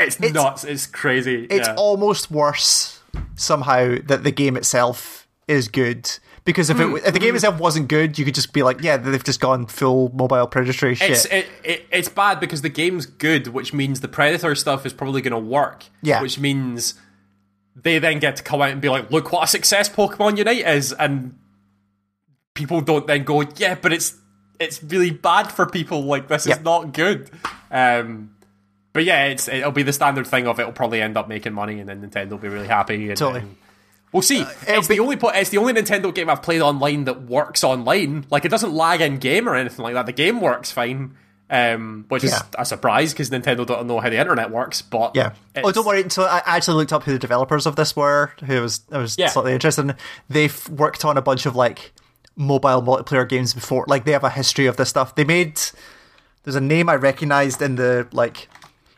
it's, 0.00 0.20
nuts. 0.20 0.64
It's 0.64 0.86
crazy. 0.86 1.46
it's 1.50 1.68
yeah. 1.68 1.74
almost 1.76 2.30
worse 2.30 3.00
somehow 3.34 3.96
that 4.06 4.22
the 4.22 4.30
game 4.30 4.56
itself 4.56 5.26
is 5.48 5.66
good 5.68 6.08
because 6.48 6.70
if 6.70 6.80
it 6.80 6.86
hmm. 6.86 6.96
if 6.96 7.12
the 7.12 7.18
game 7.18 7.34
itself 7.34 7.60
wasn't 7.60 7.88
good, 7.88 8.18
you 8.18 8.24
could 8.24 8.34
just 8.34 8.54
be 8.54 8.62
like, 8.62 8.82
yeah, 8.82 8.96
they've 8.96 9.22
just 9.22 9.38
gone 9.38 9.66
full 9.66 10.10
mobile 10.14 10.46
predatory 10.46 10.94
shit. 10.94 11.10
It's 11.10 11.24
it, 11.26 11.46
it, 11.62 11.86
it's 11.90 12.08
bad 12.08 12.40
because 12.40 12.62
the 12.62 12.70
game's 12.70 13.04
good, 13.04 13.48
which 13.48 13.74
means 13.74 14.00
the 14.00 14.08
predator 14.08 14.54
stuff 14.54 14.86
is 14.86 14.94
probably 14.94 15.20
going 15.20 15.32
to 15.32 15.38
work. 15.38 15.84
Yeah. 16.00 16.22
Which 16.22 16.38
means 16.38 16.94
they 17.82 17.98
then 17.98 18.18
get 18.18 18.36
to 18.36 18.42
come 18.42 18.60
out 18.62 18.70
and 18.70 18.80
be 18.80 18.88
like, 18.88 19.10
"Look 19.10 19.32
what 19.32 19.44
a 19.44 19.46
success 19.46 19.88
Pokemon 19.88 20.36
Unite 20.38 20.66
is," 20.66 20.92
and 20.92 21.38
people 22.54 22.80
don't 22.80 23.06
then 23.06 23.24
go, 23.24 23.42
"Yeah, 23.56 23.74
but 23.80 23.92
it's 23.92 24.14
it's 24.58 24.82
really 24.82 25.10
bad 25.10 25.50
for 25.52 25.66
people. 25.66 26.02
Like 26.04 26.28
this 26.28 26.46
is 26.46 26.60
not 26.60 26.92
good." 26.92 27.30
Um, 27.70 28.34
but 28.92 29.04
yeah, 29.04 29.26
it's 29.26 29.48
it'll 29.48 29.70
be 29.72 29.82
the 29.82 29.92
standard 29.92 30.26
thing 30.26 30.46
of 30.46 30.58
it'll 30.58 30.72
probably 30.72 31.00
end 31.00 31.16
up 31.16 31.28
making 31.28 31.52
money, 31.52 31.78
and 31.80 31.88
then 31.88 32.00
Nintendo 32.02 32.30
will 32.30 32.38
be 32.38 32.48
really 32.48 32.66
happy. 32.68 33.08
And, 33.08 33.16
Totally. 33.16 33.40
and- 33.40 33.56
We'll 34.10 34.22
see. 34.22 34.42
it's 34.66 34.88
the 34.88 35.00
only 35.00 35.16
po- 35.16 35.28
it's 35.28 35.50
the 35.50 35.58
only 35.58 35.74
Nintendo 35.74 36.14
game 36.14 36.30
I've 36.30 36.40
played 36.42 36.62
online 36.62 37.04
that 37.04 37.24
works 37.24 37.62
online. 37.62 38.24
Like 38.30 38.46
it 38.46 38.48
doesn't 38.48 38.72
lag 38.72 39.02
in 39.02 39.18
game 39.18 39.46
or 39.46 39.54
anything 39.54 39.82
like 39.82 39.92
that. 39.92 40.06
The 40.06 40.12
game 40.12 40.40
works 40.40 40.72
fine, 40.72 41.14
um, 41.50 42.04
which 42.08 42.24
is 42.24 42.34
a 42.58 42.64
surprise 42.64 43.12
because 43.12 43.30
Nintendo 43.30 43.66
don't 43.66 43.86
know 43.86 44.00
how 44.00 44.10
the 44.10 44.18
internet 44.18 44.50
works. 44.50 44.82
But 44.82 45.12
yeah. 45.14 45.32
Oh, 45.62 45.72
don't 45.72 45.86
worry. 45.86 46.08
So 46.10 46.24
I 46.24 46.42
actually 46.44 46.76
looked 46.76 46.92
up 46.92 47.04
who 47.04 47.12
the 47.12 47.18
developers 47.18 47.66
of 47.66 47.76
this 47.76 47.96
were. 47.96 48.32
Who 48.46 48.60
was 48.62 48.82
I 48.92 48.98
was 48.98 49.16
Yeah. 49.18 49.28
slightly 49.28 49.52
interested 49.54 49.82
in. 49.82 49.94
They've 50.28 50.68
worked 50.68 51.04
on 51.04 51.16
a 51.16 51.22
bunch 51.22 51.46
of 51.46 51.56
like 51.56 51.92
mobile 52.36 52.82
multiplayer 52.82 53.28
games 53.28 53.54
before. 53.54 53.84
Like 53.88 54.04
they 54.04 54.12
have 54.12 54.24
a 54.24 54.30
history 54.30 54.66
of 54.66 54.76
this 54.76 54.88
stuff. 54.88 55.14
They 55.14 55.24
made. 55.24 55.58
There's 56.44 56.54
a 56.56 56.60
name 56.60 56.88
I 56.88 56.94
recognized 56.96 57.60
in 57.62 57.76
the 57.76 58.06
like. 58.12 58.48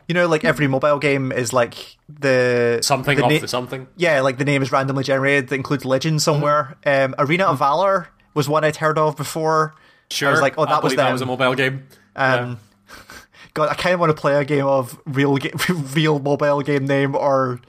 You 0.07 0.15
know, 0.15 0.27
like 0.27 0.43
every 0.43 0.67
mobile 0.67 0.99
game 0.99 1.31
is 1.31 1.53
like 1.53 1.95
the 2.09 2.79
something 2.81 3.17
the 3.17 3.23
off 3.23 3.31
na- 3.31 3.39
the 3.39 3.47
something. 3.47 3.87
Yeah, 3.95 4.19
like 4.19 4.37
the 4.37 4.43
name 4.43 4.61
is 4.61 4.69
randomly 4.69 5.05
generated 5.05 5.47
that 5.47 5.55
includes 5.55 5.85
legend 5.85 6.21
somewhere. 6.21 6.75
Um, 6.85 7.15
Arena 7.17 7.45
of 7.45 7.59
Valor 7.59 8.09
was 8.33 8.49
one 8.49 8.65
I'd 8.65 8.75
heard 8.75 8.97
of 8.97 9.15
before. 9.15 9.73
Sure, 10.09 10.27
I 10.27 10.31
was 10.31 10.41
like, 10.41 10.55
oh, 10.57 10.65
that 10.65 10.83
was 10.83 10.95
that 10.95 11.13
was 11.13 11.21
a 11.21 11.25
mobile 11.25 11.55
game. 11.55 11.87
Um, 12.15 12.59
God, 13.53 13.69
I 13.69 13.73
kind 13.75 13.93
of 13.93 13.99
want 13.99 14.15
to 14.15 14.19
play 14.19 14.35
a 14.35 14.45
game 14.45 14.65
of 14.65 14.99
real, 15.05 15.37
ga- 15.37 15.51
real 15.93 16.19
mobile 16.19 16.61
game 16.61 16.85
name 16.85 17.15
or 17.15 17.59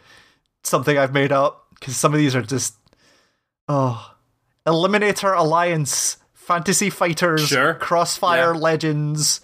something 0.65 0.97
I've 0.97 1.13
made 1.13 1.33
up 1.33 1.67
because 1.75 1.97
some 1.97 2.13
of 2.13 2.19
these 2.19 2.35
are 2.37 2.43
just 2.43 2.75
oh, 3.69 4.15
Eliminator 4.67 5.37
Alliance, 5.37 6.19
Fantasy 6.35 6.91
Fighters, 6.91 7.49
Sure. 7.49 7.75
Crossfire 7.75 8.55
Yeah. 8.55 8.61
Legends, 8.61 9.41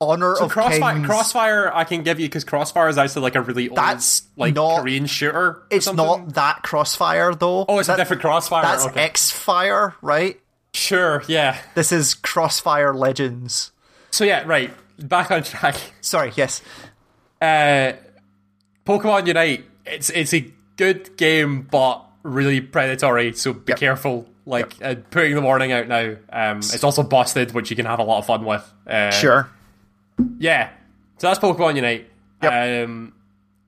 Honor 0.00 0.34
So 0.36 0.46
of 0.46 0.50
Crossfire, 0.50 0.94
Kings. 0.94 1.06
Crossfire, 1.06 1.70
I 1.74 1.84
can 1.84 2.02
give 2.02 2.18
you 2.18 2.26
because 2.26 2.44
Crossfire 2.44 2.88
is 2.88 2.98
actually 2.98 3.22
like 3.22 3.34
a 3.36 3.42
really 3.42 3.68
old, 3.68 3.76
That's 3.76 4.22
like 4.36 4.54
not- 4.54 4.80
Korean 4.80 5.06
shooter. 5.06 5.62
it's 5.70 5.84
something. 5.84 6.04
not 6.04 6.34
that 6.34 6.62
Crossfire 6.62 7.34
though. 7.34 7.64
Oh, 7.68 7.78
it's 7.78 7.88
That- 7.88 7.94
a 7.94 7.96
different 7.98 8.22
Crossfire. 8.22 8.62
That's 8.62 8.86
okay. 8.86 9.00
X 9.02 9.30
Fire, 9.30 9.94
right? 10.02 10.40
Sure, 10.74 11.22
yeah. 11.28 11.58
This 11.74 11.92
is 11.92 12.14
Crossfire 12.14 12.94
Legends. 12.94 13.72
So 14.12 14.24
yeah, 14.24 14.44
right. 14.46 14.70
Back 15.00 15.30
on 15.32 15.42
track. 15.42 15.74
Sorry, 16.00 16.32
yes. 16.36 16.62
Uh, 17.40 17.94
Pokemon 18.86 19.26
Unite. 19.26 19.64
It's 19.84 20.10
it's 20.10 20.32
a 20.32 20.52
good 20.76 21.16
game, 21.16 21.62
but 21.62 22.04
really 22.22 22.60
predatory. 22.60 23.32
So 23.32 23.52
be 23.52 23.72
Yep. 23.72 23.78
careful. 23.78 24.28
Like 24.44 24.74
uh, 24.82 24.96
putting 25.10 25.34
the 25.34 25.40
warning 25.40 25.72
out 25.72 25.86
now. 25.88 26.16
Um, 26.32 26.58
it's 26.58 26.82
also 26.84 27.02
busted, 27.04 27.52
which 27.52 27.70
you 27.70 27.76
can 27.76 27.86
have 27.86 27.98
a 28.00 28.04
lot 28.04 28.18
of 28.18 28.26
fun 28.26 28.44
with. 28.44 28.72
Uh, 28.86 29.10
Sure. 29.12 29.48
Yeah. 30.38 30.70
So 31.18 31.28
that's 31.28 31.38
Pokemon 31.38 31.76
Unite. 31.76 32.08
Yep. 32.42 32.88
Um, 32.88 33.12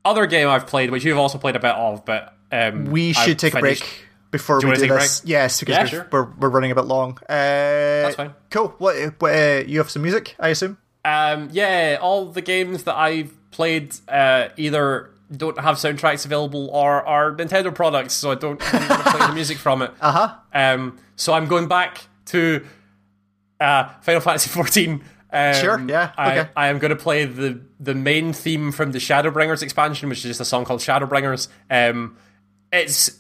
other 0.05 0.27
game 0.27 0.49
I've 0.49 0.67
played, 0.67 0.91
which 0.91 1.05
you've 1.05 1.17
also 1.19 1.39
played 1.39 1.55
a 1.57 1.61
bit 1.61 1.75
of, 1.75 2.05
but 2.05 2.35
um, 2.53 2.87
We 2.87 3.13
should 3.13 3.31
I've 3.31 3.37
take 3.37 3.55
a 3.55 3.61
break 3.61 4.07
before 4.35 4.59
Do 4.59 4.69
we 4.69 4.75
do 4.75 4.89
this. 4.89 5.23
Yes, 5.25 5.61
because 5.61 5.75
Yeah, 5.75 5.83
we're, 5.83 5.89
sure. 5.89 6.09
we're 6.11 6.25
we're 6.41 6.49
running 6.49 6.73
a 6.73 6.75
bit 6.75 6.87
long. 6.87 7.19
Uh, 7.23 7.27
That's 7.29 8.17
fine. 8.17 8.35
Cool. 8.51 8.75
What? 8.79 8.97
what 9.21 9.33
uh, 9.33 9.63
you 9.65 9.79
have 9.79 9.89
some 9.91 10.03
music? 10.03 10.35
I 10.41 10.49
assume. 10.49 10.77
Um, 11.05 11.51
yeah, 11.53 11.99
all 12.01 12.27
the 12.27 12.43
games 12.43 12.83
that 12.85 12.97
I've 12.97 13.33
played 13.53 13.95
uh, 14.09 14.49
either 14.57 15.11
don't 15.35 15.59
have 15.61 15.77
soundtracks 15.77 16.25
available 16.25 16.69
or 16.71 17.07
are 17.07 17.33
Nintendo 17.37 17.73
products, 17.73 18.15
so 18.15 18.33
I 18.33 18.35
don't 18.35 18.61
really 18.73 18.89
want 18.89 19.05
to 19.05 19.11
play 19.13 19.27
the 19.29 19.35
music 19.35 19.57
from 19.59 19.83
it. 19.83 19.93
Uh 20.01 20.13
huh. 20.13 20.35
Um, 20.53 20.99
so 21.15 21.33
I'm 21.33 21.47
going 21.47 21.69
back 21.69 22.01
to 22.27 22.67
uh, 23.61 23.89
Final 24.01 24.21
Fantasy 24.21 24.51
XIV. 24.51 25.01
Um, 25.33 25.55
Sure, 25.55 25.81
yeah, 25.89 26.13
I, 26.17 26.39
okay. 26.39 26.51
I 26.57 26.69
am 26.69 26.79
going 26.79 26.91
to 26.91 26.97
play 26.97 27.25
the 27.25 27.61
the 27.81 27.95
main 27.95 28.33
theme 28.33 28.73
from 28.73 28.93
the 28.93 28.99
Shadowbringers 28.99 29.63
expansion, 29.63 30.09
which 30.09 30.19
is 30.19 30.25
just 30.25 30.41
a 30.41 30.45
song 30.45 30.65
called 30.65 30.81
Shadowbringers. 30.81 31.49
Um, 31.71 32.17
it's 32.73 33.19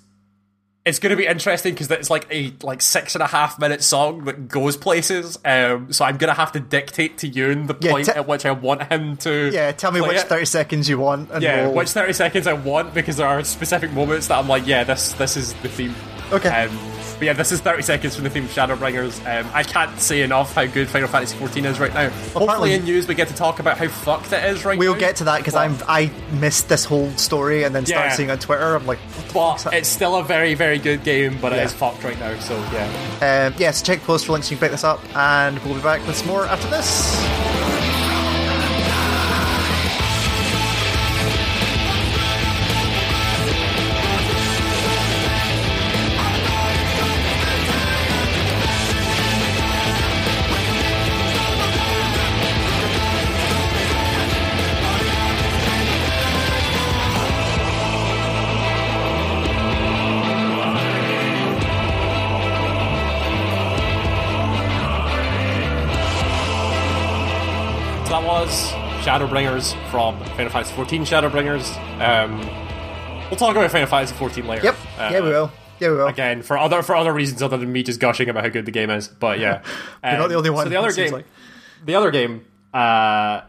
it's 0.85 0.99
going 0.99 1.11
to 1.11 1.17
be 1.17 1.27
interesting 1.27 1.73
because 1.73 1.91
it's 1.91 2.11
like 2.11 2.27
a 2.31 2.53
like 2.63 2.83
six 2.83 3.15
and 3.15 3.23
a 3.23 3.27
half 3.27 3.59
minute 3.59 3.83
song 3.83 4.25
that 4.27 4.49
goes 4.49 4.77
places. 4.77 5.39
Um, 5.45 5.93
so 5.93 6.05
I'm 6.05 6.19
going 6.19 6.29
to 6.29 6.35
have 6.39 6.53
to 6.53 6.61
dictate 6.61 7.19
to 7.19 7.29
Ewan 7.29 7.67
the 7.67 7.77
Yeah, 7.81 7.91
point 7.91 8.07
te- 8.07 8.13
at 8.13 8.29
which 8.29 8.45
I 8.45 8.51
want 8.51 8.83
him 8.93 9.17
to. 9.19 9.51
Yeah. 9.51 9.73
Tell 9.73 9.93
me 9.93 10.01
which 10.03 10.19
it. 10.19 10.29
thirty 10.29 10.45
seconds 10.45 10.89
you 10.89 10.99
want. 10.99 11.31
And 11.31 11.43
Yeah, 11.43 11.63
we'll- 11.69 11.75
which 11.77 11.89
thirty 11.91 12.13
seconds 12.13 12.47
I 12.47 12.53
want 12.53 12.93
because 12.93 13.17
there 13.17 13.27
are 13.27 13.43
specific 13.45 13.93
moments 13.93 14.29
that 14.29 14.39
I'm 14.39 14.49
like, 14.49 14.67
yeah, 14.67 14.85
this 14.85 15.15
this 15.15 15.37
is 15.39 15.55
the 15.55 15.69
theme. 15.69 15.95
Okay. 16.33 16.49
Um, 16.67 16.79
But 17.15 17.23
yeah, 17.23 17.33
this 17.33 17.53
is 17.53 17.61
30 17.61 17.83
seconds 17.83 18.15
from 18.15 18.25
the 18.25 18.31
theme 18.31 18.45
of 18.45 18.51
Shadowbringers. 18.51 19.21
Um, 19.27 19.51
I 19.55 19.63
can't 19.63 19.99
say 20.01 20.23
enough 20.23 20.55
how 20.55 20.67
good 20.67 20.89
Final 20.89 21.09
Fantasy 21.09 21.37
XIV 21.37 21.65
is 21.65 21.79
right 21.81 21.95
now. 21.95 22.11
Hopefully, 22.11 22.75
in 22.75 22.85
news 22.85 23.07
we 23.07 23.15
get 23.15 23.29
to 23.29 23.35
talk 23.35 23.61
about 23.61 23.79
how 23.79 23.89
fucked 23.89 24.33
it 24.33 24.45
is 24.45 24.65
right 24.65 24.75
now. 24.75 24.81
We'll 24.81 24.95
get 24.95 25.17
to 25.17 25.25
that 25.25 25.39
because 25.39 25.55
I'm 25.55 25.77
I 25.89 26.11
missed 26.33 26.69
this 26.69 26.85
whole 26.85 27.11
story 27.13 27.63
and 27.65 27.75
then 27.75 27.87
started 27.87 28.09
Yeah. 28.11 28.15
seeing 28.17 28.31
on 28.31 28.39
Twitter. 28.39 28.75
I'm 28.75 28.87
like, 28.87 28.99
But 29.33 29.67
it's 29.73 29.89
still 29.89 30.17
a 30.17 30.25
very, 30.25 30.55
very 30.55 30.79
good 30.79 31.05
game, 31.05 31.39
but 31.41 31.53
it 31.53 31.57
Yeah. 31.57 31.65
is 31.65 31.73
fucked 31.73 32.03
right 32.05 32.19
now. 32.19 32.39
So 32.41 32.57
yeah. 32.73 33.47
Um, 33.47 33.55
yeah, 33.59 33.71
so 33.71 33.85
check 33.85 34.01
the 34.01 34.07
post 34.07 34.27
for 34.27 34.33
links. 34.33 34.51
You 34.51 34.57
can 34.57 34.67
pick 34.67 34.73
this 34.73 34.85
up, 34.85 35.01
and 35.17 35.59
we'll 35.61 35.75
be 35.75 35.81
back 35.83 36.07
with 36.07 36.17
some 36.17 36.27
more 36.29 36.47
after 36.47 36.69
this. 36.69 37.74
Shadowbringers 69.05 69.75
from 69.91 70.19
Final 70.31 70.49
Fantasy 70.49 70.75
XIV 70.75 71.01
Shadowbringers. 71.03 72.01
Um, 72.01 72.39
we'll 73.29 73.37
talk 73.37 73.55
about 73.55 73.71
Final 73.71 73.87
Fantasy 73.87 74.15
XIV 74.15 74.47
later. 74.47 74.65
Yep. 74.65 74.77
Uh, 74.99 75.09
yeah, 75.13 75.21
we 75.21 75.29
will. 75.29 75.53
Yeah, 75.79 75.91
we 75.91 75.97
will. 75.97 76.07
Again, 76.07 76.41
for 76.41 76.57
other 76.57 76.83
for 76.83 76.97
other 76.97 77.13
reasons 77.13 77.43
other 77.43 77.59
than 77.59 77.71
me 77.71 77.83
just 77.83 78.01
gushing 78.01 78.31
about 78.31 78.45
how 78.45 78.49
good 78.49 78.65
the 78.65 78.71
game 78.71 78.89
is. 78.89 79.09
But 79.09 79.41
yeah, 79.41 79.63
You're 80.05 80.17
not 80.17 80.29
the 80.31 80.37
only 80.37 80.49
one. 80.49 80.65
So 80.65 80.71
the 80.71 80.77
other 80.77 80.93
game, 80.93 81.13
like. 81.13 81.27
the 81.85 81.97
other 81.97 82.11
game 82.11 82.47
uh, 82.73 83.43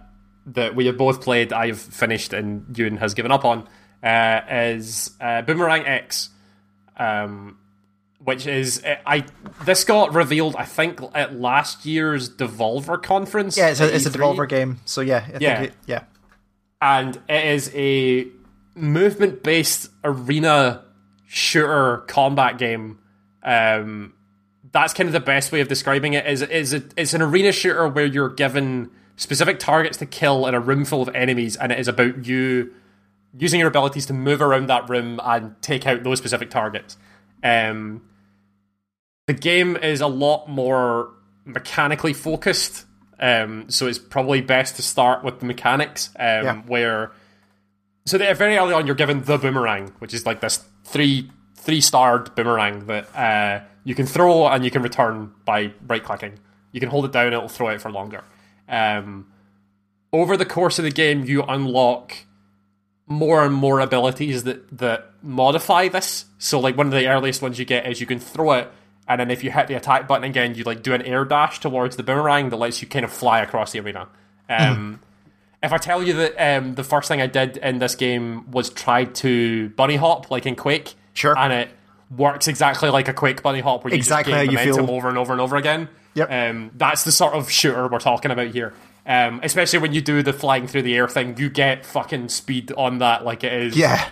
that 0.48 0.76
we 0.76 0.88
have 0.88 0.98
both 0.98 1.22
played, 1.22 1.54
I've 1.54 1.80
finished, 1.80 2.34
and 2.34 2.78
Ewan 2.78 2.98
has 2.98 3.14
given 3.14 3.32
up 3.32 3.46
on, 3.46 3.66
uh, 4.04 4.42
is 4.50 5.12
uh, 5.22 5.42
Boomerang 5.44 5.86
X, 5.86 6.32
um, 6.98 7.58
which 8.26 8.46
is 8.48 8.84
I 9.06 9.26
this 9.64 9.84
got 9.86 10.14
revealed 10.14 10.56
I 10.58 10.66
think 10.66 11.00
at 11.14 11.40
last 11.40 11.86
year's 11.86 12.30
Devolver 12.30 13.02
conference. 13.02 13.56
Yeah, 13.58 13.70
it's 13.70 13.80
a, 13.80 13.96
it's 13.96 14.06
a 14.06 14.10
E3 14.10 14.14
Devolver 14.16 14.50
game, 14.50 14.80
so 14.86 15.00
yeah, 15.02 15.26
I 15.34 15.38
Yeah. 15.40 15.58
think 15.62 15.72
it, 15.72 15.78
yeah, 15.86 16.04
and 16.82 17.16
it 17.30 17.46
is 17.46 17.72
a 17.74 18.28
movement 18.76 19.42
based 19.44 19.90
arena 20.04 20.84
shooter 21.26 21.98
combat 22.08 22.58
game. 22.58 23.00
Um, 23.44 24.14
that's 24.72 24.94
kind 24.94 25.08
of 25.08 25.14
the 25.14 25.20
best 25.20 25.52
way 25.52 25.62
of 25.62 25.68
describing 25.68 26.14
it. 26.14 26.26
Is 26.26 26.42
is 26.42 26.74
it, 26.74 26.94
it's 26.98 27.14
an 27.14 27.22
arena 27.22 27.52
shooter 27.52 27.88
where 27.88 28.06
you're 28.06 28.30
given 28.30 28.90
specific 29.18 29.60
targets 29.60 29.98
to 30.00 30.06
kill 30.06 30.46
in 30.48 30.54
a 30.54 30.60
room 30.60 30.84
full 30.84 31.02
of 31.02 31.10
enemies, 31.16 31.56
and 31.56 31.72
it 31.72 31.80
is 31.80 31.88
about 31.88 32.26
you 32.26 32.74
using 33.38 33.60
your 33.60 33.70
abilities 33.70 34.06
to 34.08 34.14
move 34.14 34.42
around 34.42 34.68
that 34.68 34.90
room 34.90 35.20
and 35.24 35.56
take 35.62 35.86
out 35.86 36.04
those 36.04 36.18
specific 36.18 36.50
targets. 36.50 36.98
Um, 37.44 38.02
the 39.28 39.34
game 39.34 39.76
is 39.78 40.02
a 40.02 40.08
lot 40.08 40.48
more 40.48 41.10
mechanically 41.46 42.14
focused, 42.14 42.86
um, 43.20 43.70
so 43.70 43.88
it's 43.88 44.00
probably 44.00 44.42
best 44.42 44.76
to 44.76 44.82
start 44.82 45.24
with 45.24 45.40
the 45.40 45.46
mechanics, 45.46 46.10
um, 46.20 46.24
Yeah. 46.26 46.56
where 46.68 47.12
so 48.06 48.20
that 48.20 48.38
very 48.38 48.56
early 48.56 48.74
on 48.74 48.86
you're 48.86 48.96
given 48.96 49.24
the 49.24 49.38
boomerang, 49.38 49.92
which 50.00 50.14
is 50.14 50.26
like 50.26 50.40
this 50.42 50.64
three 50.84 51.32
three 51.56 51.82
starred 51.82 52.36
boomerang 52.36 52.86
that 52.86 53.16
uh, 53.16 53.64
you 53.84 53.96
can 53.96 54.06
throw 54.06 54.46
and 54.48 54.64
you 54.64 54.70
can 54.70 54.84
return 54.84 55.32
by 55.46 55.72
right 55.88 56.04
clicking. 56.04 56.34
You 56.72 56.80
can 56.80 56.90
hold 56.90 57.06
it 57.06 57.12
down; 57.12 57.34
it'll 57.34 57.48
throw 57.48 57.70
it 57.70 57.82
for 57.82 57.90
longer. 57.92 58.24
Um, 58.70 59.28
over 60.14 60.38
the 60.38 60.46
course 60.46 60.78
of 60.78 60.86
the 60.86 60.92
game, 60.92 61.24
you 61.26 61.42
unlock 61.44 62.14
more 63.08 63.44
and 63.44 63.54
more 63.54 63.80
abilities 63.80 64.44
that 64.44 64.78
that 64.78 65.12
modify 65.24 65.88
this. 65.88 66.26
So, 66.38 66.60
like 66.60 66.78
one 66.78 66.86
of 66.88 66.94
the 66.94 67.08
earliest 67.08 67.42
ones 67.42 67.58
you 67.58 67.66
get 67.66 67.88
is 67.88 68.00
you 68.00 68.06
can 68.08 68.20
throw 68.20 68.52
it, 68.54 68.72
and 69.08 69.20
then 69.20 69.30
if 69.32 69.44
you 69.44 69.52
hit 69.52 69.68
the 69.68 69.76
attack 69.76 70.08
button 70.08 70.24
again, 70.24 70.56
you 70.56 70.64
like 70.64 70.82
do 70.84 70.94
an 70.94 71.02
air 71.02 71.26
dash 71.26 71.60
towards 71.60 71.96
the 71.96 72.04
boomerang 72.04 72.50
that 72.50 72.58
lets 72.58 72.82
you 72.82 72.88
kind 72.88 73.06
of 73.06 73.12
fly 73.12 73.40
across 73.42 73.72
the 73.72 73.80
arena. 73.80 74.08
Um, 74.50 75.00
If 75.64 75.74
I 75.74 75.78
tell 75.78 76.04
you 76.04 76.14
that 76.14 76.36
um, 76.58 76.76
the 76.76 76.84
first 76.84 77.08
thing 77.08 77.22
I 77.22 77.28
did 77.28 77.58
in 77.58 77.80
this 77.80 77.96
game 77.96 78.52
was 78.52 78.70
try 78.70 79.06
to 79.06 79.70
bunny 79.70 79.96
hop 79.96 80.30
like 80.30 80.46
in 80.46 80.56
Quake, 80.56 80.94
Sure. 81.14 81.36
and 81.38 81.52
it 81.52 81.70
works 82.16 82.48
exactly 82.48 82.90
like 82.90 83.08
a 83.08 83.14
Quake 83.14 83.42
bunny 83.42 83.62
hop 83.62 83.84
where 83.84 83.92
you 83.92 83.98
Exactly 83.98 84.34
just 84.34 84.46
gain 84.46 84.54
momentum 84.56 84.90
over 84.90 85.10
and 85.10 85.18
over 85.18 85.32
and 85.34 85.42
over 85.42 85.56
again. 85.56 85.90
Yep. 86.14 86.32
Um, 86.32 86.72
that's 86.76 87.04
the 87.04 87.12
sort 87.12 87.34
of 87.34 87.50
shooter 87.50 87.88
we're 87.88 87.98
talking 88.00 88.30
about 88.32 88.48
here. 88.50 88.74
Um, 89.08 89.40
especially 89.44 89.80
when 89.80 89.94
you 89.94 90.02
do 90.02 90.22
the 90.24 90.34
flying 90.34 90.68
through 90.68 90.84
the 90.84 90.96
air 90.96 91.08
thing, 91.08 91.36
you 91.38 91.50
get 91.50 91.86
fucking 91.86 92.30
speed 92.30 92.72
on 92.78 93.00
that 93.00 93.24
like 93.26 93.44
it 93.44 93.54
is 93.54 93.76
yeah. 93.76 94.10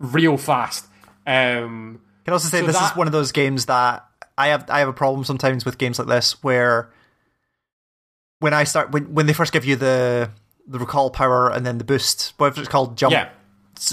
real 0.00 0.36
fast. 0.36 0.86
Um, 1.26 2.00
can 2.24 2.32
also 2.32 2.48
say 2.48 2.60
So 2.60 2.66
this 2.66 2.76
that- 2.78 2.92
is 2.92 2.96
one 2.96 3.06
of 3.06 3.12
those 3.12 3.30
games 3.32 3.66
that 3.66 4.04
I 4.38 4.48
have 4.48 4.68
I 4.70 4.80
have 4.80 4.88
a 4.88 4.92
problem 4.92 5.24
sometimes 5.24 5.64
with 5.64 5.78
games 5.78 5.98
like 5.98 6.08
this 6.08 6.42
where 6.42 6.90
when 8.40 8.54
I 8.54 8.64
start 8.64 8.90
when 8.90 9.14
when 9.14 9.26
they 9.26 9.32
first 9.32 9.52
give 9.52 9.64
you 9.64 9.76
the 9.76 10.30
the 10.66 10.78
recall 10.78 11.10
power 11.10 11.50
and 11.50 11.64
then 11.64 11.78
the 11.78 11.84
boost 11.84 12.34
whatever 12.36 12.60
it's 12.60 12.68
called 12.68 12.96
jump 12.96 13.12
yeah, 13.12 13.28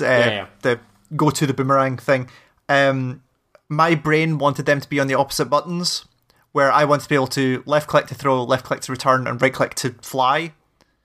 uh, 0.01 0.03
yeah. 0.03 0.47
the 0.61 0.79
go 1.15 1.29
to 1.29 1.45
the 1.45 1.53
boomerang 1.53 1.97
thing 1.97 2.27
um 2.67 3.21
my 3.69 3.95
brain 3.95 4.37
wanted 4.39 4.65
them 4.65 4.81
to 4.81 4.89
be 4.89 4.99
on 4.99 5.07
the 5.07 5.13
opposite 5.13 5.45
buttons 5.45 6.05
where 6.51 6.71
I 6.71 6.85
want 6.85 7.01
to 7.03 7.09
be 7.09 7.15
able 7.15 7.27
to 7.27 7.63
left 7.65 7.87
click 7.87 8.07
to 8.07 8.15
throw 8.15 8.43
left 8.43 8.65
click 8.65 8.81
to 8.81 8.91
return 8.91 9.27
and 9.27 9.41
right 9.41 9.53
click 9.53 9.75
to 9.75 9.91
fly 10.01 10.53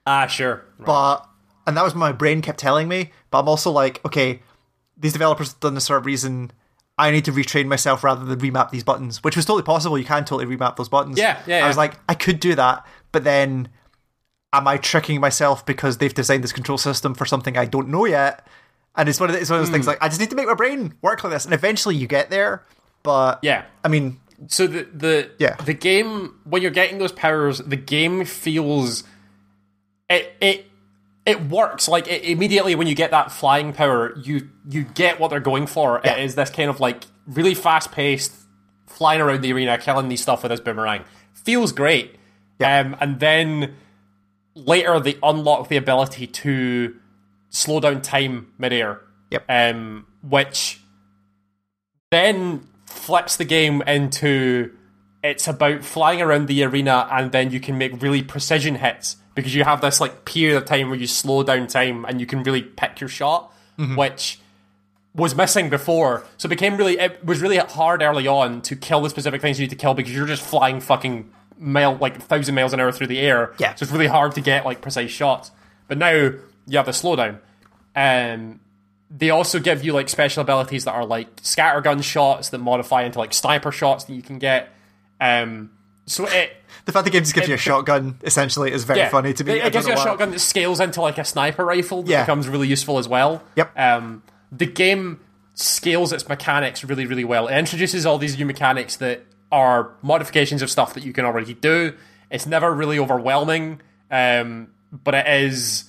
ah, 0.07 0.27
sure. 0.27 0.65
but 0.79 1.29
and 1.69 1.77
that 1.77 1.85
was 1.85 1.95
what 1.95 2.01
my 2.01 2.13
brain 2.13 2.41
kept 2.41 2.59
telling 2.59 2.89
me 2.89 3.13
but 3.31 3.41
i'm 3.41 3.49
also 3.49 3.71
like 3.71 4.05
okay 4.05 4.41
these 4.97 5.13
developers 5.13 5.53
have 5.53 5.61
done 5.61 5.75
this 5.75 5.87
for 5.87 5.97
a 5.97 6.01
reason 6.01 6.51
i 6.99 7.11
need 7.11 7.25
to 7.25 7.33
retrain 7.33 7.67
myself 7.67 8.03
rather 8.05 8.25
than 8.25 8.39
remap 8.41 8.71
these 8.71 8.85
buttons 8.85 9.23
which 9.25 9.37
was 9.37 9.45
totally 9.45 9.63
possible 9.63 9.97
you 9.99 10.05
can 10.05 10.25
totally 10.25 10.57
remap 10.57 10.77
those 10.77 10.89
buttons 10.89 11.19
Yeah, 11.19 11.41
yeah, 11.47 11.65
i 11.65 11.69
was 11.69 11.77
like 11.77 11.95
i 12.09 12.15
could 12.15 12.41
do 12.41 12.55
that 12.55 12.85
but 13.13 13.25
then 13.25 13.69
am 14.53 14.67
i 14.69 14.77
tricking 14.77 15.21
myself 15.21 15.65
because 15.65 15.99
they've 15.99 16.13
designed 16.15 16.43
this 16.45 16.53
control 16.53 16.79
system 16.79 17.15
for 17.15 17.25
something 17.27 17.57
i 17.57 17.65
don't 17.65 17.89
know 17.89 18.05
yet 18.05 18.47
and 18.97 19.09
it's 19.09 19.21
one 19.21 19.29
of, 19.31 19.35
the, 19.35 19.41
it's 19.41 19.51
one 19.51 19.59
of 19.59 19.63
those 19.63 19.69
Hmm. 19.69 19.75
things 19.75 19.87
like 19.87 19.99
i 20.03 20.09
just 20.09 20.21
need 20.21 20.31
to 20.31 20.37
make 20.37 20.47
my 20.47 20.55
brain 20.55 20.95
work 21.03 21.23
like 21.25 21.33
this 21.33 21.45
and 21.45 21.55
eventually 21.55 21.95
you 21.97 22.07
get 22.07 22.31
there 22.31 22.63
but 23.03 23.39
Yeah. 23.43 23.65
i 23.85 23.89
mean 23.89 24.19
So 24.49 24.67
the 24.67 24.85
the 24.93 25.31
Yeah. 25.39 25.57
the 25.65 25.75
game 25.75 26.35
when 26.45 26.63
you're 26.63 26.71
getting 26.71 26.99
those 26.99 27.11
powers, 27.13 27.59
the 27.59 27.77
game 27.77 28.25
feels 28.25 29.03
it 30.09 30.33
it 30.41 30.68
it 31.29 31.43
works 31.43 31.89
like 31.89 32.09
it, 32.09 32.25
immediately 32.25 32.75
when 32.75 32.87
you 32.87 32.95
get 32.95 33.11
that 33.11 33.31
flying 33.31 33.75
power, 33.75 34.17
you 34.19 34.49
you 34.69 34.85
get 34.85 35.21
what 35.21 35.29
they're 35.29 35.41
going 35.41 35.67
for. 35.67 36.01
Yeah. 36.03 36.15
It 36.15 36.25
is 36.25 36.35
this 36.35 36.49
kind 36.49 36.71
of 36.71 36.81
like 36.81 37.05
really 37.27 37.55
fast 37.55 37.93
paced 37.93 38.33
flying 38.87 39.21
around 39.21 39.43
the 39.43 39.53
arena, 39.53 39.77
killing 39.77 40.09
these 40.09 40.23
stuff 40.23 40.43
with 40.43 40.51
this 40.51 40.61
boomerang. 40.61 41.05
Feels 41.35 41.73
great. 41.73 42.17
Yeah. 42.59 42.81
Um, 42.81 42.97
and 42.99 43.21
then 43.21 43.75
later 44.55 44.99
they 45.01 45.19
unlock 45.23 45.69
the 45.69 45.77
ability 45.77 46.27
to 46.27 46.97
slow 47.51 47.79
down 47.79 48.01
time 48.01 48.51
midair. 48.57 49.03
Yep. 49.31 49.45
Um, 49.51 50.07
which 50.23 50.81
then 52.11 52.67
flips 52.87 53.37
the 53.37 53.45
game 53.45 53.83
into 53.83 54.75
it's 55.29 55.47
about 55.47 55.85
flying 55.85 56.21
around 56.23 56.49
the 56.49 56.65
arena 56.65 57.07
and 57.11 57.31
then 57.33 57.51
you 57.51 57.61
can 57.61 57.79
make 57.79 58.01
really 58.03 58.23
precision 58.23 58.77
hits 58.77 59.17
because 59.35 59.55
you 59.55 59.63
have 59.65 59.81
this 59.81 60.01
like 60.01 60.25
period 60.25 60.57
of 60.57 60.65
time 60.65 60.89
where 60.89 60.99
you 60.99 61.07
slow 61.07 61.43
down 61.43 61.67
time 61.67 62.05
and 62.05 62.21
you 62.21 62.27
can 62.27 62.43
really 62.43 62.63
pick 62.63 63.01
your 63.01 63.09
shot, 63.09 63.53
which 63.97 64.41
was 65.15 65.35
missing 65.35 65.71
before. 65.71 66.25
So 66.37 66.47
it 66.47 66.51
became 66.51 66.77
really 66.77 66.99
it 66.99 67.25
was 67.25 67.41
really 67.41 67.59
hard 67.59 68.03
early 68.03 68.27
on 68.27 68.63
to 68.63 68.75
kill 68.77 69.01
the 69.03 69.11
specific 69.11 69.41
things 69.41 69.59
you 69.59 69.65
need 69.65 69.71
to 69.71 69.77
kill 69.77 69.95
because 69.95 70.15
you're 70.15 70.27
just 70.27 70.43
flying 70.43 70.81
fucking 70.81 71.31
mile 71.59 71.97
like 71.97 72.17
a 72.17 72.21
thousand 72.21 72.55
miles 72.55 72.73
an 72.73 72.81
hour 72.81 72.93
through 72.93 73.09
the 73.09 73.19
air. 73.21 73.53
Yeah. 73.59 73.75
So 73.75 73.85
it's 73.85 73.93
really 73.93 74.07
hard 74.07 74.35
to 74.35 74.41
get 74.41 74.65
like 74.65 74.81
precise 74.81 75.11
shots. 75.11 75.51
But 75.87 75.99
now 75.99 76.11
you 76.11 76.41
have 76.73 76.87
the 76.87 76.93
slowdown. 76.93 77.39
Um 77.95 78.61
they 79.11 79.31
also 79.31 79.59
give 79.59 79.85
you 79.85 79.93
like 79.93 80.09
special 80.09 80.43
abilities 80.43 80.85
that 80.85 80.93
are 80.93 81.07
like 81.07 81.37
scattergun 81.37 82.03
shots 82.03 82.51
that 82.51 82.59
modify 82.59 83.05
into 83.05 83.19
like 83.19 83.33
sniper 83.33 83.73
shots 83.73 84.05
that 84.05 84.15
you 84.15 84.23
can 84.23 84.39
get. 84.39 84.69
Um 85.21 85.71
so 86.07 86.27
it 86.27 86.57
the 86.85 86.93
fact 86.93 87.05
the 87.05 87.11
game 87.11 87.23
just 87.23 87.35
gives 87.35 87.49
you 87.49 87.55
a 87.55 87.59
shotgun 87.59 88.19
essentially 88.23 88.73
is 88.73 88.85
very 88.85 89.01
yeah, 89.01 89.09
funny 89.11 89.33
to 89.35 89.45
me 89.45 89.53
It, 89.59 89.67
it 89.67 89.73
gives 89.73 89.87
you 89.87 89.93
a 89.93 89.97
why. 89.97 90.05
shotgun 90.05 90.31
that 90.31 90.39
scales 90.39 90.81
into 90.81 91.01
like 91.03 91.19
a 91.19 91.25
sniper 91.25 91.65
rifle 91.65 92.03
that 92.03 92.11
Yeah. 92.11 92.23
becomes 92.23 92.49
really 92.49 92.69
useful 92.69 92.99
as 92.99 93.07
well. 93.09 93.43
Yep. 93.57 93.79
Um, 93.79 94.23
the 94.51 94.67
game 94.67 95.21
scales 95.55 96.13
its 96.13 96.29
mechanics 96.29 96.85
really, 96.85 97.05
really 97.05 97.25
well. 97.25 97.49
It 97.49 97.59
introduces 97.59 98.07
all 98.07 98.17
these 98.19 98.39
new 98.39 98.47
mechanics 98.47 98.97
that 98.97 99.25
are 99.53 99.91
modifications 100.03 100.63
of 100.63 100.71
stuff 100.71 100.95
that 100.95 101.03
you 101.05 101.13
can 101.13 101.25
already 101.25 101.53
do. 101.55 101.95
It's 102.31 102.47
never 102.47 102.73
really 102.73 102.99
overwhelming, 102.99 103.81
um, 104.11 104.69
but 104.93 105.15
it 105.15 105.27
is. 105.27 105.85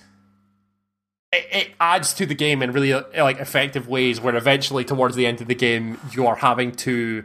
It, 1.31 1.45
it 1.51 1.67
adds 1.79 2.13
to 2.15 2.25
the 2.25 2.33
game 2.35 2.63
in 2.63 2.71
really 2.71 2.93
like 2.93 3.39
effective 3.39 3.87
ways. 3.87 4.19
Where 4.19 4.35
eventually, 4.35 4.83
towards 4.85 5.15
the 5.15 5.25
end 5.27 5.41
of 5.41 5.47
the 5.47 5.55
game, 5.55 5.99
you 6.13 6.25
are 6.27 6.35
having 6.37 6.71
to 6.87 7.23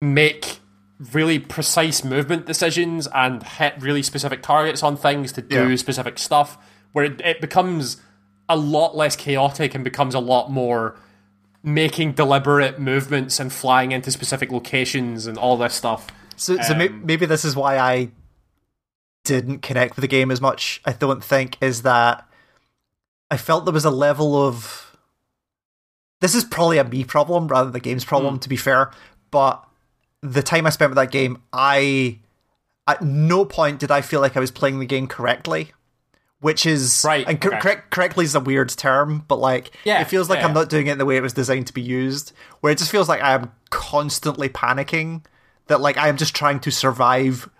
make 0.00 0.58
really 1.12 1.38
precise 1.38 2.04
movement 2.04 2.44
decisions 2.46 3.08
and 3.14 3.42
hit 3.42 3.74
really 3.80 4.02
specific 4.02 4.42
targets 4.42 4.82
on 4.82 4.96
things 4.96 5.32
to 5.32 5.42
do 5.42 5.70
Yeah. 5.70 5.76
specific 5.76 6.18
stuff, 6.18 6.58
where 6.92 7.04
it, 7.06 7.20
it 7.22 7.40
becomes 7.40 7.96
a 8.48 8.56
lot 8.56 8.96
less 8.96 9.16
chaotic 9.16 9.74
and 9.74 9.82
becomes 9.82 10.14
a 10.14 10.18
lot 10.18 10.50
more 10.50 10.96
making 11.62 12.12
deliberate 12.12 12.78
movements 12.78 13.38
and 13.40 13.52
flying 13.52 13.92
into 13.92 14.10
specific 14.10 14.50
locations 14.50 15.26
and 15.26 15.38
all 15.38 15.56
this 15.56 15.74
stuff. 15.74 16.08
So, 16.36 16.56
so 16.60 16.74
may- 16.74 16.88
Um, 16.88 17.04
maybe 17.06 17.26
this 17.26 17.44
is 17.44 17.54
why 17.56 17.78
I 17.78 18.10
didn't 19.24 19.60
connect 19.60 19.96
with 19.96 20.02
the 20.02 20.08
game 20.08 20.30
as 20.30 20.40
much. 20.40 20.80
I 20.84 20.92
don't 20.92 21.22
think 21.22 21.56
is 21.62 21.82
that 21.82 22.26
I 23.30 23.36
felt 23.36 23.64
there 23.64 23.74
was 23.74 23.84
a 23.84 23.90
level 23.90 24.34
of. 24.36 24.96
This 26.20 26.34
is 26.34 26.44
probably 26.44 26.78
a 26.78 26.84
me 26.84 27.04
problem 27.04 27.46
rather 27.48 27.64
than 27.66 27.72
the 27.72 27.80
game's 27.80 28.04
problem, 28.04 28.34
Hmm. 28.34 28.40
to 28.40 28.48
be 28.48 28.56
fair. 28.56 28.90
But 29.30 29.64
the 30.22 30.42
time 30.42 30.66
I 30.66 30.70
spent 30.70 30.90
with 30.90 30.96
that 30.96 31.10
game, 31.10 31.42
I 31.52 32.18
at 32.86 33.02
no 33.02 33.44
point 33.44 33.78
did 33.78 33.90
I 33.90 34.00
feel 34.00 34.20
like 34.20 34.36
I 34.36 34.40
was 34.40 34.50
playing 34.50 34.78
the 34.80 34.86
game 34.86 35.06
correctly. 35.06 35.72
Which 36.40 36.64
is 36.64 37.02
Right, 37.06 37.26
and 37.28 37.38
cor- 37.38 37.50
okay. 37.52 37.60
correct, 37.60 37.90
correctly 37.90 38.24
is 38.24 38.34
a 38.34 38.40
weird 38.40 38.70
term, 38.70 39.24
but 39.28 39.36
like 39.36 39.72
Yeah, 39.84 40.00
it 40.00 40.06
feels 40.08 40.30
like 40.30 40.38
yeah, 40.38 40.46
I'm 40.46 40.54
not 40.54 40.70
doing 40.70 40.86
it 40.86 40.96
the 40.96 41.04
way 41.04 41.18
it 41.18 41.22
was 41.22 41.34
designed 41.34 41.66
to 41.66 41.72
be 41.74 41.82
used. 41.82 42.32
Where 42.60 42.72
it 42.72 42.78
just 42.78 42.90
feels 42.90 43.10
like 43.10 43.20
I 43.20 43.34
am 43.34 43.52
constantly 43.68 44.48
panicking 44.48 45.22
that 45.66 45.82
like 45.82 45.98
I 45.98 46.08
am 46.08 46.16
just 46.16 46.34
trying 46.34 46.58
to 46.60 46.70
survive 46.70 47.50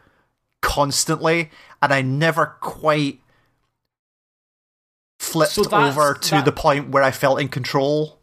constantly, 0.62 1.50
and 1.82 1.92
I 1.92 2.00
never 2.00 2.56
quite 2.60 3.20
flipped 5.18 5.52
So 5.52 5.64
over 5.70 6.14
to 6.14 6.30
that- 6.30 6.44
the 6.46 6.52
point 6.52 6.88
where 6.88 7.02
I 7.02 7.10
felt 7.10 7.40
in 7.40 7.48
control. 7.48 8.18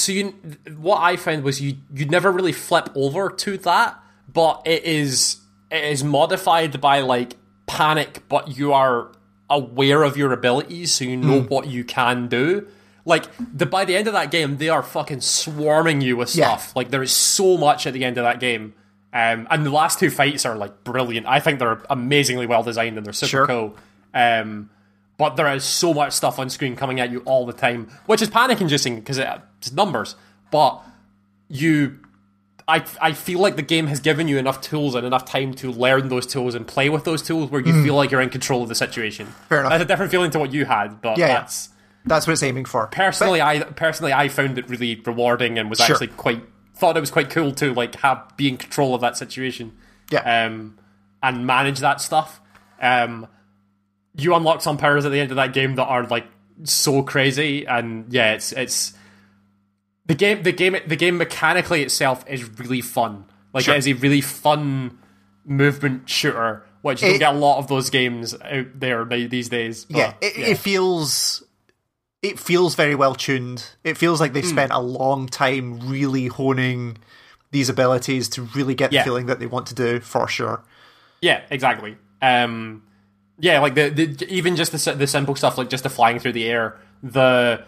So 0.00 0.12
you, 0.12 0.34
what 0.78 0.98
I 1.00 1.16
found 1.16 1.44
was 1.44 1.60
you 1.60 1.76
you 1.94 2.06
never 2.06 2.30
really 2.32 2.52
flip 2.52 2.88
over 2.94 3.30
to 3.30 3.56
that, 3.58 3.98
but 4.32 4.62
it 4.64 4.84
is 4.84 5.36
it 5.70 5.84
is 5.84 6.02
modified 6.02 6.80
by 6.80 7.00
like 7.00 7.36
panic, 7.66 8.22
but 8.28 8.56
you 8.56 8.72
are 8.72 9.12
aware 9.48 10.02
of 10.02 10.16
your 10.16 10.32
abilities, 10.32 10.92
so 10.92 11.04
you 11.04 11.16
know 11.16 11.42
what 11.42 11.66
you 11.66 11.84
can 11.84 12.28
do. 12.28 12.66
Like 13.04 13.24
the 13.54 13.66
by 13.66 13.84
the 13.84 13.96
end 13.96 14.06
of 14.06 14.12
that 14.14 14.30
game, 14.30 14.58
they 14.58 14.68
are 14.68 14.82
fucking 14.82 15.20
swarming 15.22 16.00
you 16.00 16.16
with 16.16 16.34
Yeah. 16.34 16.56
stuff. 16.56 16.76
Like 16.76 16.90
there 16.90 17.02
is 17.02 17.12
so 17.12 17.56
much 17.56 17.86
at 17.86 17.92
the 17.92 18.04
end 18.04 18.18
of 18.18 18.24
that 18.24 18.40
game, 18.40 18.74
um, 19.12 19.46
and 19.50 19.64
the 19.66 19.70
last 19.70 19.98
two 19.98 20.10
fights 20.10 20.44
are 20.46 20.56
like 20.56 20.84
brilliant. 20.84 21.26
I 21.26 21.40
think 21.40 21.58
they're 21.58 21.80
amazingly 21.90 22.46
well 22.46 22.62
designed 22.62 22.96
and 22.96 23.04
they're 23.06 23.12
super 23.12 23.28
Sure. 23.30 23.46
cool. 23.46 23.76
Um, 24.14 24.70
but 25.16 25.36
there 25.36 25.52
is 25.54 25.64
so 25.64 25.92
much 25.92 26.12
stuff 26.14 26.38
on 26.38 26.48
screen 26.50 26.76
coming 26.76 26.98
at 27.00 27.10
you 27.10 27.20
all 27.26 27.44
the 27.46 27.52
time, 27.52 27.88
which 28.06 28.22
is 28.22 28.30
panic 28.30 28.60
inducing 28.60 28.96
because 28.96 29.18
it's 29.60 29.72
numbers. 29.72 30.16
But 30.50 30.82
you, 31.48 31.98
I, 32.66 32.84
I 33.00 33.12
feel 33.12 33.38
like 33.40 33.56
the 33.56 33.62
game 33.62 33.86
has 33.86 34.00
given 34.00 34.26
you 34.28 34.38
enough 34.38 34.60
tools 34.60 34.94
and 34.94 35.06
enough 35.06 35.24
time 35.24 35.54
to 35.54 35.70
learn 35.70 36.08
those 36.08 36.26
tools 36.26 36.54
and 36.54 36.66
play 36.66 36.88
with 36.88 37.04
those 37.04 37.22
tools 37.22 37.50
where 37.50 37.60
you 37.60 37.82
feel 37.82 37.94
like 37.94 38.10
you're 38.10 38.20
in 38.20 38.30
control 38.30 38.62
of 38.62 38.68
the 38.68 38.74
situation. 38.74 39.26
Fair 39.48 39.60
enough. 39.60 39.70
That's 39.70 39.82
a 39.84 39.86
different 39.86 40.10
feeling 40.10 40.30
to 40.32 40.38
what 40.38 40.52
you 40.52 40.64
had, 40.64 41.00
but 41.00 41.18
Yeah, 41.18 41.28
yeah. 41.28 41.34
that's 41.40 41.68
That's 42.04 42.26
what 42.26 42.32
it's 42.32 42.42
aiming 42.42 42.64
for. 42.64 42.86
personally, 42.88 43.40
I 43.40 43.60
personally 43.60 44.12
I 44.12 44.28
found 44.28 44.58
it 44.58 44.68
really 44.68 44.96
rewarding 45.04 45.58
and 45.58 45.68
was 45.70 45.78
Sure. 45.80 45.94
actually 45.94 46.08
quite 46.08 46.42
thought 46.74 46.96
it 46.96 47.00
was 47.00 47.10
quite 47.10 47.28
cool 47.30 47.52
to 47.52 47.74
like 47.74 47.94
have 47.96 48.32
be 48.36 48.48
in 48.48 48.56
control 48.56 48.94
of 48.94 49.02
that 49.02 49.14
situation 49.16 49.76
yeah, 50.10 50.46
um, 50.46 50.78
and 51.22 51.46
manage 51.46 51.80
that 51.80 52.00
stuff. 52.00 52.40
Um, 52.80 53.26
you 54.16 54.34
unlock 54.34 54.62
some 54.62 54.78
powers 54.78 55.04
at 55.04 55.12
the 55.12 55.20
end 55.20 55.30
of 55.30 55.36
that 55.36 55.52
game 55.52 55.74
that 55.74 55.84
are 55.84 56.04
like 56.06 56.26
so 56.64 57.02
crazy, 57.02 57.66
and 57.66 58.10
yeah, 58.12 58.32
it's 58.32 58.52
it's 58.52 58.94
the 60.10 60.14
game. 60.16 60.42
The 60.42 60.52
game. 60.52 60.76
The 60.86 60.96
game 60.96 61.16
mechanically 61.18 61.82
itself 61.82 62.24
is 62.28 62.42
really 62.58 62.80
fun. 62.80 63.24
Like 63.54 63.64
Sure. 63.64 63.74
it 63.74 63.78
is 63.78 63.88
a 63.88 63.92
really 63.94 64.20
fun 64.20 64.98
movement 65.44 66.08
shooter, 66.08 66.64
which 66.82 67.02
you 67.02 67.08
It- 67.08 67.10
don't 67.12 67.18
get 67.20 67.34
a 67.34 67.38
lot 67.38 67.58
of 67.58 67.68
those 67.68 67.90
games 67.90 68.34
out 68.42 68.66
there 68.78 69.04
these 69.04 69.48
days. 69.48 69.84
but, 69.86 69.96
yeah. 69.96 70.12
It, 70.20 70.36
it 70.36 70.58
feels. 70.58 71.42
It 72.22 72.38
feels 72.38 72.74
very 72.74 72.94
well 72.94 73.14
tuned. 73.14 73.64
It 73.82 73.96
feels 73.96 74.20
like 74.20 74.34
they've 74.34 74.44
Hmm. 74.44 74.50
spent 74.50 74.72
a 74.72 74.78
long 74.80 75.26
time 75.26 75.80
really 75.88 76.26
honing 76.26 76.98
these 77.50 77.68
abilities 77.70 78.28
to 78.30 78.42
really 78.42 78.74
get 78.74 78.90
the 78.90 78.96
Yeah. 78.96 79.04
feeling 79.04 79.26
that 79.26 79.40
they 79.40 79.46
want 79.46 79.66
to 79.68 79.74
do 79.74 80.00
for 80.00 80.28
sure. 80.28 80.62
Yeah, 81.22 81.40
exactly. 81.50 81.96
Um, 82.20 82.82
yeah, 83.38 83.58
like 83.60 83.74
the, 83.74 83.88
the 83.88 84.26
even 84.32 84.54
just 84.54 84.70
the 84.72 84.92
the 84.92 85.06
simple 85.06 85.34
stuff 85.34 85.56
like 85.56 85.70
just 85.70 85.82
the 85.82 85.88
flying 85.90 86.18
through 86.18 86.32
the 86.34 86.44
air. 86.46 86.76
The 87.02 87.64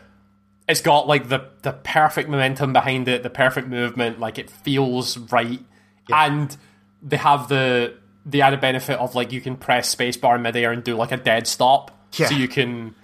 it's 0.68 0.80
got 0.80 1.06
like 1.06 1.28
the 1.28 1.44
the 1.62 1.72
perfect 1.72 2.28
momentum 2.28 2.72
behind 2.72 3.08
it, 3.08 3.22
the 3.22 3.30
perfect 3.30 3.68
movement. 3.68 4.20
Like 4.20 4.38
it 4.38 4.48
feels 4.50 5.16
right, 5.18 5.60
and 6.08 6.56
they 7.02 7.16
have 7.16 7.48
the 7.48 7.94
the 8.24 8.42
added 8.42 8.60
benefit 8.60 8.98
of 8.98 9.14
like 9.14 9.32
you 9.32 9.40
can 9.40 9.56
press 9.56 9.94
spacebar 9.94 10.36
in 10.36 10.42
midair 10.42 10.70
and 10.72 10.84
do 10.84 10.94
like 10.96 11.12
a 11.12 11.16
dead 11.16 11.46
stop, 11.46 11.90
Yeah. 12.16 12.28
so 12.28 12.34
you 12.36 12.46
can 12.48 12.94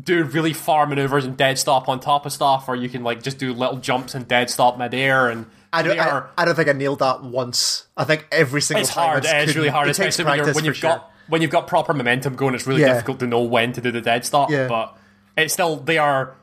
do 0.00 0.24
really 0.24 0.52
far 0.52 0.86
maneuvers 0.86 1.24
and 1.24 1.36
dead 1.36 1.58
stop 1.58 1.88
on 1.88 2.00
top 2.00 2.26
of 2.26 2.32
stuff, 2.32 2.68
or 2.68 2.76
you 2.76 2.88
can 2.90 3.02
like 3.02 3.22
just 3.22 3.38
do 3.38 3.54
little 3.54 3.78
jumps 3.78 4.14
and 4.14 4.26
dead 4.28 4.50
stop 4.50 4.78
midair 4.78 5.28
and. 5.28 5.46
I 5.72 5.82
don't, 5.82 5.96
they 5.96 6.00
I, 6.00 6.22
I 6.38 6.44
don't 6.46 6.54
think 6.54 6.68
I 6.68 6.72
nailed 6.72 7.00
that 7.00 7.22
once. 7.22 7.86
I 7.98 8.04
think 8.04 8.26
every 8.32 8.62
single 8.62 8.82
it's 8.82 8.94
time 8.94 9.08
hard. 9.08 9.24
It's 9.26 9.54
really 9.54 9.68
hard, 9.68 9.88
it 9.88 9.94
takes 9.96 10.18
especially 10.18 10.24
when, 10.24 10.36
you're, 10.36 10.44
practice 10.44 10.56
when 10.56 10.64
you've 10.64 10.76
sure. 10.76 10.90
got 10.90 11.10
when 11.28 11.42
you've 11.42 11.50
got 11.50 11.66
proper 11.66 11.92
momentum 11.92 12.34
going. 12.36 12.54
It's 12.54 12.66
really 12.66 12.80
Yeah. 12.82 12.94
difficult 12.94 13.18
to 13.18 13.26
know 13.26 13.42
when 13.42 13.72
to 13.72 13.80
do 13.82 13.90
the 13.90 14.00
dead 14.00 14.24
stop. 14.24 14.48
Yeah. 14.50 14.68
But 14.68 14.96
it's 15.36 15.52
still 15.52 15.76
they 15.76 15.98
are 15.98 16.34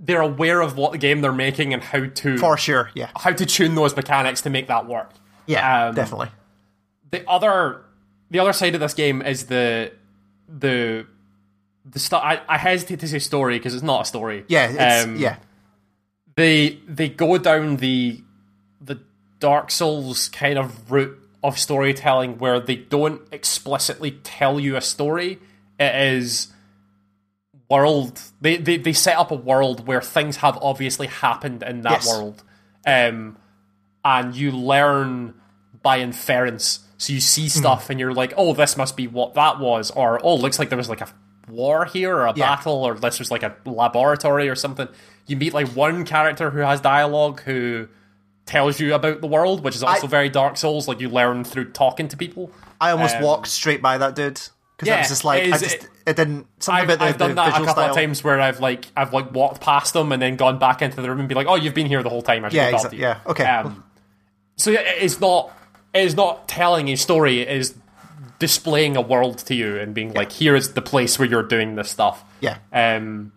they're 0.00 0.20
aware 0.20 0.60
of 0.60 0.76
what 0.76 0.92
the 0.92 0.98
game 0.98 1.20
they're 1.20 1.32
making 1.32 1.74
and 1.74 1.82
how 1.82 2.06
to 2.06 2.38
for 2.38 2.56
sure. 2.56 2.90
Yeah, 2.94 3.10
how 3.16 3.32
to 3.32 3.46
tune 3.46 3.74
those 3.74 3.96
mechanics 3.96 4.42
to 4.42 4.50
make 4.50 4.68
that 4.68 4.86
work. 4.86 5.10
yeah, 5.46 5.86
Um, 5.88 5.94
definitely. 5.94 6.28
The 7.10 7.28
other 7.28 7.82
the 8.30 8.38
other 8.38 8.52
side 8.52 8.74
of 8.74 8.80
this 8.80 8.94
game 8.94 9.22
is 9.22 9.46
the 9.46 9.92
the 10.48 11.06
the 11.84 11.98
stuff. 11.98 12.22
I, 12.22 12.40
I 12.48 12.58
hesitate 12.58 13.00
to 13.00 13.08
say 13.08 13.18
story 13.18 13.58
because 13.58 13.74
it's 13.74 13.82
not 13.82 14.02
a 14.02 14.04
story. 14.04 14.44
Yeah, 14.48 14.70
it's, 14.70 15.04
Um, 15.06 15.16
yeah, 15.16 15.36
they 16.36 16.78
they 16.86 17.08
go 17.08 17.38
down 17.38 17.76
the 17.76 18.22
the 18.80 19.00
Dark 19.40 19.70
Souls 19.70 20.28
kind 20.28 20.58
of 20.58 20.90
route 20.90 21.18
of 21.42 21.58
storytelling 21.58 22.38
where 22.38 22.60
they 22.60 22.76
don't 22.76 23.22
explicitly 23.32 24.12
tell 24.22 24.58
you 24.60 24.76
a 24.76 24.80
story. 24.80 25.38
It 25.78 25.94
is 26.14 26.48
world 27.70 28.20
they, 28.40 28.56
they 28.56 28.76
they 28.78 28.92
set 28.92 29.16
up 29.18 29.30
a 29.30 29.34
world 29.34 29.86
where 29.86 30.00
things 30.00 30.36
have 30.38 30.58
obviously 30.62 31.06
happened 31.06 31.62
in 31.62 31.82
that 31.82 31.92
Yes. 32.04 32.08
world. 32.08 32.42
Um 32.86 33.36
and 34.04 34.34
you 34.34 34.50
learn 34.52 35.34
by 35.82 36.00
inference. 36.00 36.80
So 36.96 37.12
you 37.12 37.20
see 37.20 37.42
Hmm. 37.42 37.48
stuff 37.60 37.90
and 37.90 38.00
you're 38.00 38.14
like, 38.14 38.32
oh, 38.36 38.54
this 38.54 38.76
must 38.76 38.96
be 38.96 39.06
what 39.06 39.34
that 39.34 39.58
was, 39.60 39.90
or 39.90 40.18
oh, 40.24 40.34
looks 40.36 40.58
like 40.58 40.68
there 40.70 40.78
was 40.78 40.88
like 40.88 41.00
a 41.02 41.08
war 41.48 41.84
here 41.84 42.14
or 42.16 42.26
a 42.26 42.32
Yeah. 42.34 42.56
battle, 42.56 42.84
or 42.84 42.94
this 42.94 43.18
was 43.18 43.30
like 43.30 43.42
a 43.42 43.54
laboratory 43.64 44.48
or 44.48 44.54
something. 44.54 44.88
You 45.26 45.36
meet 45.36 45.52
like 45.54 45.68
one 45.68 46.04
character 46.04 46.50
who 46.50 46.60
has 46.60 46.80
dialogue 46.80 47.40
who 47.42 47.88
tells 48.46 48.80
you 48.80 48.94
about 48.94 49.20
the 49.20 49.26
world, 49.26 49.62
which 49.62 49.76
is 49.76 49.82
also 49.82 50.06
I- 50.06 50.10
very 50.10 50.28
Dark 50.30 50.56
Souls. 50.56 50.88
Like 50.88 51.00
you 51.00 51.08
learn 51.10 51.44
through 51.44 51.72
talking 51.72 52.08
to 52.08 52.16
people. 52.16 52.50
I 52.80 52.90
almost 52.92 53.16
um, 53.16 53.22
walked 53.22 53.48
straight 53.48 53.82
by 53.82 53.98
that 53.98 54.14
dude 54.16 54.40
because 54.78 54.88
yeah, 54.88 54.98
was 55.00 55.08
just 55.08 55.24
like, 55.24 55.42
it 55.42 55.52
I 55.52 55.58
just 55.58 55.74
it- 55.74 55.88
it 56.06 56.16
didn't 56.16 56.46
something 56.60 56.82
I've, 56.84 56.88
about 56.88 56.98
the, 57.00 57.04
I've 57.04 57.18
done 57.18 57.28
the 57.30 57.34
that 57.34 57.48
a 57.48 57.52
couple 57.52 57.68
style. 57.74 57.90
of 57.90 57.94
times 57.96 58.24
where 58.24 58.40
I've 58.40 58.60
like 58.60 58.86
I've 58.96 59.12
like 59.12 59.30
walked 59.34 59.60
past 59.60 59.92
them 59.92 60.10
and 60.12 60.22
then 60.22 60.36
gone 60.36 60.58
back 60.58 60.80
into 60.80 61.02
the 61.02 61.10
room 61.10 61.18
and 61.20 61.28
be 61.28 61.34
like, 61.34 61.46
"Oh, 61.46 61.56
you've 61.56 61.74
been 61.74 61.84
here 61.86 62.02
the 62.02 62.08
whole 62.08 62.22
time." 62.22 62.44
I 62.46 62.48
Yeah, 62.50 62.72
exa- 62.72 62.92
yeah, 62.96 63.20
okay. 63.26 63.44
Um, 63.44 63.84
so 64.56 64.70
yeah, 64.70 64.80
it's 64.80 65.20
not 65.20 65.50
it's 65.92 66.14
not 66.14 66.48
telling 66.48 66.88
a 66.88 66.96
story. 66.96 67.40
It 67.40 67.48
is 67.48 67.74
displaying 68.38 68.96
a 68.96 69.00
world 69.00 69.38
to 69.38 69.54
you 69.54 69.76
and 69.78 69.92
being 69.94 70.12
like, 70.14 70.32
"Here 70.32 70.54
is 70.56 70.72
the 70.74 70.82
place 70.82 71.18
where 71.18 71.28
you're 71.28 71.42
doing 71.42 71.74
this 71.74 71.90
stuff." 71.90 72.24
Yeah, 72.40 72.58
Um, 72.72 73.32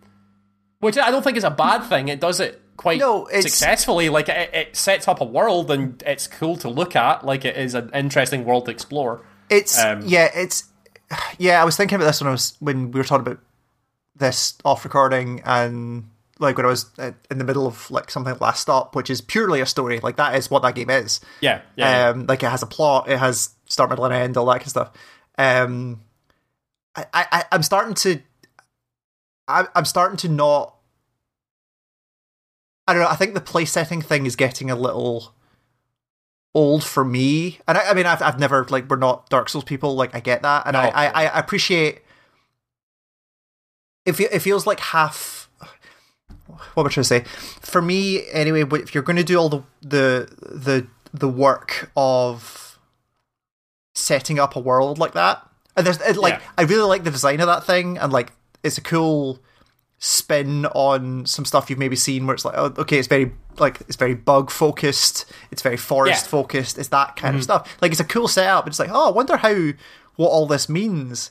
which 0.80 0.96
I 0.96 1.10
don't 1.10 1.22
think 1.22 1.36
is 1.36 1.44
a 1.44 1.50
bad 1.50 1.80
thing. 1.84 2.08
It 2.08 2.20
does 2.20 2.40
it 2.40 2.60
quite 2.76 3.00
No, 3.00 3.28
successfully. 3.40 4.08
Like 4.08 4.28
it, 4.28 4.50
it 4.54 4.76
sets 4.76 5.08
up 5.08 5.20
a 5.20 5.24
world 5.24 5.70
and 5.70 6.02
it's 6.06 6.26
cool 6.26 6.56
to 6.58 6.68
look 6.68 6.96
at. 6.96 7.24
Like 7.24 7.44
it 7.44 7.56
is 7.56 7.74
an 7.74 7.90
interesting 7.92 8.44
world 8.44 8.64
to 8.66 8.70
explore. 8.70 9.22
it's 9.50 9.78
um, 9.78 10.02
yeah, 10.06 10.30
it's 10.34 10.64
yeah. 11.38 11.60
I 11.60 11.64
was 11.64 11.76
thinking 11.76 11.96
about 11.96 12.06
this 12.06 12.20
when 12.20 12.28
I 12.28 12.32
was 12.32 12.56
when 12.60 12.90
we 12.90 13.00
were 13.00 13.04
talking 13.04 13.26
about 13.26 13.40
this 14.16 14.56
off 14.64 14.84
recording 14.84 15.40
and 15.44 16.04
like 16.38 16.56
when 16.56 16.66
I 16.66 16.68
was 16.68 16.86
uh, 16.98 17.12
in 17.30 17.38
the 17.38 17.44
middle 17.44 17.66
of 17.66 17.90
like 17.90 18.10
something 18.10 18.32
like 18.32 18.40
Last 18.40 18.60
Stop, 18.60 18.94
which 18.94 19.08
is 19.08 19.20
purely 19.20 19.60
a 19.60 19.66
story. 19.66 20.00
Like 20.00 20.16
that 20.16 20.34
is 20.34 20.50
what 20.50 20.62
that 20.62 20.74
game 20.74 20.90
is. 20.90 21.20
Yeah, 21.40 21.62
yeah. 21.76 22.08
Um, 22.08 22.26
like 22.26 22.42
it 22.42 22.50
has 22.50 22.62
a 22.62 22.66
plot, 22.66 23.08
it 23.08 23.18
has 23.18 23.50
start, 23.66 23.90
middle, 23.90 24.04
and 24.04 24.12
end, 24.12 24.36
all 24.36 24.46
that 24.46 24.58
kind 24.58 24.62
of 24.62 24.68
stuff. 24.68 24.90
Um, 25.38 26.02
I, 26.94 27.06
I, 27.14 27.44
I'm 27.52 27.62
starting 27.62 27.94
to, 27.94 28.20
I, 29.48 29.66
I'm 29.74 29.84
starting 29.84 30.18
to 30.18 30.28
not. 30.28 30.74
I 32.86 32.92
don't 32.92 33.02
know. 33.02 33.08
I 33.08 33.16
think 33.16 33.34
the 33.34 33.40
play 33.40 33.64
setting 33.64 34.02
thing 34.02 34.26
is 34.26 34.34
getting 34.36 34.70
a 34.70 34.74
little 34.74 35.34
old 36.54 36.84
for 36.84 37.04
me, 37.04 37.58
and 37.66 37.78
I, 37.78 37.90
I 37.90 37.94
mean, 37.94 38.06
I've, 38.06 38.22
I've 38.22 38.38
never 38.38 38.66
like 38.68 38.88
we're 38.90 38.96
not 38.96 39.28
Dark 39.30 39.48
Souls 39.48 39.64
people. 39.64 39.94
Like 39.94 40.14
I 40.14 40.20
get 40.20 40.42
that, 40.42 40.66
and 40.66 40.76
I, 40.76 40.84
No. 40.86 40.90
I, 40.94 41.24
I 41.26 41.38
appreciate. 41.38 42.02
It, 44.04 44.18
it 44.18 44.40
feels 44.40 44.66
like 44.66 44.80
half 44.80 45.42
what 46.74 46.84
am 46.84 46.86
I 46.86 46.90
trying 46.90 47.02
to 47.02 47.04
say? 47.04 47.20
For 47.60 47.82
me, 47.82 48.28
anyway, 48.30 48.64
if 48.80 48.94
you're 48.94 49.02
going 49.02 49.16
to 49.16 49.24
do 49.24 49.38
all 49.38 49.48
the 49.48 49.62
the 49.80 50.28
the 50.40 50.86
the 51.12 51.28
work 51.28 51.90
of 51.96 52.78
setting 53.94 54.38
up 54.38 54.56
a 54.56 54.60
world 54.60 54.98
like 54.98 55.12
that. 55.12 55.46
And 55.76 55.86
there's 55.86 56.00
it, 56.00 56.16
like 56.16 56.34
Yeah. 56.34 56.48
I 56.58 56.62
really 56.62 56.88
like 56.88 57.04
the 57.04 57.10
design 57.10 57.40
of 57.40 57.46
that 57.46 57.64
thing, 57.64 57.98
and 57.98 58.12
like 58.12 58.32
it's 58.62 58.78
a 58.78 58.82
cool 58.82 59.40
spin 60.04 60.66
on 60.66 61.24
some 61.24 61.44
stuff 61.44 61.70
you've 61.70 61.78
maybe 61.78 61.94
seen 61.94 62.26
where 62.26 62.34
it's 62.34 62.44
like, 62.44 62.56
oh, 62.58 62.74
okay, 62.76 62.98
it's 62.98 63.06
very 63.06 63.30
like 63.58 63.80
it's 63.82 63.94
very 63.94 64.16
bug 64.16 64.50
focused, 64.50 65.26
it's 65.52 65.62
very 65.62 65.76
forest 65.76 66.24
Yeah. 66.24 66.30
focused, 66.30 66.76
it's 66.76 66.88
that 66.88 67.14
kind 67.14 67.36
of 67.36 67.42
mm-hmm. 67.42 67.44
stuff. 67.44 67.76
Like 67.80 67.92
it's 67.92 68.00
a 68.00 68.04
cool 68.04 68.26
setup. 68.26 68.66
It's 68.66 68.80
like, 68.80 68.90
oh, 68.92 69.08
I 69.08 69.12
wonder 69.12 69.36
how 69.36 69.54
what 70.16 70.28
all 70.28 70.46
this 70.46 70.68
means. 70.68 71.30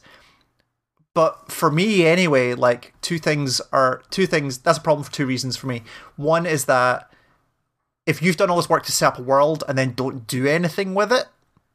But 1.14 1.52
for 1.52 1.70
me, 1.70 2.06
anyway, 2.06 2.54
like 2.54 2.94
two 3.02 3.20
things 3.20 3.60
are 3.74 4.04
two 4.10 4.26
things. 4.26 4.60
That's 4.60 4.78
a 4.78 4.82
problem 4.82 5.04
for 5.04 5.12
two 5.12 5.26
reasons 5.26 5.58
for 5.58 5.68
me. 5.68 5.84
One 6.16 6.46
is 6.46 6.64
that 6.66 7.12
if 8.06 8.22
you've 8.22 8.38
done 8.38 8.50
all 8.50 8.56
this 8.56 8.70
work 8.70 8.86
to 8.86 8.94
set 8.94 9.08
up 9.08 9.20
a 9.20 9.22
world 9.22 9.66
and 9.68 9.78
then 9.78 9.96
don't 9.96 10.26
do 10.28 10.48
anything 10.48 10.96
with 10.96 11.12
it, 11.12 11.26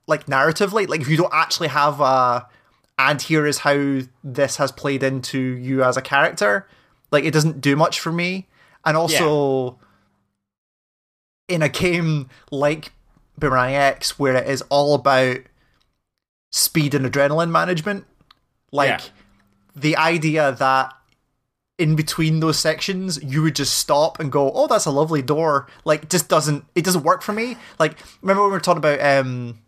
like 0.07 0.25
narratively, 0.25 0.89
like 0.89 1.03
if 1.03 1.09
you 1.09 1.19
don't 1.19 1.35
actually 1.35 1.69
have 1.69 2.01
a 2.01 2.49
and 2.99 3.21
here 3.21 3.47
is 3.47 3.59
how 3.59 4.01
this 4.25 4.57
has 4.57 4.73
played 4.73 5.03
into 5.03 5.39
you 5.39 5.85
as 5.85 5.99
a 5.99 6.03
character, 6.03 6.67
like 7.11 7.25
it 7.25 7.33
doesn't 7.33 7.61
do 7.61 7.77
much 7.77 8.01
for 8.01 8.13
me. 8.13 8.47
And 8.85 8.97
also 8.97 9.79
in 11.49 11.63
a 11.63 11.69
game 11.69 12.29
like 12.51 12.93
Boomerang 13.39 13.75
X 13.75 14.19
where 14.19 14.35
it 14.35 14.49
is 14.49 14.63
all 14.69 14.95
about 14.95 15.39
speed 16.53 16.95
and 16.95 17.05
adrenaline 17.07 17.51
management, 17.51 18.05
like 18.73 18.89
Yeah. 19.01 19.01
the 19.75 19.97
idea 19.97 20.53
that 20.53 20.93
in 21.79 21.95
between 21.95 22.41
those 22.41 22.59
sections 22.59 23.23
you 23.23 23.43
would 23.43 23.55
just 23.55 23.75
stop 23.77 24.19
and 24.19 24.33
go 24.33 24.51
oh 24.53 24.67
that's 24.67 24.87
a 24.87 24.91
lovely 24.91 25.21
door 25.21 25.67
like 25.85 26.09
just 26.09 26.27
doesn't 26.27 26.65
it 26.75 26.83
doesn't 26.87 27.03
work 27.03 27.21
for 27.21 27.35
me 27.35 27.55
like 27.79 27.99
remember 28.23 28.41
when 28.41 28.51
we 28.51 28.55
were 28.57 28.61
talking 28.61 28.79
about 28.79 28.99
um 28.99 29.59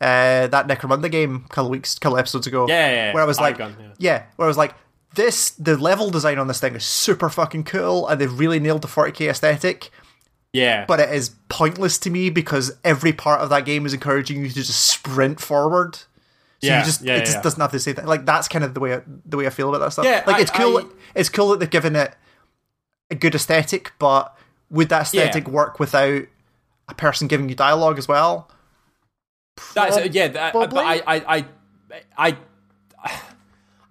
uh 0.00 0.46
that 0.46 0.66
necromunda 0.66 1.10
game 1.10 1.42
a 1.44 1.48
couple 1.50 1.68
weeks 1.68 1.98
couple 1.98 2.16
episodes 2.16 2.46
ago 2.46 2.66
Yeah, 2.66 2.88
yeah, 2.88 2.94
yeah. 2.94 3.12
where 3.12 3.22
i 3.22 3.26
was 3.26 3.38
like 3.38 3.60
Argon, 3.60 3.76
yeah. 3.78 3.92
yeah 3.98 4.22
where 4.36 4.46
i 4.46 4.48
was 4.48 4.56
like 4.56 4.74
this 5.14 5.50
the 5.50 5.76
level 5.76 6.10
design 6.10 6.38
on 6.38 6.46
this 6.48 6.60
thing 6.60 6.74
is 6.74 6.84
super 6.84 7.28
fucking 7.28 7.64
cool 7.64 8.06
and 8.08 8.20
they've 8.20 8.38
really 8.38 8.58
nailed 8.60 8.82
the 8.82 8.88
40k 8.88 9.28
aesthetic 9.30 9.90
Yeah. 10.52 10.84
but 10.86 11.00
it 11.00 11.10
is 11.10 11.30
pointless 11.48 11.98
to 11.98 12.10
me 12.10 12.30
because 12.30 12.76
every 12.84 13.12
part 13.12 13.40
of 13.40 13.50
that 13.50 13.64
game 13.64 13.84
is 13.86 13.92
encouraging 13.94 14.40
you 14.42 14.48
to 14.48 14.54
just 14.54 14.74
sprint 14.88 15.40
forward. 15.40 15.96
So 15.96 16.04
Yeah, 16.68 16.78
you 16.80 16.84
just 16.84 17.02
yeah, 17.02 17.16
it 17.16 17.20
just 17.20 17.36
yeah. 17.38 17.42
doesn't 17.42 17.60
have 17.60 17.72
to 17.72 17.80
say 17.80 17.92
that. 17.92 18.06
Like 18.06 18.24
that's 18.24 18.48
kind 18.48 18.64
of 18.64 18.72
the 18.74 18.80
way 18.80 18.94
I, 18.94 19.02
the 19.26 19.36
way 19.36 19.46
I 19.46 19.50
feel 19.50 19.68
about 19.68 19.80
that 19.84 19.92
stuff. 19.92 20.04
Yeah, 20.04 20.22
like 20.26 20.36
I- 20.36 20.40
it's 20.40 20.50
cool. 20.50 20.78
I- 20.78 20.86
it's 21.14 21.28
cool 21.28 21.48
that 21.50 21.60
they've 21.60 21.68
given 21.70 21.96
it 21.96 22.14
a 23.10 23.14
good 23.14 23.34
aesthetic, 23.34 23.92
but 23.98 24.36
would 24.70 24.88
that 24.88 25.02
aesthetic 25.02 25.46
Yeah. 25.46 25.52
work 25.52 25.78
without 25.80 26.22
a 26.88 26.94
person 26.94 27.26
giving 27.28 27.48
you 27.48 27.54
dialogue 27.54 27.98
as 27.98 28.06
well? 28.08 28.48
That's 29.74 29.96
uh, 29.96 30.08
yeah, 30.10 30.28
that, 30.28 30.52
but 30.54 30.74
I, 30.76 30.94
I, 31.06 31.36
I, 31.36 31.46
I, 32.16 32.36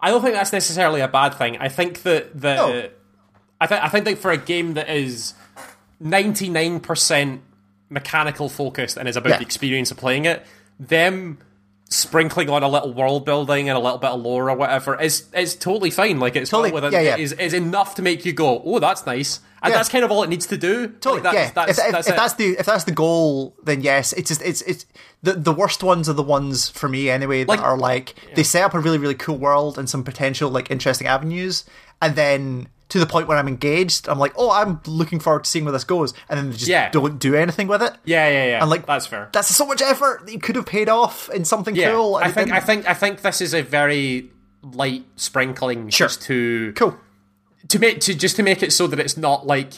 I 0.02 0.10
don't 0.10 0.20
think 0.20 0.34
that's 0.34 0.52
necessarily 0.52 1.00
a 1.00 1.08
bad 1.08 1.34
thing. 1.34 1.56
I 1.58 1.68
think 1.68 2.02
that 2.02 2.38
the, 2.38 2.54
No. 2.56 2.88
I 3.60 3.66
think 3.68 3.82
I 3.84 3.88
think 3.88 4.04
that 4.06 4.18
for 4.18 4.32
a 4.32 4.36
game 4.36 4.74
that 4.74 4.90
is 4.90 5.34
ninety 6.00 6.48
nine 6.48 6.80
percent 6.80 7.42
mechanical 7.88 8.48
focused 8.48 8.96
and 8.96 9.08
is 9.08 9.16
about 9.16 9.30
Yeah. 9.30 9.36
the 9.38 9.42
experience 9.44 9.90
of 9.92 9.96
playing 9.98 10.24
it, 10.24 10.44
them 10.80 11.38
sprinkling 11.92 12.48
on 12.50 12.62
a 12.62 12.68
little 12.68 12.92
world 12.92 13.24
building 13.24 13.68
and 13.68 13.76
a 13.76 13.80
little 13.80 13.98
bit 13.98 14.10
of 14.10 14.20
lore 14.20 14.50
or 14.50 14.56
whatever 14.56 15.00
is 15.00 15.28
is 15.34 15.54
totally 15.54 15.90
fine. 15.90 16.18
Like 16.18 16.36
it's 16.36 16.50
Totally, 16.50 16.72
within, 16.72 16.92
yeah, 16.92 17.00
yeah. 17.00 17.16
Is, 17.16 17.32
is 17.32 17.52
enough 17.52 17.94
to 17.96 18.02
make 18.02 18.24
you 18.24 18.32
go, 18.32 18.62
oh, 18.64 18.78
that's 18.78 19.04
nice, 19.06 19.40
and 19.62 19.70
Yeah. 19.70 19.76
that's 19.78 19.88
kind 19.88 20.04
of 20.04 20.10
all 20.10 20.22
it 20.22 20.28
needs 20.28 20.46
to 20.46 20.56
do. 20.56 20.88
Totally, 20.88 21.22
Like, 21.22 21.34
yeah. 21.34 21.50
that's, 21.50 21.76
that's, 21.76 21.78
if 21.78 21.86
if, 21.86 21.92
that's 21.92 22.08
if 22.08 22.16
that's 22.16 22.34
the 22.34 22.44
if 22.58 22.66
that's 22.66 22.84
the 22.84 22.92
goal, 22.92 23.54
then 23.62 23.80
yes. 23.82 24.12
It's 24.14 24.28
just 24.28 24.42
it's 24.42 24.62
it's 24.62 24.86
the 25.22 25.34
the 25.34 25.52
worst 25.52 25.82
ones 25.82 26.08
are 26.08 26.14
the 26.14 26.22
ones 26.22 26.68
for 26.68 26.88
me 26.88 27.10
anyway 27.10 27.44
that 27.44 27.48
Like- 27.48 27.60
are 27.62 27.76
like 27.76 28.14
they 28.34 28.42
set 28.42 28.64
up 28.64 28.74
a 28.74 28.80
really 28.80 28.98
really 28.98 29.14
cool 29.14 29.36
world 29.38 29.78
and 29.78 29.88
some 29.88 30.02
potential 30.02 30.50
like 30.50 30.70
interesting 30.70 31.06
avenues, 31.06 31.64
and 32.00 32.16
then 32.16 32.68
to 32.92 32.98
the 32.98 33.06
point 33.06 33.26
where 33.26 33.36
I'm 33.38 33.48
engaged, 33.48 34.08
I'm 34.08 34.18
like, 34.18 34.32
oh, 34.36 34.50
I'm 34.50 34.80
looking 34.86 35.18
forward 35.18 35.44
to 35.44 35.50
seeing 35.50 35.64
where 35.64 35.72
this 35.72 35.84
goes, 35.84 36.12
and 36.28 36.38
then 36.38 36.50
they 36.50 36.56
just 36.56 36.68
Yeah. 36.68 36.90
don't 36.90 37.18
do 37.18 37.34
anything 37.34 37.66
with 37.68 37.82
it. 37.82 37.94
yeah, 38.04 38.28
yeah, 38.28 38.46
yeah. 38.46 38.60
And 38.60 38.68
like 38.70 38.86
that's 38.86 39.06
fair. 39.06 39.28
That's 39.32 39.48
so 39.48 39.66
much 39.66 39.80
effort 39.82 40.26
that 40.26 40.32
you 40.32 40.38
could 40.38 40.56
have 40.56 40.66
paid 40.66 40.88
off 40.88 41.28
in 41.30 41.44
something 41.44 41.74
Yeah, 41.74 41.92
cool. 41.92 42.16
I 42.16 42.30
think 42.30 42.50
I 42.52 42.60
think 42.60 42.88
I 42.88 42.94
think 42.94 43.22
this 43.22 43.40
is 43.40 43.54
a 43.54 43.62
very 43.62 44.30
light 44.62 45.04
sprinkling 45.16 45.88
Sure. 45.88 46.06
just 46.08 46.22
to 46.22 46.72
cool. 46.76 46.96
to 47.68 47.78
make 47.78 48.00
to 48.00 48.14
just 48.14 48.36
to 48.36 48.42
make 48.42 48.62
it 48.62 48.72
so 48.72 48.86
that 48.86 48.98
it's 49.00 49.16
not 49.16 49.46
like 49.46 49.72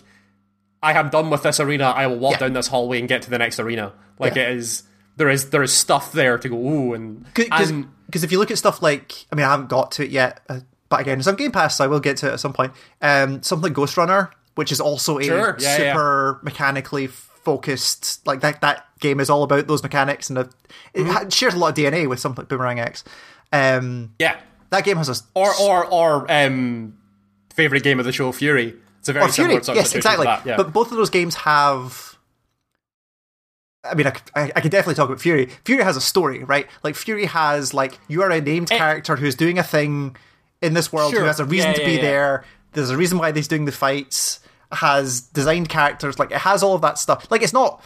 I 0.83 0.93
am 0.99 1.09
done 1.09 1.31
with 1.31 1.43
this 1.45 1.61
arena. 1.61 1.85
I 1.85 2.07
will 2.09 2.19
walk 2.19 2.33
Yeah. 2.33 2.39
down 2.41 2.53
this 2.53 2.67
hallway 2.67 2.99
and 2.99 3.09
get 3.09 3.23
to 3.23 3.31
the 3.31 3.39
next 3.39 3.59
arena. 3.61 3.93
Like 4.19 4.37
it 4.37 4.49
is 4.51 4.83
there 5.17 5.31
is 5.31 5.51
there 5.51 5.63
is 5.63 5.73
stuff 5.73 6.13
there 6.13 6.37
to 6.37 6.49
go 6.49 6.57
ooh 6.57 6.93
and 6.95 7.25
Because 7.35 8.23
if 8.25 8.31
you 8.33 8.39
look 8.39 8.51
at 8.51 8.59
stuff 8.59 8.83
like, 8.83 9.27
I 9.33 9.37
mean, 9.37 9.47
I 9.47 9.51
haven't 9.51 9.69
got 9.69 9.93
to 9.93 10.05
it 10.05 10.11
yet, 10.11 10.41
uh, 10.49 10.61
but 10.95 11.01
again, 11.01 11.19
it's 11.19 11.27
on 11.27 11.35
Game 11.35 11.51
Pass, 11.51 11.77
so 11.77 11.83
I 11.85 11.89
will 11.89 11.99
get 11.99 12.17
to 12.19 12.29
it 12.29 12.35
at 12.35 12.41
some 12.41 12.53
point. 12.53 12.73
Um, 13.03 13.43
something 13.43 13.65
like 13.65 13.73
Ghost 13.73 13.97
Runner, 13.97 14.31
which 14.55 14.71
is 14.71 14.81
also 14.81 15.19
a 15.19 15.25
Sure, 15.25 15.57
yeah, 15.59 15.77
yeah. 15.79 15.93
super 15.93 16.39
mechanically 16.45 17.09
focused, 17.09 18.25
like 18.27 18.41
that. 18.43 18.61
That 18.61 18.87
game 19.01 19.19
is 19.19 19.29
all 19.29 19.43
about 19.43 19.67
those 19.67 19.83
mechanics, 19.83 20.31
and 20.31 20.39
it, 20.39 20.49
Mm-hmm. 20.95 21.29
shares 21.31 21.55
a 21.55 21.59
lot 21.59 21.71
of 21.71 21.75
DNA 21.85 22.09
with 22.09 22.21
something 22.21 22.43
like 22.43 22.49
Boomerang 22.49 22.79
X. 22.79 23.03
Um, 23.53 24.15
yeah. 24.21 24.37
that 24.71 24.85
game 24.85 24.97
has 24.99 25.09
a 25.09 25.15
Or 25.35 25.53
or 25.61 25.85
or 25.87 26.33
um 26.33 26.97
favorite 27.55 27.83
game 27.83 27.99
of 27.99 28.05
the 28.07 28.13
show 28.13 28.31
Furi. 28.33 28.77
It's 29.01 29.09
a 29.09 29.13
very 29.13 29.25
or 29.25 29.29
Furi, 29.29 29.33
similar 29.35 29.63
sort 29.65 29.77
yes, 29.77 29.95
exactly. 29.95 30.27
that, 30.27 30.47
yeah. 30.47 30.57
But 30.57 30.73
both 30.73 30.91
of 30.93 30.97
those 30.97 31.11
games 31.11 31.35
have. 31.35 32.13
I 33.85 33.95
mean, 33.95 34.07
I, 34.07 34.13
I- 34.35 34.53
I 34.57 34.61
can 34.61 34.71
definitely 34.71 34.95
talk 34.95 35.07
about 35.11 35.19
Furi. 35.19 35.51
Furi 35.65 35.83
has 35.83 35.97
a 35.97 36.01
story, 36.01 36.43
right? 36.45 36.67
Like 36.83 36.95
Furi 36.95 37.27
has 37.27 37.75
like 37.75 37.99
you 38.09 38.23
are 38.23 38.31
a 38.31 38.41
named 38.41 38.71
character 38.71 39.17
who's 39.17 39.35
doing 39.35 39.59
a 39.59 39.63
thing 39.63 40.17
in 40.65 40.75
this 40.75 40.93
world 40.93 41.13
who 41.13 41.21
Eh. 41.23 41.27
Has 41.27 41.41
a 41.41 41.45
reason 41.45 41.71
Yeah, 41.71 41.75
to 41.77 41.81
yeah, 41.83 41.87
be 41.87 41.95
yeah. 41.95 42.01
there. 42.03 42.45
There's 42.73 42.91
a 42.91 42.97
reason 42.97 43.19
why 43.19 43.33
he's 43.33 43.49
doing 43.49 43.65
the 43.67 43.73
fights. 43.73 44.41
Has 44.73 45.21
designed 45.21 45.69
characters, 45.69 46.19
like 46.19 46.33
it 46.33 46.39
has 46.39 46.63
all 46.65 46.75
of 46.75 46.81
that 46.83 46.99
stuff. 46.99 47.31
Like 47.31 47.43
it's 47.43 47.53
not 47.53 47.81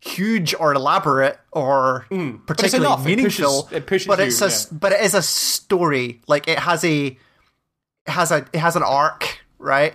huge 0.00 0.54
or 0.60 0.74
elaborate 0.74 1.38
or 1.52 2.04
particularly 2.46 2.78
Hmm. 2.86 2.92
enough. 2.92 3.00
It 3.00 3.08
meaningful, 3.08 3.62
pushes- 3.62 3.72
it 3.72 3.86
pushes 3.86 4.06
but 4.06 4.18
you, 4.18 4.24
it's 4.26 4.42
a 4.42 4.48
yeah. 4.48 4.78
but 4.78 4.92
it 4.92 5.00
is 5.00 5.14
a 5.14 5.22
story. 5.22 6.20
Like 6.26 6.46
it 6.48 6.58
has 6.58 6.84
a 6.84 7.06
it 7.06 7.18
has 8.10 8.30
a 8.30 8.44
it 8.52 8.58
has 8.58 8.76
an 8.76 8.82
arc, 8.82 9.38
right? 9.58 9.94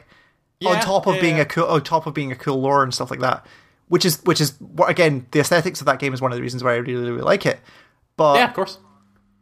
on 0.65 0.81
top 0.81 1.07
of 1.07 1.15
yeah, 1.15 1.21
being 1.21 1.35
yeah. 1.37 1.43
a 1.43 1.45
cool 1.45 1.65
on 1.65 1.81
top 1.83 2.05
of 2.07 2.13
being 2.13 2.31
a 2.33 2.35
cool 2.35 2.59
lore 2.59 2.83
and 2.83 2.93
stuff 2.93 3.09
like 3.09 3.21
that 3.21 3.45
which 3.87 4.03
is 4.03 4.21
which 4.25 4.41
is 4.41 4.59
what 4.59 4.89
again 4.89 5.25
the 5.31 5.39
aesthetics 5.39 5.79
of 5.79 5.85
that 5.85 5.99
game 5.99 6.13
is 6.13 6.19
one 6.19 6.33
of 6.33 6.35
the 6.35 6.41
reasons 6.41 6.61
why 6.61 6.73
i 6.73 6.75
really 6.75 7.09
really 7.09 7.21
like 7.21 7.45
it 7.45 7.61
but 8.17 8.35
yeah, 8.35 8.43
of 8.49 8.53
course. 8.53 8.77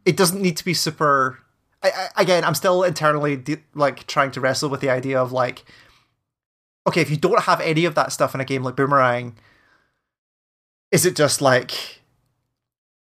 it 0.04 0.16
doesn't 0.16 0.40
need 0.40 0.56
to 0.56 0.64
be 0.64 0.72
super 0.72 1.40
I, 1.82 1.90
I, 2.16 2.22
again 2.22 2.44
i'm 2.44 2.54
still 2.54 2.82
internally 2.82 3.36
de- 3.36 3.62
like 3.74 4.06
trying 4.06 4.30
to 4.32 4.40
wrestle 4.40 4.68
with 4.68 4.80
the 4.80 4.90
idea 4.90 5.20
of 5.20 5.30
like 5.32 5.64
okay 6.86 7.00
if 7.00 7.10
you 7.10 7.16
don't 7.16 7.40
have 7.44 7.60
any 7.60 7.84
of 7.84 7.94
that 7.94 8.12
stuff 8.12 8.34
in 8.34 8.40
a 8.40 8.44
game 8.44 8.62
like 8.62 8.76
boomerang 8.76 9.36
is 10.90 11.04
it 11.06 11.14
just 11.16 11.40
like 11.40 12.00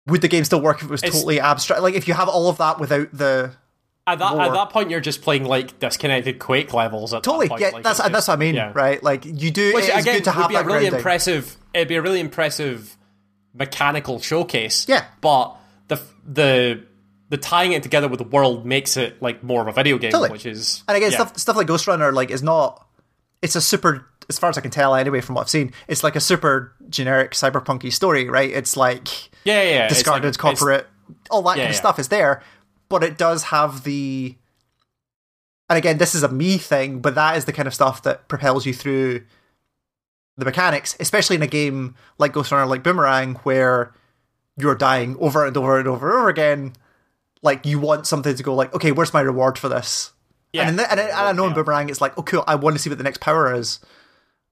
would 0.06 0.20
the 0.20 0.28
game 0.28 0.44
still 0.44 0.60
work 0.60 0.78
if 0.78 0.84
it 0.84 0.90
was 0.90 1.02
It's- 1.02 1.14
totally 1.14 1.40
abstract 1.40 1.82
like 1.82 1.94
if 1.94 2.08
you 2.08 2.14
have 2.14 2.28
all 2.28 2.48
of 2.48 2.58
that 2.58 2.78
without 2.80 3.08
the 3.12 3.52
At 4.06 4.18
that 4.18 4.32
lore. 4.34 4.42
at 4.42 4.52
that 4.52 4.70
point 4.70 4.90
you're 4.90 5.00
just 5.00 5.22
playing 5.22 5.44
like 5.44 5.78
disconnected 5.78 6.38
Quake 6.38 6.72
levels 6.74 7.14
at 7.14 7.22
totally 7.22 7.46
that 7.46 7.50
point. 7.50 7.60
yeah 7.62 7.70
Like, 7.70 7.82
that's 7.84 7.98
that's 8.08 8.28
what 8.28 8.34
i 8.34 8.36
mean 8.36 8.54
yeah. 8.54 8.72
right 8.74 9.02
like 9.02 9.24
you 9.24 9.50
do 9.50 9.72
Which 9.74 9.84
it's 9.88 9.96
again 9.98 10.16
good 10.16 10.24
to 10.24 10.30
would 10.30 10.36
have 10.36 10.48
be 10.48 10.54
a 10.56 10.58
really 10.64 10.70
grounding. 10.80 10.94
impressive. 10.94 11.56
It'd 11.72 11.88
be 11.88 11.96
a 11.96 12.02
really 12.02 12.20
impressive 12.20 12.96
mechanical 13.52 14.20
showcase. 14.20 14.86
Yeah. 14.88 15.04
but 15.20 15.56
the 15.88 16.00
the 16.26 16.84
the 17.28 17.36
tying 17.36 17.72
it 17.72 17.82
together 17.82 18.08
with 18.08 18.18
the 18.18 18.24
world 18.24 18.66
makes 18.66 18.96
it 18.96 19.20
like 19.22 19.42
more 19.42 19.62
of 19.62 19.68
a 19.68 19.72
video 19.72 19.98
game, 19.98 20.10
Totally. 20.10 20.30
which 20.30 20.46
is 20.46 20.84
And 20.88 20.96
again, 20.96 21.10
yeah. 21.10 21.16
stuff 21.16 21.38
stuff 21.38 21.56
like 21.56 21.66
Ghost 21.66 21.86
Runner, 21.86 22.12
like, 22.12 22.30
is 22.30 22.42
not. 22.42 22.86
It's 23.42 23.56
a 23.56 23.60
super, 23.60 24.06
as 24.28 24.38
far 24.38 24.48
as 24.50 24.56
I 24.56 24.62
can 24.62 24.70
tell, 24.70 24.94
anyway, 24.94 25.20
from 25.20 25.34
what 25.34 25.42
I've 25.42 25.50
seen, 25.50 25.72
it's 25.88 26.02
like 26.02 26.16
a 26.16 26.20
super 26.20 26.74
generic 26.88 27.32
cyberpunky 27.32 27.92
story, 27.92 28.28
right? 28.28 28.50
It's 28.50 28.76
like 28.76 29.08
yeah, 29.44 29.62
yeah, 29.62 29.70
yeah. 29.70 29.88
Discarded 29.88 30.34
like- 30.34 30.38
corporate, 30.38 30.86
all 31.30 31.42
that 31.42 31.56
kind 31.56 31.62
of 31.62 31.68
yeah. 31.70 31.72
stuff 31.72 31.98
is 31.98 32.08
there, 32.08 32.42
but 32.88 33.02
it 33.02 33.18
does 33.18 33.44
have 33.44 33.84
the. 33.84 34.36
And 35.70 35.78
again, 35.78 35.96
this 35.96 36.14
is 36.14 36.22
a 36.22 36.28
me 36.28 36.58
thing, 36.58 37.00
but 37.00 37.14
that 37.14 37.38
is 37.38 37.46
the 37.46 37.52
kind 37.52 37.66
of 37.66 37.74
stuff 37.74 38.02
that 38.02 38.28
propels 38.28 38.66
you 38.66 38.74
through 38.74 39.24
the 40.36 40.44
mechanics, 40.44 40.94
especially 41.00 41.36
in 41.36 41.42
a 41.42 41.46
game 41.46 41.94
like 42.18 42.32
Ghost 42.32 42.52
Runner, 42.52 42.66
like 42.66 42.82
Boomerang, 42.82 43.36
where 43.36 43.94
you're 44.58 44.74
dying 44.74 45.16
over 45.18 45.46
and 45.46 45.56
over 45.56 45.78
and 45.78 45.88
over 45.88 46.10
and 46.10 46.18
over 46.18 46.28
again. 46.28 46.74
Like 47.44 47.64
you 47.64 47.78
want 47.78 48.06
something 48.08 48.34
to 48.34 48.42
go 48.42 48.54
like, 48.56 48.74
okay, 48.74 48.90
where's 48.90 49.12
my 49.14 49.20
reward 49.20 49.56
for 49.58 49.68
this? 49.68 50.10
Yeah. 50.52 50.68
And, 50.68 50.78
the, 50.78 50.90
and, 50.90 50.98
I- 50.98 51.04
and 51.04 51.12
I 51.14 51.32
know 51.32 51.46
in 51.46 51.52
Boomerang, 51.54 51.88
it's 51.90 52.00
like, 52.00 52.18
oh, 52.18 52.22
cool, 52.22 52.42
I 52.48 52.54
want 52.56 52.74
to 52.74 52.82
see 52.82 52.88
what 52.88 52.98
the 52.98 53.04
next 53.04 53.20
power 53.20 53.54
is. 53.54 53.78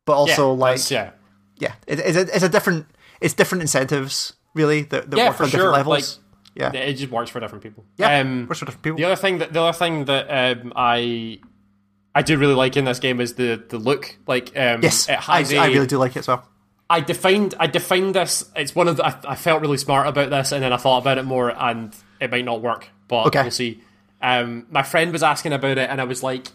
But 0.04 0.12
yeah, 0.12 0.18
also, 0.18 0.52
like, 0.52 0.90
yeah, 0.90 1.10
yeah, 1.58 1.74
it, 1.86 1.98
it's, 2.00 2.16
a, 2.16 2.20
it's 2.22 2.42
a 2.44 2.48
different, 2.48 2.86
it's 3.20 3.34
different 3.34 3.62
incentives, 3.62 4.32
really, 4.54 4.82
that, 4.82 5.10
that 5.10 5.16
Yeah, 5.16 5.28
work 5.28 5.36
for 5.38 5.42
on 5.44 5.48
sure, 5.50 5.58
different 5.58 5.76
levels. 5.88 6.18
yeah, 6.56 6.72
it 6.74 6.94
just 6.94 7.10
works 7.12 7.30
for 7.30 7.38
different 7.40 7.62
people. 7.62 7.84
yeah, 7.96 8.18
Um, 8.20 8.46
works 8.48 8.58
for 8.58 8.64
different 8.66 8.82
people. 8.82 8.96
the 8.98 9.04
other 9.04 9.16
thing 9.16 9.38
that 9.38 9.52
the 9.52 9.60
other 9.62 9.76
thing 9.78 10.04
that 10.06 10.26
um, 10.60 10.72
I 10.74 11.38
I 12.14 12.22
do 12.22 12.36
really 12.36 12.54
like 12.54 12.76
in 12.76 12.84
this 12.84 12.98
game 12.98 13.20
is 13.20 13.34
the 13.34 13.62
the 13.68 13.78
look. 13.78 14.18
Like, 14.26 14.48
um, 14.56 14.82
yes, 14.82 15.08
it 15.08 15.12
I, 15.28 15.38
has 15.38 15.52
a- 15.52 15.58
I 15.58 15.66
really 15.68 15.86
do 15.86 15.98
like 15.98 16.16
it 16.16 16.18
as 16.20 16.28
well. 16.28 16.46
I 16.90 17.00
defined 17.00 17.54
I 17.60 17.68
defined 17.68 18.14
this. 18.16 18.50
It's 18.56 18.74
one 18.74 18.88
of 18.88 18.96
the, 18.96 19.06
I, 19.06 19.14
I 19.32 19.34
felt 19.36 19.62
really 19.62 19.78
smart 19.78 20.08
about 20.08 20.30
this, 20.30 20.50
and 20.52 20.62
then 20.64 20.72
I 20.72 20.76
thought 20.78 20.98
about 20.98 21.16
it 21.16 21.22
more, 21.24 21.48
and 21.56 21.94
it 22.22 22.30
might 22.30 22.44
not 22.44 22.62
work, 22.62 22.88
but 23.08 23.26
Okay. 23.26 23.42
we'll 23.42 23.50
see. 23.50 23.80
Um, 24.22 24.66
my 24.70 24.82
friend 24.82 25.12
was 25.12 25.22
asking 25.22 25.52
about 25.52 25.78
it, 25.78 25.90
and 25.90 26.00
I 26.00 26.04
was 26.04 26.22
like, 26.22 26.46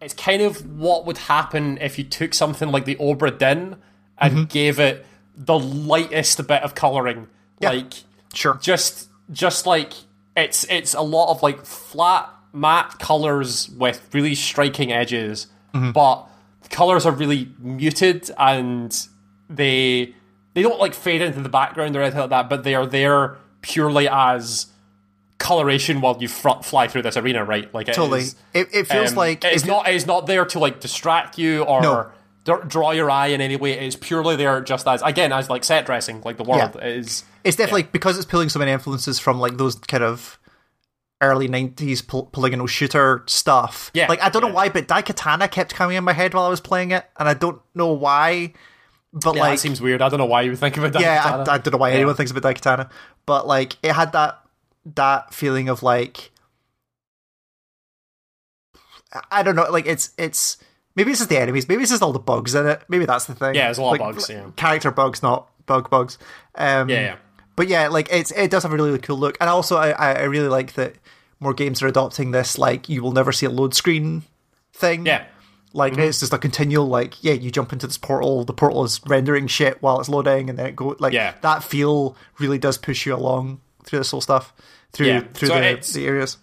it's 0.00 0.14
kind 0.14 0.42
of 0.42 0.78
what 0.78 1.04
would 1.06 1.18
happen 1.18 1.78
if 1.80 1.98
you 1.98 2.04
took 2.04 2.32
something 2.34 2.70
like 2.70 2.84
the 2.84 2.94
Obra 2.96 3.36
Dinn 3.36 3.76
and 4.18 4.32
Mm-hmm. 4.32 4.44
gave 4.44 4.78
it 4.78 5.04
the 5.36 5.58
lightest 5.58 6.46
bit 6.46 6.62
of 6.62 6.74
coloring, 6.74 7.26
like 7.60 7.92
Sure. 8.32 8.58
just 8.62 9.08
just 9.32 9.66
like 9.66 9.92
it's 10.36 10.64
it's 10.70 10.94
a 10.94 11.00
lot 11.02 11.30
of 11.30 11.42
like 11.42 11.64
flat 11.66 12.28
matte 12.52 12.98
colors 12.98 13.68
with 13.70 14.08
really 14.12 14.34
striking 14.34 14.92
edges 14.92 15.46
but 15.72 16.26
the 16.62 16.68
colors 16.70 17.04
are 17.04 17.12
really 17.12 17.50
muted 17.58 18.30
and 18.38 19.08
they 19.50 20.14
they 20.54 20.62
don't 20.62 20.78
like 20.80 20.94
fade 20.94 21.20
into 21.20 21.40
the 21.40 21.48
background 21.50 21.94
or 21.96 22.00
anything 22.02 22.20
like 22.20 22.30
that 22.30 22.48
but 22.48 22.64
they 22.64 22.74
are 22.74 22.86
there 22.86 23.36
purely 23.62 24.08
as 24.08 24.66
coloration 25.38 26.00
while 26.00 26.16
you 26.20 26.28
fr- 26.28 26.62
fly 26.62 26.88
through 26.88 27.02
this 27.02 27.16
arena 27.16 27.44
right 27.44 27.72
like 27.74 27.88
it 27.88 27.94
Totally. 27.94 28.20
is, 28.20 28.36
It, 28.54 28.68
it 28.72 28.84
feels 28.86 29.10
um, 29.10 29.16
like 29.16 29.44
it's 29.44 29.64
not 29.66 29.88
it's 29.88 30.06
not 30.06 30.26
there 30.26 30.44
to 30.46 30.58
like 30.58 30.80
distract 30.80 31.38
you 31.38 31.62
or 31.62 31.82
No. 31.82 32.10
d- 32.44 32.52
draw 32.66 32.92
your 32.92 33.10
eye 33.10 33.26
in 33.28 33.40
any 33.40 33.56
way 33.56 33.72
it's 33.78 33.96
purely 33.96 34.36
there 34.36 34.60
just 34.62 34.86
as 34.88 35.02
again 35.02 35.32
as 35.32 35.50
like 35.50 35.62
set 35.64 35.84
dressing 35.86 36.22
like 36.22 36.36
the 36.38 36.44
world 36.44 36.76
Yeah. 36.76 36.84
is 36.86 37.24
It's 37.44 37.56
definitely 37.56 37.82
because 37.84 38.16
it's 38.16 38.26
pulling 38.26 38.48
so 38.48 38.58
many 38.58 38.72
influences 38.72 39.18
from 39.18 39.38
like 39.38 39.56
those 39.58 39.74
kind 39.76 40.02
of 40.02 40.38
early 41.20 41.48
'90s 41.48 42.06
pol- 42.06 42.26
polygonal 42.26 42.66
shooter 42.66 43.22
stuff. 43.26 43.90
Yeah, 43.94 44.06
like 44.08 44.20
I 44.22 44.28
don't 44.28 44.42
know 44.42 44.52
why, 44.52 44.68
but 44.68 44.86
Daikatana 44.86 45.50
kept 45.50 45.74
coming 45.74 45.96
in 45.96 46.04
my 46.04 46.12
head 46.12 46.34
while 46.34 46.44
I 46.44 46.48
was 46.50 46.60
playing 46.60 46.90
it, 46.90 47.06
and 47.18 47.26
I 47.28 47.32
don't 47.34 47.60
know 47.74 47.92
why. 47.92 48.52
But 49.14 49.34
yeah, 49.34 49.40
like, 49.42 49.58
seems 49.58 49.80
weird 49.80 50.02
I 50.02 50.10
don't 50.10 50.18
know 50.18 50.26
why 50.26 50.42
you 50.42 50.50
would 50.50 50.58
think 50.58 50.76
of 50.76 50.84
it 50.84 51.00
yeah, 51.00 51.44
I, 51.48 51.54
I 51.54 51.58
don't 51.58 51.72
know 51.72 51.78
why 51.78 51.88
Yeah. 51.90 51.96
anyone 51.96 52.16
thinks 52.16 52.32
about 52.32 52.42
Daikatana, 52.42 52.90
but 53.24 53.46
like 53.46 53.76
it 53.82 53.92
had 53.92 54.12
that 54.12 54.40
that 54.94 55.34
feeling 55.34 55.68
of 55.68 55.82
like 55.82 56.30
I- 59.30 59.42
don't 59.42 59.56
know, 59.56 59.70
like 59.70 59.86
it's 59.86 60.10
it's 60.18 60.58
maybe 60.94 61.10
it's 61.10 61.20
just 61.20 61.30
the 61.30 61.38
enemies, 61.38 61.68
maybe 61.68 61.82
it's 61.82 61.90
just 61.90 62.02
all 62.02 62.12
the 62.12 62.18
bugs 62.18 62.54
in 62.54 62.66
it. 62.66 62.82
Maybe 62.88 63.04
that's 63.06 63.24
the 63.26 63.34
thing. 63.34 63.54
Yeah, 63.54 63.66
there's 63.66 63.78
a 63.78 63.82
lot 63.82 63.94
of 63.94 63.98
bugs, 64.00 64.28
yeah. 64.28 64.46
character 64.56 64.90
bugs, 64.90 65.22
not 65.22 65.48
bug 65.66 65.90
bugs. 65.90 66.18
Um, 66.54 66.88
yeah, 66.88 67.00
yeah. 67.00 67.16
but 67.54 67.68
yeah, 67.68 67.88
like 67.88 68.08
it's 68.10 68.30
it 68.32 68.50
does 68.50 68.62
have 68.64 68.72
a 68.72 68.74
really, 68.74 68.90
really 68.90 69.00
cool 69.00 69.18
look, 69.18 69.36
and 69.40 69.48
also 69.48 69.76
I 69.76 69.90
I 69.90 70.12
I 70.14 70.22
really 70.24 70.48
like 70.48 70.74
that 70.74 70.96
more 71.40 71.54
games 71.54 71.82
are 71.82 71.86
adopting 71.86 72.30
this 72.30 72.58
like 72.58 72.88
you 72.88 73.02
will 73.02 73.12
never 73.12 73.32
see 73.32 73.46
a 73.46 73.50
load 73.50 73.74
screen 73.74 74.22
thing. 74.72 75.06
Yeah. 75.06 75.24
Like 75.72 75.98
it's 75.98 76.20
just 76.20 76.32
a 76.32 76.38
continual 76.38 76.86
like 76.86 77.22
yeah 77.22 77.34
you 77.34 77.50
jump 77.50 77.70
into 77.72 77.86
this 77.86 77.98
portal 77.98 78.44
the 78.44 78.54
portal 78.54 78.82
is 78.84 78.98
rendering 79.06 79.46
shit 79.46 79.82
while 79.82 80.00
it's 80.00 80.08
loading 80.08 80.48
and 80.48 80.58
then 80.58 80.66
it 80.68 80.76
go 80.76 80.96
like 80.98 81.12
Yeah. 81.12 81.34
that 81.42 81.62
feel 81.62 82.16
really 82.38 82.56
does 82.56 82.78
push 82.78 83.04
you 83.04 83.14
along 83.14 83.60
through 83.84 83.98
this 83.98 84.10
whole 84.10 84.22
stuff 84.22 84.54
through 84.96 85.06
Yeah. 85.06 85.20
through 85.34 85.48
So 85.48 85.54
the, 85.54 85.64
it's- 85.64 85.92
the 85.92 86.06
areas. 86.06 86.38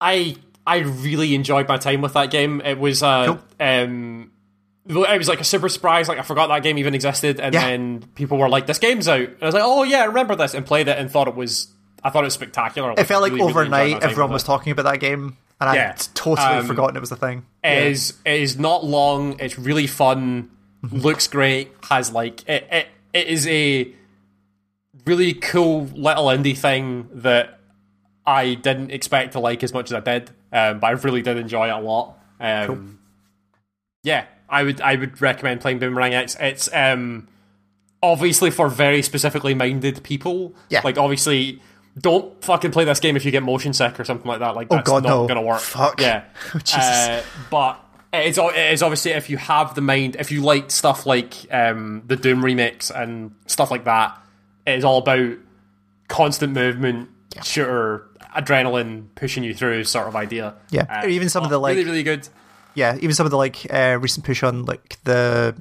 I 0.00 0.36
I 0.66 0.78
really 0.78 1.34
enjoyed 1.34 1.68
my 1.68 1.76
time 1.78 2.00
with 2.02 2.12
that 2.14 2.30
game. 2.30 2.60
It 2.64 2.78
was 2.78 3.02
uh 3.02 3.26
Cool. 3.26 3.38
um 3.60 4.30
it 4.88 5.18
was 5.18 5.28
like 5.28 5.40
a 5.40 5.44
super 5.44 5.68
surprise. 5.68 6.08
Like 6.08 6.18
I 6.18 6.22
forgot 6.22 6.46
that 6.48 6.62
game 6.62 6.78
even 6.78 6.94
existed, 6.94 7.40
and 7.40 7.52
Yeah. 7.54 7.66
then 7.66 8.04
people 8.14 8.38
were 8.38 8.48
like, 8.48 8.66
"This 8.66 8.78
game's 8.78 9.08
out," 9.08 9.18
and 9.20 9.36
I 9.42 9.46
was 9.46 9.54
like, 9.54 9.64
"Oh 9.64 9.82
yeah, 9.82 10.02
I 10.02 10.04
remember 10.04 10.36
this," 10.36 10.54
and 10.54 10.64
played 10.64 10.86
it 10.86 10.96
and 10.98 11.10
thought 11.10 11.26
it 11.28 11.34
was. 11.34 11.68
I 12.04 12.10
thought 12.10 12.22
it 12.22 12.26
was 12.26 12.34
spectacular. 12.34 12.92
It 12.96 13.04
felt 13.04 13.22
like 13.22 13.32
really, 13.32 13.40
really 13.46 13.50
overnight 13.50 14.00
time 14.00 14.10
everyone 14.10 14.32
was 14.32 14.44
talking 14.44 14.70
about 14.70 14.84
that 14.84 15.00
game 15.00 15.36
and 15.60 15.74
Yeah. 15.74 15.90
I'd 15.96 15.98
totally 16.14 16.46
Um, 16.58 16.66
forgotten 16.66 16.96
it 16.96 17.00
was 17.00 17.10
a 17.10 17.16
thing. 17.16 17.46
It 17.64 17.82
is 17.88 18.12
it 18.24 18.40
is 18.40 18.58
not 18.58 18.84
long. 18.84 19.40
It's 19.40 19.58
really 19.58 19.86
fun. 19.88 20.50
Mm-hmm. 20.84 20.98
looks 20.98 21.26
great. 21.26 21.72
Has 21.88 22.12
like 22.12 22.46
it, 22.48 22.68
it 22.70 22.86
it 23.12 23.26
is 23.26 23.46
a 23.48 23.88
really 25.06 25.34
cool 25.34 25.84
little 25.94 26.26
indie 26.26 26.56
thing 26.56 27.08
that 27.14 27.60
I 28.26 28.54
didn't 28.54 28.90
expect 28.90 29.32
to 29.32 29.40
like 29.40 29.62
as 29.62 29.72
much 29.72 29.86
as 29.90 29.94
I 29.94 30.00
did. 30.00 30.30
Um, 30.52 30.80
but 30.80 30.86
I 30.88 30.90
really 30.92 31.22
did 31.22 31.36
enjoy 31.36 31.68
it 31.68 31.72
a 31.72 31.78
lot. 31.80 32.18
Um, 32.40 32.98
Yeah, 34.02 34.26
I 34.48 34.62
would 34.62 34.80
I 34.80 34.96
would 34.96 35.20
recommend 35.20 35.60
playing 35.60 35.78
Boomerang 35.78 36.14
X. 36.14 36.36
It's 36.40 36.68
um 36.72 37.28
obviously 38.02 38.50
for 38.50 38.68
very 38.68 39.02
specifically 39.02 39.54
minded 39.54 40.02
people. 40.02 40.54
Yeah. 40.68 40.80
like 40.84 40.98
obviously. 40.98 41.60
Don't 41.98 42.44
fucking 42.44 42.72
play 42.72 42.84
this 42.84 43.00
game 43.00 43.16
if 43.16 43.24
you 43.24 43.30
get 43.30 43.42
motion 43.42 43.72
sick 43.72 43.98
or 43.98 44.04
something 44.04 44.28
like 44.28 44.40
that. 44.40 44.54
Like 44.54 44.68
that's 44.68 44.86
Oh, 44.86 45.00
God, 45.00 45.04
not 45.04 45.08
no. 45.08 45.26
gonna 45.28 45.40
work. 45.40 45.60
Fuck. 45.60 45.98
Yeah. 45.98 46.24
Jesus. 46.52 46.76
Uh, 46.76 47.22
but 47.50 47.82
it's 48.12 48.36
it 48.36 48.72
is 48.74 48.82
obviously 48.82 49.12
if 49.12 49.30
you 49.30 49.38
have 49.38 49.74
the 49.74 49.80
mind, 49.80 50.14
if 50.18 50.30
you 50.30 50.42
like 50.42 50.70
stuff 50.70 51.06
like 51.06 51.34
um, 51.50 52.02
the 52.06 52.16
Doom 52.16 52.42
remix 52.42 52.90
and 52.94 53.34
stuff 53.46 53.70
like 53.70 53.84
that, 53.84 54.14
it 54.66 54.78
is 54.78 54.84
all 54.84 54.98
about 54.98 55.36
constant 56.08 56.52
movement, 56.52 57.08
shooter, 57.42 58.08
adrenaline 58.36 59.06
pushing 59.14 59.44
you 59.44 59.54
through 59.54 59.84
sort 59.84 60.08
of 60.08 60.16
idea. 60.16 60.54
Yeah. 60.70 60.86
Uh, 60.88 61.06
Or 61.06 61.08
even 61.08 61.28
some 61.28 61.44
of 61.44 61.50
the, 61.50 61.58
like- 61.58 61.74
really 61.76 61.84
really 61.88 62.02
good. 62.02 62.28
yeah, 62.74 62.96
even 63.00 63.14
some 63.14 63.26
of 63.26 63.30
the 63.30 63.36
like 63.38 63.66
uh, 63.72 63.98
recent 64.00 64.24
push 64.26 64.42
on 64.42 64.64
like 64.64 64.98
the 65.04 65.54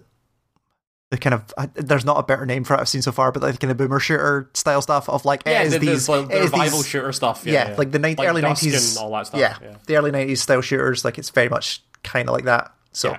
the 1.11 1.17
kind 1.19 1.35
of 1.35 1.53
uh, 1.55 1.67
there's 1.75 2.03
not 2.03 2.17
a 2.17 2.23
better 2.23 2.45
name 2.47 2.63
for 2.63 2.73
it 2.73 2.79
I've 2.79 2.89
seen 2.89 3.03
so 3.03 3.11
far, 3.11 3.31
but 3.31 3.43
like 3.43 3.49
in 3.51 3.55
the 3.55 3.59
kind 3.59 3.71
of 3.71 3.77
boomer 3.77 3.99
shooter 3.99 4.49
style 4.55 4.81
stuff 4.81 5.07
of 5.07 5.23
like 5.23 5.43
Yeah, 5.45 5.61
it 5.61 5.67
is 5.67 5.73
the, 5.73 5.79
these, 5.79 6.07
the, 6.07 6.23
the 6.25 6.35
it 6.35 6.43
is 6.45 6.51
revival 6.51 6.79
these- 6.79 6.87
shooter 6.87 7.11
stuff. 7.13 7.43
yeah, 7.45 7.53
Yeah, 7.53 7.69
yeah. 7.69 7.75
like 7.77 7.91
the 7.91 7.99
ni- 7.99 8.15
Like 8.15 8.27
early 8.27 8.41
nineties 8.41 8.97
and 8.97 9.03
all 9.05 9.11
that 9.11 9.27
stuff. 9.27 9.39
Yeah, 9.39 9.55
yeah. 9.61 9.75
the 9.85 9.97
early 9.97 10.11
nineties 10.11 10.41
style 10.41 10.61
shooters, 10.61 11.05
like 11.05 11.17
it's 11.19 11.29
very 11.29 11.47
much 11.49 11.83
kind 12.03 12.27
of 12.27 12.33
like 12.33 12.45
that. 12.45 12.73
So 12.91 13.15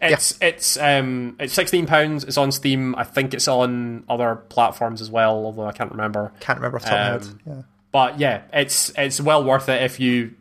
Yeah. 0.00 0.08
It's 0.10 0.38
it's 0.40 0.76
um 0.76 1.36
it's 1.40 1.52
sixteen 1.54 1.86
pounds. 1.86 2.24
It's 2.24 2.36
on 2.36 2.52
Steam. 2.52 2.94
I 2.96 3.04
think 3.04 3.34
it's 3.34 3.48
on 3.48 4.04
other 4.08 4.36
platforms 4.36 5.00
as 5.00 5.10
well, 5.10 5.34
although 5.34 5.66
I 5.66 5.72
can't 5.72 5.90
remember. 5.90 6.32
can't 6.40 6.58
remember 6.58 6.76
off 6.78 6.84
the 6.84 6.90
top 6.90 6.98
of 6.98 7.00
my 7.00 7.30
Um, 7.30 7.38
head. 7.46 7.56
Yeah. 7.56 7.62
But 7.92 8.18
yeah, 8.20 8.42
it's 8.52 8.92
it's 8.96 9.20
well 9.20 9.42
worth 9.44 9.68
it 9.68 9.82
if 9.82 9.98
you 10.00 10.34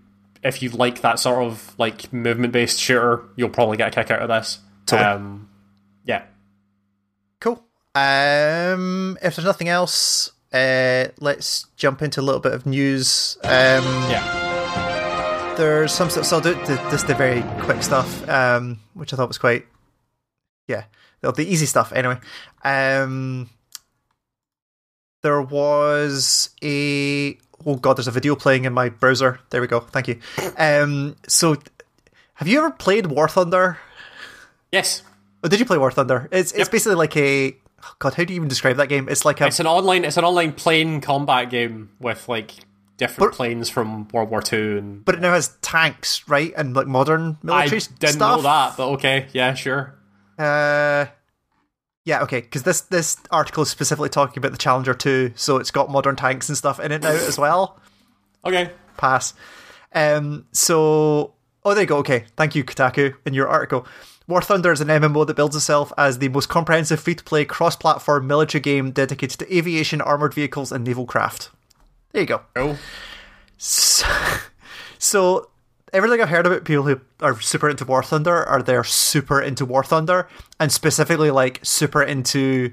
if 0.43 0.61
you 0.61 0.69
like 0.69 1.01
that 1.01 1.19
sort 1.19 1.43
of 1.45 1.73
like 1.77 2.11
movement 2.11 2.53
based 2.53 2.79
shooter. 2.79 3.23
You'll 3.35 3.49
probably 3.49 3.77
get 3.77 3.87
a 3.87 3.91
kick 3.91 4.11
out 4.11 4.21
of 4.21 4.27
this. 4.27 4.59
Totally. 4.85 5.09
Um, 5.09 5.49
yeah, 6.03 6.23
Cool. 7.39 7.63
Um, 7.95 9.17
if 9.21 9.35
there's 9.35 9.45
nothing 9.45 9.69
else, 9.69 10.31
uh, 10.53 11.05
let's 11.19 11.65
jump 11.77 12.01
into 12.01 12.19
a 12.19 12.23
little 12.23 12.41
bit 12.41 12.51
of 12.53 12.65
news. 12.65 13.37
Um, 13.43 13.51
yeah, 14.11 14.44
there's 15.57 15.93
some 15.93 16.09
stuff. 16.09 16.25
So 16.25 16.37
I'll 16.37 16.41
do 16.41 16.53
the, 16.53 16.75
just 16.91 17.07
the 17.07 17.15
very 17.15 17.41
quick 17.63 17.83
stuff, 17.83 18.27
um, 18.29 18.79
which 18.93 19.13
I 19.13 19.17
thought 19.17 19.27
was 19.27 19.37
quite, 19.37 19.65
yeah, 20.67 20.85
the, 21.21 21.43
easy 21.45 21.65
stuff. 21.65 21.91
Anyway, 21.93 22.17
um, 22.63 23.49
there 25.23 25.41
was 25.41 26.49
a 26.63 27.37
oh 27.65 27.75
god, 27.75 27.97
there's 27.97 28.07
a 28.07 28.11
video 28.11 28.35
playing 28.35 28.65
in 28.65 28.73
my 28.73 28.89
browser. 28.89 29.39
There 29.49 29.61
we 29.61 29.67
go. 29.67 29.79
Thank 29.79 30.07
you. 30.07 30.19
Um, 30.57 31.15
so 31.27 31.55
have 32.35 32.47
you 32.47 32.59
ever 32.59 32.71
played 32.71 33.07
War 33.07 33.27
Thunder? 33.27 33.77
yes. 34.71 35.01
Oh, 35.43 35.47
did 35.47 35.59
you 35.59 35.65
play 35.65 35.77
War 35.77 35.91
Thunder? 35.91 36.27
It's 36.31 36.51
it's 36.51 36.59
Yep. 36.59 36.71
basically 36.71 36.95
like 36.95 37.15
a 37.17 37.55
oh 37.83 37.93
god. 37.99 38.13
How 38.15 38.23
do 38.23 38.33
you 38.33 38.37
even 38.37 38.49
describe 38.49 38.77
that 38.77 38.89
game? 38.89 39.07
It's 39.09 39.25
like 39.25 39.41
a 39.41 39.47
It's 39.47 39.59
an 39.59 39.67
online 39.67 40.05
it's 40.05 40.17
an 40.17 40.23
online 40.25 40.53
plane 40.53 41.01
combat 41.01 41.49
game 41.49 41.89
with 41.99 42.27
like 42.29 42.51
different 42.97 43.31
But- 43.31 43.35
planes 43.37 43.69
from 43.69 44.07
World 44.09 44.29
War 44.29 44.41
Two 44.41 44.77
and. 44.77 45.03
but 45.05 45.15
it 45.15 45.21
now 45.21 45.33
has 45.33 45.49
tanks, 45.61 46.27
right, 46.27 46.53
and 46.55 46.75
like 46.75 46.87
modern 46.87 47.37
military. 47.43 47.81
I 47.81 47.85
didn't 47.99 48.13
stuff. 48.15 48.37
know 48.37 48.41
that, 48.43 48.77
but 48.77 48.87
okay, 48.93 49.27
yeah, 49.33 49.53
sure. 49.53 49.95
Uh, 50.37 51.05
yeah, 52.03 52.21
okay, 52.23 52.41
because 52.41 52.63
this 52.63 52.81
this 52.81 53.17
article 53.31 53.63
is 53.63 53.69
specifically 53.69 54.09
talking 54.09 54.37
about 54.39 54.51
the 54.51 54.57
Challenger 54.57 54.93
2, 54.93 55.33
so 55.35 55.57
it's 55.57 55.71
got 55.71 55.89
modern 55.89 56.15
tanks 56.15 56.49
and 56.49 56.57
stuff 56.57 56.79
in 56.79 56.91
it 56.91 57.01
now 57.01 57.09
as 57.09 57.37
well. 57.37 57.79
Okay, 58.45 58.71
Pass. 58.97 59.33
Um, 59.93 60.45
so 60.51 61.33
oh, 61.63 61.73
there 61.73 61.83
you 61.83 61.87
go. 61.87 61.97
Okay, 61.97 62.25
thank 62.37 62.53
you, 62.55 62.63
Kotaku, 62.63 63.15
in 63.25 63.33
your 63.33 63.47
article. 63.47 63.87
War 64.27 64.41
Thunder 64.41 64.71
is 64.71 64.81
an 64.81 64.87
MMO 64.87 65.25
that 65.27 65.35
builds 65.35 65.55
itself 65.55 65.93
as 65.97 66.17
the 66.17 66.29
most 66.29 66.49
comprehensive 66.49 66.99
free-to-play 66.99 67.45
cross-platform 67.45 68.25
military 68.25 68.59
game 68.59 68.89
dedicated 68.91 69.37
to 69.39 69.55
aviation, 69.55 70.01
armored 70.01 70.33
vehicles, 70.33 70.71
and 70.71 70.83
naval 70.83 71.05
craft. 71.05 71.49
There 72.15 72.21
you 72.21 72.27
go. 72.27 72.43
Oh. 72.55 72.79
So, 73.57 74.07
so 74.97 75.49
everything 75.91 76.21
I've 76.21 76.29
heard 76.29 76.47
about 76.47 76.63
people 76.63 76.85
who 76.85 77.01
are 77.19 77.41
super 77.41 77.69
into 77.69 77.83
War 77.83 78.01
Thunder 78.01 78.45
are 78.45 78.61
they're 78.61 78.85
super 78.85 79.41
into 79.41 79.65
War 79.65 79.83
Thunder 79.83 80.29
and 80.57 80.71
specifically 80.71 81.29
like 81.29 81.59
super 81.61 82.01
into 82.01 82.71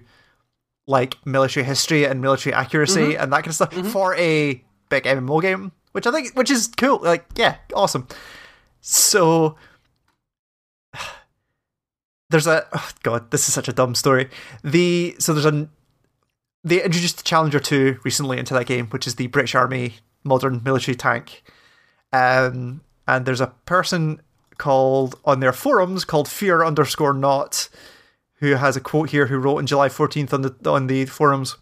like 0.86 1.16
military 1.26 1.66
history 1.66 2.04
and 2.04 2.20
military 2.20 2.54
accuracy 2.54 3.00
mm-hmm. 3.00 3.20
and 3.20 3.32
that 3.32 3.38
kind 3.38 3.48
of 3.48 3.54
stuff 3.56 3.70
mm-hmm. 3.70 3.88
for 3.88 4.14
a 4.14 4.62
big 4.88 5.02
MMO 5.02 5.42
game, 5.42 5.72
which 5.90 6.06
I 6.06 6.12
think 6.12 6.34
which 6.34 6.52
is 6.52 6.68
cool. 6.76 7.00
Like, 7.02 7.24
yeah, 7.34 7.56
awesome. 7.74 8.06
So 8.80 9.56
there's 12.30 12.46
a 12.46 12.64
oh 12.72 12.90
god, 13.02 13.32
this 13.32 13.48
is 13.48 13.54
such 13.54 13.66
a 13.66 13.72
dumb 13.72 13.96
story. 13.96 14.30
The 14.62 15.16
so 15.18 15.34
there's 15.34 15.46
a 15.46 15.68
they 16.64 16.82
introduced 16.82 17.18
the 17.18 17.22
Challenger 17.24 17.60
2 17.60 17.98
recently 18.04 18.38
into 18.38 18.54
that 18.54 18.66
game, 18.66 18.86
which 18.88 19.06
is 19.06 19.16
the 19.16 19.26
British 19.28 19.54
Army 19.54 19.94
modern 20.24 20.62
military 20.64 20.94
tank. 20.94 21.42
Um, 22.12 22.82
and 23.08 23.26
there's 23.26 23.40
a 23.40 23.52
person 23.66 24.20
called 24.58 25.18
on 25.24 25.40
their 25.40 25.52
forums 25.52 26.04
called 26.04 26.28
fear 26.28 26.62
underscore 26.64 27.14
not 27.14 27.68
who 28.36 28.54
has 28.54 28.76
a 28.76 28.80
quote 28.80 29.10
here, 29.10 29.26
who 29.26 29.38
wrote 29.38 29.58
on 29.58 29.66
July 29.66 29.88
14th 29.88 30.32
on 30.32 30.42
the 30.42 30.70
on 30.70 30.88
the 30.88 31.06
forums. 31.06 31.56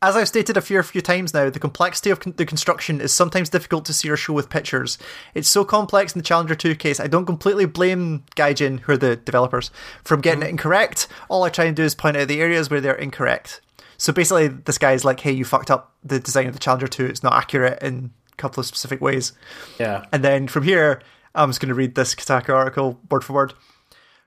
As 0.00 0.14
I've 0.14 0.28
stated 0.28 0.56
a 0.56 0.60
few, 0.60 0.78
a 0.78 0.84
few 0.84 1.00
times 1.00 1.34
now, 1.34 1.50
the 1.50 1.58
complexity 1.58 2.10
of 2.10 2.20
con- 2.20 2.34
the 2.36 2.46
construction 2.46 3.00
is 3.00 3.12
sometimes 3.12 3.50
difficult 3.50 3.84
to 3.86 3.92
see 3.92 4.08
or 4.08 4.16
show 4.16 4.32
with 4.32 4.48
pictures. 4.48 4.96
It's 5.34 5.48
so 5.48 5.64
complex 5.64 6.14
in 6.14 6.20
the 6.20 6.24
Challenger 6.24 6.54
2 6.54 6.76
case, 6.76 7.00
I 7.00 7.08
don't 7.08 7.26
completely 7.26 7.66
blame 7.66 8.22
Gaijin, 8.36 8.80
who 8.80 8.92
are 8.92 8.96
the 8.96 9.16
developers, 9.16 9.72
from 10.04 10.20
getting 10.20 10.44
it 10.44 10.50
incorrect. 10.50 11.08
All 11.28 11.42
I 11.42 11.50
try 11.50 11.64
and 11.64 11.74
do 11.74 11.82
is 11.82 11.96
point 11.96 12.16
out 12.16 12.28
the 12.28 12.40
areas 12.40 12.70
where 12.70 12.80
they're 12.80 12.94
incorrect. 12.94 13.60
So 13.98 14.12
basically, 14.12 14.48
this 14.48 14.78
guy's 14.78 15.04
like, 15.04 15.20
hey, 15.20 15.32
you 15.32 15.44
fucked 15.44 15.70
up 15.70 15.92
the 16.02 16.20
design 16.20 16.46
of 16.46 16.54
the 16.54 16.60
Challenger 16.60 16.86
2, 16.86 17.06
it's 17.06 17.22
not 17.22 17.34
accurate 17.34 17.82
in 17.82 18.12
a 18.32 18.36
couple 18.36 18.60
of 18.60 18.66
specific 18.66 19.00
ways. 19.00 19.32
Yeah. 19.78 20.04
And 20.12 20.24
then 20.24 20.48
from 20.48 20.62
here, 20.62 21.02
I'm 21.34 21.50
just 21.50 21.60
going 21.60 21.68
to 21.68 21.74
read 21.74 21.94
this 21.94 22.14
Kotaku 22.14 22.54
article 22.54 23.00
word 23.10 23.24
for 23.24 23.32
word. 23.32 23.54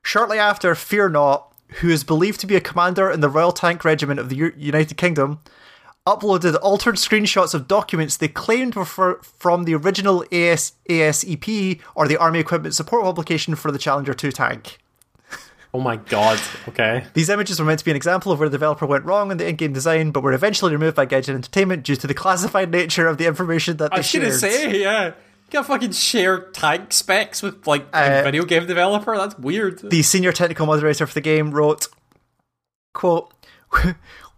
Shortly 0.04 0.38
after, 0.38 0.76
Fear 0.76 1.10
Not, 1.10 1.54
who 1.80 1.90
is 1.90 2.04
believed 2.04 2.42
to 2.42 2.48
be 2.48 2.56
a 2.56 2.62
commander 2.62 3.10
in 3.10 3.22
the 3.22 3.30
Royal 3.30 3.52
Tank 3.52 3.86
Regiment 3.86 4.20
of 4.20 4.30
the 4.30 4.36
U- 4.36 4.54
United 4.58 4.98
Kingdom, 4.98 5.40
uploaded 6.06 6.58
altered 6.62 6.96
screenshots 6.96 7.54
of 7.54 7.68
documents 7.68 8.18
they 8.18 8.28
claimed 8.28 8.76
were 8.76 8.86
for, 8.86 9.22
from 9.22 9.64
the 9.64 9.76
original 9.76 10.26
AS- 10.32 10.74
ASEP 10.90 11.80
or 11.96 12.08
the 12.08 12.18
Army 12.18 12.40
Equipment 12.40 12.76
Support 12.76 13.04
publication 13.04 13.56
for 13.56 13.72
the 13.72 13.78
Challenger 13.78 14.14
2 14.14 14.32
tank. 14.32 14.80
Oh 15.74 15.80
my 15.80 15.96
god. 15.96 16.40
Okay. 16.68 17.06
These 17.14 17.30
images 17.30 17.60
were 17.60 17.66
meant 17.66 17.80
to 17.80 17.86
be 17.86 17.92
an 17.92 17.98
example 17.98 18.32
of 18.32 18.40
where 18.40 18.50
the 18.50 18.54
developer 18.56 18.86
went 18.86 19.06
wrong 19.06 19.32
in 19.32 19.38
the 19.38 19.48
in-game 19.48 19.72
design, 19.72 20.12
but 20.12 20.22
were 20.22 20.34
eventually 20.34 20.74
removed 20.74 20.96
by 20.98 21.06
Gaijin 21.06 21.34
Entertainment 21.36 21.84
due 21.84 21.96
to 21.96 22.08
the 22.08 22.14
classified 22.14 22.72
nature 22.72 23.08
of 23.08 23.18
the 23.18 23.26
information 23.26 23.78
that 23.78 23.92
they 23.92 23.96
I 23.96 24.00
was 24.00 24.12
gonna 24.12 24.26
shared. 24.26 24.40
say, 24.40 24.82
yeah. 24.82 25.06
You 25.08 25.14
can't 25.50 25.66
fucking 25.66 25.92
share 25.94 26.40
tank 26.52 26.92
specs 26.92 27.42
with 27.42 27.66
like 27.68 27.86
a 27.94 28.20
Uh, 28.20 28.24
video 28.24 28.44
game 28.44 28.66
developer. 28.68 29.16
That's 29.18 29.38
weird. 29.38 29.80
the 29.90 30.02
senior 30.02 30.32
technical 30.34 30.66
moderator 30.66 31.08
for 31.08 31.14
the 31.14 31.22
game 31.22 31.52
wrote, 31.52 31.88
quote, 32.94 33.34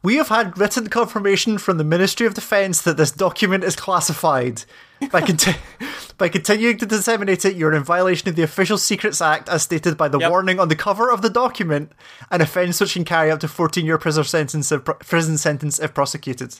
We 0.03 0.17
have 0.17 0.27
had 0.27 0.57
written 0.57 0.89
confirmation 0.89 1.57
from 1.57 1.77
the 1.77 1.83
Ministry 1.83 2.27
of 2.27 2.33
Defense 2.33 2.81
that 2.81 2.97
this 2.97 3.11
document 3.11 3.63
is 3.63 3.75
classified. 3.75 4.65
By, 5.11 5.21
conti- 5.21 5.55
by 6.17 6.29
continuing 6.29 6.77
to 6.77 6.85
disseminate 6.85 7.45
it, 7.45 7.55
you're 7.55 7.73
in 7.73 7.83
violation 7.83 8.29
of 8.29 8.35
the 8.35 8.43
Official 8.43 8.77
Secrets 8.77 9.21
Act 9.21 9.49
as 9.49 9.63
stated 9.63 9.97
by 9.97 10.07
the 10.07 10.19
Yep. 10.19 10.29
warning 10.31 10.59
on 10.59 10.67
the 10.69 10.75
cover 10.75 11.11
of 11.11 11.21
the 11.21 11.29
document, 11.29 11.91
an 12.31 12.41
offence 12.41 12.79
which 12.81 12.93
can 12.93 13.03
carry 13.05 13.31
up 13.31 13.39
to 13.41 13.47
14 13.47 13.85
year 13.85 13.97
prison 13.97 14.23
sentence 14.23 14.71
if, 14.71 14.83
prison 14.85 15.37
sentence 15.37 15.79
if 15.79 15.93
prosecuted. 15.93 16.55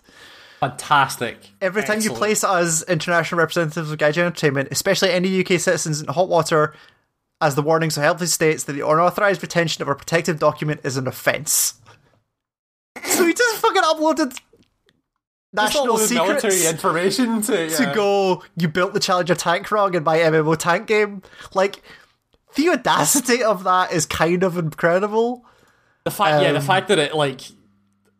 Fantastic. 0.59 1.37
Every 1.61 1.83
time 1.83 1.99
you 2.01 2.11
place 2.11 2.43
us, 2.43 2.83
international 2.83 3.39
representatives 3.39 3.91
of 3.91 3.99
Gaijin 3.99 4.19
Entertainment, 4.19 4.69
especially 4.71 5.11
any 5.11 5.41
UK 5.41 5.59
citizens 5.59 5.99
in 6.01 6.07
hot 6.07 6.29
water, 6.29 6.73
as 7.41 7.55
the 7.55 7.61
warning 7.61 7.89
so 7.89 7.99
helpfully 7.99 8.27
states 8.27 8.63
that 8.63 8.73
the 8.73 8.87
unauthorized 8.87 9.41
retention 9.41 9.81
of 9.81 9.89
a 9.89 9.95
protective 9.95 10.39
document 10.39 10.79
is 10.83 10.95
an 10.97 11.07
offence. 11.07 11.75
So 13.05 13.25
he 13.25 13.33
just 13.33 13.57
fucking 13.61 13.81
uploaded 13.83 14.39
national 15.53 15.97
the 15.97 16.13
military 16.13 16.65
information 16.65 17.41
to, 17.43 17.69
to 17.69 17.91
go, 17.95 18.43
you 18.57 18.67
built 18.67 18.93
the 18.93 18.99
Challenger 18.99 19.35
tank 19.35 19.71
wrong 19.71 19.93
in 19.93 20.03
my 20.03 20.17
MMO 20.17 20.57
tank 20.57 20.87
game. 20.87 21.21
Like, 21.53 21.81
the 22.55 22.69
audacity 22.69 23.43
of 23.43 23.63
that 23.63 23.91
is 23.91 24.05
kind 24.05 24.43
of 24.43 24.57
incredible. 24.57 25.45
The 26.03 26.11
fact, 26.11 26.41
yeah, 26.43 26.51
the 26.51 26.59
um, 26.59 26.65
fact 26.65 26.87
that 26.89 26.99
it 26.99 27.15
like, 27.15 27.41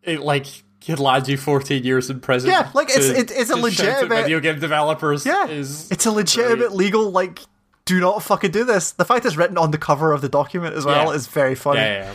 it 0.04 0.20
like 0.22 0.46
could 0.86 1.00
land 1.00 1.28
you 1.28 1.38
fourteen 1.38 1.84
years 1.84 2.10
in 2.10 2.20
prison. 2.20 2.50
Yeah, 2.50 2.70
like, 2.74 2.90
it's- 2.90 3.08
to- 3.10 3.18
it- 3.18 3.32
it's 3.32 3.50
a 3.50 3.56
to 3.56 3.72
shout 3.72 3.88
at 3.88 3.94
legitimate- 4.04 4.22
video 4.24 4.40
game 4.40 4.60
developers. 4.60 5.26
Yeah, 5.26 5.48
is 5.48 5.90
it's 5.92 6.06
a 6.06 6.12
legitimate 6.12 6.58
great. 6.70 6.72
legal 6.72 7.12
like. 7.12 7.40
Do 7.86 8.00
not 8.00 8.24
fucking 8.24 8.52
do 8.52 8.64
this. 8.64 8.94
The 8.94 9.04
fact 9.04 9.26
it's 9.26 9.36
written 9.36 9.58
on 9.58 9.72
the 9.72 9.78
cover 9.78 10.14
of 10.14 10.22
the 10.22 10.30
document 10.30 10.74
as 10.76 10.86
well 10.86 11.08
Yeah. 11.08 11.16
is 11.16 11.28
very 11.28 11.54
funny. 11.54 11.82
Yeah, 11.82 12.14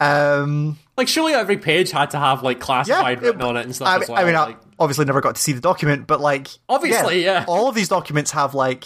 yeah. 0.00 0.40
Um, 0.42 0.78
Like 1.00 1.08
surely 1.08 1.32
every 1.32 1.56
page 1.56 1.90
had 1.90 2.10
to 2.10 2.18
have 2.18 2.42
like 2.42 2.58
yeah, 2.58 2.64
classified 2.64 3.22
written 3.22 3.40
it- 3.40 3.44
on 3.44 3.56
it 3.56 3.64
and 3.64 3.74
stuff 3.74 3.88
I, 3.88 3.94
as 3.96 4.00
mean- 4.00 4.08
well. 4.14 4.22
I 4.22 4.24
mean, 4.26 4.36
I 4.36 4.56
obviously 4.78 5.06
never 5.06 5.20
got 5.20 5.34
to 5.36 5.40
see 5.42 5.52
the 5.52 5.60
document, 5.60 6.06
but 6.06 6.20
like, 6.20 6.48
Obviously, 6.68 7.24
yeah. 7.24 7.44
all 7.48 7.68
of 7.68 7.74
these 7.74 7.88
documents 7.88 8.30
have 8.32 8.54
like, 8.54 8.84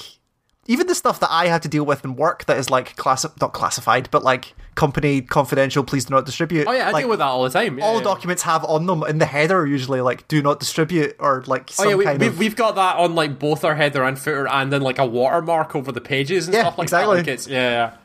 even 0.67 0.87
the 0.87 0.95
stuff 0.95 1.21
that 1.21 1.31
I 1.31 1.47
had 1.47 1.63
to 1.63 1.69
deal 1.69 1.85
with 1.85 2.05
in 2.05 2.15
work 2.17 2.47
that 2.47 2.57
is 2.57 2.71
like 2.71 2.97
class 2.97 3.27
not 3.41 3.53
classified, 3.53 4.09
but 4.11 4.23
like 4.23 4.55
company 4.77 5.21
confidential. 5.21 5.85
Please 5.85 6.05
do 6.07 6.15
not 6.15 6.25
distribute. 6.25 6.67
oh 6.67 6.73
yeah, 6.73 6.89
I 6.89 6.91
like, 6.93 7.03
deal 7.03 7.11
with 7.11 7.19
that 7.19 7.27
all 7.27 7.43
the 7.45 7.51
time. 7.51 7.79
Yeah, 7.79 7.85
all 7.85 7.97
yeah. 7.99 8.03
documents 8.05 8.43
have 8.45 8.65
on 8.65 8.87
them 8.87 9.03
in 9.03 9.19
the 9.19 9.27
header 9.27 9.67
usually 9.67 10.01
like 10.01 10.27
do 10.29 10.41
not 10.41 10.61
distribute 10.61 11.17
or 11.19 11.43
like 11.47 11.71
Oh 11.79 11.89
yeah, 11.89 11.95
we, 11.97 12.05
kind 12.05 12.19
we, 12.21 12.29
of 12.29 12.39
we've 12.39 12.57
got 12.57 12.77
that 12.77 12.97
on 12.97 13.15
like 13.15 13.39
both 13.39 13.63
our 13.65 13.75
header 13.75 14.05
and 14.05 14.19
footer, 14.19 14.49
and 14.49 14.73
then 14.73 14.81
like 14.83 14.99
a 14.99 15.05
watermark 15.07 15.77
over 15.77 15.93
the 15.93 16.01
pages 16.01 16.47
and 16.47 16.55
Yeah, 16.55 16.63
stuff 16.63 16.79
like 16.79 16.87
exactly. 16.87 17.17
that. 17.17 17.27
Like 17.27 17.29
it's 17.35 17.47
yeah, 17.47 17.71
yeah. 17.71 17.97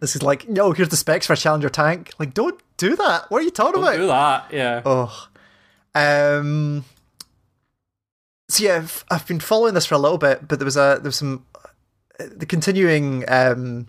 this 0.00 0.14
is 0.14 0.22
like 0.22 0.48
no 0.48 0.70
here's 0.72 0.90
the 0.90 0.96
specs 0.96 1.26
for 1.26 1.32
a 1.32 1.36
Challenger 1.36 1.68
tank. 1.68 2.12
Like 2.20 2.32
don't 2.32 2.60
do 2.76 2.96
that. 2.96 3.30
What 3.30 3.40
are 3.40 3.44
you 3.44 3.50
talking 3.50 3.80
Don't 3.80 3.82
about? 3.82 3.96
do 3.96 4.06
that. 4.06 4.52
Yeah. 4.52 4.82
Oh. 4.84 5.28
Um. 5.94 6.84
So 8.48 8.64
yeah, 8.64 8.76
I've, 8.76 9.04
I've 9.10 9.26
been 9.26 9.40
following 9.40 9.74
this 9.74 9.86
for 9.86 9.94
a 9.94 9.98
little 9.98 10.18
bit, 10.18 10.46
but 10.46 10.58
there 10.58 10.64
was 10.66 10.76
a 10.76 10.98
there 11.00 11.08
was 11.08 11.16
some 11.16 11.44
the 12.18 12.46
continuing 12.46 13.24
um 13.28 13.86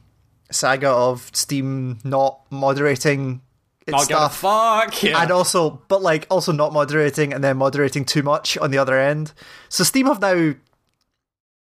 saga 0.51 0.89
of 0.89 1.29
Steam 1.33 1.99
not 2.03 2.39
moderating 2.51 3.41
its 3.87 3.91
Not 3.91 4.01
stuff, 4.03 4.37
fuck. 4.37 5.03
Yeah. 5.03 5.21
and 5.21 5.29
also 5.31 5.81
but 5.87 6.01
like 6.01 6.25
also 6.29 6.51
not 6.51 6.73
moderating 6.73 7.33
and 7.33 7.43
then 7.43 7.57
moderating 7.57 8.05
too 8.05 8.23
much 8.23 8.57
on 8.57 8.71
the 8.71 8.77
other 8.77 8.97
end. 8.99 9.33
So 9.69 9.83
Steam 9.83 10.07
have 10.07 10.21
now. 10.21 10.53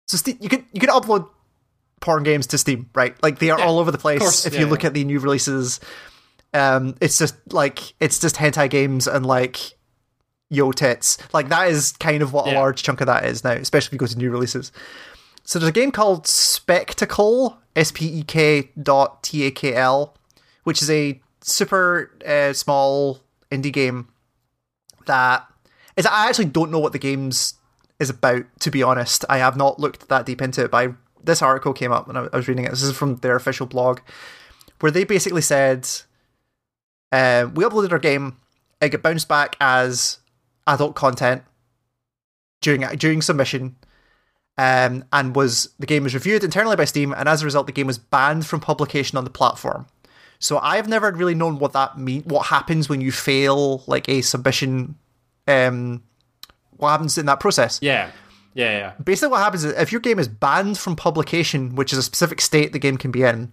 So 0.07 0.17
Steam, 0.17 0.37
you 0.39 0.49
can 0.49 0.65
you 0.71 0.79
can 0.79 0.89
upload 0.89 1.29
porn 1.99 2.23
games 2.23 2.47
to 2.47 2.57
Steam, 2.57 2.89
right? 2.95 3.21
Like 3.21 3.39
they 3.39 3.49
are 3.49 3.59
Yeah, 3.59 3.65
all 3.65 3.79
over 3.79 3.91
the 3.91 3.97
place. 3.97 4.19
course, 4.19 4.45
if 4.45 4.53
yeah, 4.53 4.61
you 4.61 4.65
look 4.67 4.85
at 4.85 4.93
the 4.93 5.03
new 5.03 5.19
releases, 5.19 5.79
um, 6.57 6.95
it's 6.99 7.17
just 7.17 7.35
like 7.53 7.93
it's 7.99 8.19
just 8.19 8.35
hentai 8.35 8.69
games 8.69 9.07
and 9.07 9.25
like 9.25 9.77
yo 10.49 10.71
tits. 10.71 11.17
Like 11.33 11.49
that 11.49 11.69
is 11.69 11.91
kind 11.93 12.21
of 12.21 12.33
what 12.33 12.47
a 12.47 12.53
large 12.53 12.83
chunk 12.83 13.01
of 13.01 13.07
that 13.07 13.25
is 13.25 13.43
now, 13.43 13.51
especially 13.51 13.89
if 13.89 13.93
you 13.93 13.99
go 13.99 14.07
to 14.07 14.17
new 14.17 14.31
releases. 14.31 14.71
So 15.43 15.59
there's 15.59 15.69
a 15.69 15.73
game 15.73 15.91
called 15.91 16.27
Spectacle, 16.27 17.57
S 17.75 17.91
P 17.91 18.19
E 18.19 18.23
K 18.23 18.71
dot 18.81 19.23
T 19.23 19.43
A 19.45 19.51
K 19.51 19.73
L, 19.75 20.17
which 20.63 20.81
is 20.81 20.89
a 20.89 21.21
super 21.41 22.11
uh, 22.25 22.53
small 22.53 23.21
indie 23.51 23.71
game 23.71 24.09
that 25.05 25.47
is. 25.95 26.05
I 26.05 26.27
actually 26.27 26.45
don't 26.45 26.71
know 26.71 26.79
what 26.79 26.91
the 26.91 26.99
game's 26.99 27.53
is 27.99 28.09
about. 28.09 28.45
To 28.61 28.71
be 28.71 28.83
honest, 28.83 29.23
I 29.29 29.37
have 29.37 29.55
not 29.55 29.79
looked 29.79 30.09
that 30.09 30.25
deep 30.25 30.41
into 30.41 30.65
it. 30.65 30.71
But 30.71 30.89
I, 30.89 30.93
this 31.23 31.41
article 31.41 31.73
came 31.73 31.91
up 31.91 32.07
when 32.07 32.17
I, 32.17 32.27
I 32.31 32.35
was 32.35 32.47
reading 32.47 32.65
it. 32.65 32.71
This 32.71 32.83
is 32.83 32.95
from 32.95 33.15
their 33.17 33.35
official 33.35 33.67
blog, 33.67 33.99
where 34.79 34.91
they 34.91 35.03
basically 35.03 35.41
said, 35.41 35.87
uh, 37.11 37.47
"We 37.53 37.63
uploaded 37.63 37.91
our 37.91 37.99
game. 37.99 38.37
It 38.81 38.89
got 38.89 39.01
bounced 39.01 39.27
back 39.27 39.55
as 39.59 40.19
adult 40.65 40.95
content 40.95 41.43
during 42.61 42.81
during 42.97 43.21
submission." 43.21 43.75
um, 44.57 45.05
and 45.13 45.35
was 45.35 45.69
the 45.77 45.85
game 45.85 46.03
was 46.03 46.13
reviewed 46.13 46.43
internally 46.43 46.75
by 46.75 46.85
Steam, 46.85 47.13
and 47.13 47.29
as 47.29 47.41
a 47.41 47.45
result, 47.45 47.67
the 47.67 47.71
game 47.71 47.87
was 47.87 47.97
banned 47.97 48.45
from 48.45 48.59
publication 48.59 49.17
on 49.17 49.23
the 49.23 49.29
platform. 49.29 49.85
So 50.39 50.57
I've 50.59 50.87
never 50.87 51.11
really 51.11 51.35
known 51.35 51.59
what 51.59 51.73
that 51.73 51.97
mean. 51.97 52.23
What 52.23 52.47
happens 52.47 52.89
when 52.89 53.01
you 53.01 53.11
fail 53.11 53.83
like 53.87 54.09
a 54.09 54.21
submission? 54.21 54.95
Um, 55.47 56.03
what 56.71 56.89
happens 56.89 57.17
in 57.17 57.25
that 57.27 57.39
process? 57.39 57.79
yeah. 57.81 58.11
Yeah. 58.53 58.77
Yeah. 58.77 58.93
Basically, 59.03 59.29
what 59.29 59.41
happens 59.41 59.63
is 59.63 59.73
if 59.73 59.91
your 59.91 60.01
game 60.01 60.17
is 60.17 60.27
banned 60.27 60.79
from 60.79 60.95
publication, 60.95 61.75
which 61.75 61.93
is 61.93 61.99
a 61.99 62.03
specific 62.03 62.41
state 62.41 62.73
the 62.73 62.79
game 62.79 62.97
can 62.97 63.11
be 63.11 63.21
in, 63.21 63.51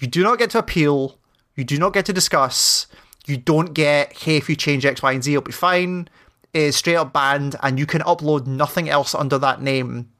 you 0.00 0.08
do 0.08 0.24
not 0.24 0.38
get 0.38 0.50
to 0.50 0.58
appeal. 0.58 1.18
You 1.56 1.64
do 1.64 1.78
not 1.78 1.92
get 1.92 2.06
to 2.06 2.12
discuss. 2.12 2.86
You 3.26 3.36
don't 3.36 3.72
get, 3.74 4.12
hey, 4.14 4.36
if 4.36 4.48
you 4.48 4.56
change 4.56 4.84
X, 4.84 5.02
Y, 5.02 5.12
and 5.12 5.22
Z, 5.22 5.32
it'll 5.32 5.42
be 5.42 5.52
fine. 5.52 6.08
It 6.52 6.60
is 6.60 6.76
straight 6.76 6.96
up 6.96 7.12
banned, 7.12 7.56
and 7.62 7.78
you 7.78 7.86
can 7.86 8.02
upload 8.02 8.46
nothing 8.46 8.88
else 8.88 9.14
under 9.14 9.38
that 9.38 9.62
name 9.62 10.10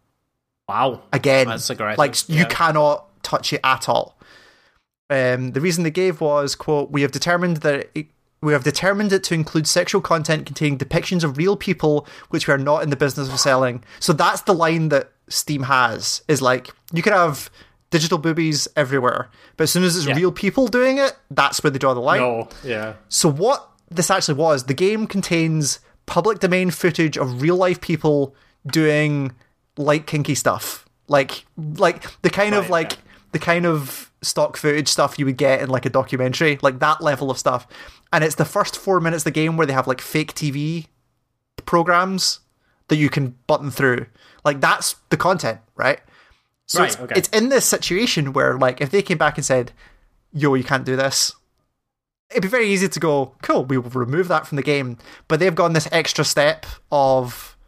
Wow. 0.69 1.03
again. 1.13 1.49
That's 1.49 1.69
aggressive, 1.71 1.99
Like 1.99 2.29
you 2.29 2.47
cannot 2.47 3.09
touch 3.23 3.53
it 3.53 3.61
at 3.65 3.89
all. 3.89 4.19
Um, 5.11 5.53
the 5.53 5.61
reason 5.61 5.85
they 5.85 5.91
gave 5.91 6.21
was 6.21 6.55
quote: 6.55 6.91
"We 6.91 7.03
have 7.03 7.13
determined 7.13 7.59
that 7.59 7.91
it, 7.95 8.07
we 8.41 8.53
have 8.55 8.65
determined 8.65 9.13
it 9.13 9.23
to 9.25 9.35
include 9.35 9.67
sexual 9.67 10.01
content 10.01 10.47
containing 10.47 10.79
depictions 10.79 11.23
of 11.23 11.37
real 11.37 11.57
people, 11.57 12.07
which 12.31 12.47
we 12.47 12.55
are 12.55 12.59
not 12.59 12.83
in 12.83 12.89
the 12.91 12.97
business 12.97 13.29
of 13.29 13.39
selling." 13.39 13.85
So 14.01 14.13
that's 14.15 14.43
the 14.43 14.55
line 14.55 14.89
that 14.89 15.13
Steam 15.29 15.65
has 15.65 16.23
is 16.29 16.41
like 16.41 16.71
you 16.95 17.03
can 17.03 17.13
have 17.13 17.51
digital 17.93 18.19
boobies 18.19 18.67
everywhere, 18.75 19.31
but 19.57 19.65
as 19.65 19.71
soon 19.71 19.85
as 19.85 19.97
it's 19.97 20.07
Yeah. 20.07 20.17
real 20.17 20.33
people 20.33 20.67
doing 20.67 20.99
it, 20.99 21.17
that's 21.31 21.63
where 21.63 21.71
they 21.71 21.79
draw 21.79 21.95
the 21.95 22.01
line. 22.01 22.21
No. 22.21 22.49
Yeah. 22.65 22.95
So 23.09 23.29
what 23.31 23.69
this 23.89 24.11
actually 24.11 24.35
was, 24.35 24.65
the 24.65 24.75
game 24.75 25.07
contains 25.07 25.79
public 26.07 26.41
domain 26.41 26.71
footage 26.71 27.17
of 27.17 27.41
real 27.43 27.57
life 27.57 27.81
people 27.81 28.35
doing 28.67 29.33
like 29.77 30.07
kinky 30.07 30.35
stuff. 30.35 30.87
Like 31.07 31.45
like 31.77 32.05
the 32.23 32.31
kind 32.31 32.55
of 32.55 32.71
like 32.71 32.95
okay. 32.95 33.03
the 33.33 33.39
kind 33.39 33.67
of 33.67 34.11
stock 34.23 34.57
footage 34.57 34.89
stuff 34.89 35.19
you 35.19 35.27
would 35.27 35.37
get 35.37 35.61
in 35.61 35.69
like 35.69 35.85
a 35.85 35.91
documentary, 35.91 36.59
like 36.63 36.79
that 36.81 37.03
level 37.03 37.31
of 37.31 37.39
stuff. 37.39 37.67
And 38.13 38.25
it's 38.25 38.37
the 38.37 38.45
first 38.45 38.77
4 38.77 39.01
minutes 39.01 39.23
of 39.23 39.25
the 39.25 39.31
game 39.33 39.57
where 39.57 39.67
they 39.67 39.73
have 39.75 39.87
like 39.87 40.01
fake 40.01 40.35
TV 40.35 40.87
programs 41.67 42.41
that 42.89 42.97
you 42.97 43.11
can 43.11 43.35
button 43.47 43.71
through. 43.71 44.07
Like 44.45 44.61
that's 44.61 44.97
the 45.11 45.17
content, 45.17 45.61
right? 45.77 46.01
So 46.73 46.81
Right, 46.81 46.91
it's, 46.93 46.99
okay. 47.01 47.15
it's 47.17 47.29
in 47.29 47.49
this 47.51 47.67
situation 47.67 48.33
where 48.33 48.57
like 48.59 48.81
if 48.81 48.91
they 48.91 49.03
came 49.03 49.19
back 49.19 49.37
and 49.37 49.45
said, 49.45 49.73
"Yo, 50.33 50.55
you 50.55 50.65
can't 50.65 50.85
do 50.87 50.97
this," 50.97 51.35
it'd 52.31 52.43
be 52.43 52.49
very 52.49 52.67
easy 52.69 52.89
to 52.89 52.99
go, 52.99 53.35
cool, 53.43 53.65
we 53.67 53.77
will 53.77 53.91
remove 53.91 54.29
that 54.29 54.47
from 54.47 54.57
the 54.57 54.63
game. 54.63 54.97
But 55.29 55.39
they've 55.39 55.55
gone 55.55 55.75
this 55.75 55.87
extra 55.93 56.25
step 56.25 56.65
of 56.91 57.59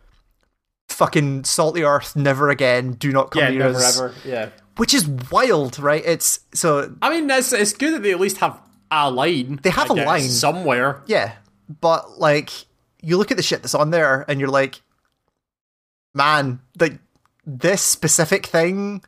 fucking 0.89 1.45
salty 1.45 1.83
earth, 1.85 2.17
never 2.17 2.49
again, 2.49 2.93
do 2.93 3.13
not 3.13 3.31
come 3.31 3.43
Yeah, 3.43 3.51
near 3.51 3.59
never 3.59 3.77
us. 3.77 3.99
ever. 4.01 4.15
Yeah. 4.25 4.49
Which 4.79 4.95
is 4.95 5.07
wild, 5.31 5.79
right? 5.79 6.03
It's 6.07 6.41
so 6.55 6.95
I 7.03 7.11
mean, 7.11 7.29
it's, 7.31 7.53
it's 7.53 7.75
good 7.75 7.93
that 7.95 8.03
they 8.03 8.13
at 8.13 8.21
least 8.21 8.39
have 8.39 8.59
a 8.91 9.11
line. 9.11 9.61
They 9.63 9.71
have 9.71 9.91
I 9.91 9.95
a 9.95 9.97
guess, 9.99 10.07
line. 10.07 10.23
somewhere. 10.31 11.03
yeah, 11.07 11.35
but 11.81 12.19
like 12.19 12.51
you 13.03 13.19
look 13.19 13.31
at 13.31 13.37
the 13.37 13.43
shit 13.43 13.61
that's 13.63 13.75
on 13.75 13.91
there, 13.91 14.25
and 14.29 14.41
you're 14.41 14.49
like, 14.49 14.81
man, 16.15 16.61
like 16.81 16.99
this 17.47 17.83
specific 17.83 18.47
thing, 18.47 19.03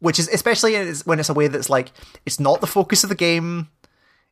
which 0.00 0.18
is 0.18 0.28
especially 0.28 0.74
when 1.04 1.20
it's 1.20 1.28
a 1.28 1.34
way 1.34 1.48
that's 1.48 1.70
like 1.70 1.92
it's 2.26 2.40
not 2.40 2.60
the 2.60 2.66
focus 2.66 3.02
of 3.04 3.08
the 3.08 3.14
game. 3.16 3.68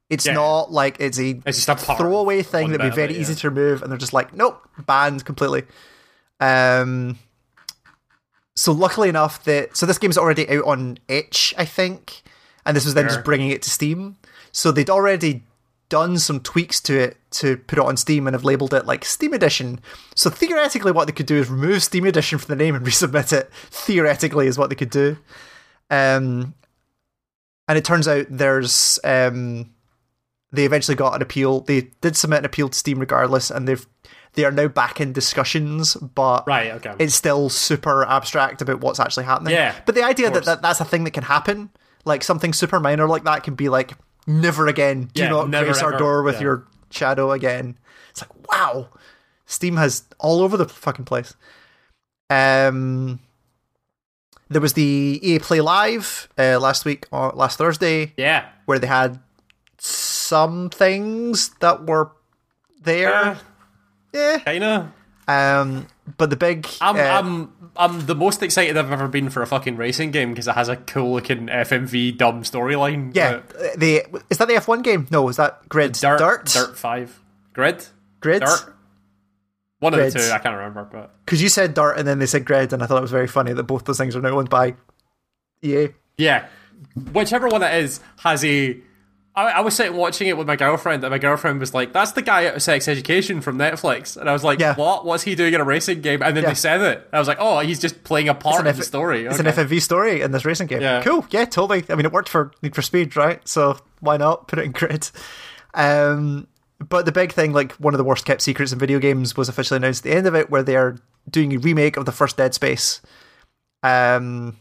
It's 0.09 0.27
Yeah. 0.27 0.33
not 0.35 0.73
like 0.73 0.97
it's 0.99 1.19
a 1.21 1.41
It's 1.47 1.69
a 1.69 1.77
throwaway 1.77 2.43
thing 2.43 2.71
that'd 2.73 2.91
be 2.91 2.95
very 2.95 3.15
it, 3.15 3.21
easy 3.21 3.35
to 3.37 3.51
remove, 3.51 3.83
and 3.83 3.91
they're 3.93 3.99
just 3.99 4.13
like, 4.13 4.35
nope, 4.35 4.61
banned 4.87 5.25
completely. 5.25 5.63
Um. 6.41 7.19
So 8.57 8.73
luckily 8.73 9.09
enough 9.09 9.45
that 9.45 9.77
so 9.77 9.87
this 9.87 9.99
game's 9.99 10.19
already 10.19 10.49
out 10.49 10.65
on 10.65 10.99
itch, 11.09 11.55
I 11.57 11.65
think, 11.65 12.23
and 12.67 12.77
this 12.77 12.85
was 12.85 12.95
then 12.95 13.05
Sure. 13.05 13.15
just 13.17 13.25
bringing 13.25 13.51
it 13.51 13.63
to 13.63 13.71
Steam. 13.71 14.17
So 14.53 14.73
they'd 14.73 14.91
already 14.91 15.45
done 15.91 16.19
some 16.19 16.41
tweaks 16.41 16.81
to 16.81 16.99
it 16.99 17.19
to 17.33 17.59
put 17.59 17.79
it 17.79 17.85
on 17.85 17.99
Steam 17.99 18.27
and 18.27 18.35
have 18.35 18.45
labeled 18.45 18.73
it 18.73 18.87
like 18.87 19.05
Steam 19.05 19.35
Edition. 19.35 19.81
So 20.15 20.31
theoretically, 20.31 20.93
what 20.93 21.07
they 21.07 21.13
could 21.13 21.27
do 21.27 21.37
is 21.37 21.51
remove 21.51 21.83
Steam 21.83 22.07
Edition 22.07 22.39
from 22.39 22.57
the 22.57 22.65
name 22.65 22.75
and 22.75 22.87
resubmit 22.87 23.33
it. 23.35 23.53
Theoretically, 23.71 24.47
is 24.47 24.57
what 24.57 24.71
they 24.71 24.77
could 24.77 24.89
do. 24.91 25.19
Um, 25.91 26.55
and 27.69 27.77
it 27.77 27.85
turns 27.85 28.09
out 28.09 28.27
there's 28.31 28.99
um, 29.05 29.71
they 30.53 30.65
eventually 30.65 30.97
got 30.97 31.15
an 31.15 31.23
appeal. 31.23 31.61
They 31.61 31.91
did 32.01 32.17
submit 32.17 32.41
an 32.41 32.45
appeal 32.47 32.69
to 32.71 32.79
Steam 32.79 32.99
regardless, 32.99 33.51
and 33.51 33.69
they've 33.69 33.87
they 34.35 34.45
are 34.45 34.53
now 34.53 34.69
back 34.69 35.01
in 35.01 35.13
discussions, 35.13 35.95
but 35.97 36.47
Right. 36.47 36.71
Okay. 36.73 36.95
it's 36.99 37.15
still 37.15 37.49
super 37.49 38.05
abstract 38.07 38.63
about 38.63 38.81
what's 38.81 39.01
actually 39.01 39.25
happening. 39.25 39.55
Yeah, 39.55 39.75
But 39.87 39.97
the 39.97 40.05
idea 40.05 40.31
that, 40.31 40.45
that 40.45 40.63
that's 40.63 40.81
a 40.81 40.85
thing 40.85 41.03
that 41.05 41.11
can 41.11 41.25
happen, 41.25 41.71
like 42.05 42.23
something 42.23 42.53
super 42.53 42.79
minor 42.79 43.09
like 43.09 43.25
that, 43.25 43.43
can 43.43 43.57
be 43.57 43.69
like, 43.69 43.93
never 44.31 44.67
again. 44.67 45.11
Do 45.13 45.23
Yeah, 45.23 45.29
not 45.31 45.49
never, 45.51 45.67
grace 45.67 45.83
our 45.83 45.91
ever. 45.91 45.99
door 45.99 46.23
with 46.23 46.37
Yeah. 46.37 46.41
your 46.43 46.67
shadow 46.91 47.33
again. 47.33 47.77
It's 48.11 48.23
like, 48.23 48.51
wow. 48.51 48.89
Steam 49.47 49.77
has 49.77 50.05
all 50.19 50.41
over 50.43 50.57
the 50.57 50.67
fucking 50.69 51.05
place. 51.05 51.35
Um, 52.29 53.19
there 54.49 54.61
was 54.61 54.75
the 54.75 55.19
EA 55.23 55.39
Play 55.41 55.61
Live 55.61 56.29
uh, 56.39 56.59
last 56.61 56.85
week, 56.85 57.07
or 57.11 57.31
last 57.35 57.59
Thursday, 57.59 58.13
yeah. 58.17 58.47
where 58.67 58.79
they 58.79 58.87
had 58.87 59.19
some 59.79 60.71
things 60.71 61.51
that 61.61 61.87
were 61.87 62.13
there. 62.83 63.13
Uh, 63.15 63.37
yeah. 64.15 64.39
kinda. 64.39 64.93
Um, 65.29 65.87
but 66.19 66.31
the 66.31 66.37
big. 66.37 66.67
I'm, 66.81 66.97
uh, 66.97 67.01
I'm, 67.01 67.53
I'm 67.77 68.07
the 68.07 68.15
most 68.15 68.43
excited 68.43 68.77
I've 68.77 68.91
ever 68.91 69.07
been 69.09 69.31
for 69.31 69.43
a 69.43 69.47
fucking 69.47 69.77
racing 69.77 70.11
game 70.11 70.31
because 70.31 70.49
it 70.49 70.55
has 70.55 70.69
a 70.69 70.77
cool 70.77 71.13
looking 71.13 71.47
FMV 71.47 72.17
dumb 72.19 72.43
storyline. 72.43 73.15
Yeah, 73.15 73.43
Uh, 73.59 73.69
the 73.77 74.05
is 74.29 74.39
that 74.39 74.49
the 74.49 74.55
F 74.55 74.67
one 74.67 74.83
game? 74.83 75.07
No, 75.11 75.29
is 75.29 75.37
that 75.37 75.69
Grid? 75.69 75.93
Dirt, 75.93 76.19
Dirt, 76.19 76.47
Dirt 76.47 76.77
Five, 76.77 77.21
Grid, 77.53 77.87
Grid. 78.21 78.43
Dirt. 78.43 78.75
One 79.79 79.95
of 79.95 80.01
the 80.01 80.11
two, 80.11 80.31
I 80.33 80.39
can't 80.39 80.57
remember, 80.57 80.85
but 80.91 81.15
Because 81.25 81.41
you 81.43 81.49
said 81.49 81.73
Dirt 81.73 81.95
and 81.97 82.07
then 82.07 82.19
they 82.19 82.27
said 82.27 82.45
Grid, 82.45 82.73
and 82.73 82.83
I 82.83 82.87
thought 82.87 82.99
it 82.99 83.03
was 83.03 83.11
very 83.11 83.27
funny 83.29 83.53
that 83.55 83.63
both 83.63 83.85
those 83.85 83.97
things 83.97 84.15
are 84.17 84.21
now 84.21 84.39
owned 84.39 84.51
by 84.51 84.75
EA. 85.63 85.89
yeah, 86.19 86.47
whichever 87.13 87.49
one 87.49 87.63
it 87.63 87.75
is 87.85 88.01
has 88.19 88.45
a. 88.45 88.77
I, 89.37 89.45
I 89.51 89.61
was 89.61 89.77
sitting 89.77 89.97
watching 89.97 90.27
it 90.27 90.37
with 90.37 90.47
my 90.49 90.57
girlfriend, 90.57 91.05
and 91.05 91.11
my 91.13 91.19
girlfriend 91.19 91.61
was 91.61 91.73
like, 91.73 91.93
"That's 91.93 92.13
the 92.13 92.23
guy 92.23 92.45
at 92.47 92.61
Sex 92.61 92.89
Education 92.89 93.41
from 93.41 93.57
Netflix," 93.59 94.17
and 94.17 94.29
I 94.29 94.33
was 94.33 94.43
like, 94.43 94.59
Yeah. 94.59 94.75
"What? 94.75 95.05
What's 95.07 95.23
he 95.23 95.35
doing 95.37 95.55
in 95.55 95.61
a 95.61 95.65
racing 95.65 96.01
game?" 96.01 96.21
And 96.23 96.37
then 96.37 96.43
Yeah. 96.43 96.51
they 96.51 96.55
said 96.55 96.81
it. 96.81 97.09
I 97.13 97.19
was 97.21 97.29
like, 97.29 97.39
"Oh, 97.41 97.61
he's 97.61 97.79
just 97.79 98.03
playing 98.03 98.29
a 98.29 98.35
part 98.35 98.63
of 98.63 98.67
F- 98.67 98.77
the 98.77 98.83
story." 98.83 99.27
It's 99.27 99.39
Okay. 99.39 99.49
an 99.49 99.55
FMV 99.55 99.81
story 99.81 100.21
in 100.21 100.33
this 100.33 100.45
racing 100.45 100.67
game. 100.67 100.83
Yeah. 100.83 101.03
Cool. 101.03 101.25
Yeah, 101.31 101.45
totally. 101.45 101.85
I 101.89 101.95
mean, 101.95 102.07
it 102.07 102.13
worked 102.13 102.29
for 102.29 102.51
Need 102.63 102.75
for 102.75 102.83
Speed, 102.83 103.15
right? 103.17 103.41
So 103.47 103.79
why 104.01 104.17
not 104.17 104.49
put 104.49 104.59
it 104.59 104.65
in 104.65 104.73
Grid? 104.73 105.11
Um, 105.75 106.49
but 106.81 107.05
the 107.07 107.13
big 107.13 107.31
thing, 107.33 107.53
like 107.53 107.73
one 107.75 107.95
of 107.95 107.99
the 107.99 108.05
worst 108.05 108.25
kept 108.25 108.41
secrets 108.43 108.73
in 108.73 108.79
video 108.81 108.99
games, 108.99 109.37
was 109.37 109.49
officially 109.49 109.77
announced 109.77 110.05
at 110.05 110.11
the 110.11 110.17
end 110.17 110.27
of 110.27 110.35
it, 110.35 110.51
where 110.51 110.63
they 110.65 110.75
are 110.77 110.97
doing 111.31 111.55
a 111.55 111.59
remake 111.59 111.97
of 111.97 112.05
the 112.05 112.13
first 112.13 112.37
Dead 112.37 112.53
Space. 112.55 113.01
Um, 113.85 114.57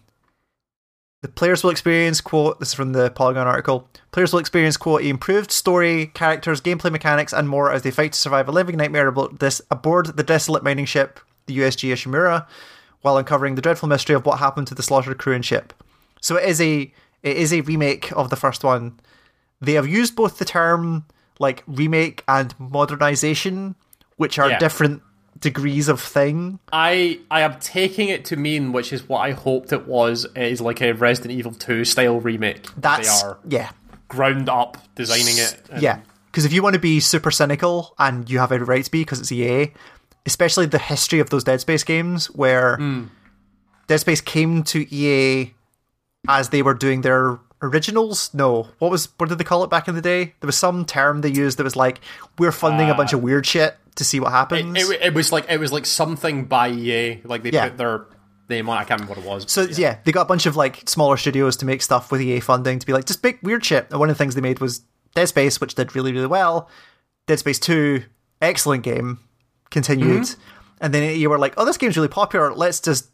the 1.21 1.27
players 1.27 1.63
will 1.63 1.71
experience 1.71 2.21
quote. 2.21 2.59
This 2.59 2.69
is 2.69 2.73
from 2.73 2.93
the 2.93 3.09
Polygon 3.11 3.47
article. 3.47 3.89
Players 4.11 4.31
will 4.31 4.39
experience 4.39 4.77
quote 4.77 5.01
improved 5.03 5.51
story, 5.51 6.07
characters, 6.07 6.61
gameplay 6.61 6.91
mechanics, 6.91 7.33
and 7.33 7.49
more 7.49 7.71
as 7.71 7.81
they 7.81 7.91
fight 7.91 8.13
to 8.13 8.19
survive 8.19 8.47
a 8.47 8.51
living 8.51 8.77
nightmare 8.77 9.07
aboard 9.07 9.39
this 9.39 9.61
aboard 9.69 10.17
the 10.17 10.23
desolate 10.23 10.63
mining 10.63 10.85
ship, 10.85 11.19
the 11.45 11.57
USG 11.57 11.91
Ishimura, 11.91 12.47
while 13.01 13.17
uncovering 13.17 13.55
the 13.55 13.61
dreadful 13.61 13.89
mystery 13.89 14.15
of 14.15 14.25
what 14.25 14.39
happened 14.39 14.67
to 14.67 14.75
the 14.75 14.83
slaughtered 14.83 15.17
crew 15.17 15.33
and 15.33 15.45
ship. 15.45 15.73
So 16.21 16.37
it 16.37 16.47
is 16.47 16.61
a 16.61 16.91
it 17.21 17.37
is 17.37 17.51
a 17.53 17.61
remake 17.61 18.11
of 18.13 18.29
the 18.29 18.37
first 18.37 18.63
one. 18.63 18.99
They 19.61 19.73
have 19.73 19.87
used 19.87 20.15
both 20.15 20.37
the 20.37 20.45
term 20.45 21.05
like 21.37 21.63
remake 21.67 22.23
and 22.29 22.53
modernization, 22.59 23.75
which 24.15 24.39
are 24.39 24.49
Yeah. 24.49 24.59
different 24.59 25.01
degrees 25.39 25.87
of 25.87 26.01
thing. 26.01 26.59
I 26.73 27.19
I 27.31 27.41
am 27.41 27.59
taking 27.59 28.09
it 28.09 28.25
to 28.25 28.35
mean, 28.35 28.71
which 28.71 28.91
is 28.93 29.07
what 29.07 29.19
I 29.19 29.31
hoped 29.31 29.71
it 29.73 29.87
was, 29.87 30.25
is 30.35 30.61
like 30.61 30.81
a 30.81 30.91
Resident 30.93 31.31
Evil 31.37 31.53
Two 31.53 31.85
style 31.85 32.19
remake. 32.19 32.67
That's 32.77 33.21
they 33.21 33.27
are 33.27 33.37
yeah. 33.47 33.71
ground 34.07 34.49
up 34.49 34.77
designing 34.95 35.37
it. 35.37 35.61
and- 35.71 35.81
Yeah, 35.81 35.99
because 36.31 36.45
if 36.45 36.53
you 36.53 36.61
want 36.63 36.73
to 36.75 36.79
be 36.79 36.99
super 36.99 37.31
cynical, 37.31 37.93
and 37.99 38.29
you 38.29 38.39
have 38.39 38.51
every 38.51 38.65
right 38.65 38.83
to 38.83 38.91
be, 38.91 39.01
because 39.01 39.19
it's 39.19 39.31
EA, 39.31 39.71
especially 40.25 40.65
the 40.65 40.77
history 40.79 41.19
of 41.19 41.29
those 41.29 41.43
Dead 41.43 41.61
Space 41.61 41.83
games, 41.83 42.27
where 42.31 42.75
Hmm. 42.77 43.03
Dead 43.87 43.99
Space 43.99 44.21
came 44.21 44.63
to 44.63 44.85
EA 44.93 45.53
as 46.27 46.49
they 46.49 46.61
were 46.61 46.73
doing 46.73 47.01
their 47.01 47.39
originals. 47.61 48.33
No, 48.33 48.67
what 48.79 48.91
was 48.91 49.09
what 49.17 49.29
did 49.29 49.37
they 49.37 49.43
call 49.43 49.63
it 49.63 49.69
back 49.69 49.87
in 49.87 49.95
the 49.95 50.01
day? 50.01 50.33
There 50.39 50.47
was 50.47 50.57
some 50.57 50.85
term 50.85 51.21
they 51.21 51.29
used 51.31 51.57
that 51.57 51.63
was 51.63 51.75
like, 51.75 51.99
"We're 52.37 52.51
funding 52.51 52.89
a 52.89 52.95
bunch 52.95 53.13
of 53.13 53.21
weird 53.21 53.45
shit 53.45 53.75
to 53.95 54.03
see 54.03 54.19
what 54.19 54.31
happens." 54.31 54.77
Uh, 54.77 54.91
It, 54.93 55.01
it 55.01 55.13
was 55.13 55.31
like 55.31 55.45
it 55.49 55.59
was 55.59 55.71
like 55.71 55.85
something 55.85 56.45
by 56.45 56.69
EA, 56.69 57.21
like 57.23 57.43
they 57.43 57.51
Yeah. 57.51 57.69
put 57.69 57.77
their 57.77 58.05
name 58.49 58.69
on. 58.69 58.77
I 58.77 58.83
can't 58.83 59.01
remember 59.01 59.21
what 59.21 59.25
it 59.25 59.29
was. 59.45 59.51
So 59.51 59.63
yeah. 59.63 59.97
they 60.03 60.11
got 60.11 60.23
a 60.23 60.25
bunch 60.25 60.45
of 60.45 60.55
like 60.55 60.89
smaller 60.89 61.17
studios 61.17 61.57
to 61.57 61.65
make 61.65 61.81
stuff 61.81 62.11
with 62.11 62.21
EA 62.21 62.39
funding 62.39 62.79
to 62.79 62.85
be 62.85 62.93
like 62.93 63.05
just 63.05 63.23
make 63.23 63.41
weird 63.43 63.63
shit. 63.63 63.87
And 63.91 63.99
one 63.99 64.09
of 64.09 64.17
the 64.17 64.23
things 64.23 64.35
they 64.35 64.41
made 64.41 64.59
was 64.59 64.81
Dead 65.15 65.27
Space, 65.27 65.59
which 65.61 65.75
did 65.75 65.95
really 65.95 66.11
really 66.13 66.27
well. 66.27 66.69
Dead 67.27 67.39
Space 67.39 67.59
Two, 67.59 68.03
excellent 68.41 68.83
game, 68.83 69.19
continued. 69.69 70.23
Mm-hmm. 70.23 70.41
And 70.81 70.93
then 70.93 71.19
you 71.19 71.29
were 71.29 71.37
like, 71.37 71.53
oh, 71.57 71.65
this 71.65 71.77
game's 71.77 71.97
really 71.97 72.07
popular. 72.07 72.53
Let's 72.53 72.79
just 72.79 73.09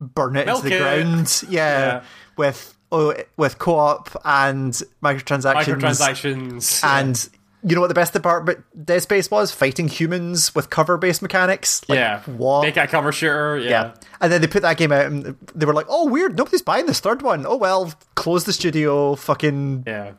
burn 0.00 0.36
it 0.36 0.46
Milk 0.46 0.64
into 0.64 0.70
the 0.70 0.76
it. 0.76 1.02
ground. 1.02 1.42
Yeah, 1.48 1.78
Yeah. 1.78 2.02
with 2.36 2.75
with 2.90 3.58
co-op 3.58 4.10
and 4.24 4.72
microtransactions. 5.02 5.80
microtransactions 5.80 6.84
And 6.84 7.28
you 7.62 7.74
know 7.74 7.80
what 7.80 7.88
the 7.88 7.94
best 7.94 8.20
part 8.22 8.42
about 8.42 8.64
Dead 8.84 9.02
Space 9.02 9.30
was? 9.30 9.50
Fighting 9.50 9.88
humans 9.88 10.54
with 10.54 10.70
cover-based 10.70 11.20
mechanics. 11.20 11.86
Like, 11.88 11.98
yeah, 11.98 12.22
what? 12.22 12.62
make 12.62 12.76
a 12.76 12.86
cover 12.86 13.10
shooter. 13.10 13.58
Yeah, 13.58 13.70
Yeah. 13.70 13.94
And 14.20 14.32
then 14.32 14.40
they 14.40 14.46
put 14.46 14.62
that 14.62 14.76
game 14.76 14.92
out 14.92 15.06
and 15.06 15.36
they 15.54 15.66
were 15.66 15.74
like, 15.74 15.86
oh, 15.88 16.08
weird, 16.08 16.36
nobody's 16.36 16.62
buying 16.62 16.86
this 16.86 17.00
third 17.00 17.22
one. 17.22 17.44
Oh, 17.44 17.56
well, 17.56 17.92
close 18.14 18.44
the 18.44 18.52
studio, 18.52 19.16
fucking 19.16 19.84
yeah. 19.86 20.12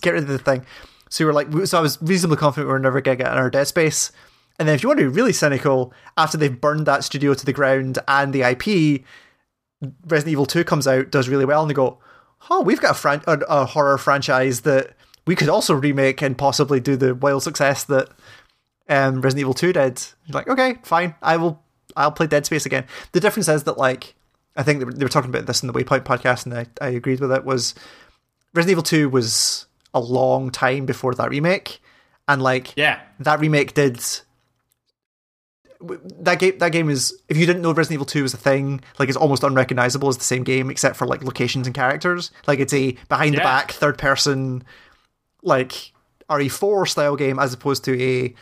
get 0.00 0.12
rid 0.12 0.22
of 0.22 0.28
the 0.28 0.38
thing. 0.38 0.64
So 1.10 1.24
we 1.24 1.26
were 1.26 1.32
like, 1.32 1.48
so 1.66 1.78
I 1.78 1.80
was 1.80 2.00
reasonably 2.00 2.36
confident 2.36 2.68
we 2.68 2.72
were 2.72 2.78
never 2.78 3.00
going 3.00 3.18
to 3.18 3.24
get 3.24 3.32
another 3.32 3.50
Dead 3.50 3.66
Space. 3.66 4.12
And 4.58 4.68
then 4.68 4.74
if 4.74 4.82
you 4.82 4.88
want 4.88 5.00
to 5.00 5.10
be 5.10 5.14
really 5.14 5.32
cynical, 5.32 5.92
after 6.16 6.38
they've 6.38 6.60
burned 6.60 6.86
that 6.86 7.04
studio 7.04 7.34
to 7.34 7.44
the 7.44 7.52
ground 7.52 7.98
and 8.06 8.32
the 8.32 8.42
IP, 8.42 9.02
Resident 10.06 10.32
Evil 10.32 10.46
2 10.46 10.62
comes 10.64 10.86
out, 10.86 11.10
does 11.10 11.28
really 11.28 11.44
well, 11.44 11.62
and 11.62 11.70
they 11.70 11.74
go, 11.74 11.98
oh, 12.50 12.60
we've 12.62 12.80
got 12.80 12.92
a, 12.92 12.94
fran- 12.94 13.22
a, 13.26 13.38
a 13.48 13.64
horror 13.66 13.98
franchise 13.98 14.62
that 14.62 14.94
we 15.26 15.36
could 15.36 15.48
also 15.48 15.74
remake 15.74 16.22
and 16.22 16.36
possibly 16.36 16.80
do 16.80 16.96
the 16.96 17.14
wild 17.14 17.42
success 17.42 17.84
that 17.84 18.08
um, 18.88 19.20
Resident 19.20 19.40
Evil 19.40 19.54
2 19.54 19.72
did. 19.72 20.02
You're 20.26 20.34
like, 20.34 20.48
okay, 20.48 20.76
fine, 20.82 21.14
I 21.22 21.36
will, 21.36 21.62
I'll 21.96 22.12
play 22.12 22.26
Dead 22.26 22.44
Space 22.46 22.66
again. 22.66 22.84
The 23.12 23.20
difference 23.20 23.48
is 23.48 23.64
that, 23.64 23.78
like, 23.78 24.14
I 24.56 24.62
think 24.62 24.80
they 24.80 24.84
were, 24.84 24.92
they 24.92 25.04
were 25.04 25.08
talking 25.08 25.30
about 25.30 25.46
this 25.46 25.62
in 25.62 25.66
the 25.66 25.72
Waypoint 25.72 26.02
podcast, 26.04 26.44
and 26.44 26.54
I, 26.54 26.66
I 26.80 26.88
agreed 26.88 27.20
with 27.20 27.32
it, 27.32 27.44
was 27.44 27.74
Resident 28.54 28.72
Evil 28.72 28.82
2 28.82 29.08
was 29.08 29.66
a 29.94 30.00
long 30.00 30.50
time 30.50 30.86
before 30.86 31.14
that 31.14 31.30
remake. 31.30 31.80
And, 32.28 32.42
like, 32.42 32.72
Yeah, 32.76 33.00
that 33.20 33.40
remake 33.40 33.74
did 33.74 34.00
that 36.20 36.38
game 36.38 36.58
that 36.58 36.72
game 36.72 36.88
is 36.88 37.20
if 37.28 37.36
you 37.36 37.46
didn't 37.46 37.62
know 37.62 37.72
Resident 37.72 37.96
Evil 37.96 38.06
2 38.06 38.22
was 38.22 38.34
a 38.34 38.36
thing 38.38 38.80
like 38.98 39.08
it's 39.08 39.16
almost 39.16 39.42
unrecognizable 39.42 40.08
as 40.08 40.16
the 40.16 40.24
same 40.24 40.44
game 40.44 40.70
except 40.70 40.96
for 40.96 41.06
like 41.06 41.22
locations 41.22 41.66
and 41.66 41.74
characters. 41.74 42.30
Like 42.46 42.58
it's 42.58 42.72
a 42.72 42.92
behind-the-back 43.08 43.72
third 43.72 43.98
person 43.98 44.64
like 45.42 45.92
RE4 46.30 46.88
style 46.88 47.16
game 47.16 47.38
as 47.38 47.52
opposed 47.52 47.84
to 47.84 48.02
a 48.02 48.34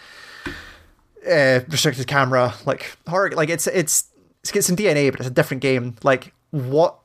uh, 1.28 1.60
restricted 1.68 2.06
camera 2.06 2.54
like 2.64 2.96
horror 3.06 3.30
like 3.32 3.50
it's 3.50 3.66
it's 3.66 4.04
it's 4.40 4.50
got 4.50 4.64
some 4.64 4.76
DNA 4.76 5.10
but 5.10 5.20
it's 5.20 5.28
a 5.28 5.32
different 5.32 5.62
game. 5.62 5.96
Like 6.02 6.32
what 6.50 7.00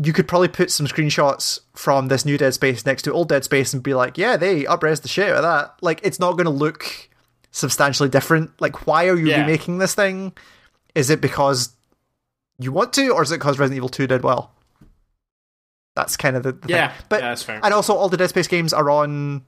you 0.00 0.12
could 0.12 0.28
probably 0.28 0.48
put 0.48 0.70
some 0.70 0.86
screenshots 0.86 1.60
from 1.74 2.08
this 2.08 2.24
new 2.24 2.38
Dead 2.38 2.54
Space 2.54 2.86
next 2.86 3.02
to 3.02 3.12
old 3.12 3.28
Dead 3.28 3.44
Space 3.44 3.74
and 3.74 3.82
be 3.82 3.94
like, 3.94 4.16
yeah, 4.16 4.36
they 4.36 4.62
upres 4.64 5.02
the 5.02 5.08
shit 5.08 5.30
out 5.30 5.36
of 5.36 5.42
that. 5.42 5.74
Like, 5.82 6.00
it's 6.04 6.20
not 6.20 6.32
going 6.32 6.44
to 6.44 6.50
look 6.50 7.10
substantially 7.50 8.08
different. 8.08 8.50
Like, 8.60 8.86
why 8.86 9.06
are 9.08 9.16
you 9.16 9.26
Yeah. 9.28 9.40
remaking 9.40 9.78
this 9.78 9.94
thing? 9.94 10.32
Is 10.94 11.10
it 11.10 11.20
because 11.20 11.70
you 12.58 12.72
want 12.72 12.92
to, 12.94 13.10
or 13.10 13.22
is 13.22 13.30
it 13.32 13.36
because 13.38 13.58
Resident 13.58 13.76
Evil 13.76 13.88
2 13.88 14.06
did 14.06 14.22
well? 14.22 14.52
That's 15.94 16.16
kind 16.16 16.36
of 16.36 16.42
the, 16.44 16.52
the 16.52 16.68
Yeah, 16.68 16.88
thing. 16.88 17.06
But 17.08 17.20
yeah, 17.22 17.28
that's 17.30 17.42
fair. 17.42 17.60
and 17.62 17.74
also 17.74 17.94
all 17.94 18.08
the 18.08 18.16
Dead 18.16 18.28
Space 18.28 18.46
games 18.46 18.72
are 18.72 18.88
on. 18.90 19.38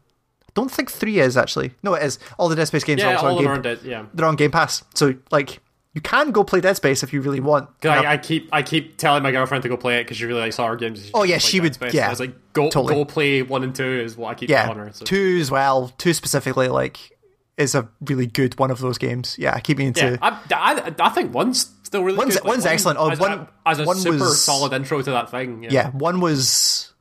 I 0.48 0.52
don't 0.54 0.70
think 0.70 0.90
three 0.90 1.20
is 1.20 1.36
actually. 1.36 1.72
No, 1.82 1.94
it 1.94 2.02
is. 2.02 2.18
All 2.38 2.48
the 2.48 2.56
Dead 2.56 2.64
Space 2.66 2.82
games 2.82 3.02
are 3.02 3.10
Yeah, 3.10 3.16
also 3.16 3.26
all 3.28 3.38
on 3.38 3.44
Game. 3.44 3.52
are 3.52 3.58
dead. 3.62 3.78
Yeah. 3.84 4.06
They're 4.12 4.26
on 4.26 4.34
Game 4.34 4.50
Pass, 4.50 4.82
so 4.94 5.14
like 5.30 5.60
you 5.94 6.00
can 6.00 6.32
go 6.32 6.42
play 6.42 6.60
Dead 6.60 6.74
Space 6.76 7.04
if 7.04 7.12
you 7.12 7.20
really 7.20 7.38
want. 7.38 7.68
I, 7.84 8.14
I 8.14 8.16
keep 8.16 8.48
I 8.52 8.62
keep 8.62 8.96
telling 8.96 9.22
my 9.22 9.30
girlfriend 9.30 9.62
to 9.62 9.68
go 9.68 9.76
play 9.76 10.00
it 10.00 10.04
because 10.04 10.16
she 10.16 10.24
really 10.24 10.40
likes 10.40 10.56
horror 10.56 10.74
games. 10.76 11.08
Oh, 11.14 11.22
yeah, 11.22 11.38
she 11.38 11.58
Dead 11.58 11.62
would- 11.64 11.74
Space. 11.74 11.94
yeah, 11.94 12.06
I 12.08 12.10
was 12.10 12.18
like, 12.20 12.34
go 12.52 12.64
totally. 12.68 12.94
go 12.94 13.04
play 13.04 13.42
one 13.42 13.62
and 13.62 13.72
two 13.74 13.84
is 13.84 14.16
what 14.16 14.30
I 14.30 14.34
keep 14.34 14.50
yeah, 14.50 14.64
telling 14.64 14.78
her. 14.78 14.90
So. 14.92 15.04
two 15.04 15.38
as 15.40 15.52
well. 15.52 15.92
Two 15.98 16.12
specifically, 16.12 16.66
like, 16.66 16.98
is 17.56 17.74
a 17.74 17.88
really 18.02 18.26
good 18.26 18.58
one 18.58 18.70
of 18.70 18.78
those 18.80 18.98
games. 18.98 19.36
Yeah, 19.38 19.58
keep 19.60 19.78
me 19.78 19.86
into. 19.86 20.00
Yeah, 20.12 20.18
I, 20.22 20.38
I, 20.50 20.94
I 20.98 21.08
think 21.10 21.34
one's 21.34 21.70
still 21.82 22.02
really 22.04 22.16
One's- 22.18 22.34
good. 22.36 22.44
Like, 22.44 22.48
one's 22.52 22.64
one- 22.64 22.72
excellent. 22.72 22.98
Oh, 22.98 23.10
as, 23.10 23.20
one- 23.20 23.48
as 23.66 23.78
a 23.80 23.84
one 23.84 23.96
super 23.96 24.18
was- 24.18 24.42
solid 24.42 24.72
intro 24.72 25.02
to 25.02 25.10
that 25.10 25.30
thing. 25.30 25.62
Yeah, 25.64 25.70
yeah, 25.72 25.90
one 25.90 26.20
was. 26.20 26.92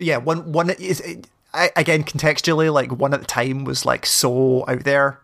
Yeah, 0.00 0.16
one 0.18 0.50
one 0.52 0.70
is 0.70 1.00
it, 1.00 1.28
I, 1.52 1.70
again 1.76 2.02
contextually 2.02 2.72
like 2.72 2.90
one 2.90 3.14
at 3.14 3.20
the 3.20 3.26
time 3.26 3.64
was 3.64 3.86
like 3.86 4.04
so 4.06 4.64
out 4.68 4.82
there 4.82 5.20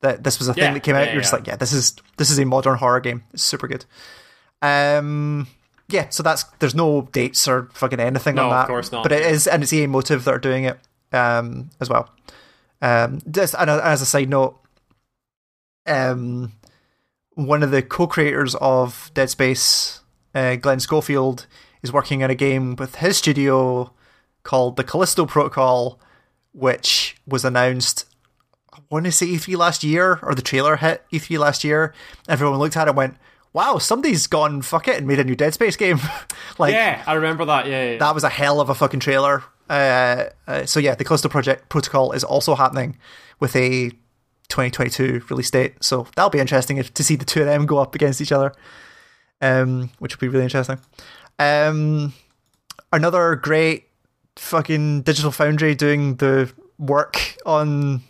that 0.00 0.24
this 0.24 0.38
was 0.38 0.48
a 0.48 0.54
thing 0.54 0.62
Yeah, 0.64 0.72
that 0.72 0.82
came 0.82 0.96
out. 0.96 1.12
You're 1.12 1.20
just 1.20 1.34
like, 1.34 1.46
yeah, 1.46 1.56
this 1.56 1.74
is 1.74 1.94
this 2.16 2.30
is 2.30 2.38
a 2.38 2.46
modern 2.46 2.78
horror 2.78 3.00
game. 3.00 3.24
It's 3.34 3.42
super 3.44 3.68
good. 3.68 3.84
Um, 4.62 5.46
yeah, 5.88 6.08
so 6.08 6.22
that's 6.22 6.44
there's 6.60 6.74
no 6.74 7.02
dates 7.12 7.46
or 7.46 7.68
fucking 7.74 8.00
anything 8.00 8.36
No, 8.36 8.44
on 8.44 8.50
that. 8.50 8.60
of 8.62 8.66
course 8.68 8.90
not, 8.92 9.02
But 9.02 9.12
it 9.12 9.22
is, 9.22 9.46
and 9.46 9.62
it's 9.62 9.72
EA 9.72 9.86
Motive 9.86 10.24
that 10.24 10.34
are 10.34 10.38
doing 10.38 10.64
it 10.64 10.78
um 11.12 11.68
as 11.80 11.90
well. 11.90 12.08
Um, 12.82 13.20
just 13.30 13.54
and 13.58 13.68
as 13.68 14.02
a 14.02 14.06
side 14.06 14.28
note, 14.28 14.58
um, 15.86 16.52
one 17.34 17.62
of 17.62 17.70
the 17.70 17.82
co-creators 17.82 18.54
of 18.56 19.10
Dead 19.14 19.30
Space, 19.30 20.00
uh, 20.34 20.56
Glenn 20.56 20.80
Schofield, 20.80 21.46
is 21.82 21.92
working 21.92 22.22
on 22.22 22.30
a 22.30 22.34
game 22.34 22.76
with 22.76 22.96
his 22.96 23.18
studio 23.18 23.92
called 24.42 24.76
the 24.76 24.84
Callisto 24.84 25.26
Protocol, 25.26 26.00
which 26.52 27.16
was 27.26 27.44
announced. 27.44 28.06
I 28.72 28.78
want 28.90 29.04
to 29.06 29.12
say 29.12 29.26
E3 29.26 29.56
last 29.56 29.84
year, 29.84 30.18
or 30.22 30.34
the 30.34 30.42
trailer 30.42 30.76
hit 30.76 31.04
E3 31.12 31.38
last 31.38 31.64
year. 31.64 31.94
Everyone 32.28 32.58
looked 32.58 32.76
at 32.76 32.86
it 32.86 32.90
and 32.90 32.96
went, 32.96 33.16
"Wow, 33.52 33.78
somebody's 33.78 34.26
gone 34.26 34.62
fuck 34.62 34.88
it 34.88 34.96
and 34.96 35.06
made 35.06 35.20
a 35.20 35.24
new 35.24 35.36
Dead 35.36 35.54
Space 35.54 35.76
game." 35.76 36.00
like 36.58 36.72
yeah, 36.72 37.02
I 37.06 37.14
remember 37.14 37.44
that. 37.44 37.66
Yeah, 37.66 37.84
yeah, 37.84 37.90
yeah. 37.92 37.98
that 37.98 38.14
was 38.14 38.24
a 38.24 38.28
hell 38.28 38.60
of 38.60 38.70
a 38.70 38.74
fucking 38.74 39.00
trailer. 39.00 39.42
Uh, 39.70 40.24
uh, 40.48 40.66
so 40.66 40.80
yeah, 40.80 40.96
the 40.96 41.04
Callisto 41.04 41.28
Project 41.28 41.68
Protocol 41.68 42.10
is 42.10 42.24
also 42.24 42.56
happening 42.56 42.98
with 43.38 43.54
a 43.54 43.90
2022 44.48 45.22
release 45.30 45.50
date. 45.50 45.82
So 45.82 46.08
that'll 46.16 46.28
be 46.28 46.40
interesting 46.40 46.76
if, 46.76 46.92
to 46.94 47.04
see 47.04 47.14
the 47.14 47.24
two 47.24 47.40
of 47.40 47.46
them 47.46 47.66
go 47.66 47.78
up 47.78 47.94
against 47.94 48.20
each 48.20 48.32
other, 48.32 48.52
um, 49.40 49.90
which 50.00 50.16
will 50.16 50.20
be 50.20 50.28
really 50.28 50.44
interesting. 50.44 50.80
Um, 51.38 52.12
another 52.92 53.36
great 53.36 53.84
fucking 54.36 55.02
Digital 55.02 55.30
Foundry 55.30 55.76
doing 55.76 56.16
the 56.16 56.52
work 56.76 57.36
on 57.46 58.02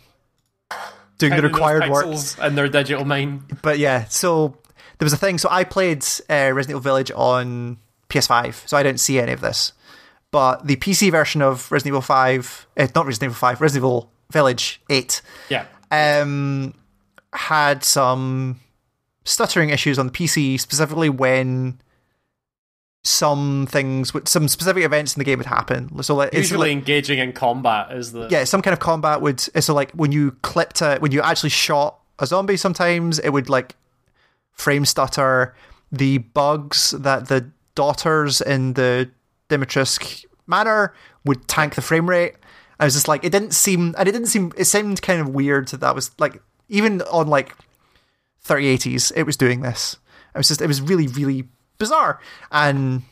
doing 1.19 1.35
the 1.35 1.43
required 1.43 1.89
work 1.91 2.07
in 2.41 2.55
their 2.55 2.69
digital 2.69 3.05
mind. 3.05 3.59
but 3.61 3.77
yeah, 3.77 4.05
so 4.05 4.57
there 4.97 5.05
was 5.05 5.13
a 5.13 5.17
thing. 5.17 5.37
So 5.37 5.47
I 5.51 5.63
played 5.63 6.03
uh, 6.27 6.51
Resident 6.53 6.69
Evil 6.71 6.81
Village 6.81 7.11
on 7.11 7.77
PS5, 8.09 8.67
so 8.67 8.77
I 8.77 8.83
didn't 8.83 8.99
see 8.99 9.19
any 9.19 9.31
of 9.31 9.41
this. 9.41 9.73
But 10.31 10.65
the 10.65 10.77
PC 10.77 11.11
version 11.11 11.41
of 11.41 11.69
Resident 11.71 11.91
Evil 11.91 12.01
5, 12.01 12.67
uh, 12.77 12.87
not 12.95 13.05
Resident 13.05 13.31
Evil 13.31 13.35
5, 13.39 13.61
Resident 13.61 13.81
Evil 13.81 14.11
Village 14.31 14.81
8, 14.89 15.21
Yeah, 15.49 15.65
um, 15.91 16.73
had 17.33 17.83
some 17.83 18.59
stuttering 19.25 19.69
issues 19.69 19.99
on 19.99 20.07
the 20.07 20.13
PC, 20.13 20.59
specifically 20.59 21.09
when 21.09 21.79
some 23.03 23.67
things, 23.69 24.11
some 24.25 24.47
specific 24.47 24.83
events 24.83 25.15
in 25.15 25.19
the 25.19 25.25
game 25.25 25.39
would 25.39 25.47
happen. 25.47 26.01
So 26.03 26.15
like, 26.15 26.33
usually 26.33 26.69
like, 26.69 26.77
engaging 26.77 27.19
in 27.19 27.33
combat 27.33 27.91
is 27.91 28.11
the 28.11 28.27
yeah, 28.29 28.43
some 28.43 28.61
kind 28.61 28.73
of 28.73 28.79
combat 28.79 29.21
would. 29.21 29.39
So 29.39 29.73
like 29.73 29.91
when 29.91 30.11
you 30.11 30.31
clipped 30.43 30.81
a, 30.81 30.97
when 30.99 31.11
you 31.11 31.21
actually 31.21 31.49
shot 31.49 31.99
a 32.19 32.27
zombie, 32.27 32.57
sometimes 32.57 33.19
it 33.19 33.29
would 33.29 33.49
like 33.49 33.75
frame 34.53 34.85
stutter. 34.85 35.55
The 35.91 36.19
bugs 36.19 36.91
that 36.91 37.27
the 37.27 37.49
daughters 37.75 38.39
in 38.39 38.73
the 38.73 39.09
Dimitrescu 39.51 40.25
manor 40.47 40.93
would 41.25 41.47
tank 41.47 41.75
the 41.75 41.81
frame 41.81 42.09
rate. 42.09 42.35
I 42.79 42.85
was 42.85 42.93
just 42.93 43.07
like, 43.07 43.23
it 43.23 43.31
didn't 43.31 43.53
seem, 43.53 43.93
and 43.97 44.07
it 44.07 44.11
didn't 44.11 44.27
seem, 44.27 44.51
it 44.57 44.65
seemed 44.65 45.01
kind 45.01 45.21
of 45.21 45.29
weird 45.29 45.67
that 45.69 45.81
that 45.81 45.93
was 45.93 46.11
like, 46.17 46.41
even 46.67 47.01
on 47.03 47.27
like 47.27 47.55
3080s, 48.45 49.11
it 49.15 49.23
was 49.23 49.37
doing 49.37 49.61
this. 49.61 49.97
It 50.33 50.37
was 50.37 50.47
just, 50.47 50.61
it 50.61 50.67
was 50.67 50.81
really, 50.81 51.07
really 51.07 51.47
bizarre. 51.77 52.19
And 52.51 53.03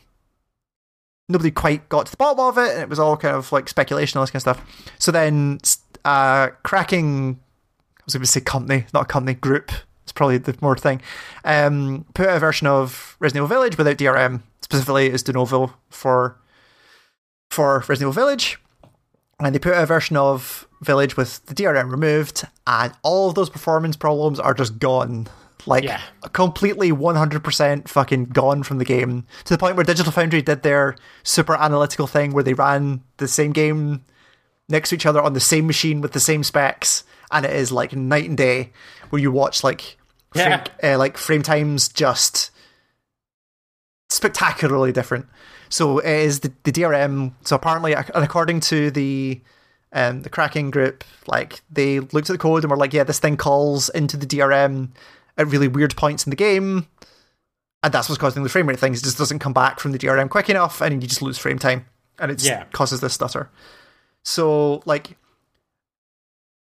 nobody 1.28 1.50
quite 1.50 1.88
got 1.88 2.06
to 2.06 2.12
the 2.12 2.16
bottom 2.16 2.40
of 2.40 2.58
it, 2.58 2.72
and 2.72 2.82
it 2.82 2.88
was 2.88 2.98
all 2.98 3.16
kind 3.16 3.36
of 3.36 3.52
like 3.52 3.68
speculation, 3.68 4.18
all 4.18 4.24
this 4.24 4.30
kind 4.30 4.44
of 4.46 4.56
stuff. 4.56 4.92
So 4.98 5.12
then, 5.12 5.60
uh, 6.04 6.48
cracking, 6.64 7.38
I 7.98 8.02
was 8.04 8.14
going 8.14 8.22
to 8.22 8.26
say 8.26 8.40
company, 8.40 8.86
not 8.92 9.02
a 9.02 9.06
company, 9.06 9.34
group. 9.34 9.70
It's 10.02 10.12
probably 10.12 10.38
the 10.38 10.56
more 10.60 10.76
thing. 10.76 11.00
Um, 11.44 12.04
put 12.14 12.28
out 12.28 12.36
a 12.36 12.40
version 12.40 12.66
of 12.66 13.16
Resident 13.20 13.44
Evil 13.44 13.56
Village 13.56 13.78
without 13.78 13.96
DRM. 13.96 14.42
Specifically, 14.62 15.08
is 15.08 15.22
Denuvo 15.22 15.72
for 15.88 16.36
for 17.50 17.78
Resident 17.80 18.02
Evil 18.02 18.12
Village, 18.12 18.58
and 19.38 19.54
they 19.54 19.58
put 19.58 19.74
out 19.74 19.82
a 19.82 19.86
version 19.86 20.16
of 20.16 20.66
Village 20.82 21.16
with 21.16 21.44
the 21.46 21.54
DRM 21.54 21.90
removed, 21.90 22.44
and 22.66 22.92
all 23.02 23.28
of 23.28 23.34
those 23.34 23.50
performance 23.50 23.96
problems 23.96 24.38
are 24.40 24.54
just 24.54 24.78
gone. 24.78 25.26
Like 25.66 25.84
Yeah. 25.84 26.00
completely 26.32 26.90
100% 26.90 27.86
fucking 27.86 28.26
gone 28.26 28.62
from 28.62 28.78
the 28.78 28.84
game 28.84 29.26
to 29.44 29.52
the 29.52 29.58
point 29.58 29.76
where 29.76 29.84
Digital 29.84 30.10
Foundry 30.12 30.40
did 30.40 30.62
their 30.62 30.96
super 31.22 31.54
analytical 31.54 32.06
thing 32.06 32.32
where 32.32 32.42
they 32.42 32.54
ran 32.54 33.02
the 33.18 33.28
same 33.28 33.52
game 33.52 34.02
next 34.70 34.88
to 34.88 34.94
each 34.94 35.04
other 35.04 35.20
on 35.20 35.34
the 35.34 35.40
same 35.40 35.66
machine 35.66 36.00
with 36.00 36.12
the 36.12 36.20
same 36.20 36.42
specs, 36.44 37.04
and 37.30 37.44
it 37.46 37.52
is 37.54 37.70
like 37.72 37.94
night 37.94 38.28
and 38.28 38.36
day. 38.36 38.70
Where 39.10 39.20
you 39.20 39.30
watch 39.32 39.64
like 39.64 39.96
frame, 40.32 40.60
uh, 40.82 40.96
like 40.98 41.16
frame 41.16 41.42
times 41.42 41.88
just 41.88 42.50
spectacularly 44.08 44.92
different. 44.92 45.26
So 45.68 45.98
it 45.98 46.06
is 46.06 46.40
the, 46.40 46.52
the 46.64 46.72
DRM. 46.72 47.32
So 47.44 47.56
apparently, 47.56 47.92
according 47.92 48.60
to 48.60 48.90
the 48.90 49.40
um, 49.92 50.22
the 50.22 50.30
cracking 50.30 50.70
group, 50.70 51.04
like 51.26 51.60
they 51.70 52.00
looked 52.00 52.30
at 52.30 52.34
the 52.34 52.38
code 52.38 52.62
and 52.64 52.70
were 52.70 52.76
like, 52.76 52.92
"Yeah, 52.92 53.04
this 53.04 53.18
thing 53.18 53.36
calls 53.36 53.88
into 53.88 54.16
the 54.16 54.26
DRM 54.26 54.90
at 55.36 55.46
really 55.48 55.68
weird 55.68 55.96
points 55.96 56.26
in 56.26 56.30
the 56.30 56.36
game." 56.36 56.86
And 57.82 57.92
that's 57.94 58.08
what's 58.08 58.20
causing 58.20 58.42
the 58.42 58.48
frame 58.50 58.68
rate 58.68 58.78
things. 58.78 59.00
It 59.00 59.04
just 59.04 59.16
doesn't 59.18 59.38
come 59.38 59.54
back 59.54 59.80
from 59.80 59.92
the 59.92 59.98
DRM 59.98 60.28
quick 60.28 60.50
enough, 60.50 60.80
and 60.80 61.02
you 61.02 61.08
just 61.08 61.22
lose 61.22 61.38
frame 61.38 61.58
time, 61.58 61.86
and 62.18 62.30
it 62.30 62.42
Yeah. 62.42 62.64
causes 62.72 63.00
this 63.00 63.14
stutter. 63.14 63.48
So, 64.22 64.82
like, 64.84 65.16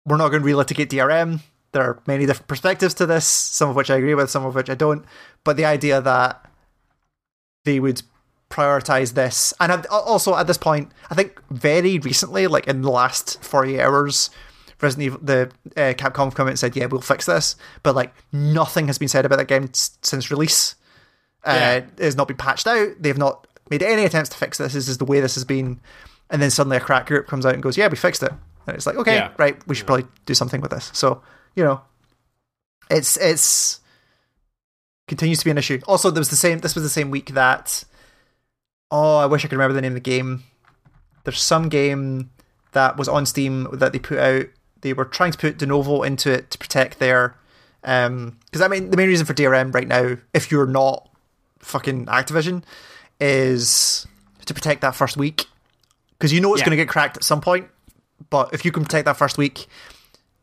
we're 0.07 0.17
not 0.17 0.29
going 0.31 0.43
to 0.43 0.49
relitigate 0.49 0.89
DRM. 0.89 1.41
There 1.73 1.83
are 1.83 2.01
many 2.07 2.27
different 2.27 2.49
perspectives 2.49 2.95
to 2.95 3.07
this, 3.07 3.27
some 3.27 3.69
of 3.69 3.77
which 3.77 3.91
I 3.91 3.97
agree 3.97 4.15
with, 4.15 4.31
some 4.31 4.45
of 4.45 4.55
which 4.55 4.69
I 4.71 4.75
don't. 4.75 5.05
But 5.45 5.57
the 5.57 5.65
idea 5.65 6.01
that 6.01 6.45
they 7.65 7.79
would 7.81 8.03
prioritize 8.51 9.15
this, 9.15 9.55
and 9.61 9.71
I've- 9.71 9.87
also 9.89 10.35
at 10.35 10.47
this 10.49 10.59
point, 10.59 10.91
I 11.11 11.15
think 11.15 11.41
very 11.51 11.99
recently, 11.99 12.47
like 12.49 12.67
in 12.67 12.83
the 12.83 12.91
last 12.91 13.43
48 13.45 13.81
hours, 13.81 14.31
Resident 14.81 15.07
Evil, 15.07 15.21
the 15.23 15.51
uh, 15.77 15.93
Capcom 15.93 16.35
come 16.35 16.47
out 16.47 16.51
and 16.51 16.59
said, 16.59 16.75
"Yeah, 16.75 16.87
we'll 16.87 17.03
fix 17.03 17.27
this," 17.27 17.55
but 17.83 17.95
like 17.95 18.15
nothing 18.33 18.87
has 18.87 18.97
been 18.97 19.09
said 19.09 19.27
about 19.27 19.37
that 19.37 19.47
game 19.47 19.65
s- 19.65 19.99
since 20.03 20.31
release. 20.31 20.75
Uh, 21.45 21.53
Yeah. 21.55 21.73
It 21.75 21.99
has 21.99 22.17
not 22.17 22.29
been 22.29 22.39
patched 22.39 22.67
out. 22.67 22.89
They've 22.99 23.17
not 23.19 23.47
made 23.71 23.83
any 23.83 24.05
attempts 24.07 24.31
to 24.31 24.39
fix 24.39 24.57
this. 24.57 24.73
This 24.73 24.89
is 24.89 24.97
the 24.99 25.05
way 25.05 25.21
this 25.21 25.35
has 25.35 25.45
been. 25.45 25.81
And 26.31 26.41
then 26.41 26.51
suddenly 26.51 26.79
a 26.79 26.81
crack 26.81 27.07
group 27.07 27.27
comes 27.29 27.45
out 27.45 27.53
and 27.55 27.63
goes, 27.63 27.77
"Yeah, 27.77 27.89
we 27.89 27.97
fixed 27.97 28.23
it." 28.23 28.33
And 28.71 28.77
it's 28.77 28.87
like, 28.87 28.97
okay, 28.97 29.17
Yeah. 29.17 29.33
right, 29.39 29.57
we 29.69 29.75
should 29.75 29.87
probably 29.87 30.07
do 30.27 30.35
something 30.35 30.61
with 30.61 30.71
this. 30.71 30.91
So 30.95 31.23
you 31.57 31.65
know, 31.65 31.81
it's 32.91 33.17
it's 33.17 33.81
continues 35.09 35.39
to 35.41 35.45
be 35.45 35.51
an 35.51 35.59
issue. 35.59 35.81
Also, 35.87 36.11
there 36.11 36.21
was 36.21 36.31
the 36.31 36.37
same. 36.37 36.59
This 36.61 36.75
was 36.75 36.85
the 36.85 36.91
same 36.91 37.11
week 37.11 37.35
that. 37.35 37.85
Oh, 38.91 39.19
I 39.19 39.27
wish 39.27 39.45
I 39.45 39.49
could 39.49 39.57
remember 39.57 39.75
the 39.75 39.83
name 39.83 39.93
of 39.93 40.03
the 40.03 40.11
game. 40.11 40.43
There's 41.25 41.41
some 41.43 41.69
game 41.69 42.31
that 42.73 42.97
was 42.97 43.09
on 43.09 43.25
Steam 43.27 43.69
that 43.73 43.93
they 43.93 43.99
put 44.01 44.19
out. 44.19 44.47
They 44.81 44.93
were 44.93 45.05
trying 45.05 45.33
to 45.33 45.39
put 45.39 45.59
Denuvo 45.59 46.05
into 46.07 46.33
it 46.33 46.51
to 46.51 46.59
protect 46.59 46.99
their. 46.99 47.37
um 47.85 48.39
Because 48.47 48.63
I 48.63 48.69
mean, 48.69 48.91
the 48.91 48.97
main 48.97 49.09
reason 49.09 49.27
for 49.27 49.35
DRM 49.35 49.73
right 49.75 49.87
now, 49.87 50.17
if 50.35 50.51
you're 50.51 50.67
not 50.67 51.09
fucking 51.61 52.07
Activision, 52.07 52.65
is 53.21 54.07
to 54.47 54.55
protect 54.55 54.81
that 54.81 54.95
first 54.97 55.17
week. 55.17 55.47
Because 56.19 56.33
you 56.33 56.41
know 56.41 56.53
it's 56.55 56.61
Yeah. 56.61 56.67
going 56.67 56.77
to 56.79 56.83
get 56.85 56.89
cracked 56.89 57.17
at 57.17 57.25
some 57.25 57.41
point. 57.41 57.69
But 58.29 58.53
if 58.53 58.65
you 58.65 58.73
can 58.73 58.85
protect 58.85 59.07
that 59.07 59.17
first 59.17 59.39
week, 59.39 59.67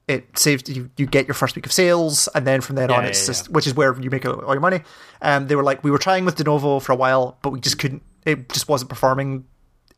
it 0.08 0.38
saves 0.38 0.68
you. 0.70 0.90
You 0.98 1.06
get 1.06 1.28
your 1.28 1.34
first 1.34 1.56
week 1.56 1.66
of 1.66 1.72
sales, 1.72 2.28
and 2.34 2.48
then 2.48 2.62
from 2.62 2.76
then 2.76 2.90
on, 2.90 3.06
it's 3.06 3.22
yeah, 3.24 3.28
just 3.28 3.49
which 3.49 3.68
is 3.68 3.74
where 3.74 3.99
you 3.99 4.10
make 4.10 4.26
all 4.26 4.54
your 4.54 4.60
money. 4.60 4.82
Um, 5.22 5.48
they 5.48 5.56
were 5.56 5.64
like, 5.64 5.84
we 5.84 5.91
were 5.91 5.98
trying 5.98 6.26
with 6.26 6.38
Denuvo 6.38 6.82
for 6.82 6.94
a 6.94 6.95
while, 6.95 7.38
but 7.41 7.52
we 7.52 7.60
just 7.60 7.78
couldn't. 7.78 8.04
It 8.26 8.49
just 8.49 8.68
wasn't 8.70 8.90
performing 8.90 9.45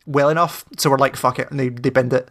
well 0.06 0.28
enough. 0.28 0.64
So 0.78 0.90
we're 0.90 0.98
like, 0.98 1.16
fuck 1.16 1.38
it, 1.38 1.50
and 1.50 1.58
they 1.58 1.68
they 1.68 1.90
bend 1.90 2.12
it. 2.12 2.28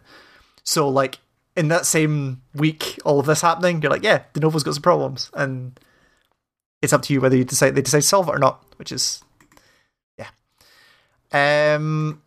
So 0.62 0.88
like 0.88 1.18
in 1.56 1.68
that 1.68 1.86
same 1.86 2.42
week, 2.54 2.98
all 3.04 3.18
of 3.18 3.26
this 3.26 3.40
happening, 3.40 3.82
you're 3.82 3.90
like, 3.90 4.04
yeah, 4.04 4.24
Denuvo's 4.34 4.62
got 4.62 4.74
some 4.74 4.82
problems, 4.82 5.30
and 5.34 5.78
it's 6.82 6.92
up 6.92 7.02
to 7.02 7.12
you 7.12 7.20
whether 7.20 7.36
you 7.36 7.44
decide 7.44 7.74
they 7.74 7.82
decide 7.82 8.02
to 8.02 8.06
solve 8.06 8.28
it 8.28 8.34
or 8.34 8.38
not, 8.38 8.62
which 8.76 8.92
is 8.92 9.24
yeah. 10.18 10.28
Um, 11.32 12.22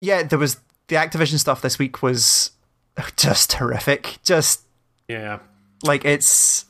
yeah, 0.00 0.22
there 0.24 0.38
was 0.38 0.58
the 0.88 0.96
Activision 0.96 1.38
stuff 1.38 1.60
this 1.62 1.78
week 1.78 2.02
was 2.02 2.50
just 3.16 3.52
horrific. 3.54 4.18
Just 4.22 4.62
Yeah. 5.08 5.38
like 5.82 6.04
it's 6.04 6.64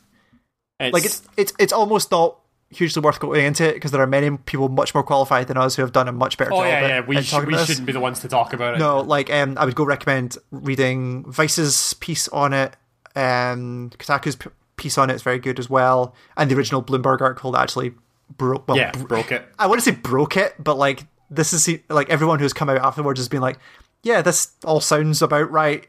It's, 0.81 0.93
like 0.93 1.05
it's 1.05 1.23
it's 1.37 1.53
it's 1.59 1.73
almost 1.73 2.11
not 2.11 2.39
hugely 2.71 3.01
worth 3.01 3.21
going 3.21 3.45
into 3.45 3.69
it 3.69 3.75
because 3.75 3.93
there 3.93 4.03
are 4.03 4.07
many 4.07 4.37
people 4.37 4.69
much 4.69 4.95
more 4.95 5.05
qualified 5.05 5.47
than 5.47 5.57
us 5.57 5.77
who 5.77 5.83
have 5.83 5.93
done 5.93 6.09
a 6.09 6.13
much 6.13 6.37
better 6.39 6.53
oh 6.53 6.57
job. 6.59 6.67
yeah, 6.67 6.87
yeah. 6.89 7.01
We, 7.01 7.23
sh- 7.23 7.33
we 7.47 7.57
shouldn't 7.59 7.87
be 7.87 7.93
the 7.93 8.01
ones 8.01 8.19
to 8.21 8.29
talk 8.29 8.53
about 8.53 8.75
it. 8.75 8.79
No, 8.79 9.01
like 9.01 9.31
um, 9.33 9.57
I 9.59 9.65
would 9.65 9.77
go 9.77 9.85
recommend 9.85 10.37
reading 10.51 11.25
Vice's 11.31 11.95
piece 11.95 12.27
on 12.29 12.53
it. 12.53 12.75
Um, 13.15 13.91
Kotaku's 13.97 14.37
piece 14.77 14.99
on 14.99 15.09
it 15.11 15.15
is 15.15 15.23
very 15.23 15.39
good 15.39 15.61
as 15.61 15.71
well, 15.71 16.15
and 16.37 16.51
the 16.51 16.57
original 16.57 16.83
Bloomberg 16.83 17.21
article 17.21 17.53
that 17.53 17.61
actually 17.63 17.93
broke. 18.37 18.67
Well, 18.67 18.77
Yeah, 18.77 18.91
br- 18.91 19.05
broke 19.07 19.31
it. 19.31 19.47
I 19.59 19.69
want 19.69 19.81
to 19.81 19.85
say 19.85 19.97
broke 19.97 20.37
it, 20.37 20.55
but 20.59 20.77
like 20.77 21.05
this 21.31 21.53
is 21.53 21.69
like 21.89 22.11
everyone 22.11 22.41
who's 22.41 22.53
come 22.53 22.69
out 22.69 22.79
afterwards 22.79 23.21
has 23.21 23.29
been 23.29 23.41
like, 23.41 23.59
yeah, 24.05 24.23
this 24.23 24.53
all 24.65 24.81
sounds 24.81 25.21
about 25.23 25.51
right, 25.51 25.87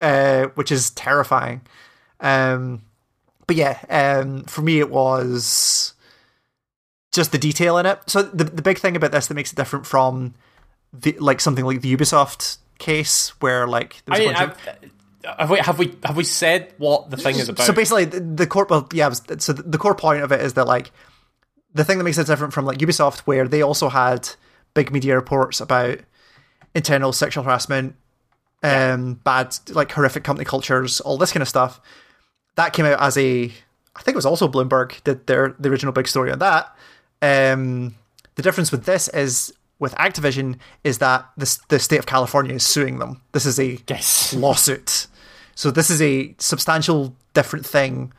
uh, 0.00 0.46
which 0.56 0.72
is 0.72 0.90
terrifying. 0.90 1.60
Um, 2.18 2.82
but 3.46 3.56
yeah, 3.56 3.78
um, 3.88 4.42
for 4.44 4.62
me 4.62 4.80
it 4.80 4.90
was 4.90 5.94
just 7.12 7.32
the 7.32 7.38
detail 7.38 7.78
in 7.78 7.86
it. 7.86 7.98
So 8.06 8.22
the 8.22 8.44
the 8.44 8.62
big 8.62 8.78
thing 8.78 8.96
about 8.96 9.12
this 9.12 9.26
that 9.28 9.34
makes 9.34 9.52
it 9.52 9.56
different 9.56 9.86
from 9.86 10.34
the 10.92 11.16
like 11.20 11.40
something 11.40 11.64
like 11.64 11.80
the 11.82 11.96
Ubisoft 11.96 12.58
case 12.78 13.28
where 13.40 13.66
like 13.66 14.02
there 14.06 14.12
was 14.12 14.20
I 14.20 14.22
a 14.22 14.26
mean, 14.26 14.34
bunch 14.34 14.58
I've- 14.66 14.90
have 15.38 15.50
we 15.50 15.58
have 15.58 15.78
we 15.78 15.98
have 16.04 16.16
we 16.16 16.24
said 16.24 16.72
what 16.78 17.10
the 17.10 17.16
thing 17.18 17.36
is 17.36 17.50
about? 17.50 17.66
So 17.66 17.74
basically, 17.74 18.06
the, 18.06 18.20
the 18.20 18.46
core, 18.46 18.66
well, 18.70 18.88
yeah, 18.90 19.10
so 19.10 19.52
the 19.52 19.76
core 19.76 19.94
point 19.94 20.22
of 20.22 20.32
it 20.32 20.40
is 20.40 20.54
that 20.54 20.66
like 20.66 20.92
the 21.74 21.84
thing 21.84 21.98
that 21.98 22.04
makes 22.04 22.16
it 22.16 22.26
different 22.26 22.54
from 22.54 22.64
like 22.64 22.78
Ubisoft, 22.78 23.20
where 23.20 23.46
they 23.46 23.60
also 23.60 23.90
had 23.90 24.30
big 24.72 24.90
media 24.90 25.14
reports 25.14 25.60
about 25.60 25.98
internal 26.74 27.12
sexual 27.12 27.44
harassment, 27.44 27.94
um, 28.62 29.14
bad 29.24 29.56
like 29.70 29.90
horrific 29.92 30.24
company 30.24 30.44
cultures, 30.44 31.00
all 31.00 31.16
this 31.18 31.32
kind 31.32 31.42
of 31.42 31.48
stuff. 31.48 31.80
That 32.56 32.72
came 32.72 32.84
out 32.86 33.00
as 33.00 33.16
a, 33.16 33.44
I 33.96 34.02
think 34.02 34.14
it 34.14 34.16
was 34.16 34.26
also 34.26 34.48
Bloomberg 34.48 35.02
did 35.04 35.26
their 35.26 35.54
the 35.58 35.68
original 35.68 35.92
big 35.92 36.08
story 36.08 36.30
on 36.30 36.38
that. 36.40 36.74
Um, 37.22 37.94
the 38.34 38.42
difference 38.42 38.70
with 38.72 38.84
this 38.84 39.08
is 39.08 39.52
with 39.78 39.94
Activision 39.94 40.58
is 40.84 40.98
that 40.98 41.26
this 41.36 41.56
the 41.68 41.78
state 41.78 41.98
of 41.98 42.06
California 42.06 42.54
is 42.54 42.64
suing 42.66 42.98
them. 42.98 43.22
This 43.32 43.46
is 43.46 43.58
a 43.58 43.78
yes. 43.88 44.32
lawsuit. 44.34 45.06
So 45.54 45.70
this 45.70 45.90
is 45.90 46.00
a 46.02 46.34
substantial 46.38 47.14
different 47.34 47.66
thing. 47.66 48.12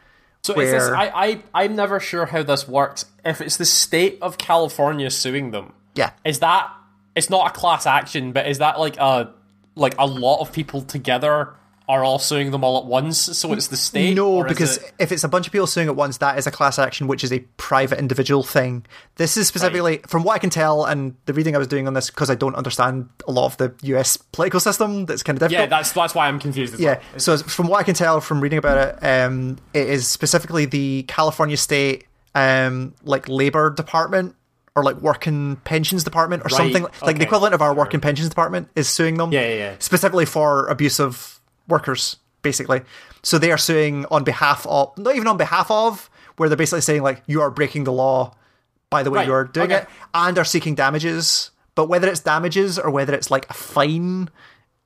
So 0.43 0.53
is 0.59 0.71
this, 0.71 0.83
where- 0.89 0.97
I, 0.97 1.11
I 1.53 1.63
I'm 1.65 1.75
never 1.75 1.99
sure 1.99 2.25
how 2.25 2.41
this 2.43 2.67
works. 2.67 3.05
If 3.23 3.41
it's 3.41 3.57
the 3.57 3.65
state 3.65 4.17
of 4.21 4.37
California 4.39 5.09
suing 5.11 5.51
them, 5.51 5.73
Yeah. 5.93 6.11
is 6.25 6.39
that 6.39 6.71
it's 7.15 7.29
not 7.29 7.47
a 7.49 7.53
class 7.53 7.85
action, 7.85 8.31
but 8.31 8.47
is 8.47 8.59
that 8.59 8.79
like 8.79 8.97
a 8.97 9.31
like 9.75 9.95
a 9.97 10.05
lot 10.05 10.41
of 10.41 10.51
people 10.51 10.81
together 10.81 11.53
are 11.89 12.03
all 12.05 12.19
suing 12.19 12.51
them 12.51 12.63
all 12.63 12.77
at 12.77 12.85
once? 12.85 13.17
So 13.17 13.51
it's 13.51 13.67
the 13.67 13.75
state. 13.75 14.15
No, 14.15 14.43
because 14.43 14.77
it- 14.77 14.93
if 14.99 15.11
it's 15.11 15.23
a 15.25 15.27
bunch 15.27 15.45
of 15.47 15.51
people 15.51 15.67
suing 15.67 15.87
at 15.89 15.95
once, 15.95 16.17
that 16.19 16.37
is 16.37 16.47
a 16.47 16.51
class 16.51 16.79
action, 16.79 17.07
which 17.07 17.21
is 17.23 17.33
a 17.33 17.39
private 17.57 17.99
individual 17.99 18.43
thing. 18.43 18.85
This 19.15 19.35
is 19.35 19.47
specifically, 19.47 19.99
from 20.07 20.23
what 20.23 20.33
I 20.35 20.39
can 20.39 20.49
tell, 20.49 20.85
and 20.85 21.15
the 21.25 21.33
reading 21.33 21.53
I 21.53 21.57
was 21.57 21.67
doing 21.67 21.87
on 21.87 21.93
this, 21.93 22.09
because 22.09 22.29
I 22.29 22.35
don't 22.35 22.55
understand 22.55 23.09
a 23.27 23.31
lot 23.31 23.45
of 23.47 23.57
the 23.57 23.73
US 23.95 24.15
political 24.15 24.59
system, 24.61 25.05
that's 25.05 25.23
kind 25.23 25.35
of 25.35 25.39
difficult. 25.49 25.69
yeah, 25.69 25.75
that's 25.75 25.91
that's 25.91 26.15
why 26.15 26.27
I'm 26.27 26.39
confused. 26.39 26.75
As 26.75 26.79
Yeah. 26.79 26.99
well. 27.11 27.19
So 27.19 27.37
from 27.39 27.67
what 27.67 27.79
I 27.79 27.83
can 27.83 27.95
tell 27.95 28.21
from 28.21 28.39
reading 28.39 28.59
about 28.59 28.77
it, 28.77 29.05
um, 29.05 29.57
it 29.73 29.89
is 29.89 30.07
specifically 30.07 30.65
the 30.65 31.03
California 31.09 31.57
State, 31.57 32.05
um, 32.35 32.93
like 33.03 33.27
labor 33.27 33.69
department 33.69 34.35
or 34.75 34.83
like 34.83 34.97
working 34.97 35.57
pensions 35.57 36.03
department 36.03 36.43
or 36.43 36.45
Right, 36.45 36.57
something 36.57 36.85
like 37.01 37.17
the 37.17 37.23
equivalent 37.23 37.53
of 37.53 37.61
our 37.61 37.73
working 37.73 37.99
pensions 37.99 38.29
department 38.29 38.69
is 38.75 38.87
suing 38.87 39.15
them. 39.15 39.31
Yeah, 39.31 39.41
yeah, 39.47 39.55
yeah. 39.55 39.75
Specifically 39.79 40.25
for 40.25 40.67
abusive 40.67 41.39
workers, 41.67 42.17
basically. 42.41 42.81
So 43.23 43.37
they 43.37 43.51
are 43.51 43.57
suing 43.57 44.05
on 44.09 44.23
behalf 44.23 44.65
of, 44.67 44.97
not 44.97 45.15
even 45.15 45.27
on 45.27 45.37
behalf 45.37 45.69
of, 45.69 46.09
where 46.37 46.47
they're 46.49 46.57
basically 46.57 46.81
saying 46.81 47.03
like 47.03 47.21
you 47.27 47.41
are 47.41 47.51
breaking 47.51 47.83
the 47.83 47.91
law 47.91 48.33
by 48.89 49.03
the 49.03 49.11
way 49.11 49.19
Right, 49.19 49.27
you're 49.27 49.43
doing 49.45 49.71
okay. 49.71 49.83
it, 49.83 49.87
and 50.13 50.37
are 50.37 50.45
seeking 50.45 50.75
damages. 50.75 51.51
But 51.75 51.87
whether 51.87 52.07
it's 52.07 52.19
damages 52.21 52.79
or 52.79 52.91
whether 52.91 53.13
it's 53.13 53.31
like 53.31 53.49
a 53.49 53.53
fine, 53.53 54.29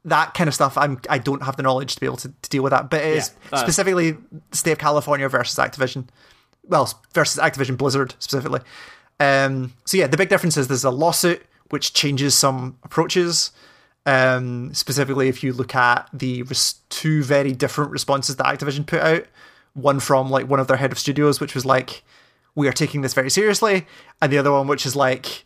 that 0.06 0.34
kind 0.34 0.48
of 0.48 0.54
stuff, 0.54 0.78
I'm 0.78 1.00
I 1.10 1.18
don't 1.18 1.44
have 1.44 1.58
the 1.58 1.64
knowledge 1.64 1.96
to 1.96 2.00
be 2.02 2.06
able 2.06 2.18
to, 2.18 2.30
to 2.30 2.50
deal 2.50 2.62
with 2.64 2.72
that. 2.72 2.90
But 2.90 3.02
it 3.02 3.18
is 3.18 3.32
Yeah, 3.52 3.58
uh, 3.58 3.62
specifically 3.62 4.12
the 4.12 4.58
state 4.58 4.72
of 4.74 4.78
California 4.78 5.28
versus 5.30 5.58
Activision, 5.58 6.08
well 6.64 6.92
versus 7.14 7.42
Activision 7.42 7.78
Blizzard 7.78 8.16
specifically. 8.20 8.62
Um, 9.20 9.74
so 9.86 9.98
yeah, 9.98 10.08
the 10.08 10.18
big 10.18 10.30
difference 10.30 10.58
is 10.58 10.68
there's 10.68 10.84
a 10.84 10.92
lawsuit 10.92 11.46
which 11.70 11.94
changes 11.94 12.36
some 12.36 12.78
approaches. 12.84 13.52
Um, 14.06 14.74
specifically, 14.74 15.30
if 15.30 15.44
you 15.44 15.52
look 15.54 15.74
at 15.74 16.08
the 16.14 16.44
res- 16.44 16.76
two 16.90 17.24
very 17.24 17.54
different 17.54 17.92
responses 17.92 18.36
that 18.36 18.46
Activision 18.46 18.86
put 18.86 19.02
out, 19.02 19.26
one 19.74 20.00
from 20.00 20.30
like 20.30 20.48
one 20.48 20.60
of 20.60 20.68
their 20.68 20.78
head 20.78 20.92
of 20.92 21.00
studios, 21.00 21.40
which 21.40 21.56
was 21.56 21.66
like, 21.66 22.04
"We 22.54 22.68
are 22.68 22.72
taking 22.74 23.02
this 23.02 23.14
very 23.14 23.30
seriously," 23.32 23.88
and 24.22 24.32
the 24.32 24.38
other 24.38 24.52
one, 24.52 24.68
which 24.68 24.86
is 24.86 24.96
like, 24.96 25.46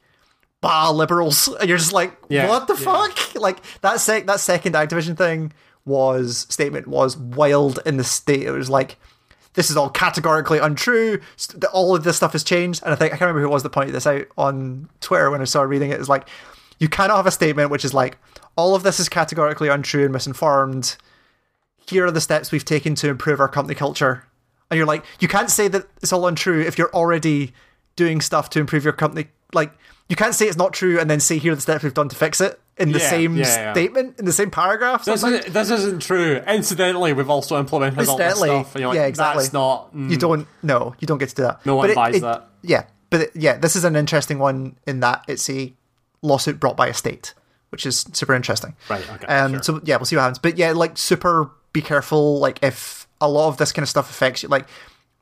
"Bah, 0.62 0.92
liberals," 0.92 1.48
and 1.60 1.70
you're 1.70 1.78
just 1.78 1.94
like, 1.94 2.18
Yeah, 2.28 2.50
"What 2.50 2.68
the 2.68 2.76
yeah. 2.76 2.80
fuck?" 3.08 3.36
Like 3.40 3.60
that 3.82 4.02
sec- 4.02 4.26
that 4.28 4.42
second 4.42 4.74
Activision 4.76 5.16
thing 5.16 5.54
was 5.86 6.46
statement 6.50 6.88
was 6.88 7.16
wild 7.16 7.80
in 7.86 7.96
the 7.98 8.04
state. 8.04 8.44
It 8.44 8.52
was 8.52 8.70
like. 8.70 8.98
This 9.54 9.70
is 9.70 9.78
all 9.78 9.90
categorically 9.90 10.60
untrue. 10.60 11.20
All 11.74 11.96
of 11.96 12.04
this 12.04 12.18
stuff 12.18 12.34
has 12.34 12.44
changed, 12.44 12.84
and 12.84 12.94
I 12.94 12.96
think 12.96 13.14
I 13.14 13.18
can't 13.18 13.28
remember 13.28 13.42
who 13.42 13.50
was 13.50 13.64
that 13.64 13.72
pointed 13.72 13.96
this 13.96 14.08
out 14.08 14.26
on 14.38 14.90
Twitter 15.02 15.30
when 15.32 15.42
I 15.42 15.46
started 15.46 15.70
reading 15.70 15.92
it. 15.92 16.00
It's 16.00 16.10
like 16.10 16.28
you 16.80 16.88
cannot 16.88 17.18
have 17.18 17.26
a 17.26 17.32
statement 17.32 17.72
which 17.72 17.84
is 17.84 17.94
like 17.94 18.18
all 18.56 18.76
of 18.76 18.84
this 18.84 19.00
is 19.00 19.10
categorically 19.10 19.68
untrue 19.68 20.04
and 20.04 20.14
misinformed. 20.14 20.98
Here 21.88 22.06
are 22.06 22.12
the 22.12 22.22
steps 22.22 22.52
we've 22.52 22.66
taken 22.66 22.94
to 22.96 23.10
improve 23.10 23.40
our 23.40 23.48
company 23.48 23.76
culture, 23.76 24.26
and 24.70 24.78
you're 24.78 24.88
like, 24.88 25.04
you 25.20 25.28
can't 25.28 25.50
say 25.50 25.68
that 25.68 25.88
it's 26.02 26.14
all 26.14 26.28
untrue 26.28 26.62
if 26.62 26.78
you're 26.78 26.94
already 26.94 27.54
doing 27.96 28.22
stuff 28.22 28.50
to 28.52 28.60
improve 28.60 28.84
your 28.84 28.94
company. 28.94 29.30
Like 29.54 29.74
you 30.08 30.16
can't 30.16 30.36
say 30.36 30.48
it's 30.48 30.58
not 30.58 30.74
true 30.74 31.00
and 31.00 31.10
then 31.10 31.20
say 31.20 31.38
here 31.38 31.54
are 31.54 31.56
the 31.56 31.62
steps 31.62 31.84
we've 31.84 31.94
done 31.94 32.10
to 32.10 32.16
fix 32.16 32.40
it 32.40 32.60
in 32.80 32.92
the 32.92 33.00
Yeah, 33.00 33.10
same 33.10 33.36
yeah, 33.36 33.44
yeah. 33.46 33.74
statement 33.74 34.20
in 34.20 34.26
the 34.26 34.32
same 34.34 34.50
paragraph. 34.52 35.06
This, 35.06 35.22
sometimes. 35.22 35.46
is, 35.46 35.54
this 35.54 35.70
isn't 35.70 36.02
true. 36.02 36.38
Incidentally, 36.48 37.14
we've 37.14 37.30
also 37.30 37.60
implemented 37.60 38.08
all 38.08 38.18
this 38.18 38.38
stuff. 38.38 38.74
and 38.76 38.80
you're 38.82 38.90
like, 38.90 38.96
yeah, 38.96 39.06
exactly. 39.06 39.44
That's 39.44 39.54
not. 39.54 39.94
mm, 39.96 40.10
You 40.10 40.18
don't. 40.18 40.48
No, 40.64 40.96
you 41.00 41.08
don't 41.08 41.18
get 41.18 41.30
to 41.30 41.36
do 41.36 41.42
that. 41.44 41.66
No 41.66 41.76
one 41.76 41.84
But 41.84 41.90
it- 41.92 41.96
buys 41.96 42.16
it- 42.16 42.22
that. 42.22 42.48
Yeah, 42.62 42.84
but 43.10 43.22
it- 43.22 43.32
yeah, 43.36 43.58
this 43.58 43.76
is 43.76 43.84
an 43.84 43.96
interesting 43.96 44.40
one 44.40 44.76
in 44.88 45.02
that 45.02 45.24
it's 45.28 45.50
a 45.50 45.74
lawsuit 46.22 46.60
brought 46.60 46.76
by 46.78 46.88
a 46.88 46.94
state, 46.94 47.34
which 47.70 47.86
is 47.86 48.06
super 48.14 48.34
interesting. 48.34 48.76
Right, 48.90 49.04
okay, 49.16 49.26
Um. 49.28 49.54
sure. 49.54 49.64
So 49.64 49.82
yeah, 49.84 49.98
we'll 49.98 50.06
see 50.06 50.16
what 50.16 50.22
happens. 50.24 50.40
But 50.40 50.58
yeah, 50.58 50.72
like 50.72 50.98
super. 50.98 51.52
Be 51.72 51.82
careful. 51.82 52.40
Like 52.40 52.60
if 52.64 53.08
a 53.22 53.30
lot 53.30 53.48
of 53.50 53.58
this 53.58 53.72
kind 53.72 53.84
of 53.84 53.90
stuff 53.90 54.10
affects 54.10 54.42
you, 54.42 54.50
like 54.50 54.66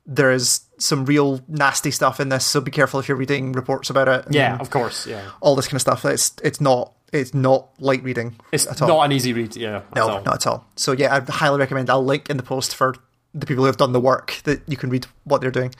there 0.06 0.32
is 0.32 0.60
some 0.78 1.04
real 1.04 1.42
nasty 1.48 1.90
stuff 1.90 2.18
in 2.20 2.30
this. 2.30 2.46
So 2.46 2.60
be 2.62 2.70
careful 2.70 2.98
if 3.00 3.06
you're 3.08 3.18
reading 3.18 3.52
reports 3.52 3.90
about 3.90 4.08
it. 4.08 4.24
Yeah, 4.30 4.56
of 4.58 4.70
course. 4.70 5.06
Yeah, 5.06 5.20
All 5.42 5.54
this 5.56 5.66
kind 5.66 5.74
of 5.74 5.82
stuff. 5.82 6.06
It's 6.06 6.32
it's 6.42 6.58
not 6.60 6.94
it's 7.12 7.32
not 7.34 7.68
light 7.80 8.02
reading. 8.02 8.36
it's 8.52 8.66
at 8.66 8.82
all. 8.82 8.88
not 8.88 9.02
an 9.04 9.12
easy 9.12 9.32
read. 9.32 9.56
Yeah, 9.56 9.82
No, 9.96 10.08
all. 10.08 10.22
not 10.22 10.34
at 10.34 10.46
all. 10.46 10.66
So 10.76 10.92
yeah, 10.92 11.14
I 11.26 11.32
highly 11.32 11.58
recommend. 11.58 11.88
I'll 11.90 12.04
link 12.04 12.28
in 12.30 12.36
the 12.36 12.42
post 12.42 12.74
for 12.74 12.94
the 13.34 13.46
people 13.46 13.62
who 13.62 13.66
have 13.66 13.76
done 13.76 13.92
the 13.92 14.00
work 14.00 14.40
that 14.44 14.60
you 14.66 14.76
can 14.76 14.90
read 14.90 15.06
what 15.24 15.40
they're 15.40 15.50
doing. 15.50 15.74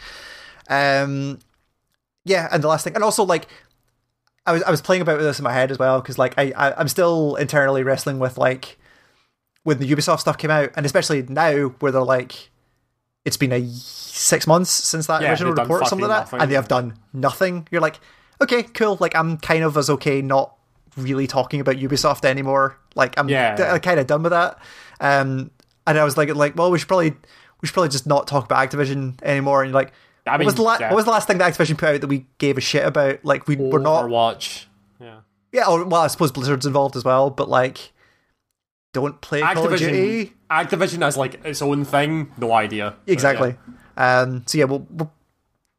Um, 0.69 1.39
yeah, 2.25 2.49
and 2.53 2.63
the 2.63 2.69
last 2.69 2.85
thing, 2.85 2.95
and 2.95 3.03
also 3.05 3.25
like, 3.25 3.47
I 4.47 4.53
was 4.53 4.63
I 4.63 4.71
was 4.71 4.81
playing 4.81 5.03
about 5.03 5.17
with 5.17 5.27
this 5.27 5.39
in 5.39 5.45
my 5.45 5.53
head 5.53 5.71
as 5.71 5.79
well 5.79 6.01
because 6.01 6.19
like 6.19 6.35
I, 6.39 6.53
I 6.57 6.75
I'm 6.79 6.89
still 6.89 7.37
internally 7.37 7.83
wrestling 7.83 8.19
with 8.19 8.39
like 8.39 8.79
when 9.65 9.79
the 9.79 9.91
Ubisoft 9.91 10.21
stuff 10.21 10.39
came 10.39 10.51
out, 10.51 10.71
and 10.77 10.87
especially 10.87 11.23
now 11.23 11.69
where 11.81 11.93
they're 11.93 12.03
like, 12.03 12.51
it's 13.25 13.37
been 13.37 13.53
a 13.53 13.67
six 13.67 14.47
months 14.47 14.71
since 14.71 15.07
that 15.07 15.21
Yeah, 15.23 15.31
original 15.31 15.53
report, 15.53 15.83
or 15.83 15.85
something 15.87 16.09
like 16.09 16.21
that, 16.21 16.29
fucking 16.31 16.43
and 16.43 16.51
they 16.51 16.55
have 16.55 16.69
done 16.69 16.95
nothing. 17.13 17.69
You're 17.71 17.83
like, 17.83 18.01
okay, 18.41 18.63
cool. 18.63 18.97
Like 19.01 19.15
I'm 19.15 19.37
kind 19.39 19.65
of 19.65 19.77
as 19.77 19.91
okay 19.91 20.23
not 20.23 20.55
really 20.97 21.27
talking 21.27 21.61
about 21.61 21.77
Ubisoft 21.77 22.25
anymore. 22.25 22.77
Like 22.95 23.19
I'm 23.19 23.29
Yeah. 23.29 23.79
kind 23.79 24.01
of 24.01 24.07
done 24.07 24.23
with 24.23 24.33
that. 24.33 24.59
Um, 25.01 25.51
and 25.87 25.99
I 25.99 26.05
was 26.05 26.17
like, 26.17 26.35
like, 26.35 26.57
well, 26.57 26.71
we 26.71 26.79
should 26.79 26.89
probably 26.89 27.11
we 27.61 27.67
should 27.67 27.75
probably 27.75 27.89
just 27.91 28.07
not 28.07 28.27
talk 28.27 28.45
about 28.45 28.69
Activision 28.71 29.21
anymore. 29.23 29.63
And 29.63 29.71
you're 29.71 29.81
like, 29.81 29.93
I 30.27 30.33
what 30.33 30.39
mean, 30.41 30.47
was 30.47 30.55
the 30.57 30.63
la- 30.63 30.77
yeah. 30.79 30.89
what 30.91 30.97
was 30.97 31.05
the 31.07 31.11
last 31.11 31.27
thing 31.27 31.39
that 31.39 31.53
Activision 31.55 31.79
put 31.79 31.89
out 31.95 32.01
that 32.01 32.07
we 32.07 32.27
gave 32.39 32.59
a 32.59 32.61
shit 32.61 32.85
about? 32.85 33.25
Like 33.25 33.47
we 33.49 33.57
were 33.57 33.79
not 33.79 34.05
Overwatch. 34.05 34.67
Yeah. 35.01 35.21
yeah, 35.53 35.67
or, 35.67 35.85
well, 35.85 36.03
I 36.03 36.09
suppose 36.09 36.33
Blizzard's 36.33 36.67
involved 36.67 36.97
as 36.97 37.05
well, 37.05 37.31
but 37.31 37.49
like, 37.49 37.93
don't 38.93 39.21
play 39.21 39.41
Call 39.41 39.73
of 39.73 39.79
Duty. 39.79 40.33
Activision, 40.51 40.69
Activision 40.99 41.07
as 41.07 41.17
like 41.17 41.45
its 41.45 41.63
own 41.63 41.85
thing. 41.85 42.33
No 42.39 42.53
idea. 42.53 42.97
Exactly. 43.07 43.57
yeah. 43.97 44.21
Um, 44.21 44.45
so 44.47 44.59
yeah, 44.59 44.65
we'll, 44.65 44.87
we'll 44.91 45.13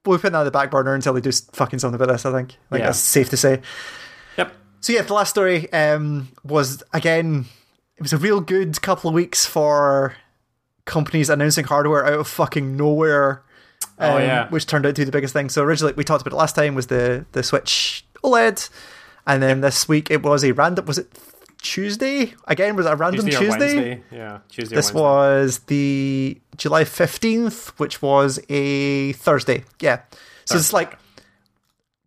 we'll 0.05 0.17
put 0.19 0.31
that 0.31 0.37
on 0.39 0.45
the 0.45 0.51
back 0.51 0.71
burner 0.71 0.93
until 0.95 1.13
they 1.13 1.21
do 1.21 1.31
fucking 1.53 1.79
something 1.79 1.95
about 2.01 2.11
this. 2.11 2.25
I 2.25 2.31
think. 2.31 2.55
Like 2.71 2.79
Yeah. 2.79 2.85
that's 2.87 2.99
safe 2.99 3.29
to 3.29 3.37
say. 3.37 3.61
So 4.81 4.93
yeah, 4.93 5.01
the 5.01 5.13
last 5.13 5.29
story 5.29 5.71
um, 5.73 6.29
was 6.43 6.83
again. 6.93 7.45
It 7.97 8.03
was 8.03 8.13
a 8.13 8.17
real 8.17 8.39
good 8.39 8.81
couple 8.81 9.09
of 9.09 9.13
weeks 9.13 9.45
for 9.45 10.15
companies 10.85 11.29
announcing 11.29 11.65
hardware 11.65 12.05
out 12.05 12.19
of 12.19 12.27
fucking 12.27 12.77
nowhere. 12.77 13.43
Oh, 13.97 14.15
um, 14.15 14.21
yeah. 14.21 14.49
which 14.49 14.65
turned 14.65 14.85
out 14.85 14.95
to 14.95 15.01
be 15.01 15.05
the 15.05 15.11
biggest 15.11 15.33
thing. 15.33 15.49
So 15.49 15.61
originally 15.63 15.93
we 15.93 16.05
talked 16.05 16.21
about 16.21 16.33
it 16.33 16.37
last 16.37 16.55
time 16.55 16.75
was 16.75 16.87
the 16.87 17.25
the 17.33 17.43
Switch 17.43 18.05
OLED, 18.23 18.69
and 19.27 19.43
then 19.43 19.61
this 19.61 19.87
week 19.87 20.09
it 20.09 20.23
was 20.23 20.43
a 20.43 20.53
random. 20.53 20.85
Was 20.85 20.97
it 20.97 21.11
Tuesday 21.61 22.33
again? 22.47 22.75
Was 22.75 22.85
it 22.85 22.93
a 22.93 22.95
random 22.95 23.25
Tuesday, 23.25 23.39
Tuesday? 23.39 24.03
Yeah. 24.11 24.39
Tuesday. 24.49 24.75
This 24.75 24.93
was 24.93 25.59
the 25.67 26.39
July 26.55 26.83
15th, 26.83 27.69
which 27.79 28.01
was 28.01 28.39
a 28.47 29.13
Thursday. 29.13 29.65
Yeah. 29.81 30.01
So 30.45 30.55
it's 30.55 30.73
like 30.73 30.97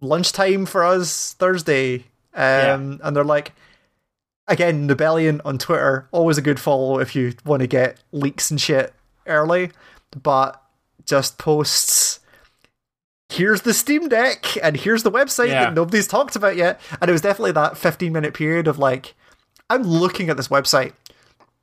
lunchtime 0.01 0.67
for 0.67 0.85
us 0.85 1.35
Thursday. 1.35 2.07
Um, 2.35 3.01
And 3.03 3.15
they're 3.17 3.25
like, 3.25 3.53
again, 4.49 4.87
Rebellion 4.89 5.41
on 5.45 5.59
Twitter, 5.59 6.09
always 6.13 6.39
a 6.39 6.43
good 6.43 6.59
follow 6.61 6.99
if 6.99 7.15
you 7.15 7.35
want 7.45 7.61
to 7.61 7.67
get 7.67 7.99
leaks 8.13 8.51
and 8.51 8.61
shit 8.61 8.93
early, 9.27 9.71
but 10.23 10.63
just 11.07 11.39
posts. 11.39 12.21
Here's 13.29 13.63
the 13.63 13.73
Steam 13.73 14.09
Deck, 14.09 14.45
and 14.63 14.77
here's 14.77 15.03
the 15.05 15.11
website 15.11 15.49
Yeah. 15.49 15.65
that 15.65 15.75
nobody's 15.75 16.07
talked 16.07 16.37
about 16.37 16.57
yet. 16.57 16.81
And 17.01 17.09
it 17.09 17.13
was 17.13 17.23
definitely 17.23 17.53
that 17.53 17.79
15 17.79 18.13
minute 18.13 18.35
period 18.35 18.69
of 18.69 18.79
like, 18.79 19.15
I'm 19.71 19.83
looking 19.85 20.29
at 20.29 20.37
this 20.37 20.49
website 20.49 20.93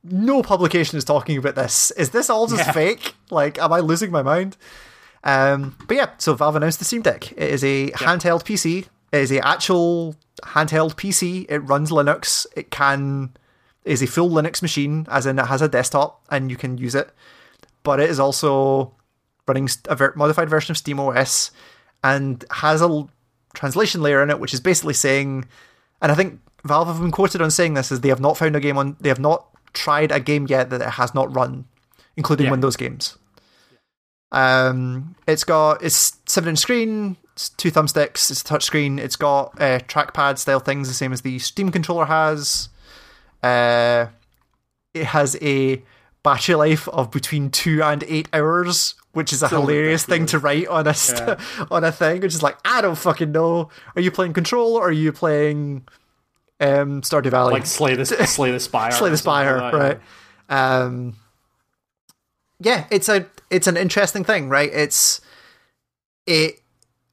no 0.02 0.42
publication 0.42 0.96
is 0.96 1.04
talking 1.04 1.36
about 1.36 1.54
this. 1.56 1.90
Is 1.90 2.08
this 2.08 2.30
all 2.30 2.46
just 2.46 2.64
Yeah. 2.66 2.72
fake? 2.72 3.14
Like, 3.30 3.58
am 3.58 3.70
I 3.70 3.80
losing 3.80 4.10
my 4.10 4.22
mind? 4.22 4.56
Um, 5.22 5.76
but 5.86 5.94
yeah, 5.94 6.06
so 6.16 6.32
Valve 6.32 6.56
announced 6.56 6.78
the 6.78 6.86
Steam 6.86 7.02
Deck. 7.02 7.32
It 7.32 7.50
is 7.50 7.62
a 7.62 7.90
handheld 7.90 8.42
PC. 8.44 8.86
It 9.12 9.18
is 9.22 9.32
a 9.32 9.44
actual 9.46 10.14
handheld 10.42 10.94
PC. 10.94 11.46
It 11.48 11.58
runs 11.60 11.90
Linux. 11.90 12.46
It 12.56 12.70
can 12.70 13.30
is 13.84 14.02
a 14.02 14.06
full 14.06 14.28
Linux 14.30 14.60
machine, 14.62 15.06
as 15.10 15.26
in 15.26 15.38
it 15.38 15.46
has 15.46 15.62
a 15.62 15.68
desktop 15.68 16.22
and 16.30 16.50
you 16.50 16.56
can 16.56 16.76
use 16.78 16.94
it. 16.94 17.10
But 17.82 17.98
it 17.98 18.10
is 18.10 18.20
also 18.20 18.94
running 19.48 19.68
a 19.88 19.96
ver- 19.96 20.12
modified 20.16 20.50
version 20.50 20.72
of 20.72 20.76
SteamOS 20.76 21.50
and 22.04 22.44
has 22.50 22.82
a 22.82 22.84
l- 22.84 23.10
translation 23.54 24.02
layer 24.02 24.22
in 24.22 24.30
it, 24.30 24.38
which 24.38 24.52
is 24.54 24.60
basically 24.60 24.94
saying, 24.94 25.46
and 26.02 26.12
I 26.12 26.14
think 26.14 26.40
Valve 26.64 26.88
have 26.88 27.00
been 27.00 27.10
quoted 27.10 27.40
on 27.40 27.50
saying 27.50 27.74
this 27.74 27.90
is 27.90 28.00
they 28.02 28.10
have 28.10 28.20
not 28.20 28.36
found 28.36 28.54
a 28.54 28.60
game 28.60 28.76
on 28.76 28.96
they 29.00 29.08
have 29.08 29.18
not 29.18 29.46
tried 29.72 30.12
a 30.12 30.20
game 30.20 30.46
yet 30.46 30.68
that 30.70 30.82
it 30.82 30.90
has 30.90 31.14
not 31.14 31.34
run, 31.34 31.64
including 32.16 32.44
Yeah. 32.46 32.50
Windows 32.52 32.76
games. 32.76 33.16
Um, 34.32 35.16
it's 35.26 35.44
got 35.44 35.82
it's 35.82 36.18
seven 36.26 36.50
inch 36.50 36.58
screen, 36.60 37.16
two 37.48 37.70
thumbsticks, 37.70 38.30
it's 38.30 38.42
a 38.42 38.44
touch 38.44 38.64
screen. 38.64 38.98
It's 38.98 39.16
got 39.16 39.60
uh, 39.60 39.80
trackpad 39.80 40.38
style 40.38 40.60
things, 40.60 40.88
the 40.88 40.94
same 40.94 41.12
as 41.12 41.22
the 41.22 41.38
Steam 41.38 41.70
controller 41.70 42.04
has. 42.04 42.68
Uh, 43.42 44.06
it 44.92 45.06
has 45.06 45.36
a 45.40 45.82
battery 46.22 46.54
life 46.54 46.88
of 46.88 47.10
between 47.10 47.50
two 47.50 47.82
and 47.82 48.04
eight 48.04 48.28
hours, 48.32 48.94
which 49.12 49.32
is 49.32 49.42
a 49.42 49.48
So 49.48 49.60
hilarious 49.60 50.04
thing 50.04 50.26
to 50.26 50.38
write 50.38 50.68
on 50.68 50.86
a 50.86 50.94
st- 50.94 51.38
on 51.70 51.84
a 51.84 51.90
thing. 51.92 52.20
Which 52.20 52.34
is 52.34 52.42
like 52.42 52.58
I 52.64 52.80
don't 52.80 52.98
fucking 52.98 53.32
know. 53.32 53.70
Are 53.96 54.02
you 54.02 54.10
playing 54.10 54.34
Control 54.34 54.74
or 54.74 54.88
are 54.88 54.92
you 54.92 55.12
playing 55.12 55.86
um, 56.60 57.00
Stardew 57.02 57.30
Valley? 57.30 57.52
like 57.54 57.66
slay 57.66 57.94
the 57.94 58.04
slay 58.26 58.50
the 58.50 58.60
spire. 58.60 58.92
Slay 58.92 59.10
the 59.10 59.16
Spire, 59.16 59.58
like 59.58 59.72
that, 59.72 59.78
right? 59.78 60.82
Um, 60.82 61.16
yeah, 62.60 62.86
it's 62.90 63.08
a 63.08 63.26
it's 63.48 63.66
an 63.66 63.76
interesting 63.76 64.24
thing, 64.24 64.48
right? 64.48 64.70
It's 64.72 65.20
it. 66.26 66.60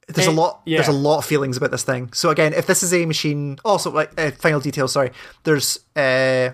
There's 0.08 0.26
a 0.26 0.32
lot. 0.32 0.62
yeah. 0.64 0.78
There's 0.78 0.88
a 0.88 0.92
lot 0.92 1.18
of 1.18 1.24
feelings 1.26 1.56
about 1.56 1.70
this 1.70 1.82
thing. 1.82 2.12
So 2.12 2.30
again, 2.30 2.54
if 2.54 2.66
this 2.66 2.82
is 2.82 2.94
a 2.94 3.04
machine, 3.04 3.58
also 3.64 3.90
like 3.90 4.18
uh, 4.18 4.30
final 4.30 4.60
details. 4.60 4.92
Sorry, 4.92 5.10
there's 5.44 5.80
uh 5.96 6.50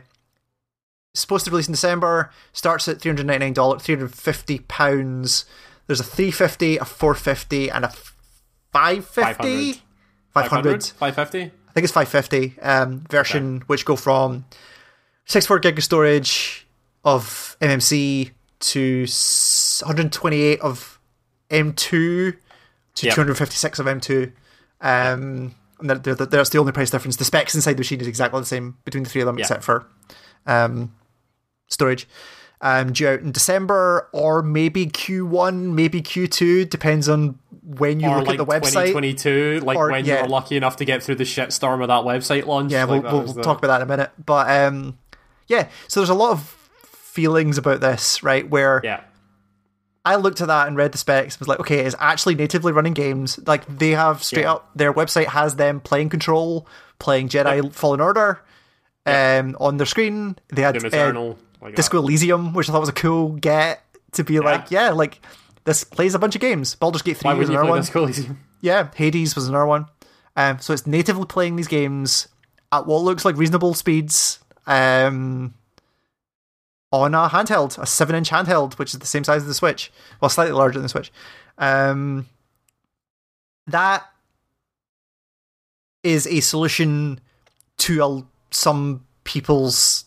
supposed 1.14 1.44
to 1.44 1.50
release 1.50 1.68
in 1.68 1.72
December. 1.72 2.30
Starts 2.52 2.88
at 2.88 3.00
three 3.00 3.10
hundred 3.10 3.26
ninety 3.26 3.44
nine 3.46 3.52
dollars, 3.52 3.82
three 3.82 3.94
hundred 3.94 4.14
fifty 4.14 4.58
pounds. 4.58 5.44
There's 5.86 6.00
a 6.00 6.04
three 6.04 6.30
fifty, 6.32 6.76
a 6.78 6.84
four 6.84 7.14
fifty, 7.14 7.70
and 7.70 7.84
a 7.84 7.92
five 8.72 9.06
fifty. 9.06 9.74
500. 9.74 9.80
Five 10.32 10.48
500, 10.48 10.70
hundred. 10.70 10.84
550. 10.84 11.38
I 11.38 11.72
think 11.74 11.84
it's 11.84 11.92
550 11.92 12.60
um, 12.60 13.04
version, 13.08 13.62
which 13.68 13.84
go 13.84 13.94
from 13.94 14.44
64 15.26 15.60
gig 15.60 15.78
of 15.78 15.84
storage 15.84 16.66
of 17.04 17.56
MMC 17.60 18.30
to 18.58 19.00
128 19.02 20.60
of 20.60 20.98
M2 21.50 22.36
to 22.94 23.06
Yep. 23.06 23.14
256 23.14 23.78
of 23.78 23.86
M2. 23.86 24.32
Um, 24.80 25.54
and 25.80 25.90
that- 25.90 26.04
that- 26.04 26.30
that's 26.30 26.50
the 26.50 26.58
only 26.58 26.72
price 26.72 26.90
difference. 26.90 27.16
The 27.16 27.24
specs 27.24 27.54
inside 27.54 27.74
the 27.74 27.78
machine 27.80 28.00
is 28.00 28.06
exactly 28.06 28.40
the 28.40 28.46
same 28.46 28.76
between 28.84 29.04
the 29.04 29.10
three 29.10 29.20
of 29.22 29.26
them, 29.26 29.38
Yeah. 29.38 29.42
except 29.44 29.64
for 29.64 29.86
um, 30.46 30.92
storage. 31.68 32.06
Um, 32.60 32.92
due 32.92 33.08
out 33.08 33.20
in 33.20 33.32
December 33.32 34.08
or 34.12 34.42
maybe 34.42 34.86
Q1, 34.86 35.74
maybe 35.74 36.00
Q2, 36.02 36.68
depends 36.68 37.08
on 37.08 37.38
when 37.62 37.98
you 38.00 38.08
or 38.08 38.18
look 38.18 38.26
like 38.28 38.38
at 38.38 38.46
the 38.46 38.52
website. 38.52 38.86
2022, 38.88 39.60
like 39.64 39.76
Or- 39.76 39.90
when 39.90 40.04
yeah. 40.04 40.16
you 40.18 40.22
were 40.22 40.28
lucky 40.28 40.56
enough 40.56 40.76
to 40.76 40.84
get 40.84 41.02
through 41.02 41.16
the 41.16 41.24
shitstorm 41.24 41.82
of 41.82 41.88
that 41.88 42.04
website 42.04 42.46
launch. 42.46 42.72
Yeah, 42.72 42.84
like 42.84 42.90
we'll, 42.90 43.02
that 43.02 43.12
we'll, 43.12 43.20
was 43.22 43.28
we'll 43.28 43.34
the- 43.36 43.42
talk 43.42 43.58
about 43.58 43.68
that 43.68 43.76
in 43.76 43.82
a 43.82 43.86
minute. 43.90 44.10
But 44.24 44.50
um, 44.50 44.98
yeah, 45.46 45.68
so 45.88 46.00
there's 46.00 46.10
a 46.10 46.14
lot 46.14 46.30
of 46.32 46.42
feelings 46.92 47.58
about 47.58 47.80
this, 47.80 48.22
right? 48.22 48.48
Where 48.48 48.80
Yeah, 48.84 49.00
I 50.04 50.16
looked 50.16 50.40
at 50.40 50.48
that 50.48 50.68
and 50.68 50.76
read 50.76 50.92
the 50.92 50.98
specs, 50.98 51.38
was 51.38 51.48
like, 51.48 51.60
okay, 51.60 51.80
it's 51.80 51.96
actually 51.98 52.34
natively 52.34 52.72
running 52.72 52.92
games. 52.92 53.38
Like 53.46 53.64
they 53.66 53.90
have 53.92 54.22
straight 54.22 54.42
Yeah. 54.42 54.52
up 54.54 54.70
their 54.76 54.92
website 54.92 55.26
has 55.26 55.56
them 55.56 55.80
playing 55.80 56.10
Control, 56.10 56.66
playing 56.98 57.28
Jedi 57.30 57.72
Fallen 57.72 58.00
Order, 58.00 58.40
um, 59.06 59.56
on 59.60 59.78
their 59.78 59.86
screen. 59.86 60.36
They 60.48 60.62
had 60.62 60.76
uh, 60.76 60.86
Eternal. 60.86 61.38
like 61.62 61.74
Disco 61.74 61.98
Elysium, 61.98 62.52
which 62.52 62.68
I 62.68 62.72
thought 62.72 62.80
was 62.80 62.88
a 62.90 62.92
cool 62.92 63.30
get 63.30 63.82
to 64.12 64.24
be 64.24 64.40
like, 64.40 64.70
yeah, 64.70 64.90
like 64.90 65.20
this 65.64 65.84
plays 65.84 66.14
a 66.14 66.18
bunch 66.18 66.34
of 66.34 66.40
games. 66.42 66.74
Baldur's 66.74 67.00
Gate. 67.02 67.16
Three 67.16 67.32
was 67.34 67.48
another 67.48 67.68
one. 67.68 67.80
Disco 67.80 68.02
Elysium? 68.04 68.38
Yeah, 68.60 68.88
Hades 68.94 69.34
was 69.34 69.48
another 69.48 69.66
one. 69.66 69.86
Um, 70.36 70.58
so 70.58 70.72
it's 70.74 70.86
natively 70.86 71.24
playing 71.26 71.56
these 71.56 71.68
games 71.68 72.28
at 72.72 72.86
what 72.86 73.02
looks 73.02 73.24
like 73.24 73.36
reasonable 73.36 73.72
speeds 73.72 74.40
um, 74.66 75.54
on 77.02 77.14
a 77.14 77.28
handheld, 77.28 77.78
a 77.78 77.86
seven 77.86 78.14
inch 78.16 78.30
handheld, 78.30 78.78
which 78.78 78.92
is 78.94 79.00
the 79.00 79.06
same 79.06 79.24
size 79.24 79.42
as 79.42 79.48
the 79.48 79.54
Switch, 79.54 79.92
well, 80.20 80.28
slightly 80.28 80.52
larger 80.52 80.74
than 80.78 80.82
the 80.84 80.88
Switch. 80.88 81.12
Um, 81.58 82.26
that 83.66 84.04
is 86.02 86.26
a 86.26 86.40
solution 86.40 87.20
to 87.78 88.04
a, 88.04 88.22
some 88.50 89.04
people's. 89.24 90.04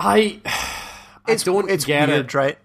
I, 0.00 0.40
I 0.46 1.32
It's 1.32 1.42
don't 1.44 1.68
it's 1.70 1.84
get 1.84 2.08
weird, 2.08 2.26
it. 2.26 2.34
right? 2.34 2.58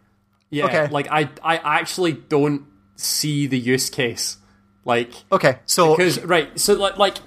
Yeah, 0.50 0.66
Okay. 0.66 0.88
like 0.90 1.08
I, 1.12 1.30
I 1.44 1.58
actually 1.80 2.14
don't 2.14 2.66
see 2.96 3.48
the 3.48 3.58
use 3.60 3.90
case. 3.90 4.38
Like, 4.86 5.12
Okay, 5.32 5.60
so 5.66 5.96
because 5.96 6.22
right, 6.24 6.60
so 6.60 6.74
like, 6.74 6.98
like 6.98 7.18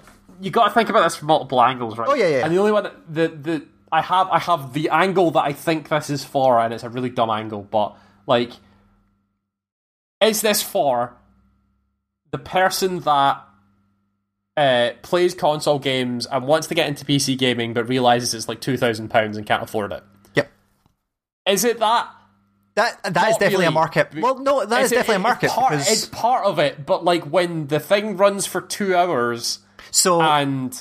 you 0.40 0.50
got 0.50 0.68
to 0.68 0.70
think 0.74 0.90
about 0.90 1.02
this 1.04 1.16
from 1.16 1.28
multiple 1.28 1.60
angles, 1.62 1.96
right? 1.98 2.06
Oh, 2.08 2.14
yeah, 2.14 2.28
yeah. 2.28 2.44
And 2.44 2.54
the 2.54 2.58
only 2.58 2.70
one 2.72 2.84
that 2.84 2.94
the 3.12 3.28
the 3.28 3.66
I 3.92 4.02
have, 4.02 4.28
I 4.28 4.38
have 4.38 4.72
the 4.72 4.88
angle 4.90 5.30
that 5.32 5.44
I 5.44 5.52
think 5.52 5.88
this 5.88 6.10
is 6.10 6.24
for, 6.24 6.58
and 6.58 6.74
it's 6.74 6.82
a 6.82 6.88
really 6.88 7.10
dumb 7.10 7.30
angle, 7.30 7.62
but 7.62 7.96
like, 8.26 8.52
is 10.20 10.40
this 10.40 10.62
for 10.62 11.14
the 12.30 12.38
person 12.38 13.00
that 13.00 13.42
uh, 14.56 14.90
plays 15.02 15.34
console 15.34 15.78
games 15.78 16.26
and 16.26 16.46
wants 16.46 16.66
to 16.68 16.74
get 16.74 16.88
into 16.88 17.04
PC 17.04 17.38
gaming, 17.38 17.74
but 17.74 17.88
realizes 17.88 18.34
it's 18.34 18.48
like 18.48 18.60
two 18.60 18.76
thousand 18.76 19.08
pounds 19.10 19.36
and 19.36 19.46
can't 19.46 19.62
afford 19.62 19.92
it? 19.92 20.02
yep. 20.34 20.50
Is 21.46 21.64
it 21.64 21.78
that? 21.78 22.08
That 22.74 23.02
that 23.04 23.28
is 23.28 23.34
Not 23.34 23.40
definitely 23.40 23.66
a 23.66 23.70
market. 23.70 24.08
Well, 24.14 24.38
no, 24.38 24.64
that 24.66 24.82
is, 24.82 24.92
it- 24.92 24.96
definitely 24.96 25.16
a 25.16 25.20
market 25.20 25.46
It's 25.46 25.54
part, 25.54 25.70
because 25.72 25.92
it's 25.92 26.06
part 26.06 26.44
of 26.44 26.58
it, 26.58 26.84
but 26.84 27.04
like 27.04 27.24
when 27.24 27.68
the 27.68 27.80
thing 27.80 28.16
runs 28.16 28.46
for 28.46 28.60
two 28.60 28.94
hours 28.96 29.60
so 29.90 30.20
and 30.20 30.78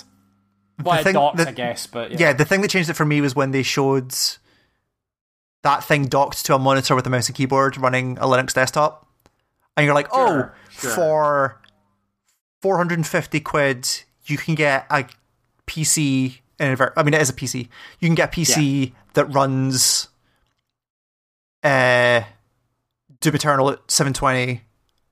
via 0.78 1.04
thing- 1.04 1.14
docs, 1.14 1.44
the- 1.44 1.50
I 1.50 1.54
guess. 1.54 1.88
But 1.88 2.12
yeah, 2.12 2.18
yeah, 2.20 2.34
the 2.34 2.46
thing 2.46 2.62
that 2.62 2.70
changed 2.70 2.90
it 2.90 2.94
for 2.94 3.06
me 3.06 3.22
was 3.22 3.36
when 3.36 3.52
they 3.52 3.64
showed 3.64 4.14
that 5.64 5.84
thing 5.84 6.06
docked 6.06 6.46
to 6.46 6.56
a 6.56 6.60
monitor 6.60 6.96
with 6.96 7.08
a 7.08 7.10
mouse 7.10 7.28
and 7.28 7.36
keyboard 7.36 7.78
running 7.78 8.18
a 8.20 8.26
Linux 8.26 8.54
desktop. 8.54 9.08
And 9.76 9.86
you're 9.86 9.96
like, 9.96 10.14
Sure, 10.14 10.54
oh, 10.56 10.70
sure. 10.72 10.92
for 10.92 11.62
450 12.62 13.40
quid, 13.42 13.88
you 14.26 14.38
can 14.38 14.56
get 14.56 14.86
a 14.90 15.06
PC. 15.68 16.40
I 16.60 17.04
mean, 17.04 17.14
it 17.14 17.22
is 17.22 17.30
a 17.30 17.34
PC. 17.34 17.68
You 18.00 18.08
can 18.08 18.16
get 18.16 18.30
a 18.30 18.40
PC 18.40 18.94
that 19.16 19.26
runs 19.26 20.08
uh, 21.64 22.22
Doom 23.20 23.36
Eternal 23.36 23.72
at 23.72 23.80
720 23.92 24.62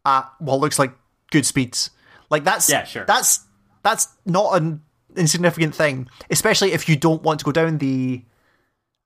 at 0.06 0.30
what 0.40 0.60
looks 0.60 0.78
like 0.80 0.92
good 1.32 1.46
speeds. 1.46 1.90
Like 2.30 2.44
that's 2.44 2.70
Yeah, 2.70 2.84
sure. 2.86 3.06
That's 3.06 3.42
that's 3.84 4.08
not 4.26 4.56
an 4.62 4.82
insignificant 5.16 5.74
thing, 5.76 6.08
especially 6.30 6.72
if 6.74 6.88
you 6.90 6.96
don't 6.96 7.24
want 7.24 7.40
to 7.40 7.46
go 7.46 7.52
down 7.52 7.78
the 7.80 8.24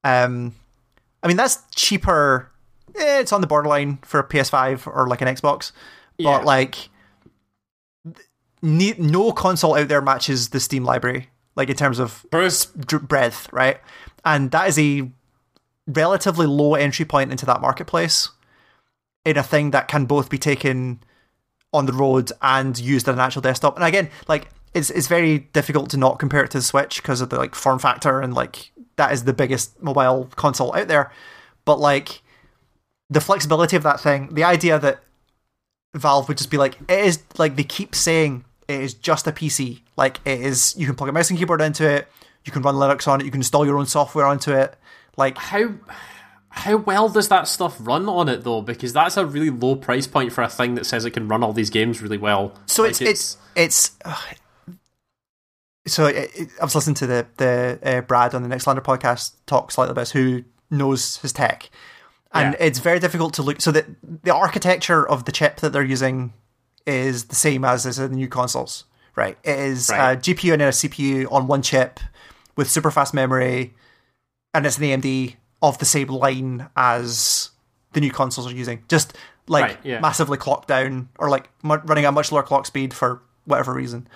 Um, 0.03 0.53
I 1.23 1.27
mean 1.27 1.37
that's 1.37 1.59
cheaper. 1.75 2.51
eh, 2.95 3.19
it's 3.19 3.31
on 3.33 3.41
the 3.41 3.47
borderline 3.47 3.99
for 4.03 4.19
a 4.19 4.23
PS5 4.23 4.87
or 4.87 5.07
like 5.07 5.21
an 5.21 5.27
Xbox, 5.27 5.71
Yeah. 6.17 6.31
but 6.37 6.45
like 6.45 6.89
ne- 8.61 8.95
no 8.97 9.31
console 9.31 9.75
out 9.75 9.87
there 9.87 10.01
matches 10.01 10.49
the 10.49 10.59
Steam 10.59 10.83
library, 10.83 11.29
like 11.55 11.69
in 11.69 11.75
terms 11.75 11.99
of 11.99 12.25
Bruce, 12.31 12.65
breadth, 12.65 13.49
right? 13.51 13.79
And 14.25 14.51
that 14.51 14.67
is 14.69 14.79
a 14.79 15.09
relatively 15.87 16.45
low 16.47 16.75
entry 16.75 17.05
point 17.05 17.31
into 17.31 17.45
that 17.45 17.61
marketplace 17.61 18.29
in 19.25 19.37
a 19.37 19.43
thing 19.43 19.71
that 19.71 19.87
can 19.87 20.05
both 20.05 20.29
be 20.29 20.37
taken 20.37 20.99
on 21.73 21.85
the 21.85 21.93
road 21.93 22.31
and 22.41 22.77
used 22.79 23.07
on 23.09 23.15
an 23.15 23.21
actual 23.21 23.41
desktop. 23.41 23.75
And 23.75 23.85
again, 23.85 24.09
like 24.27 24.47
it's 24.73 24.89
it's 24.89 25.07
very 25.07 25.39
difficult 25.39 25.89
to 25.91 25.97
not 25.97 26.19
compare 26.19 26.43
it 26.43 26.51
to 26.51 26.57
the 26.59 26.63
Switch 26.63 27.01
because 27.01 27.21
of 27.21 27.29
the 27.29 27.37
like 27.37 27.55
form 27.55 27.79
factor 27.79 28.21
and 28.21 28.33
like 28.33 28.71
that 28.97 29.11
is 29.11 29.23
the 29.23 29.33
biggest 29.33 29.81
mobile 29.81 30.29
console 30.35 30.75
out 30.75 30.87
there. 30.87 31.11
But 31.65 31.79
like 31.79 32.21
the 33.09 33.21
flexibility 33.21 33.75
of 33.75 33.83
that 33.83 33.99
thing, 33.99 34.33
the 34.33 34.43
idea 34.43 34.77
that 34.79 34.99
Valve 35.95 36.27
would 36.27 36.37
just 36.37 36.51
be 36.51 36.57
like, 36.57 36.77
it 36.89 37.05
is 37.05 37.23
like 37.37 37.55
they 37.55 37.63
keep 37.63 37.95
saying 37.95 38.43
it 38.67 38.81
is 38.81 38.93
just 38.93 39.27
a 39.27 39.31
PC. 39.31 39.81
Like 39.95 40.19
it 40.25 40.41
is, 40.41 40.75
you 40.77 40.85
can 40.85 40.95
plug 40.95 41.09
a 41.09 41.13
mouse 41.13 41.29
and 41.29 41.39
keyboard 41.39 41.61
into 41.61 41.89
it, 41.89 42.07
you 42.45 42.51
can 42.51 42.61
run 42.61 42.75
Linux 42.75 43.07
on 43.07 43.21
it, 43.21 43.25
you 43.25 43.31
can 43.31 43.39
install 43.39 43.65
your 43.65 43.77
own 43.77 43.85
software 43.85 44.25
onto 44.25 44.51
it. 44.51 44.75
Like 45.15 45.37
how 45.37 45.73
how 46.49 46.77
well 46.77 47.07
does 47.07 47.29
that 47.29 47.47
stuff 47.47 47.77
run 47.79 48.09
on 48.09 48.29
it 48.29 48.43
though? 48.43 48.61
Because 48.61 48.93
that's 48.93 49.17
a 49.17 49.25
really 49.25 49.49
low 49.49 49.75
price 49.75 50.07
point 50.07 50.33
for 50.33 50.43
a 50.43 50.49
thing 50.49 50.75
that 50.75 50.85
says 50.85 51.05
it 51.05 51.11
can 51.11 51.27
run 51.27 51.43
all 51.43 51.53
these 51.53 51.69
games 51.69 52.01
really 52.01 52.17
well. 52.17 52.53
so, 52.65 52.83
Like, 52.83 52.91
it's 52.91 53.01
it's 53.01 53.37
it's. 53.55 53.91
uh, 54.03 54.17
so 55.87 56.05
it, 56.05 56.29
it- 56.35 56.49
I 56.61 56.63
was 56.65 56.75
listening 56.75 56.95
to 56.95 57.07
the 57.07 57.27
the 57.37 57.79
uh, 57.83 58.01
Brad 58.01 58.33
on 58.35 58.43
the 58.43 58.49
Nextlander 58.49 58.83
podcast 58.83 59.33
talk 59.45 59.71
slightly 59.71 59.91
about 59.91 60.09
who 60.09 60.43
knows 60.69 61.17
his 61.17 61.33
tech, 61.33 61.69
and 62.33 62.53
Yeah. 62.53 62.65
it's 62.67 62.79
very 62.79 62.99
difficult 62.99 63.33
to 63.35 63.41
look. 63.41 63.61
So 63.61 63.71
that 63.71 63.85
the 64.23 64.33
architecture 64.33 65.07
of 65.07 65.25
the 65.25 65.31
chip 65.31 65.57
that 65.61 65.71
they're 65.73 65.83
using 65.83 66.33
is 66.85 67.25
the 67.25 67.35
same 67.35 67.65
as 67.65 67.85
is 67.85 67.99
in 67.99 68.11
the 68.11 68.17
new 68.17 68.27
consoles, 68.29 68.85
right? 69.15 69.37
It 69.43 69.59
is 69.59 69.89
Right. 69.89 70.13
a 70.13 70.17
GPU 70.17 70.53
and 70.53 70.61
a 70.61 70.69
CPU 70.71 71.27
on 71.31 71.47
one 71.47 71.61
chip 71.61 71.99
with 72.55 72.69
super 72.69 72.91
fast 72.91 73.13
memory, 73.13 73.73
and 74.53 74.65
it's 74.65 74.77
an 74.77 74.83
AMD 74.83 75.35
of 75.61 75.77
the 75.79 75.85
same 75.85 76.07
line 76.07 76.69
as 76.75 77.49
the 77.93 77.99
new 78.01 78.11
consoles 78.11 78.47
are 78.47 78.53
using. 78.55 78.83
Just 78.87 79.17
like 79.47 79.63
Right, 79.63 79.77
yeah. 79.83 79.99
massively 79.99 80.37
clocked 80.37 80.67
down 80.67 81.09
or 81.19 81.29
like 81.29 81.49
running 81.63 82.05
at 82.05 82.13
much 82.13 82.31
lower 82.31 82.43
clock 82.43 82.65
speed 82.65 82.93
for 82.93 83.21
whatever 83.45 83.73
reason, 83.73 84.07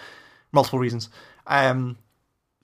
multiple 0.51 0.77
reasons. 0.79 1.09
Um, 1.51 1.97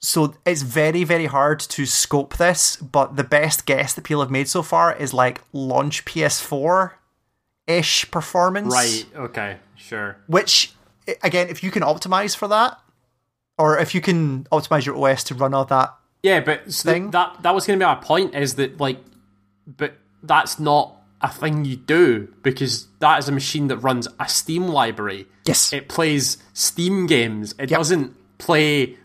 so 0.00 0.34
it's 0.46 0.62
very 0.62 1.04
very 1.04 1.26
hard 1.26 1.60
to 1.60 1.84
scope 1.86 2.36
this, 2.36 2.76
but 2.76 3.16
the 3.16 3.24
best 3.24 3.66
guess 3.66 3.94
that 3.94 4.02
people 4.02 4.22
have 4.22 4.30
made 4.30 4.48
so 4.48 4.62
far 4.62 4.94
is 4.96 5.12
like 5.12 5.42
launch 5.52 6.04
PS4 6.04 6.92
ish 7.66 8.10
performance, 8.10 8.72
right. 8.72 9.06
Okay. 9.14 9.56
Sure. 9.76 10.16
Which 10.26 10.72
again, 11.22 11.48
if 11.48 11.62
you 11.62 11.70
can 11.70 11.82
optimize 11.82 12.36
for 12.36 12.48
that, 12.48 12.78
or 13.58 13.78
if 13.78 13.94
you 13.94 14.00
can 14.00 14.44
optimize 14.52 14.86
your 14.86 14.96
OS 14.96 15.24
to 15.24 15.34
run 15.34 15.52
all 15.54 15.64
that, 15.66 15.94
Yeah, 16.22 16.40
but 16.40 16.72
so 16.72 16.90
Thing? 16.92 17.10
that 17.10 17.42
that 17.42 17.54
was 17.54 17.66
going 17.66 17.78
to 17.78 17.84
be 17.84 17.88
my 17.88 17.96
point. 17.96 18.34
Is 18.34 18.54
that 18.54 18.80
like, 18.80 18.98
but 19.66 19.94
that's 20.22 20.58
not 20.58 20.94
a 21.20 21.28
thing 21.28 21.64
you 21.64 21.74
do 21.76 22.32
because 22.42 22.86
that 23.00 23.18
is 23.18 23.28
a 23.28 23.32
machine 23.32 23.66
that 23.68 23.78
runs 23.78 24.06
a 24.20 24.28
Steam 24.28 24.68
library. 24.68 25.26
yes, 25.44 25.72
It 25.72 25.88
plays 25.88 26.38
Steam 26.54 27.06
games. 27.08 27.52
It 27.58 27.70
Yep. 27.70 27.78
doesn't 27.80 28.16
play 28.38 28.96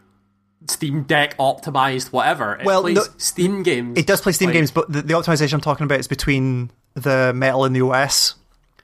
Steam 0.70 1.04
Deck 1.04 1.38
optimized 1.38 2.12
whatever. 2.14 2.56
It 2.56 2.66
Well, 2.66 2.82
plays 2.82 2.96
no- 2.96 3.04
Steam 3.18 3.64
games. 3.64 3.98
It 3.98 4.08
does 4.08 4.22
play 4.22 4.32
Steam 4.32 4.48
Like- 4.48 4.54
games, 4.54 4.72
but 4.72 4.92
the, 4.92 5.02
the 5.02 5.14
optimization 5.14 5.54
I'm 5.54 5.62
talking 5.62 5.84
about 5.86 6.00
is 6.00 6.08
between 6.08 6.72
the 6.94 7.34
metal 7.34 7.66
and 7.66 7.76
the 7.76 7.82
OS. 7.82 8.36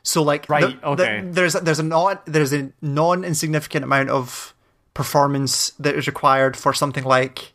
So 0.04 0.24
like, 0.24 0.50
Right, 0.50 0.80
the- 0.82 0.88
okay. 0.90 1.22
there's 1.24 1.54
there's 1.54 1.80
a 1.80 1.84
non 1.84 2.20
there's 2.26 2.54
a 2.54 2.72
non 2.82 3.24
insignificant 3.24 3.84
amount 3.84 4.10
of 4.10 4.54
performance 4.94 5.72
that 5.80 5.96
is 5.96 6.08
required 6.08 6.58
for 6.58 6.74
something 6.74 7.04
like 7.04 7.54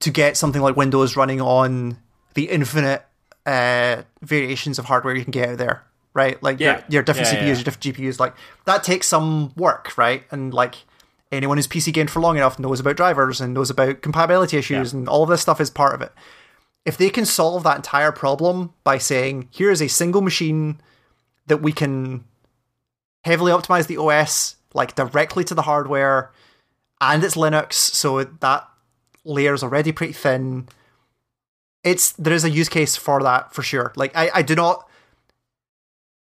to 0.00 0.10
get 0.10 0.36
something 0.36 0.62
like 0.62 0.76
Windows 0.76 1.16
running 1.16 1.40
on 1.40 1.98
the 2.34 2.48
infinite 2.50 3.04
uh, 3.46 4.02
variations 4.22 4.78
of 4.78 4.86
hardware 4.86 5.14
you 5.14 5.22
can 5.24 5.30
get 5.30 5.50
out 5.50 5.58
there, 5.58 5.84
right? 6.20 6.42
Like 6.42 6.60
Yeah. 6.60 6.66
your, 6.72 6.84
your 6.94 7.02
different 7.02 7.28
Yeah, 7.28 7.34
CPUs, 7.34 7.40
yeah. 7.48 7.54
your 7.54 7.64
different 7.64 7.80
GPUs, 7.96 8.20
like 8.20 8.34
that 8.66 8.84
takes 8.84 9.06
some 9.08 9.52
work, 9.56 9.96
right? 9.96 10.22
And 10.30 10.52
like 10.52 10.74
anyone 11.32 11.56
who's 11.58 11.66
PC 11.68 11.92
gamed 11.92 12.10
for 12.10 12.20
long 12.20 12.36
enough 12.36 12.58
knows 12.58 12.80
about 12.80 12.96
drivers 12.96 13.40
and 13.40 13.54
knows 13.54 13.70
about 13.70 14.02
compatibility 14.02 14.56
issues, 14.58 14.92
and 14.92 15.08
all 15.08 15.22
of 15.22 15.28
this 15.30 15.40
stuff 15.42 15.60
is 15.60 15.70
part 15.70 15.94
of 15.94 16.02
it. 16.02 16.12
If 16.84 16.96
they 16.96 17.10
can 17.10 17.24
solve 17.26 17.62
that 17.64 17.76
entire 17.76 18.12
problem 18.12 18.72
by 18.84 18.98
saying, 18.98 19.48
here 19.50 19.70
is 19.70 19.80
a 19.82 19.88
single 19.88 20.22
machine 20.22 20.80
that 21.46 21.62
we 21.62 21.72
can 21.72 22.24
heavily 23.24 23.52
optimize 23.52 23.86
the 23.86 23.96
OS 23.98 24.56
like 24.72 24.94
directly 24.94 25.44
to 25.44 25.54
the 25.54 25.62
hardware, 25.62 26.30
and 27.00 27.24
it's 27.24 27.34
Linux, 27.36 27.72
so 27.74 28.22
that 28.24 28.68
layer 29.24 29.54
is 29.54 29.62
already 29.62 29.92
pretty 29.92 30.12
thin. 30.12 30.68
It's 31.82 32.12
there 32.12 32.34
is 32.34 32.44
a 32.44 32.50
use 32.50 32.68
case 32.68 32.96
for 32.96 33.22
that 33.22 33.54
for 33.54 33.62
sure. 33.62 33.92
Like 33.96 34.12
I, 34.16 34.30
I 34.34 34.42
do 34.42 34.54
not 34.54 34.86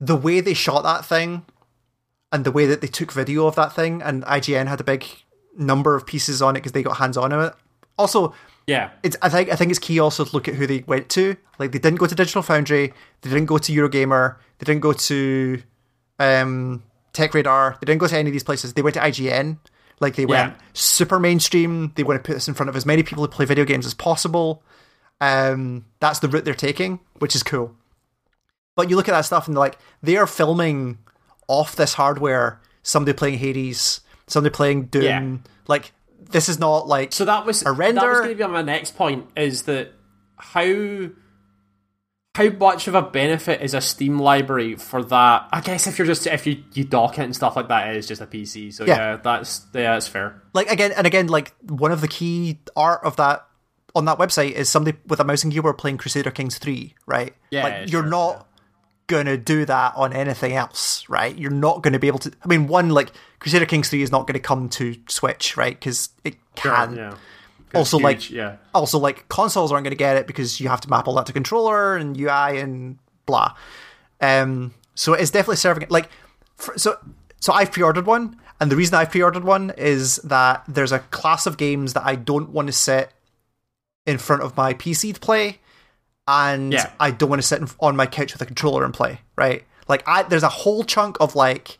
the 0.00 0.16
way 0.16 0.40
they 0.40 0.54
shot 0.54 0.82
that 0.82 1.04
thing 1.04 1.44
and 2.30 2.44
the 2.44 2.52
way 2.52 2.66
that 2.66 2.80
they 2.80 2.86
took 2.86 3.12
video 3.12 3.46
of 3.46 3.54
that 3.56 3.72
thing 3.72 4.02
and 4.02 4.24
IGN 4.24 4.66
had 4.66 4.80
a 4.80 4.84
big 4.84 5.04
number 5.56 5.94
of 5.96 6.06
pieces 6.06 6.40
on 6.40 6.54
it 6.56 6.60
because 6.60 6.72
they 6.72 6.82
got 6.82 6.98
hands 6.98 7.16
on 7.16 7.32
it. 7.32 7.54
Also, 7.98 8.32
yeah. 8.66 8.90
it's 9.02 9.16
I 9.22 9.28
think 9.28 9.50
I 9.50 9.56
think 9.56 9.70
it's 9.70 9.78
key 9.80 9.98
also 9.98 10.24
to 10.24 10.32
look 10.32 10.46
at 10.46 10.54
who 10.54 10.66
they 10.66 10.84
went 10.86 11.08
to. 11.10 11.36
Like 11.58 11.72
they 11.72 11.78
didn't 11.78 11.98
go 11.98 12.06
to 12.06 12.14
Digital 12.14 12.42
Foundry, 12.42 12.92
they 13.22 13.30
didn't 13.30 13.46
go 13.46 13.58
to 13.58 13.72
Eurogamer, 13.72 14.36
they 14.58 14.64
didn't 14.64 14.82
go 14.82 14.92
to 14.92 15.62
um, 16.20 16.82
Tech 17.12 17.34
Radar, 17.34 17.76
they 17.80 17.86
didn't 17.86 18.00
go 18.00 18.06
to 18.06 18.16
any 18.16 18.28
of 18.28 18.32
these 18.32 18.44
places. 18.44 18.74
They 18.74 18.82
went 18.82 18.94
to 18.94 19.00
IGN. 19.00 19.58
Like 20.00 20.14
they 20.14 20.26
went 20.26 20.52
Yeah. 20.52 20.58
super 20.74 21.18
mainstream. 21.18 21.92
They 21.96 22.04
want 22.04 22.22
to 22.22 22.26
put 22.26 22.34
this 22.34 22.46
in 22.46 22.54
front 22.54 22.70
of 22.70 22.76
as 22.76 22.86
many 22.86 23.02
people 23.02 23.24
who 23.24 23.28
play 23.28 23.46
video 23.46 23.64
games 23.64 23.84
as 23.84 23.94
possible. 23.94 24.62
Um, 25.20 25.86
that's 25.98 26.20
the 26.20 26.28
route 26.28 26.44
they're 26.44 26.54
taking, 26.54 27.00
which 27.18 27.34
is 27.34 27.42
cool. 27.42 27.74
But 28.78 28.88
you 28.90 28.94
look 28.96 29.08
at 29.08 29.12
that 29.12 29.22
stuff 29.26 29.48
and 29.48 29.56
they're 29.56 29.60
like 29.60 29.76
they 30.02 30.16
are 30.16 30.26
filming 30.26 30.98
off 31.48 31.74
this 31.74 31.94
hardware. 31.94 32.60
Somebody 32.84 33.14
playing 33.18 33.38
Hades, 33.40 34.00
somebody 34.28 34.54
playing 34.54 34.84
Doom. 34.86 35.02
Yeah. 35.02 35.36
Like 35.66 35.92
this 36.30 36.48
is 36.48 36.58
not 36.60 36.86
like 36.86 37.12
So 37.12 37.24
that 37.24 37.44
was 37.44 37.64
A 37.66 37.72
render- 37.72 38.00
That 38.00 38.08
was 38.08 38.18
going 38.20 38.38
to 38.38 38.46
be 38.46 38.50
my 38.52 38.62
next 38.62 38.96
point. 38.96 39.26
Is 39.36 39.62
that 39.64 39.92
how 40.36 41.08
how 42.34 42.50
much 42.50 42.86
of 42.86 42.94
a 42.94 43.02
benefit 43.02 43.62
is 43.62 43.74
a 43.74 43.80
Steam 43.80 44.18
library 44.20 44.76
for 44.76 45.02
that? 45.02 45.48
I 45.50 45.60
guess 45.60 45.86
if 45.88 45.98
you're 45.98 46.06
just 46.06 46.26
if 46.28 46.46
you 46.46 46.62
you 46.72 46.84
dock 46.84 47.18
it 47.18 47.22
and 47.22 47.34
stuff 47.34 47.56
like 47.56 47.68
that, 47.68 47.88
it 47.90 47.96
is 47.96 48.06
just 48.06 48.20
a 48.22 48.26
PC. 48.26 48.72
So 48.72 48.84
Yeah. 48.86 48.96
yeah, 48.96 49.16
that's 49.16 49.66
yeah, 49.74 49.94
that's 49.94 50.06
fair. 50.06 50.40
like 50.54 50.70
again 50.70 50.92
and 50.96 51.06
again 51.06 51.26
like 51.26 51.52
one 51.68 51.90
of 51.90 52.00
the 52.00 52.08
key 52.08 52.60
art 52.76 53.00
of 53.02 53.16
that 53.16 53.44
on 53.94 54.04
that 54.04 54.18
website 54.18 54.52
is 54.52 54.68
somebody 54.68 54.96
with 55.06 55.18
a 55.18 55.24
mouse 55.24 55.42
and 55.42 55.52
keyboard 55.52 55.78
playing 55.78 55.96
crusader 55.96 56.30
kings 56.30 56.58
3 56.58 56.94
right 57.06 57.34
Yeah, 57.50 57.62
like 57.64 57.90
you're 57.90 58.02
sure, 58.02 58.10
not 58.10 58.47
gonna 59.08 59.36
do 59.36 59.64
that 59.64 59.92
on 59.96 60.12
anything 60.12 60.52
else 60.52 61.08
right 61.08 61.36
you're 61.36 61.50
not 61.50 61.82
gonna 61.82 61.98
be 61.98 62.06
able 62.06 62.18
to 62.20 62.32
i 62.44 62.46
mean 62.46 62.68
one 62.68 62.90
like 62.90 63.10
crusader 63.40 63.66
kings 63.66 63.88
3 63.88 64.02
is 64.02 64.12
not 64.12 64.26
gonna 64.26 64.38
come 64.38 64.68
to 64.68 64.94
switch 65.08 65.56
right 65.56 65.78
because 65.78 66.10
it 66.24 66.36
can 66.54 66.96
yeah. 66.96 67.14
also 67.74 67.98
Huge, 67.98 68.04
like 68.04 68.30
yeah. 68.30 68.56
also 68.74 68.98
like 68.98 69.28
consoles 69.28 69.72
aren't 69.72 69.84
going 69.84 69.92
to 69.92 69.96
get 69.96 70.16
it 70.16 70.26
because 70.26 70.60
you 70.60 70.68
have 70.68 70.80
to 70.82 70.90
map 70.90 71.06
all 71.06 71.14
that 71.14 71.26
to 71.26 71.32
controller 71.32 71.96
and 71.96 72.18
UI 72.18 72.58
and 72.58 72.98
blah. 73.28 73.54
Um, 74.20 74.74
so 74.94 75.12
it's 75.12 75.30
definitely 75.30 75.56
serving 75.56 75.84
it. 75.84 75.90
Like, 75.92 76.10
for, 76.56 76.76
so 76.76 76.98
so 77.40 77.52
I've 77.52 77.70
pre-ordered 77.70 78.06
one, 78.06 78.36
and 78.60 78.72
the 78.72 78.76
reason 78.76 78.96
I've 78.96 79.12
pre-ordered 79.12 79.44
one 79.44 79.72
is 79.76 80.16
that 80.24 80.64
there's 80.66 80.90
a 80.90 80.98
class 80.98 81.46
of 81.46 81.56
games 81.56 81.92
that 81.92 82.04
I 82.04 82.16
don't 82.16 82.50
want 82.50 82.66
to 82.66 82.72
sit 82.72 83.12
in 84.06 84.18
front 84.18 84.42
of 84.42 84.56
my 84.56 84.74
PC 84.74 85.14
to 85.14 85.20
play, 85.20 85.60
and 86.28 86.72
Yeah. 86.72 86.90
I 87.00 87.10
don't 87.10 87.28
want 87.30 87.42
to 87.42 87.46
sit 87.48 87.60
on 87.80 87.96
my 87.96 88.06
couch 88.06 88.32
with 88.32 88.42
a 88.42 88.46
controller 88.46 88.84
and 88.84 88.94
play. 88.94 89.20
Right? 89.36 89.64
Like, 89.88 90.04
I 90.06 90.22
there's 90.22 90.42
a 90.44 90.48
whole 90.48 90.84
chunk 90.84 91.16
of 91.18 91.34
like. 91.34 91.78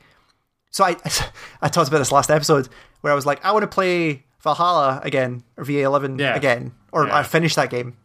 So 0.71 0.83
I 0.85 0.97
I 1.63 1.69
talked 1.69 1.89
about 1.89 1.99
this 1.99 2.11
last 2.11 2.31
episode 2.31 2.69
where 3.03 3.13
I 3.13 3.17
was 3.17 3.27
like, 3.27 3.45
I 3.45 3.53
want 3.53 3.63
to 3.63 3.69
play 3.69 4.25
Valhalla 4.43 5.01
again 5.05 5.45
or 5.57 5.65
VA11 5.65 6.19
Yeah. 6.19 6.35
again, 6.35 6.73
or 6.91 7.07
Yeah. 7.07 7.17
I 7.19 7.23
finished 7.23 7.55
that 7.57 7.71
game 7.71 7.97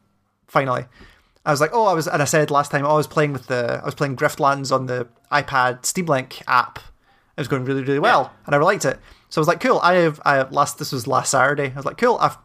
finally. 0.47 0.85
I 1.45 1.51
was 1.51 1.59
like, 1.59 1.71
oh, 1.73 1.87
I 1.87 1.93
was, 1.93 2.07
and 2.07 2.21
I 2.21 2.25
said 2.25 2.51
last 2.51 2.71
time, 2.71 2.85
oh, 2.85 2.91
I 2.91 2.95
was 2.95 3.07
playing 3.07 3.33
with 3.33 3.47
the, 3.47 3.81
I 3.81 3.85
was 3.85 3.95
playing 3.95 4.15
Griftlands 4.15 4.71
on 4.71 4.85
the 4.85 5.07
iPad 5.29 5.85
Steam 5.85 6.05
Link 6.05 6.41
app. 6.47 6.77
It 6.77 7.41
was 7.41 7.49
going 7.49 7.65
really, 7.65 7.81
really 7.83 7.99
well, 7.99 8.31
and 8.45 8.55
I 8.55 8.59
liked 8.59 8.85
it. 8.85 8.97
So 9.29 9.39
I 9.39 9.41
was 9.41 9.47
like, 9.49 9.59
cool. 9.59 9.79
I 9.83 9.95
have, 9.95 10.21
I 10.23 10.35
have 10.35 10.53
last, 10.53 10.77
this 10.79 10.91
was 10.93 11.05
last 11.05 11.31
Saturday. 11.31 11.71
I 11.71 11.75
was 11.75 11.83
like, 11.85 11.97
cool. 11.97 12.17
I've 12.21 12.37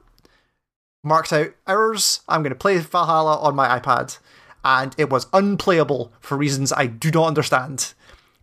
marked 1.03 1.33
out 1.33 1.51
hours. 1.67 2.21
I'm 2.29 2.43
going 2.43 2.51
to 2.51 2.57
play 2.57 2.79
Valhalla 2.79 3.39
on 3.39 3.55
my 3.55 3.79
iPad, 3.79 4.19
and 4.65 4.95
it 4.99 5.11
was 5.11 5.27
unplayable 5.33 6.13
for 6.21 6.37
reasons 6.37 6.73
I 6.73 6.87
do 6.87 7.11
not 7.11 7.27
understand. 7.27 7.95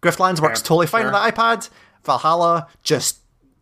Griftlands 0.01 0.39
works 0.39 0.61
Fair, 0.61 0.67
totally 0.67 0.87
fine 0.87 1.03
fair. 1.03 1.13
on 1.13 1.25
the 1.25 1.31
iPad. 1.31 1.69
Valhalla 2.03 2.67
just 2.83 3.19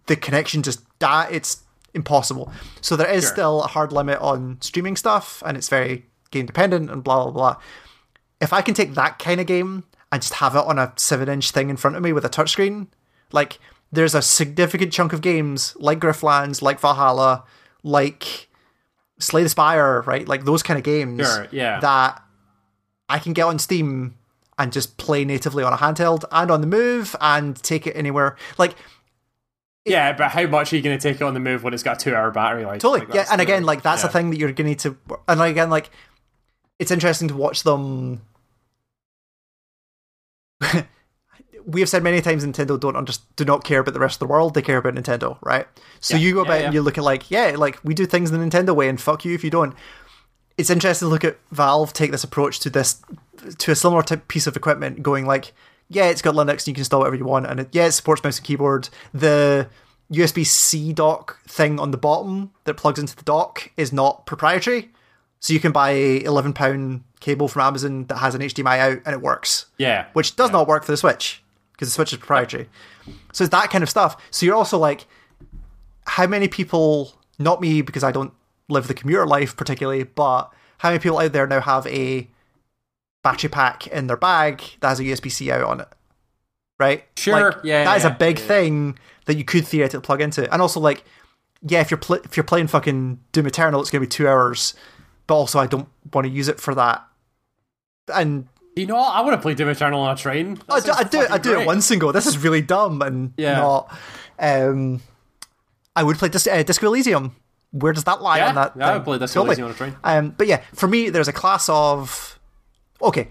the 0.07 0.15
connection 0.15 0.61
just 0.63 0.81
die. 0.99 1.29
It's 1.31 1.63
impossible. 1.93 2.51
So 2.81 2.95
there 2.95 3.09
is 3.09 3.23
Sure. 3.23 3.31
still 3.33 3.63
a 3.63 3.67
hard 3.67 3.91
limit 3.93 4.19
on 4.19 4.57
streaming 4.61 4.95
stuff, 4.97 5.41
and 5.45 5.55
it's 5.55 5.69
very 5.69 6.05
game 6.31 6.45
dependent 6.45 6.89
and 6.89 7.03
blah 7.03 7.23
blah 7.23 7.31
blah. 7.31 7.55
If 8.41 8.51
I 8.51 8.61
can 8.61 8.73
take 8.73 8.93
that 8.95 9.19
kind 9.19 9.39
of 9.39 9.47
game 9.47 9.85
and 10.11 10.21
just 10.21 10.35
have 10.35 10.55
it 10.55 10.65
on 10.65 10.77
a 10.77 10.91
seven 10.97 11.29
inch 11.29 11.51
thing 11.51 11.69
in 11.69 11.77
front 11.77 11.95
of 11.95 12.03
me 12.03 12.11
with 12.11 12.25
a 12.25 12.29
touchscreen, 12.29 12.87
like 13.31 13.59
there's 13.91 14.15
a 14.15 14.21
significant 14.21 14.91
chunk 14.91 15.13
of 15.13 15.21
games 15.21 15.77
like 15.79 15.99
Griftlands, 15.99 16.61
like 16.61 16.79
Valhalla, 16.79 17.45
like 17.83 18.49
Slay 19.19 19.43
the 19.43 19.49
Spire, 19.49 20.01
right? 20.01 20.27
Like 20.27 20.45
those 20.45 20.63
kind 20.63 20.77
of 20.77 20.83
games 20.83 21.25
Sure, 21.25 21.47
yeah. 21.51 21.79
that 21.79 22.21
I 23.09 23.19
can 23.19 23.33
get 23.33 23.43
on 23.43 23.59
Steam 23.59 24.15
and 24.57 24.71
just 24.71 24.97
play 24.97 25.25
natively 25.25 25.63
on 25.63 25.73
a 25.73 25.77
handheld 25.77 26.25
and 26.31 26.51
on 26.51 26.61
the 26.61 26.67
move 26.67 27.15
and 27.21 27.55
take 27.63 27.87
it 27.87 27.95
anywhere. 27.95 28.35
Like 28.57 28.75
Yeah, 29.85 30.13
but 30.13 30.31
how 30.31 30.45
much 30.47 30.71
are 30.71 30.75
you 30.75 30.81
going 30.81 30.97
to 30.97 31.01
take 31.01 31.17
it 31.21 31.23
on 31.23 31.33
the 31.33 31.39
move 31.39 31.63
when 31.63 31.73
it's 31.73 31.83
got 31.83 32.01
a 32.01 32.03
two 32.03 32.15
hour 32.15 32.31
battery? 32.31 32.65
Like, 32.65 32.79
totally, 32.79 33.05
like, 33.07 33.15
yeah. 33.15 33.25
And 33.31 33.41
again, 33.41 33.63
like 33.63 33.81
that's 33.81 34.03
yeah. 34.03 34.09
a 34.09 34.11
thing 34.11 34.29
that 34.29 34.37
you're 34.37 34.51
gonna 34.51 34.69
need 34.69 34.79
to. 34.79 34.97
And 35.27 35.39
like, 35.39 35.51
again, 35.51 35.69
like 35.69 35.89
it's 36.79 36.91
interesting 36.91 37.27
to 37.29 37.35
watch 37.35 37.63
them. 37.63 38.21
we 41.65 41.79
have 41.81 41.89
said 41.89 42.03
many 42.03 42.21
times 42.21 42.45
Nintendo 42.45 42.79
don't 42.79 42.95
under, 42.95 43.13
do 43.35 43.45
not 43.45 43.63
care 43.63 43.79
about 43.79 43.93
the 43.93 43.99
rest 43.99 44.15
of 44.15 44.19
the 44.19 44.31
world. 44.31 44.53
They 44.53 44.61
care 44.61 44.77
about 44.77 44.95
Nintendo, 44.95 45.37
right? 45.41 45.67
So 45.99 46.15
Yeah, 46.15 46.21
you 46.23 46.33
go 46.33 46.41
about 46.41 46.59
yeah. 46.59 46.65
and 46.65 46.73
you 46.73 46.81
look 46.81 46.97
at 46.97 47.03
like, 47.03 47.29
yeah, 47.31 47.55
like 47.57 47.79
we 47.83 47.93
do 47.93 48.05
things 48.05 48.31
the 48.31 48.37
Nintendo 48.37 48.75
way, 48.75 48.89
and 48.89 48.99
fuck 48.99 49.23
you 49.25 49.33
if 49.33 49.43
you 49.43 49.49
don't. 49.49 49.73
It's 50.57 50.69
interesting 50.69 51.07
to 51.07 51.09
look 51.09 51.23
at 51.23 51.37
Valve 51.51 51.93
take 51.93 52.11
this 52.11 52.23
approach 52.23 52.59
to 52.61 52.69
this 52.69 53.01
to 53.57 53.71
a 53.71 53.75
similar 53.75 54.03
type 54.03 54.27
piece 54.27 54.45
of 54.47 54.55
equipment, 54.55 55.01
going 55.03 55.25
like, 55.25 55.53
yeah, 55.89 56.05
it's 56.09 56.21
got 56.21 56.35
Linux 56.35 56.59
and 56.61 56.67
you 56.67 56.73
can 56.73 56.81
install 56.81 56.99
whatever 57.01 57.15
you 57.15 57.25
want, 57.25 57.45
and 57.47 57.59
it, 57.61 57.69
yeah, 57.71 57.85
it 57.85 57.91
supports 57.91 58.23
mouse 58.23 58.37
and 58.37 58.45
keyboard. 58.47 58.89
The 59.13 59.67
USB 60.11 60.45
C 60.45 60.93
dock 60.93 61.39
thing 61.47 61.79
on 61.79 61.91
the 61.91 61.97
bottom 61.97 62.51
that 62.65 62.75
plugs 62.75 62.99
into 62.99 63.15
the 63.15 63.23
dock 63.23 63.71
is 63.77 63.91
not 63.91 64.25
proprietary, 64.25 64.91
so 65.39 65.53
you 65.53 65.59
can 65.59 65.71
buy 65.71 65.91
a 65.91 66.23
eleven 66.23 66.53
pound 66.53 67.03
cable 67.19 67.47
from 67.47 67.61
Amazon 67.63 68.05
that 68.07 68.17
has 68.17 68.35
an 68.35 68.41
HDMI 68.41 68.79
out 68.79 68.99
and 69.05 69.13
it 69.15 69.21
works 69.21 69.67
Yeah. 69.77 70.07
which 70.13 70.35
does 70.35 70.51
not 70.51 70.67
work 70.67 70.83
for 70.83 70.91
the 70.91 70.97
Switch 70.97 71.41
because 71.83 71.89
the 71.89 71.95
Switch 71.95 72.13
is 72.13 72.19
proprietary. 72.19 72.69
So 73.33 73.43
it's 73.43 73.51
that 73.51 73.69
kind 73.69 73.83
of 73.83 73.89
stuff. 73.89 74.15
So 74.31 74.45
you're 74.45 74.55
also 74.55 74.77
like, 74.77 75.05
how 76.07 76.25
many 76.27 76.47
people, 76.47 77.13
not 77.37 77.59
me 77.59 77.81
because 77.81 78.03
I 78.03 78.11
don't 78.11 78.33
live 78.69 78.87
the 78.87 78.93
commuter 78.93 79.25
life 79.27 79.57
particularly, 79.57 80.03
but 80.03 80.51
how 80.77 80.89
many 80.89 80.99
people 80.99 81.19
out 81.19 81.33
there 81.33 81.45
now 81.45 81.59
have 81.59 81.85
a 81.87 82.29
battery 83.23 83.49
pack 83.49 83.87
in 83.87 84.07
their 84.07 84.17
bag 84.17 84.63
that 84.79 84.89
has 84.89 84.99
a 84.99 85.03
USB 85.03 85.29
C 85.29 85.51
out 85.51 85.63
on 85.63 85.81
it? 85.81 85.87
Right? 86.79 87.03
Sure, 87.17 87.51
Like, 87.51 87.63
yeah, 87.63 87.83
That 87.83 87.97
is 87.97 88.03
yeah, 88.03 88.11
a 88.11 88.17
big 88.17 88.39
yeah. 88.39 88.45
thing 88.45 88.99
that 89.25 89.35
you 89.37 89.43
could 89.43 89.67
theoretically 89.67 90.05
plug 90.05 90.21
into. 90.21 90.51
And 90.51 90.61
also, 90.61 90.79
like, 90.79 91.03
yeah, 91.61 91.81
if 91.81 91.91
you're 91.91 91.97
pl- 91.97 92.21
if 92.23 92.35
you're 92.37 92.43
playing 92.43 92.67
fucking 92.67 93.19
Doom 93.31 93.47
Eternal, 93.47 93.81
it's 93.81 93.89
going 93.89 94.01
to 94.01 94.07
be 94.07 94.09
two 94.09 94.27
hours. 94.27 94.73
But 95.27 95.35
also, 95.35 95.59
I 95.59 95.67
don't 95.67 95.87
want 96.13 96.25
to 96.25 96.31
use 96.31 96.47
it 96.49 96.59
for 96.59 96.75
that. 96.75 97.05
And 98.13 98.47
You 98.75 98.87
know 98.87 98.95
what? 98.95 99.13
I 99.15 99.21
want 99.21 99.33
to 99.35 99.41
play 99.41 99.53
Doom 99.53 99.69
Eternal 99.69 100.01
on 100.01 100.13
a 100.13 100.17
train. 100.17 100.59
I 100.69 100.79
do, 100.79 100.91
I 100.91 101.03
do, 101.03 101.25
I 101.29 101.37
do 101.37 101.51
it 101.51 101.55
great. 101.55 101.67
once 101.67 101.91
and 101.91 102.01
go. 102.01 102.11
This 102.11 102.25
is 102.25 102.37
really 102.39 102.61
dumb 102.61 103.01
and 103.01 103.33
Yeah. 103.37 103.57
not. 103.59 103.97
Um, 104.39 105.01
I 105.95 106.03
would 106.03 106.17
play 106.17 106.29
Dis- 106.29 106.47
uh, 106.47 106.63
Disco 106.63 106.87
Elysium. 106.87 107.35
Where 107.71 107.93
does 107.93 108.03
that 108.05 108.21
lie 108.21 108.37
Yeah, 108.37 108.49
on 108.49 108.55
that? 108.55 108.73
yeah, 108.75 108.89
I 108.89 108.93
would 108.95 109.03
play 109.03 109.17
Disco 109.19 109.41
Totally. 109.41 109.61
Elysium 109.61 109.67
on 109.67 109.71
a 109.73 109.75
train. 109.77 109.95
Um, 110.03 110.29
but 110.37 110.47
yeah, 110.47 110.61
for 110.73 110.87
me, 110.87 111.09
there's 111.09 111.27
a 111.27 111.33
class 111.33 111.69
of. 111.69 112.39
Okay, 113.01 113.29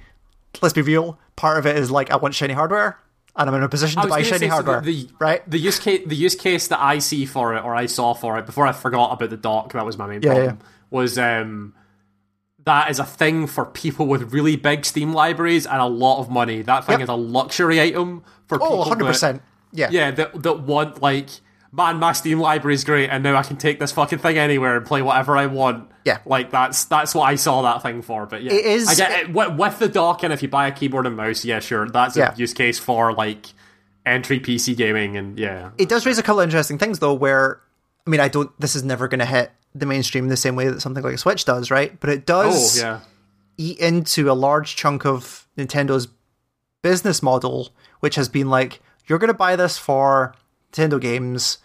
let's 0.60 0.74
be 0.74 0.82
real. 0.82 1.19
Part 1.36 1.59
of 1.59 1.66
it 1.66 1.77
is 1.77 1.90
like 1.90 2.10
I 2.10 2.16
want 2.16 2.35
shiny 2.35 2.55
hardware, 2.55 2.98
and 3.36 3.48
I'm 3.48 3.55
in 3.56 3.62
a 3.62 3.69
position 3.69 4.01
to 4.02 4.09
buy 4.09 4.23
shiny 4.23 4.39
say, 4.39 4.47
so 4.48 4.52
hardware. 4.55 4.81
the, 4.81 5.06
the, 5.06 5.12
right? 5.19 5.48
The 5.51 5.59
use 5.59 5.78
case, 5.81 6.02
the 6.06 6.14
use 6.16 6.35
case 6.35 6.69
that 6.69 6.81
I 6.81 6.98
see 6.98 7.24
for 7.24 7.55
it, 7.56 7.64
or 7.64 7.74
I 7.74 7.86
saw 7.86 8.14
for 8.14 8.39
it 8.39 8.47
before 8.47 8.66
I 8.66 8.73
forgot 8.73 9.12
about 9.12 9.31
the 9.31 9.36
dock. 9.36 9.73
That 9.73 9.86
was 9.86 9.97
my 9.98 10.06
main 10.06 10.23
Yeah, 10.23 10.35
problem. 10.35 10.59
Was 10.90 11.19
um, 11.19 11.74
that 12.64 12.90
is 12.90 12.98
a 12.98 13.05
thing 13.05 13.47
for 13.47 13.64
people 13.64 14.06
with 14.06 14.32
really 14.32 14.56
big 14.56 14.84
Steam 14.84 15.12
libraries 15.12 15.66
and 15.66 15.80
a 15.80 15.86
lot 15.86 16.20
of 16.20 16.30
money. 16.30 16.62
That 16.62 16.84
thing 16.84 16.94
Yep. 17.01 17.02
is 17.02 17.09
a 17.09 17.14
luxury 17.14 17.80
item 17.80 18.22
for 18.47 18.56
Oh, 18.62 18.64
people. 18.66 18.78
100 18.80 19.05
that- 19.05 19.09
percent. 19.09 19.43
Yeah. 19.72 19.89
Yeah, 19.90 20.10
that 20.12 20.43
that 20.43 20.60
want 20.60 21.01
like, 21.02 21.28
man, 21.72 21.97
my 21.98 22.12
Steam 22.12 22.39
library 22.39 22.74
is 22.74 22.84
great, 22.84 23.09
and 23.10 23.24
now 23.24 23.36
I 23.36 23.43
can 23.43 23.56
take 23.56 23.80
this 23.80 23.90
fucking 23.93 24.18
thing 24.18 24.36
anywhere 24.39 24.76
and 24.76 24.84
play 24.86 25.02
whatever 25.02 25.36
I 25.36 25.47
want. 25.47 25.89
Yeah. 26.05 26.18
like 26.26 26.51
that's 26.51 26.84
that's 26.86 27.14
what 27.14 27.22
I 27.22 27.36
saw 27.36 27.62
that 27.62 27.80
thing 27.82 28.02
for. 28.02 28.26
But 28.26 28.43
yeah, 28.43 28.52
It 28.52 28.64
is- 28.64 28.89
I 28.89 28.94
get 28.97 29.10
it, 29.20 29.32
with, 29.32 29.55
with 29.56 29.78
the 29.78 29.89
dock, 29.89 30.24
and 30.24 30.32
if 30.32 30.43
you 30.43 30.48
buy 30.48 30.66
a 30.66 30.72
keyboard 30.72 31.06
and 31.06 31.16
mouse, 31.16 31.44
yeah, 31.44 31.60
sure, 31.60 31.89
that's 31.89 32.16
Yeah. 32.16 32.32
a 32.34 32.36
use 32.36 32.52
case 32.52 32.78
for 32.78 33.12
like 33.12 33.47
entry 34.05 34.40
PC 34.40 34.76
gaming, 34.76 35.16
and 35.16 35.39
yeah, 35.39 35.70
It 35.78 35.89
does 35.89 36.05
raise 36.05 36.18
a 36.18 36.22
couple 36.24 36.40
of 36.40 36.44
interesting 36.44 36.76
things 36.76 36.98
though, 36.98 37.14
where 37.14 37.60
I 38.05 38.10
mean, 38.10 38.18
I 38.20 38.26
don't. 38.28 38.51
This 38.60 38.74
is 38.74 38.82
never 38.82 39.06
going 39.06 39.20
to 39.20 39.24
hit 39.26 39.52
the 39.74 39.86
mainstream 39.86 40.24
in 40.24 40.31
the 40.31 40.36
same 40.36 40.57
way 40.57 40.69
that 40.69 40.81
something 40.81 41.03
like 41.03 41.15
a 41.15 41.19
Switch 41.19 41.44
does, 41.44 41.70
right? 41.70 41.99
But 42.01 42.11
it 42.11 42.31
oh 42.31 42.44
does. 42.44 42.78
yeah, 42.78 43.01
eat 43.57 43.78
into 43.78 44.31
a 44.31 44.35
large 44.35 44.77
chunk 44.77 45.05
of 45.07 45.47
Nintendo's 45.57 46.09
business 46.82 47.23
model, 47.23 47.70
which 48.01 48.16
has 48.16 48.28
been 48.28 48.51
like, 48.51 48.81
you're 49.07 49.19
going 49.19 49.28
to 49.28 49.35
buy 49.35 49.57
this 49.57 49.78
for 49.78 50.35
Nintendo 50.73 51.01
games, 51.01 51.59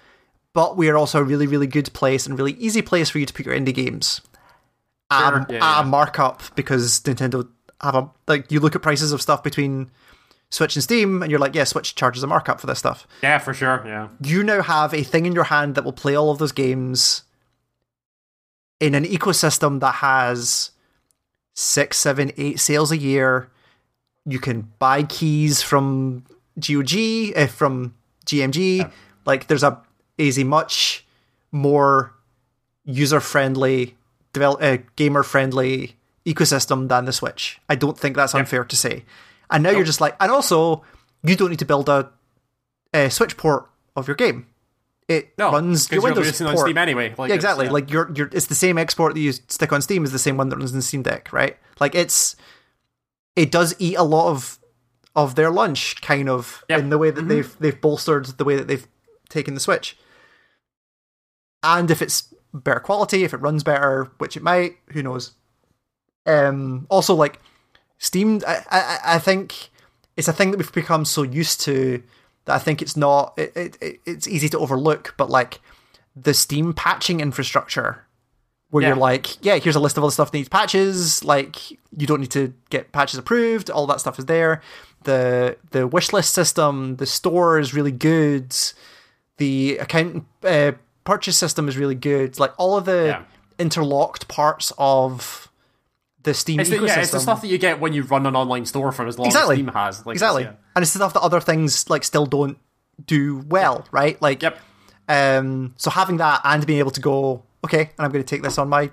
but 0.53 0.77
we 0.77 0.89
are 0.89 0.97
also 0.97 1.19
a 1.19 1.23
really, 1.23 1.47
really 1.47 1.67
good 1.67 1.91
place 1.93 2.25
and 2.25 2.37
really 2.37 2.53
easy 2.53 2.81
place 2.81 3.09
for 3.09 3.19
you 3.19 3.25
to 3.25 3.33
put 3.33 3.45
your 3.45 3.55
indie 3.55 3.73
games 3.73 4.21
Sure, 5.11 5.45
yeah, 5.49 5.55
yeah. 5.55 5.81
a 5.81 5.85
markup 5.85 6.41
because 6.55 6.99
Nintendo 7.01 7.47
have 7.79 7.95
a 7.95 8.09
like 8.27 8.51
you 8.51 8.59
look 8.59 8.75
at 8.75 8.81
prices 8.81 9.13
of 9.13 9.21
stuff 9.21 9.41
between 9.41 9.89
Switch 10.49 10.75
and 10.75 10.83
Steam, 10.83 11.21
and 11.23 11.31
you're 11.31 11.39
like, 11.39 11.55
yeah, 11.55 11.63
Switch 11.63 11.95
charges 11.95 12.23
a 12.23 12.27
markup 12.27 12.59
for 12.59 12.67
this 12.67 12.79
stuff 12.79 13.07
yeah, 13.23 13.37
for 13.37 13.53
sure, 13.53 13.83
yeah, 13.85 14.09
you 14.21 14.43
now 14.43 14.61
have 14.61 14.93
a 14.93 15.03
thing 15.03 15.25
in 15.25 15.31
your 15.31 15.45
hand 15.45 15.75
that 15.75 15.85
will 15.85 15.93
play 15.93 16.13
all 16.13 16.29
of 16.29 16.39
those 16.39 16.51
games 16.51 17.23
in 18.79 18.95
an 18.95 19.03
ecosystem 19.05 19.79
that 19.79 19.95
has 19.95 20.71
six, 21.53 21.97
seven, 21.97 22.31
eight 22.37 22.59
sales 22.59 22.91
a 22.91 22.97
year. 22.97 23.49
You 24.25 24.39
can 24.39 24.71
buy 24.79 25.03
keys 25.03 25.61
from 25.61 26.25
GOG, 26.59 27.33
uh, 27.35 27.47
from 27.47 27.95
GMG. 28.25 28.91
Like, 29.25 29.47
there's 29.47 29.63
a 29.63 29.81
is 30.17 30.37
a 30.39 30.43
much 30.43 31.05
more 31.51 32.13
user 32.83 33.19
friendly, 33.19 33.95
develop, 34.33 34.61
uh, 34.61 34.77
gamer 34.95 35.23
friendly 35.23 35.95
ecosystem 36.25 36.89
than 36.89 37.05
the 37.05 37.13
Switch. 37.13 37.59
I 37.69 37.75
don't 37.75 37.97
think 37.97 38.15
that's 38.15 38.33
unfair 38.33 38.63
to 38.63 38.75
say. 38.75 39.05
And 39.49 39.63
now 39.63 39.69
you're 39.69 39.83
just 39.85 40.01
like, 40.01 40.15
and 40.19 40.31
also 40.31 40.83
you 41.23 41.35
don't 41.35 41.49
need 41.49 41.59
to 41.59 41.65
build 41.65 41.87
a, 41.89 42.09
a 42.93 43.09
Switch 43.09 43.37
port 43.37 43.69
of 43.95 44.07
your 44.07 44.15
game. 44.15 44.47
It 45.07 45.37
no, 45.37 45.51
runs 45.51 45.89
your 45.89 46.01
Windows 46.01 46.25
releasing 46.25 46.47
on 46.47 46.53
port. 46.55 46.67
Steam 46.67 46.77
anyway. 46.77 47.15
Like 47.17 47.29
Yeah, 47.29 47.35
exactly. 47.35 47.65
yeah. 47.65 47.71
Like 47.71 47.89
you're, 47.89 48.11
you're, 48.13 48.29
it's 48.33 48.47
the 48.47 48.55
same 48.55 48.77
export 48.77 49.13
that 49.13 49.21
you 49.21 49.31
stick 49.31 49.71
on 49.71 49.81
Steam 49.81 50.03
is 50.03 50.11
the 50.11 50.19
same 50.19 50.35
one 50.35 50.49
that 50.49 50.57
runs 50.57 50.73
in 50.73 50.81
Steam 50.81 51.01
Deck, 51.01 51.31
right? 51.31 51.57
Like 51.79 51.95
it's, 51.95 52.35
it 53.35 53.51
does 53.51 53.73
eat 53.79 53.95
a 53.95 54.03
lot 54.03 54.29
of, 54.31 54.59
of 55.15 55.35
their 55.35 55.49
lunch, 55.49 56.01
kind 56.01 56.27
of, 56.27 56.63
Yep. 56.69 56.79
in 56.79 56.89
the 56.89 56.97
way 56.97 57.09
that 57.11 57.21
they've 57.27 57.55
they've 57.59 57.79
bolstered 57.79 58.25
the 58.37 58.43
way 58.43 58.55
that 58.55 58.67
they've 58.67 58.87
taken 59.29 59.53
the 59.53 59.59
Switch. 59.59 59.97
And 61.63 61.89
if 61.89 62.01
it's 62.01 62.33
better 62.53 62.79
quality, 62.79 63.23
if 63.23 63.33
it 63.33 63.37
runs 63.37 63.63
better, 63.63 64.11
which 64.17 64.37
it 64.37 64.43
might, 64.43 64.77
who 64.91 65.01
knows? 65.01 65.31
Um, 66.25 66.85
also, 66.89 67.15
like 67.15 67.39
Steam, 67.97 68.41
I, 68.45 68.63
I, 68.69 68.99
I 69.15 69.19
think 69.19 69.69
it's 70.17 70.27
a 70.27 70.33
thing 70.33 70.51
that 70.51 70.57
we've 70.57 70.71
become 70.73 71.05
so 71.05 71.23
used 71.23 71.61
to 71.61 72.03
that 72.47 72.55
I 72.55 72.59
think 72.59 72.81
it's 72.81 72.97
not. 72.97 73.33
It, 73.37 73.53
it, 73.55 73.77
it- 73.81 73.99
it's 74.05 74.27
easy 74.27 74.49
to 74.49 74.57
overlook, 74.59 75.13
but 75.17 75.29
like 75.29 75.59
the 76.15 76.33
Steam 76.33 76.73
patching 76.73 77.19
infrastructure, 77.19 78.03
where 78.71 78.81
Yeah. 78.81 78.89
you're 78.89 78.97
like, 78.97 79.45
yeah, 79.45 79.57
here's 79.59 79.75
a 79.75 79.79
list 79.79 79.97
of 79.97 80.03
all 80.03 80.09
the 80.09 80.13
stuff 80.13 80.31
that 80.31 80.37
needs 80.39 80.49
patches. 80.49 81.23
Like 81.23 81.71
you 81.95 82.07
don't 82.07 82.19
need 82.21 82.31
to 82.31 82.53
get 82.71 82.91
patches 82.91 83.19
approved. 83.19 83.69
All 83.69 83.85
that 83.87 83.99
stuff 83.99 84.17
is 84.17 84.25
there. 84.25 84.61
The 85.03 85.57
the 85.71 85.85
wish 85.87 86.11
list 86.11 86.33
system, 86.33 86.95
the 86.95 87.05
store 87.05 87.59
is 87.59 87.73
really 87.75 87.91
good. 87.91 88.55
The 89.37 89.77
account 89.77 90.25
uh, 90.43 90.71
purchase 91.03 91.37
system 91.37 91.69
is 91.69 91.77
really 91.77 91.95
good. 91.95 92.39
Like 92.39 92.53
all 92.57 92.75
of 92.75 92.85
the 92.85 93.05
Yeah. 93.05 93.23
interlocked 93.59 94.27
parts 94.27 94.73
of 94.79 95.46
the 96.27 96.33
Steam 96.33 96.59
It's 96.59 96.69
the, 96.69 96.75
ecosystem. 96.77 96.87
yeah, 96.87 96.99
it's 97.01 97.11
the 97.11 97.19
stuff 97.19 97.41
that 97.41 97.47
you 97.47 97.57
get 97.57 97.79
when 97.79 97.93
you 97.93 98.03
run 98.03 98.25
an 98.27 98.35
online 98.35 98.65
store 98.65 98.91
for 98.91 99.07
as 99.07 99.17
long 99.17 99.27
Exactly. 99.27 99.55
as 99.55 99.57
Steam 99.59 99.67
has. 99.73 100.05
Like, 100.05 100.13
exactly, 100.15 100.43
yeah. 100.43 100.53
and 100.75 100.83
it's 100.83 100.93
the 100.93 100.99
stuff 100.99 101.13
that 101.13 101.21
other 101.21 101.39
things 101.41 101.89
like 101.89 102.03
still 102.03 102.25
don't 102.25 102.57
do 103.05 103.43
well, 103.47 103.85
right? 103.91 104.21
Like, 104.21 104.41
Yep. 104.43 104.59
Um, 105.09 105.73
so 105.77 105.89
having 105.89 106.17
that 106.17 106.41
and 106.43 106.65
being 106.67 106.79
able 106.79 106.91
to 106.91 106.99
go, 107.01 107.43
okay, 107.63 107.79
and 107.97 107.99
I'm 108.05 108.11
going 108.11 108.23
to 108.23 108.27
take 108.27 108.43
this 108.43 108.57
on 108.57 108.67
my 108.67 108.91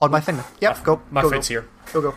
on 0.00 0.10
my 0.10 0.20
thing. 0.20 0.38
Yep, 0.60 0.84
go. 0.84 1.00
My 1.10 1.22
go, 1.22 1.30
foot's 1.30 1.48
go. 1.48 1.54
here. 1.54 1.68
Go 1.92 2.00
go. 2.02 2.14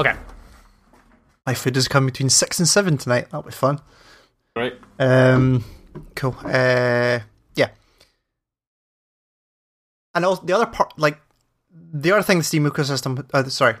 Okay. 0.00 0.14
My 1.46 1.54
food 1.54 1.76
is 1.76 1.88
coming 1.88 2.06
between 2.06 2.30
six 2.30 2.58
and 2.58 2.68
seven 2.68 2.96
tonight. 2.96 3.26
That'll 3.30 3.42
be 3.42 3.50
fun. 3.50 3.80
Right. 4.54 4.74
Um, 4.98 5.64
cool. 6.14 6.36
Uh, 6.44 7.20
yeah. 7.54 7.70
And 10.14 10.24
also 10.24 10.44
the 10.44 10.52
other 10.52 10.66
part, 10.66 10.98
like 10.98 11.20
the 11.70 12.12
other 12.12 12.22
thing, 12.22 12.38
the 12.38 12.44
Steam 12.44 12.64
ecosystem. 12.64 13.28
Uh, 13.32 13.44
sorry. 13.48 13.76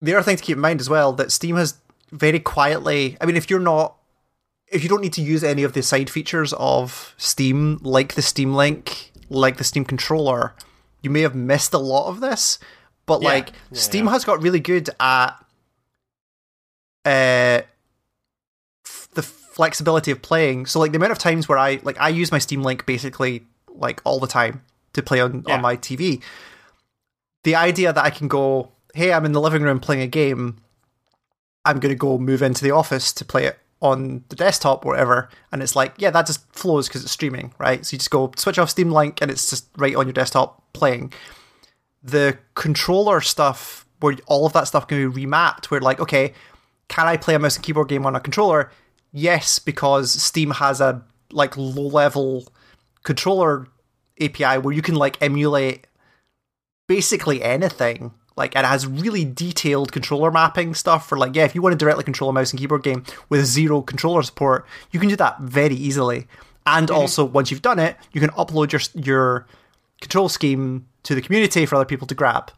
The 0.00 0.14
other 0.14 0.22
thing 0.22 0.36
to 0.36 0.42
keep 0.42 0.56
in 0.56 0.60
mind 0.60 0.80
as 0.80 0.90
well 0.90 1.12
that 1.14 1.32
Steam 1.32 1.56
has 1.56 1.78
very 2.10 2.40
quietly. 2.40 3.16
I 3.20 3.26
mean, 3.26 3.36
if 3.36 3.48
you're 3.48 3.60
not, 3.60 3.96
if 4.68 4.82
you 4.82 4.88
don't 4.88 5.00
need 5.00 5.12
to 5.14 5.22
use 5.22 5.44
any 5.44 5.62
of 5.62 5.72
the 5.72 5.82
side 5.82 6.10
features 6.10 6.52
of 6.54 7.14
Steam, 7.16 7.78
like 7.82 8.14
the 8.14 8.22
Steam 8.22 8.54
Link, 8.54 9.12
like 9.30 9.56
the 9.56 9.64
Steam 9.64 9.84
controller, 9.84 10.54
you 11.02 11.10
may 11.10 11.20
have 11.20 11.34
missed 11.34 11.72
a 11.72 11.78
lot 11.78 12.08
of 12.08 12.20
this. 12.20 12.58
But 13.06 13.22
Yeah. 13.22 13.28
like, 13.28 13.48
Yeah, 13.70 13.80
Steam 13.80 14.04
yeah. 14.06 14.12
has 14.12 14.24
got 14.24 14.42
really 14.42 14.60
good 14.60 14.90
at 15.00 15.30
uh 17.04 17.60
f- 18.84 19.08
the 19.14 19.22
flexibility 19.22 20.10
of 20.10 20.22
playing. 20.22 20.66
So 20.66 20.78
like 20.80 20.92
the 20.92 20.96
amount 20.96 21.12
of 21.12 21.18
times 21.18 21.48
where 21.48 21.58
I 21.58 21.80
like 21.82 21.98
I 22.00 22.08
use 22.08 22.32
my 22.32 22.38
Steam 22.38 22.62
Link 22.62 22.86
basically 22.86 23.44
like 23.68 24.00
all 24.04 24.20
the 24.20 24.26
time 24.26 24.62
to 24.94 25.02
play 25.02 25.20
on 25.20 25.44
on 25.48 25.60
my 25.60 25.76
TV. 25.76 26.22
The 27.42 27.54
idea 27.56 27.92
that 27.92 28.02
I 28.02 28.08
can 28.10 28.26
go, 28.28 28.70
hey, 28.94 29.12
I'm 29.12 29.26
in 29.26 29.32
the 29.32 29.40
living 29.40 29.62
room 29.62 29.80
playing 29.80 30.00
a 30.02 30.06
game. 30.06 30.56
I'm 31.66 31.78
going 31.78 31.92
to 31.92 31.98
go 31.98 32.16
move 32.18 32.42
into 32.42 32.62
the 32.64 32.70
office 32.70 33.12
to 33.12 33.24
play 33.24 33.44
it 33.46 33.58
on 33.82 34.24
the 34.28 34.36
desktop 34.36 34.84
or 34.86 34.92
whatever. 34.92 35.28
And 35.52 35.62
it's 35.62 35.76
like, 35.76 35.92
yeah, 35.98 36.10
that 36.10 36.26
just 36.26 36.50
flows 36.54 36.88
because 36.88 37.02
it's 37.02 37.12
streaming, 37.12 37.52
right? 37.58 37.84
So 37.84 37.94
you 37.94 37.98
just 37.98 38.10
go 38.10 38.32
switch 38.36 38.58
off 38.58 38.70
Steam 38.70 38.90
Link 38.90 39.20
and 39.20 39.30
it's 39.30 39.50
just 39.50 39.66
right 39.76 39.94
on 39.94 40.06
your 40.06 40.12
desktop 40.14 40.62
playing. 40.72 41.12
The 42.04 42.38
controller 42.54 43.20
stuff, 43.20 43.86
where 44.00 44.16
all 44.26 44.46
of 44.46 44.52
that 44.52 44.64
stuff 44.64 44.86
can 44.86 45.10
be 45.10 45.24
remapped, 45.24 45.66
where 45.66 45.80
like, 45.80 45.98
okay, 45.98 46.34
can 46.88 47.06
I 47.06 47.16
play 47.16 47.34
a 47.34 47.38
mouse 47.38 47.56
and 47.56 47.64
keyboard 47.64 47.88
game 47.88 48.06
on 48.06 48.14
a 48.14 48.20
controller? 48.20 48.70
Yes, 49.12 49.58
because 49.58 50.10
Steam 50.12 50.50
has 50.52 50.80
a 50.80 51.02
like 51.30 51.56
low 51.56 51.88
level 51.88 52.46
controller 53.02 53.66
API 54.20 54.58
where 54.58 54.74
you 54.74 54.82
can 54.82 54.94
like 54.94 55.20
emulate 55.22 55.86
basically 56.86 57.42
anything. 57.42 58.12
Like 58.36 58.56
it 58.56 58.64
has 58.64 58.86
really 58.86 59.24
detailed 59.24 59.92
controller 59.92 60.30
mapping 60.30 60.74
stuff 60.74 61.08
for 61.08 61.16
like 61.16 61.36
yeah, 61.36 61.44
if 61.44 61.54
you 61.54 61.62
want 61.62 61.72
to 61.72 61.84
directly 61.84 62.04
control 62.04 62.30
a 62.30 62.32
mouse 62.32 62.50
and 62.50 62.58
keyboard 62.58 62.82
game 62.82 63.04
with 63.28 63.44
zero 63.44 63.80
controller 63.80 64.22
support, 64.22 64.66
you 64.90 64.98
can 64.98 65.08
do 65.08 65.16
that 65.16 65.40
very 65.40 65.74
easily. 65.74 66.26
And 66.66 66.88
mm-hmm. 66.88 66.96
also 66.96 67.24
once 67.24 67.50
you've 67.50 67.62
done 67.62 67.78
it, 67.78 67.96
you 68.12 68.20
can 68.20 68.30
upload 68.30 68.72
your 68.72 68.80
your 69.00 69.46
control 70.00 70.28
scheme 70.28 70.86
to 71.04 71.14
the 71.14 71.22
community 71.22 71.64
for 71.66 71.76
other 71.76 71.84
people 71.84 72.06
to 72.08 72.14
grab. 72.14 72.50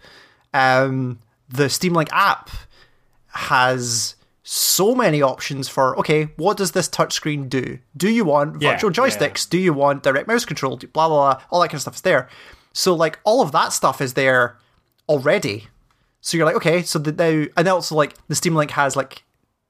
Um, 0.55 1.21
the 1.49 1.69
Steam 1.69 1.93
Link 1.93 2.09
app 2.13 2.51
has 3.29 4.17
so 4.43 4.95
many 4.95 5.21
options 5.21 5.69
for 5.69 5.99
okay, 5.99 6.25
what 6.37 6.57
does 6.57 6.73
this 6.73 6.89
touchscreen 6.89 7.49
do? 7.49 7.79
Do 7.97 8.09
you 8.09 8.25
want 8.25 8.63
Yeah, 8.63 8.73
virtual 8.73 8.91
joysticks? 8.91 9.49
Do 9.49 9.59
you 9.59 9.73
want 9.73 10.03
direct 10.03 10.29
mouse 10.29 10.45
control? 10.45 10.77
Blah 10.77 11.09
blah 11.09 11.35
blah. 11.35 11.43
All 11.51 11.61
that 11.61 11.69
kind 11.69 11.75
of 11.75 11.83
stuff 11.83 11.97
is 11.97 12.03
there. 12.03 12.29
So 12.73 12.95
like 12.95 13.19
all 13.25 13.43
of 13.43 13.53
that 13.53 13.73
stuff 13.73 14.01
is 14.01 14.15
there 14.15 14.57
already. 15.09 15.69
So 16.21 16.37
you're 16.37 16.47
like, 16.47 16.57
okay, 16.57 16.83
so 16.83 16.99
the, 16.99 17.13
now 17.13 17.47
and 17.57 17.69
also 17.69 17.95
like 17.95 18.15
the 18.29 18.35
Steam 18.35 18.55
Link 18.55 18.71
has 18.73 18.97
like 18.97 19.23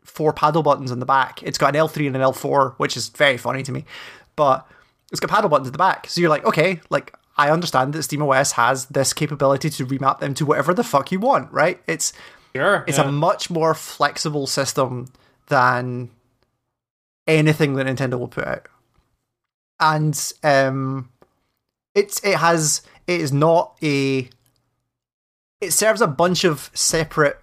four 0.04 0.32
paddle 0.32 0.62
buttons 0.62 0.90
in 0.90 1.00
the 1.00 1.06
back. 1.06 1.42
It's 1.42 1.58
got 1.58 1.74
an 1.74 1.80
L3 1.80 2.06
and 2.06 2.16
an 2.16 2.22
L4, 2.22 2.74
which 2.78 2.96
is 2.96 3.08
very 3.08 3.36
funny 3.36 3.62
to 3.62 3.72
me. 3.72 3.84
But 4.36 4.66
it's 5.10 5.20
got 5.20 5.30
paddle 5.30 5.48
buttons 5.50 5.68
at 5.68 5.72
the 5.72 5.78
back. 5.78 6.08
So 6.08 6.20
you're 6.20 6.30
like, 6.30 6.44
okay, 6.44 6.80
like 6.90 7.14
I 7.36 7.50
understand 7.50 7.92
that 7.92 7.98
SteamOS 7.98 8.52
has 8.52 8.86
this 8.86 9.12
capability 9.12 9.68
to 9.70 9.86
remap 9.86 10.20
them 10.20 10.34
to 10.34 10.46
whatever 10.46 10.72
the 10.72 10.84
fuck 10.84 11.12
you 11.12 11.20
want, 11.20 11.52
right? 11.52 11.82
It's 11.86 12.12
Sure. 12.54 12.84
it's 12.86 12.96
yeah. 12.96 13.08
a 13.08 13.12
much 13.12 13.50
more 13.50 13.74
flexible 13.74 14.46
system 14.46 15.12
than 15.48 16.10
anything 17.26 17.74
that 17.74 17.86
Nintendo 17.86 18.18
will 18.18 18.28
put 18.28 18.46
out. 18.46 18.68
And 19.78 20.32
um 20.42 21.10
it's 21.94 22.24
it 22.24 22.36
has 22.36 22.82
it 23.06 23.20
is 23.20 23.32
not 23.32 23.76
a 23.82 24.30
it 25.60 25.72
serves 25.72 26.00
a 26.00 26.06
bunch 26.06 26.44
of 26.44 26.70
separate 26.72 27.38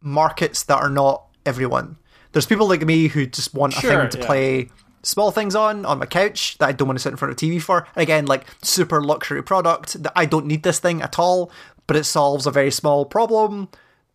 markets 0.00 0.64
that 0.64 0.76
are 0.76 0.90
not 0.90 1.26
everyone. 1.46 1.96
There's 2.32 2.46
people 2.46 2.68
like 2.68 2.84
me 2.84 3.08
who 3.08 3.26
just 3.26 3.54
want 3.54 3.76
a 3.76 3.80
thing 3.80 4.08
to 4.08 4.18
yeah. 4.18 4.26
play 4.26 4.70
small 5.02 5.30
things 5.30 5.54
on 5.54 5.84
on 5.86 5.98
my 5.98 6.06
couch 6.06 6.58
that 6.58 6.68
I 6.68 6.72
don't 6.72 6.88
want 6.88 6.98
to 6.98 7.02
sit 7.02 7.10
in 7.10 7.16
front 7.16 7.32
of 7.32 7.36
a 7.36 7.40
TV 7.40 7.60
for. 7.60 7.86
And 7.94 8.02
again, 8.02 8.26
like 8.26 8.44
super 8.62 9.02
luxury 9.02 9.42
product 9.42 10.02
that 10.02 10.12
I 10.16 10.26
don't 10.26 10.46
need 10.46 10.62
this 10.62 10.78
thing 10.78 11.02
at 11.02 11.18
all, 11.18 11.50
but 11.86 11.96
it 11.96 12.04
solves 12.04 12.46
a 12.46 12.50
very 12.50 12.70
small 12.70 13.04
problem. 13.04 13.68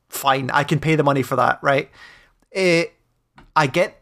Fine, 0.10 0.52
I 0.52 0.64
can 0.64 0.80
pay 0.80 0.96
the 0.96 1.04
money 1.04 1.24
for 1.24 1.36
that, 1.36 1.60
right? 1.62 1.90
It, 2.52 2.94
I 3.56 3.68
get 3.68 4.02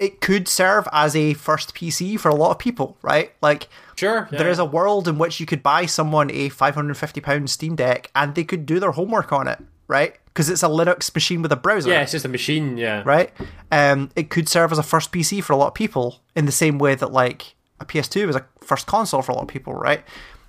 it 0.00 0.22
could 0.22 0.48
serve 0.48 0.88
as 0.92 1.14
a 1.14 1.34
first 1.34 1.74
PC 1.74 2.18
for 2.18 2.30
a 2.30 2.34
lot 2.34 2.50
of 2.50 2.58
people, 2.58 2.96
right? 3.02 3.32
Like 3.42 3.68
Sure. 3.96 4.26
there 4.32 4.48
is 4.48 4.58
a 4.58 4.64
world 4.64 5.06
in 5.06 5.18
which 5.18 5.40
you 5.40 5.46
could 5.46 5.62
buy 5.62 5.84
someone 5.84 6.30
a 6.30 6.48
£550 6.48 7.48
Steam 7.50 7.76
Deck 7.76 8.10
and 8.16 8.34
they 8.34 8.42
could 8.44 8.64
do 8.64 8.80
their 8.80 8.92
homework 8.92 9.30
on 9.30 9.46
it, 9.46 9.58
right? 9.90 10.14
Because 10.26 10.48
it's 10.48 10.62
a 10.62 10.66
Linux 10.68 11.12
machine 11.14 11.42
with 11.42 11.52
a 11.52 11.56
browser, 11.56 11.90
Yeah, 11.90 12.00
it's 12.02 12.12
just 12.12 12.24
a 12.24 12.28
machine. 12.28 12.78
Yeah. 12.78 13.02
right? 13.04 13.30
Um, 13.70 14.10
it 14.16 14.30
could 14.30 14.48
serve 14.48 14.72
as 14.72 14.78
a 14.78 14.82
first 14.82 15.12
PC 15.12 15.42
for 15.42 15.52
a 15.52 15.56
lot 15.56 15.66
of 15.68 15.74
people 15.74 16.20
in 16.34 16.46
the 16.46 16.52
same 16.52 16.78
way 16.78 16.94
that, 16.94 17.12
like, 17.12 17.56
a 17.80 17.84
PS2 17.84 18.26
was 18.26 18.36
a 18.36 18.46
first 18.60 18.86
console 18.86 19.20
for 19.22 19.32
a 19.32 19.34
lot 19.34 19.42
of 19.42 19.48
people, 19.48 19.74
right? 19.74 20.02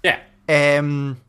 Yeah. 0.03 0.19
Um, 0.47 1.19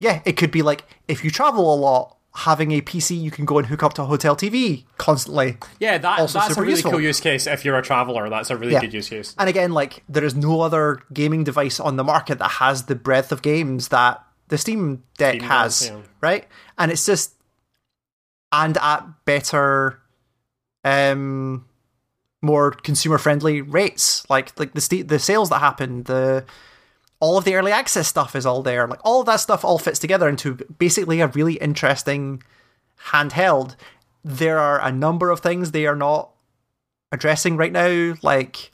yeah, 0.00 0.20
it 0.24 0.36
could 0.36 0.50
be 0.50 0.62
like 0.62 0.84
if 1.08 1.22
you 1.24 1.30
travel 1.30 1.72
a 1.72 1.76
lot, 1.76 2.16
having 2.34 2.72
a 2.72 2.80
PC 2.80 3.20
you 3.20 3.30
can 3.30 3.44
go 3.44 3.58
and 3.58 3.66
hook 3.68 3.82
up 3.82 3.94
to 3.94 4.02
a 4.02 4.04
hotel 4.06 4.34
TV 4.36 4.84
constantly. 4.98 5.56
Yeah, 5.78 5.98
that, 5.98 6.28
that's 6.32 6.56
a 6.56 6.60
really 6.60 6.72
useful. 6.72 6.90
cool 6.92 7.00
use 7.00 7.20
case 7.20 7.46
if 7.46 7.64
you're 7.64 7.76
a 7.78 7.82
traveler. 7.82 8.28
That's 8.28 8.50
a 8.50 8.56
really 8.56 8.72
Yeah. 8.72 8.80
good 8.80 8.92
use 8.94 9.08
case. 9.08 9.34
And 9.38 9.48
again, 9.48 9.72
like 9.72 10.02
there 10.08 10.24
is 10.24 10.34
no 10.34 10.60
other 10.62 11.00
gaming 11.12 11.44
device 11.44 11.78
on 11.78 11.96
the 11.96 12.04
market 12.04 12.38
that 12.38 12.48
has 12.52 12.84
the 12.84 12.94
breadth 12.94 13.32
of 13.32 13.42
games 13.42 13.88
that 13.88 14.22
the 14.52 14.58
Steam 14.58 15.02
Deck 15.16 15.36
Steam 15.36 15.48
has, 15.48 15.80
does, 15.80 15.88
yeah. 15.88 16.02
right? 16.20 16.46
And 16.76 16.92
it's 16.92 17.06
just 17.06 17.32
and 18.52 18.76
at 18.76 19.24
better 19.24 19.98
um 20.84 21.64
more 22.42 22.70
consumer 22.70 23.16
friendly 23.16 23.62
rates. 23.62 24.28
Like 24.28 24.58
like 24.60 24.74
the 24.74 24.82
st- 24.82 25.08
the 25.08 25.18
sales 25.18 25.48
that 25.48 25.60
happen, 25.60 26.02
the 26.02 26.44
all 27.18 27.38
of 27.38 27.44
the 27.44 27.54
early 27.54 27.72
access 27.72 28.08
stuff 28.08 28.36
is 28.36 28.44
all 28.44 28.62
there. 28.62 28.86
Like 28.86 29.00
all 29.04 29.20
of 29.20 29.26
that 29.26 29.36
stuff 29.36 29.64
all 29.64 29.78
fits 29.78 29.98
together 29.98 30.28
into 30.28 30.56
basically 30.78 31.22
a 31.22 31.28
really 31.28 31.54
interesting 31.54 32.42
handheld. 33.06 33.74
There 34.22 34.58
are 34.58 34.82
a 34.82 34.92
number 34.92 35.30
of 35.30 35.40
things 35.40 35.70
they 35.70 35.86
are 35.86 35.96
not 35.96 36.28
addressing 37.10 37.56
right 37.56 37.72
now, 37.72 38.16
like 38.20 38.70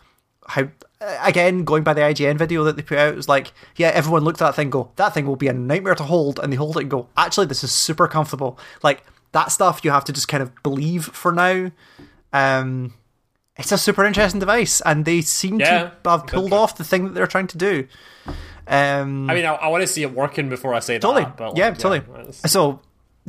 how 0.48 0.68
again 1.00 1.62
going 1.64 1.84
by 1.84 1.94
the 1.94 2.00
IGN 2.00 2.36
video 2.38 2.64
that 2.64 2.74
they 2.76 2.82
put 2.82 2.98
out 2.98 3.12
it 3.12 3.16
was 3.16 3.28
like, 3.28 3.52
yeah, 3.76 3.88
everyone 3.88 4.24
looked 4.24 4.42
at 4.42 4.46
that 4.46 4.56
thing, 4.56 4.64
and 4.66 4.72
go, 4.72 4.90
that 4.96 5.14
thing 5.14 5.26
will 5.26 5.36
be 5.36 5.46
a 5.48 5.52
nightmare 5.52 5.94
to 5.94 6.02
hold, 6.02 6.40
and 6.40 6.52
they 6.52 6.56
hold 6.56 6.76
it 6.76 6.80
and 6.80 6.90
go, 6.90 7.08
actually, 7.16 7.46
this 7.46 7.62
is 7.62 7.70
super 7.72 8.08
comfortable. 8.08 8.58
Like 8.82 9.04
that 9.32 9.52
stuff, 9.52 9.84
you 9.84 9.90
have 9.92 10.04
to 10.06 10.12
just 10.12 10.26
kind 10.28 10.42
of 10.42 10.50
believe 10.62 11.04
for 11.04 11.30
now. 11.32 11.70
Um, 12.32 12.94
it's 13.56 13.72
a 13.72 13.78
super 13.78 14.04
interesting 14.04 14.40
device, 14.40 14.80
and 14.82 15.04
they 15.04 15.20
seem 15.20 15.60
Yeah, 15.60 15.90
to 16.04 16.10
have 16.10 16.26
pulled 16.26 16.52
off 16.52 16.76
the 16.76 16.84
thing 16.84 17.04
that 17.04 17.14
they're 17.14 17.26
trying 17.26 17.48
to 17.48 17.58
do. 17.58 17.86
Um, 18.66 19.28
I 19.30 19.34
mean, 19.34 19.44
I, 19.46 19.54
I 19.54 19.68
want 19.68 19.82
to 19.82 19.86
see 19.86 20.02
it 20.02 20.12
working 20.12 20.48
before 20.48 20.74
I 20.74 20.80
say 20.80 20.98
Totally. 20.98 21.24
that. 21.24 21.36
But 21.36 21.56
yeah, 21.56 21.70
totally. 21.70 21.98
it's- 22.20 22.50
So, 22.52 22.80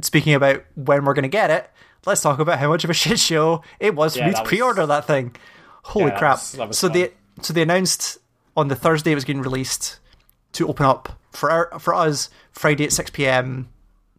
speaking 0.02 0.34
about 0.34 0.64
when 0.76 1.06
we're 1.06 1.14
going 1.14 1.24
to 1.24 1.30
get 1.30 1.50
it, 1.50 1.70
let's 2.06 2.22
talk 2.22 2.40
about 2.40 2.60
how 2.60 2.68
much 2.70 2.84
of 2.84 2.90
a 2.90 2.94
shit 3.04 3.20
show 3.20 3.64
it 3.80 3.96
was 3.96 4.14
for 4.14 4.20
Yeah, 4.20 4.28
me 4.28 4.34
to 4.34 4.40
was- 4.42 4.48
pre-order 4.48 4.86
that 4.86 5.06
thing. 5.08 5.36
Holy 5.84 6.06
Yeah, 6.06 6.10
that 6.12 6.20
crap! 6.20 6.38
was- 6.38 6.52
that 6.54 6.68
was 6.68 6.78
so 6.80 6.88
fun. 6.88 6.94
they 6.98 7.12
so 7.42 7.54
they 7.54 7.62
announced 7.62 8.18
on 8.58 8.68
the 8.68 8.76
Thursday 8.76 9.12
it 9.12 9.16
was 9.16 9.24
getting 9.24 9.42
released 9.42 10.00
to 10.54 10.68
open 10.68 10.86
up 10.86 11.18
for 11.32 11.50
our, 11.52 11.80
for 11.80 11.94
us. 11.94 12.30
Friday 12.52 12.84
at 12.84 12.92
six 12.92 13.10
p.m. 13.10 13.70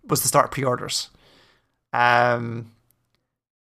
was 0.04 0.22
the 0.22 0.28
start 0.28 0.46
of 0.46 0.50
pre-orders. 0.52 1.10
Um, 1.92 2.72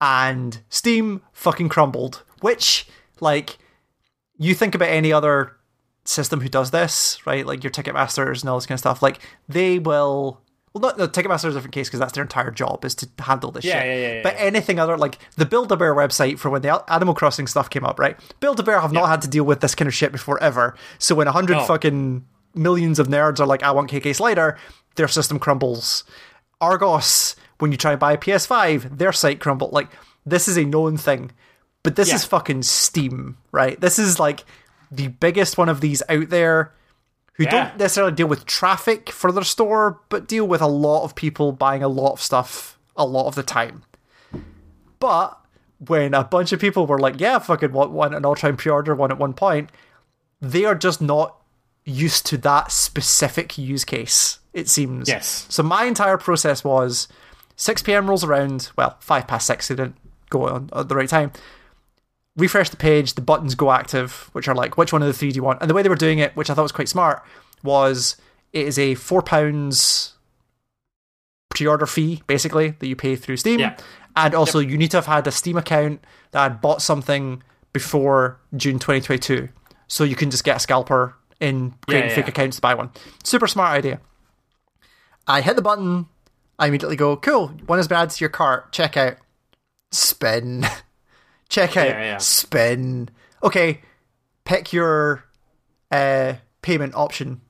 and 0.02 0.62
Steam 0.70 1.22
fucking 1.34 1.70
crumbled. 1.70 2.24
Which, 2.42 2.88
like, 3.20 3.58
you 4.38 4.54
think 4.54 4.76
about 4.76 4.90
any 4.90 5.12
other 5.14 5.54
system 6.06 6.42
who 6.42 6.50
does 6.50 6.72
this, 6.72 7.26
right? 7.26 7.46
Like 7.46 7.64
your 7.64 7.72
Ticketmasters 7.72 8.42
and 8.42 8.50
all 8.50 8.58
this 8.58 8.66
kind 8.66 8.76
of 8.76 8.80
stuff. 8.80 9.02
Like 9.02 9.20
they 9.48 9.80
will. 9.80 10.42
Well, 10.80 10.92
not 10.96 10.98
the 10.98 11.08
Ticketmaster 11.10 11.46
is 11.46 11.56
a 11.56 11.58
different 11.58 11.74
case 11.74 11.88
because 11.88 12.00
that's 12.00 12.14
their 12.14 12.24
entire 12.24 12.52
job 12.52 12.86
is 12.86 12.94
to 12.96 13.10
handle 13.20 13.52
this 13.52 13.66
Yeah, 13.66 13.80
shit. 13.82 13.86
yeah, 13.88 13.94
yeah, 13.96 14.14
yeah, 14.18 14.24
but 14.24 14.34
yeah. 14.34 14.40
anything 14.42 14.80
other, 14.80 14.96
like 14.98 15.18
the 15.36 15.46
Build 15.46 15.72
a 15.72 15.78
Bear 15.78 15.96
website 15.96 16.38
for 16.40 16.50
when 16.50 16.62
the 16.62 16.84
Animal 16.92 17.16
Crossing 17.16 17.48
stuff 17.48 17.70
came 17.70 17.84
up, 17.84 18.00
right? 18.00 18.18
Build 18.40 18.60
a 18.60 18.64
Bear 18.64 18.80
have 18.80 18.92
not 18.94 19.10
had 19.10 19.22
to 19.24 19.28
deal 19.28 19.44
with 19.44 19.62
this 19.62 19.74
kind 19.76 19.88
of 19.88 19.94
shit 19.96 20.12
before 20.12 20.42
ever. 20.44 20.76
So 21.00 21.16
when 21.16 21.28
a 21.28 21.32
hundred 21.32 21.56
No. 21.58 21.64
fucking 21.64 22.26
millions 22.54 23.00
of 23.00 23.08
nerds 23.08 23.40
are 23.40 23.46
like, 23.48 23.64
I 23.64 23.72
want 23.72 23.90
KK 23.90 24.16
Slider, 24.16 24.58
their 24.96 25.08
system 25.08 25.40
crumbles. 25.40 26.04
Argos, 26.62 27.36
when 27.60 27.72
you 27.72 27.78
try 27.78 27.92
and 27.92 28.00
buy 28.00 28.14
a 28.14 28.18
PS5, 28.18 28.98
their 28.98 29.12
site 29.12 29.40
crumbled. 29.40 29.74
Like 29.74 29.90
this 30.26 30.48
is 30.48 30.58
a 30.58 30.64
known 30.66 30.98
thing. 30.98 31.32
But 31.84 31.96
this 31.96 32.10
Yeah. 32.10 32.16
is 32.16 32.26
fucking 32.26 32.64
Steam, 32.64 33.38
right? 33.52 33.80
This 33.80 33.98
is 34.00 34.20
like 34.20 34.44
the 34.92 35.08
biggest 35.08 35.58
one 35.58 35.70
of 35.70 35.82
these 35.82 36.02
out 36.10 36.30
there 36.30 36.74
who 37.38 37.44
Yeah. 37.46 37.52
don't 37.70 37.78
necessarily 37.78 38.14
deal 38.14 38.28
with 38.28 38.46
traffic 38.46 39.10
for 39.10 39.32
their 39.32 39.44
store, 39.44 40.00
but 40.10 40.28
deal 40.28 40.46
with 40.48 40.62
a 40.62 40.68
lot 40.68 41.04
of 41.04 41.16
people 41.16 41.52
buying 41.52 41.82
a 41.84 41.88
lot 41.88 42.14
of 42.14 42.22
stuff 42.22 42.78
a 42.96 43.06
lot 43.06 43.28
of 43.28 43.36
the 43.36 43.44
time. 43.44 43.84
But 45.00 45.38
when 45.80 46.14
a 46.14 46.24
bunch 46.24 46.52
of 46.52 46.60
people 46.60 46.88
were 46.88 47.00
like, 47.00 47.20
yeah, 47.20 47.38
fucking 47.40 47.72
want 47.72 47.92
one, 47.92 48.14
and 48.14 48.26
I'll 48.26 48.36
try 48.36 48.50
and 48.50 48.58
pre 48.58 48.72
order 48.72 48.96
one 48.96 49.12
at 49.12 49.20
one 49.20 49.34
point, 49.34 49.70
they 50.42 50.66
are 50.66 50.76
just 50.76 51.02
not 51.02 51.36
used 51.86 52.26
to 52.28 52.38
that 52.40 52.72
specific 52.72 53.58
use 53.58 53.86
case, 53.86 54.40
it 54.54 54.68
seems. 54.68 55.08
Yes. 55.08 55.46
So 55.50 55.64
my 55.64 55.86
entire 55.86 56.18
process 56.18 56.64
was 56.64 57.08
6 57.56 57.84
p.m. 57.84 58.10
rolls 58.10 58.24
around, 58.24 58.72
well, 58.76 58.98
5 59.00 59.28
past 59.28 59.48
6, 59.48 59.68
they 59.68 59.76
didn't 59.76 59.96
go 60.30 60.48
on 60.48 60.70
at 60.76 60.90
the 60.90 60.96
right 60.96 61.08
time. 61.08 61.32
Refresh 62.38 62.70
the 62.70 62.78
page, 62.78 63.16
the 63.16 63.22
buttons 63.22 63.56
go 63.56 63.72
active, 63.72 64.30
which 64.34 64.48
are 64.48 64.56
like, 64.56 64.78
which 64.78 64.94
one 64.94 65.02
of 65.02 65.08
the 65.08 65.14
three 65.14 65.32
do 65.32 65.36
you 65.36 65.44
want? 65.44 65.60
And 65.62 65.70
the 65.70 65.74
way 65.74 65.82
they 65.82 65.90
were 65.90 65.96
doing 65.96 66.20
it, 66.20 66.36
which 66.36 66.50
I 66.50 66.54
thought 66.54 66.64
was 66.64 66.72
quite 66.72 66.88
smart, 66.90 67.24
was 67.64 68.16
it 68.54 68.68
is 68.68 68.78
a 68.78 68.96
£4 68.96 70.14
pre 71.50 71.68
order 71.68 71.86
fee, 71.86 72.22
basically, 72.28 72.70
that 72.72 72.88
you 72.88 72.96
pay 72.96 73.16
through 73.16 73.38
Steam. 73.38 73.60
Yeah. 73.60 73.76
And 74.16 74.34
also, 74.34 74.60
you 74.60 74.78
need 74.78 74.92
to 74.92 74.98
have 74.98 75.06
had 75.06 75.28
a 75.28 75.32
Steam 75.32 75.58
account 75.58 76.04
that 76.32 76.42
had 76.42 76.62
bought 76.62 76.82
something 76.82 77.44
before 77.74 78.40
June 78.56 78.80
2022. 78.80 79.50
So 79.88 80.04
you 80.04 80.16
can 80.16 80.32
just 80.32 80.44
get 80.44 80.58
a 80.58 80.60
scalper 80.60 81.16
in 81.40 81.74
creating 81.88 82.10
yeah, 82.10 82.16
fake 82.16 82.28
accounts 82.28 82.58
to 82.58 82.62
buy 82.62 82.74
one. 82.74 82.92
Super 83.24 83.48
smart 83.48 83.78
idea. 83.78 84.00
I 85.28 85.42
hit 85.42 85.56
the 85.56 85.62
button. 85.62 86.08
I 86.60 86.68
immediately 86.68 86.96
go, 86.96 87.16
cool. 87.18 87.50
One 87.66 87.78
has 87.78 87.88
been 87.88 87.98
added 87.98 88.12
to 88.16 88.24
your 88.24 88.30
cart. 88.30 88.72
Check 88.72 88.98
out. 88.98 89.18
Spin. 89.92 90.66
Check 91.50 91.78
out. 91.78 91.88
Yeah, 91.88 92.02
yeah. 92.02 92.18
Spin. 92.18 93.10
Okay. 93.44 93.82
Pick 94.46 94.74
your 94.74 95.26
uh, 95.92 96.34
payment 96.62 96.96
option. 96.96 97.42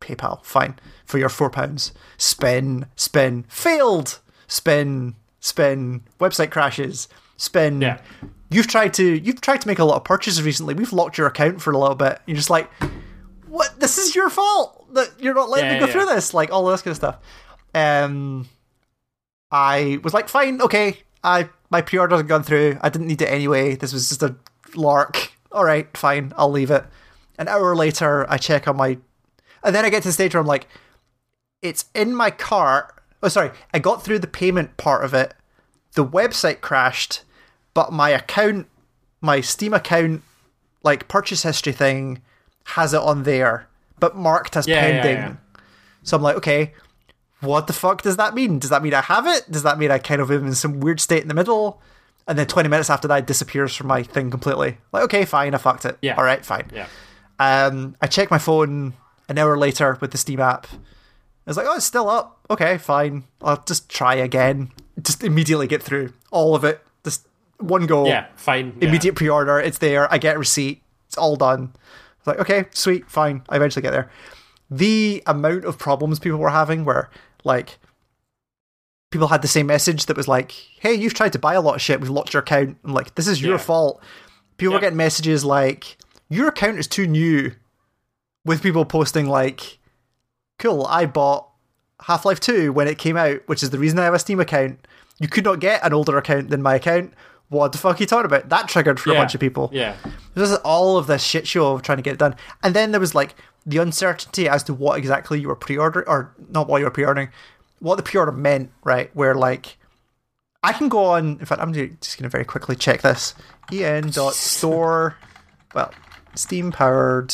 PayPal. 0.00 0.44
Fine. 0.44 0.78
For 1.04 1.18
your 1.18 1.28
four 1.28 1.50
pounds. 1.50 1.92
Spin. 2.16 2.86
Spin. 2.96 3.44
Failed. 3.48 4.20
Spin. 4.46 5.14
Spin. 5.40 6.02
Website 6.18 6.50
crashes. 6.50 7.08
Spin. 7.36 7.80
Yeah. 7.80 8.00
You've 8.50 8.66
tried 8.66 8.94
to 8.94 9.04
you've 9.04 9.40
tried 9.40 9.60
to 9.60 9.68
make 9.68 9.78
a 9.78 9.84
lot 9.84 9.96
of 9.96 10.04
purchases 10.04 10.42
recently. 10.42 10.74
We've 10.74 10.92
locked 10.92 11.16
your 11.18 11.26
account 11.26 11.62
for 11.62 11.72
a 11.72 11.78
little 11.78 11.94
bit. 11.94 12.20
You're 12.26 12.36
just 12.36 12.50
like, 12.50 12.70
what? 13.46 13.78
This 13.78 13.96
is 13.96 14.14
your 14.14 14.28
fault 14.28 14.92
that 14.94 15.12
you're 15.20 15.34
not 15.34 15.48
letting 15.50 15.70
Yeah, 15.70 15.80
me 15.80 15.86
go 15.86 15.92
through 15.92 16.06
this. 16.06 16.34
Like 16.34 16.50
all 16.50 16.66
this 16.66 16.82
kind 16.82 16.92
of 16.92 16.96
stuff. 16.96 17.18
Um, 17.74 18.48
I 19.50 20.00
was 20.02 20.14
like, 20.14 20.28
fine, 20.28 20.60
okay. 20.62 20.98
I 21.22 21.48
my 21.70 21.80
pre-order 21.80 22.16
had 22.16 22.28
gone 22.28 22.42
through. 22.42 22.78
I 22.82 22.88
didn't 22.88 23.06
need 23.08 23.22
it 23.22 23.26
anyway. 23.30 23.76
This 23.76 23.92
was 23.92 24.08
just 24.08 24.22
a 24.22 24.36
lark. 24.74 25.32
All 25.52 25.64
right, 25.64 25.94
fine. 25.96 26.32
I'll 26.36 26.50
leave 26.50 26.70
it. 26.70 26.84
An 27.38 27.48
hour 27.48 27.74
later, 27.74 28.28
I 28.30 28.36
check 28.38 28.68
on 28.68 28.76
my, 28.76 28.98
and 29.64 29.74
then 29.74 29.84
I 29.84 29.90
get 29.90 30.02
to 30.02 30.08
the 30.08 30.12
stage 30.12 30.34
where 30.34 30.40
I'm 30.40 30.46
like, 30.46 30.68
it's 31.62 31.86
in 31.94 32.14
my 32.14 32.30
cart. 32.30 32.94
Oh, 33.22 33.28
sorry. 33.28 33.50
I 33.72 33.78
got 33.78 34.02
through 34.02 34.18
the 34.20 34.26
payment 34.26 34.76
part 34.76 35.04
of 35.04 35.14
it. 35.14 35.34
The 35.94 36.04
website 36.04 36.60
crashed, 36.60 37.22
but 37.74 37.92
my 37.92 38.10
account, 38.10 38.68
my 39.20 39.40
Steam 39.40 39.74
account, 39.74 40.22
like 40.82 41.08
purchase 41.08 41.42
history 41.42 41.72
thing, 41.72 42.22
has 42.64 42.94
it 42.94 43.00
on 43.00 43.24
there, 43.24 43.68
but 43.98 44.16
marked 44.16 44.56
as 44.56 44.66
Yeah, 44.66 44.86
yeah, 44.86 45.02
pending. 45.02 45.16
yeah. 45.16 45.36
So 46.02 46.16
I'm 46.16 46.22
like, 46.22 46.36
okay, 46.36 46.72
what 47.40 47.66
the 47.66 47.72
fuck 47.72 48.02
does 48.02 48.16
that 48.16 48.34
mean? 48.34 48.58
Does 48.58 48.70
that 48.70 48.82
mean 48.82 48.94
I 48.94 49.00
have 49.02 49.26
it? 49.26 49.50
Does 49.50 49.62
that 49.62 49.78
mean 49.78 49.90
I 49.90 49.98
kind 49.98 50.20
of 50.20 50.30
am 50.30 50.46
in 50.46 50.54
some 50.54 50.80
weird 50.80 51.00
state 51.00 51.22
in 51.22 51.28
the 51.28 51.34
middle? 51.34 51.80
And 52.26 52.38
then 52.38 52.46
20 52.46 52.68
minutes 52.68 52.90
after 52.90 53.08
that, 53.08 53.20
it 53.20 53.26
disappears 53.26 53.74
from 53.74 53.88
my 53.88 54.02
thing 54.02 54.30
completely. 54.30 54.78
Like, 54.92 55.04
okay, 55.04 55.24
fine, 55.24 55.54
I 55.54 55.58
fucked 55.58 55.84
it. 55.84 55.98
Yeah. 56.02 56.14
All 56.16 56.24
right, 56.24 56.44
fine. 56.44 56.70
Yeah. 56.72 56.86
Um, 57.38 57.96
I 58.00 58.06
check 58.06 58.30
my 58.30 58.38
phone 58.38 58.92
an 59.28 59.38
hour 59.38 59.56
later 59.56 59.96
with 60.00 60.12
the 60.12 60.18
Steam 60.18 60.40
app. 60.40 60.66
I 60.70 60.76
was 61.46 61.56
like, 61.56 61.66
oh, 61.68 61.76
it's 61.76 61.84
still 61.86 62.08
up. 62.08 62.38
Okay, 62.50 62.78
fine. 62.78 63.24
I'll 63.42 63.62
just 63.66 63.88
try 63.88 64.14
again. 64.14 64.70
Just 65.02 65.24
immediately 65.24 65.66
get 65.66 65.82
through 65.82 66.12
all 66.30 66.54
of 66.54 66.62
it. 66.64 66.84
Just 67.04 67.26
one 67.58 67.86
go. 67.86 68.06
Yeah. 68.06 68.26
Fine. 68.36 68.76
yeah. 68.80 68.88
Immediate 68.88 69.16
pre-order. 69.16 69.58
It's 69.58 69.78
there. 69.78 70.12
I 70.12 70.18
get 70.18 70.36
a 70.36 70.38
receipt. 70.38 70.82
It's 71.08 71.16
all 71.16 71.36
done. 71.36 71.72
It's 72.18 72.26
like, 72.26 72.38
okay, 72.38 72.66
sweet, 72.72 73.10
fine. 73.10 73.42
I 73.48 73.56
eventually 73.56 73.82
get 73.82 73.92
there. 73.92 74.10
The 74.70 75.22
amount 75.26 75.64
of 75.64 75.78
problems 75.78 76.18
people 76.20 76.38
were 76.38 76.50
having 76.50 76.84
where, 76.84 77.10
like, 77.44 77.78
people 79.10 79.28
had 79.28 79.42
the 79.42 79.48
same 79.48 79.66
message 79.66 80.06
that 80.06 80.16
was 80.16 80.28
like, 80.28 80.52
hey, 80.80 80.94
you've 80.94 81.14
tried 81.14 81.32
to 81.32 81.38
buy 81.38 81.54
a 81.54 81.60
lot 81.60 81.74
of 81.74 81.82
shit. 81.82 82.00
We've 82.00 82.10
locked 82.10 82.32
your 82.32 82.42
account. 82.42 82.76
I'm 82.84 82.92
like, 82.94 83.14
this 83.16 83.26
is 83.26 83.42
your 83.42 83.52
Yeah. 83.52 83.58
fault. 83.58 84.02
People 84.56 84.74
were 84.74 84.80
getting 84.80 84.96
messages 84.96 85.44
like, 85.44 85.96
your 86.28 86.48
account 86.48 86.78
is 86.78 86.86
too 86.86 87.06
new. 87.06 87.52
With 88.44 88.62
people 88.62 88.84
posting 88.84 89.26
like, 89.26 89.78
cool, 90.58 90.86
I 90.86 91.06
bought 91.06 91.48
Half 92.02 92.24
Life 92.24 92.40
2 92.40 92.72
when 92.72 92.86
it 92.88 92.98
came 92.98 93.16
out, 93.16 93.40
which 93.46 93.62
is 93.62 93.70
the 93.70 93.78
reason 93.78 93.98
I 93.98 94.04
have 94.04 94.14
a 94.14 94.18
Steam 94.18 94.40
account. 94.40 94.86
You 95.18 95.28
could 95.28 95.44
not 95.44 95.60
get 95.60 95.84
an 95.84 95.92
older 95.92 96.16
account 96.16 96.48
than 96.48 96.62
my 96.62 96.76
account. 96.76 97.12
What 97.48 97.72
the 97.72 97.78
fuck 97.78 97.96
are 97.98 98.02
you 98.02 98.06
talking 98.06 98.26
about? 98.26 98.48
That 98.48 98.68
triggered 98.68 99.00
for 99.00 99.10
a 99.10 99.14
bunch 99.14 99.34
of 99.34 99.40
people. 99.40 99.70
Yeah. 99.72 99.96
There's 100.34 100.54
all 100.58 100.96
of 100.96 101.08
this 101.08 101.22
shit 101.22 101.46
show 101.48 101.72
of 101.74 101.82
trying 101.82 101.98
to 101.98 102.02
get 102.02 102.12
it 102.14 102.18
done. 102.18 102.36
And 102.62 102.74
then 102.74 102.92
there 102.92 103.00
was 103.00 103.14
like 103.14 103.34
the 103.70 103.78
uncertainty 103.78 104.48
as 104.48 104.62
to 104.64 104.74
what 104.74 104.98
exactly 104.98 105.40
you 105.40 105.48
were 105.48 105.56
pre 105.56 105.76
ordering, 105.78 106.06
or 106.08 106.34
not 106.50 106.68
what 106.68 106.78
you 106.78 106.84
were 106.84 106.90
pre 106.90 107.04
ordering, 107.04 107.28
what 107.78 107.96
the 107.96 108.02
pre 108.02 108.18
order 108.18 108.32
meant, 108.32 108.70
right? 108.84 109.10
Where 109.14 109.34
like, 109.34 109.76
I 110.62 110.72
can 110.72 110.88
go 110.88 111.04
on, 111.06 111.38
in 111.38 111.46
fact, 111.46 111.60
I'm 111.60 111.72
just 111.72 112.18
going 112.18 112.24
to 112.24 112.28
very 112.28 112.44
quickly 112.44 112.76
check 112.76 113.02
this. 113.02 113.34
en.store, 113.72 115.16
well, 115.74 115.92
steam 116.34 116.70
powered, 116.72 117.32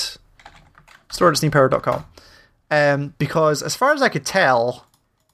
store 1.11 1.31
at 1.31 1.37
steampowered.com. 1.37 2.05
Um, 2.71 3.15
because 3.19 3.63
as 3.63 3.75
far 3.77 3.93
as 3.93 4.03
I 4.03 4.09
could 4.09 4.25
tell, 4.27 4.87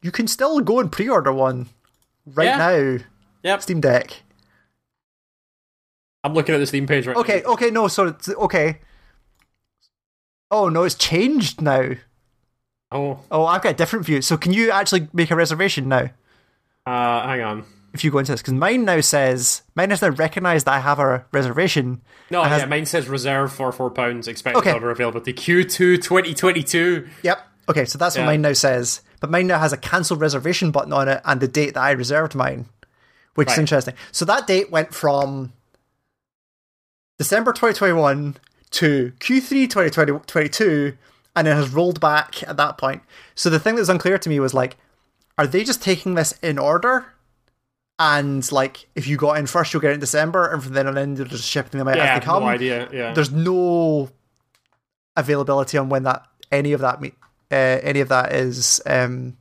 you 0.02 0.10
can 0.10 0.26
still 0.26 0.60
go 0.60 0.81
and 0.81 0.90
pre 0.92 1.08
order 1.08 1.32
one 1.32 1.68
right 2.26 2.44
Yeah. 2.47 2.56
now, 2.58 2.98
Yep. 3.42 3.62
Steam 3.62 3.81
Deck. 3.81 4.22
I'm 6.24 6.34
looking 6.34 6.55
at 6.55 6.58
the 6.58 6.66
Steam 6.66 6.86
page 6.86 7.06
right 7.06 7.16
Okay, 7.16 7.42
now. 7.44 7.52
okay, 7.55 7.70
no, 7.70 7.89
so 7.89 8.16
okay. 8.39 8.78
Oh 10.52 10.68
no, 10.68 10.84
it's 10.84 10.94
changed 10.94 11.60
now. 11.62 11.92
Oh, 12.92 13.20
Oh, 13.31 13.47
I've 13.47 13.62
got 13.62 13.70
a 13.72 13.76
different 13.76 14.05
view. 14.05 14.20
So 14.20 14.36
can 14.36 14.52
you 14.52 14.70
actually 14.70 15.08
make 15.14 15.31
a 15.31 15.34
reservation 15.36 15.89
now 15.89 16.10
uh, 16.86 17.22
hang 17.26 17.40
on. 17.40 17.64
if 17.94 18.05
you 18.05 18.10
go 18.10 18.18
into 18.18 18.32
this? 18.32 18.42
Because 18.42 18.52
mine 18.52 18.84
now 18.84 19.00
says 19.00 19.62
mine 19.74 19.89
has 19.90 20.02
now 20.02 20.10
recognised 20.10 20.66
that 20.66 20.74
I 20.74 20.81
have 20.81 20.98
a 20.98 21.24
reservation. 21.32 22.02
No, 22.31 22.42
It 22.44 22.48
has- 22.48 22.62
yeah, 22.62 22.66
mine 22.68 22.84
says 22.86 23.08
reserve 23.08 23.50
for 23.52 23.72
four 23.72 23.90
pounds. 23.90 24.28
Expected 24.28 24.58
Okay. 24.58 24.72
order 24.74 24.90
availability 24.90 25.32
Q2 25.32 26.02
2022. 26.02 27.08
Yep. 27.22 27.48
Okay, 27.70 27.84
so 27.86 27.97
that's 27.97 28.16
what 28.18 28.26
mine 28.26 28.42
now 28.42 28.52
says. 28.52 29.00
But 29.20 29.31
mine 29.31 29.47
now 29.47 29.58
has 29.58 29.72
a 29.72 29.76
cancel 29.78 30.16
reservation 30.18 30.70
button 30.70 30.92
on 30.92 31.08
it 31.08 31.22
and 31.24 31.40
the 31.40 31.48
date 31.48 31.72
that 31.74 31.81
I 31.82 31.92
reserved 31.92 32.34
mine, 32.34 32.66
which 33.36 33.50
is 33.50 33.56
interesting. 33.56 33.94
So 34.10 34.24
that 34.26 34.47
date 34.47 34.70
went 34.70 34.92
from 34.92 35.52
December 37.18 37.52
2021 37.52 38.36
to 38.73 39.12
Q3 39.20 39.68
2022 39.70 40.97
and 41.34 41.49
it 41.49 41.55
has 41.55 41.70
rolled 41.70 42.01
back 42.01 42.42
at 42.44 42.57
that 42.57 42.76
point. 42.78 43.02
So 43.34 43.49
the 43.51 43.59
thing 43.59 43.75
that 43.75 43.81
was 43.81 43.89
unclear 43.89 44.18
to 44.18 44.28
me 44.28 44.39
was 44.41 44.52
like, 44.55 44.76
are 45.39 45.47
they 45.47 45.65
just 45.65 45.83
taking 45.83 46.15
this 46.15 46.33
in 46.42 46.59
order? 46.59 47.07
And 47.99 48.51
like, 48.52 48.89
if 48.94 49.07
you 49.07 49.17
got 49.17 49.39
in 49.39 49.47
first, 49.47 49.73
you'll 49.73 49.81
get 49.81 49.92
it 49.92 49.94
in 49.94 50.01
December, 50.01 50.47
and 50.51 50.62
from 50.62 50.73
then 50.75 50.86
on 50.89 50.99
in, 50.99 51.15
they're 51.15 51.25
just 51.26 51.49
shipping 51.49 51.78
them 51.78 51.89
out 51.89 51.97
Yeah, 51.97 52.15
as 52.15 52.20
they 52.20 52.25
come 52.25 52.42
no 52.42 52.49
idea. 52.49 52.89
Yeah, 52.92 53.12
there's 53.15 53.31
no 53.31 54.10
availability 55.17 55.78
on 55.78 55.89
when 55.89 56.02
that 56.05 56.26
any 56.51 56.73
of 56.73 56.81
that 56.81 57.01
me- 57.01 57.15
uh, 57.51 57.55
any 57.83 58.01
of 58.01 58.09
that 58.09 58.33
is 58.33 58.81
um 58.86 59.36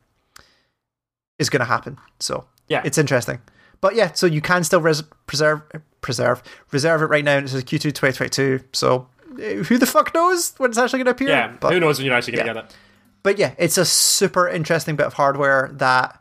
is 1.39 1.49
going 1.49 1.59
to 1.61 1.65
happen. 1.65 1.97
So 2.19 2.45
Yeah. 2.67 2.81
it's 2.85 2.97
interesting. 2.97 3.39
But 3.79 3.95
yeah, 3.95 4.11
so 4.13 4.27
you 4.27 4.41
can 4.41 4.63
still 4.63 4.81
res- 4.81 5.03
preserve 5.25 5.61
preserve 6.01 6.43
reserve 6.71 7.01
it 7.01 7.05
right 7.05 7.23
now. 7.25 7.37
and 7.37 7.47
It 7.47 7.49
says 7.49 7.63
Q2 7.63 7.81
2022. 7.93 8.59
So 8.73 9.07
who 9.37 9.77
the 9.77 9.85
fuck 9.85 10.13
knows 10.13 10.53
when 10.57 10.69
it's 10.71 10.77
actually 10.77 10.99
going 10.99 11.05
to 11.05 11.11
appear? 11.11 11.29
yeah. 11.29 11.53
but 11.59 11.73
Who 11.73 11.79
knows 11.79 11.97
when 11.97 12.05
you're 12.05 12.15
actually 12.15 12.37
gonna 12.37 12.47
yeah. 12.47 12.53
get 12.53 12.65
it? 12.65 12.75
but 13.23 13.37
yeah, 13.37 13.53
it's 13.57 13.77
a 13.77 13.85
super 13.85 14.47
interesting 14.49 14.95
bit 14.95 15.05
of 15.05 15.13
hardware 15.13 15.69
that 15.73 16.19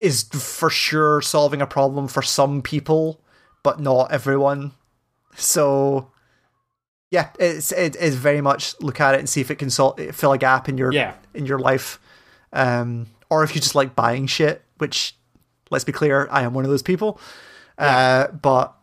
is 0.00 0.22
for 0.24 0.70
sure 0.70 1.20
solving 1.20 1.60
a 1.60 1.66
problem 1.66 2.08
for 2.08 2.22
some 2.22 2.62
people, 2.62 3.20
but 3.62 3.78
not 3.80 4.10
everyone. 4.10 4.72
So 5.36 6.10
yeah, 7.10 7.30
it's 7.38 7.70
it 7.72 7.96
is 7.96 8.14
very 8.16 8.40
much 8.40 8.74
look 8.80 9.00
at 9.00 9.14
it 9.14 9.18
and 9.18 9.28
see 9.28 9.40
if 9.40 9.50
it 9.50 9.56
can 9.56 9.68
sol- 9.70 9.96
fill 10.12 10.32
a 10.32 10.38
gap 10.38 10.68
in 10.68 10.78
your 10.78 10.92
Yeah. 10.92 11.14
in 11.34 11.44
your 11.46 11.58
life, 11.58 12.00
um, 12.52 13.06
or 13.28 13.44
if 13.44 13.54
you 13.54 13.60
just 13.60 13.74
like 13.74 13.94
buying 13.94 14.26
shit. 14.26 14.62
Which, 14.78 15.14
let's 15.70 15.84
be 15.84 15.92
clear, 15.92 16.26
I 16.30 16.42
am 16.42 16.54
one 16.54 16.64
of 16.64 16.70
those 16.70 16.82
people. 16.82 17.20
Uh, 17.76 18.28
but 18.28 18.74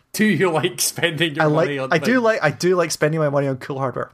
Do 0.12 0.24
you 0.24 0.50
like 0.50 0.80
spending 0.80 1.34
your 1.34 1.44
I 1.44 1.46
like 1.46 1.66
money 1.66 1.78
on? 1.78 1.92
I 1.92 1.98
do 1.98 2.20
like 2.20 2.40
I 2.42 2.50
do 2.50 2.76
like 2.76 2.90
spending 2.90 3.20
my 3.20 3.28
money 3.30 3.46
on 3.48 3.56
cool 3.58 3.78
hardware. 3.78 4.10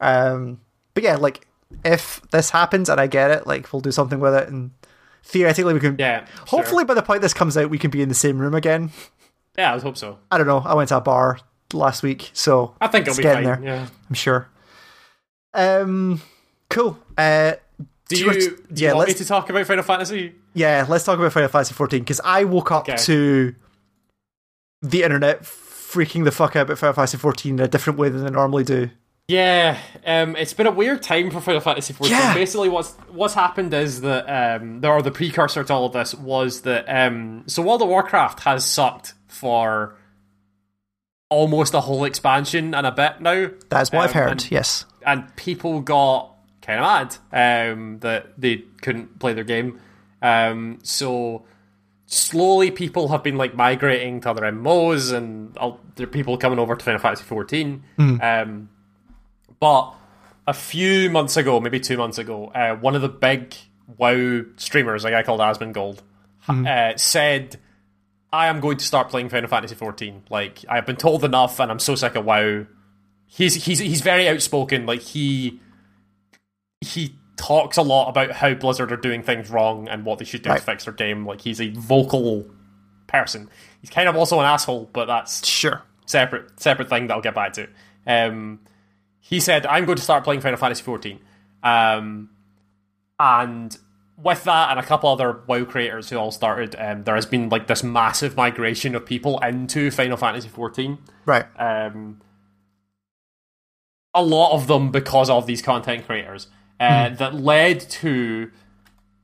Um 0.00 0.60
but 0.94 1.02
yeah, 1.02 1.16
like 1.16 1.46
if 1.84 2.20
this 2.30 2.50
happens 2.50 2.88
and 2.88 3.00
I 3.00 3.06
get 3.06 3.30
it, 3.30 3.46
like 3.46 3.72
we'll 3.72 3.80
do 3.80 3.92
something 3.92 4.20
with 4.20 4.34
it 4.34 4.48
and 4.48 4.70
theoretically 5.24 5.74
we 5.74 5.80
can 5.80 5.96
Yeah. 5.98 6.24
sure. 6.26 6.46
hopefully 6.46 6.84
by 6.84 6.94
the 6.94 7.02
point 7.02 7.20
this 7.22 7.34
comes 7.34 7.56
out 7.56 7.68
we 7.70 7.78
can 7.78 7.90
be 7.90 8.00
in 8.02 8.08
the 8.08 8.14
same 8.14 8.38
room 8.38 8.54
again. 8.54 8.90
Yeah, 9.58 9.74
I 9.74 9.78
hope 9.80 9.96
so. 9.96 10.18
I 10.30 10.38
don't 10.38 10.46
know. 10.46 10.58
I 10.64 10.74
went 10.74 10.88
to 10.88 10.96
a 10.96 11.00
bar 11.00 11.38
last 11.72 12.02
week, 12.02 12.30
so 12.32 12.74
I 12.80 12.88
think 12.88 13.06
it'll 13.06 13.16
be 13.16 13.22
getting 13.22 13.44
fine. 13.48 13.62
there. 13.62 13.74
Yeah. 13.76 13.86
I'm 14.08 14.14
sure. 14.14 14.48
Um, 15.52 16.20
cool. 16.70 16.98
Uh, 17.16 17.52
Do 18.08 18.16
you 18.16 18.22
you, 18.22 18.26
want- 18.26 18.38
do 18.40 18.44
you 18.46 18.56
yeah, 18.88 18.92
want 18.94 19.06
me 19.08 19.12
let's- 19.12 19.20
to 19.20 19.26
talk 19.26 19.48
about 19.50 19.66
Final 19.66 19.84
Fantasy? 19.84 20.34
yeah, 20.54 20.84
let's 20.88 21.04
talk 21.04 21.18
about 21.18 21.32
Final 21.32 21.48
Fantasy 21.48 21.74
14 21.74 22.00
because 22.00 22.20
I 22.24 22.44
woke 22.44 22.70
up 22.72 22.88
Okay. 22.88 22.96
to 23.04 23.54
the 24.84 25.02
internet 25.02 25.42
freaking 25.42 26.24
the 26.24 26.30
fuck 26.32 26.56
out 26.56 26.62
about 26.66 26.78
Final 26.78 26.92
Fantasy 26.94 27.16
14 27.18 27.54
in 27.54 27.60
a 27.64 27.68
different 27.68 27.98
way 27.98 28.08
than 28.08 28.24
they 28.24 28.30
normally 28.30 28.64
do. 28.64 28.90
Yeah, 29.28 29.78
um, 30.04 30.36
it's 30.36 30.52
been 30.52 30.66
a 30.66 30.70
weird 30.70 31.02
time 31.02 31.30
for 31.30 31.40
Final 31.40 31.60
Fantasy 31.62 31.94
XIV. 31.94 32.10
Yeah. 32.10 32.34
Basically, 32.34 32.68
what's 32.68 32.92
what's 33.10 33.32
happened 33.34 33.72
is 33.72 34.02
that 34.02 34.26
um, 34.60 34.80
there, 34.82 34.92
or 34.92 35.00
the 35.00 35.10
precursor 35.10 35.64
to 35.64 35.72
all 35.72 35.86
of 35.86 35.92
this 35.94 36.14
was 36.14 36.60
that 36.62 36.84
um, 36.88 37.44
so 37.46 37.62
World 37.62 37.80
of 37.80 37.88
Warcraft 37.88 38.40
has 38.40 38.66
sucked 38.66 39.14
for 39.28 39.96
almost 41.30 41.74
a 41.74 41.80
whole 41.80 42.04
expansion 42.04 42.74
and 42.74 42.86
a 42.86 42.92
bit 42.92 43.20
now. 43.20 43.48
That's 43.70 43.90
what 43.92 44.02
I've 44.04 44.10
Um, 44.16 44.22
heard. 44.22 44.30
and- 44.32 44.50
yes. 44.50 44.84
and 45.06 45.34
people 45.36 45.80
got 45.80 46.34
kind 46.62 46.80
of 46.80 47.18
mad 47.32 47.72
um, 47.72 47.98
that 48.00 48.38
they 48.38 48.58
couldn't 48.82 49.18
play 49.18 49.32
their 49.32 49.44
game. 49.44 49.80
Um, 50.22 50.78
so 50.82 51.44
slowly, 52.06 52.70
people 52.70 53.08
have 53.08 53.22
been 53.22 53.36
like 53.36 53.54
migrating 53.54 54.20
to 54.22 54.30
other 54.30 54.42
MMOs, 54.42 55.12
and 55.12 55.56
uh, 55.58 55.72
there 55.96 56.04
are 56.04 56.10
people 56.10 56.36
coming 56.38 56.58
over 56.58 56.74
to 56.76 56.84
Final 56.84 57.00
Fantasy 57.00 57.24
14. 57.24 57.82
Um, 58.20 58.68
but 59.60 59.94
a 60.46 60.54
few 60.54 61.10
months 61.10 61.36
ago, 61.36 61.60
maybe 61.60 61.80
two 61.80 61.96
months 61.96 62.18
ago, 62.18 62.48
uh, 62.48 62.76
one 62.76 62.94
of 62.94 63.02
the 63.02 63.08
big 63.08 63.54
WoW 63.98 64.42
streamers, 64.56 65.04
a 65.04 65.10
guy 65.10 65.22
called 65.22 65.40
Asmongold, 65.40 66.00
uh, 66.66 66.96
said. 66.96 67.60
I 68.32 68.48
am 68.48 68.58
going 68.58 68.78
to 68.78 68.84
start 68.84 69.10
playing 69.10 69.28
Final 69.28 69.48
Fantasy 69.48 69.76
14. 69.76 70.24
Like 70.28 70.64
I've 70.68 70.86
been 70.86 70.96
told 70.96 71.24
enough, 71.24 71.60
and 71.60 71.70
I'm 71.70 71.78
so 71.78 71.94
sick 71.94 72.16
of 72.16 72.24
WoW 72.24 72.66
he's 73.34 73.54
he's 73.64 73.78
he's 73.78 74.00
very 74.00 74.28
outspoken. 74.28 74.86
Like 74.86 75.00
he 75.00 75.60
he 76.80 77.16
talks 77.36 77.76
a 77.76 77.82
lot 77.82 78.08
about 78.08 78.30
how 78.32 78.54
Blizzard 78.54 78.92
are 78.92 78.96
doing 78.96 79.22
things 79.22 79.50
wrong 79.50 79.88
and 79.88 80.04
what 80.04 80.18
they 80.18 80.24
should 80.24 80.42
do 80.42 80.50
Right. 80.50 80.58
to 80.58 80.64
fix 80.64 80.84
their 80.84 80.94
game. 80.94 81.26
Like 81.26 81.40
he's 81.40 81.60
a 81.60 81.70
vocal 81.70 82.46
person. 83.06 83.48
He's 83.80 83.90
kind 83.90 84.08
of 84.08 84.16
also 84.16 84.38
an 84.40 84.46
asshole, 84.46 84.88
but 84.92 85.06
that's 85.06 85.46
Sure. 85.46 85.82
separate 86.06 86.60
separate 86.60 86.88
thing 86.88 87.06
that 87.08 87.14
I'll 87.14 87.20
get 87.20 87.34
back 87.34 87.52
to. 87.54 87.68
Um, 88.06 88.60
he 89.20 89.40
said, 89.40 89.66
"I'm 89.66 89.84
going 89.84 89.96
to 89.96 90.02
start 90.02 90.22
playing 90.24 90.40
Final 90.42 90.58
Fantasy 90.58 90.82
14," 90.82 91.18
um, 91.62 92.30
and 93.18 93.76
with 94.16 94.44
that 94.44 94.70
and 94.70 94.78
a 94.78 94.82
couple 94.82 95.10
other 95.10 95.40
WoW 95.48 95.64
creators 95.64 96.08
who 96.10 96.16
all 96.16 96.30
started, 96.30 96.76
um, 96.78 97.02
there 97.04 97.16
has 97.16 97.26
been 97.26 97.48
like 97.48 97.66
this 97.66 97.82
massive 97.82 98.36
migration 98.36 98.94
of 98.94 99.04
people 99.04 99.40
into 99.40 99.90
Final 99.90 100.16
Fantasy 100.16 100.48
14 100.48 100.98
Right. 101.26 101.46
um, 101.58 102.20
a 104.14 104.22
lot 104.22 104.52
of 104.52 104.66
them 104.68 104.90
because 104.92 105.28
of 105.28 105.46
these 105.46 105.60
content 105.62 106.06
creators 106.06 106.46
uh, 106.80 107.08
that 107.10 107.34
led 107.34 107.80
to 107.80 108.50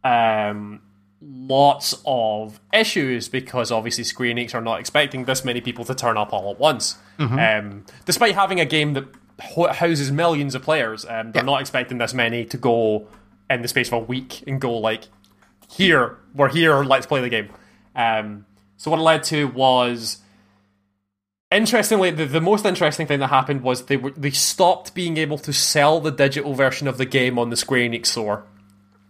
um, 0.05 0.81
lots 1.21 1.95
of 2.07 2.61
issues 2.73 3.29
because 3.29 3.71
obviously 3.71 4.05
Square 4.05 4.35
Enix 4.35 4.55
are 4.55 4.61
not 4.61 4.81
expecting 4.81 5.25
this 5.25 5.45
many 5.45 5.61
people 5.61 5.85
to 5.85 5.95
turn 5.95 6.17
up 6.17 6.33
all 6.33 6.51
at 6.51 6.59
once. 6.59 6.97
Um, 7.19 7.85
despite 8.07 8.35
having 8.35 8.61
a 8.61 8.65
game 8.65 8.95
that 8.95 9.05
ho- 9.43 9.69
houses 9.69 10.11
millions 10.11 10.55
of 10.55 10.63
players, 10.63 11.05
um, 11.05 11.33
they're 11.33 11.43
Yeah. 11.43 11.47
not 11.53 11.61
expecting 11.61 11.99
this 11.99 12.15
many 12.15 12.47
to 12.47 12.57
go 12.57 13.09
in 13.51 13.61
the 13.61 13.69
space 13.69 13.89
of 13.89 13.95
a 13.95 13.99
week 13.99 14.43
and 14.47 14.59
go 14.61 14.73
like, 14.79 15.09
here, 15.71 16.17
we're 16.35 16.49
here, 16.49 16.83
let's 16.83 17.05
play 17.07 17.21
the 17.21 17.29
game. 17.29 17.49
Um, 17.95 18.47
so 18.79 18.91
what 18.91 18.99
it 18.99 19.03
led 19.03 19.23
to 19.25 19.49
was 19.49 20.19
interestingly, 21.51 22.11
the, 22.11 22.27
the 22.27 22.41
most 22.41 22.65
interesting 22.65 23.07
thing 23.07 23.21
that 23.21 23.29
happened 23.29 23.63
was 23.63 23.87
they 23.87 23.97
were 23.97 24.11
they 24.13 24.31
stopped 24.31 24.95
being 24.95 25.17
able 25.17 25.39
to 25.39 25.53
sell 25.53 26.01
the 26.01 26.11
digital 26.11 26.55
version 26.55 26.87
of 26.89 26.99
the 26.99 27.07
game 27.07 27.39
on 27.39 27.51
the 27.51 27.57
Square 27.57 27.89
Enix 27.91 28.07
store. 28.07 28.45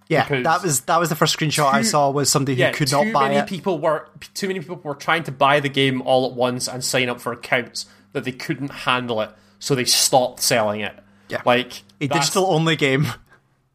Yeah, 0.08 0.24
Because 0.24 0.42
that 0.44 0.62
was 0.62 0.80
that 0.82 0.98
was 0.98 1.08
the 1.08 1.14
first 1.14 1.38
screenshot 1.38 1.72
I 1.72 1.82
saw 1.82 2.10
was 2.10 2.28
somebody 2.30 2.56
who 2.56 2.60
Yeah, 2.62 2.72
could 2.72 2.90
not 2.90 3.12
buy 3.12 3.28
many 3.28 3.36
it. 3.40 3.46
people 3.46 3.78
were 3.78 4.08
too 4.34 4.48
many 4.48 4.58
people 4.58 4.76
were 4.82 4.96
trying 4.96 5.22
to 5.24 5.32
buy 5.32 5.60
the 5.60 5.68
game 5.68 6.02
all 6.02 6.26
at 6.28 6.32
once 6.32 6.66
and 6.68 6.82
sign 6.84 7.08
up 7.08 7.20
for 7.20 7.32
accounts 7.32 7.86
that 8.12 8.24
they 8.24 8.32
couldn't 8.32 8.70
handle 8.70 9.20
it, 9.20 9.30
so 9.60 9.76
they 9.76 9.84
stopped 9.84 10.40
selling 10.40 10.80
it. 10.80 10.98
Yeah. 11.28 11.42
like 11.44 11.84
a 12.00 12.08
digital 12.08 12.46
only 12.46 12.74
game. 12.74 13.06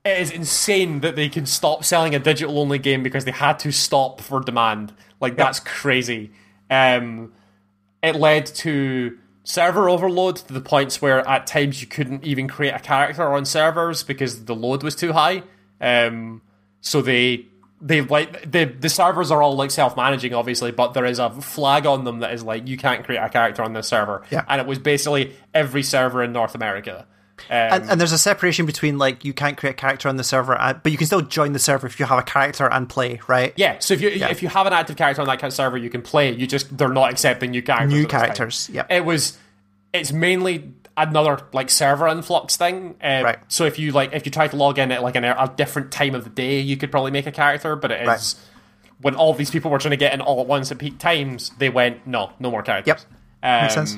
It 0.04 0.20
is 0.20 0.30
insane 0.30 1.00
that 1.00 1.16
they 1.16 1.30
can 1.30 1.46
stop 1.46 1.86
selling 1.86 2.14
a 2.14 2.20
digital 2.20 2.60
only 2.60 2.80
game 2.80 3.02
because 3.02 3.24
they 3.24 3.32
had 3.32 3.58
to 3.60 3.72
stop 3.72 4.20
for 4.20 4.42
demand. 4.42 4.94
Like 5.22 5.38
that's 5.38 5.62
crazy. 5.62 6.32
Um, 6.70 7.32
it 8.06 8.16
led 8.16 8.46
to 8.48 9.18
server 9.44 9.90
overload 9.90 10.38
to 10.38 10.54
the 10.54 10.62
points 10.62 11.02
where 11.02 11.26
at 11.28 11.48
times 11.48 11.80
you 11.82 11.88
couldn't 11.88 12.24
even 12.24 12.48
create 12.48 12.74
a 12.74 12.80
character 12.80 13.34
on 13.34 13.46
servers 13.46 14.04
because 14.04 14.46
the 14.46 14.56
load 14.56 14.84
was 14.84 14.96
too 14.96 15.14
high. 15.14 15.44
Um, 15.80 16.42
so 16.82 17.02
they 17.02 17.48
they 17.82 18.02
like 18.02 18.50
the 18.50 18.66
the 18.66 18.90
servers 18.90 19.32
are 19.32 19.42
all 19.42 19.56
like 19.56 19.72
self 19.72 19.96
managing, 19.96 20.34
obviously, 20.34 20.72
but 20.72 20.94
there 20.94 21.06
is 21.06 21.20
a 21.20 21.30
flag 21.30 21.86
on 21.86 22.04
them 22.04 22.20
that 22.20 22.34
is 22.34 22.44
like 22.44 22.68
you 22.68 22.78
can't 22.78 23.06
create 23.06 23.20
a 23.20 23.30
character 23.30 23.64
on 23.64 23.74
this 23.74 23.88
server. 23.88 24.24
Yeah. 24.32 24.46
and 24.48 24.60
it 24.60 24.68
was 24.68 24.80
basically 24.80 25.36
every 25.54 25.84
server 25.84 26.24
in 26.24 26.32
North 26.32 26.56
America. 26.56 27.06
Um, 27.38 27.46
And, 27.50 27.90
and 27.92 28.00
there's 28.02 28.12
a 28.14 28.18
separation 28.18 28.66
between 28.66 28.98
like 28.98 29.26
you 29.26 29.34
can't 29.34 29.58
create 29.58 29.72
a 29.74 29.76
character 29.76 30.08
on 30.08 30.16
the 30.16 30.24
server, 30.24 30.56
but 30.82 30.92
you 30.92 30.98
can 30.98 31.06
still 31.08 31.22
join 31.22 31.52
the 31.54 31.60
server 31.60 31.86
if 31.86 32.00
you 32.00 32.06
have 32.06 32.18
a 32.20 32.24
character 32.24 32.68
and 32.72 32.88
play, 32.88 33.20
right? 33.28 33.54
Yeah, 33.58 33.78
so 33.80 33.94
if 33.94 34.02
you 34.02 34.10
if 34.10 34.42
you 34.42 34.48
have 34.50 34.66
an 34.68 34.74
active 34.74 34.96
character 34.96 35.22
on 35.22 35.28
that 35.28 35.40
kind 35.40 35.52
of 35.52 35.56
server, 35.56 35.78
you 35.78 35.90
can 35.90 36.02
play. 36.02 36.32
You 36.32 36.48
just 36.48 36.78
they're 36.78 36.88
not 36.90 37.12
accepting 37.12 37.52
new 37.52 37.62
characters. 37.62 37.92
New 37.92 38.04
at 38.04 38.04
this 38.04 38.12
time. 38.12 38.22
characters, 38.22 38.70
yep. 38.72 38.88
It 38.90 39.04
was 39.06 39.38
it's 39.94 40.12
mainly 40.14 40.72
another 40.98 41.40
like 41.52 41.70
server 41.70 42.08
influx 42.08 42.56
thing. 42.56 42.96
Uh, 43.04 43.22
Right. 43.24 43.40
So 43.50 43.66
if 43.66 43.78
you 43.80 43.92
like 43.92 44.14
if 44.14 44.26
you 44.26 44.32
try 44.32 44.48
to 44.48 44.56
log 44.56 44.80
in 44.80 44.92
at 44.94 45.04
like 45.04 45.16
an, 45.18 45.26
a 45.26 45.52
different 45.56 45.92
time 45.92 46.16
of 46.16 46.24
the 46.24 46.30
day, 46.30 46.60
you 46.62 46.78
could 46.78 46.90
probably 46.90 47.12
make 47.12 47.28
a 47.28 47.32
character. 47.34 47.76
But 47.76 47.92
it 47.92 48.02
is 48.02 48.08
Right. 48.08 48.36
when 49.02 49.16
all 49.16 49.34
these 49.34 49.52
people 49.52 49.70
were 49.72 49.78
trying 49.80 49.92
to 49.92 49.98
get 49.98 50.14
in 50.14 50.22
all 50.22 50.40
at 50.40 50.48
once 50.48 50.72
at 50.72 50.78
peak 50.78 51.00
times, 51.00 51.52
they 51.60 51.70
went 51.70 52.08
no, 52.08 52.32
no 52.40 52.50
more 52.50 52.64
characters. 52.64 53.06
Yep. 53.44 53.52
Um, 53.58 53.62
Makes 53.64 53.74
sense. 53.74 53.98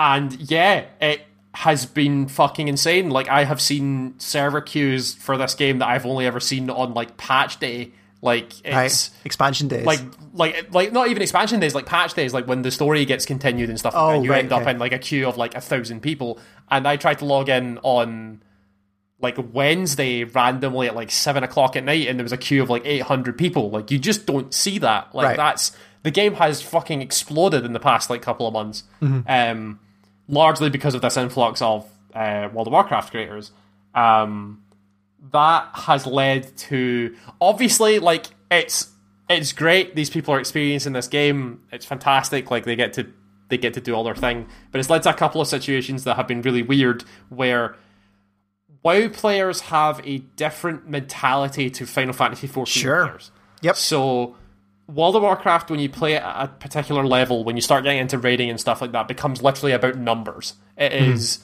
And 0.00 0.32
yeah, 0.50 0.84
it 1.00 1.22
has 1.54 1.86
been 1.86 2.26
fucking 2.28 2.68
insane. 2.68 3.10
Like 3.10 3.28
I 3.28 3.44
have 3.44 3.60
seen 3.60 4.14
server 4.18 4.60
queues 4.60 5.14
for 5.14 5.36
this 5.38 5.54
game 5.54 5.78
that 5.78 5.88
I've 5.88 6.04
only 6.04 6.26
ever 6.26 6.40
seen 6.40 6.68
on 6.68 6.94
like 6.94 7.16
patch 7.16 7.58
day. 7.60 7.92
Like 8.20 8.52
it's 8.64 8.74
Right. 8.74 9.10
Expansion 9.24 9.68
days. 9.68 9.84
like 9.86 10.00
like 10.32 10.72
like 10.74 10.92
not 10.92 11.08
even 11.08 11.22
expansion 11.22 11.60
days, 11.60 11.74
like 11.74 11.86
patch 11.86 12.14
days, 12.14 12.32
like 12.34 12.46
when 12.46 12.62
the 12.62 12.70
story 12.70 13.04
gets 13.04 13.24
continued 13.24 13.68
and 13.70 13.78
stuff. 13.78 13.92
Oh, 13.96 14.10
and 14.10 14.24
you 14.24 14.30
right, 14.30 14.40
end 14.44 14.52
up 14.52 14.62
okay. 14.62 14.72
in 14.72 14.78
like 14.78 14.92
a 14.92 14.98
queue 14.98 15.28
of 15.28 15.36
like 15.36 15.54
a 15.54 15.60
thousand 15.60 16.00
people. 16.00 16.38
And 16.70 16.88
I 16.88 16.96
tried 16.96 17.18
to 17.20 17.24
log 17.24 17.48
in 17.48 17.78
on 17.82 18.42
like 19.20 19.36
Wednesday 19.52 20.24
randomly 20.24 20.86
at 20.88 20.94
like 20.96 21.10
seven 21.10 21.44
o'clock 21.44 21.76
at 21.76 21.84
night, 21.84 22.08
and 22.08 22.18
there 22.18 22.24
was 22.24 22.32
a 22.32 22.36
queue 22.36 22.62
of 22.62 22.70
like 22.70 22.82
eight 22.84 23.02
hundred 23.02 23.38
people. 23.38 23.70
Like 23.70 23.90
you 23.90 23.98
just 23.98 24.26
don't 24.26 24.52
see 24.52 24.78
that. 24.78 25.14
Like 25.14 25.26
Right. 25.28 25.36
that's 25.36 25.76
the 26.02 26.10
game 26.10 26.34
has 26.34 26.60
fucking 26.62 27.00
exploded 27.00 27.64
in 27.64 27.72
the 27.74 27.80
past 27.80 28.10
like 28.10 28.22
couple 28.22 28.46
of 28.46 28.52
months, 28.52 28.82
Mm-hmm. 29.00 29.20
um, 29.28 29.78
largely 30.28 30.70
because 30.70 30.94
of 30.94 31.02
this 31.02 31.16
influx 31.16 31.60
of 31.62 31.86
uh, 32.14 32.48
World 32.52 32.68
of 32.68 32.72
Warcraft 32.72 33.10
creators. 33.10 33.52
Um, 33.94 34.62
that 35.32 35.68
has 35.74 36.06
led 36.06 36.56
to 36.56 37.16
obviously 37.40 37.98
like 37.98 38.26
it's 38.50 38.90
it's 39.30 39.52
great 39.54 39.94
these 39.96 40.10
people 40.10 40.34
are 40.34 40.38
experiencing 40.38 40.92
this 40.92 41.08
game 41.08 41.62
it's 41.72 41.86
fantastic 41.86 42.50
like 42.50 42.64
they 42.64 42.76
get 42.76 42.92
to 42.92 43.06
they 43.48 43.56
get 43.56 43.72
to 43.72 43.80
do 43.80 43.94
all 43.94 44.04
their 44.04 44.14
thing 44.14 44.46
but 44.70 44.80
it's 44.80 44.90
led 44.90 45.02
to 45.02 45.08
a 45.08 45.14
couple 45.14 45.40
of 45.40 45.48
situations 45.48 46.04
that 46.04 46.16
have 46.16 46.28
been 46.28 46.42
really 46.42 46.62
weird 46.62 47.04
where 47.30 47.74
WoW 48.82 49.08
players 49.08 49.60
have 49.60 50.00
a 50.04 50.18
different 50.18 50.86
mentality 50.88 51.70
to 51.70 51.86
Final 51.86 52.12
Fantasy 52.12 52.46
XIV 52.46 52.66
Sure. 52.66 53.06
players. 53.06 53.30
Yep. 53.62 53.76
So 53.76 54.36
World 54.86 55.16
of 55.16 55.22
Warcraft, 55.22 55.70
when 55.70 55.80
you 55.80 55.88
play 55.88 56.16
at 56.16 56.44
a 56.44 56.48
particular 56.48 57.06
level, 57.06 57.44
when 57.44 57.56
you 57.56 57.62
start 57.62 57.84
getting 57.84 58.00
into 58.00 58.18
raiding 58.18 58.50
and 58.50 58.60
stuff 58.60 58.80
like 58.80 58.92
that, 58.92 59.08
becomes 59.08 59.42
literally 59.42 59.72
about 59.72 59.96
numbers. 59.96 60.54
It 60.76 60.92
hmm. 60.92 61.12
is, 61.12 61.38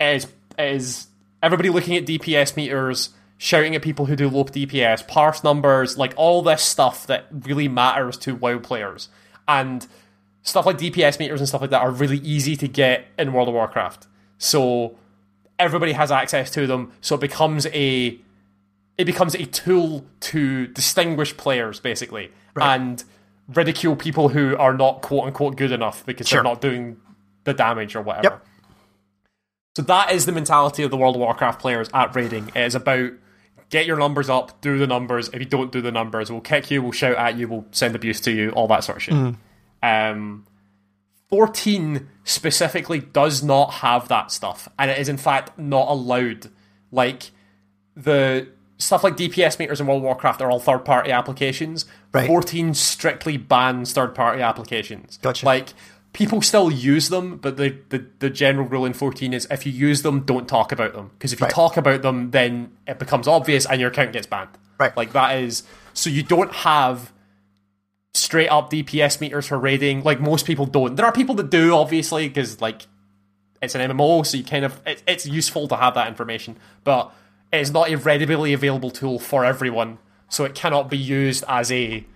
it 0.00 0.16
is, 0.16 0.24
it 0.58 0.74
is 0.74 1.06
everybody 1.42 1.70
looking 1.70 1.96
at 1.96 2.06
DPS 2.06 2.56
meters, 2.56 3.10
shouting 3.38 3.76
at 3.76 3.82
people 3.82 4.06
who 4.06 4.16
do 4.16 4.28
low 4.28 4.44
DPS, 4.44 5.06
parse 5.06 5.44
numbers, 5.44 5.96
like 5.96 6.12
all 6.16 6.42
this 6.42 6.62
stuff 6.62 7.06
that 7.06 7.26
really 7.30 7.68
matters 7.68 8.16
to 8.18 8.34
WoW 8.34 8.58
players. 8.58 9.08
And 9.46 9.86
stuff 10.42 10.66
like 10.66 10.78
DPS 10.78 11.18
meters 11.18 11.40
and 11.40 11.48
stuff 11.48 11.60
like 11.60 11.70
that 11.70 11.82
are 11.82 11.90
really 11.90 12.18
easy 12.18 12.56
to 12.56 12.68
get 12.68 13.06
in 13.18 13.32
World 13.32 13.48
of 13.48 13.54
Warcraft. 13.54 14.06
So 14.38 14.96
everybody 15.58 15.92
has 15.92 16.10
access 16.10 16.50
to 16.52 16.66
them, 16.66 16.92
so 17.00 17.14
it 17.14 17.20
becomes 17.20 17.66
a 17.66 18.18
it 18.98 19.04
becomes 19.04 19.34
a 19.34 19.46
tool 19.46 20.04
to 20.20 20.66
distinguish 20.68 21.36
players 21.36 21.80
basically 21.80 22.30
and 22.56 23.02
ridicule 23.48 23.96
people 23.96 24.28
who 24.28 24.56
are 24.56 24.74
not 24.74 25.02
quote 25.02 25.24
unquote 25.26 25.56
good 25.56 25.72
enough 25.72 26.04
because 26.06 26.28
Sure. 26.28 26.38
they're 26.38 26.44
not 26.52 26.60
doing 26.60 26.96
the 27.44 27.52
damage 27.54 27.96
or 27.96 28.02
whatever. 28.02 28.22
Yep. 28.34 28.46
So 29.76 29.82
that 29.82 30.12
is 30.12 30.26
the 30.26 30.32
mentality 30.32 30.82
of 30.82 30.90
the 30.90 30.96
World 30.96 31.16
of 31.16 31.20
Warcraft 31.20 31.60
players 31.60 31.88
at 31.94 32.14
raiding. 32.14 32.48
It 32.54 32.56
is 32.66 32.74
about 32.74 33.12
get 33.70 33.86
your 33.86 33.96
numbers 33.96 34.28
up, 34.28 34.60
do 34.60 34.76
the 34.78 34.86
numbers. 34.86 35.28
If 35.32 35.40
you 35.40 35.46
don't 35.46 35.72
do 35.72 35.80
the 35.80 35.90
numbers, 35.92 36.30
we'll 36.30 36.42
kick 36.42 36.70
you, 36.70 36.82
we'll 36.82 36.92
shout 36.92 37.16
at 37.16 37.38
you, 37.38 37.48
we'll 37.48 37.64
send 37.70 37.94
abuse 37.96 38.20
to 38.20 38.30
you, 38.30 38.50
all 38.50 38.68
that 38.68 38.84
sort 38.84 38.96
of 38.98 39.02
shit. 39.02 39.34
Um, 39.82 40.46
14 41.30 42.06
specifically 42.24 43.00
does 43.00 43.42
not 43.42 43.72
have 43.74 44.08
that 44.08 44.30
stuff, 44.30 44.68
and 44.78 44.90
it 44.90 44.98
is 44.98 45.08
in 45.08 45.16
fact 45.16 45.58
not 45.58 45.88
allowed. 45.88 46.50
Like 46.90 47.30
the 47.96 48.48
stuff 48.82 49.04
like 49.04 49.16
DPS 49.16 49.58
meters 49.58 49.80
in 49.80 49.86
World 49.86 49.98
of 49.98 50.04
Warcraft 50.04 50.40
are 50.42 50.50
all 50.50 50.58
third 50.60 50.84
party 50.84 51.10
applications. 51.10 51.84
Right. 52.12 52.26
14 52.26 52.74
strictly 52.74 53.36
bans 53.36 53.92
third 53.92 54.14
party 54.14 54.42
applications. 54.42 55.18
Gotcha. 55.22 55.46
Like 55.46 55.74
people 56.12 56.42
still 56.42 56.70
use 56.70 57.08
them, 57.08 57.36
but 57.38 57.56
the, 57.56 57.76
the, 57.88 58.04
the 58.18 58.28
general 58.30 58.66
rule 58.66 58.84
in 58.84 58.92
14 58.92 59.32
is 59.32 59.46
if 59.50 59.64
you 59.64 59.72
use 59.72 60.02
them, 60.02 60.20
don't 60.20 60.46
talk 60.48 60.72
about 60.72 60.92
them. 60.92 61.10
Because 61.18 61.32
if 61.32 61.40
you 61.40 61.44
Right. 61.46 61.52
talk 61.54 61.76
about 61.76 62.02
them, 62.02 62.30
then 62.32 62.72
it 62.86 62.98
becomes 62.98 63.26
obvious 63.26 63.64
and 63.66 63.80
your 63.80 63.90
account 63.90 64.12
gets 64.12 64.26
banned. 64.26 64.50
Right. 64.78 64.96
Like 64.96 65.12
that 65.12 65.38
is 65.38 65.62
so 65.94 66.10
you 66.10 66.22
don't 66.22 66.52
have 66.52 67.12
straight 68.14 68.48
up 68.48 68.70
DPS 68.70 69.20
meters 69.20 69.46
for 69.46 69.58
raiding. 69.58 70.02
Like 70.02 70.20
most 70.20 70.44
people 70.46 70.66
don't. 70.66 70.96
There 70.96 71.06
are 71.06 71.12
people 71.12 71.34
that 71.36 71.50
do, 71.50 71.74
obviously, 71.74 72.28
because 72.28 72.60
like 72.60 72.82
it's 73.62 73.74
an 73.74 73.90
MMO, 73.90 74.26
so 74.26 74.36
you 74.36 74.44
kind 74.44 74.64
of 74.64 74.80
it, 74.86 75.02
it's 75.06 75.24
useful 75.26 75.68
to 75.68 75.76
have 75.76 75.94
that 75.94 76.08
information, 76.08 76.56
but 76.84 77.14
it's 77.52 77.70
not 77.70 77.90
a 77.90 77.96
readily 77.96 78.52
available 78.52 78.90
tool 78.90 79.18
for 79.18 79.44
everyone, 79.44 79.98
so 80.28 80.44
it 80.44 80.54
cannot 80.54 80.88
be 80.88 80.98
used 80.98 81.44
as 81.48 81.70
a 81.70 82.06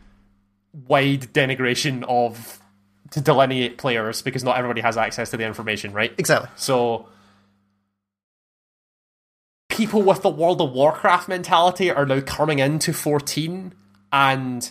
wide 0.88 1.32
denigration 1.32 2.04
of 2.08 2.60
to 3.10 3.20
delineate 3.20 3.78
players 3.78 4.22
because 4.22 4.42
not 4.42 4.56
everybody 4.56 4.80
has 4.80 4.96
access 4.96 5.30
to 5.30 5.36
the 5.36 5.44
information, 5.44 5.92
right? 5.92 6.12
Exactly. 6.18 6.48
So 6.56 7.06
people 9.68 10.02
with 10.02 10.22
the 10.22 10.30
World 10.30 10.60
of 10.60 10.72
Warcraft 10.72 11.28
mentality 11.28 11.90
are 11.90 12.06
now 12.06 12.20
coming 12.20 12.58
into 12.58 12.92
14 12.92 13.74
and 14.12 14.70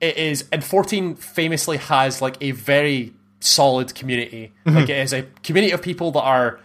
it 0.00 0.16
is 0.16 0.48
and 0.50 0.64
14 0.64 1.14
famously 1.16 1.76
has 1.76 2.22
like 2.22 2.36
a 2.40 2.52
very 2.52 3.12
solid 3.40 3.94
community. 3.94 4.52
Mm-hmm. 4.66 4.76
Like 4.76 4.88
it 4.88 4.98
is 4.98 5.12
a 5.12 5.22
community 5.42 5.72
of 5.72 5.82
people 5.82 6.10
that 6.12 6.22
are 6.22 6.58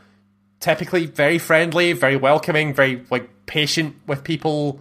typically 0.66 1.06
very 1.06 1.38
friendly, 1.38 1.94
very 1.94 2.18
welcoming, 2.18 2.74
very 2.74 3.06
like 3.12 3.30
patient 3.46 3.96
with 4.08 4.24
people. 4.24 4.80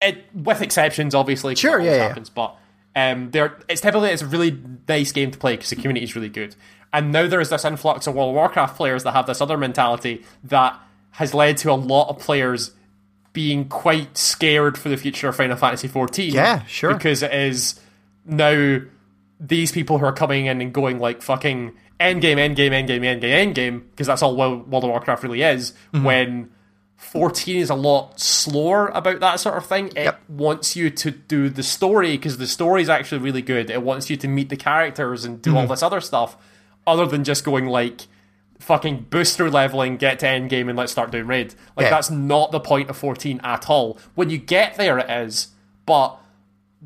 It 0.00 0.24
with 0.34 0.60
exceptions 0.60 1.14
obviously. 1.14 1.54
Sure, 1.54 1.80
yeah, 1.80 1.96
yeah. 1.96 2.08
happens, 2.08 2.28
but 2.28 2.56
um, 2.94 3.30
they're 3.30 3.56
it's 3.68 3.80
typically 3.80 4.10
it's 4.10 4.22
a 4.22 4.26
really 4.26 4.56
nice 4.86 5.12
game 5.12 5.30
to 5.30 5.38
play 5.38 5.54
because 5.54 5.70
the 5.70 5.76
community 5.76 6.04
is 6.04 6.14
really 6.14 6.28
good. 6.28 6.54
And 6.92 7.10
now 7.10 7.26
there 7.26 7.40
is 7.40 7.48
this 7.48 7.64
influx 7.64 8.06
of 8.06 8.14
World 8.14 8.30
of 8.30 8.34
Warcraft 8.36 8.76
players 8.76 9.02
that 9.02 9.12
have 9.12 9.26
this 9.26 9.40
other 9.40 9.56
mentality 9.56 10.22
that 10.44 10.78
has 11.12 11.34
led 11.34 11.56
to 11.58 11.72
a 11.72 11.74
lot 11.74 12.08
of 12.08 12.18
players 12.18 12.72
being 13.32 13.68
quite 13.68 14.16
scared 14.16 14.78
for 14.78 14.90
the 14.90 14.96
future 14.96 15.28
of 15.28 15.36
Final 15.36 15.56
Fantasy 15.56 15.88
XIV. 15.88 16.32
Yeah, 16.32 16.64
sure. 16.66 16.94
Because 16.94 17.22
it 17.22 17.32
is 17.32 17.80
now 18.24 18.80
these 19.46 19.72
people 19.72 19.98
who 19.98 20.04
are 20.06 20.12
coming 20.12 20.46
in 20.46 20.60
and 20.60 20.72
going 20.72 20.98
like 20.98 21.20
fucking 21.22 21.72
end 22.00 22.22
game, 22.22 22.38
end 22.38 22.56
game, 22.56 22.72
end 22.72 22.88
endgame, 22.88 23.00
endgame, 23.02 23.20
endgame, 23.20 23.20
endgame, 23.20 23.54
endgame, 23.54 23.82
because 23.90 24.06
that's 24.06 24.22
all 24.22 24.36
World 24.36 24.70
World 24.70 24.84
of 24.84 24.90
Warcraft 24.90 25.22
really 25.22 25.42
is. 25.42 25.72
Mm-hmm. 25.92 26.04
When 26.04 26.50
14 26.96 27.56
is 27.56 27.70
a 27.70 27.74
lot 27.74 28.18
slower 28.18 28.88
about 28.88 29.20
that 29.20 29.38
sort 29.38 29.56
of 29.56 29.66
thing. 29.66 29.88
It 29.88 30.04
Yep. 30.04 30.20
wants 30.28 30.74
you 30.74 30.88
to 30.90 31.10
do 31.10 31.50
the 31.50 31.62
story 31.62 32.12
because 32.12 32.38
the 32.38 32.46
story 32.46 32.80
is 32.82 32.88
actually 32.88 33.18
really 33.20 33.42
good. 33.42 33.68
It 33.70 33.82
wants 33.82 34.08
you 34.08 34.16
to 34.16 34.28
meet 34.28 34.48
the 34.48 34.56
characters 34.56 35.24
and 35.24 35.42
do 35.42 35.50
Mm-hmm. 35.50 35.56
all 35.58 35.66
this 35.66 35.82
other 35.82 36.00
stuff, 36.00 36.36
other 36.86 37.04
than 37.06 37.22
just 37.24 37.44
going 37.44 37.66
like 37.66 38.02
fucking 38.58 39.06
booster 39.10 39.50
leveling, 39.50 39.96
get 39.98 40.20
to 40.20 40.28
end 40.28 40.48
game, 40.48 40.68
and 40.70 40.78
let's 40.78 40.92
start 40.92 41.10
doing 41.10 41.26
raid. 41.26 41.54
Like 41.76 41.84
Yeah. 41.84 41.90
that's 41.90 42.10
not 42.10 42.52
the 42.52 42.60
point 42.60 42.88
of 42.88 42.96
14 42.96 43.40
at 43.44 43.68
all. 43.68 43.98
When 44.14 44.30
you 44.30 44.38
get 44.38 44.76
there, 44.76 44.98
it 44.98 45.10
is, 45.10 45.48
but 45.84 46.16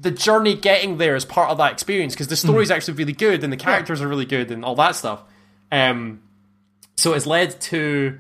the 0.01 0.11
journey 0.11 0.55
getting 0.55 0.99
there 0.99 1.17
is 1.17 1.25
part 1.25 1.51
of 1.51 1.59
that 1.59 1.73
experience 1.73 2.15
because 2.15 2.29
the 2.29 2.37
story 2.37 2.63
is 2.63 2.71
actually 2.71 2.95
really 2.95 3.13
good 3.13 3.43
and 3.43 3.53
the 3.53 3.57
characters 3.57 4.01
are 4.01 4.07
really 4.09 4.25
good 4.27 4.51
and 4.51 4.65
all 4.65 4.77
that 4.77 4.95
stuff. 4.95 5.23
Um, 5.73 6.23
so 6.97 7.15
it's 7.15 7.27
led 7.27 7.61
to 7.63 8.19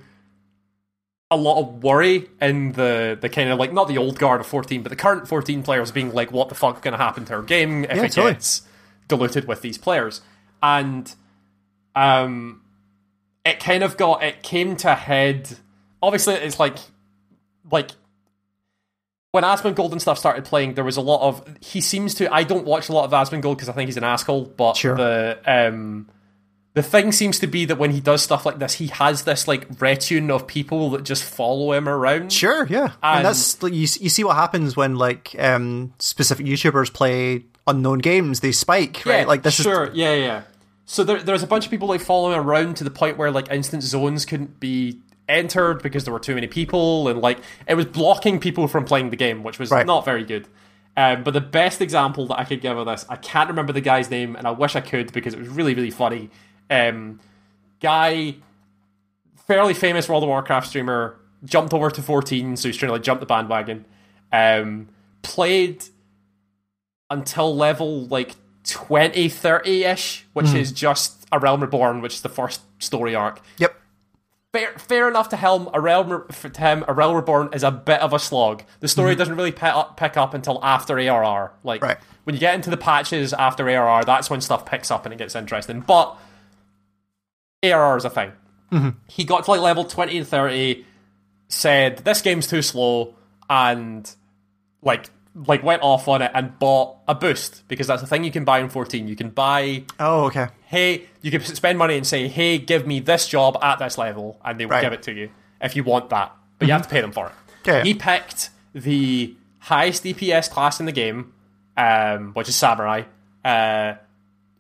a 1.30 1.36
lot 1.36 1.60
of 1.60 1.82
worry 1.82 2.28
in 2.40 2.72
the 2.72 3.16
the 3.20 3.28
kind 3.28 3.50
of 3.50 3.58
like 3.58 3.72
not 3.72 3.86
the 3.86 3.98
old 3.98 4.18
guard 4.18 4.40
of 4.40 4.46
14, 4.46 4.82
but 4.82 4.88
the 4.90 4.96
current 4.96 5.28
14 5.28 5.62
players 5.62 5.92
being 5.92 6.12
like, 6.12 6.32
what 6.32 6.48
the 6.48 6.54
fuck 6.54 6.76
is 6.76 6.80
going 6.80 6.92
to 6.92 6.98
happen 6.98 7.24
to 7.26 7.34
our 7.34 7.42
game 7.42 7.84
if 7.84 7.96
Yeah, 7.96 8.04
it 8.04 8.12
totally. 8.12 8.32
gets 8.34 8.62
diluted 9.08 9.46
with 9.46 9.60
these 9.62 9.78
players? 9.78 10.20
And 10.62 11.14
um, 11.94 12.62
it 13.44 13.60
kind 13.60 13.82
of 13.84 13.96
got 13.96 14.22
it 14.22 14.42
came 14.42 14.74
to 14.78 14.94
head. 14.94 15.50
Obviously, 16.02 16.34
it's 16.34 16.58
like 16.58 16.76
like 17.70 17.90
when 19.32 19.44
Asmongold 19.44 19.92
and 19.92 20.00
stuff 20.00 20.18
started 20.18 20.44
playing, 20.44 20.74
there 20.74 20.84
was 20.84 20.96
a 20.96 21.00
lot 21.02 21.20
of 21.26 21.44
he 21.60 21.80
seems 21.80 22.14
to. 22.14 22.32
I 22.32 22.44
don't 22.44 22.64
watch 22.64 22.88
a 22.88 22.92
lot 22.92 23.04
of 23.04 23.10
Asmongold 23.10 23.56
because 23.56 23.68
I 23.68 23.72
think 23.72 23.88
he's 23.88 23.96
an 23.96 24.04
asshole, 24.04 24.44
but 24.46 24.76
Sure. 24.76 24.96
the 24.96 25.38
um 25.46 26.08
the 26.74 26.82
thing 26.82 27.10
seems 27.12 27.38
to 27.40 27.46
be 27.46 27.64
that 27.64 27.76
when 27.76 27.90
he 27.90 28.00
does 28.00 28.22
stuff 28.22 28.46
like 28.46 28.58
this, 28.58 28.74
he 28.74 28.86
has 28.88 29.24
this 29.24 29.48
like 29.48 29.66
retinue 29.80 30.32
of 30.34 30.46
people 30.46 30.90
that 30.90 31.02
just 31.02 31.24
follow 31.24 31.72
him 31.72 31.88
around. 31.88 32.32
Sure, 32.32 32.66
yeah, 32.68 32.92
and, 33.02 33.18
And- 33.18 33.24
that's 33.26 33.62
like, 33.62 33.72
you. 33.72 33.80
You 33.80 34.08
see 34.08 34.22
what 34.24 34.36
happens 34.36 34.76
when 34.76 34.96
like 34.96 35.34
um, 35.38 35.92
specific 35.98 36.46
YouTubers 36.46 36.92
play 36.92 37.44
unknown 37.66 37.98
games; 37.98 38.40
they 38.40 38.52
spike, 38.52 39.02
right? 39.04 39.26
Like 39.26 39.42
this 39.42 39.56
sure, 39.56 39.86
is 39.86 39.96
yeah, 39.96 40.14
yeah. 40.14 40.42
So 40.86 41.04
there, 41.04 41.22
there's 41.22 41.42
a 41.42 41.46
bunch 41.46 41.64
of 41.66 41.70
people 41.70 41.88
like 41.88 42.00
following 42.00 42.38
around 42.38 42.76
to 42.78 42.84
the 42.84 42.90
point 42.90 43.18
where 43.18 43.30
like 43.30 43.50
instant 43.50 43.82
zones 43.82 44.24
couldn't 44.24 44.58
be 44.58 45.00
entered 45.28 45.82
because 45.82 46.04
there 46.04 46.12
were 46.12 46.18
too 46.20 46.34
many 46.34 46.46
people, 46.46 47.08
and 47.08 47.20
like 47.20 47.38
it 47.66 47.74
was 47.74 47.86
blocking 47.86 48.40
people 48.40 48.66
from 48.68 48.84
playing 48.84 49.10
the 49.10 49.16
game, 49.16 49.42
which 49.42 49.58
was 49.58 49.70
Right. 49.70 49.86
not 49.86 50.04
very 50.04 50.24
good. 50.24 50.46
Um, 50.96 51.22
but 51.22 51.32
the 51.32 51.40
best 51.40 51.80
example 51.80 52.26
that 52.28 52.38
I 52.38 52.44
could 52.44 52.60
give 52.60 52.76
of 52.76 52.86
this, 52.86 53.06
I 53.08 53.16
can't 53.16 53.48
remember 53.48 53.72
the 53.72 53.80
guy's 53.80 54.10
name, 54.10 54.34
and 54.34 54.46
I 54.48 54.50
wish 54.50 54.74
I 54.74 54.80
could 54.80 55.12
because 55.12 55.32
it 55.34 55.38
was 55.38 55.48
really, 55.48 55.74
really 55.74 55.90
funny. 55.92 56.30
Um, 56.70 57.20
guy, 57.80 58.36
fairly 59.46 59.74
famous 59.74 60.08
World 60.08 60.24
of 60.24 60.28
Warcraft 60.28 60.66
streamer, 60.68 61.16
jumped 61.44 61.72
over 61.72 61.88
to 61.90 62.02
14, 62.02 62.56
so 62.56 62.68
he's 62.68 62.76
trying 62.76 62.88
to 62.88 62.94
like 62.94 63.02
jump 63.02 63.20
the 63.20 63.26
bandwagon. 63.26 63.84
Um, 64.32 64.88
played 65.22 65.84
until 67.10 67.54
level 67.56 68.06
like 68.06 68.34
20, 68.64 69.28
30 69.28 69.84
ish, 69.84 70.26
which 70.32 70.52
is 70.52 70.72
just 70.72 71.26
A 71.32 71.38
Realm 71.38 71.60
Reborn, 71.60 72.00
which 72.02 72.14
is 72.14 72.22
the 72.22 72.28
first 72.28 72.60
story 72.82 73.14
arc. 73.14 73.40
yep, 73.56 73.67
Fair, 74.52 74.72
fair 74.78 75.08
enough 75.08 75.28
to 75.28 75.36
Helm, 75.36 75.68
A 75.74 75.80
Realm 75.80 76.24
for 76.32 76.48
to 76.48 76.60
him, 76.60 76.82
A 76.88 76.94
Realm 76.94 77.14
Reborn 77.14 77.50
is 77.52 77.62
a 77.62 77.70
bit 77.70 78.00
of 78.00 78.14
a 78.14 78.18
slog. 78.18 78.62
The 78.80 78.88
story 78.88 79.12
mm-hmm. 79.12 79.18
doesn't 79.18 79.36
really 79.36 79.52
pick 79.52 79.64
up, 79.64 79.90
uh, 79.90 79.92
pick 79.92 80.16
up 80.16 80.32
until 80.32 80.58
after 80.64 80.98
ARR. 80.98 81.52
Like 81.64 81.82
Right. 81.82 81.98
when 82.24 82.34
you 82.34 82.40
get 82.40 82.54
into 82.54 82.70
the 82.70 82.78
patches 82.78 83.34
after 83.34 83.68
ARR, 83.68 84.04
that's 84.04 84.30
when 84.30 84.40
stuff 84.40 84.64
picks 84.64 84.90
up 84.90 85.04
and 85.04 85.12
it 85.12 85.18
gets 85.18 85.36
interesting. 85.36 85.80
But 85.80 86.16
ARR 87.62 87.98
is 87.98 88.06
a 88.06 88.10
thing. 88.10 88.32
Mm-hmm. 88.72 88.90
He 89.06 89.24
got 89.24 89.44
to 89.44 89.50
like 89.50 89.60
level 89.60 89.84
twenty 89.84 90.16
and 90.16 90.26
thirty, 90.26 90.86
said 91.48 91.98
this 91.98 92.22
game's 92.22 92.46
too 92.46 92.62
slow, 92.62 93.14
and 93.50 94.10
like 94.82 95.10
like 95.46 95.62
went 95.62 95.82
off 95.82 96.08
on 96.08 96.20
it 96.22 96.30
and 96.34 96.58
bought 96.58 96.96
a 97.06 97.14
boost 97.14 97.62
because 97.68 97.86
that's 97.86 98.00
the 98.02 98.08
thing 98.08 98.24
you 98.24 98.30
can 98.32 98.44
buy 98.44 98.58
in 98.58 98.68
14 98.68 99.06
you 99.06 99.14
can 99.14 99.30
buy 99.30 99.84
oh 100.00 100.24
okay, 100.24 100.48
hey 100.66 101.04
you 101.22 101.30
can 101.30 101.40
spend 101.42 101.78
money 101.78 101.96
and 101.96 102.04
say 102.06 102.26
hey 102.28 102.58
give 102.58 102.86
me 102.86 102.98
this 102.98 103.28
job 103.28 103.56
at 103.62 103.78
this 103.78 103.96
level 103.98 104.38
and 104.44 104.58
they 104.58 104.66
will 104.66 104.72
Right. 104.72 104.82
give 104.82 104.92
it 104.92 105.02
to 105.04 105.12
you 105.12 105.30
if 105.60 105.76
you 105.76 105.84
want 105.84 106.10
that. 106.10 106.32
But 106.58 106.66
you 106.66 106.72
have 106.72 106.82
to 106.82 106.88
pay 106.88 107.00
them 107.00 107.12
for 107.12 107.26
it. 107.28 107.32
Okay. 107.60 107.82
he 107.86 107.94
picked 107.94 108.50
the 108.74 109.34
highest 109.60 110.02
dps 110.04 110.50
class 110.50 110.80
in 110.80 110.86
the 110.86 110.92
game 110.92 111.32
um, 111.76 112.32
which 112.34 112.48
is 112.48 112.56
samurai. 112.56 113.02
Uh, 113.44 113.94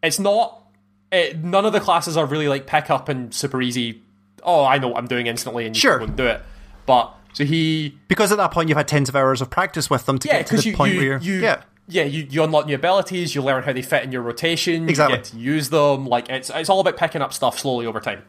it's 0.02 0.18
not 0.20 0.62
it, 1.10 1.38
none 1.42 1.64
of 1.64 1.72
the 1.72 1.80
classes 1.80 2.16
are 2.16 2.26
really 2.26 2.46
like 2.48 2.66
pick 2.66 2.88
up 2.90 3.08
and 3.08 3.34
super 3.34 3.60
easy 3.60 4.02
oh 4.44 4.64
i 4.64 4.78
know 4.78 4.88
what 4.88 4.98
i'm 4.98 5.08
doing 5.08 5.26
instantly 5.26 5.66
and 5.66 5.74
you 5.74 5.80
Sure. 5.80 5.98
can 5.98 6.14
do 6.14 6.26
it. 6.26 6.40
But 6.86 7.14
so 7.38 7.44
he 7.44 7.96
because 8.08 8.32
at 8.32 8.38
that 8.38 8.50
point 8.50 8.68
you've 8.68 8.76
had 8.78 8.88
tens 8.88 9.08
of 9.08 9.14
hours 9.14 9.40
of 9.40 9.48
practice 9.48 9.88
with 9.88 10.06
them 10.06 10.18
to 10.18 10.26
yeah, 10.28 10.38
get 10.38 10.46
to 10.48 10.56
the 10.56 10.62
you, 10.70 10.76
point 10.76 10.94
you, 10.94 10.98
where 11.00 11.18
you 11.18 11.34
yeah, 11.40 11.62
yeah 11.86 12.02
you, 12.02 12.26
you 12.28 12.42
unlock 12.42 12.66
new 12.66 12.74
abilities, 12.74 13.34
you 13.34 13.42
learn 13.42 13.62
how 13.62 13.72
they 13.72 13.82
fit 13.82 14.02
in 14.02 14.10
your 14.10 14.22
rotation, 14.22 14.88
Exactly. 14.88 15.16
you 15.16 15.22
get 15.22 15.30
to 15.30 15.36
use 15.38 15.70
them. 15.70 16.06
Like 16.06 16.28
it's 16.28 16.50
it's 16.52 16.68
all 16.68 16.80
about 16.80 16.96
picking 16.96 17.22
up 17.22 17.32
stuff 17.32 17.58
slowly 17.58 17.86
over 17.86 18.00
time. 18.00 18.24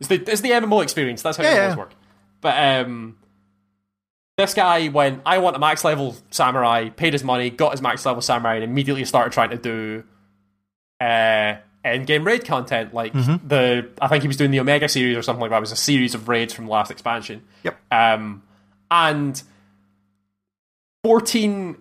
It's 0.00 0.08
the 0.08 0.16
it's 0.30 0.40
the 0.40 0.50
MMO 0.52 0.82
experience. 0.82 1.20
That's 1.22 1.36
how 1.36 1.44
Yeah, 1.44 1.56
MMOs 1.56 1.70
yeah. 1.70 1.76
work. 1.76 1.92
But 2.40 2.58
um, 2.86 3.18
this 4.38 4.52
guy 4.54 4.88
went, 4.88 5.22
I 5.24 5.38
want 5.38 5.56
a 5.56 5.58
max 5.58 5.84
level 5.84 6.16
samurai, 6.30 6.88
paid 6.90 7.12
his 7.12 7.24
money, 7.24 7.48
got 7.50 7.72
his 7.72 7.80
max 7.82 8.04
level 8.04 8.20
samurai, 8.22 8.54
and 8.56 8.64
immediately 8.64 9.04
started 9.04 9.32
trying 9.32 9.50
to 9.50 9.56
do 9.56 10.04
uh 11.00 11.56
end 11.84 12.06
game 12.06 12.24
raid 12.24 12.44
content. 12.44 12.92
Like 12.92 13.12
Mm-hmm. 13.12 13.46
the 13.48 13.88
I 14.00 14.08
think 14.08 14.22
he 14.22 14.28
was 14.28 14.36
doing 14.36 14.50
the 14.50 14.60
Omega 14.60 14.88
series 14.88 15.16
or 15.16 15.22
something 15.22 15.40
like 15.40 15.50
that. 15.50 15.58
It 15.58 15.60
was 15.60 15.72
a 15.72 15.76
series 15.76 16.14
of 16.14 16.28
raids 16.28 16.52
from 16.52 16.66
the 16.66 16.70
last 16.72 16.90
expansion. 16.90 17.44
Yep. 17.64 17.78
Um, 17.90 18.42
and 18.90 19.42
14 21.04 21.76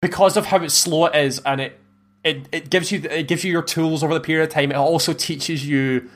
because 0.00 0.36
of 0.36 0.46
how 0.46 0.62
it's 0.62 0.74
slow 0.74 1.06
it 1.06 1.14
is 1.14 1.38
and 1.40 1.60
it 1.60 1.78
it, 2.24 2.48
it 2.50 2.70
gives 2.70 2.90
you 2.90 3.00
it 3.08 3.28
gives 3.28 3.44
you 3.44 3.52
your 3.52 3.62
tools 3.62 4.02
over 4.02 4.12
the 4.14 4.20
period 4.20 4.44
of 4.44 4.50
time 4.50 4.70
it 4.72 4.76
also 4.76 5.12
teaches 5.12 5.66
you 5.66 6.08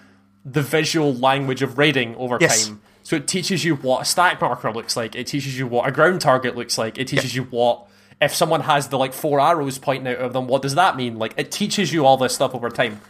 the 0.45 0.63
visual 0.63 1.15
language 1.15 1.63
of 1.63 1.79
raiding 1.79 2.17
over 2.17 2.39
Yes. 2.41 2.67
time 2.67 2.81
so 3.03 3.17
it 3.17 3.29
teaches 3.29 3.65
you 3.65 3.77
what 3.77 4.03
a 4.03 4.05
stack 4.05 4.41
marker 4.41 4.73
looks 4.73 4.97
like 4.97 5.15
it 5.15 5.27
teaches 5.27 5.59
you 5.59 5.67
what 5.67 5.89
a 5.89 5.93
ground 5.93 6.21
target 6.21 6.57
looks 6.57 6.77
like 6.77 6.99
it 6.99 7.07
teaches 7.07 7.35
you 7.37 7.45
what 7.45 7.87
if 8.21 8.35
someone 8.35 8.63
has 8.63 8.89
the 8.89 8.99
like 8.99 9.13
four 9.15 9.41
arrows 9.41 9.79
pointing 9.79 10.07
out 10.13 10.19
of 10.19 10.35
them, 10.35 10.47
what 10.47 10.61
does 10.61 10.75
that 10.75 10.95
mean? 10.95 11.19
Like 11.19 11.33
it 11.39 11.51
teaches 11.51 11.91
you 11.91 12.05
all 12.05 12.19
this 12.19 12.35
stuff 12.35 12.55
over 12.55 12.69
time. 12.69 13.01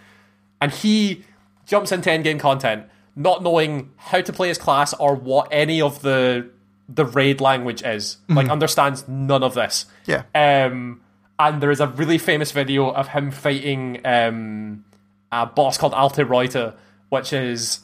And 0.60 0.70
he 0.70 1.24
jumps 1.66 1.90
into 1.90 2.08
endgame 2.10 2.38
content, 2.38 2.84
not 3.16 3.42
knowing 3.42 3.90
how 3.96 4.20
to 4.20 4.32
play 4.32 4.48
his 4.48 4.58
class 4.58 4.94
or 4.94 5.14
what 5.14 5.48
any 5.50 5.80
of 5.80 6.02
the 6.02 6.50
the 6.88 7.04
raid 7.04 7.40
language 7.40 7.82
is. 7.82 8.18
Like 8.28 8.48
understands 8.48 9.06
none 9.06 9.42
of 9.42 9.54
this. 9.54 9.86
Yeah. 10.06 10.24
Um, 10.34 11.02
and 11.38 11.62
there 11.62 11.70
is 11.70 11.80
a 11.80 11.86
really 11.86 12.18
famous 12.18 12.50
video 12.50 12.90
of 12.90 13.08
him 13.08 13.30
fighting 13.30 14.00
um, 14.04 14.84
a 15.30 15.46
boss 15.46 15.78
called 15.78 15.94
Alte 15.94 16.24
Roite, 16.28 16.74
which 17.08 17.32
is 17.32 17.80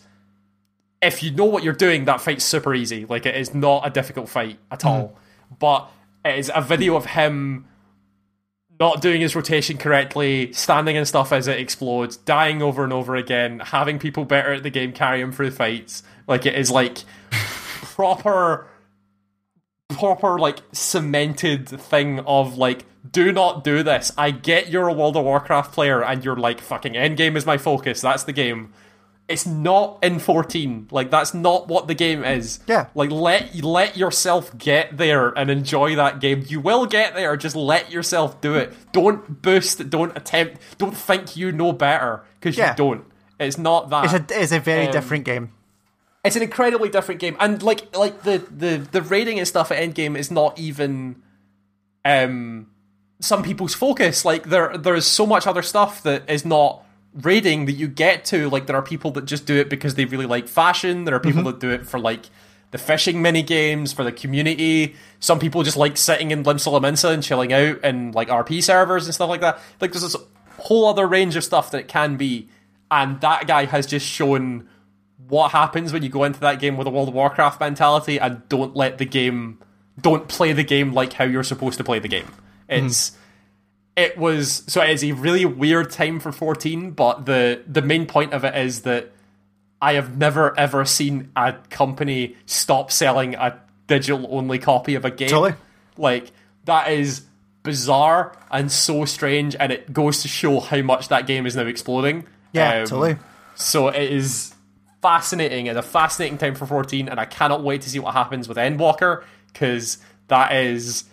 if 1.01 1.23
you 1.23 1.31
know 1.31 1.45
what 1.45 1.63
you're 1.63 1.73
doing, 1.73 2.05
that 2.07 2.21
fight's 2.21 2.45
super 2.45 2.75
easy. 2.75 3.05
Like 3.05 3.27
it 3.27 3.37
is 3.37 3.55
not 3.55 3.87
a 3.87 3.91
difficult 3.91 4.29
fight 4.29 4.59
at 4.71 4.85
all. 4.85 5.17
But 5.59 5.89
it 6.25 6.39
is 6.39 6.51
a 6.55 6.61
video 6.61 6.97
of 6.97 7.07
him 7.07 7.67
not 8.79 9.01
doing 9.01 9.21
his 9.21 9.35
rotation 9.35 9.79
correctly, 9.79 10.53
standing 10.53 10.97
and 10.97 11.09
stuff 11.09 11.33
as 11.33 11.49
it 11.49 11.59
explodes, 11.59 12.17
dying 12.17 12.63
over 12.63 12.85
and 12.85 12.93
over 12.93 13.17
again, 13.17 13.61
having 13.61 13.99
people 13.99 14.25
better 14.25 14.53
at 14.53 14.63
the 14.63 14.71
game 14.71 14.93
carry 14.93 15.21
him 15.21 15.33
through 15.33 15.51
fights. 15.51 16.03
Like 16.27 16.47
it 16.47 16.55
is 16.55 16.71
like 16.71 16.99
proper 17.31 18.69
proper 19.89 20.39
like 20.39 20.59
cemented 20.73 21.69
thing 21.69 22.19
of 22.21 22.59
like 22.59 22.85
do 23.11 23.33
not 23.33 23.65
do 23.65 23.83
this. 23.83 24.13
I 24.19 24.31
get 24.31 24.69
you're 24.69 24.89
a 24.89 24.93
World 24.93 25.17
of 25.17 25.25
Warcraft 25.25 25.73
player 25.73 26.03
and 26.03 26.25
you're 26.25 26.37
like 26.37 26.61
fucking 26.61 26.95
endgame 26.95 27.37
is 27.37 27.47
my 27.47 27.59
focus. 27.59 28.01
That's 28.01 28.25
the 28.25 28.33
game. 28.33 28.73
It's 29.29 29.45
not 29.45 29.99
in 30.05 30.21
14. 30.21 30.89
Like 30.93 31.11
that's 31.11 31.35
not 31.35 31.67
what 31.67 31.89
the 31.89 31.95
game 31.95 32.23
is. 32.25 32.61
Yeah. 32.69 32.87
Like 32.95 33.11
let 33.11 33.55
let 33.65 33.97
yourself 33.97 34.57
get 34.57 34.97
there 34.97 35.31
and 35.31 35.51
enjoy 35.51 35.97
that 35.97 36.21
game. 36.21 36.45
You 36.47 36.61
will 36.61 36.87
get 36.87 37.15
there. 37.17 37.37
Just 37.37 37.57
let 37.57 37.91
yourself 37.91 38.41
do 38.41 38.55
it. 38.55 38.73
Don't 38.93 39.43
boost. 39.43 39.91
Don't 39.91 40.17
attempt. 40.17 40.61
Don't 40.79 40.97
think 40.97 41.37
you 41.37 41.51
know 41.51 41.73
better 41.73 42.23
because 42.39 42.57
Yeah. 42.57 42.71
you 42.71 42.77
don't. 42.77 43.05
It's 43.41 43.59
not 43.59 43.91
that 43.91 44.05
It's 44.15 44.33
a 44.33 44.43
it's 44.43 44.53
a 44.53 44.61
very 44.61 44.87
Um, 44.87 44.93
different 44.93 45.25
game. 45.25 45.51
it's 46.25 46.37
an 46.37 46.43
incredibly 46.43 46.89
different 46.89 47.21
game 47.21 47.37
and 47.41 47.63
like 47.63 47.97
like 47.97 48.23
the 48.23 48.39
the 48.51 48.79
the 48.93 49.03
rating 49.03 49.39
and 49.39 49.47
stuff 49.49 49.71
at 49.73 49.79
endgame 49.79 50.17
is 50.17 50.31
not 50.31 50.59
even 50.59 51.17
um 52.05 52.67
some 53.21 53.43
people's 53.43 53.75
focus 53.75 54.25
like 54.25 54.45
there 54.45 54.77
there 54.77 54.95
is 54.95 55.07
so 55.07 55.27
much 55.27 55.47
other 55.47 55.63
stuff 55.63 56.03
that 56.03 56.29
is 56.31 56.45
not 56.45 56.83
rating 57.17 57.67
that 57.67 57.73
you 57.73 57.89
get 57.89 58.25
to 58.27 58.49
like 58.51 58.67
there 58.67 58.77
are 58.77 58.83
people 58.83 59.11
that 59.13 59.25
just 59.25 59.47
do 59.47 59.57
it 59.57 59.71
because 59.71 59.95
they 59.95 60.05
really 60.05 60.27
like 60.27 60.49
fashion. 60.49 61.05
There 61.05 61.15
are 61.15 61.21
people 61.21 61.41
mm-hmm. 61.41 61.51
that 61.53 61.61
do 61.61 61.71
it 61.71 61.87
for 61.87 61.99
like 61.99 62.27
the 62.71 62.79
fishing 62.79 63.23
mini 63.23 63.43
games 63.43 63.93
for 63.93 64.05
the 64.05 64.13
community. 64.13 64.95
Some 65.21 65.39
people 65.39 65.63
just 65.63 65.77
like 65.77 65.97
sitting 65.97 66.31
in 66.31 66.45
Limsa 66.45 66.73
Lominsa 66.73 67.13
and 67.13 67.23
chilling 67.23 67.53
out 67.53 67.79
and 67.83 68.15
like 68.15 68.29
RP 68.29 68.63
servers 68.63 69.07
and 69.07 69.15
stuff 69.15 69.29
like 69.29 69.41
that. 69.41 69.59
Like 69.81 69.93
there's 69.93 70.03
this 70.03 70.17
whole 70.59 70.87
other 70.87 71.07
range 71.07 71.37
of 71.37 71.45
stuff 71.45 71.71
that 71.71 71.79
it 71.79 71.89
can 71.89 72.17
be. 72.17 72.49
And 72.91 73.21
that 73.21 73.47
guy 73.47 73.65
has 73.65 73.87
just 73.87 74.07
shown 74.07 74.69
what 75.29 75.53
happens 75.53 75.93
when 75.93 76.03
you 76.03 76.09
go 76.09 76.25
into 76.25 76.41
that 76.41 76.61
game 76.61 76.77
with 76.77 76.87
a 76.87 76.91
World 76.91 77.09
of 77.09 77.15
Warcraft 77.15 77.61
mentality 77.61 78.19
and 78.19 78.49
don't 78.49 78.77
let 78.77 78.99
the 78.99 79.05
game 79.05 79.59
don't 80.01 80.29
play 80.29 80.53
the 80.53 80.63
game 80.63 80.93
like 80.93 81.15
how 81.15 81.25
you're 81.25 81.43
supposed 81.43 81.79
to 81.79 81.85
play 81.85 81.99
the 81.99 82.09
game. 82.09 82.31
It's 82.69 83.11
hmm. 83.11 83.17
It 83.97 84.19
was 84.19 84.63
so 84.67 84.83
it 84.83 84.91
is 84.91 85.03
a 85.05 85.13
really 85.13 85.45
weird 85.45 85.91
time 85.91 86.21
for 86.21 86.31
14, 86.33 86.91
but 86.93 87.27
the 87.27 87.63
the 87.67 87.83
main 87.83 88.07
point 88.07 88.33
of 88.35 88.45
it 88.45 88.55
is 88.57 88.83
that 88.83 89.11
I 89.81 89.95
have 89.95 90.17
never 90.17 90.59
ever 90.59 90.85
seen 90.85 91.31
a 91.37 91.55
company 91.71 92.37
stop 92.47 92.91
selling 92.93 93.35
a 93.35 93.61
digital 93.87 94.27
only 94.31 94.59
copy 94.59 94.95
of 94.95 95.05
a 95.05 95.11
game. 95.11 95.29
Totally. 95.29 95.55
Like 95.97 96.31
that 96.65 96.91
is 96.93 97.23
bizarre 97.63 98.37
and 98.51 98.71
so 98.71 99.05
strange 99.05 99.57
and 99.59 99.73
it 99.73 99.93
goes 99.93 100.23
to 100.23 100.29
show 100.29 100.61
how 100.61 100.83
much 100.83 101.09
that 101.09 101.27
game 101.27 101.47
is 101.47 101.57
now 101.57 101.67
exploding. 101.67 102.27
Yeah, 102.53 102.81
Um, 102.83 102.87
totally. 102.87 103.17
so 103.55 103.89
it 103.89 104.13
is 104.13 104.55
fascinating. 105.03 105.67
It's 105.67 105.79
a 105.79 105.83
fascinating 105.83 106.39
time 106.39 106.55
for 106.55 106.67
14, 106.67 107.09
and 107.09 107.19
I 107.21 107.25
cannot 107.25 107.63
wait 107.63 107.83
to 107.83 107.91
see 107.91 107.99
what 107.99 108.15
happens 108.15 108.49
with 108.49 108.57
Endwalker 108.57 109.25
because 109.53 109.99
that 110.29 110.55
is 110.55 111.05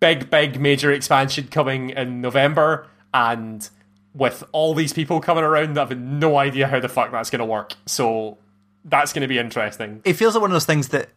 big, 0.00 0.30
big, 0.30 0.60
major 0.60 0.92
expansion 0.92 1.48
coming 1.48 1.90
in 1.90 2.20
November, 2.20 2.86
and 3.14 3.68
with 4.14 4.44
all 4.52 4.74
these 4.74 4.92
people 4.92 5.20
coming 5.20 5.44
around, 5.44 5.78
I 5.78 5.82
have 5.82 5.98
no 5.98 6.38
idea 6.38 6.66
how 6.66 6.80
the 6.80 6.88
fuck 6.88 7.12
that's 7.12 7.30
going 7.30 7.40
to 7.40 7.44
work. 7.44 7.74
So 7.86 8.38
that's 8.84 9.12
going 9.12 9.22
to 9.22 9.28
be 9.28 9.38
interesting. 9.38 10.00
It 10.04 10.14
feels 10.14 10.34
like 10.34 10.42
one 10.42 10.50
of 10.50 10.54
those 10.54 10.66
things 10.66 10.88
that 10.88 11.10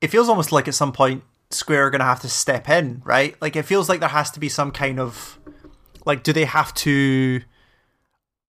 it 0.00 0.08
feels 0.08 0.28
almost 0.28 0.52
like 0.52 0.68
at 0.68 0.74
some 0.74 0.92
point 0.92 1.22
Square 1.50 1.88
are 1.88 1.90
going 1.90 2.00
to 2.00 2.04
have 2.04 2.20
to 2.20 2.28
step 2.28 2.68
in, 2.68 3.02
right? 3.04 3.36
Like 3.42 3.56
it 3.56 3.64
feels 3.64 3.88
like 3.88 4.00
there 4.00 4.08
has 4.08 4.30
to 4.32 4.40
be 4.40 4.48
some 4.48 4.70
kind 4.70 5.00
of 5.00 5.38
like, 6.06 6.22
do 6.22 6.32
they 6.32 6.44
have 6.44 6.72
to 6.74 7.42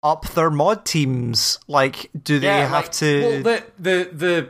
up 0.02 0.28
their 0.30 0.50
mod 0.50 0.84
teams? 0.84 1.58
Like, 1.66 2.10
do 2.22 2.38
they 2.38 2.46
have 2.46 2.70
like, 2.72 2.92
to? 2.92 3.42
Well, 3.42 3.42
the 3.42 3.64
the 3.78 4.10
the. 4.12 4.48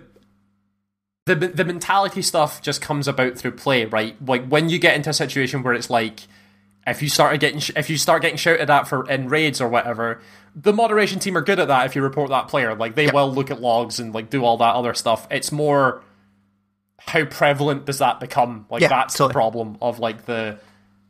The, 1.35 1.49
the 1.49 1.65
mentality 1.65 2.23
stuff 2.23 2.61
just 2.63 2.81
comes 2.81 3.07
about 3.09 3.37
through 3.39 3.53
play, 3.53 3.85
right? 3.85 4.17
Like 4.27 4.47
when 4.47 4.69
you 4.69 4.79
get 4.79 4.97
into 4.97 5.11
a 5.11 5.15
situation 5.15 5.63
where 5.63 5.75
it's 5.75 5.91
like, 5.91 6.21
if 6.87 7.03
you 7.03 7.09
start 7.09 7.39
getting 7.41 7.61
if 7.77 7.91
you 7.91 7.99
start 7.99 8.23
getting 8.23 8.37
shouted 8.39 8.71
at 8.71 8.89
for 8.89 9.09
in 9.09 9.29
raids 9.29 9.61
or 9.61 9.69
whatever, 9.69 10.21
the 10.57 10.73
moderation 10.73 11.19
team 11.19 11.37
are 11.37 11.43
good 11.43 11.61
at 11.61 11.69
that. 11.69 11.87
If 11.87 11.95
you 11.95 12.03
report 12.03 12.31
that 12.31 12.49
player, 12.49 12.75
like 12.75 12.95
they 12.95 13.09
will 13.11 13.31
look 13.33 13.51
at 13.51 13.61
logs 13.61 14.01
and 14.01 14.15
like 14.15 14.31
do 14.31 14.45
all 14.45 14.57
that 14.57 14.75
other 14.75 14.95
stuff. 14.95 15.29
It's 15.31 15.53
more 15.53 16.03
how 16.99 17.25
prevalent 17.25 17.87
does 17.87 17.99
that 17.99 18.21
become? 18.21 18.67
Like 18.71 18.83
Yeah, 18.83 18.89
that's 18.89 19.15
totally. 19.15 19.29
the 19.29 19.35
problem 19.35 19.79
of 19.83 19.99
like 19.99 20.27
the. 20.27 20.59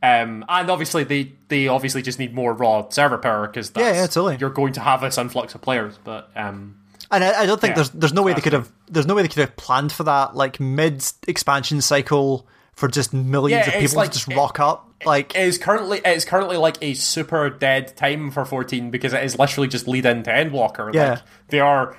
Um, 0.03 0.43
and 0.49 0.69
obviously 0.71 1.03
they 1.03 1.33
they 1.47 1.67
obviously 1.67 2.01
just 2.01 2.17
need 2.17 2.33
more 2.33 2.53
raw 2.53 2.89
server 2.89 3.17
power 3.19 3.45
because 3.47 3.71
Yeah, 3.75 3.93
yeah, 3.93 4.07
totally. 4.07 4.37
you're 4.39 4.49
going 4.49 4.73
to 4.73 4.79
have 4.81 5.01
this 5.01 5.17
influx 5.17 5.53
of 5.55 5.61
players. 5.61 5.99
But 6.03 6.31
um, 6.35 6.77
And 7.11 7.23
I, 7.23 7.41
I 7.41 7.45
don't 7.45 7.59
think 7.59 7.71
Yeah, 7.71 7.75
there's 7.75 7.89
there's 7.91 8.13
no 8.13 8.23
way 8.23 8.33
they 8.33 8.41
could 8.41 8.53
have 8.53 8.71
there's 8.89 9.05
no 9.05 9.15
way 9.15 9.21
they 9.21 9.27
could 9.27 9.39
have 9.41 9.55
planned 9.57 9.91
for 9.91 10.03
that 10.03 10.35
like 10.35 10.59
mid 10.59 11.03
expansion 11.27 11.81
cycle 11.81 12.47
for 12.73 12.87
just 12.87 13.13
millions 13.13 13.67
Yeah, 13.67 13.73
of 13.75 13.79
people 13.81 13.97
like- 13.97 14.11
to 14.11 14.17
just 14.19 14.27
rock 14.37 14.59
up 14.59 14.87
like 15.05 15.35
it 15.35 15.41
is 15.41 15.57
currently 15.57 15.97
it 15.97 16.15
is 16.15 16.25
currently 16.25 16.57
like 16.57 16.77
a 16.81 16.93
super 16.93 17.49
dead 17.49 17.95
time 17.97 18.31
for 18.31 18.45
14 18.45 18.91
because 18.91 19.13
it 19.13 19.23
is 19.23 19.37
literally 19.37 19.67
just 19.67 19.87
lead 19.87 20.05
into 20.05 20.29
Endwalker. 20.29 20.93
Yeah. 20.93 21.09
Like 21.11 21.19
they 21.49 21.59
are 21.59 21.97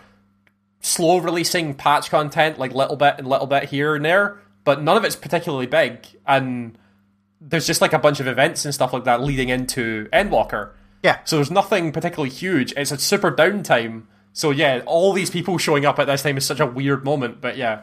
slow 0.81 1.19
releasing 1.19 1.75
patch 1.75 2.11
content 2.11 2.59
like 2.59 2.73
little 2.73 2.97
bit 2.97 3.15
and 3.19 3.27
little 3.29 3.47
bit 3.47 3.65
here 3.65 3.95
and 3.95 4.05
there, 4.05 4.39
but 4.65 4.83
none 4.83 4.97
of 4.97 5.05
it's 5.05 5.17
particularly 5.17 5.67
big 5.67 6.07
and 6.27 6.79
there's 7.41 7.67
just 7.67 7.81
like 7.81 7.93
a 7.93 7.99
bunch 7.99 8.21
of 8.21 8.27
events 8.29 8.65
and 8.65 8.73
stuff 8.73 8.93
like 8.93 9.05
that 9.05 9.21
leading 9.21 9.49
into 9.49 10.09
Endwalker. 10.13 10.71
yeah 11.03 11.19
So 11.25 11.37
there's 11.37 11.51
nothing 11.51 11.91
particularly 11.93 12.31
huge. 12.31 12.73
It's 12.77 12.93
a 12.93 12.99
super 12.99 13.31
downtime. 13.33 14.05
So 14.33 14.51
yeah, 14.51 14.83
all 14.87 15.13
these 15.13 15.31
people 15.31 15.59
showing 15.59 15.85
up 15.85 15.99
at 15.99 16.07
this 16.07 16.23
time 16.23 16.37
is 16.37 16.47
such 16.47 16.61
a 16.61 16.67
weird 16.67 17.05
moment, 17.05 17.41
but 17.41 17.57
yeah. 17.57 17.83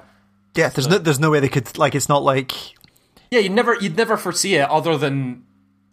yeah 0.55 0.69
there's 0.69 0.87
no 0.87 0.97
there's 0.97 1.19
no 1.19 1.29
way 1.31 1.39
they 1.39 1.49
could 1.49 1.77
like 1.77 1.93
it's 1.95 2.09
not 2.09 2.23
like 2.23 2.51
Yeah, 3.31 3.39
you'd 3.39 3.51
never 3.51 3.75
you'd 3.75 3.95
never 3.97 4.17
foresee 4.17 4.55
it 4.55 4.69
other 4.69 4.97
than 4.97 5.43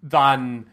than 0.03 0.67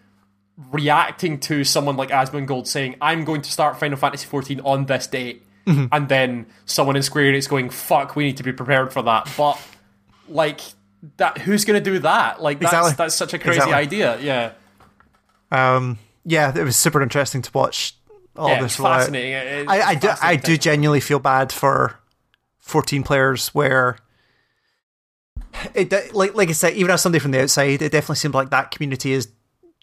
reacting 0.71 1.39
to 1.39 1.63
someone 1.63 1.97
like 1.97 2.09
Asmongold 2.09 2.67
saying, 2.67 2.95
"I'm 3.01 3.23
going 3.25 3.41
to 3.41 3.51
start 3.51 3.79
Final 3.79 3.97
Fantasy 3.97 4.27
XIV 4.27 4.61
on 4.65 4.85
this 4.85 5.07
date," 5.07 5.43
Mm-hmm. 5.65 5.85
and 5.93 6.09
then 6.09 6.45
someone 6.65 6.95
in 6.95 7.03
Square 7.03 7.31
Enix 7.33 7.47
going, 7.49 7.69
"Fuck, 7.69 8.15
we 8.15 8.25
need 8.25 8.37
to 8.37 8.43
be 8.43 8.51
prepared 8.53 8.93
for 8.93 9.01
that." 9.03 9.31
But 9.37 9.59
like 10.29 10.61
that, 11.17 11.39
who's 11.39 11.65
going 11.65 11.81
to 11.83 11.89
do 11.91 11.99
that? 11.99 12.41
Like 12.41 12.59
that's 12.59 12.73
Exactly. 12.73 12.93
that's 12.97 13.15
such 13.15 13.33
a 13.33 13.39
crazy 13.39 13.57
Exactly. 13.57 13.73
idea. 13.75 14.19
Yeah, 14.21 14.51
um 15.51 15.97
yeah 16.25 16.57
it 16.57 16.63
was 16.63 16.75
super 16.77 17.01
interesting 17.01 17.41
to 17.41 17.51
watch 17.53 17.95
all 18.35 18.49
yeah, 18.49 18.61
this 18.61 18.73
it's 18.73 18.81
fascinating. 18.81 19.33
It's 19.33 19.69
I, 19.69 19.81
I 19.81 19.95
do 19.95 20.09
I 20.21 20.35
do 20.35 20.57
genuinely 20.57 20.99
feel 20.99 21.19
bad 21.19 21.51
for 21.51 21.99
14 22.59 23.03
players 23.03 23.49
where 23.49 23.97
it 25.75 26.13
like 26.13 26.35
like 26.35 26.49
I 26.49 26.53
said 26.53 26.73
even 26.73 26.91
as 26.91 27.01
somebody 27.01 27.19
from 27.19 27.31
the 27.31 27.41
outside 27.43 27.81
it 27.81 27.91
definitely 27.91 28.15
seems 28.15 28.33
like 28.33 28.49
that 28.49 28.71
community 28.71 29.13
is 29.13 29.27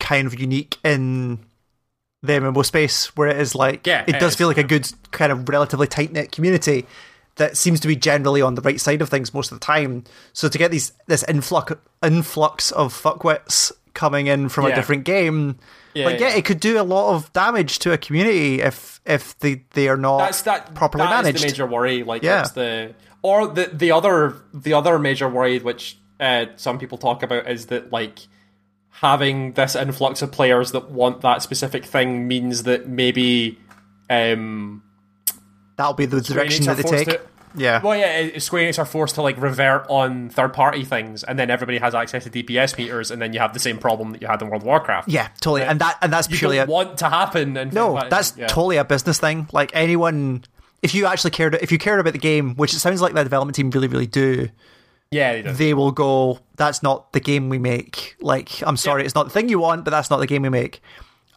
kind 0.01 0.27
of 0.27 0.39
unique 0.39 0.79
in 0.85 1.39
the 2.23 2.33
MMO 2.35 2.65
space 2.65 3.15
where 3.17 3.29
it 3.29 3.39
is 3.39 3.55
like 3.55 3.87
Yeah, 3.87 4.03
it 4.07 4.17
it 4.17 4.21
does 4.21 4.33
is. 4.33 4.37
feel 4.39 4.49
like 4.49 4.59
a 4.59 4.65
good 4.65 4.91
kind 5.11 5.31
of 5.33 5.49
relatively 5.49 5.87
tight 5.87 6.13
knit 6.13 6.33
community 6.33 6.87
that 7.37 7.57
seems 7.57 7.81
to 7.81 7.89
be 7.89 7.97
generally 7.97 8.43
on 8.43 8.55
the 8.57 8.61
right 8.63 8.81
side 8.81 9.01
of 9.01 9.09
things 9.09 9.33
most 9.33 9.53
of 9.53 9.59
the 9.61 9.65
time 9.65 10.05
so 10.33 10.49
to 10.49 10.59
get 10.59 10.71
these 10.71 10.93
this 11.07 11.25
influx 11.29 11.73
influx 12.05 12.73
of 12.73 12.93
fuckwits 12.93 13.73
coming 13.95 14.27
in 14.27 14.49
from 14.49 14.67
a 14.67 14.75
different 14.75 15.05
game 15.05 15.59
Yeah, 15.95 16.05
like 16.07 16.21
yeah, 16.21 16.29
yeah. 16.29 16.37
it 16.37 16.45
could 16.45 16.61
do 16.61 16.81
a 16.81 16.85
lot 16.85 17.15
of 17.15 17.33
damage 17.33 17.79
to 17.81 17.93
a 17.93 17.99
community 17.99 18.61
if 18.61 19.01
if 19.07 19.39
they 19.41 19.65
they 19.75 19.89
are 19.89 19.97
not 19.97 20.19
that's 20.19 20.43
that 20.43 20.75
properly 20.75 21.05
that 21.05 21.21
is 21.21 21.25
managed. 21.25 21.43
the 21.43 21.47
major 21.47 21.67
worry. 21.67 22.03
Like 22.03 22.23
Yeah. 22.23 22.37
that's 22.37 22.53
the 22.53 22.95
or 23.23 23.47
the 23.49 23.71
the 23.73 23.93
other 23.93 24.37
the 24.55 24.73
other 24.75 24.99
major 24.99 25.29
worry 25.29 25.59
which 25.59 25.99
uh, 26.21 26.47
some 26.57 26.79
people 26.79 26.99
talk 26.99 27.23
about 27.23 27.49
is 27.51 27.67
that 27.67 27.91
like 27.93 28.19
having 28.91 29.53
this 29.53 29.75
influx 29.75 30.21
of 30.23 30.31
players 30.31 30.73
that 30.73 30.91
want 30.91 31.23
that 31.23 31.43
specific 31.43 31.85
thing 31.85 32.29
means 32.29 32.65
that 32.65 32.87
maybe 32.89 33.59
um 34.11 34.83
That'll 35.77 35.95
be 35.95 36.05
the 36.07 36.21
direction 36.21 36.67
that 36.67 36.77
they 36.77 36.83
take. 36.83 37.09
To, 37.09 37.21
Yeah. 37.55 37.81
Well, 37.83 37.97
yeah, 37.97 38.19
it- 38.19 38.43
Square 38.43 38.71
Enix 38.71 38.79
are 38.79 38.85
forced 38.85 39.17
to 39.17 39.23
like 39.23 39.41
revert 39.41 39.87
on 39.89 40.29
third-party 40.31 40.85
things, 40.85 41.25
and 41.25 41.39
then 41.39 41.51
everybody 41.51 41.79
has 41.79 41.95
access 41.95 42.25
to 42.25 42.31
DPS 42.31 42.79
meters, 42.79 43.11
and 43.11 43.21
then 43.21 43.33
you 43.33 43.41
have 43.41 43.53
the 43.53 43.59
same 43.61 43.79
problem 43.79 44.13
that 44.13 44.23
you 44.23 44.29
had 44.29 44.41
in 44.43 44.49
World 44.49 44.63
of 44.63 44.67
Warcraft. 44.67 45.09
yeah, 45.09 45.29
totally. 45.41 45.63
And 45.63 45.81
that 45.81 45.99
and 46.03 46.13
that's 46.13 46.31
you 46.31 46.37
purely 46.39 46.59
a, 46.59 46.67
want 46.67 46.99
to 46.99 47.09
happen. 47.09 47.57
And 47.57 47.73
no, 47.73 48.01
that's 48.09 48.37
yeah. 48.37 48.47
totally 48.47 48.77
a 48.77 48.85
business 48.85 49.19
thing. 49.19 49.49
Like 49.53 49.71
anyone, 49.75 50.45
if 50.83 50.95
you 50.95 51.07
actually 51.07 51.33
cared, 51.33 51.55
if 51.57 51.73
you 51.73 51.79
cared 51.79 52.01
about 52.01 52.13
the 52.13 52.19
game, 52.21 52.55
which 52.55 52.73
it 52.75 52.79
sounds 52.79 53.01
like 53.03 53.15
the 53.15 53.23
development 53.25 53.57
team 53.57 53.71
really, 53.71 53.89
really 53.89 54.07
do, 54.07 54.49
yeah. 55.11 55.33
They 55.33 55.43
do. 55.43 55.53
they 55.53 55.75
will 55.75 55.93
go. 55.93 56.39
That's 56.57 56.83
not 56.83 57.13
the 57.13 57.21
game 57.21 57.49
we 57.49 57.59
make. 57.59 58.17
Like, 58.21 58.63
I'm 58.67 58.77
sorry, 58.77 59.05
it's 59.05 59.15
not 59.15 59.25
the 59.25 59.31
thing 59.31 59.49
you 59.49 59.59
want, 59.59 59.85
but 59.85 59.91
that's 59.91 60.11
not 60.11 60.19
the 60.19 60.27
game 60.27 60.43
we 60.43 60.49
make. 60.51 60.81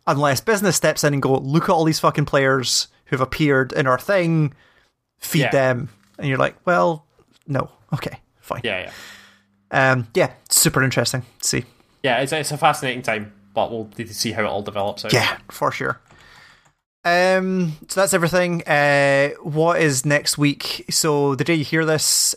Unless 0.06 0.42
business 0.42 0.76
steps 0.76 1.04
in 1.06 1.14
and 1.14 1.22
go, 1.24 1.38
look 1.38 1.64
at 1.64 1.70
all 1.70 1.86
these 1.86 2.00
fucking 2.00 2.26
players 2.26 2.88
who've 3.06 3.22
appeared 3.22 3.72
in 3.72 3.88
our 3.88 3.98
thing, 3.98 4.54
feed 5.18 5.40
Yeah. 5.44 5.52
them, 5.52 5.90
and 6.18 6.28
you're 6.28 6.38
like, 6.38 6.56
well, 6.66 7.06
no, 7.48 7.70
okay, 7.94 8.20
fine. 8.40 8.62
yeah, 8.64 8.90
yeah, 9.72 9.92
Um, 9.92 10.08
yeah, 10.14 10.32
super 10.50 10.84
interesting. 10.84 11.22
to 11.42 11.48
see. 11.48 11.66
yeah. 12.04 12.20
It's 12.22 12.32
it's 12.32 12.52
a 12.52 12.58
fascinating 12.58 13.02
time, 13.02 13.34
but 13.54 13.72
we'll 13.72 13.90
need 13.98 14.08
to 14.08 14.14
see 14.14 14.32
how 14.32 14.44
it 14.44 14.48
all 14.48 14.62
develops. 14.62 15.04
Out. 15.06 15.14
Yeah, 15.14 15.38
for 15.50 15.72
sure. 15.72 16.00
Um, 17.06 17.74
so 17.90 18.00
that's 18.00 18.14
everything. 18.14 18.64
Uh, 18.64 19.32
what 19.42 19.82
is 19.82 20.06
next 20.06 20.38
week? 20.38 20.86
So 20.90 21.36
the 21.36 21.44
day 21.44 21.56
you 21.56 21.66
hear 21.66 21.84
this 21.86 22.34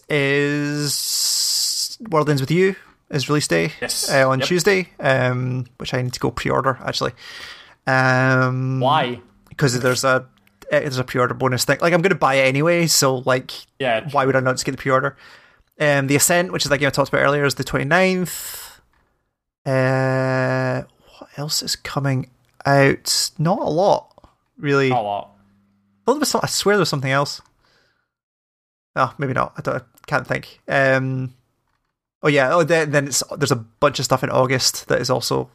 is 0.91 1.99
World 2.11 2.29
Ends 2.29 2.41
with 2.41 2.51
You 2.51 2.75
is 3.11 3.29
release 3.29 3.47
day. 3.47 3.73
Yes. 3.81 4.11
uh, 4.13 4.29
on 4.29 4.41
Yep. 4.41 4.49
Tuesday. 4.49 4.89
Um, 4.99 5.67
which 5.79 5.95
I 5.95 6.03
need 6.03 6.13
to 6.15 6.21
go 6.21 6.31
pre-order 6.33 6.79
actually. 6.85 7.13
Um, 7.87 8.81
Why? 8.81 9.21
Because 9.49 9.79
there's 9.79 10.03
a 10.05 10.27
there's 10.71 10.99
a 10.99 11.05
pre-order 11.05 11.35
bonus 11.35 11.65
thing. 11.65 11.79
Like 11.81 11.93
I'm 11.93 12.03
going 12.03 12.11
to 12.11 12.17
buy 12.19 12.35
it 12.35 12.47
anyway, 12.49 12.87
so 12.87 13.19
like 13.19 13.53
Yeah. 13.79 14.09
why 14.11 14.25
would 14.27 14.37
I 14.37 14.41
not 14.41 14.53
just 14.55 14.65
get 14.65 14.73
the 14.73 14.79
pre-order? 14.79 15.17
Um, 15.79 16.07
the 16.07 16.17
Ascent, 16.17 16.53
which 16.53 16.65
is 16.65 16.71
that 16.71 16.79
game 16.79 16.87
I 16.89 16.91
talked 16.91 17.11
about 17.11 17.23
earlier, 17.23 17.45
is 17.45 17.55
the 17.57 17.65
29th. 17.65 18.79
Uh, 19.67 20.83
what 21.19 21.31
else 21.37 21.63
is 21.63 21.77
coming 21.77 22.31
out? 22.65 23.31
Not 23.39 23.59
a 23.59 23.69
lot, 23.69 24.31
really. 24.59 24.91
A 24.91 24.95
lot. 24.95 25.33
Well, 26.07 26.19
there 26.19 26.41
I 26.43 26.47
swear 26.47 26.77
there 26.77 26.81
was 26.81 26.89
something 26.89 27.11
else. 27.11 27.41
Oh, 28.95 29.13
maybe 29.19 29.33
not. 29.35 29.53
I, 29.59 29.61
don't, 29.63 29.77
I 29.77 29.81
can't 30.07 30.27
think. 30.27 30.61
Um, 30.69 31.35
oh 32.23 32.29
yeah. 32.29 32.55
Oh, 32.55 32.63
then, 32.63 32.91
then 32.93 33.09
it's 33.09 33.23
there's 33.37 33.51
a 33.53 33.57
bunch 33.57 33.99
of 33.99 34.05
stuff 34.05 34.23
in 34.25 34.31
August 34.31 34.89
that 34.89 35.01
is 35.01 35.11
also 35.11 35.51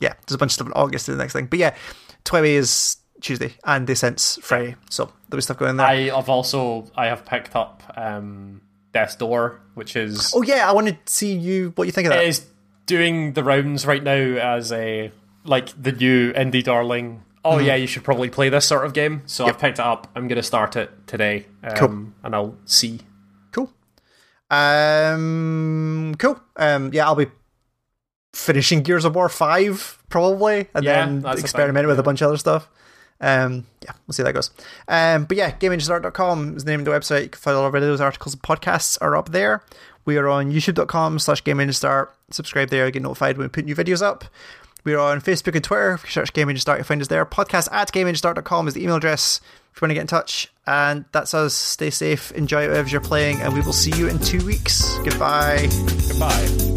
yeah. 0.00 0.14
There's 0.26 0.34
a 0.34 0.38
bunch 0.38 0.50
of 0.50 0.54
stuff 0.54 0.66
in 0.66 0.72
August 0.74 1.08
is 1.08 1.16
the 1.16 1.22
next 1.22 1.32
thing. 1.32 1.46
But 1.46 1.58
yeah, 1.60 1.74
Twilight 2.24 2.50
is 2.50 2.96
Tuesday 3.22 3.54
and 3.64 3.86
the 3.86 3.92
Ascent's 3.94 4.38
Friday, 4.42 4.76
so 4.90 5.06
there 5.28 5.36
was 5.36 5.44
stuff 5.44 5.56
going 5.58 5.76
there. 5.76 5.86
I 5.86 6.10
have 6.14 6.28
also 6.28 6.90
I 6.96 7.06
have 7.06 7.24
picked 7.24 7.56
up 7.56 7.82
um, 7.96 8.60
Death's 8.92 9.16
Door, 9.16 9.60
which 9.74 9.96
is 9.96 10.32
oh 10.34 10.42
yeah, 10.42 10.68
I 10.68 10.72
want 10.72 10.88
to 10.88 10.96
see 11.06 11.32
you 11.32 11.72
what 11.76 11.84
you 11.84 11.92
think 11.92 12.06
of 12.06 12.12
that. 12.12 12.22
it 12.24 12.28
is 12.28 12.44
doing 12.86 13.32
the 13.32 13.42
rounds 13.44 13.86
right 13.86 14.02
now 14.02 14.12
as 14.18 14.70
a 14.72 15.10
like 15.44 15.68
the 15.80 15.92
new 15.92 16.32
indie 16.34 16.62
darling. 16.64 17.22
Oh 17.44 17.56
Mm-hmm. 17.56 17.66
yeah, 17.66 17.74
you 17.74 17.86
should 17.88 18.04
probably 18.04 18.30
play 18.30 18.48
this 18.50 18.66
sort 18.66 18.84
of 18.84 18.92
game. 18.92 19.22
So 19.26 19.46
I've 19.46 19.58
picked 19.58 19.80
it 19.80 19.84
up. 19.84 20.06
I'm 20.14 20.28
going 20.28 20.36
to 20.36 20.44
start 20.44 20.76
it 20.76 20.90
today, 21.08 21.46
um, 21.64 21.76
Cool. 21.76 22.06
and 22.22 22.34
I'll 22.36 22.56
see. 22.66 23.00
Cool. 23.50 23.68
Um, 24.50 26.14
cool. 26.18 26.40
Um, 26.56 26.90
yeah, 26.92 27.06
I'll 27.06 27.14
be 27.16 27.26
finishing 28.32 28.82
Gears 28.82 29.04
of 29.04 29.14
War 29.14 29.28
five 29.28 29.98
probably, 30.08 30.68
and 30.74 30.84
Yeah, 30.84 31.04
then 31.06 31.26
experiment 31.38 31.86
with 31.86 31.98
a 31.98 32.02
bunch 32.02 32.20
of 32.22 32.28
other 32.28 32.36
stuff. 32.36 32.68
Um, 33.22 33.66
yeah, 33.82 33.92
we'll 34.06 34.12
see 34.12 34.22
how 34.22 34.26
that 34.26 34.34
goes. 34.34 34.50
Um, 34.88 35.24
but 35.24 35.36
yeah, 35.36 35.52
GameEngineStart.com 35.52 36.56
is 36.56 36.64
the 36.64 36.70
name 36.70 36.80
of 36.80 36.84
the 36.84 36.90
website. 36.90 37.22
You 37.22 37.28
can 37.30 37.40
find 37.40 37.56
all 37.56 37.64
of 37.64 37.72
those 37.72 38.00
articles, 38.00 38.34
and 38.34 38.42
podcasts 38.42 38.98
are 39.00 39.16
up 39.16 39.30
there. 39.30 39.62
We 40.04 40.16
are 40.18 40.28
on 40.28 40.52
YouTube.com 40.52 41.20
slash 41.20 41.42
GameEngineStart. 41.44 42.08
Subscribe 42.30 42.70
there, 42.70 42.90
get 42.90 43.02
notified 43.02 43.38
when 43.38 43.44
we 43.44 43.48
put 43.48 43.64
new 43.64 43.76
videos 43.76 44.02
up. 44.02 44.24
We 44.84 44.94
are 44.94 44.98
on 44.98 45.20
Facebook 45.20 45.54
and 45.54 45.62
Twitter. 45.62 45.92
If 45.92 46.04
you 46.04 46.10
search 46.10 46.32
Game 46.32 46.50
you'll 46.50 46.82
find 46.82 47.00
us 47.00 47.08
there. 47.08 47.24
Podcast 47.24 47.68
at 47.72 47.92
GameEngineStart.com 47.92 48.68
is 48.68 48.74
the 48.74 48.82
email 48.82 48.96
address 48.96 49.40
if 49.72 49.80
you 49.80 49.86
want 49.86 49.90
to 49.90 49.94
get 49.94 50.00
in 50.00 50.06
touch. 50.08 50.48
And 50.66 51.04
that's 51.12 51.34
us. 51.34 51.54
Stay 51.54 51.90
safe, 51.90 52.32
enjoy 52.32 52.66
whatever 52.68 52.88
you're 52.88 53.00
playing, 53.00 53.40
and 53.40 53.54
we 53.54 53.60
will 53.60 53.72
see 53.72 53.96
you 53.96 54.08
in 54.08 54.18
two 54.18 54.44
weeks. 54.44 54.98
Goodbye. 54.98 55.68
Goodbye. 56.08 56.71